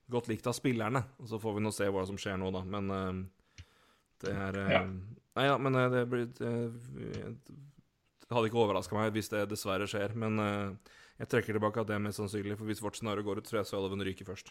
godt 0.09 0.29
likt 0.31 0.47
av 0.49 0.55
spillerne. 0.57 1.03
Og 1.21 1.29
så 1.29 1.37
får 1.43 1.53
vi 1.53 1.61
nå 1.61 1.71
se 1.75 1.89
hva 1.93 2.05
som 2.09 2.17
skjer 2.17 2.39
nå, 2.41 2.49
da. 2.55 2.63
Men 2.65 2.89
uh, 2.89 3.61
det 4.23 4.33
er 4.33 4.57
uh, 4.57 4.71
Ja. 4.73 4.81
Nei 5.37 5.45
ja, 5.45 5.57
men 5.61 5.77
uh, 5.77 5.83
det 5.93 6.01
blir 6.09 6.31
Det 6.33 8.31
hadde 8.33 8.49
ikke 8.49 8.63
overraska 8.63 8.97
meg 8.97 9.13
hvis 9.13 9.29
det 9.29 9.43
dessverre 9.51 9.85
skjer, 9.85 10.17
men 10.17 10.41
jeg 11.17 11.29
trekker 11.29 11.55
tilbake 11.55 11.81
at 11.83 11.91
det 11.91 11.95
er 11.99 12.01
mest 12.01 12.17
sannsynlig, 12.19 12.57
for 12.57 12.69
hvis 12.69 12.81
vårt 12.81 12.97
scenario 12.97 13.25
går 13.25 13.43
ut, 13.43 13.45
tror 13.45 13.61
jeg 13.61 13.69
Sullivan 13.69 14.01
ryker 14.05 14.25
først. 14.27 14.49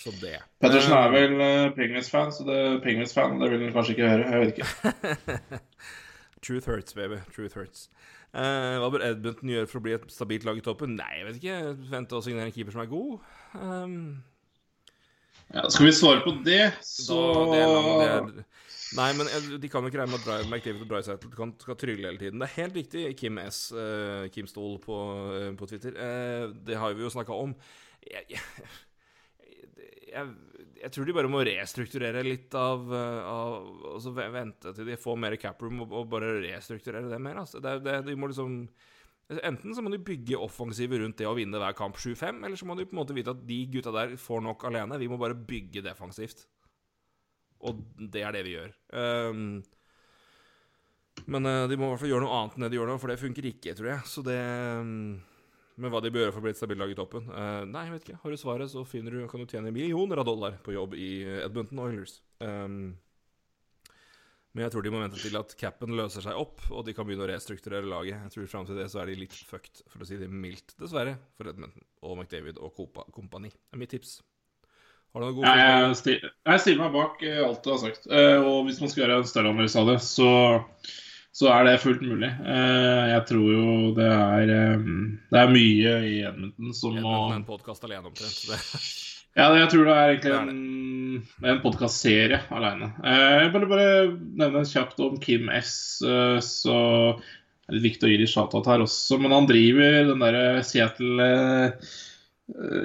Så 0.00 0.10
det. 0.20 0.38
Pettersen 0.60 0.96
er 0.96 1.12
vel 1.12 1.36
uh, 1.38 1.74
Penguins-fan, 1.76 2.32
så 2.34 2.48
det 2.48 2.58
Penguins-fan, 2.82 3.36
det 3.40 3.50
vil 3.52 3.62
han 3.66 3.76
kanskje 3.76 3.94
ikke 3.94 4.08
høre. 4.10 4.32
Jeg 4.32 4.40
vet 4.40 4.56
ikke. 4.56 5.60
Truth 6.44 6.68
hurts, 6.68 6.96
baby. 6.96 7.22
Truth 7.32 7.56
hurts. 7.56 7.88
Eh, 8.34 8.76
hva 8.82 8.90
bør 8.92 9.04
Edmonton 9.06 9.52
gjøre 9.54 9.70
for 9.70 9.80
å 9.80 9.86
bli 9.86 9.96
et 9.96 10.06
stabilt 10.12 10.44
lag 10.44 10.58
i 10.60 10.64
toppen? 10.64 10.96
Nei, 10.98 11.10
jeg 11.20 11.26
vet 11.30 11.40
ikke. 11.40 11.58
Vente 11.92 12.18
og 12.18 12.24
signere 12.26 12.50
en 12.50 12.54
keeper 12.54 12.74
som 12.76 12.84
er 12.84 12.92
god. 12.92 13.18
Um, 13.56 13.98
Ja, 15.52 15.68
skal 15.70 15.86
vi 15.86 15.92
svare 15.92 16.22
på 16.24 16.32
det, 16.44 16.72
så 16.82 17.16
det 17.52 17.58
er 17.60 17.68
lang, 17.68 17.88
det 18.00 18.06
er, 18.08 18.46
Nei, 18.94 19.08
men 19.18 19.28
eh, 19.28 19.48
de 19.60 19.68
kan 19.70 19.82
jo 19.82 19.90
ikke 19.90 20.00
regne 20.00 20.14
med 20.14 20.28
at 20.30 20.46
McDavid 20.48 20.84
og 20.84 20.90
Drysettle 20.92 21.30
kan, 21.34 21.52
skal 21.60 21.76
trylle 21.78 22.06
hele 22.08 22.20
tiden. 22.20 22.40
Det 22.40 22.46
er 22.46 22.62
helt 22.62 22.76
riktig, 22.78 23.04
Kim 23.18 23.40
S. 23.42 23.66
Uh, 23.74 24.28
Kim 24.34 24.46
Ståhl 24.46 24.78
på, 24.82 24.98
uh, 25.34 25.50
på 25.58 25.66
Twitter. 25.70 25.96
Uh, 25.98 26.54
det 26.66 26.78
har 26.78 26.94
vi 26.94 27.02
jo 27.02 27.10
snakka 27.10 27.34
om. 27.34 27.54
Jeg, 28.06 28.22
jeg, 28.30 28.68
jeg, 29.42 29.88
jeg 30.12 30.26
tror 30.92 31.06
de 31.08 31.14
bare 31.16 31.30
må 31.30 31.40
restrukturere 31.46 32.24
litt 32.26 32.54
av, 32.58 32.82
eh, 32.92 33.20
av 33.30 33.68
Altså 33.94 34.12
ve- 34.16 34.30
vente 34.34 34.74
til 34.74 34.88
de 34.90 34.96
får 35.00 35.16
mer 35.20 35.36
caproom 35.40 35.84
og, 35.84 35.92
og 35.92 36.10
bare 36.12 36.34
restrukturere 36.42 37.08
det 37.08 37.20
mer. 37.22 37.40
Altså. 37.44 37.62
Det, 37.62 37.78
det, 37.86 38.00
de 38.08 38.16
må 38.18 38.28
liksom 38.32 38.66
Enten 39.40 39.72
så 39.72 39.80
må 39.80 39.88
de 39.88 40.02
bygge 40.04 40.36
offensivet 40.36 41.00
rundt 41.00 41.16
det 41.16 41.24
å 41.24 41.32
vinne 41.32 41.56
hver 41.56 41.72
kamp 41.72 41.96
7-5, 41.96 42.42
eller 42.44 42.60
så 42.60 42.66
må 42.68 42.74
de 42.76 42.84
på 42.84 42.92
en 42.92 42.98
måte 43.00 43.14
vite 43.16 43.32
at 43.32 43.46
de 43.48 43.56
gutta 43.72 43.88
der 43.94 44.18
får 44.20 44.42
nok 44.44 44.66
alene. 44.68 44.98
Vi 45.00 45.08
må 45.08 45.16
bare 45.16 45.32
bygge 45.32 45.80
defensivt. 45.80 46.42
Og 47.64 47.80
det 47.96 48.20
er 48.20 48.36
det 48.36 48.42
vi 48.44 48.52
gjør. 48.58 48.74
Um, 48.92 49.62
men 51.30 51.48
eh, 51.48 51.64
de 51.70 51.78
må 51.78 51.86
i 51.86 51.92
hvert 51.94 52.02
fall 52.02 52.12
gjøre 52.12 52.26
noe 52.26 52.40
annet 52.40 52.58
enn 52.58 52.66
det 52.66 52.70
de 52.74 52.78
gjør 52.80 52.90
nå, 52.92 52.98
for 53.00 53.12
det 53.12 53.20
funker 53.22 53.48
ikke, 53.48 53.74
tror 53.78 53.90
jeg. 53.94 54.10
Så 54.10 54.24
det 54.26 54.36
ehm, 54.36 54.98
Men 55.76 55.90
hva 55.90 55.98
de 56.04 56.10
bør 56.14 56.22
gjøre 56.26 56.34
for 56.36 56.42
å 56.42 56.44
bli 56.44 56.52
et 56.54 56.58
stabilt 56.60 56.78
lag 56.78 56.92
i 56.92 56.96
toppen 56.98 57.24
Uh, 57.34 57.64
Nei, 57.66 57.86
jeg 57.88 57.94
vet 57.96 58.04
ikke. 58.08 58.18
Har 58.22 58.30
du 58.30 58.38
svaret, 58.38 58.70
så 58.70 58.84
finner 58.86 59.10
du, 59.16 59.24
kan 59.30 59.42
du 59.42 59.46
tjene 59.50 59.72
millioner 59.74 60.20
av 60.22 60.28
dollar 60.28 60.60
på 60.62 60.74
jobb 60.76 60.94
i 60.94 61.08
Edmonton 61.42 61.80
Oilers. 61.82 62.20
Um, 62.38 62.92
men 64.54 64.62
jeg 64.68 64.70
tror 64.70 64.84
de 64.86 64.90
må 64.94 65.00
vente 65.02 65.18
til 65.18 65.34
at 65.34 65.50
capen 65.58 65.96
løser 65.98 66.22
seg 66.22 66.36
opp, 66.38 66.60
og 66.70 66.84
de 66.86 66.92
kan 66.94 67.08
begynne 67.08 67.24
å 67.26 67.30
restrukturere 67.32 67.88
laget. 67.90 68.20
Jeg 68.22 68.34
tror 68.36 68.46
Fram 68.52 68.68
til 68.68 68.78
det 68.78 68.84
så 68.92 69.00
er 69.02 69.10
de 69.10 69.16
litt 69.18 69.34
fucked, 69.34 69.80
for 69.90 70.04
å 70.04 70.06
si 70.06 70.14
det 70.20 70.28
mildt, 70.30 70.76
dessverre, 70.78 71.16
for 71.34 71.50
Edmonton 71.50 71.82
og 72.06 72.20
McDavid 72.20 72.60
og 72.62 72.70
Copa 72.76 73.02
kompani. 73.16 73.50
Det 73.50 73.74
er 73.74 73.82
mitt 73.82 73.90
tips. 73.96 74.20
Har 75.10 75.24
du 75.24 75.26
noen 75.26 75.34
gode 75.40 75.50
Ja, 75.58 75.64
jeg, 75.88 75.98
sti- 75.98 76.20
jeg 76.22 76.62
stiller 76.62 76.84
meg 76.84 76.94
bak 76.94 77.20
eh, 77.26 77.40
alt 77.42 77.66
du 77.66 77.72
har 77.74 77.82
sagt. 77.82 78.06
Uh, 78.06 78.46
Og 78.46 78.60
hvis 78.68 78.78
man 78.82 78.90
skal 78.94 79.02
gjøre 79.08 79.18
en 79.24 79.28
større 79.32 79.50
analyse 79.56 79.82
av 79.82 79.90
det, 79.90 79.98
så, 80.06 80.30
så 81.34 81.48
er 81.50 81.64
det 81.66 81.78
fullt 81.82 82.02
mulig. 82.06 82.28
Eh, 82.46 83.04
Jeg 83.10 83.24
tror 83.30 83.48
jo 83.50 83.64
det 83.96 84.06
er 84.06 84.52
eh, 84.54 84.84
Det 85.32 85.40
er 85.40 85.50
mye 85.50 85.94
i 86.06 86.12
Edmonton 86.28 86.76
som 86.78 86.94
må 86.94 87.00
Edmonton 87.00 87.32
er 87.32 87.40
en 87.40 87.48
podkast 87.48 87.88
alene, 87.88 88.06
omtrent. 88.12 88.44
Det. 88.52 88.60
Ja, 89.34 89.48
jeg 89.58 89.66
tror 89.72 89.88
det 89.88 89.94
er 89.98 90.10
egentlig 90.12 90.30
Det 90.30 90.36
er 90.38 90.50
en, 90.52 91.22
er 91.42 91.48
en 91.56 91.62
podkastserie 91.64 92.36
alene. 92.54 92.92
Jeg 93.02 93.48
vil 93.50 93.64
bare 93.66 93.88
nevne 94.38 94.60
kjapt 94.70 95.00
om 95.02 95.16
Kim 95.18 95.48
S. 95.50 95.72
eh, 96.06 96.36
Så 96.38 96.76
det 97.64 97.80
er 97.80 97.82
viktig 97.82 98.06
å 98.06 98.12
gi 98.12 98.20
litt 98.20 98.30
shout-out 98.30 98.68
her 98.70 98.84
også, 98.84 99.18
men 99.18 99.32
han 99.34 99.48
driver 99.50 100.04
den 100.12 100.22
derre 100.22 100.62
Seattle 100.68 101.26
eh, 101.26 101.94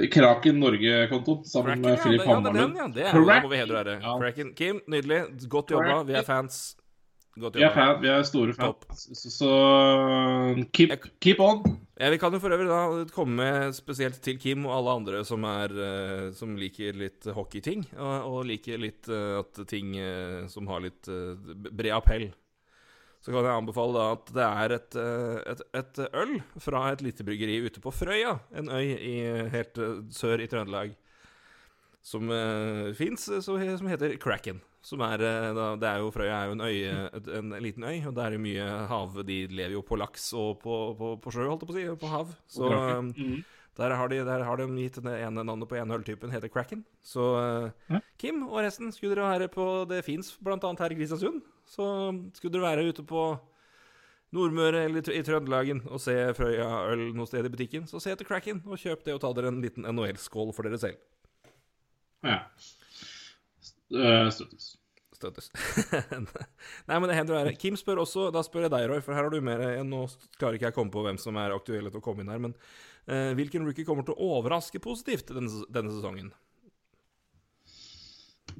Kraken 0.09 0.57
Norge-kontoen 0.63 1.45
sammen 1.45 1.83
Kraken, 1.83 1.85
med 1.85 1.91
ja, 1.91 2.01
Philip 2.01 2.25
ja, 2.25 2.39
det 2.39 2.49
er 2.49 2.59
den, 2.63 2.75
ja. 2.79 2.87
Det 2.95 3.05
er, 3.11 3.21
det 3.29 3.39
må 3.43 3.51
vi 3.51 3.59
hedre 3.59 3.81
ære. 3.83 3.95
Ja. 4.01 4.17
Kraken. 4.23 4.53
Kim, 4.55 4.79
nydelig. 4.89 5.21
Godt 5.51 5.73
jobba. 5.75 6.01
Vi 6.07 6.15
er 6.17 6.25
fans. 6.25 6.61
Vi 7.37 7.63
er, 7.63 7.71
fan, 7.71 7.99
vi 8.01 8.09
er 8.11 8.23
store 8.27 8.53
fan 8.57 8.73
fans, 8.83 9.05
så, 9.15 9.29
så 9.31 9.51
keep, 10.75 11.05
keep 11.23 11.39
on. 11.43 11.61
Ja, 11.99 12.09
vi 12.11 12.17
kan 12.19 12.33
jo 12.33 12.39
for 12.41 12.51
øvrig 12.55 12.67
da 12.67 13.05
komme 13.13 13.37
med 13.37 13.75
spesielt 13.77 14.21
til 14.23 14.39
Kim 14.39 14.65
og 14.67 14.73
alle 14.77 14.95
andre 15.01 15.21
som, 15.27 15.43
er, 15.47 15.73
eh, 15.85 16.25
som 16.35 16.57
liker 16.59 16.97
litt 16.99 17.27
hockeyting, 17.35 17.85
og, 17.97 18.13
og 18.27 18.45
liker 18.49 18.79
litt 18.81 19.09
eh, 19.11 19.39
at 19.39 19.59
ting 19.69 19.97
eh, 19.99 20.45
som 20.51 20.67
har 20.71 20.83
litt 20.83 21.09
bred 21.69 21.91
appell. 21.95 22.29
Så 23.19 23.33
kan 23.33 23.43
jeg 23.43 23.51
anbefale 23.51 23.99
da 23.99 24.05
at 24.15 24.31
det 24.31 24.47
er 24.47 24.73
et, 24.77 24.97
et, 25.51 25.63
et 25.75 25.99
øl 26.07 26.37
fra 26.63 26.85
et 26.93 27.03
lite 27.03 27.25
bryggeri 27.27 27.57
ute 27.67 27.83
på 27.83 27.91
Frøya, 27.91 28.37
en 28.55 28.71
øy 28.71 28.95
i, 28.95 29.15
helt 29.51 29.75
sør 30.15 30.39
i 30.39 30.47
Trøndelag, 30.47 30.93
som 31.99 32.31
uh, 32.31 32.95
fins, 32.95 33.27
som 33.43 33.59
heter 33.59 34.15
Kraken. 34.23 34.63
Som 34.81 35.01
er, 35.03 35.19
eh, 35.27 35.49
da, 35.57 35.65
det 35.75 35.87
er 35.89 35.99
jo 35.99 36.11
Frøya 36.15 36.35
er 36.39 36.45
jo 36.47 36.53
en, 36.55 36.61
øy, 36.63 37.33
en 37.37 37.49
liten 37.63 37.83
øy, 37.83 37.97
og 38.07 38.13
det 38.15 38.23
er 38.25 38.35
jo 38.37 38.39
mye 38.45 38.67
hav. 38.87 39.17
De 39.27 39.39
lever 39.51 39.73
jo 39.75 39.81
på 39.83 39.97
laks 39.99 40.29
og 40.39 40.59
på, 40.61 40.75
på, 40.95 41.09
på 41.19 41.33
sjø, 41.35 41.47
holdt 41.49 41.65
jeg 41.65 41.69
på 41.69 41.75
å 41.75 41.79
si, 41.79 41.87
på 42.05 42.11
hav. 42.13 42.35
Så 42.47 42.69
eh, 42.71 43.01
Mhm. 43.09 43.41
der 43.79 43.93
har, 43.95 44.07
de, 44.11 44.17
der 44.27 44.41
har 44.43 44.57
de 44.59 44.65
gitt 44.79 44.97
det 45.03 45.17
ene 45.23 45.43
navnet 45.43 45.67
på 45.69 45.77
ene 45.79 45.95
øltypen, 45.99 46.31
heter 46.31 46.49
Kraken. 46.51 46.85
Så 47.03 47.27
eh, 47.39 47.69
Ja. 47.91 47.99
Kim 48.17 48.41
og 48.47 48.57
resten, 48.63 48.91
skulle 48.95 49.15
dere 49.15 49.29
være 49.39 49.47
på 49.51 49.67
Det 49.87 50.01
fins 50.07 50.31
bl.a. 50.39 50.55
her 50.59 50.91
i 50.91 50.97
Kristiansund. 50.99 51.41
Så 51.67 51.85
skulle 52.35 52.55
dere 52.57 52.65
være 52.75 52.87
ute 52.89 53.03
på 53.07 53.27
Nordmøre 54.31 54.83
eller 54.85 55.07
i 55.11 55.21
Trøndelagen 55.25 55.79
og 55.89 55.99
se 56.03 56.13
Frøya 56.37 56.65
øl 56.91 57.07
noe 57.17 57.25
sted 57.25 57.47
i 57.47 57.49
butikken, 57.49 57.87
så 57.89 57.97
se 57.99 58.11
etter 58.13 58.27
Kraken 58.27 58.59
og 58.65 58.77
kjøp 58.77 59.03
det 59.07 59.15
og 59.15 59.21
ta 59.23 59.31
dere 59.33 59.49
en 59.49 59.61
liten 59.63 59.87
NHL-skål 59.89 60.51
for 60.53 60.67
dere 60.67 60.77
selv. 60.77 60.99
Ja. 62.23 62.43
Eh, 63.89 64.29
Støttes. 64.33 64.75
Støttes. 65.19 65.49
Nei, 66.87 66.95
men 66.95 67.07
det 67.09 67.17
hender 67.17 67.35
å 67.35 67.39
være 67.41 67.55
Kim 67.59 67.75
spør 67.79 68.03
også, 68.05 68.29
da 68.31 68.43
spør 68.45 68.67
jeg 68.67 68.73
deg, 68.75 68.85
Roy, 68.87 69.01
for 69.03 69.17
her 69.17 69.25
har 69.27 69.33
du 69.33 69.41
mer 69.43 69.63
Nå 69.83 70.05
klarer 70.39 70.55
ikke 70.55 70.69
jeg 70.69 70.75
å 70.75 70.77
komme 70.77 70.93
på 70.93 71.03
hvem 71.03 71.19
som 71.19 71.39
er 71.41 71.55
aktuelle 71.55 71.91
til 71.91 71.99
å 71.99 72.05
komme 72.05 72.23
inn 72.23 72.31
her, 72.31 72.39
men 72.39 72.53
uh, 72.55 73.33
hvilken 73.35 73.65
rookie 73.67 73.87
kommer 73.87 74.07
til 74.07 74.15
å 74.15 74.29
overraske 74.37 74.79
positivt 74.83 75.33
denne, 75.35 75.65
denne 75.67 75.91
sesongen? 75.91 76.31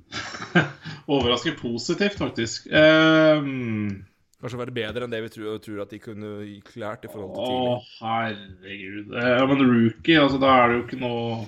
overraske 1.16 1.56
positivt, 1.62 2.20
faktisk. 2.20 2.68
Um... 2.74 4.06
Kanskje 4.40 4.60
være 4.62 4.72
bedre 4.72 5.04
enn 5.04 5.12
det 5.12 5.20
vi 5.26 5.32
tror, 5.34 5.58
tror 5.60 5.82
at 5.84 5.92
de 5.92 5.98
kunne 6.00 6.30
klart 6.64 7.04
i 7.04 7.10
forhold 7.12 7.34
til 7.36 7.56
Å, 7.60 7.80
herregud. 8.00 9.10
Eh, 9.12 9.32
Ja, 9.36 9.48
men 9.50 9.64
rookie, 9.66 10.16
altså, 10.16 10.40
da 10.40 10.54
er 10.62 10.70
det 10.70 10.78
jo 10.78 10.84
ikke 10.86 11.00
noe 11.02 11.42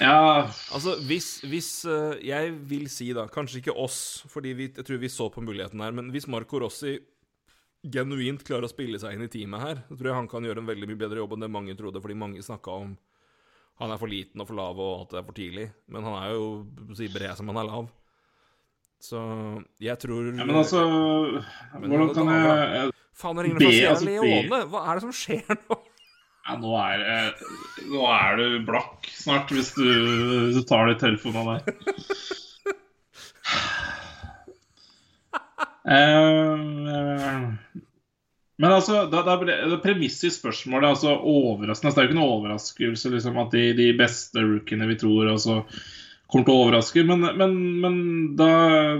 Ja, 0.00 0.48
Altså, 0.72 0.96
hvis, 1.08 1.40
hvis 1.48 1.70
eh, 1.88 2.18
Jeg 2.28 2.52
vil 2.70 2.88
si, 2.92 3.12
da, 3.16 3.26
kanskje 3.32 3.60
ikke 3.62 3.74
oss, 3.76 4.22
fordi 4.30 4.52
vi, 4.58 4.68
jeg 4.76 4.84
tror 4.88 5.00
vi 5.02 5.08
så 5.12 5.28
på 5.32 5.42
muligheten 5.44 5.80
her, 5.82 5.92
men 5.96 6.10
hvis 6.14 6.28
Marco 6.30 6.60
Rossi 6.62 6.98
genuint 7.82 8.44
klarer 8.46 8.68
å 8.68 8.70
spille 8.70 8.98
seg 9.02 9.16
inn 9.16 9.24
i 9.26 9.30
teamet 9.32 9.60
her, 9.64 9.80
så 9.88 9.96
tror 9.98 10.10
jeg 10.12 10.18
han 10.20 10.28
kan 10.30 10.44
gjøre 10.46 10.62
en 10.62 10.68
veldig 10.70 10.86
mye 10.92 11.00
bedre 11.00 11.18
jobb 11.18 11.32
enn 11.34 11.42
det 11.46 11.50
mange 11.50 11.74
trodde, 11.78 12.02
fordi 12.04 12.14
mange 12.14 12.44
snakka 12.46 12.70
om 12.84 12.92
han 13.82 13.90
er 13.90 13.98
for 13.98 14.06
liten 14.12 14.38
og 14.38 14.46
for 14.46 14.54
lav 14.54 14.78
og 14.78 15.00
at 15.02 15.10
det 15.10 15.18
er 15.18 15.26
for 15.26 15.34
tidlig. 15.34 15.64
Men 15.90 16.04
han 16.06 16.14
er 16.20 16.34
jo 16.36 16.44
si, 16.94 17.08
bred 17.10 17.34
som 17.40 17.48
han 17.50 17.58
er 17.64 17.66
lav. 17.66 17.88
Så 19.02 19.18
jeg 19.82 19.98
tror 19.98 20.28
ja 20.30 20.44
men 20.46 20.54
altså 20.60 20.84
Hvordan 21.74 22.12
kan 22.14 22.28
jeg 22.30 22.76
jeg- 22.76 22.92
Faen, 23.18 23.36
det 23.36 23.44
ringer 23.44 23.58
fra 23.60 23.72
Sierra 23.74 23.96
Leone! 24.06 24.60
Hva 24.70 24.84
er 24.88 24.94
det 24.94 25.02
som 25.02 25.10
skjer 25.12 25.42
nå? 25.58 25.76
Ja, 26.42 26.56
nå, 26.58 26.72
er, 26.74 27.02
eh, 27.06 27.42
nå 27.90 28.06
er 28.10 28.38
du 28.40 28.46
blakk 28.66 29.06
snart, 29.14 29.52
hvis 29.54 29.72
du, 29.76 29.86
hvis 29.86 30.58
du 30.58 30.64
tar 30.66 30.90
de 30.90 30.98
telefonene 31.00 31.60
der. 31.60 31.76
Eh, 35.82 36.58
men 38.62 38.70
altså, 38.70 39.00
det, 39.10 39.22
det 39.42 39.78
premisset 39.82 40.28
i 40.28 40.34
spørsmålet 40.34 40.92
altså 40.92 41.16
overraskende. 41.16 41.90
altså, 41.90 41.96
Det 41.96 42.02
er 42.02 42.06
jo 42.06 42.12
ikke 42.12 42.20
noe 42.20 42.36
overraskelse 42.36 43.10
liksom, 43.16 43.40
at 43.42 43.56
de, 43.56 43.64
de 43.80 43.88
beste 43.98 44.44
rookiene 44.46 44.86
vi 44.92 45.00
tror 45.00 45.32
altså, 45.32 45.56
kommer 46.30 46.46
til 46.46 46.54
å 46.54 46.60
overraske, 46.68 47.02
men, 47.08 47.26
men, 47.38 47.58
men 47.82 47.98
da 48.38 48.52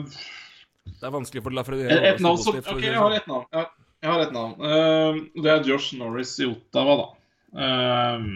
Det 0.02 1.06
er 1.06 1.14
vanskelig 1.14 1.44
for 1.47 1.62
for 1.70 1.78
Et, 1.78 2.10
et 2.10 2.27
navn 2.27 2.43
som 2.43 2.59
OK, 2.59 2.82
jeg 2.82 2.98
har 2.98 3.14
et 3.14 3.31
navn. 3.31 3.47
Jeg 3.55 3.70
jeg 4.02 4.10
har 4.10 4.23
et 4.24 4.32
navn. 4.35 4.55
Uh, 4.59 5.43
det 5.44 5.51
er 5.51 5.69
Josh 5.69 5.94
Norris 5.94 6.35
i 6.43 6.48
Ottawa, 6.48 6.97
da. 6.98 7.05
Eh, 7.52 8.26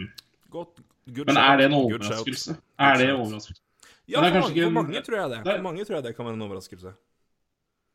good 0.51 0.83
men 1.25 1.37
er 1.37 1.57
det 1.57 1.65
en 1.69 1.73
overraskelse? 1.77 2.57
Er 2.79 2.97
det 2.99 3.09
overraskelse? 3.15 3.61
Ja, 4.07 4.21
det 4.23 4.31
for, 4.33 4.39
mange, 4.47 4.63
for 4.63 4.71
mange 4.75 5.01
tror 5.03 5.17
jeg 5.19 5.29
det. 5.33 5.39
det 5.43 5.55
For 5.57 5.63
mange 5.65 5.85
tror 5.85 5.95
jeg 5.97 6.03
det 6.03 6.15
kan 6.15 6.25
være 6.25 6.37
en 6.37 6.45
overraskelse. 6.47 6.93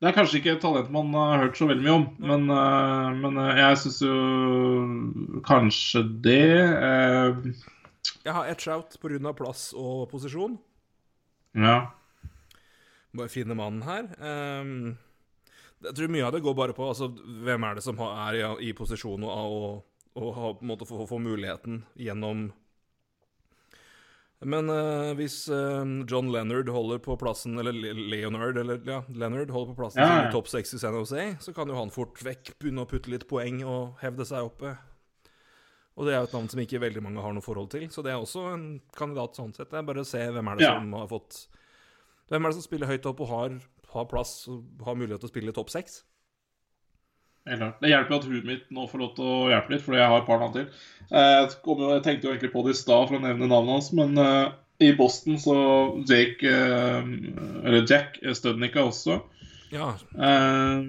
Det 0.02 0.08
er 0.10 0.16
kanskje 0.16 0.40
ikke 0.40 0.56
et 0.56 0.60
talent 0.64 0.90
man 0.90 1.12
har 1.14 1.44
hørt 1.44 1.56
så 1.56 1.68
veldig 1.70 1.84
mye 1.86 1.94
om, 1.94 2.06
men, 2.18 2.48
eh, 2.50 3.20
men 3.22 3.38
eh, 3.38 3.60
jeg 3.60 3.78
syns 3.84 4.00
jo 4.02 4.16
kanskje 5.46 6.02
det. 6.24 6.58
eh, 6.58 7.52
Jeg 8.24 8.34
har 8.34 8.46
ett 8.50 8.60
shout 8.60 8.98
pga. 9.00 9.32
plass 9.32 9.72
og 9.76 10.08
posisjon. 10.10 10.58
ja. 11.54 11.92
Bare 13.14 13.28
finne 13.28 13.52
mannen 13.54 13.82
her. 13.84 14.06
Ehm, 14.24 14.96
jeg 15.84 15.94
tror 15.94 16.08
mye 16.08 16.24
av 16.24 16.32
det 16.32 16.40
går 16.40 16.54
bare 16.56 16.72
på 16.72 16.86
altså, 16.88 17.10
hvem 17.44 17.64
er 17.68 17.74
det 17.74 17.82
som 17.84 17.98
er 18.00 18.38
i, 18.38 18.70
i 18.70 18.72
posisjon 18.72 19.22
og, 19.22 19.30
og, 19.52 19.82
og 20.18 20.34
ha, 20.36 20.50
på 20.58 20.64
en 20.64 20.68
måte 20.72 20.86
få, 20.88 21.06
få 21.08 21.18
muligheten 21.22 21.82
gjennom 21.96 22.50
Men 24.44 24.68
uh, 24.70 25.12
hvis 25.14 25.36
uh, 25.48 25.84
John 26.10 26.32
Leonard 26.34 26.68
holder 26.74 26.98
på 27.04 27.14
plassen 27.20 27.54
Eller 27.62 27.72
Leonard, 27.72 28.58
eller 28.58 28.80
ja, 28.88 29.02
Leonard 29.08 29.52
holder 29.54 29.72
på 29.72 29.78
plassen 29.84 30.02
Ja, 30.02 30.08
ja. 30.24 30.28
i 30.28 30.32
topp 30.34 30.50
seks 30.50 30.74
i 30.74 30.80
San 30.82 30.96
Jose, 30.98 31.28
så 31.40 31.54
kan 31.54 31.70
jo 31.70 31.78
han 31.78 31.92
fort 31.94 32.18
vekk 32.26 32.56
begynne 32.58 32.82
å 32.84 32.90
putte 32.90 33.12
litt 33.12 33.28
poeng 33.30 33.62
og 33.64 34.02
hevde 34.02 34.26
seg 34.28 34.48
oppe. 34.50 34.74
Og 35.94 36.08
det 36.08 36.14
er 36.14 36.22
jo 36.22 36.28
et 36.30 36.34
navn 36.34 36.48
som 36.50 36.60
ikke 36.62 36.80
veldig 36.82 37.02
mange 37.04 37.22
har 37.22 37.34
noe 37.36 37.44
forhold 37.44 37.70
til, 37.74 37.84
så 37.92 38.02
det 38.02 38.14
er 38.14 38.20
også 38.22 38.46
en 38.54 38.62
kandidat 38.96 39.36
sånn 39.36 39.52
sett. 39.52 39.68
Det 39.70 39.76
er 39.78 39.84
bare 39.84 40.02
å 40.02 40.08
se 40.08 40.22
hvem 40.32 40.48
er 40.48 40.56
det 40.58 40.64
Ja. 40.64 40.78
som 40.80 40.92
har 40.96 41.10
fått 41.10 41.42
Hvem 42.32 42.46
er 42.46 42.48
det 42.48 42.56
som 42.56 42.64
spiller 42.64 42.88
høyt 42.88 43.06
opp 43.10 43.18
og 43.20 43.28
har, 43.28 43.56
har 43.92 44.06
plass 44.08 44.48
og 44.48 44.64
har 44.86 44.94
mulighet 44.96 45.20
til 45.20 45.28
å 45.28 45.32
spille 45.34 45.52
topp 45.52 45.68
seks? 45.74 45.98
Det 47.42 47.90
hjelper 47.90 48.14
jo 48.14 48.18
at 48.20 48.26
huet 48.30 48.46
mitt 48.46 48.66
nå 48.70 48.84
får 48.86 49.00
lov 49.02 49.14
til 49.16 49.26
å 49.26 49.38
hjelpe 49.50 49.74
litt, 49.74 49.82
fordi 49.82 49.98
jeg 49.98 50.10
har 50.12 50.20
et 50.20 50.28
par 50.28 50.42
navn 50.42 50.54
til. 50.54 50.66
Jeg, 51.10 51.48
tenkte 52.04 52.28
jo 52.28 52.32
egentlig 52.32 52.52
på 52.52 52.62
det 52.66 52.76
i 52.76 52.78
stad 52.78 53.08
for 53.08 53.18
å 53.18 53.22
nevne 53.24 53.48
navnet 53.50 53.74
hans, 53.74 53.88
men 53.98 54.14
uh, 54.20 54.54
i 54.82 54.92
Boston 54.96 55.40
så 55.42 55.56
Jake 56.08 56.46
uh, 56.46 57.02
Eller 57.66 57.86
Jack 57.88 58.20
Studnica 58.38 58.86
også. 58.86 59.20
Ja, 59.72 59.94
Uh, 60.12 60.84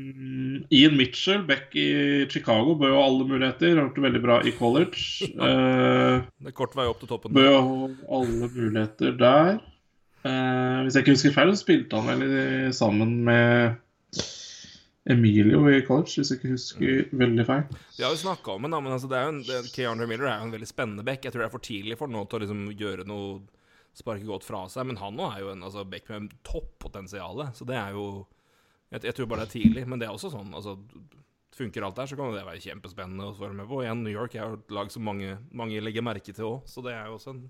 Ian 0.76 0.98
Mitchell, 1.00 1.46
back 1.48 1.72
i 1.80 2.28
Chicago, 2.30 2.76
bør 2.76 2.92
jo 2.92 3.02
alle 3.02 3.28
muligheter. 3.30 3.78
Har 3.78 3.88
gjort 3.88 3.98
det 3.98 4.04
veldig 4.06 4.22
bra 4.26 4.40
i 4.44 4.52
college. 4.58 5.30
Det 6.44 6.52
er 6.52 6.58
kort 6.58 6.76
vei 6.76 6.90
opp 6.92 7.00
til 7.02 7.10
toppen. 7.10 7.34
bør 7.34 7.50
jo 7.50 7.64
alle 8.12 8.50
muligheter 8.52 9.16
der. 9.18 9.62
Hvis 10.24 10.96
jeg 10.96 11.06
ikke 11.06 11.16
husker 11.16 11.36
feil, 11.36 11.56
så 11.56 11.64
spilte 11.64 12.00
han 12.00 12.22
vel 12.22 12.76
sammen 12.76 13.16
med 13.24 13.80
Emilio 15.10 15.66
i 15.68 15.82
college, 15.84 16.16
hvis 16.16 16.32
jeg 16.32 16.40
ikke 16.40 16.54
husker 16.54 17.16
veldig 17.20 17.46
feil. 17.48 17.64
Vi 17.98 18.06
har 18.06 18.14
jo 18.14 18.22
snakka 18.22 18.54
om 18.56 18.70
da, 18.70 18.80
men 18.80 18.96
altså, 18.96 19.10
det 19.12 19.18
er 19.20 19.26
jo 19.28 19.34
en, 19.34 19.72
Keandre 19.76 20.08
Miller 20.08 20.30
er 20.30 20.38
jo 20.40 20.48
en 20.48 20.54
veldig 20.56 20.70
spennende 20.70 21.04
back. 21.08 21.26
Jeg 21.26 21.36
tror 21.36 21.44
det 21.44 21.50
er 21.50 21.56
for 21.58 21.66
tidlig 21.68 21.98
for 22.00 22.12
nå 22.12 22.24
til 22.24 22.40
å 22.40 22.46
liksom 22.46 22.64
gjøre 22.80 23.08
noe 23.10 23.42
Sparke 23.94 24.26
godt 24.26 24.46
fra 24.48 24.64
seg. 24.72 24.88
Men 24.90 24.98
han 24.98 25.20
nå 25.20 25.28
er 25.30 25.44
jo 25.44 25.52
en 25.52 25.66
altså, 25.68 25.84
back 25.86 26.08
med 26.10 26.32
toppotensial, 26.48 27.44
så 27.54 27.68
det 27.70 27.76
er 27.78 27.98
jo 27.98 28.08
jeg, 28.94 29.04
jeg 29.10 29.18
tror 29.18 29.30
bare 29.30 29.44
det 29.44 29.50
er 29.50 29.58
tidlig, 29.58 29.84
men 29.90 30.02
det 30.02 30.08
er 30.08 30.16
også 30.16 30.32
sånn 30.34 30.54
altså, 30.54 30.78
Funker 31.54 31.86
alt 31.86 32.00
der, 32.00 32.08
så 32.10 32.16
kan 32.18 32.32
det 32.34 32.48
være 32.48 32.64
kjempespennende 32.64 33.28
å 33.30 33.34
være 33.38 33.54
med 33.54 33.68
på. 33.70 33.84
Igjen, 33.84 34.00
New 34.02 34.10
York 34.10 34.34
er 34.34 34.48
jo 34.48 34.56
et 34.58 34.72
lag 34.74 34.88
som 34.90 35.04
mange, 35.06 35.36
mange 35.54 35.84
legger 35.86 36.02
merke 36.02 36.34
til 36.34 36.48
òg, 36.48 36.64
så 36.66 36.82
det 36.82 36.96
er 36.96 37.12
jo 37.12 37.20
også 37.20 37.30
en, 37.30 37.44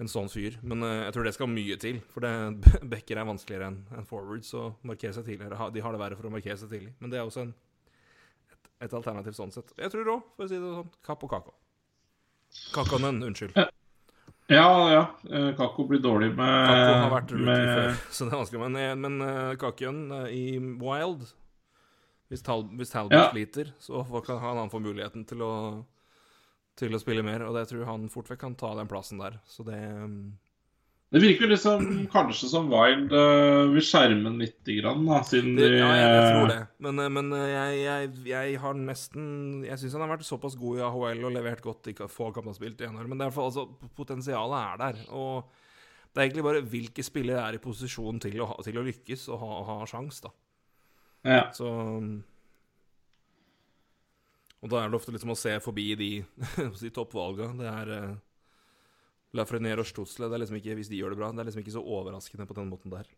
en 0.00 0.08
sånn 0.10 0.30
fyr. 0.32 0.56
Men 0.64 0.84
uh, 0.86 1.06
jeg 1.06 1.16
tror 1.16 1.26
det 1.28 1.34
skal 1.36 1.50
mye 1.52 1.76
til, 1.80 2.00
for 2.12 2.24
det, 2.24 2.32
backer 2.92 3.20
er 3.20 3.28
vanskeligere 3.28 3.70
enn 3.70 3.80
en 4.00 4.08
forwards 4.08 4.52
å 4.56 4.70
markere 4.86 5.16
seg 5.16 5.26
tidligere. 5.28 5.70
De 5.74 5.84
har 5.84 5.96
det 5.96 6.02
verre 6.02 6.18
for 6.18 6.30
å 6.30 6.32
markere 6.34 6.58
seg 6.60 6.72
tidlig, 6.72 6.94
men 7.00 7.12
det 7.12 7.20
er 7.20 7.28
også 7.28 7.44
en 7.46 7.52
et, 8.50 8.70
et 8.86 8.94
alternativ 8.96 9.36
sånn 9.36 9.52
sett. 9.54 9.74
Jeg 9.78 9.92
tror 9.92 10.14
òg, 10.16 10.30
for 10.36 10.46
å 10.46 10.50
si 10.50 10.58
det 10.58 10.72
sånn, 10.78 10.94
Kapp 11.06 11.26
og 11.26 11.34
Kako. 11.34 11.54
Kakonen, 12.74 13.22
unnskyld. 13.28 13.54
Ja, 14.50 14.66
ja. 14.90 15.02
eh, 15.30 15.54
Kako 15.56 15.84
blir 15.86 16.00
dårlig 16.02 16.32
med, 16.34 16.66
Kako 16.66 16.94
har 17.04 17.12
vært 17.12 17.34
rookie 17.36 17.46
med 17.46 17.68
før, 17.70 17.92
så 18.16 18.26
det 18.26 18.32
er 18.32 18.40
vanskelig. 18.40 18.62
Men, 18.64 18.78
eh, 18.80 18.96
men 18.98 19.22
uh, 19.22 19.52
Kakien 19.60 20.00
uh, 20.10 20.24
i 20.26 20.58
Wild 20.58 21.28
Hvis, 22.30 22.42
Tal 22.46 22.64
hvis 22.78 22.90
Talbot 22.90 23.14
Ja. 23.14 23.28
sliter, 23.30 23.70
så 23.78 24.02
kan 24.26 24.38
han, 24.42 24.58
han 24.64 24.72
få 24.72 24.82
muligheten 24.82 25.24
til 25.26 25.42
å, 25.46 25.52
til 26.80 26.96
å 26.96 27.00
spille 27.02 27.24
mer. 27.26 27.44
Og 27.46 27.56
det 27.56 27.66
tror 27.70 27.88
han 27.88 28.08
fort 28.12 28.30
vekk 28.30 28.40
kan 28.44 28.56
ta 28.58 28.72
den 28.78 28.88
plassen 28.90 29.20
der. 29.20 29.38
Så 29.48 29.64
det 29.66 29.78
mm, 29.78 30.32
Det 31.10 31.22
virker 31.22 31.50
liksom 31.50 31.86
kanskje 32.12 32.48
som 32.52 32.68
Wild 32.70 33.12
uh, 33.12 33.70
vil 33.72 33.84
skjerme 33.84 34.28
den 34.28 34.40
lite 34.44 34.76
grann, 34.78 35.02
da, 35.08 35.20
siden 35.26 35.56
de 35.58 35.66
Ja, 35.66 35.88
jeg, 35.98 36.10
jeg 36.14 36.34
tror 36.34 36.52
det. 36.52 36.58
Men, 36.86 37.02
eh, 37.02 37.12
men 37.16 37.32
eh, 37.36 37.46
jeg, 37.50 37.80
jeg, 37.82 38.10
jeg 38.30 38.60
har 38.62 38.76
nesten 38.78 39.24
Jeg 39.66 39.80
syns 39.80 39.96
han 39.98 40.04
har 40.06 40.12
vært 40.14 40.28
såpass 40.28 40.54
god 40.60 40.78
i 40.78 40.84
AHL 40.86 41.24
og 41.26 41.34
levert 41.34 41.64
godt 41.66 41.90
i 41.90 41.96
få 41.98 42.30
kamper 42.36 42.54
spilt 42.56 42.80
i 42.82 42.90
NHL. 42.90 43.10
Men 43.10 43.26
er 43.26 43.34
fall, 43.34 43.50
altså, 43.50 43.90
potensialet 43.98 44.60
er 44.60 44.84
der. 44.84 45.02
Og 45.10 45.50
det 46.10 46.18
er 46.18 46.26
egentlig 46.28 46.46
bare 46.46 46.66
hvilke 46.66 47.06
spillere 47.06 47.42
er 47.42 47.58
i 47.58 47.62
posisjon 47.62 48.18
til 48.22 48.40
å, 48.42 48.50
ha, 48.50 48.58
til 48.66 48.78
å 48.80 48.86
lykkes 48.86 49.28
og 49.30 49.42
ha, 49.42 49.58
ha 49.68 49.76
sjans, 49.90 50.22
da. 50.24 50.32
ja. 51.26 51.44
Så 51.54 51.70
Og 54.60 54.68
da 54.72 54.82
er 54.82 54.90
det 54.92 54.98
ofte 54.98 55.12
liksom 55.14 55.32
å 55.32 55.38
se 55.38 55.54
forbi 55.64 55.86
de, 55.96 56.10
de 56.82 56.90
toppvalga. 56.92 57.48
Det 57.56 57.70
er 57.70 57.92
uh, 57.94 58.18
Lafrenier 59.38 59.80
og 59.80 59.88
Stutzle. 59.88 60.28
Det 60.28 60.36
er 60.36 60.42
liksom 60.44 60.58
ikke, 60.60 60.76
hvis 60.80 60.90
de 60.92 60.98
gjør 61.00 61.14
det 61.14 61.20
bra, 61.22 61.30
det 61.32 61.44
er 61.44 61.48
liksom 61.48 61.62
ikke 61.64 61.76
så 61.78 61.84
overraskende 61.84 62.46
på 62.50 62.56
den 62.58 62.68
måten 62.72 62.92
der. 62.92 63.08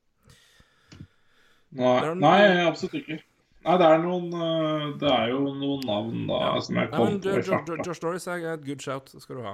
Nei, 1.73 1.98
noen- 2.05 2.20
nei, 2.20 2.40
absolutt 2.69 2.98
ikke. 3.01 3.19
Nei, 3.62 3.74
det 3.78 3.86
er 3.86 4.01
noen 4.02 4.24
eh, 4.35 4.86
Det 4.98 5.06
er 5.09 5.28
jo 5.31 5.43
noen 5.55 5.85
navn 5.86 6.24
da 6.27 6.39
som 6.66 6.78
jeg 6.81 6.90
kom 6.93 7.20
på 7.23 7.31
i 7.39 7.44
farta. 7.47 7.77
Josh 7.86 8.02
Doris 8.02 8.27
er 8.28 8.47
et 8.52 8.64
good 8.66 8.82
shout. 8.82 9.12
Det 9.14 9.23
skal 9.23 9.39
du 9.39 9.44
ha. 9.47 9.52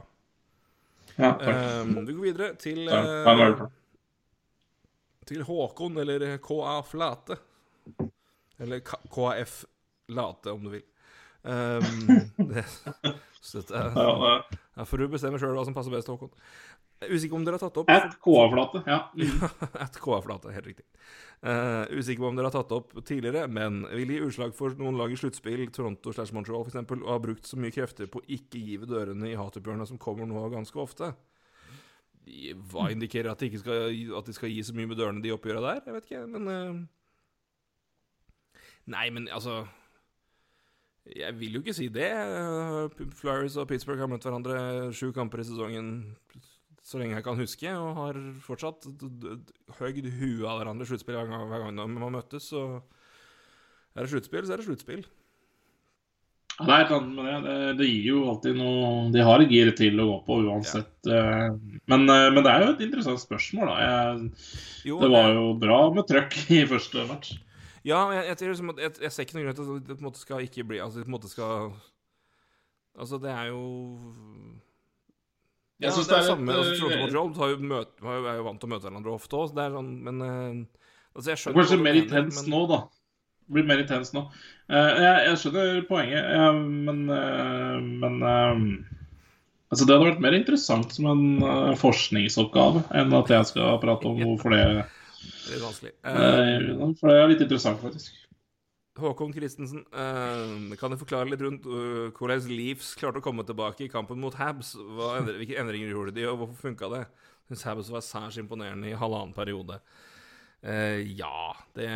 Ja, 1.19 1.33
takk. 1.37 1.59
Um, 1.85 1.93
vi 2.07 2.15
går 2.17 2.25
videre 2.25 2.49
til, 2.61 2.85
Ja, 2.89 3.03
eh, 3.05 3.43
ja, 3.43 3.69
til 5.29 5.45
Håkon, 5.45 5.99
eller 6.01 6.25
KA 6.41 6.79
Flate. 6.89 7.37
Eller 8.59 8.81
KAF 8.81 9.61
Late, 10.09 10.53
om 10.57 10.65
du 10.65 10.73
vil. 10.73 10.87
Um, 11.43 11.83
det, 12.51 12.65
så 13.41 13.61
dette 13.61 13.85
Ja, 13.95 14.85
for 14.85 14.99
du 14.99 15.07
bestemmer 15.11 15.41
sjøl 15.41 15.55
hva 15.55 15.63
som 15.67 15.77
passer 15.77 15.95
best, 15.95 16.11
Håkon. 16.11 16.33
Er 16.99 17.13
Usikker 17.15 17.37
på 17.37 17.39
om 17.39 17.45
dere 17.47 17.61
har 17.61 17.63
tatt 17.63 17.79
opp 17.79 17.91
Et 17.95 18.15
KA-flate. 18.25 18.81
Ja. 18.91 18.99
Et 19.85 19.99
KA-flate, 20.03 20.51
helt 20.57 20.67
riktig. 20.67 20.87
Uh, 21.39 21.87
usikker 21.95 22.25
på 22.25 22.31
om 22.33 22.39
dere 22.39 22.51
har 22.51 22.57
tatt 22.57 22.75
opp 22.75 22.97
tidligere, 23.07 23.47
men 23.47 23.85
vil 23.95 24.11
gi 24.17 24.21
utslag 24.27 24.55
for 24.59 24.75
noen 24.81 24.99
lag 24.99 25.15
i 25.15 25.19
sluttspill, 25.21 25.63
Toronto 25.75 26.15
slash 26.15 26.35
Montreal 26.35 26.67
f.eks., 26.67 26.81
og 26.99 27.07
har 27.13 27.23
brukt 27.23 27.47
så 27.47 27.61
mye 27.61 27.75
krefter 27.75 28.11
på 28.11 28.23
å 28.23 28.29
ikke 28.39 28.63
give 28.65 28.91
dørene 28.91 29.31
i 29.31 29.39
hatoppgjørene 29.39 29.87
som 29.87 30.03
kommer 30.03 30.27
nå 30.27 30.43
ganske 30.57 30.83
ofte. 30.83 31.13
Hva 32.73 32.91
indikerer 32.93 33.31
at 33.31 33.41
de 33.41 33.49
ikke 33.49 33.63
skal, 33.63 33.95
at 34.19 34.27
de 34.27 34.35
skal 34.37 34.53
gi 34.53 34.67
så 34.67 34.75
mye 34.77 34.91
med 34.91 34.99
dørene 34.99 35.23
de 35.25 35.33
oppgjøra 35.33 35.63
der? 35.65 35.83
Jeg 35.87 35.99
vet 36.01 36.11
ikke, 36.11 36.27
men 36.35 36.51
uh... 36.51 36.87
Nei, 38.89 39.07
men 39.13 39.29
altså 39.31 39.63
Jeg 41.17 41.35
vil 41.39 41.57
jo 41.57 41.63
ikke 41.63 41.77
si 41.77 41.89
det. 41.93 42.11
Eh, 42.13 43.05
Flyers 43.17 43.57
og 43.57 43.69
Pittsburgh 43.71 44.03
har 44.03 44.11
møtt 44.11 44.27
hverandre 44.27 44.93
sju 44.97 45.11
kamper 45.17 45.41
i 45.41 45.47
sesongen 45.49 45.93
så 46.89 46.97
lenge 47.01 47.19
jeg 47.19 47.25
kan 47.27 47.37
huske, 47.37 47.73
og 47.77 47.99
har 47.99 48.19
fortsatt 48.47 48.87
høyd 49.77 50.07
huet 50.09 50.45
av 50.49 50.61
hverandre 50.63 50.87
i 50.87 50.89
sluttspill 50.89 51.19
hver 51.19 51.29
gang, 51.29 51.45
hver 51.51 51.65
gang 51.67 51.77
de 51.77 52.05
har 52.05 52.15
møttes. 52.15 52.49
Så 52.49 52.63
er 52.79 54.05
det 54.05 54.13
sluttspill, 54.13 54.47
så 54.49 54.55
er 54.55 54.63
det 54.63 54.69
sluttspill. 54.71 55.03
Ja, 56.59 56.65
Det 56.65 56.75
er 56.75 56.85
et 56.85 56.91
eller 56.91 57.11
med 57.15 57.45
det. 57.45 57.57
det. 57.79 57.87
Gir 57.87 58.07
jo 58.09 58.23
alltid 58.33 58.57
noe 58.59 59.11
De 59.15 59.21
har 59.23 59.45
et 59.45 59.53
gir 59.53 59.69
til 59.79 60.01
å 60.03 60.07
gå 60.09 60.17
på 60.27 60.39
uansett. 60.49 60.91
Ja. 61.07 61.53
Men, 61.87 62.09
eh, 62.11 62.31
men 62.35 62.43
det 62.43 62.51
er 62.55 62.65
jo 62.65 62.73
et 62.73 62.81
interessant 62.89 63.21
spørsmål, 63.23 63.69
da. 63.69 63.77
Jeg, 63.85 64.33
Jo, 64.89 64.99
det 64.99 65.11
var 65.13 65.29
jo 65.37 65.45
bra 65.61 65.79
med 65.95 66.09
trøkk 66.09 66.35
i 66.57 66.65
første 66.67 67.05
match. 67.07 67.37
Ja, 67.89 68.01
jeg, 68.13 68.25
jeg, 68.29 68.37
tror 68.41 68.51
liksom 68.53 68.73
jeg, 68.77 68.93
jeg 69.07 69.15
ser 69.15 69.25
ikke 69.27 69.37
noen 69.39 69.47
grunn 69.49 69.57
til 69.59 69.69
at 69.79 69.87
det 69.89 69.97
på 69.97 70.03
en 70.03 70.09
måte 70.11 70.21
skal 70.21 70.45
ikke 70.45 70.65
bli 70.69 70.81
Altså, 70.85 71.01
det 71.01 71.07
på 71.07 71.13
en 71.13 71.17
måte 71.17 71.31
skal 71.33 71.71
Altså, 72.99 73.21
det 73.23 73.31
er 73.33 73.49
jo 73.53 73.63
Ja, 75.79 75.87
Jeg 75.89 75.93
synes 75.97 76.09
det 76.11 76.17
er 76.17 76.21
det 76.21 76.27
er 76.27 76.31
samme. 76.33 76.53
et, 76.53 76.59
Altså, 76.59 76.75
Toronto 76.83 76.95
eh, 76.95 77.01
Montreal 77.05 77.35
har 77.39 77.51
jo 77.55 77.59
møt, 77.73 77.91
har 78.03 78.19
jo, 78.19 78.25
er 78.33 78.39
jo 78.41 78.47
vant 78.49 78.61
til 78.63 78.69
å 78.69 78.73
møte 78.75 78.89
hverandre 78.89 79.15
ofte 79.15 79.39
òg, 79.39 79.49
så 79.51 79.59
det 79.59 79.65
er 79.69 79.75
sånn 79.79 79.91
Men 80.09 80.23
eh, 80.27 80.85
Altså, 81.15 81.27
jeg 81.31 81.37
Det 81.37 81.43
skjønner 81.43 81.57
er 81.57 81.63
kanskje 81.63 81.83
mer 81.87 81.99
intens 82.03 82.43
nå, 82.51 82.63
da. 82.71 82.81
Det 83.49 83.55
blir 83.57 83.65
mer 83.71 83.81
intens 83.81 84.11
nå. 84.15 84.23
Eh, 84.69 84.91
jeg, 85.03 85.15
jeg 85.31 85.39
skjønner 85.43 85.79
poenget, 85.89 86.27
ja, 86.37 86.49
men, 86.53 87.01
eh, 87.15 87.79
men 88.05 88.19
eh, 88.29 88.61
Altså, 89.69 89.85
det 89.85 89.95
hadde 89.97 90.11
vært 90.11 90.23
mer 90.25 90.37
interessant 90.37 90.93
som 90.95 91.09
en 91.11 91.25
eh, 91.45 91.73
forskningsoppgave 91.81 92.85
enn 93.01 93.17
at 93.19 93.33
jeg 93.33 93.49
skal 93.51 93.81
prate 93.83 94.09
om 94.09 94.21
hvorfor 94.21 94.55
det 94.55 94.63
Det 95.19 95.51
er 95.51 95.57
litt 95.57 95.67
vanskelig. 95.67 95.93
Uh, 96.05 96.95
For 96.99 97.11
det 97.11 97.19
er 97.19 97.31
litt 97.33 97.45
interessant, 97.45 97.81
faktisk. 97.83 98.17
Håkon 98.99 99.33
Christensen, 99.35 99.85
uh, 99.95 100.75
kan 100.79 100.91
du 100.91 100.99
forklare 100.99 101.31
litt 101.31 101.43
rundt 101.45 101.67
uh, 101.71 102.09
hvordan 102.17 102.49
Leafs 102.51 102.95
klarte 102.99 103.23
å 103.23 103.25
komme 103.25 103.45
tilbake 103.47 103.87
i 103.87 103.91
kampen 103.93 104.19
mot 104.23 104.35
Habs? 104.39 104.75
Endre, 104.79 105.37
hvilke 105.39 105.59
endringer 105.61 105.93
gjorde 105.95 106.15
de, 106.17 106.27
og 106.31 106.41
hvorfor 106.43 106.69
funka 106.69 106.91
det? 106.95 107.05
Syns 107.49 107.67
Habs 107.69 107.93
var 107.95 108.05
særs 108.05 108.41
imponerende 108.43 108.91
i 108.91 108.97
halvannen 108.99 109.37
periode. 109.37 109.79
Uh, 110.65 110.99
ja, 111.15 111.55
det 111.79 111.89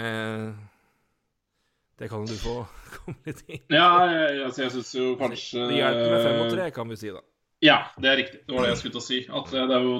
Det 1.99 2.09
kan 2.11 2.25
du 2.27 2.35
få 2.39 2.61
komme 2.97 3.19
litt 3.27 3.43
inn. 3.49 3.67
Ja, 3.75 3.91
jeg, 4.07 4.41
altså, 4.47 4.65
jeg 4.65 4.75
syns 4.77 4.95
jo 4.95 5.13
kanskje 5.19 5.67
Det 5.71 5.81
hjelper 5.81 6.15
med 6.15 6.27
fem 6.27 6.41
og 6.47 6.55
tre, 6.55 6.71
kan 6.75 6.91
vi 6.91 6.99
si, 7.03 7.15
da. 7.15 7.23
Ja, 7.63 7.79
det 8.03 8.11
er 8.11 8.17
riktig. 8.19 8.43
Det 8.47 8.55
var 8.55 8.65
det 8.65 8.73
jeg 8.73 8.79
skulle 8.81 8.95
til 8.97 9.03
å 9.03 9.07
si. 9.07 9.19
At 9.39 9.51
det 9.55 9.77
er 9.77 9.85
jo 9.87 9.99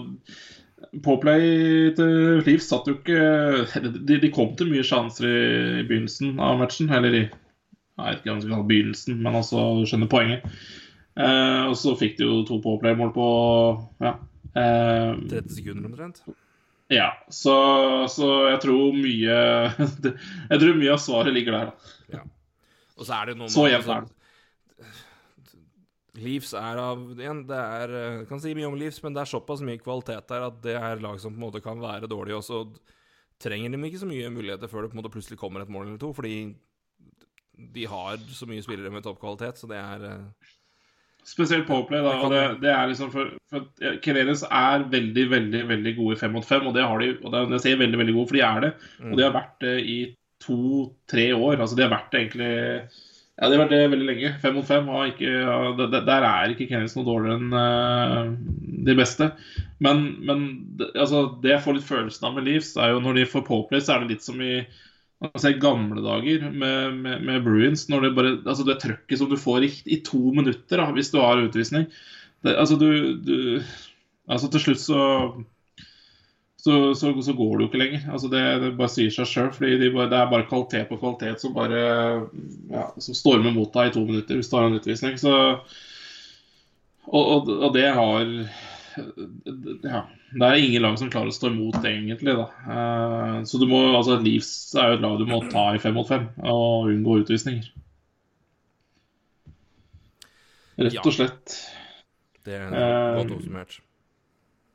Påplay 1.05 1.93
til 1.97 2.43
Leafs 2.47 2.69
satt 2.71 2.89
jo 2.91 2.97
ikke 2.99 3.93
de, 4.09 4.19
de 4.23 4.31
kom 4.35 4.53
til 4.59 4.71
mye 4.73 4.85
sjanser 4.87 5.29
i, 5.29 5.39
i 5.81 5.87
begynnelsen 5.89 6.37
av 6.43 6.59
matchen. 6.61 6.91
Eller 6.93 7.17
i 7.17 7.23
Jeg 7.23 8.05
vet 8.05 8.23
ikke 8.23 8.35
om 8.35 8.43
skal 8.45 8.67
begynnelsen, 8.69 9.19
men 9.23 9.39
altså, 9.39 9.65
du 9.79 9.87
skjønner 9.89 10.11
poenget. 10.11 10.47
Eh, 11.13 11.65
og 11.69 11.75
så 11.77 11.93
fikk 12.01 12.17
de 12.19 12.25
jo 12.25 12.39
to 12.49 12.61
påplay-mål 12.65 13.13
på 13.15 13.27
Ja. 14.03 14.15
Eh, 14.53 15.13
30 15.31 15.49
sekunder 15.57 15.89
omtrent. 15.91 16.23
ja. 16.93 17.11
Så, 17.31 17.55
så 18.13 18.31
jeg 18.51 18.61
tror 18.65 18.97
mye 18.97 19.37
Jeg 20.53 20.61
tror 20.61 20.77
mye 20.81 20.93
av 20.97 21.01
svaret 21.01 21.37
ligger 21.37 21.59
der. 21.59 21.73
da. 22.11 22.25
Og 22.99 23.07
så 23.09 23.17
er 23.17 23.31
det 23.33 23.39
noe 23.41 23.51
Så 23.51 23.65
jevnt 23.71 23.89
er 23.91 24.05
det. 24.05 24.13
Leeds 26.21 26.51
er 26.59 26.77
av 26.77 27.05
igjen, 27.15 27.45
det 27.49 27.57
er, 27.59 27.93
eh, 27.97 28.17
jeg 28.21 28.27
kan 28.29 28.41
si 28.43 28.53
mye 28.57 28.69
om 28.69 28.75
Leaves, 28.77 28.99
men 29.05 29.15
det 29.17 29.23
er 29.23 29.31
såpass 29.31 29.63
mye 29.65 29.81
kvalitet 29.81 30.27
der 30.29 30.49
at 30.51 30.59
det 30.65 30.75
er 30.77 31.01
lag 31.01 31.21
som 31.21 31.33
på 31.33 31.41
en 31.41 31.47
måte 31.47 31.63
kan 31.65 31.81
være 31.81 32.11
dårlige, 32.11 32.37
og 32.37 32.45
så 32.45 32.65
trenger 33.41 33.73
de 33.73 33.81
ikke 33.89 34.03
så 34.03 34.09
mye 34.11 34.33
muligheter 34.33 34.69
før 34.71 34.85
det 34.85 34.93
på 34.93 34.99
en 34.99 35.03
måte 35.03 35.13
plutselig 35.15 35.41
kommer 35.41 35.65
et 35.65 35.73
mål 35.73 35.87
eller 35.89 36.03
to, 36.03 36.13
fordi 36.13 36.35
de 37.73 37.87
har 37.89 38.21
så 38.33 38.49
mye 38.49 38.65
spillere 38.65 38.93
med 38.93 39.07
toppkvalitet, 39.07 39.61
så 39.61 39.71
det 39.71 39.81
er 39.81 40.05
eh, 40.11 40.51
Spesielt 41.23 41.69
Powerplay, 41.69 42.01
da. 42.03 42.17
Og 42.19 42.33
det, 42.33 42.39
det 42.65 42.71
er 42.75 42.89
liksom 42.91 43.13
for, 43.13 43.29
for 43.47 43.69
Kerenes 44.03 44.41
er 44.43 44.83
veldig, 44.91 45.27
veldig 45.31 45.61
veldig 45.69 45.93
gode 45.95 46.17
i 46.17 46.19
fem 46.19 46.33
mot 46.35 46.47
fem, 46.47 46.67
og 46.67 46.75
det 46.75 46.83
har 46.83 46.99
de. 46.99 47.13
Og 47.23 47.31
det, 47.31 47.43
jeg 47.55 47.63
sier 47.63 47.79
veldig, 47.79 48.01
veldig 48.01 48.15
gode, 48.17 48.31
for 48.33 48.39
de 48.39 48.43
er 48.43 48.65
det. 48.65 48.71
Og 49.07 49.15
de 49.21 49.23
har 49.23 49.37
vært 49.37 49.55
det 49.63 49.77
i 49.87 49.99
to-tre 50.43 51.29
år. 51.37 51.61
Altså 51.61 51.79
de 51.79 51.85
har 51.87 51.93
vært 51.93 52.11
det 52.11 52.25
egentlig 52.25 52.51
Ja, 53.43 53.49
de 53.51 53.57
har 53.57 53.65
vært 53.65 53.73
det 53.75 53.91
veldig 53.91 54.07
lenge. 54.07 54.29
Fem 54.39 54.53
mot 54.55 54.67
fem. 54.69 54.87
Ikke, 55.11 55.27
ja, 55.27 55.87
der 55.91 56.27
er 56.29 56.53
ikke 56.53 56.69
Kerenes 56.71 56.93
noe 56.95 57.09
dårligere 57.09 57.41
enn 57.41 57.57
uh, 57.57 58.29
de 58.87 58.95
beste. 58.95 59.27
Men, 59.83 60.05
men 60.23 60.45
det, 60.79 60.93
altså, 60.95 61.25
det 61.43 61.57
jeg 61.57 61.65
får 61.65 61.75
litt 61.75 61.89
følelsen 61.89 62.29
av 62.29 62.37
med 62.37 62.47
Leeds, 62.47 62.77
er 62.79 62.93
jo 62.93 63.01
når 63.03 63.19
de 63.19 63.27
får 63.33 63.43
Powerplay, 63.49 63.83
så 63.83 63.97
er 63.97 64.05
det 64.05 64.15
litt 64.15 64.27
som 64.27 64.39
i 64.43 64.63
Altså 65.23 65.53
gamle 65.63 66.03
dager 66.03 66.49
med, 66.51 66.97
med, 66.99 67.21
med 67.23 67.45
Bruins, 67.47 67.85
når 67.91 68.01
det 68.03 68.09
bare 68.17 68.31
Altså 68.41 68.65
det 68.67 68.81
trøkket 68.83 69.21
som 69.21 69.29
du 69.31 69.37
får 69.39 69.67
i, 69.67 69.71
i 69.95 70.01
to 70.03 70.19
minutter 70.35 70.83
da, 70.83 70.89
hvis 70.97 71.13
du 71.13 71.21
har 71.23 71.39
utvisning 71.39 71.87
det, 72.43 72.57
Altså 72.57 72.75
du, 72.81 72.89
du 73.23 73.37
Altså 74.27 74.51
til 74.51 74.65
slutt 74.65 74.83
så 74.83 75.05
så, 76.63 76.95
så, 76.95 77.23
så 77.23 77.33
går 77.33 77.57
det 77.57 77.65
jo 77.65 77.69
ikke 77.71 77.79
lenger. 77.81 78.03
Altså 78.15 78.29
det, 78.31 78.43
det 78.63 78.69
bare 78.79 78.93
sier 78.95 79.11
seg 79.11 79.27
sjøl. 79.27 79.49
fordi 79.55 79.81
de 79.81 79.89
bare, 79.91 80.11
det 80.13 80.19
er 80.21 80.29
bare 80.31 80.47
kvalitet 80.47 80.91
på 80.93 80.99
kvalitet 81.01 81.43
som 81.43 81.57
bare 81.57 81.81
ja, 82.71 82.85
som 83.03 83.19
stormer 83.19 83.55
mot 83.57 83.73
deg 83.75 83.91
i 83.91 83.95
to 83.97 84.05
minutter 84.07 84.39
hvis 84.39 84.51
du 84.53 84.55
har 84.55 84.69
en 84.69 84.79
utvisning. 84.79 85.17
Så, 85.19 85.33
og, 87.11 87.25
og, 87.25 87.51
og 87.51 87.75
det 87.75 87.89
har 87.97 88.31
ja, 89.83 90.05
Det 90.39 90.47
er 90.47 90.63
ingen 90.63 90.87
lag 90.87 91.03
som 91.03 91.11
klarer 91.11 91.33
å 91.33 91.35
stå 91.35 91.51
imot, 91.51 91.83
egentlig. 91.83 92.39
da. 92.39 92.47
Eh, 92.77 93.37
så 93.51 93.59
du 93.59 93.67
må, 93.67 93.83
altså 93.99 94.21
Leeds 94.23 94.55
er 94.79 94.93
jo 94.93 95.01
et 95.01 95.07
lag 95.09 95.19
du 95.19 95.27
må 95.35 95.43
ta 95.51 95.73
i 95.75 95.83
fem 95.83 95.99
mot 95.99 96.07
fem 96.07 96.31
og 96.47 96.93
unngå 96.95 97.25
utvisninger. 97.25 97.73
Rett 100.79 101.03
og 101.03 101.15
slett. 101.19 101.63
Det 102.47 102.55
er 102.55 103.19
godt 103.19 103.35
oppsummert. 103.41 103.83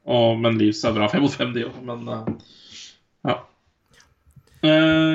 Og, 0.08 0.38
men 0.40 0.56
Leeds 0.60 0.86
er 0.88 0.96
bra 0.96 1.10
fem 1.12 1.24
mot 1.26 1.34
fem, 1.36 1.52
de 1.56 1.66
òg. 1.68 1.78
Men 1.84 2.08
eh, 2.14 2.28
ja. 3.28 3.38
Uh, 4.64 4.70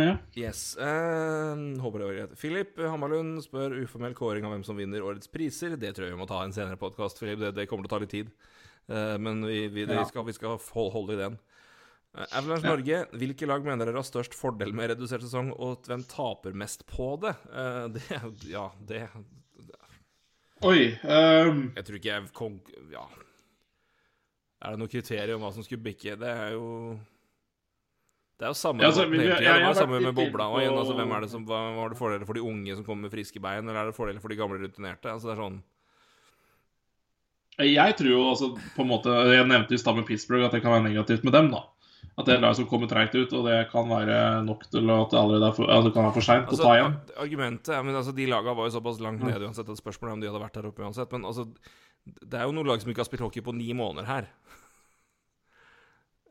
ja. 0.07 0.17
Yes. 0.39 0.77
eh, 0.77 1.63
håper 1.83 2.03
det 2.03 2.09
var 2.09 2.19
greit. 2.19 2.35
Philip 2.39 2.77
Hammarlund 2.79 3.41
spør 3.45 3.79
uformell 3.81 4.15
kåring 4.17 4.45
av 4.47 4.53
hvem 4.55 4.67
som 4.67 4.79
vinner 4.79 5.05
årets 5.05 5.31
priser. 5.33 5.79
Det 5.81 5.95
tror 5.97 6.07
jeg 6.07 6.15
vi 6.15 6.21
må 6.21 6.29
ta 6.31 6.43
en 6.45 6.53
senere 6.55 6.79
podkast, 6.81 7.19
Philip. 7.21 7.41
Det, 7.41 7.55
det 7.57 7.67
kommer 7.71 7.87
til 7.87 7.91
å 7.91 7.95
ta 7.95 8.03
litt 8.05 8.13
tid. 8.13 8.31
Uh, 8.91 9.17
men 9.23 9.41
vi, 9.49 9.65
vi, 9.73 9.89
det, 9.89 9.97
Ja. 9.97 10.05
skal, 10.09 10.29
vi 10.29 10.37
skal 10.37 10.61
holde, 10.61 11.17
i 11.17 11.23
den. 11.25 11.41
Avalanche 12.13 12.69
Ja. 12.69 12.75
Norge, 12.75 13.03
hvilke 13.17 13.49
lag 13.49 13.65
mener 13.65 13.89
dere 13.89 14.03
har 14.03 14.05
størst 14.05 14.37
fordel 14.37 14.75
med 14.77 14.93
redusert 14.93 15.25
sesong, 15.25 15.55
og 15.57 15.89
hvem 15.89 16.05
taper 16.05 16.53
mest 16.53 16.85
på 16.91 17.15
det? 17.23 17.33
Det 17.97 18.21
ja, 18.53 18.69
det 18.85 19.07
Oi. 20.63 20.93
um... 21.03 21.71
Jeg 21.75 21.89
tror 21.89 21.97
ikke 21.99 22.13
jeg. 22.13 23.23
Er 24.63 24.71
det 24.77 24.79
noe 24.79 24.89
kriterium 24.93 25.41
om 25.41 25.49
hva 25.49 25.55
som 25.57 25.65
skulle 25.67 25.83
bikke? 25.83 26.15
Det 26.21 26.29
er 26.29 26.53
jo 26.55 26.99
Det 28.39 28.47
er 28.49 28.53
jo 28.53 28.59
samme 28.59 28.83
Ja, 28.83 28.89
altså, 28.91 29.05
vi- 29.11 29.19
jeg, 29.23 29.43
jeg- 29.43 29.61
jeg 29.63 29.75
samme 29.77 30.01
med 30.03 30.15
bobla. 30.15 30.47
Og 30.51 30.61
igjen, 30.63 30.75
altså, 30.79 30.95
hvem 30.99 31.13
er 31.17 31.21
det 31.21 31.31
som, 31.31 31.45
hva 31.47 31.61
var 31.77 31.89
det 31.91 31.99
fordeler 31.99 32.27
for 32.27 32.35
de 32.35 32.41
unge 32.43 32.75
som 32.75 32.85
kommer 32.85 33.03
med 33.03 33.13
friske 33.13 33.41
bein, 33.41 33.69
eller 33.69 33.81
er 33.83 33.87
det 33.91 33.95
fordeler 33.95 34.21
for 34.21 34.29
de 34.29 34.37
gamle 34.37 34.59
rutinerte? 34.59 35.07
Altså, 35.11 35.31
det 35.31 35.39
er 35.39 35.43
sånn 35.43 35.63
Jeg 37.61 37.97
tror 37.99 38.09
jo 38.09 38.23
altså 38.31 38.49
på 38.77 38.81
en 38.83 38.89
måte 38.89 39.13
Jeg 39.37 39.47
nevnte 39.47 39.77
i 39.77 39.81
stad 39.81 39.95
med 39.99 40.07
Pittsburgh 40.09 40.47
at 40.47 40.53
det 40.57 40.63
kan 40.65 40.73
være 40.73 40.89
negativt 40.89 41.23
med 41.25 41.33
dem. 41.37 41.51
da 41.53 41.61
At 42.19 42.27
det 42.27 42.35
er 42.37 42.41
lag 42.41 42.55
som 42.57 42.67
kommer 42.67 42.89
treigt 42.89 43.15
ut, 43.15 43.33
og 43.33 43.45
det 43.47 43.71
kan 43.71 43.87
være 43.89 44.45
nok 44.45 44.65
til 44.71 44.91
at 44.91 45.11
det 45.11 45.19
allerede 45.21 45.47
er 45.49 45.53
for, 45.57 45.65
altså, 45.67 45.85
det 45.89 45.95
kan 45.95 46.05
være 46.05 46.15
for 46.17 46.21
seint 46.27 46.47
altså, 46.49 46.63
å 46.63 46.67
ta 46.67 46.75
igjen. 46.77 46.97
Argumentet 47.25 47.85
men 47.85 47.95
altså, 47.95 48.13
De 48.15 48.27
laga 48.27 48.55
var 48.55 48.69
jo 48.69 48.75
såpass 48.81 49.01
langt 49.01 49.23
nede 49.23 49.47
uansett 49.47 49.69
at 49.69 49.81
spørsmålet 49.81 50.11
er 50.11 50.17
om 50.19 50.21
de 50.21 50.29
hadde 50.29 50.43
vært 50.43 50.53
der 50.59 50.69
oppe 50.69 50.83
uansett. 50.85 51.13
Men 51.13 51.25
altså, 51.25 51.47
det 52.05 52.39
er 52.41 52.49
jo 52.49 52.55
noen 52.57 52.67
lag 52.67 52.81
som 52.83 52.91
ikke 52.91 53.03
har 53.05 53.09
spilt 53.11 53.23
hockey 53.23 53.43
på 53.47 53.55
ni 53.55 53.71
måneder 53.79 54.09
her. 54.09 54.31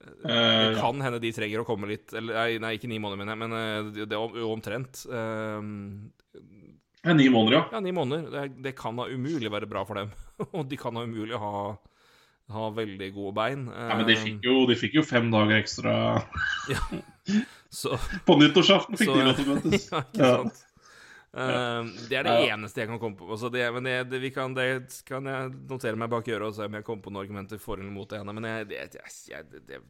Det 0.02 0.34
Eh, 0.34 0.80
kan 0.82 0.98
hende 1.04 1.20
de 1.22 1.30
trenger 1.34 1.62
å 1.62 1.66
komme 1.68 1.86
litt 1.92 2.10
eller, 2.18 2.58
Nei, 2.60 2.72
ikke 2.78 2.90
ni 2.90 2.98
måneder, 2.98 3.20
mener 3.22 3.36
jeg, 3.36 3.42
men 3.44 3.54
eh, 3.54 4.06
det, 4.10 4.16
er 4.18 4.40
jo 4.42 4.50
omtrent. 4.50 5.04
Eh, 5.06 5.62
Ja, 7.06 7.14
ni 7.18 7.28
måneder, 7.34 7.56
ja. 7.58 7.62
Ja, 7.74 7.80
ni 7.82 7.92
måneder. 7.94 8.28
Det, 8.34 8.62
det 8.62 8.76
kan 8.78 8.98
da 8.98 9.08
umulig 9.10 9.50
være 9.50 9.66
bra 9.70 9.82
for 9.86 9.98
dem. 9.98 10.12
Og 10.58 10.68
de 10.70 10.78
kan 10.78 10.94
da 10.98 11.02
umulig 11.06 11.38
ha, 11.42 11.78
ha 12.54 12.66
veldig 12.78 13.08
gode 13.16 13.34
bein. 13.38 13.64
ja 13.74 13.96
men 13.98 14.06
de 14.10 14.18
fikk, 14.22 14.42
jo, 14.46 14.66
de 14.70 14.76
fikk 14.78 14.98
jo 15.00 15.04
fem 15.06 15.30
dager 15.34 15.58
ekstra 15.62 15.96
Så, 17.82 17.96
på 18.28 18.36
nyttårsaften. 18.42 18.98
fikk 19.00 19.10
Så- 19.10 19.18
de 19.18 19.26
lov 19.30 19.38
til 19.40 19.48
å 19.50 19.56
møtes. 19.56 19.88
ja, 19.94 20.02
ikke 20.02 20.28
Ja. 20.28 20.36
Eh, 21.32 21.84
det 22.10 22.18
er 22.20 22.24
det 22.28 22.34
Ja. 22.36 22.56
eneste 22.58 22.82
jeg 22.82 22.90
kan 22.90 23.00
komme 23.00 23.16
på. 23.16 23.30
Altså 23.32 23.50
det, 23.52 23.64
men 23.74 23.84
det, 23.84 24.10
det, 24.12 24.20
vi 24.22 24.32
kan, 24.36 24.54
det 24.54 25.04
kan 25.08 25.26
jeg 25.26 25.52
notere 25.70 25.96
meg 25.96 26.10
bak 26.12 26.28
øret 26.28 26.48
og 26.50 26.56
se 26.56 26.68
om 26.68 26.74
jeg 26.74 26.84
kommer 26.84 27.04
på 27.04 27.14
noen 27.14 27.24
argumenter 27.24 27.62
for 27.62 27.80
eller 27.80 27.92
mot 27.92 28.10
det 28.10 28.20
ene. 28.20 28.34
Men 28.34 28.50
jeg, 28.50 28.68
det, 28.68 29.04
jeg, 29.30 29.46
det, 29.68 29.82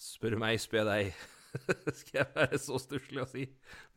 Spør 0.00 0.38
meg, 0.40 0.56
spør 0.60 0.88
deg. 0.88 1.12
Skal 2.00 2.22
jeg 2.22 2.26
være 2.34 2.58
så 2.62 2.78
stusslig 2.80 3.20
å 3.22 3.28
si? 3.28 3.44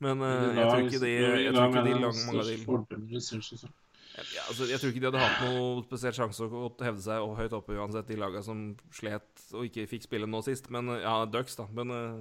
Men 0.04 0.22
uh, 0.22 0.52
jeg 0.58 0.68
tror 0.68 0.84
ikke 0.84 1.02
de, 1.06 1.14
jeg 1.14 1.54
tror 1.56 1.70
ikke 1.70 1.86
de 1.88 1.96
lang, 2.02 2.20
mange 2.28 2.44
av 2.44 2.50
de 2.50 3.72
ja, 4.14 4.44
altså, 4.46 4.66
Jeg 4.70 4.78
tror 4.78 4.92
ikke 4.92 5.02
de 5.02 5.10
hadde 5.10 5.22
hatt 5.24 5.40
noe 5.48 5.84
spesiell 5.88 6.14
sjanse 6.14 6.46
å 6.46 6.68
hevde 6.86 7.02
seg 7.02 7.24
og 7.26 7.38
høyt 7.40 7.56
oppe 7.58 7.78
uansett, 7.78 8.10
de 8.10 8.18
laga 8.20 8.44
som 8.46 8.76
slet 8.94 9.46
og 9.54 9.66
ikke 9.70 9.88
fikk 9.90 10.06
spille 10.06 10.30
nå 10.30 10.42
sist. 10.46 10.70
Men 10.74 10.92
Ja, 11.02 11.24
Ducks, 11.26 11.56
da. 11.58 11.66
Men 11.74 11.94
eh, 11.94 12.20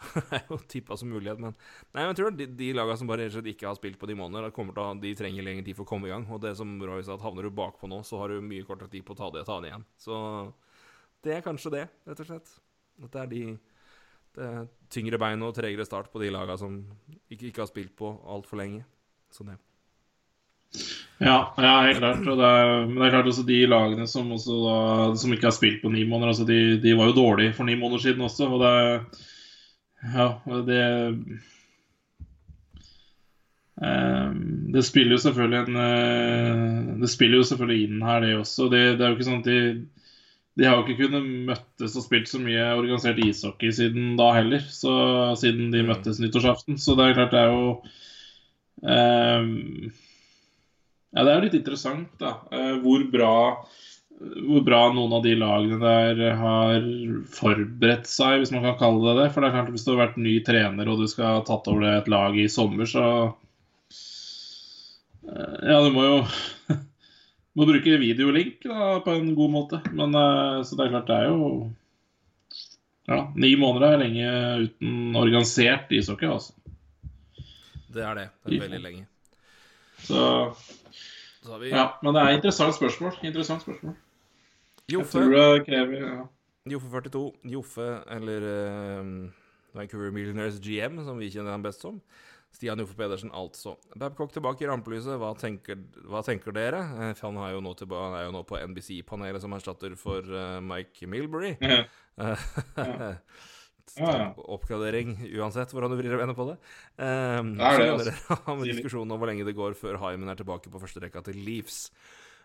det 0.16 0.38
er 0.38 0.46
jo 0.48 0.58
tippa 0.70 0.96
som 0.96 1.10
mulighet. 1.12 1.40
Men 1.42 1.54
nei, 1.94 2.06
jeg 2.08 2.18
tror 2.20 2.36
de, 2.36 2.46
de 2.58 2.70
laga 2.76 2.96
som 2.96 3.10
bare 3.10 3.28
og 3.28 3.50
ikke 3.52 3.68
har 3.68 3.78
spilt 3.78 3.98
på 4.00 4.08
de 4.10 4.16
ha- 4.16 4.94
de 5.02 5.14
trenger 5.18 5.46
lengre 5.46 5.66
tid 5.66 5.76
for 5.78 5.84
å 5.86 5.90
komme 5.90 6.08
i 6.08 6.12
gang. 6.14 6.26
Og 6.32 6.40
det 6.42 6.56
som 6.58 6.78
Roy 6.80 7.02
sa, 7.04 7.18
at 7.18 7.24
havner 7.24 7.46
du 7.46 7.54
bakpå 7.54 7.90
nå, 7.90 8.02
så 8.06 8.20
har 8.22 8.32
du 8.32 8.40
mye 8.44 8.66
kortere 8.68 8.90
tid 8.92 9.04
på 9.06 9.16
å 9.16 9.20
ta 9.20 9.30
det, 9.34 9.46
ta 9.48 9.60
det 9.60 9.72
igjen. 9.72 9.86
Så 10.00 10.14
det 11.24 11.36
er 11.36 11.44
kanskje 11.44 11.74
det, 11.76 11.84
rett 12.08 12.22
og 12.24 12.30
slett. 12.30 12.54
At 13.04 13.12
det 13.12 13.24
er 13.24 13.34
de 13.34 13.44
det 14.36 14.46
er 14.46 14.68
tyngre 14.94 15.18
bein 15.18 15.42
og 15.42 15.56
tregere 15.56 15.86
start 15.86 16.12
på 16.12 16.20
de 16.22 16.30
laga 16.30 16.54
som 16.58 16.76
ikke, 17.30 17.48
ikke 17.50 17.64
har 17.64 17.70
spilt 17.70 17.96
på 17.98 18.12
altfor 18.30 18.60
lenge. 18.60 18.84
Så 19.34 19.46
det. 19.46 19.56
Ja, 21.20 21.52
ja, 21.58 21.72
helt 21.84 21.98
klart. 21.98 22.22
Og 22.24 22.38
det 22.38 22.50
er, 22.60 22.70
men 22.86 22.96
det 22.96 23.08
er 23.08 23.14
klart 23.16 23.30
også 23.32 23.44
de 23.48 23.58
lagene 23.68 24.06
som, 24.08 24.30
da, 24.30 24.76
som 25.18 25.34
ikke 25.34 25.50
har 25.50 25.56
spilt 25.56 25.82
på 25.82 25.90
ni 25.92 26.06
måneder, 26.08 26.32
altså 26.32 26.46
de, 26.48 26.78
de 26.82 26.94
var 26.96 27.10
jo 27.10 27.18
dårlige 27.18 27.56
for 27.58 27.68
ni 27.68 27.76
måneder 27.78 28.06
siden 28.06 28.24
også. 28.24 28.48
Og 28.48 28.62
det 28.62 28.72
Ja, 30.02 30.28
og 30.48 30.66
det 30.66 30.82
Um, 33.80 34.72
Det 34.74 34.82
spiller 34.84 35.16
jo 35.16 35.22
selvfølgelig 35.22 35.60
en 35.70 35.76
uh, 35.80 37.00
Det 37.00 37.08
spiller 37.08 37.40
jo 37.40 37.46
selvfølgelig 37.48 37.86
inn 37.86 38.02
her, 38.04 38.20
det 38.20 38.34
også. 38.36 38.66
Det, 38.68 38.80
det 38.98 39.06
er 39.06 39.08
jo 39.08 39.16
ikke 39.16 39.28
sånn 39.30 39.40
at 39.40 39.48
de 39.48 39.60
de 40.58 40.66
har 40.66 40.74
jo 40.76 40.82
ikke 40.82 41.06
kunnet 41.06 41.24
møttes 41.48 41.94
og 41.96 42.02
spilt 42.04 42.28
så 42.28 42.36
mye 42.42 42.64
organisert 42.76 43.20
ishockey 43.22 43.70
siden 43.72 44.16
da 44.18 44.26
heller. 44.34 44.60
Så 44.60 44.90
Siden 45.40 45.70
de 45.72 45.80
Mm. 45.80 45.88
møttes 45.88 46.18
nyttårsaften. 46.20 46.76
Så 46.76 46.96
det 46.98 47.06
er 47.06 47.14
klart 47.16 47.30
det 47.32 47.40
er 47.40 47.52
jo 47.54 47.70
um, 48.82 49.92
Ja, 51.14 51.24
det 51.24 51.30
er 51.30 51.38
jo 51.38 51.44
litt 51.46 51.56
interessant, 51.62 52.10
da. 52.20 52.34
Uh, 52.52 52.76
hvor 52.82 53.06
bra 53.14 53.32
hvor 54.20 54.60
bra 54.64 54.80
noen 54.92 55.14
av 55.16 55.22
de 55.24 55.32
lagene 55.38 55.78
der 55.80 56.34
har 56.36 56.82
forberedt 57.32 58.08
seg, 58.08 58.42
hvis 58.42 58.52
man 58.52 58.66
kan 58.66 58.76
kalle 58.80 59.00
det 59.06 59.22
det. 59.22 59.28
For 59.32 59.40
det 59.40 59.48
er 59.48 59.54
klart 59.56 59.70
Hvis 59.72 59.86
du 59.86 59.92
har 59.94 60.02
vært 60.02 60.18
ny 60.20 60.34
trener 60.44 60.90
og 60.92 61.00
du 61.00 61.06
skal 61.08 61.38
ha 61.38 61.44
tatt 61.46 61.68
over 61.72 61.86
et 61.88 62.10
lag 62.12 62.36
i 62.36 62.48
sommer, 62.52 62.88
så 62.90 63.04
eh, 65.24 65.56
Ja, 65.72 65.80
du 65.80 65.88
må 65.94 66.04
jo 66.04 66.18
må 67.56 67.68
bruke 67.68 68.00
videolink 68.02 68.60
da, 68.66 68.98
på 69.04 69.16
en 69.16 69.32
god 69.38 69.54
måte. 69.56 69.80
Men 69.96 70.12
eh, 70.12 70.60
Så 70.68 70.76
det 70.76 70.86
er 70.86 70.92
klart, 70.98 71.08
det 71.08 71.16
er 71.16 71.30
jo 71.32 71.70
Ja, 73.08 73.22
ni 73.40 73.54
måneder 73.56 73.96
er 73.96 74.04
lenge 74.04 74.34
uten 74.66 75.16
organisert 75.16 75.88
ishockey, 75.96 76.28
altså. 76.28 76.52
Det 77.90 78.04
er 78.04 78.20
det. 78.20 78.28
Det 78.44 78.60
er 78.60 78.68
veldig 78.68 78.84
lenge. 78.84 79.08
Så 80.04 80.52
Så 81.40 81.56
har 81.56 81.58
vi 81.64 81.72
ja. 81.72 81.88
Men 82.04 82.14
det 82.14 82.20
er 82.20 82.34
et 82.34 82.40
interessant 82.42 82.76
spørsmål. 82.76 83.16
Interessant 83.24 83.64
spørsmål. 83.64 83.96
Jeg 84.90 84.98
Joffe. 84.98 85.20
tror 85.22 85.36
det 85.36 85.64
krever 85.68 86.02
ja. 86.02 86.16
Joffe 86.74 86.90
42. 86.92 87.22
Joffe, 87.54 87.86
eller 88.16 88.44
eh, 88.50 89.12
Vancouver 89.78 90.10
Millionaires 90.12 90.58
GM, 90.60 90.98
som 91.06 91.18
vi 91.22 91.30
kjenner 91.32 91.54
han 91.54 91.64
best 91.64 91.80
som. 91.86 92.00
Stian 92.50 92.80
Joffe 92.82 92.96
Pedersen, 92.98 93.30
altså. 93.30 93.76
Babcock 93.94 94.32
tilbake 94.34 94.64
i 94.64 94.68
rampelyset. 94.68 95.14
Hva 95.22 95.30
tenker, 95.38 95.78
hva 96.10 96.20
tenker 96.26 96.50
dere? 96.56 96.80
Eh, 97.06 97.12
han 97.22 97.38
er 97.38 97.52
jo 97.54 97.62
nå, 97.62 97.76
tilbake, 97.78 98.18
er 98.18 98.26
jo 98.26 98.34
nå 98.34 98.42
på 98.48 98.58
NBC-panelet 98.58 99.44
som 99.44 99.54
erstatter 99.54 99.94
for 99.98 100.26
uh, 100.26 100.58
Mike 100.64 101.06
Milbury. 101.06 101.54
Ja. 101.62 101.84
Ja, 103.98 104.10
ja. 104.14 104.26
oppgradering 104.54 105.16
uansett 105.40 105.72
hvordan 105.74 105.90
du 105.90 105.96
vrir 105.98 106.12
og 106.14 106.20
vender 106.20 106.36
på 106.38 106.44
det. 106.46 106.52
Um, 106.94 107.56
Det 107.58 107.66
er 107.66 107.80
det, 107.80 107.86
altså. 107.90 108.12
dere 108.12 108.36
ha 108.44 108.54
diskusjonen 108.62 109.10
om 109.10 109.18
hvor 109.18 109.26
lenge 109.32 109.46
det 109.48 109.54
går 109.58 109.74
før 109.74 109.98
Hymen 109.98 110.30
er 110.30 110.38
tilbake 110.38 110.70
på 110.70 110.78
første 110.78 111.02
rekka 111.02 111.24
til 111.26 111.40
Leafs. 111.42 111.88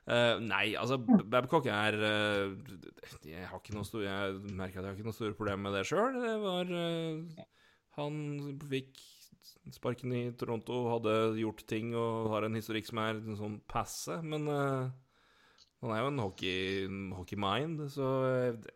Eh, 0.05 0.37
nei, 0.45 0.75
altså 0.77 0.99
Babcock 1.01 1.65
er 1.73 1.95
uh, 1.97 2.51
Jeg 3.25 3.47
har 3.49 3.57
ikke 3.57 3.73
noe 3.73 3.87
stor, 3.87 4.03
Jeg 4.05 4.35
merker 4.53 4.77
at 4.77 4.83
jeg 4.83 4.91
har 4.91 4.99
ikke 4.99 5.07
noe 5.07 5.17
store 5.17 5.37
problemer 5.37 5.65
med 5.65 5.79
det 5.79 5.87
sjøl. 5.89 6.19
Det 6.21 6.35
var 6.43 6.69
uh, 6.69 7.45
Han 7.97 8.19
fikk 8.69 9.01
sparken 9.73 10.13
i 10.13 10.21
Toronto, 10.37 10.83
hadde 10.91 11.15
gjort 11.39 11.63
ting 11.65 11.95
og 11.97 12.29
har 12.35 12.45
en 12.45 12.57
historikk 12.57 12.85
som 12.85 13.01
er 13.01 13.23
sånn 13.39 13.55
passe, 13.69 14.19
men 14.21 14.45
han 14.45 15.93
er 15.93 16.01
jo 16.03 16.09
en 16.11 16.21
hockey, 16.21 16.85
hockey-mind, 17.17 17.81
så 17.93 18.09
det, 18.61 18.75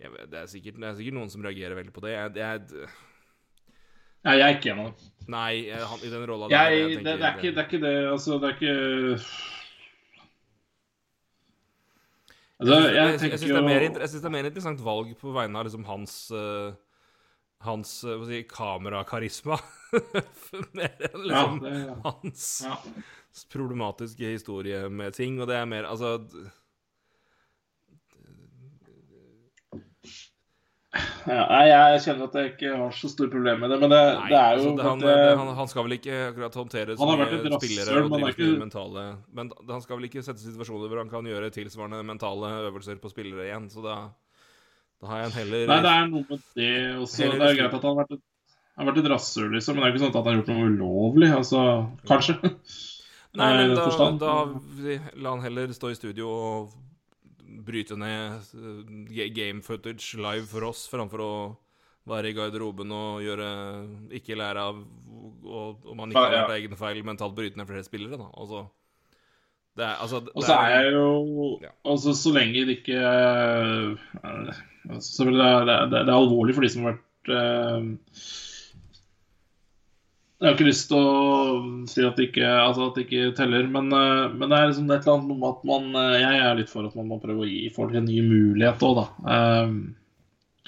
jeg 0.00 0.28
det, 0.32 0.38
er 0.40 0.48
sikkert, 0.48 0.80
det 0.80 0.88
er 0.88 0.96
sikkert 0.96 1.18
noen 1.18 1.32
som 1.32 1.44
reagerer 1.44 1.76
veldig 1.76 1.92
på 1.92 2.04
det. 2.06 2.14
Jeg, 2.14 2.32
jeg, 2.40 2.88
Nei, 4.22 4.36
jeg 4.38 4.44
er 4.46 4.58
ikke 4.58 4.70
enig. 4.72 4.90
nei, 5.30 5.54
han, 5.70 6.02
i 6.02 6.10
den 6.12 6.26
rolla 6.30 6.50
Jeg, 6.50 6.84
det, 7.02 7.04
det, 7.06 7.26
er 7.26 7.38
ikke, 7.38 7.50
det 7.54 7.62
er 7.62 7.66
ikke 7.68 7.82
det 7.82 7.96
Altså, 8.10 8.38
det 8.38 8.48
er 8.48 8.54
ikke 8.56 8.76
altså, 12.60 12.78
Jeg, 12.78 12.94
Jeg 12.94 13.10
jeg, 13.10 13.18
syns 13.18 13.30
det, 13.32 13.48
jeg 13.48 14.22
det 14.22 14.30
er 14.30 14.36
mer 14.36 14.48
interessant 14.50 14.82
valg 14.86 15.12
på 15.18 15.34
vegne 15.34 15.58
av 15.58 15.68
liksom 15.68 15.86
hans 15.90 16.16
uh, 16.34 16.70
Hans 17.62 18.00
uh, 18.02 18.18
si, 18.26 18.40
kamerakarisma. 18.50 19.54
mer 20.78 21.04
enn 21.06 21.28
ja, 21.30 21.42
det, 21.62 21.74
ja. 21.84 21.92
hans 22.02 22.46
ja. 22.66 22.78
problematiske 23.54 24.32
historie 24.34 24.88
med 24.90 25.14
ting. 25.14 25.38
Og 25.38 25.46
det 25.46 25.60
er 25.60 25.68
mer 25.70 25.86
Altså 25.86 26.16
Ja, 30.92 31.44
jeg 31.64 32.00
kjenner 32.04 32.26
at 32.26 32.34
jeg 32.36 32.48
ikke 32.50 32.70
har 32.76 32.90
så 32.92 33.08
store 33.08 33.30
problemer 33.32 33.62
med 33.62 33.70
det, 33.72 33.78
men 33.80 33.92
det, 33.94 34.00
Nei, 34.18 34.26
det 34.28 34.36
er 34.38 34.58
jo 34.58 34.64
altså, 34.74 34.84
han, 34.90 34.98
det, 35.00 35.12
det, 35.16 35.36
han, 35.40 35.52
han 35.56 35.70
skal 35.70 35.86
vel 35.86 35.94
ikke 35.96 36.16
akkurat 36.26 36.58
håndtere 36.60 36.96
så 36.96 37.00
Han 37.00 37.12
har 37.14 37.22
vært 37.22 37.32
et 37.38 37.54
spillere 37.56 38.02
og 38.02 38.26
ikke- 38.28 38.48
mentale 38.60 39.04
Men 39.38 39.52
han 39.70 39.80
skal 39.86 39.96
vel 39.96 40.08
ikke 40.10 40.24
sette 40.26 40.44
situasjoner 40.44 40.92
hvor 40.92 41.00
han 41.00 41.12
kan 41.14 41.30
gjøre 41.30 41.48
tilsvarende 41.54 42.02
mentale 42.04 42.50
øvelser 42.68 43.00
på 43.00 43.08
spillere 43.14 43.46
igjen, 43.48 43.70
så 43.72 43.86
da, 43.86 43.96
da 45.00 45.08
har 45.14 45.22
jeg 45.22 45.30
en 45.30 45.36
heller 45.38 45.64
Nei, 45.72 45.80
det 45.86 45.94
er 45.94 46.12
noe 46.12 46.26
med 46.28 46.44
det 46.60 46.70
også. 47.06 47.22
Heller 47.24 47.40
Det 47.40 47.48
er 47.48 47.58
greit 47.62 47.78
at 47.80 47.88
han 47.88 47.88
har 47.94 48.00
vært 48.02 48.14
et, 48.18 48.24
han 48.76 48.84
har 48.86 48.92
vært 48.92 49.02
et 49.06 49.10
rasshøl, 49.16 49.50
liksom, 49.56 49.74
men 49.76 49.84
det 49.84 49.88
er 49.88 49.94
ikke 49.96 50.04
sånn 50.04 50.12
at 50.12 50.20
han 50.20 50.28
har 50.28 50.38
gjort 50.42 50.52
noe 50.52 50.68
ulovlig. 50.76 51.32
Altså, 51.40 51.64
kanskje. 52.08 52.36
Nei, 53.40 53.50
men 53.64 53.74
da, 53.80 54.12
da 54.20 54.36
la 55.16 55.32
han 55.38 55.44
heller 55.48 55.72
stå 55.76 55.90
i 55.92 55.96
studio 55.96 56.28
og 56.36 56.72
bryte 57.66 57.96
ned 57.98 58.52
eh, 58.56 59.28
game 59.36 59.62
footage 59.62 60.16
live 60.18 60.46
for 60.50 60.64
oss, 60.70 60.86
framfor 60.90 61.22
å 61.24 61.32
være 62.08 62.32
i 62.32 62.34
garderoben 62.34 62.90
og 62.90 63.20
gjøre 63.22 63.48
Ikke 64.18 64.34
lære 64.34 64.58
av 64.72 64.80
og, 64.82 65.84
om 65.86 65.96
man 66.00 66.10
ikke 66.10 66.22
har 66.24 66.32
lært 66.34 66.54
egne 66.56 66.78
feil, 66.80 67.02
mentalt 67.06 67.34
bryte 67.36 67.58
ned 67.60 67.68
flere 67.68 67.84
spillere, 67.86 68.18
da. 68.18 68.26
Altså 68.34 68.64
Det 69.78 69.84
er 69.86 70.00
altså 70.02 70.20
det 70.26 70.32
Og 70.34 70.42
så 70.46 70.56
er 70.58 70.72
jeg 70.76 70.92
jo 70.96 71.48
Ja. 71.62 71.70
Altså, 71.84 72.14
så 72.18 72.32
lenge 72.34 72.64
det 72.66 72.78
ikke 72.80 72.98
er- 72.98 73.94
altså, 74.90 75.24
det 75.30 75.40
er, 75.46 75.64
det, 75.68 75.74
er, 75.76 75.86
det 75.92 76.02
er 76.08 76.16
alvorlig 76.16 76.54
for 76.56 76.66
de 76.66 76.72
som 76.74 76.88
har 76.88 76.96
vært 76.96 77.32
eh, 77.38 77.86
Jeg 80.42 80.48
har 80.48 80.56
ikke 80.56 80.66
lyst 80.66 80.88
til 80.90 80.98
å 80.98 81.86
si 81.86 82.02
at 82.02 82.16
det 82.18 82.24
ikke, 82.32 82.46
altså 82.50 82.88
at 82.90 82.96
det 82.98 83.04
ikke 83.06 83.28
teller, 83.38 83.66
men, 83.70 83.92
eh, 83.94 84.28
men 84.34 84.48
det 84.50 84.58
er 84.58 84.70
liksom 84.72 84.88
et 84.90 85.04
eller 85.06 85.14
annet 85.20 85.38
med 85.38 85.48
at 85.52 85.60
man 85.70 85.84
eh, 86.00 86.16
Jeg 86.18 86.40
er 86.42 86.56
litt 86.58 86.70
for 86.72 86.88
at 86.88 86.96
man 86.98 87.06
må 87.12 87.20
prøve 87.22 87.44
å 87.44 87.48
gi 87.48 87.68
folk 87.70 87.94
en 87.94 88.08
ny 88.10 88.18
mulighet 88.26 88.82
òg, 88.82 88.96
da. 88.98 89.04
Um, 89.62 89.76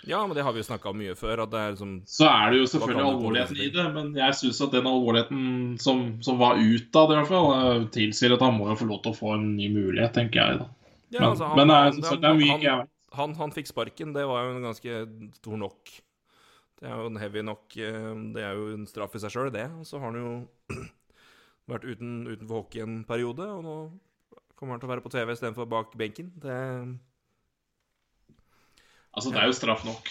Ja, 0.07 0.21
men 0.29 0.37
det 0.37 0.45
har 0.45 0.53
vi 0.53 0.61
jo 0.61 0.67
snakka 0.69 0.91
om 0.93 0.99
mye 1.01 1.15
før, 1.17 1.43
at 1.47 1.51
det 1.51 1.59
er 1.65 1.71
liksom 1.75 1.93
Så 2.07 2.27
er 2.29 2.51
det 2.53 2.59
jo 2.61 2.67
selvfølgelig 2.71 3.07
alvorligheten 3.09 3.61
i 3.65 3.69
det, 3.73 3.85
men 3.95 4.15
jeg 4.15 4.35
syns 4.37 4.61
at 4.67 4.75
den 4.77 4.87
alvorligheten 4.91 5.45
som, 5.81 6.03
som 6.23 6.39
var 6.39 6.61
utad, 6.61 7.11
i 7.11 7.19
hvert 7.19 7.31
fall, 7.33 7.51
eh, 7.57 7.87
tilsier 7.99 8.35
at 8.37 8.45
han 8.45 8.55
må 8.59 8.69
jo 8.69 8.77
få 8.83 8.89
lov 8.91 9.03
til 9.03 9.15
å 9.15 9.19
få 9.19 9.35
en 9.39 9.47
ny 9.57 9.71
mulighet, 9.73 10.13
tenker 10.15 10.39
jeg. 10.45 10.59
da. 10.61 10.67
Ja, 11.11 11.21
Men, 11.21 11.31
altså, 11.31 11.49
han- 11.49 11.57
men 11.57 11.69
det, 11.69 11.77
er, 11.81 12.17
det 12.21 12.31
er 12.31 12.35
mye 12.39 12.51
han- 12.53 12.61
ikke 12.61 12.69
jeg 12.71 12.79
vet. 12.85 12.91
han, 13.17 13.35
han 13.35 13.51
fikk 13.59 13.67
sparken, 13.73 14.13
det 14.15 14.27
var 14.29 14.45
jo 14.45 14.55
en 14.57 14.63
ganske 14.69 15.01
stor 15.41 15.57
nok. 15.57 15.97
Det 16.81 16.91
er 16.91 16.99
jo 16.99 17.09
en 17.09 17.21
heavy 17.21 17.43
nok 17.47 17.77
eh, 17.79 18.11
Det 18.35 18.43
er 18.43 18.59
jo 18.59 18.69
en 18.75 18.87
straff 18.91 19.15
i 19.17 19.23
seg 19.23 19.33
sjøl, 19.33 19.53
det. 19.55 19.69
Og 19.79 19.87
så 19.89 20.01
har 20.01 20.11
han 20.11 20.21
jo 20.21 20.33
vært 21.71 21.87
uten, 21.89 22.25
utenfor 22.29 22.63
hockey 22.63 22.85
en 22.85 23.03
periode, 23.09 23.47
og 23.49 23.65
nå 23.65 23.77
kommer 24.55 24.75
han 24.75 24.83
til 24.83 24.91
å 24.91 24.95
være 24.95 25.05
på 25.05 25.13
TV 25.15 25.35
istedenfor 25.35 25.69
bak 25.71 25.97
benken. 25.99 26.33
Det 26.43 26.61
Altså, 29.15 29.31
det 29.31 29.39
er 29.39 29.47
jo 29.47 29.55
straff 29.55 29.85
nok. 29.87 30.09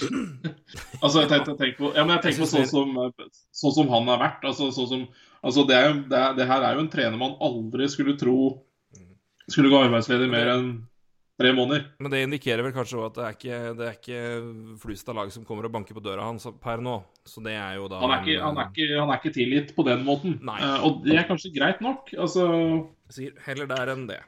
altså, 1.03 1.23
jeg 1.23 1.29
tenkte, 1.29 1.57
tenk 1.59 1.73
på, 1.75 1.89
ja, 1.91 2.05
men 2.05 2.15
jeg 2.15 2.23
tenker 2.23 2.45
på 2.45 2.51
sånn 2.53 2.69
som, 2.69 2.93
sånn 3.51 3.73
som 3.75 3.89
han 3.91 4.07
har 4.07 4.21
vært. 4.21 4.45
Altså, 4.47 4.69
sånn 4.71 4.87
som, 4.87 5.01
altså 5.43 5.65
det, 5.67 5.75
er 5.75 5.89
jo, 5.89 5.97
det, 6.07 6.21
er, 6.21 6.37
det 6.37 6.47
her 6.47 6.63
er 6.63 6.77
jo 6.77 6.85
en 6.85 6.93
trener 6.93 7.19
man 7.19 7.35
aldri 7.43 7.89
skulle 7.91 8.15
tro 8.19 8.37
skulle 9.51 9.71
gå 9.73 9.81
arbeidsledig 9.83 10.29
mer 10.31 10.53
enn 10.53 10.67
tre 11.39 11.49
måneder. 11.57 11.85
Men 11.99 12.11
det 12.13 12.19
indikerer 12.27 12.61
vel 12.63 12.73
kanskje 12.75 12.99
at 13.07 13.15
det 13.17 13.23
er 13.25 13.35
ikke, 13.37 13.59
det 13.79 13.85
er 13.87 13.95
ikke 13.97 14.77
Flustad 14.83 15.15
lag 15.17 15.31
som 15.33 15.45
kommer 15.47 15.65
og 15.65 15.73
banker 15.73 15.97
på 15.97 16.03
døra 16.05 16.27
hans 16.27 16.45
per 16.61 16.77
nå. 16.83 16.99
Så 17.25 17.41
det 17.43 17.55
er 17.57 17.75
jo 17.79 17.87
da 17.91 17.99
Han 18.03 18.11
er 18.13 18.21
ikke, 18.23 18.39
han 18.43 18.57
er 18.61 18.69
ikke, 18.69 18.87
han 18.99 19.09
er 19.13 19.21
ikke 19.21 19.33
tilgitt 19.39 19.75
på 19.75 19.85
den 19.87 20.03
måten. 20.05 20.37
Nei. 20.45 20.59
Eh, 20.61 20.85
og 20.85 21.01
det 21.05 21.17
er 21.17 21.27
kanskje 21.29 21.53
greit 21.55 21.81
nok. 21.81 22.13
Altså, 22.17 22.45
sier 23.09 23.33
heller 23.47 23.65
der 23.73 23.93
enn 23.95 24.05
det. 24.11 24.19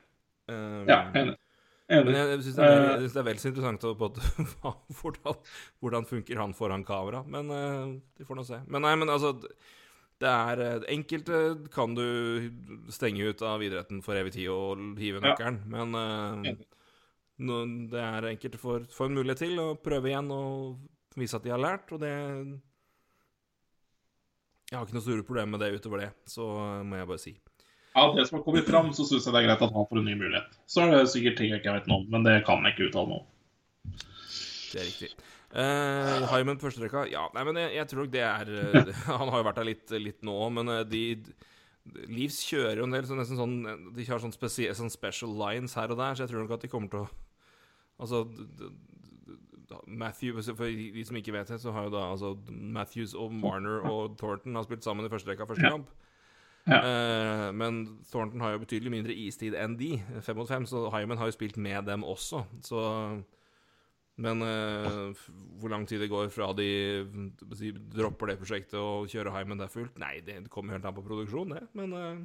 Um, 0.50 0.86
ja, 0.90 1.04
enig. 1.14 1.38
Men 1.86 2.16
jeg 2.18 2.40
syns 2.42 2.56
det, 2.58 2.66
Eh. 2.66 3.04
det 3.14 3.18
er 3.22 3.26
vel 3.28 3.38
så 3.38 3.50
interessant 3.52 3.84
å- 3.86 3.94
på 3.98 4.10
hvordan, 5.00 5.36
hvordan 5.84 6.06
funker 6.10 6.38
han 6.42 6.54
foran 6.58 6.84
kamera. 6.84 7.22
Men 7.30 8.02
vi 8.18 8.26
får 8.26 8.36
nå 8.40 8.46
se. 8.48 8.60
Men 8.68 8.82
nei, 8.82 8.96
men 8.96 9.08
altså 9.14 9.36
Det 10.18 10.30
er 10.32 10.86
Enkelte 10.90 11.70
kan 11.74 11.94
du 11.94 12.50
stenge 12.90 13.22
ut 13.30 13.42
av 13.44 13.60
idretten 13.62 14.02
for 14.02 14.16
evig 14.16 14.32
tid 14.34 14.48
og 14.50 14.80
hive 14.98 15.20
Ja. 15.22 15.52
men 15.68 15.92
nå, 15.92 16.56
det 17.36 18.00
er 18.00 18.30
enkelte 18.30 18.60
får, 18.60 18.86
får 18.96 19.10
en 19.10 19.18
mulighet 19.18 19.42
til 19.44 19.60
å 19.60 19.68
prøve 19.84 20.08
igjen 20.12 20.30
og 20.32 21.20
vise 21.20 21.36
at 21.36 21.44
de 21.44 21.52
har 21.52 21.60
lært, 21.60 21.92
og 21.92 22.00
det 22.04 22.14
Jeg 24.66 24.78
har 24.80 24.86
ikke 24.86 24.98
noe 24.98 25.06
store 25.06 25.26
problemer 25.28 25.52
med 25.56 25.62
det 25.62 25.76
utover 25.76 26.06
det, 26.06 26.12
så 26.26 26.48
må 26.84 26.98
jeg 26.98 27.10
bare 27.12 27.22
si. 27.22 27.36
Av 27.96 28.16
det 28.16 28.26
som 28.28 28.40
har 28.40 28.44
kommet 28.44 28.68
fram, 28.68 28.90
så 28.96 29.06
syns 29.08 29.28
jeg 29.28 29.36
det 29.36 29.44
er 29.44 29.48
greit 29.48 29.62
at 29.64 29.72
han 29.76 29.88
får 29.88 30.02
en 30.02 30.08
ny 30.10 30.16
mulighet. 30.20 30.58
Så 30.68 30.84
er 30.84 30.92
det 30.92 31.12
sikkert 31.14 31.38
ting 31.40 31.54
jeg 31.54 31.62
ikke 31.62 31.76
vet 31.78 31.88
noe 31.92 32.02
om, 32.02 32.10
men 32.12 32.26
det 32.28 32.42
kan 32.48 32.66
jeg 32.66 32.76
ikke 32.76 32.90
uttale 32.90 33.12
meg 33.12 33.22
om. 33.22 33.28
Det 34.72 34.82
er 34.82 34.90
riktig. 34.90 35.12
Uh, 35.56 36.26
Hyman 36.34 36.58
på 36.60 36.68
første 36.68 36.84
rekka? 36.84 37.06
Ja, 37.08 37.30
nei, 37.32 37.46
men 37.48 37.60
jeg, 37.62 37.70
jeg 37.78 37.88
tror 37.88 38.02
nok 38.04 38.12
det 38.12 38.24
er 38.28 38.50
uh, 38.52 38.90
Han 39.22 39.30
har 39.32 39.40
jo 39.40 39.46
vært 39.48 39.60
der 39.62 39.68
litt, 39.70 39.94
litt 40.04 40.26
nå, 40.28 40.36
men 40.52 40.68
uh, 40.68 40.82
de 40.84 41.04
Leeds 42.10 42.42
kjører 42.50 42.82
jo 42.82 42.88
en 42.90 42.96
del 42.96 43.06
så 43.08 43.16
nesten 43.16 43.40
sånn 43.40 43.56
De 43.96 44.08
har 44.10 44.20
sånn, 44.20 44.34
spesie, 44.36 44.74
sånn 44.76 44.92
special 44.92 45.32
lines 45.40 45.78
her 45.80 45.94
og 45.94 46.02
der, 46.02 46.18
så 46.18 46.26
jeg 46.26 46.34
tror 46.34 46.44
nok 46.44 46.58
at 46.58 46.66
de 46.66 46.72
kommer 46.74 46.92
til 46.92 47.06
å 47.06 47.25
Altså 48.00 48.26
Matthew, 49.88 50.42
For 50.42 50.66
de 50.70 51.04
som 51.06 51.18
ikke 51.18 51.34
vet 51.34 51.50
det, 51.50 51.60
så 51.62 51.72
har 51.74 51.88
jo 51.88 51.94
da 51.96 52.04
altså 52.12 52.36
Matthews 52.52 53.14
og 53.18 53.34
Marner 53.34 53.86
og 53.90 54.18
Thornton 54.20 54.56
har 54.56 54.64
spilt 54.68 54.84
sammen 54.86 55.06
i 55.06 55.10
første 55.10 55.32
rekka 55.32 55.48
første 55.50 55.66
Ja. 55.66 55.72
kamp. 55.76 55.90
Ja. 56.68 56.80
Eh, 56.82 57.52
men 57.54 58.00
Thornton 58.12 58.42
har 58.42 58.56
jo 58.56 58.64
betydelig 58.64 58.92
mindre 58.92 59.14
istid 59.14 59.54
enn 59.54 59.78
de, 59.78 60.02
fem 60.22 60.38
mot 60.38 60.50
fem, 60.50 60.66
så 60.66 60.88
Hyman 60.90 61.18
har 61.18 61.30
jo 61.30 61.36
spilt 61.38 61.58
med 61.58 61.86
dem 61.86 62.04
også. 62.04 62.44
Så 62.66 63.24
men 64.18 64.42
uh, 64.42 65.12
hvor 65.60 65.70
lang 65.70 65.84
tid 65.88 66.00
det 66.00 66.08
går 66.10 66.30
fra 66.32 66.54
de 66.56 66.70
si, 67.60 67.74
dropper 67.76 68.32
det 68.32 68.38
prosjektet 68.40 68.78
og 68.80 69.10
kjører 69.12 69.34
Hyman 69.36 69.60
der 69.60 69.68
fullt, 69.68 69.98
nei, 70.00 70.22
det 70.24 70.46
kommer 70.50 70.78
helt 70.78 70.86
an 70.88 70.96
på 70.96 71.04
produksjon, 71.04 71.52
det. 71.52 71.66
Men 71.76 71.94
eh, 71.94 72.22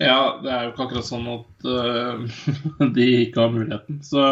Ja, 0.00 0.40
det 0.40 0.52
er 0.52 0.62
jo 0.64 0.72
ikke 0.72 0.86
akkurat 0.86 1.08
sånn 1.08 1.26
at 1.28 1.66
uh, 1.68 2.86
de 2.96 3.08
ikke 3.26 3.44
har 3.44 3.52
muligheten. 3.52 4.00
Så 4.06 4.22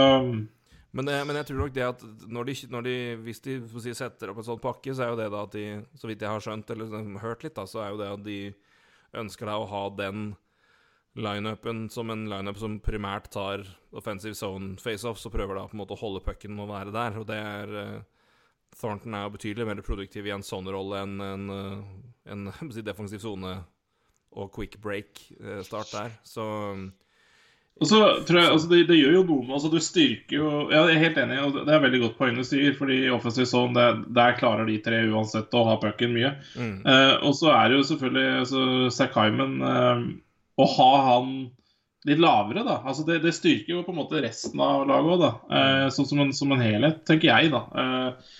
Men, 0.96 1.10
eh, 1.12 1.24
men 1.28 1.36
jeg 1.36 1.50
tror 1.50 1.60
nok 1.60 1.74
det 1.76 1.84
at 1.84 2.02
når 2.32 2.48
de, 2.48 2.54
når 2.72 2.86
de 2.86 2.96
hvis 3.26 3.42
de 3.44 3.58
si, 3.84 3.92
setter 3.94 4.32
opp 4.32 4.40
en 4.40 4.46
sånn 4.46 4.62
pakke, 4.62 4.94
så 4.96 5.04
er 5.04 5.12
jo 5.12 5.18
det 5.20 5.28
da 5.34 5.44
at 5.44 5.52
de, 5.54 5.66
så 6.00 6.08
vidt 6.08 6.24
jeg 6.24 6.32
har 6.32 6.44
skjønt 6.44 6.72
eller 6.72 6.88
sånn, 6.88 7.18
hørt 7.20 7.44
litt, 7.44 7.56
da, 7.58 7.66
så 7.68 7.84
er 7.84 7.92
jo 7.92 8.00
det 8.00 8.08
at 8.14 8.24
de 8.24 8.38
ønsker 9.20 9.48
da 9.48 9.58
å 9.60 9.68
ha 9.68 9.82
den 9.98 10.30
lineupen 11.18 11.88
som 11.92 12.10
en 12.10 12.24
lineup 12.30 12.58
som 12.60 12.78
primært 12.80 13.28
tar 13.34 13.64
offensive 13.96 14.36
zone 14.38 14.76
faceoffs 14.80 15.26
og 15.26 15.34
prøver 15.34 15.58
da 15.58 15.66
på 15.68 15.76
en 15.76 15.82
måte 15.82 15.96
å 15.96 16.00
holde 16.00 16.24
pucken 16.24 16.58
og 16.62 16.70
være 16.72 16.94
der. 16.94 17.20
Og 17.20 17.28
det 17.28 17.38
er 17.38 17.78
eh, 17.82 17.98
Thornton 18.78 19.16
er 19.16 19.26
jo 19.26 19.34
betydelig 19.36 19.66
mer 19.68 19.84
produktiv 19.84 20.28
i 20.28 20.32
en 20.34 20.44
sånn 20.46 20.68
rolle 20.72 21.02
enn 21.04 21.20
en, 21.24 21.50
en, 21.52 22.48
en 22.52 22.72
si, 22.72 22.84
defensiv 22.86 23.20
sone 23.24 23.58
og 24.38 24.54
quick 24.54 24.78
break-start 24.82 25.92
der. 25.92 26.16
Så 26.24 26.46
Og 27.78 27.86
så 27.86 27.98
tror 28.26 28.40
jeg, 28.40 28.50
altså 28.50 28.68
det, 28.72 28.78
det 28.88 28.96
gjør 28.98 29.12
jo 29.20 29.26
noe 29.26 29.44
med 29.46 29.54
altså 29.54 29.68
Du 29.70 29.78
styrker 29.78 30.34
jo 30.34 30.48
ja, 30.66 30.80
Jeg 30.88 30.96
er 30.96 31.04
helt 31.04 31.20
enig, 31.22 31.36
og 31.44 31.60
det 31.60 31.74
er 31.74 31.84
veldig 31.84 32.00
godt 32.02 32.16
poeng 32.18 32.38
du 32.38 32.46
sier. 32.46 32.72
fordi 32.78 32.96
i 33.04 33.12
offensiv 33.14 33.46
zone, 33.46 33.76
der, 33.76 34.00
der 34.16 34.38
klarer 34.40 34.66
de 34.66 34.80
tre 34.82 35.04
uansett 35.06 35.54
å 35.54 35.66
ha 35.68 35.76
pucken 35.82 36.16
mye. 36.16 36.32
mm. 36.58 36.80
Eh, 36.86 37.14
og 37.22 37.36
så 37.38 37.52
er 37.54 37.68
det 37.68 37.78
jo 37.78 37.86
selvfølgelig 37.92 38.40
altså, 38.40 38.64
Zack 38.96 39.14
Hyman 39.18 39.62
eh, 39.62 40.02
Å 40.58 40.68
ha 40.74 40.90
han 41.12 41.30
litt 42.08 42.20
lavere, 42.22 42.64
da. 42.66 42.80
Altså 42.86 43.04
det, 43.06 43.20
det, 43.24 43.34
styrker 43.36 43.74
jo 43.74 43.84
på 43.86 43.92
en 43.92 44.00
måte 44.00 44.22
resten 44.22 44.60
av 44.62 44.84
laget 44.88 45.14
òg, 45.14 45.22
da. 45.22 45.30
Eh, 45.58 45.86
sånn 45.94 46.08
som 46.08 46.22
en, 46.22 46.34
som 46.34 46.52
en, 46.54 46.62
helhet, 46.62 47.02
tenker 47.08 47.30
jeg, 47.30 47.50
da. 47.54 47.62
Eh, 47.82 48.36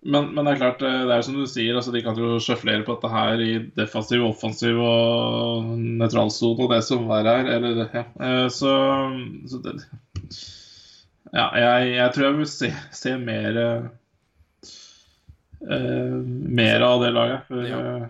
men, 0.00 0.30
men, 0.32 0.46
det 0.46 0.54
er 0.54 0.60
klart, 0.62 0.82
eh, 0.82 1.02
det 1.04 1.12
er 1.12 1.18
jo 1.20 1.26
som 1.26 1.34
du 1.36 1.46
sier, 1.50 1.76
altså 1.76 1.92
de 1.92 2.00
kan 2.04 2.16
jo 2.16 2.38
sjøflere 2.40 2.86
på 2.86 2.94
dette 2.96 3.08
her 3.12 3.42
i 3.44 3.50
defensiv, 3.76 4.22
offensiv 4.24 4.78
og 4.80 5.74
nøytralsone 5.76 6.64
og 6.64 6.72
det 6.72 6.80
som 6.86 7.10
er 7.12 7.28
her. 7.28 7.50
Eller, 7.58 7.82
ja. 7.92 8.04
Eh, 8.16 8.46
så, 8.54 8.72
så 9.50 9.60
det, 9.66 9.76
Ja, 11.30 11.50
jeg, 11.54 11.90
jeg, 11.98 12.12
tror 12.14 12.26
jeg 12.26 12.38
vil 12.38 12.48
se, 12.50 12.70
se 12.96 13.12
mer 13.20 13.58
uh, 13.60 13.84
Mer 16.58 16.86
av 16.86 17.04
det 17.04 17.12
laget. 17.12 17.44
For, 17.46 17.68
ja. 17.68 18.08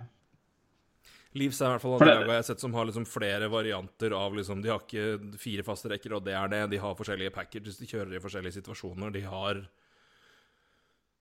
Leaves 1.35 1.59
er 1.61 1.67
i 1.67 1.75
hvert 1.75 1.83
fall 1.83 1.99
det 1.99 2.07
laget 2.07 2.31
jeg 2.31 2.39
har 2.39 2.47
sett 2.49 2.63
som 2.63 2.79
har 2.79 2.87
liksom 2.87 3.05
flere 3.07 3.51
varianter 3.51 4.15
av 4.15 4.39
liksom 4.39 4.63
De 4.63 4.71
har 4.71 4.81
ikke 4.83 5.37
fire 5.43 5.67
faste 5.67 5.91
rekker, 5.91 6.15
og 6.17 6.25
det 6.27 6.39
er 6.39 6.55
det. 6.55 6.63
De 6.71 6.81
har 6.87 6.97
forskjellige 6.99 7.35
packages 7.35 7.83
de 7.83 7.91
kjører 7.91 8.15
i 8.15 8.23
forskjellige 8.23 8.61
situasjoner. 8.61 9.13
De 9.19 9.27
har 9.27 9.65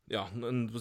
ja, 0.09 0.23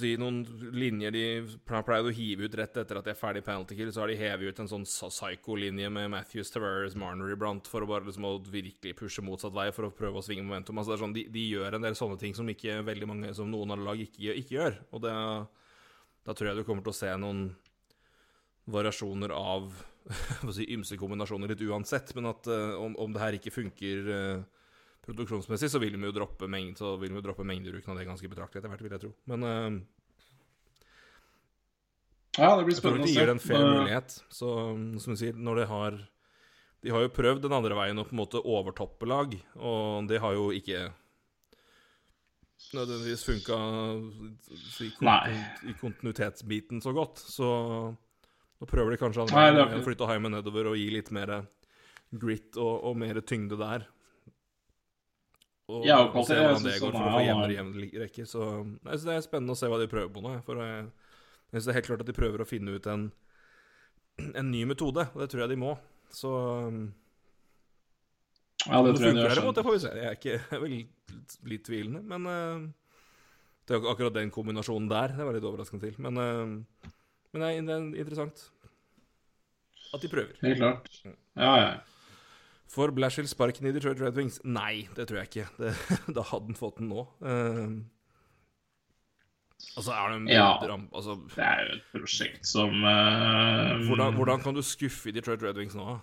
si, 0.00 0.14
noen 0.16 0.40
linjer 0.72 1.12
de 1.12 1.24
pleide 1.68 2.08
å 2.08 2.14
hive 2.16 2.46
ut 2.48 2.54
rett 2.56 2.78
etter 2.80 2.98
at 3.00 3.04
de 3.04 3.12
er 3.12 3.18
ferdig 3.18 3.42
penalty 3.44 3.76
kill. 3.76 3.90
Så 3.92 4.00
har 4.00 4.08
de 4.08 4.16
hevet 4.16 4.48
ut 4.48 4.62
en 4.62 4.70
sånn 4.70 4.86
psycho-linje 4.88 5.90
med 5.92 6.08
Matthews, 6.14 6.52
Tavares, 6.54 6.96
Marner 6.98 7.34
iblant 7.34 7.68
for 7.68 7.84
å 7.84 7.90
bare 7.90 8.08
liksom 8.08 8.24
å 8.24 8.38
virkelig 8.48 8.96
pushe 8.96 9.24
motsatt 9.24 9.52
vei 9.56 9.68
for 9.76 9.88
å 9.88 9.92
prøve 9.94 10.22
å 10.22 10.24
svinge 10.24 10.46
momentum. 10.46 10.80
Altså 10.80 10.96
sånn, 11.02 11.12
de, 11.16 11.26
de 11.32 11.44
gjør 11.44 11.76
en 11.76 11.84
del 11.84 11.98
sånne 11.98 12.16
ting 12.20 12.36
som 12.36 12.48
ikke 12.48 12.80
veldig 12.88 13.10
mange, 13.10 13.34
som 13.36 13.52
noen 13.52 13.76
av 13.76 13.84
lag 13.90 14.00
ikke, 14.00 14.32
ikke 14.32 14.56
gjør. 14.56 14.80
Og 14.96 15.04
det, 15.04 15.14
da 16.24 16.36
tror 16.36 16.50
jeg 16.50 16.60
du 16.60 16.66
kommer 16.68 16.86
til 16.86 16.96
å 16.96 17.00
se 17.02 17.12
noen 17.20 17.50
variasjoner 18.68 19.32
av 19.36 19.68
si, 20.56 20.64
ymse 20.72 20.96
kombinasjoner 21.00 21.52
litt 21.52 21.66
uansett. 21.68 22.14
Men 22.16 22.32
at 22.32 22.48
uh, 22.48 22.78
om, 22.80 22.96
om, 22.96 23.12
det 23.12 23.22
her 23.22 23.36
ikke 23.36 23.52
funker 23.54 24.08
uh, 24.08 24.57
produksjonsmessig, 25.08 25.70
så 25.72 25.80
vil 25.82 25.96
vi 25.96 26.10
jo 26.10 26.14
droppe, 26.14 26.48
mengd, 26.50 26.76
så 26.80 26.96
vil 27.00 27.14
vi 27.16 27.24
droppe 27.24 27.46
mengdebruken 27.48 27.94
av 27.94 28.00
det 28.00 28.08
ganske 28.08 28.28
betraktelig 28.30 28.60
etter 28.60 28.72
hvert, 28.72 28.84
vil 28.84 28.94
jeg 28.96 29.04
tro. 29.06 29.12
Men 29.32 29.46
uh, 29.48 29.78
ja, 32.38 32.52
det 32.54 32.68
blir 32.68 32.78
spennende 32.78 33.06
å 33.06 33.08
se. 33.08 33.16
Jeg 33.16 33.16
tror 33.16 33.16
de 33.16 33.16
gir 33.16 33.26
det 33.26 33.34
en 33.34 33.42
fair 33.42 33.66
mulighet. 33.66 34.16
Så 34.30 34.52
som 35.02 35.16
du 35.16 35.20
sier, 35.20 35.34
når 35.34 35.62
de 35.62 35.66
har 35.72 35.98
De 36.78 36.92
har 36.94 37.02
jo 37.02 37.10
prøvd 37.10 37.42
den 37.42 37.54
andre 37.56 37.74
veien 37.74 37.98
å 37.98 38.04
på 38.06 38.14
en 38.14 38.20
måte 38.20 38.38
overtoppe 38.38 39.06
lag, 39.10 39.32
og 39.58 40.06
det 40.06 40.20
har 40.22 40.36
jo 40.36 40.52
ikke 40.54 40.84
nødvendigvis 42.74 43.24
funka 43.26 43.56
i, 44.86 45.40
i 45.70 45.74
kontinuitetsbiten 45.80 46.82
så 46.84 46.92
godt. 46.94 47.18
Så 47.18 47.48
nå 48.58 48.68
prøver 48.70 48.94
de 48.94 49.00
kanskje 49.00 49.26
å 49.26 49.82
flytte 49.82 50.06
heimen 50.10 50.36
nedover 50.36 50.70
og 50.70 50.78
gi 50.78 50.86
litt 50.94 51.10
mer 51.14 51.40
grit 52.14 52.54
og, 52.54 52.74
og 52.86 52.98
mer 53.02 53.18
tyngde 53.26 53.58
der. 53.58 53.88
Og, 55.68 55.84
ja, 55.84 55.98
og, 56.00 56.14
og 56.16 56.24
se 56.24 56.36
hvordan 56.38 56.64
det 56.64 56.78
går 56.80 56.94
for 56.94 57.04
å 57.04 57.12
få 57.12 57.24
jevnere 57.26 57.56
jevn 57.58 57.72
rekke. 58.02 58.24
Så, 58.28 58.44
jeg 58.64 58.94
synes 58.94 59.06
det 59.08 59.16
er 59.16 59.26
spennende 59.26 59.56
å 59.56 59.60
se 59.60 59.68
hva 59.68 59.80
de 59.80 59.90
prøver 59.90 60.12
på 60.14 60.22
nå. 60.24 60.32
For 60.46 60.62
jeg, 60.64 60.86
jeg 60.88 61.56
synes 61.56 61.68
det 61.68 61.72
er 61.72 61.78
helt 61.80 61.90
klart 61.90 62.04
at 62.04 62.10
de 62.10 62.16
prøver 62.16 62.44
å 62.44 62.48
finne 62.48 62.76
ut 62.78 62.88
en, 62.88 63.04
en 64.30 64.50
ny 64.52 64.64
metode, 64.70 65.04
og 65.12 65.22
det 65.22 65.28
tror 65.32 65.44
jeg 65.44 65.52
de 65.52 65.60
må. 65.60 65.74
Så 66.14 66.32
Ja, 68.64 68.80
det, 68.80 68.94
det 68.94 68.96
tror 68.96 69.08
jeg 69.10 69.18
de 69.18 69.24
gjør. 69.26 69.42
Det 69.60 69.66
får 69.68 69.76
vi 69.76 69.82
se. 69.84 69.94
Jeg 70.00 70.08
er 70.08 70.16
ikke 70.16 70.34
jeg 70.34 70.44
er 70.56 70.62
vel 70.64 70.74
litt, 70.74 71.40
litt 71.52 71.66
tvilende, 71.68 72.00
men 72.08 72.30
uh, 72.32 72.68
det 73.68 73.76
er 73.76 73.90
akkurat 73.92 74.16
den 74.16 74.32
kombinasjonen 74.32 74.88
der 74.88 75.12
det 75.18 75.26
var 75.28 75.36
litt 75.36 75.48
overraskende 75.50 75.84
til. 75.84 76.00
Men 76.08 76.14
uh, 76.16 76.94
men 77.32 77.44
det 77.44 77.48
er, 77.48 77.66
det 77.66 77.74
er 77.76 78.06
interessant 78.06 78.46
at 79.94 80.02
de 80.04 80.10
prøver. 80.12 80.36
Helt 80.42 80.60
klart. 80.60 80.88
Ja, 81.36 81.52
ja. 81.60 81.68
Får 82.68 82.92
Blashill 82.96 83.28
sparken 83.28 83.66
i 83.66 83.72
Detroit 83.72 84.00
Red 84.00 84.18
Wings? 84.18 84.40
Nei, 84.44 84.88
det 84.96 85.08
tror 85.08 85.22
jeg 85.22 85.30
ikke. 85.30 85.46
Det, 85.56 85.72
da 86.16 86.24
hadde 86.30 86.50
han 86.50 86.58
fått 86.58 86.82
den 86.82 86.90
nå. 86.92 87.06
Uh, 87.24 87.80
altså, 89.76 89.94
er 89.94 90.12
det 90.12 90.36
Ja, 90.36 90.50
altså, 90.92 91.16
det 91.34 91.46
er 91.46 91.64
jo 91.64 91.78
et 91.78 91.88
prosjekt 91.94 92.48
som 92.48 92.76
uh, 92.84 93.78
hvordan, 93.88 94.14
hvordan, 94.18 94.44
kan 94.44 94.56
du 94.56 94.62
skuffe 94.62 95.08
i 95.08 95.16
Detroit 95.16 95.42
Red 95.46 95.60
Wings 95.60 95.78
nå? 95.78 95.96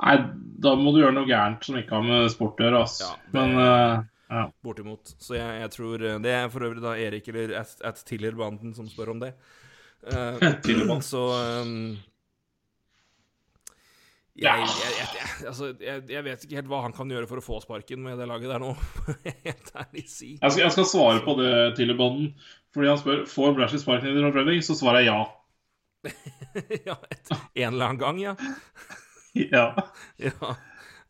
Nei, 0.00 0.16
da 0.64 0.72
må 0.80 0.94
du 0.94 1.02
gjøre 1.02 1.12
noe 1.18 1.28
gærent 1.28 1.66
som 1.66 1.76
ikke 1.76 1.98
har 1.98 2.06
med 2.06 2.30
sport 2.32 2.60
å 2.62 2.64
gjøre, 2.66 2.84
altså. 2.86 3.10
Ja, 3.10 3.34
Men 3.36 3.58
uh, 3.60 4.00
ja. 4.30 4.44
Bortimot. 4.62 5.12
Så 5.18 5.34
jeg, 5.34 5.56
jeg, 5.64 5.70
tror 5.74 6.04
eh, 6.06 6.20
Det 6.22 6.30
er 6.30 6.44
for 6.52 6.62
øvrig 6.62 6.82
da 6.84 6.94
Erik 6.94 7.28
eller 7.32 7.56
at, 7.60 7.74
at 7.84 8.02
Tiller-banden 8.06 8.74
som 8.76 8.88
spør 8.90 9.16
om 9.16 9.26
det. 9.26 9.34
Uh, 10.00 10.94
så 11.04 11.18
um, 11.60 11.90
jeg, 14.40 14.68
jeg, 14.96 15.08
altså, 15.50 15.66
jeg, 15.84 16.22
vet 16.24 16.44
ikke 16.46 16.56
helt 16.56 16.70
hva 16.70 16.80
han 16.86 16.94
kan 16.96 17.10
gjøre 17.12 17.28
for 17.28 17.42
å 17.42 17.44
få 17.44 17.58
sparken 17.60 18.00
med 18.04 18.16
det 18.20 18.28
laget 18.30 18.48
der 18.48 18.62
nå. 18.62 18.70
helt 19.46 19.72
ærlig 19.76 20.06
si. 20.08 20.30
Jeg 20.38 20.54
skal, 20.54 20.62
jeg 20.64 20.74
skal 20.78 20.88
svare 20.88 21.20
på 21.26 21.34
det, 21.40 21.50
Tiller-banden. 21.76 22.32
Fordi 22.74 22.88
han 22.88 23.00
spør 23.00 23.24
får 23.28 23.52
Brashy 23.58 23.80
sparken 23.82 24.16
i 24.16 24.30
Reading, 24.30 24.62
så 24.64 24.76
svarer 24.78 25.04
jeg 25.04 25.10
ja. 25.10 25.20
ja, 26.88 26.96
et, 27.12 27.32
en 27.34 27.74
eller 27.74 27.90
annen 27.90 28.00
gang, 28.00 28.22
ja. 28.22 28.34
ja. 29.56 29.66
ja. 30.22 30.54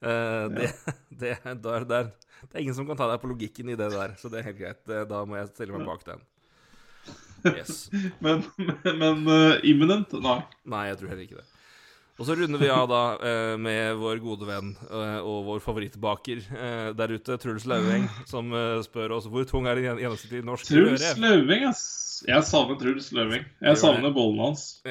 Uh, 0.00 0.48
det, 0.56 0.72
det, 1.20 1.36
der, 1.60 1.84
der 1.84 2.10
det 2.40 2.56
er 2.56 2.62
ingen 2.64 2.74
som 2.74 2.88
kan 2.88 2.96
ta 2.96 3.06
deg 3.10 3.20
på 3.20 3.28
logikken 3.30 3.68
i 3.70 3.76
det 3.76 3.90
der, 3.92 4.16
så 4.18 4.30
det 4.32 4.40
er 4.40 4.48
helt 4.48 4.58
greit. 4.58 4.82
Da 5.10 5.22
må 5.28 5.36
jeg 5.36 5.52
stille 5.52 5.76
meg 5.76 5.86
bak 5.86 6.06
den. 6.08 6.22
Yes. 7.46 7.86
men 8.20 8.42
men 8.84 9.22
uh, 9.28 9.60
imminent? 9.64 10.12
Nei. 10.24 10.40
Nei, 10.68 10.86
jeg 10.90 11.00
tror 11.00 11.12
heller 11.12 11.26
ikke 11.28 11.42
det. 11.44 11.59
Og 12.20 12.26
så 12.28 12.36
runder 12.36 12.60
vi 12.60 12.68
av 12.68 12.84
da 12.90 13.16
uh, 13.16 13.56
med 13.56 13.96
vår 13.96 14.20
gode 14.20 14.44
venn 14.44 14.74
uh, 14.90 15.20
og 15.24 15.46
vår 15.46 15.62
favorittbaker 15.64 16.42
der 16.98 17.14
ute, 17.16 17.38
Truls 17.40 17.64
Lauveng, 17.70 18.04
som 18.28 18.52
spør 18.84 19.16
oss 19.16 19.26
hvor 19.30 19.44
tung 19.48 19.64
er 19.70 19.80
en 19.80 20.00
gjennomsnittlig 20.02 20.44
norsk 20.44 20.68
Truls 20.68 21.16
Lauveng, 21.20 21.64
ass. 21.70 21.84
Jeg 22.28 22.44
savner 22.44 22.76
Truls 22.80 23.08
Lauveng. 23.16 23.44
Jeg 23.64 23.80
savner 23.80 24.12
bollen 24.12 24.40
hans. 24.50 24.62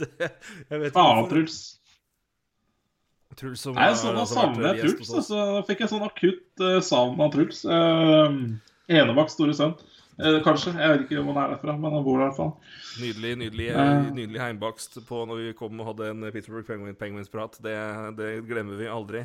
det, 0.00 0.08
jeg 0.18 0.80
vet 0.80 0.90
ikke 0.90 1.04
hvorfor. 1.04 1.30
Truls. 1.30 1.60
Truls 3.40 3.62
som 3.62 3.76
Nei, 3.78 3.92
sånn, 3.96 4.18
Da 4.18 4.26
savner 4.28 4.74
jeg 4.74 4.82
Truls. 4.84 5.12
Altså, 5.14 5.38
da 5.54 5.62
fikk 5.68 5.84
jeg 5.84 5.92
sånn 5.92 6.04
akutt 6.06 6.64
uh, 6.64 6.78
savn 6.84 7.22
av 7.22 7.32
Truls. 7.34 7.62
Uh, 7.64 8.58
Enebakks 8.90 9.36
store 9.38 9.54
sønn. 9.56 9.76
Uh, 10.20 10.38
kanskje. 10.44 10.74
Jeg 10.76 10.92
vet 10.92 11.04
ikke 11.06 11.22
hvor 11.24 11.32
han 11.32 11.42
er 11.42 11.54
derfra, 11.54 11.74
men 11.80 11.94
han 11.96 12.04
bor 12.04 12.18
der 12.18 12.26
i 12.26 12.28
hvert 12.28 12.36
fall. 12.36 12.50
Nydelig 13.00 13.30
nydelig, 13.40 13.68
uh, 13.72 14.10
nydelig 14.12 14.42
heimbakst 14.42 14.98
på 15.08 15.22
når 15.28 15.40
vi 15.40 15.54
kom 15.56 15.80
og 15.80 15.92
hadde 15.92 16.10
en 16.12 16.26
Pittsburgh 16.34 16.68
Penguins-prat. 17.00 17.56
Det, 17.64 17.76
det, 18.18 18.30
glemmer 18.48 18.80
vi 18.80 18.90
aldri. 18.90 19.24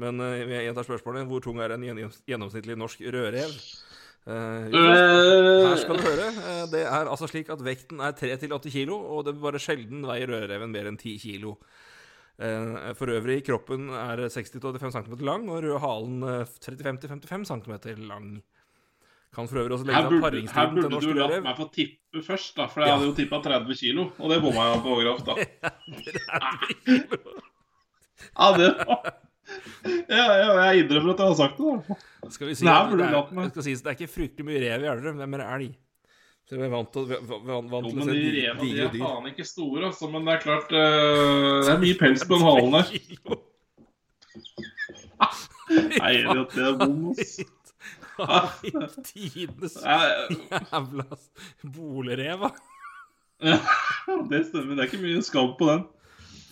Men 0.00 0.18
uh, 0.22 0.34
jeg 0.40 0.66
gjentar 0.66 0.88
spørsmålet. 0.88 1.28
Hvor 1.30 1.44
tung 1.44 1.60
er 1.62 1.76
en 1.76 1.86
gjennomsnittlig 1.86 2.78
norsk 2.80 3.04
rødrev? 3.06 3.54
Uh, 4.24 4.72
her 4.72 5.78
skal 5.82 6.00
du 6.00 6.06
høre. 6.06 6.28
Det 6.72 6.82
er 6.82 7.10
altså 7.12 7.28
slik 7.30 7.52
at 7.52 7.62
vekten 7.62 8.02
er 8.02 8.16
3-8 8.16 8.72
kilo, 8.72 8.98
og 9.14 9.26
det 9.28 9.36
bare 9.38 9.62
sjelden 9.62 10.06
veier 10.08 10.32
rødreven 10.32 10.72
mer 10.74 10.90
enn 10.90 10.98
10 10.98 11.18
kilo. 11.22 11.58
Uh, 12.34 12.90
for 12.98 13.12
øvrig, 13.14 13.44
kroppen 13.46 13.92
er 13.94 14.24
60-85 14.26 14.96
cm 14.98 15.14
lang, 15.22 15.46
og 15.46 15.62
rød 15.62 15.78
halen 15.84 16.24
35-55 16.58 17.52
cm 17.52 18.08
lang. 18.08 18.34
Kan 19.34 19.48
for 19.50 19.58
øvrig 19.62 19.74
også 19.76 19.88
legge 19.88 20.02
seg 20.04 20.22
paringstiden 20.22 20.76
til 20.78 20.90
norsk 20.92 21.08
rødrev. 21.08 21.18
Her 21.18 21.18
burde 21.18 21.34
du 21.34 21.34
latt 21.34 21.46
meg 21.48 21.56
få 21.58 21.66
tippe 21.74 22.22
først, 22.22 22.52
da, 22.58 22.68
for 22.70 22.84
jeg 22.84 22.88
ja. 22.90 22.94
hadde 22.94 23.08
jo 23.08 23.14
tippa 23.18 23.36
30 23.42 23.80
kilo, 23.80 24.02
og 24.18 24.26
det 24.30 24.38
bomma 24.44 24.62
jeg 24.70 24.80
på 24.84 24.90
grovt, 25.02 25.26
da. 25.26 25.34
ja, 28.40 28.46
det 28.58 28.70
var 28.78 28.98
ja, 30.08 30.24
ja, 30.40 30.50
jeg 30.70 30.84
innrømmer 30.84 31.12
at 31.12 31.20
jeg 31.20 31.28
har 31.28 31.34
sagt 31.36 31.58
det. 31.60 31.96
da 32.22 32.30
Skal 32.32 32.48
vi 32.48 32.54
si, 32.56 32.64
det, 32.64 32.98
det, 32.98 33.08
er, 33.10 33.48
skal 33.50 33.66
sies, 33.66 33.82
det 33.84 33.90
er 33.90 33.96
ikke 33.98 34.12
fryktelig 34.14 34.46
mye 34.48 34.60
rev 34.62 34.86
i 34.86 34.88
Elverum, 34.92 35.18
det 35.20 35.26
er 35.26 35.32
mer 35.34 35.44
elg. 35.44 35.74
Så 36.44 36.58
vi 36.58 36.64
er 36.66 36.72
vant 36.72 36.90
til, 36.92 37.08
vant, 37.08 37.70
vant 37.72 37.88
jo, 37.88 37.92
men 37.96 38.10
de 38.12 38.20
revene 38.34 38.68
de 38.68 38.82
er 38.84 38.90
faen 38.92 39.28
ikke 39.30 39.46
store, 39.48 39.82
altså. 39.88 40.10
Men 40.12 40.26
det 40.28 40.32
er 40.34 40.40
klart 40.44 40.72
uh, 40.76 41.60
Det 41.64 41.72
er 41.72 41.82
mye 41.84 41.98
pels 42.00 42.24
på 42.28 42.36
den 42.36 42.44
halen 42.44 42.72
der. 42.76 42.86
Nei, 45.74 46.14
det 46.20 46.66
er 46.68 46.74
bom, 46.80 46.98
ass. 47.14 47.38
Tidenes 49.08 49.76
jævla 49.82 51.04
bolerev, 51.74 52.48
Ja, 53.42 53.58
det 54.30 54.46
stemmer. 54.48 54.76
Det 54.76 54.84
er 54.84 54.88
ikke 54.88 55.02
mye 55.02 55.22
skam 55.26 55.52
på 55.58 55.68
den. 55.68 55.84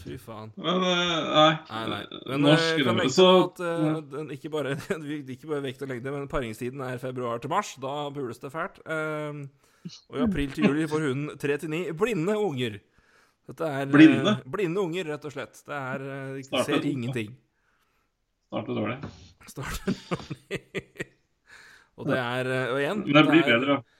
Fy 0.02 0.16
faen. 0.18 0.50
Men 0.58 0.82
uh, 0.82 0.92
nei. 1.30 1.52
nei, 1.68 1.82
nei. 1.92 2.20
Men 2.26 2.42
Norsk 2.48 2.80
rømme. 2.86 3.06
så, 3.14 3.26
at 3.44 3.60
uh, 3.62 4.00
den 4.12 4.32
ikke 4.34 4.50
bare, 4.52 4.74
ikke 5.36 5.50
bare 5.50 5.62
vekt 5.68 5.84
og 5.84 5.92
lengde, 5.92 6.14
men 6.14 6.30
paringstiden 6.30 6.82
er 6.84 6.98
februar 7.02 7.42
til 7.42 7.52
mars. 7.52 7.76
Da 7.82 8.08
pules 8.14 8.42
det 8.42 8.50
fælt. 8.54 8.82
Uh, 8.82 9.44
og 10.10 10.18
i 10.18 10.24
april 10.26 10.50
til 10.54 10.68
juli 10.68 10.88
får 10.90 11.06
hunden 11.08 11.38
tre 11.42 11.58
til 11.58 11.70
ni 11.72 11.84
blinde 11.98 12.36
unger. 12.38 12.80
Dette 13.50 13.70
er 13.78 13.88
blinde? 13.90 14.36
Blinde 14.50 14.82
unger, 14.82 15.08
rett 15.14 15.24
og 15.26 15.34
slett. 15.34 15.62
Det 15.66 15.78
er 15.78 16.06
uh, 16.38 16.66
Ser 16.66 16.90
ingenting. 16.90 17.32
Starter 18.50 18.78
dårlig. 18.78 19.00
Starter 19.48 19.98
dårlig. 20.10 20.62
og 21.98 22.08
det 22.08 22.18
er 22.18 22.48
uh, 22.48 22.74
Og 22.74 22.78
igjen 22.80 23.02
Men 23.04 23.18
det 23.18 23.24
blir 23.28 23.48
bedre, 23.48 23.76
da. 23.76 23.98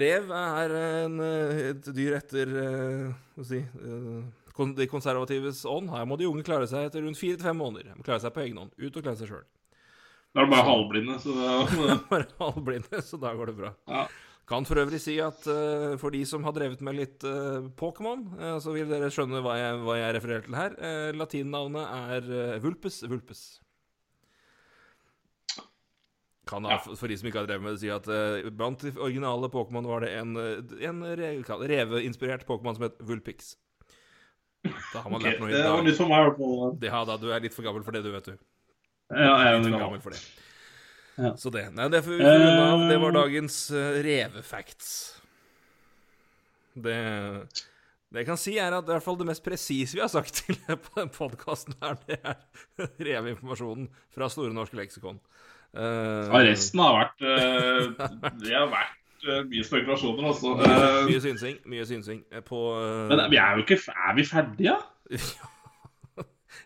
Rev 0.00 0.28
er 0.30 0.72
en, 0.78 1.16
eh, 1.26 1.60
et 1.72 1.88
dyr 1.96 2.14
etter 2.20 2.52
eh, 2.60 3.08
jeg 3.40 3.46
si, 3.48 3.58
eh, 3.58 4.68
de 4.76 4.86
konservatives 4.86 5.64
ånd. 5.66 5.90
Her 5.90 6.04
må 6.06 6.14
de 6.20 6.28
unge 6.28 6.44
klare 6.46 6.68
seg 6.70 6.86
etter 6.86 7.02
rundt 7.02 7.18
fire 7.18 7.34
til 7.34 7.48
fem 7.48 7.58
måneder. 7.58 7.88
De 7.90 7.98
må 7.98 8.06
klare 8.06 8.22
seg 8.22 8.30
på 8.36 8.44
egen 8.44 8.60
hånd. 8.60 8.70
Ut 8.78 9.00
og 9.00 9.02
klare 9.02 9.18
seg 9.18 9.32
sjøl. 9.32 9.46
Da 10.30 10.44
er 10.44 10.46
det 10.46 10.52
bare 10.52 10.68
halvblinde, 10.68 11.16
så 11.18 11.34
det 11.40 11.96
Bare 12.12 12.28
halvblinde, 12.38 13.02
så 13.02 13.18
da 13.18 13.34
går 13.34 13.50
det 13.50 13.56
bra. 13.64 13.72
ja. 13.90 14.06
Kan 14.50 14.66
for 14.66 14.80
øvrig 14.82 14.98
si 14.98 15.12
at 15.22 15.44
uh, 15.46 15.94
for 16.00 16.10
de 16.10 16.24
som 16.26 16.42
har 16.42 16.54
drevet 16.56 16.80
med 16.82 16.96
litt 16.98 17.22
eh, 17.22 17.68
Pokémon, 17.78 18.24
eh, 18.34 18.56
så 18.58 18.72
vil 18.74 18.88
dere 18.90 19.06
skjønne 19.14 19.38
hva 19.44 19.52
jeg, 19.54 19.76
hva 19.86 19.94
jeg 20.00 20.16
refererer 20.16 20.42
til 20.42 20.56
her. 20.58 20.74
Uh, 20.74 21.10
latinnavnet 21.14 21.92
er 22.16 22.26
eh, 22.34 22.56
Vulpes 22.64 22.98
vulpes. 23.06 23.44
Kan 26.50 26.64
ha, 26.66 26.74
Ja. 26.76 26.94
for 26.98 27.06
de 27.08 27.16
som 27.20 27.28
ikke 27.30 27.38
har 27.44 27.46
drevet 27.46 27.62
med 27.62 27.76
det, 27.76 27.80
si 27.84 27.90
at 27.94 28.08
uh, 28.10 28.50
blant 28.50 28.82
de 28.82 28.90
originale 28.98 29.48
Pokémon 29.52 29.86
var 29.86 30.02
det 30.02 30.10
en, 30.18 30.32
eh, 30.36 30.86
en 30.88 31.02
re, 31.14 31.28
reveinspirert 31.70 32.42
Pokémon 32.48 32.74
som 32.74 32.88
het 32.88 32.98
Vulpix. 33.06 33.52
Da 34.92 35.00
har 35.04 35.08
man 35.12 35.20
Ok, 35.22 35.28
lært 35.28 35.38
noe 35.40 35.48
Det 35.54 35.62
var 35.64 35.78
nytt. 35.80 35.92
nytt 35.92 36.00
for 36.02 36.10
meg, 36.10 36.34
i. 36.34 36.78
Det, 36.82 36.90
ja, 36.90 37.04
da, 37.08 37.16
du 37.22 37.28
er 37.32 37.40
litt 37.46 37.54
for 37.54 37.62
gammel 37.64 37.84
for 37.86 37.94
det, 37.96 38.02
du, 38.04 38.10
vet 38.12 38.26
du. 38.32 38.34
Ja, 39.14 39.30
jeg 39.44 39.54
er 39.54 39.58
Litt 39.62 39.70
for 39.72 39.84
gammel. 39.84 40.02
for 40.04 40.10
det. 40.10 40.20
Ja. 41.20 41.30
Så 41.36 41.50
det. 41.54 41.64
Nei, 41.74 41.86
det 41.92 42.02
vi 42.06 42.18
runde. 42.18 42.88
Det 42.90 42.98
var 43.00 43.10
Eh. 43.14 43.16
dagens 43.22 43.56
uh, 43.70 44.02
revefacts. 44.04 44.92
Det 46.74 46.96
det 48.10 48.24
jeg 48.24 48.26
kan 48.26 48.38
si, 48.42 48.56
er 48.58 48.74
at 48.74 48.88
i 48.88 48.90
hvert 48.90 49.04
fall 49.04 49.16
det 49.20 49.26
mest 49.28 49.44
presise 49.46 49.94
vi 49.94 50.00
har 50.02 50.10
sagt 50.10 50.34
til 50.42 50.56
på 50.66 50.96
den 50.98 51.10
podkasten 51.14 51.76
her, 51.82 51.94
det 52.08 52.16
er 52.26 52.40
reveinformasjonen 53.06 53.86
fra 54.10 54.26
Store 54.32 54.50
norske 54.52 54.74
leksikon. 54.80 55.20
Eh, 55.70 56.30
Ja, 56.30 56.40
resten 56.48 56.80
har 56.82 56.96
vært 56.98 57.22
eh, 57.22 58.08
Det 58.42 58.54
har 58.56 58.70
vært 58.72 59.26
eh, 59.28 59.42
mye 59.50 59.66
spekulasjoner, 59.68 60.24
altså. 60.32 60.56
mye, 60.58 60.78
Eh, 60.80 61.04
mye 61.10 61.20
synsing. 61.22 61.58
Mye 61.70 61.86
synsing 61.86 62.24
eh, 62.32 62.42
på 62.42 62.62
eh, 62.80 63.04
Men 63.12 63.22
vi 63.30 63.38
er 63.38 63.58
jo 63.60 63.62
ikke 63.66 63.78
Er 63.94 64.16
vi 64.18 64.24
ferdige? 64.26 64.76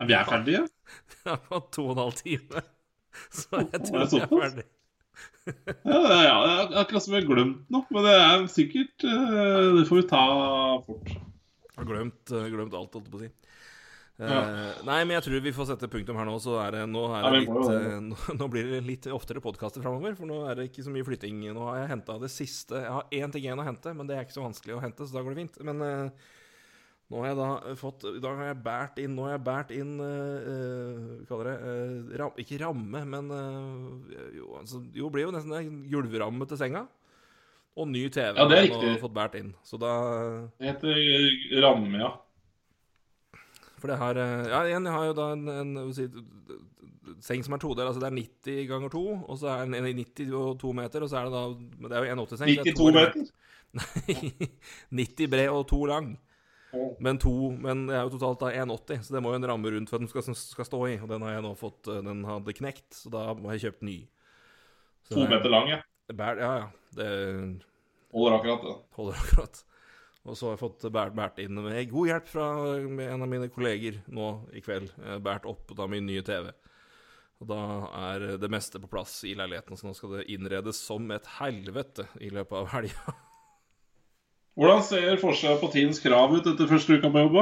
Vi 0.04 0.12
er 0.16 0.24
ferdige? 0.26 0.62
Det 1.12 1.28
har 1.28 1.42
på 1.48 1.58
to 1.72 1.84
og 1.86 1.92
en 1.94 2.00
halv 2.06 2.16
time. 2.18 2.62
Så 3.38 3.60
jeg 3.60 3.82
tror 3.86 4.00
vi 4.10 4.20
er 4.20 4.30
ferdige. 4.32 4.40
ferdig. 4.40 4.64
Ja, 5.84 5.98
ja, 6.00 6.20
ja, 6.24 6.62
akkurat 6.80 7.04
som 7.04 7.12
vi 7.14 7.20
har 7.20 7.26
glemt 7.28 7.68
noe. 7.70 7.84
Men 7.94 8.06
det 8.08 8.14
er 8.16 8.46
sikkert 8.50 9.04
eh, 9.06 9.76
Det 9.76 9.84
får 9.88 10.00
vi 10.00 10.06
ta 10.10 10.22
fort. 10.86 11.12
Har 11.76 11.86
glemt, 11.88 12.32
eh, 12.32 12.48
glemt 12.50 12.74
alt, 12.74 12.96
holdt 12.96 13.06
jeg 13.06 13.12
på 13.12 13.20
å 13.20 13.22
si. 13.22 13.30
Eh, 14.18 14.30
Ja. 14.30 14.42
Nei, 14.86 15.00
men 15.02 15.16
jeg 15.16 15.24
tror 15.26 15.40
vi 15.42 15.52
får 15.56 15.66
sette 15.72 15.88
punktum 15.90 16.16
her 16.20 16.28
nå. 16.28 16.36
Så 16.42 16.54
er 16.62 16.76
det, 16.76 16.84
nå, 16.90 17.02
er 17.18 17.24
det 17.24 17.40
litt, 17.42 17.72
eh, 17.72 18.36
nå, 18.38 18.48
blir 18.52 18.68
det 18.70 18.82
litt 18.86 19.08
oftere 19.10 19.42
podkaster 19.42 19.82
framover. 19.82 20.14
For 20.18 20.30
nå 20.30 20.44
er 20.50 20.60
det 20.60 20.68
ikke 20.70 20.84
så 20.86 20.94
mye 20.94 21.06
flytting. 21.06 21.40
Nå 21.56 21.66
har 21.70 21.80
jeg 21.82 21.92
henta 21.96 22.18
det 22.22 22.30
siste 22.30 22.78
Jeg 22.84 22.94
har 22.94 23.10
én 23.10 23.34
ting 23.34 23.42
igjen 23.48 23.58
å 23.58 23.66
hente, 23.66 23.94
men 23.96 24.06
det 24.06 24.16
er 24.16 24.26
ikke 24.26 24.36
så 24.38 24.46
vanskelig 24.46 24.76
å 24.76 24.82
hente, 24.84 25.06
så 25.08 25.16
da 25.18 25.24
går 25.26 25.34
det 25.34 25.42
fint. 25.42 25.58
Men 25.66 25.82
eh, 25.82 26.30
nå 27.12 27.20
har 27.20 27.32
jeg 27.32 27.36
da 27.42 27.48
fått 27.76 28.06
I 28.08 28.20
dag 28.22 28.38
har 28.40 28.46
jeg 28.48 28.60
båret 28.64 29.00
inn 29.02 29.12
Nå 29.12 29.26
har 29.26 29.34
jeg 29.34 29.42
båret 29.44 29.72
inn 29.76 29.90
Hva 30.00 31.26
kaller 31.28 31.50
det 31.50 31.56
uh, 31.60 32.14
ram, 32.22 32.38
Ikke 32.40 32.56
ramme, 32.62 33.02
men 33.12 33.28
uh, 33.28 34.14
jo, 34.32 34.46
altså, 34.56 34.80
jo, 34.96 35.10
blir 35.12 35.26
jo 35.26 35.34
nesten 35.34 35.52
det. 35.52 35.60
gulvramme 35.92 36.48
til 36.48 36.60
senga. 36.62 36.86
Og 37.76 37.90
ny 37.90 38.06
TV 38.14 38.38
Ja, 38.38 38.46
det 38.48 38.56
er 38.56 38.66
riktig. 38.70 38.94
fått 39.02 39.14
båret 39.18 39.36
inn. 39.42 39.50
Så 39.66 39.76
da 39.82 39.92
Det 40.56 40.70
heter 40.70 41.60
ramme, 41.66 41.98
ja. 42.00 42.12
For 43.84 43.92
det 43.92 43.98
har 44.00 44.16
eh, 44.16 44.46
Ja, 44.48 44.62
igjen, 44.64 44.86
jeg 44.88 44.96
har 44.96 45.06
jo 45.10 45.14
da 45.18 45.24
en, 45.34 45.48
en 45.52 45.92
si, 45.92 46.06
seng 47.20 47.42
som 47.44 47.52
er 47.52 47.60
todel. 47.60 47.84
Altså 47.90 48.00
det 48.00 48.08
er 48.08 48.16
90 48.16 48.68
ganger 48.70 48.92
2, 48.94 49.02
og 49.28 49.36
så 49.42 49.50
er 49.52 49.66
den 49.68 49.76
92 50.00 50.70
meter, 50.78 51.04
og 51.04 51.10
så 51.12 51.18
er 51.20 51.28
det 51.28 51.34
da 51.34 51.88
Det 51.90 51.98
er 51.98 52.06
jo 52.06 52.14
1,80-seng. 52.16 52.54
92 52.72 52.94
meter. 52.96 53.26
Nei, 53.74 54.30
90 55.04 55.28
bred 55.34 55.50
og 55.52 55.66
2 55.68 55.80
lang. 55.90 56.14
Men, 57.04 57.18
to, 57.22 57.30
men 57.54 57.84
det 57.86 57.94
er 57.94 58.06
jo 58.08 58.14
totalt 58.16 58.40
da 58.40 58.48
1,80, 58.64 59.04
så 59.06 59.14
det 59.14 59.20
må 59.22 59.30
jo 59.34 59.38
en 59.38 59.46
ramme 59.46 59.70
rundt 59.70 59.90
for 59.92 60.00
at 60.00 60.02
den 60.06 60.10
skal, 60.10 60.24
skal 60.34 60.66
stå 60.66 60.80
i. 60.90 60.96
Og 61.04 61.10
den 61.12 61.22
har 61.26 61.36
jeg 61.36 61.44
nå 61.44 61.52
fått 61.60 61.90
eh, 61.92 62.00
Den 62.06 62.24
hadde 62.26 62.54
knekt, 62.56 62.88
så 62.96 63.12
da 63.14 63.28
må 63.36 63.52
jeg 63.54 63.66
kjøpt 63.68 63.84
ny. 63.86 63.98
Så 65.06 65.18
To 65.18 65.26
er- 65.26 65.34
meter 65.36 65.52
lang, 65.52 65.68
ja. 65.76 65.82
Bær, 66.14 66.40
ja, 66.40 66.50
ja. 66.64 66.66
Det 66.96 67.10
Holder 68.14 68.38
akkurat 68.40 68.64
det. 68.66 68.74
holder 68.96 69.20
akkurat. 69.22 69.62
Og 70.24 70.38
så 70.38 70.46
har 70.48 70.54
jeg 70.54 70.62
fått 70.62 70.86
båret 70.88 71.40
inn 71.44 71.58
med 71.60 71.90
god 71.90 72.08
hjelp 72.08 72.28
fra 72.30 72.46
en 72.80 73.24
av 73.24 73.28
mine 73.28 73.50
kolleger 73.52 73.98
nå 74.08 74.28
i 74.56 74.62
kveld. 74.64 74.88
Båret 75.20 75.44
opp 75.50 75.74
da 75.76 75.88
min 75.90 76.06
nye 76.08 76.24
TV. 76.24 76.48
Og 77.42 77.50
da 77.50 77.60
er 78.14 78.24
det 78.40 78.48
meste 78.48 78.80
på 78.80 78.88
plass 78.88 79.18
i 79.28 79.34
leiligheten, 79.36 79.76
så 79.76 79.88
nå 79.88 79.92
skal 79.96 80.16
det 80.16 80.28
innredes 80.32 80.80
som 80.80 81.10
et 81.12 81.28
helvete 81.36 82.06
i 82.24 82.30
løpet 82.32 82.56
av 82.62 82.70
helga. 82.72 83.14
Hvordan 84.56 84.84
ser 84.86 85.20
forskjellen 85.20 85.60
på 85.60 85.72
tidens 85.74 86.00
krav 86.00 86.32
ut 86.32 86.46
etter 86.46 86.70
første 86.70 86.96
uka 86.96 87.10
på 87.10 87.24
jobb? 87.26 87.40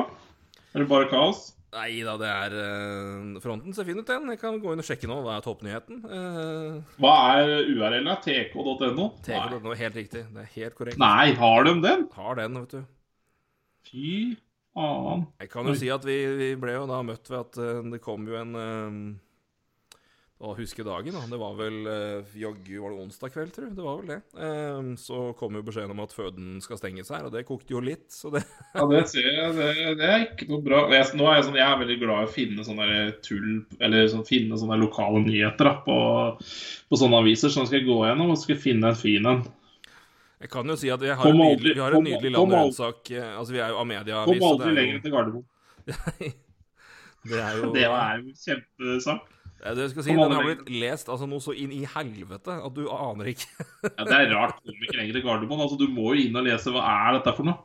Er 0.72 0.82
det 0.82 0.88
bare 0.90 1.10
kaos? 1.12 1.50
Nei 1.72 2.02
da, 2.04 2.18
det 2.20 2.28
er 2.28 2.54
uh, 2.58 3.40
Fronten 3.40 3.72
ser 3.72 3.86
fin 3.88 3.96
ut, 3.96 4.04
den. 4.08 4.28
Jeg 4.34 4.40
kan 4.42 4.58
gå 4.60 4.74
inn 4.74 4.82
og 4.82 4.86
sjekke 4.86 5.08
nå. 5.08 5.16
Hva 5.24 5.38
er 5.38 5.44
toppnyheten? 5.46 6.02
Uh, 6.04 6.96
Hva 7.00 7.14
er 7.40 7.70
URL? 7.70 8.10
-a? 8.12 8.18
tk.no? 8.20 9.08
tk.no, 9.24 9.72
helt 9.80 9.96
riktig. 9.96 10.26
Det 10.34 10.44
er 10.44 10.50
helt 10.58 10.76
korrekt. 10.76 11.00
Nei, 11.00 11.32
har 11.38 11.64
de 11.64 11.74
den? 11.80 12.06
Har 12.12 12.36
den, 12.36 12.60
vet 12.60 12.76
du. 12.76 12.82
Fy 13.88 14.12
faen. 14.76 15.26
Jeg 15.40 15.52
kan 15.52 15.68
jo 15.68 15.76
si 15.80 15.88
at 15.92 16.04
vi, 16.04 16.18
vi 16.36 16.50
ble 16.60 16.76
jo 16.76 16.84
da 16.90 17.00
møtt 17.08 17.32
ved 17.32 17.40
at 17.40 17.60
uh, 17.64 17.80
det 17.94 18.02
kom 18.04 18.28
jo 18.28 18.36
en 18.36 18.52
Å 20.42 20.56
huske 20.58 20.82
dagen. 20.82 21.14
Det 21.30 21.38
var 21.38 21.52
vel 21.54 21.76
uh, 21.86 22.32
jaggu 22.34 22.80
var 22.82 22.90
det 22.90 23.02
onsdag 23.04 23.30
kveld, 23.30 23.52
tror 23.54 23.68
jeg. 23.68 23.74
Det 23.76 23.84
var 23.86 24.00
vel 24.00 24.08
det. 24.10 24.16
Eh, 24.42 24.88
så 24.98 25.20
kom 25.38 25.54
jo 25.54 25.62
beskjeden 25.62 25.92
om 25.94 26.00
at 26.02 26.14
føden 26.16 26.56
skal 26.64 26.80
stenges 26.80 27.12
her, 27.14 27.28
og 27.28 27.30
det 27.36 27.44
kokte 27.46 27.76
jo 27.76 27.82
litt, 27.84 28.08
så 28.10 28.32
det 28.34 28.42
Ja, 28.74 28.88
det 28.90 29.04
ser 29.12 29.28
jeg. 29.28 29.52
Det, 29.54 29.68
det 30.00 30.08
er 30.08 30.24
ikke 30.24 30.48
noe 30.50 30.64
bra. 30.66 30.80
Jeg, 30.90 31.12
nå 31.14 31.28
er 31.30 31.38
jeg, 31.38 31.46
sånn, 31.46 31.58
jeg 31.60 31.66
er 31.68 31.80
veldig 31.84 31.98
glad 32.00 32.24
i 32.24 32.26
å 32.26 32.32
finne 32.34 32.66
sånne 32.66 32.88
tull 33.22 33.48
Eller 33.78 34.10
sånn, 34.10 34.24
finne 34.26 34.58
sånne 34.58 34.80
lokale 34.82 35.22
nyheter 35.22 35.68
da, 35.70 35.76
på, 35.86 35.98
på 36.90 37.00
sånne 37.04 37.22
aviser. 37.22 37.52
Så 37.52 37.62
nå 37.62 37.70
skal 37.70 37.78
jeg 37.78 37.90
gå 37.92 38.00
gjennom 38.02 38.34
og 38.34 38.40
skal 38.42 38.58
finne 38.64 38.90
en 38.90 38.98
fin 38.98 39.28
en. 39.30 39.44
Jeg 40.42 40.50
kan 40.50 40.66
jo 40.66 40.74
si 40.74 40.90
at 40.90 40.98
vi 41.04 41.12
har, 41.12 41.22
Kom 41.22 41.38
en 41.38 41.52
nydelig, 41.52 41.76
vi 41.78 41.84
har 41.84 41.94
en 41.94 42.02
nydelig 42.02 42.34
kom 42.34 42.50
rundsak 42.50 43.12
eh, 43.14 43.28
Altså, 43.38 43.54
vi 43.54 43.60
er 43.62 43.70
jo 43.70 43.78
Amedia-avis. 43.84 44.40
Kom 44.42 44.48
aldri 44.48 44.72
er 44.72 44.80
lenger 44.80 44.98
jo- 44.98 45.04
til 45.06 45.14
Gardermoen. 45.14 45.46
Det 47.30 47.38
er 47.38 47.60
jo 47.60 47.70
Det 47.78 47.86
er 47.86 48.24
jo 48.24 48.34
kjempesak. 48.42 49.28
Det 49.62 49.84
skal 49.92 50.02
si, 50.02 50.14
Den 50.18 50.32
har 50.34 50.42
blitt 50.42 50.70
lest 50.74 51.10
altså 51.12 51.28
noe 51.30 51.42
så 51.42 51.54
inn 51.54 51.70
i 51.74 51.84
helvete 51.86 52.56
at 52.66 52.74
du 52.74 52.88
aner 52.90 53.30
ikke. 53.30 53.46
Ja, 53.92 54.06
det 54.08 54.16
er 54.16 54.32
rart. 54.34 54.58
Kom 54.64 54.80
vi 54.80 54.90
krenger 54.90 55.14
til 55.14 55.22
Gardermoen. 55.26 55.62
Altså, 55.62 55.78
du 55.78 55.86
må 55.92 56.16
jo 56.16 56.24
inn 56.26 56.38
og 56.38 56.48
lese. 56.48 56.72
Hva 56.74 56.82
er 56.82 57.20
dette 57.20 57.34
for 57.36 57.46
noe? 57.46 57.60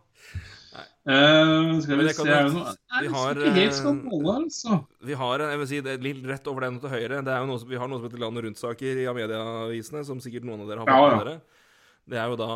Uh, 1.07 1.79
skal 1.79 2.01
vi 2.01 2.09
se 2.11 2.23
her 2.27 2.33
er 2.35 2.49
noe 2.51 2.73
vi 2.99 3.09
har, 3.13 3.37
ikke 3.39 3.51
helt 3.55 3.77
eh, 3.79 4.25
altså. 4.33 4.79
Vi 5.07 5.15
har 5.15 5.43
jeg 5.45 5.59
vil 5.61 5.69
si, 5.71 5.77
det 5.85 5.93
litt 6.03 6.25
rett 6.27 6.49
over 6.51 6.65
den 6.67 6.77
og 6.77 6.83
til 6.83 6.91
høyre. 6.91 7.21
Det 7.23 7.31
er 7.31 7.39
jo 7.39 7.47
noe, 7.47 7.61
som- 7.61 7.69
vi 7.71 7.79
har 7.79 7.87
noe 7.87 8.01
som 8.01 8.09
heter 8.09 8.21
Land- 8.21 8.41
rundt-saker 8.43 8.99
i 8.99 9.05
Amedia-avisene, 9.07 10.03
som 10.05 10.19
sikkert 10.19 10.45
noen 10.45 10.65
av 10.65 10.67
dere 10.67 10.83
har 10.83 10.91
fått 10.91 11.07
ja. 11.07 11.15
med 11.15 11.25
dere. 11.25 11.63
Det 12.07 12.19
er 12.19 12.27
jo 12.31 12.37
da 12.39 12.51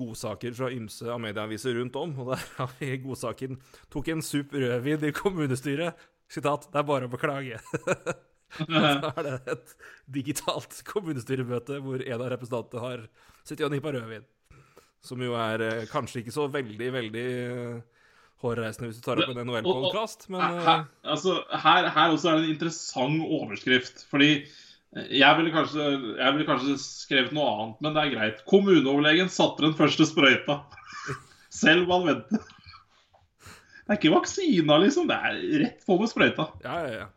godsaker 0.00 0.56
fra 0.56 0.72
ymse 0.72 1.12
Amedia-aviser 1.12 1.76
rundt 1.76 2.00
om, 2.00 2.16
og 2.24 2.32
der 2.32 2.42
har 2.56 2.72
vi 2.80 2.96
godsaken 3.04 3.60
'Tok 3.90 4.08
en 4.08 4.22
sup 4.24 4.52
rødvin 4.52 5.04
i 5.04 5.12
kommunestyret'. 5.12 6.08
Sitat 6.28 6.68
'Det 6.72 6.80
er 6.80 6.88
bare 6.88 7.06
å 7.06 7.12
beklage'. 7.12 7.60
Da 9.04 9.12
er 9.20 9.26
det 9.26 9.54
et 9.54 9.74
digitalt 10.10 10.80
kommunestyremøte 10.88 11.80
hvor 11.84 12.02
en 12.02 12.20
av 12.20 12.28
representantene 12.32 12.84
har 12.84 13.06
sittet 13.44 13.66
og 13.68 13.74
nippa 13.74 13.94
rødvin. 13.94 14.26
Som 15.04 15.22
jo 15.24 15.36
er 15.38 15.64
eh, 15.64 15.86
kanskje 15.90 16.20
ikke 16.20 16.34
så 16.34 16.46
veldig, 16.52 16.88
veldig 16.92 17.26
eh, 17.40 18.00
hårreisende 18.44 18.90
hvis 18.90 19.00
du 19.00 19.04
tar 19.04 19.20
opp 19.20 19.32
en 19.32 19.42
NHL-podkast, 19.46 20.26
men 20.32 20.42
eh, 20.44 20.64
her, 20.66 20.82
altså, 21.14 21.38
her, 21.64 21.88
her 21.94 22.14
også 22.14 22.30
er 22.30 22.38
det 22.38 22.44
en 22.44 22.54
interessant 22.54 23.24
overskrift. 23.24 24.04
Fordi 24.12 24.30
eh, 24.34 25.10
jeg 25.20 25.38
ville 25.38 25.54
kanskje, 25.54 25.88
jeg 26.18 26.36
ville 26.36 26.48
kanskje 26.48 26.76
skrevet 26.82 27.36
noe 27.36 27.48
annet, 27.54 27.80
men 27.84 27.96
det 27.96 28.04
er 28.04 28.14
greit. 28.16 28.42
Kommuneoverlegen 28.50 29.32
satte 29.32 29.64
den 29.66 29.76
første 29.78 30.08
sprøyta. 30.08 30.62
Selv 31.62 31.86
om 31.86 31.96
han 31.96 32.10
venter. 32.10 32.50
Det 33.80 33.96
er 33.96 33.98
ikke 33.98 34.14
vaksina, 34.14 34.76
liksom. 34.84 35.08
Det 35.10 35.16
er 35.16 35.40
rett 35.64 35.88
på 35.88 35.96
med 36.00 36.12
sprøyta. 36.12 36.52
ja, 36.66 36.76
ja, 36.84 36.92
ja. 37.00 37.08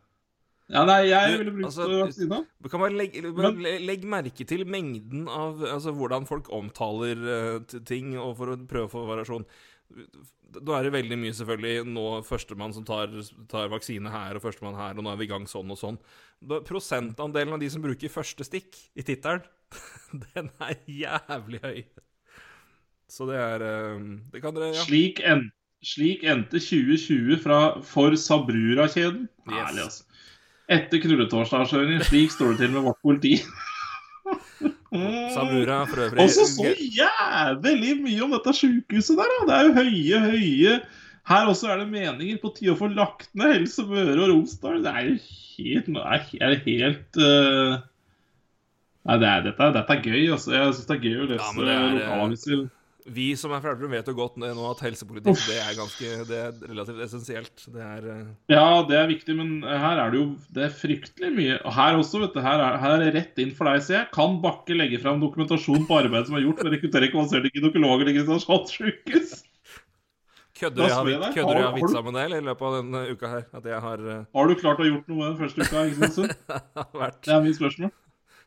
Ja, 0.74 0.84
nei, 0.90 1.00
jeg 1.11 1.38
ville 1.38 1.53
brukt 1.53 1.69
altså, 1.69 1.88
vaksina. 2.02 2.40
Du 2.64 2.69
kan 2.72 2.82
bare 2.82 2.95
legge, 2.98 3.22
bare 3.30 3.52
Men, 3.53 3.85
legg 3.85 4.06
merke 4.10 4.45
til 4.50 4.66
mengden 4.69 5.27
av 5.30 5.61
Altså 5.69 5.93
hvordan 5.93 6.26
folk 6.30 6.50
omtaler 6.53 7.19
uh, 7.22 7.82
ting, 7.85 8.16
og 8.18 8.38
for 8.40 8.53
å 8.53 8.60
prøve 8.69 8.90
å 8.90 8.93
få 8.93 9.03
variasjon. 9.10 9.45
Da 10.53 10.77
er 10.77 10.88
det 10.88 10.93
veldig 10.95 11.18
mye 11.22 11.34
selvfølgelig 11.38 11.88
nå 11.93 12.06
førstemann 12.27 12.74
som 12.76 12.85
tar, 12.88 13.14
tar 13.50 13.72
vaksine 13.74 14.11
her, 14.14 14.38
og 14.38 14.45
førstemann 14.45 14.77
her, 14.77 14.98
og 14.98 15.06
nå 15.06 15.14
er 15.14 15.19
vi 15.22 15.27
i 15.27 15.32
gang 15.32 15.45
sånn 15.50 15.74
og 15.74 15.80
sånn. 15.80 16.00
Da, 16.42 16.61
prosentandelen 16.66 17.56
av 17.56 17.61
de 17.61 17.69
som 17.74 17.84
bruker 17.84 18.14
første 18.14 18.45
stikk 18.48 18.77
i 18.98 19.06
tittelen, 19.06 19.45
den 20.34 20.50
er 20.61 20.77
jævlig 20.90 21.61
høy. 21.64 21.84
Så 23.14 23.27
det 23.30 23.38
er 23.38 23.66
eh, 23.66 24.06
Det 24.34 24.42
kan 24.42 24.56
dere 24.56 24.72
Ja. 24.74 24.85
Slik, 24.88 25.22
en, 25.26 25.48
slik 25.85 26.24
endte 26.26 26.61
2020 26.61 27.42
fra 27.43 27.60
for 27.85 28.16
Sabrura-kjeden. 28.18 29.27
Yes. 29.45 29.53
Herlig, 29.53 29.85
altså. 29.90 30.12
Etter 30.72 31.01
knulletorsdagsavsløringen. 31.03 32.03
Slik 32.08 32.32
står 32.32 32.53
det 32.53 32.64
til 32.64 32.75
med 32.75 32.85
vårt 32.88 33.00
politi. 33.03 33.38
Samura 35.33 35.83
for 35.90 36.03
øvrig 36.06 36.22
Også 36.22 36.45
så 36.48 36.74
jævlig 36.77 37.95
mye 38.03 38.19
om 38.24 38.35
dette 38.35 38.53
sjukehuset 38.56 39.17
der, 39.17 39.32
da. 39.33 39.45
Det 39.48 39.56
er 39.56 39.64
jo 39.66 39.74
høye, 39.80 40.19
høye 40.30 40.75
Her 41.27 41.50
også 41.50 41.72
er 41.72 41.82
det 41.82 41.88
meninger 41.90 42.38
på 42.42 42.51
tide 42.56 42.75
å 42.75 42.77
få 42.80 42.92
lagt 42.93 43.32
ned 43.40 43.56
Helse 43.56 43.85
Møre 43.90 44.19
og 44.19 44.30
Romsdal. 44.32 44.83
Det 44.85 44.93
er 44.93 45.09
jo 45.09 45.17
helt 45.58 45.90
Det 45.90 46.43
er 46.43 46.61
helt 46.67 47.19
uh... 47.19 47.82
Nei, 49.03 49.17
det 49.19 49.27
er, 49.27 49.42
dette, 49.50 49.69
dette, 49.75 49.98
er 49.98 50.06
gøy. 50.06 50.22
Altså. 50.32 50.53
Jeg 50.56 50.75
syns 50.77 50.88
det 50.88 50.95
er 50.95 51.03
gøy 51.03 51.17
å 51.19 51.30
lese 51.33 51.66
ja, 51.67 51.74
eh, 51.74 51.95
lokalaviser. 51.98 52.61
Vi 53.11 53.25
som 53.40 53.51
er 53.56 53.61
fra 53.64 53.73
vet 53.75 54.07
jo 54.07 54.14
godt 54.15 54.38
nå 54.40 54.49
at 54.69 54.82
helsepolitikk 54.85 55.40
det 55.49 55.57
er 55.59 55.75
ganske, 55.75 56.11
det 56.30 56.38
er 56.40 56.51
relativt 56.69 57.01
essensielt. 57.03 57.65
Det 57.73 57.83
er 57.83 58.06
uh... 58.07 58.19
Ja, 58.51 58.67
det 58.88 58.98
er 58.99 59.09
viktig, 59.11 59.35
men 59.35 59.56
her 59.65 59.99
er 59.99 60.14
det 60.14 60.22
jo 60.22 60.27
det 60.56 60.67
er 60.69 60.75
fryktelig 60.77 61.32
mye. 61.35 61.57
Og 61.64 61.75
her 61.75 61.99
også, 61.99 62.22
vet 62.23 62.38
du, 62.38 62.41
her 62.45 62.64
er, 62.64 62.77
her 62.80 62.95
er 62.95 63.03
det 63.03 63.14
rett 63.17 63.41
inn 63.43 63.56
for 63.56 63.67
deg, 63.67 63.83
ser 63.83 63.99
jeg. 63.99 64.11
Kan 64.15 64.38
Bakke 64.43 64.77
legge 64.77 65.01
fram 65.03 65.19
dokumentasjon 65.23 65.88
på 65.90 65.98
arbeidet 65.99 66.30
som 66.30 66.38
er 66.40 66.45
gjort 66.45 66.61
med 66.61 66.72
å 66.72 66.75
rekruttere 66.77 67.09
kvalifiserte 67.11 67.51
gynekologer 67.57 68.07
til 68.07 68.19
Kristiansand 68.19 68.72
sykehus? 68.77 69.41
Kødder 70.53 70.85
jeg 70.85 71.15
jeg, 71.17 71.33
jeg 71.33 71.45
har 71.49 71.73
vitsa 71.73 72.01
med 72.06 72.14
det 72.14 72.23
eller, 72.27 72.43
i 72.43 72.45
løpet 72.45 72.67
av 72.69 72.75
denne 72.77 72.99
uka 73.09 73.32
her? 73.32 73.43
At 73.57 73.67
jeg 73.67 73.83
har 73.83 74.06
uh... 74.06 74.22
Har 74.38 74.48
du 74.48 74.56
klart 74.61 74.80
å 74.80 74.85
ha 74.85 74.91
gjort 74.93 75.11
noe 75.11 75.25
den 75.25 75.40
første 75.41 75.65
uka? 75.65 75.83
ikke 75.90 76.11
sant? 76.14 76.38
det 77.25 77.35
er 77.35 77.43
mitt 77.43 77.57
spørsmål. 77.57 77.91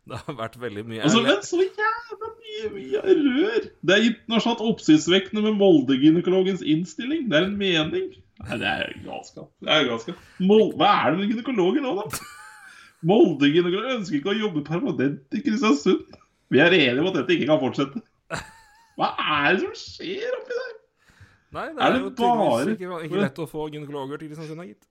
Det 0.06 0.18
har 0.22 0.36
vært 0.38 0.54
veldig 0.62 0.84
mye 0.86 1.02
altså, 1.02 1.22
Men 1.24 1.40
så 1.42 1.58
jævla 1.64 2.28
mye, 2.30 2.68
mye 2.76 3.00
rør! 3.02 3.64
Det 3.82 3.94
er 3.96 4.04
internasjonalt 4.10 4.62
oppsiktsvekkende 4.70 5.42
med 5.48 5.56
Molde-gynekologens 5.58 6.62
innstilling. 6.62 7.26
Det 7.32 7.40
er 7.40 7.48
en 7.48 7.56
mening. 7.58 8.12
Nei, 8.44 8.58
det 8.60 8.68
er 8.70 8.92
galskap. 9.02 9.50
Det 9.64 9.72
er 9.72 9.88
galskap. 9.88 10.20
Hva 10.38 10.92
er 10.92 11.10
det 11.10 11.20
med 11.20 11.32
gynekologer 11.32 11.82
nå, 11.82 11.94
da? 11.98 12.22
Molde-gynekologer 13.10 13.96
ønsker 13.96 14.20
ikke 14.20 14.34
å 14.34 14.38
jobbe 14.44 14.62
permanent 14.66 15.34
i 15.36 15.42
Kristiansund. 15.42 16.06
Vi 16.54 16.62
er 16.62 16.76
enige 16.76 17.02
om 17.02 17.10
at 17.10 17.18
dette 17.18 17.34
ikke 17.34 17.48
kan 17.50 17.62
fortsette. 17.64 18.02
Hva 18.96 19.10
er 19.18 19.56
det 19.56 19.64
som 19.64 19.74
skjer 19.80 20.36
oppi 20.38 20.54
der? 20.54 20.74
Nei, 21.56 21.66
det 21.72 21.80
er, 21.80 21.86
er 21.86 21.96
det 21.96 22.04
jo 22.04 22.12
bare 22.20 22.76
ikke, 22.76 23.00
ikke 23.08 23.24
lett 23.24 23.42
å 23.42 23.48
få 23.50 23.66
gynekologer 23.72 24.22
til 24.22 24.30
Kristiansund, 24.30 24.62
gitt. 24.70 24.86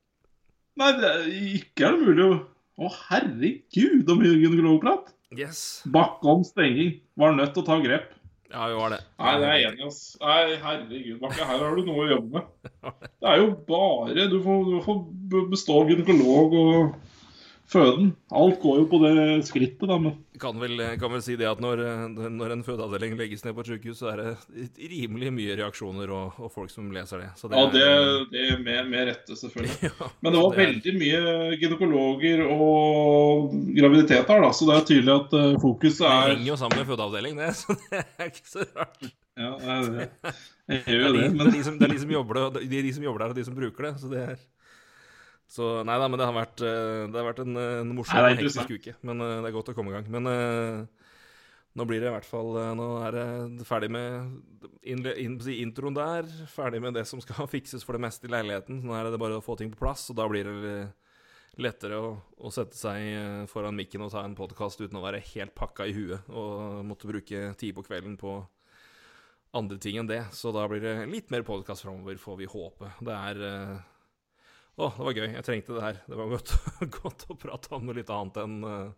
Nei, 0.76 0.92
det 1.00 1.08
er, 1.08 1.32
ikke 1.56 1.88
er 1.88 1.95
det 1.95 2.10
mulig 2.10 2.26
å 2.26 2.35
å, 2.76 2.92
herregud, 3.10 4.04
så 4.08 4.18
mye 4.20 4.36
gynekologprat! 4.42 5.14
Yes. 5.36 5.82
Bakke 5.92 6.28
om 6.32 6.44
stenging. 6.48 7.00
Var 7.20 7.36
nødt 7.36 7.56
til 7.56 7.64
å 7.64 7.68
ta 7.68 7.80
grep. 7.84 8.12
Ja, 8.52 8.68
vi 8.70 8.78
var 8.78 8.94
det. 8.94 9.00
Nei, 9.20 9.32
det 9.42 9.48
er 9.48 9.58
jeg 9.58 9.70
enig 9.70 9.82
i, 9.82 9.88
ass. 9.90 10.02
Nei, 10.22 10.40
herregud, 10.62 11.18
Bakke, 11.24 11.48
her 11.50 11.64
har 11.64 11.76
du 11.76 11.88
noe 11.88 12.04
å 12.06 12.12
jobbe 12.12 12.40
med. 12.40 12.72
Det 13.26 13.32
er 13.32 13.40
jo 13.42 13.48
bare 13.68 14.28
Du 14.30 14.36
får, 14.44 14.60
du 14.70 14.76
får 14.86 15.48
bestå 15.50 15.80
gynekolog 15.90 16.54
og 16.60 17.15
føden. 17.72 18.11
Alt 18.35 18.60
går 18.61 18.77
jo 18.82 18.85
på 18.90 19.00
det 19.03 19.16
skrittet, 19.48 19.88
da. 19.90 19.98
Men... 20.02 20.18
Kan 20.40 20.60
vel, 20.60 20.82
kan 21.00 21.11
vel 21.14 21.24
si 21.24 21.38
det 21.40 21.48
at 21.50 21.61
når, 21.64 21.82
når 22.11 22.53
en 22.53 22.64
fødeavdeling 22.66 23.16
legges 23.18 23.45
ned 23.45 23.56
på 23.56 23.64
et 23.64 23.72
sykehus, 23.72 24.02
så 24.02 24.11
er 24.11 24.22
det 24.22 24.90
rimelig 24.92 25.32
mye 25.34 25.58
reaksjoner 25.61 26.11
og, 26.14 26.40
og 26.44 26.52
folk 26.53 26.74
som 26.74 26.92
leser 26.94 27.24
det. 27.24 27.30
det 27.42 27.61
ja, 27.61 27.66
det, 27.74 27.85
det 28.34 28.45
er 28.50 28.64
med, 28.64 28.90
med 28.92 29.10
rette, 29.11 29.38
selvfølgelig. 29.40 29.77
ja, 29.90 30.10
men 30.22 30.35
det 30.35 30.42
var 30.42 30.50
det 30.50 30.56
er... 30.56 30.72
veldig 30.72 30.95
mye 31.02 31.60
gynekologer 31.61 32.44
og 32.45 33.53
graviditeter, 33.77 34.48
da, 34.48 34.52
så 34.56 34.69
det 34.69 34.80
er 34.80 34.90
tydelig 34.92 35.16
at 35.16 35.38
uh, 35.38 35.52
fokuset 35.64 36.10
er 36.10 36.26
Det 36.26 36.40
henger 36.40 36.52
jo 36.52 36.60
sammen 36.64 36.82
med 36.82 36.92
fødeavdeling, 36.92 37.40
det, 37.44 37.53
så 37.61 37.77
det 37.80 38.03
er 38.03 38.34
ikke 38.34 38.52
så 38.52 38.68
rart. 38.76 39.08
Ja, 39.35 39.56
det 39.60 39.72
er 39.72 39.88
det. 39.92 40.35
Jeg 40.72 40.84
gjør 40.88 41.02
jo 41.08 41.16
det, 41.16 41.32
men... 41.35 41.48
Det 41.50 41.88
er 41.88 41.92
de 41.92 42.03
som 42.03 42.11
jobber 42.14 42.38
der, 42.40 43.32
og 43.34 43.35
de 43.35 43.44
som 43.48 43.58
bruker 43.58 43.90
det. 43.90 43.95
så 44.00 44.11
det 44.11 44.22
er... 44.24 44.38
Så 45.51 45.69
nei 45.85 45.95
da, 46.01 46.09
men 46.09 46.19
det 46.19 46.27
har 46.27 46.35
vært, 46.35 46.61
eh, 46.65 47.06
det 47.11 47.19
har 47.19 47.27
vært 47.27 47.43
en, 47.45 47.57
en 47.61 47.95
morsom 47.95 48.22
og 48.22 48.32
hektisk 48.33 48.72
uke. 48.72 48.95
Men 49.06 49.22
uh, 49.22 49.38
det 49.43 49.51
er 49.51 49.56
godt 49.56 49.72
å 49.72 49.77
komme 49.77 49.93
i 49.93 49.95
gang. 49.95 50.09
Men 50.11 50.30
uh, 50.30 51.06
nå 51.77 51.88
blir 51.88 52.01
det 52.01 52.09
i 52.09 52.15
hvert 52.15 52.27
fall 52.27 52.56
uh, 52.57 52.72
Nå 52.77 52.88
er 53.06 53.17
det 53.17 53.67
ferdig 53.67 53.91
med 53.93 54.65
in, 54.82 55.06
in, 55.22 55.38
introen 55.53 55.98
der. 55.98 56.30
Ferdig 56.51 56.82
med 56.83 56.98
det 56.98 57.06
som 57.09 57.22
skal 57.24 57.49
fikses 57.56 57.85
for 57.85 57.98
det 57.98 58.06
meste 58.07 58.27
i 58.27 58.33
leiligheten. 58.33 58.82
Nå 58.85 58.98
er 58.98 59.11
det 59.11 59.22
bare 59.22 59.40
å 59.40 59.45
få 59.45 59.57
ting 59.59 59.72
på 59.74 59.83
plass, 59.85 60.09
og 60.11 60.19
da 60.19 60.27
blir 60.32 60.49
det 60.49 60.77
lettere 61.61 62.01
å, 62.03 62.09
å 62.43 62.49
sette 62.51 62.75
seg 62.75 63.45
foran 63.48 63.77
mikken 63.77 64.03
og 64.03 64.09
ta 64.11 64.25
en 64.27 64.33
podkast 64.35 64.82
uten 64.82 64.98
å 64.99 65.06
være 65.06 65.22
helt 65.30 65.53
pakka 65.56 65.85
i 65.88 65.93
huet 65.95 66.25
og 66.27 66.82
måtte 66.83 67.07
bruke 67.07 67.53
tid 67.56 67.72
på 67.77 67.85
kvelden 67.85 68.17
på 68.19 68.33
andre 69.56 69.77
ting 69.80 70.01
enn 70.01 70.09
det. 70.09 70.25
Så 70.35 70.51
da 70.51 70.65
blir 70.67 70.83
det 70.83 70.98
litt 71.07 71.32
mer 71.32 71.45
podkast 71.48 71.85
framover, 71.85 72.19
får 72.19 72.41
vi 72.41 72.49
håpe. 72.51 72.91
Det 72.99 73.15
er 73.15 73.45
å, 74.76 74.90
det 74.92 75.06
var 75.08 75.16
gøy. 75.16 75.30
Jeg 75.38 75.45
trengte 75.48 75.76
det 75.78 75.84
her. 75.86 76.00
Det 76.04 76.18
var 76.20 76.32
godt, 76.34 76.52
godt 77.00 77.26
å 77.32 77.38
prate 77.40 77.72
om 77.78 77.86
noe 77.88 77.95
litt 77.95 78.12
annet 78.12 78.40
enn 78.44 78.58
uh, 78.68 78.90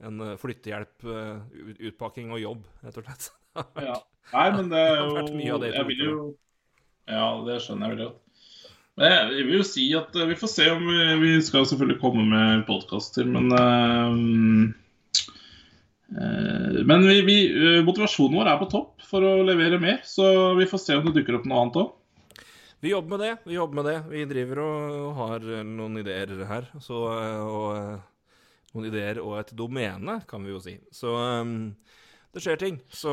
en 0.00 0.22
eh, 0.24 0.36
flyttehjelp, 0.40 1.04
uh, 1.04 1.42
utpakking 1.90 2.30
og 2.32 2.40
jobb, 2.40 2.64
rett 2.86 2.96
og 2.96 3.04
slett. 3.04 3.26
ja. 3.90 3.98
Nei, 4.30 4.46
men 4.54 4.70
det 4.70 4.80
er 4.80 5.00
jo 5.02 5.58
det 5.58 5.72
Jeg 5.74 5.86
vil 5.88 6.02
jo 6.04 6.14
Ja, 7.10 7.26
det 7.44 7.58
skjønner 7.64 7.90
jeg 7.90 7.96
veldig 7.96 8.06
godt. 8.06 8.20
Men 9.00 9.12
jeg 9.12 9.46
vil 9.48 9.56
jo 9.58 9.66
si 9.66 9.84
at 9.96 10.16
vi 10.30 10.36
får 10.38 10.50
se 10.52 10.68
om 10.72 10.84
vi, 10.86 10.98
vi 11.20 11.32
skal 11.44 11.66
selvfølgelig 11.68 12.00
komme 12.02 12.24
med 12.30 12.64
podkaster, 12.68 13.28
men 13.28 13.52
uh, 13.52 14.10
Men 16.88 17.06
vi, 17.06 17.20
vi, 17.26 17.38
motivasjonen 17.86 18.40
vår 18.40 18.54
er 18.54 18.60
på 18.62 18.70
topp 18.72 19.04
for 19.10 19.26
å 19.26 19.44
levere 19.46 19.82
mer, 19.82 20.00
så 20.06 20.54
vi 20.58 20.68
får 20.70 20.80
se 20.82 20.96
om 20.96 21.04
det 21.06 21.20
dukker 21.20 21.36
opp 21.38 21.46
noe 21.48 21.60
annet 21.60 21.82
òg. 21.84 21.92
Vi 22.80 22.90
jobber 22.90 23.08
med 23.08 23.20
det. 23.20 23.36
Vi 23.44 23.54
jobber 23.54 23.74
med 23.74 23.84
det. 23.84 23.98
Vi 24.08 24.24
driver 24.24 24.62
og 24.64 25.10
har 25.18 25.46
noen 25.68 26.00
ideer 26.00 26.32
her. 26.48 26.70
Så, 26.80 26.96
og 26.96 27.66
eh, 27.76 28.06
noen 28.72 28.88
ideer 28.88 29.20
og 29.20 29.36
et 29.40 29.52
domene, 29.56 30.20
kan 30.28 30.46
vi 30.46 30.54
jo 30.54 30.62
si. 30.64 30.78
Så 30.94 31.12
det 32.32 32.40
skjer 32.40 32.56
ting. 32.62 32.80
Så 32.88 33.12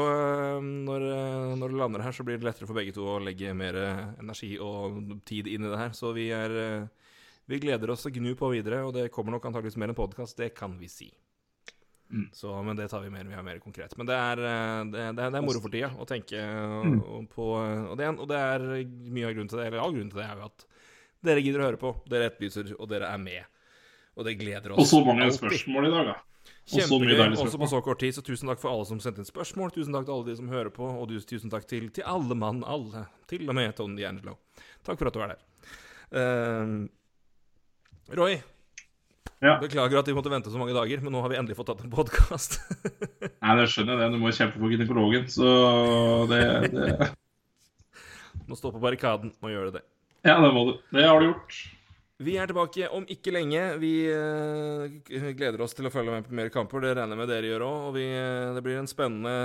når, 0.63 1.07
når, 1.59 1.67
det 1.67 1.81
lander 1.81 2.05
her, 2.05 2.15
så 2.15 2.23
blir 2.23 2.39
det 2.39 2.47
lettere 2.47 2.69
for 2.69 2.79
begge 2.79 2.95
to 2.95 3.09
å 3.11 3.19
legge 3.19 3.51
mer 3.57 3.75
energi 4.21 4.53
og 4.55 5.17
tid 5.27 5.51
inn 5.51 5.67
i 5.67 5.73
det 5.73 5.83
her. 5.83 5.91
Så 5.97 6.15
vi 6.15 6.29
er 6.31 6.87
Vi 7.47 7.61
gleder 7.63 7.91
oss 7.91 8.03
å 8.07 8.11
gnu 8.11 8.33
på 8.35 8.49
videre, 8.51 8.81
og 8.83 8.91
det 8.95 9.07
kommer 9.11 9.31
nok 9.31 9.45
antakeligvis 9.47 9.79
mer 9.79 9.91
enn 9.91 9.99
podkast. 9.99 10.35
Det 10.35 10.53
kan 10.55 10.79
vi 10.79 10.87
si. 10.91 11.11
Mm. 12.07 12.29
Så, 12.31 12.53
men 12.63 12.77
det 12.79 12.87
tar 12.87 13.01
vi 13.03 13.09
mer, 13.11 13.25
vi 13.27 13.35
har 13.35 13.43
mer 13.43 13.59
konkret. 13.59 13.97
Men 13.99 14.07
det 14.07 14.15
er, 14.15 14.43
eh, 14.47 14.83
det, 14.93 15.03
det 15.17 15.25
er, 15.25 15.33
det 15.33 15.41
er 15.41 15.45
moro 15.45 15.61
for 15.63 15.73
tida 15.73 15.89
å 15.91 16.07
tenke 16.07 16.39
mm. 16.39 17.27
på 17.33 17.49
og 17.57 17.97
det, 17.99 18.13
og 18.13 18.29
det, 18.31 18.39
er 18.39 18.65
mye 19.11 19.27
av 19.27 19.35
grunnen 19.35 19.51
til 19.51 19.61
det, 19.61 19.67
eller 19.69 19.83
all 19.83 19.95
grunnen 19.95 20.13
til 20.13 20.21
det, 20.21 20.29
er 20.29 20.39
jo 20.39 20.47
at 20.47 20.67
dere 21.27 21.43
gidder 21.43 21.63
å 21.63 21.67
høre 21.67 21.81
på, 21.81 21.93
dere 22.07 22.29
etterlyser, 22.31 22.71
og 22.77 22.89
dere 22.91 23.11
er 23.11 23.21
med. 23.21 23.53
Og 24.17 24.25
det 24.25 24.37
gleder 24.39 24.73
oss. 24.73 24.81
Og 24.81 24.89
så 24.89 25.03
mange 25.05 25.27
alltid. 25.27 25.43
spørsmål 25.43 25.89
i 25.89 25.93
dag, 25.93 26.13
da. 26.13 26.17
Kjempegøy, 26.67 27.37
også 27.39 27.59
på 27.59 27.69
så 27.71 27.79
kort 27.83 28.01
tid. 28.01 28.15
Så 28.15 28.23
tusen 28.25 28.49
takk 28.49 28.59
for 28.59 28.73
alle 28.73 28.87
som 28.89 28.99
sendte 29.03 29.23
inn 29.23 29.27
spørsmål. 29.27 29.71
Tusen 29.75 29.95
takk 29.95 30.07
til 30.07 30.15
alle 30.15 30.27
de 30.27 30.35
som 30.39 30.49
hører 30.51 30.71
på, 30.73 30.87
og 30.87 31.13
tusen 31.29 31.51
takk 31.53 31.67
til, 31.69 31.87
til 31.95 32.07
alle 32.07 32.35
mann, 32.39 32.63
alle. 32.67 33.05
Til 33.29 33.47
og 33.47 33.55
med 33.55 33.75
Tony 33.77 34.03
Angelo. 34.07 34.35
Takk 34.87 34.99
for 34.99 35.09
at 35.09 35.15
du 35.15 35.23
er 35.23 35.33
der. 35.35 35.45
Uh, 36.11 36.87
Roy, 38.17 38.39
ja. 39.43 39.57
Beklager 39.61 39.99
at 39.99 40.09
vi 40.09 40.15
måtte 40.17 40.31
vente 40.33 40.51
så 40.53 40.59
mange 40.59 40.75
dager, 40.75 41.01
men 41.03 41.13
nå 41.13 41.21
har 41.21 41.33
vi 41.33 41.37
endelig 41.37 41.57
fått 41.59 41.69
tatt 41.69 41.85
en 41.85 41.93
podkast. 41.93 42.59
Nei, 43.43 43.55
det 43.59 43.67
skjønner 43.73 44.01
jeg. 44.01 44.15
Du 44.15 44.19
må 44.21 44.33
kjempe 44.33 44.57
for 44.57 44.73
gynekologen, 44.73 45.29
så 45.29 45.53
det, 46.31 46.43
det... 46.73 47.13
Må 48.47 48.57
stå 48.57 48.71
på 48.71 48.81
barrikaden 48.81 49.33
og 49.43 49.51
gjøre 49.51 49.73
det. 49.77 49.83
Ja, 50.25 50.39
det 50.41 50.53
må 50.55 50.63
du. 50.69 50.77
Det 50.95 51.03
har 51.05 51.19
du 51.19 51.29
gjort. 51.29 51.57
Vi 52.17 52.33
er 52.41 52.49
tilbake 52.49 52.87
om 52.89 53.05
ikke 53.13 53.33
lenge. 53.35 53.61
Vi 53.77 53.91
uh, 54.09 54.87
gleder 55.37 55.61
oss 55.61 55.77
til 55.77 55.85
å 55.85 55.91
følge 55.93 56.15
med 56.15 56.25
på 56.25 56.37
mer 56.37 56.49
kamper. 56.53 56.81
Det 56.81 56.95
regner 56.97 57.13
jeg 57.13 57.21
med 57.21 57.29
dere 57.29 57.51
gjør 57.51 57.65
òg. 57.67 57.83
Og 57.89 57.97
vi, 57.99 58.07
uh, 58.09 58.55
det 58.55 58.63
blir 58.65 58.79
en 58.79 58.89
spennende 58.89 59.35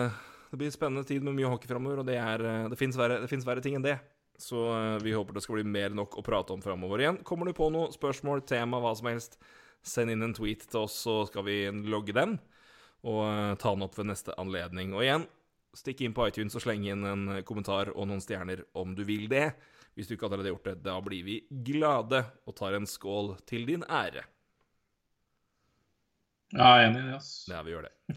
Det 0.49 0.61
blir 0.61 0.71
en 0.71 0.75
spennende 0.75 1.05
tid 1.09 1.25
med 1.25 1.37
mye 1.37 1.51
hockey 1.53 1.69
framover, 1.69 2.01
og 2.01 2.09
det, 2.09 2.17
er, 2.21 2.45
uh, 2.45 2.71
det 2.73 2.79
fins 2.81 2.97
verre, 2.97 3.21
verre, 3.29 3.65
ting 3.65 3.77
enn 3.77 3.85
det. 3.85 3.99
Så 4.41 4.59
vi 5.05 5.13
håper 5.15 5.37
det 5.37 5.43
skal 5.45 5.61
bli 5.61 5.69
mer 5.71 5.93
nok 5.95 6.17
å 6.19 6.23
prate 6.25 6.51
om 6.55 6.63
framover 6.65 7.05
igjen. 7.05 7.21
Kommer 7.23 7.47
du 7.47 7.53
på 7.55 7.69
noe 7.71 7.93
spørsmål, 7.95 8.41
tema, 8.49 8.81
hva 8.83 8.91
som 8.99 9.07
helst, 9.07 9.37
Send 9.83 10.13
inn 10.13 10.23
en 10.23 10.35
tweet 10.37 10.65
til 10.69 10.85
oss, 10.85 10.97
så 11.05 11.23
skal 11.29 11.47
vi 11.47 11.57
logge 11.91 12.15
den. 12.17 12.37
Og 13.03 13.23
uh, 13.27 13.55
ta 13.59 13.75
den 13.75 13.87
opp 13.87 13.99
ved 13.99 14.11
neste 14.13 14.35
anledning. 14.39 14.95
Og 14.95 15.05
igjen, 15.05 15.27
stikk 15.75 16.05
inn 16.05 16.15
på 16.15 16.29
iTunes 16.29 16.55
og 16.59 16.65
sleng 16.65 16.87
inn 16.87 17.07
en 17.09 17.25
kommentar 17.49 17.91
og 17.95 18.07
noen 18.09 18.23
stjerner 18.23 18.65
om 18.79 18.95
du 18.95 19.03
vil 19.09 19.27
det. 19.33 19.51
Hvis 19.97 20.09
du 20.09 20.15
ikke 20.15 20.29
allerede 20.29 20.49
har 20.49 20.55
gjort 20.55 20.69
det, 20.71 20.77
da 20.87 20.95
blir 21.05 21.25
vi 21.27 21.41
glade 21.67 22.23
og 22.49 22.57
tar 22.57 22.79
en 22.79 22.89
skål 22.89 23.35
til 23.49 23.67
din 23.69 23.85
ære. 23.85 24.25
Ja, 26.53 26.69
jeg 26.77 26.85
er 26.85 26.91
enig 26.91 27.01
i 27.03 27.09
det, 27.09 27.17
ass. 27.17 27.33
Ja, 27.49 27.63
vi 27.65 27.73
gjør 27.73 27.89
det. 27.89 28.17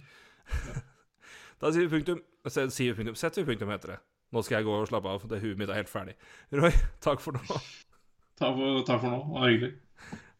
da 1.61 1.71
sier 1.71 1.87
vi 1.87 1.91
punktum. 1.95 2.21
Sier 2.47 2.91
vi 2.91 2.97
punktum. 2.99 3.17
Setter 3.19 3.43
vi 3.43 3.51
punktum, 3.51 3.71
heter 3.71 3.95
det. 3.95 3.99
Nå 4.35 4.43
skal 4.43 4.59
jeg 4.59 4.67
gå 4.67 4.75
og 4.75 4.87
slappe 4.89 5.11
av. 5.11 5.23
Det 5.31 5.39
Huet 5.43 5.59
mitt 5.59 5.71
er 5.71 5.79
helt 5.79 5.91
ferdig. 5.91 6.15
Roy, 6.55 6.71
takk 7.03 7.23
for 7.23 7.37
nå. 7.37 7.59
Takk 8.35 8.55
for, 8.57 8.81
takk 8.87 9.03
for 9.03 9.11
nå. 9.11 9.21
Det 9.29 9.39
var 9.39 9.53
hyggelig. 9.53 9.73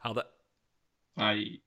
Ha 0.04 0.16
det. 0.20 0.26
I 1.18 1.60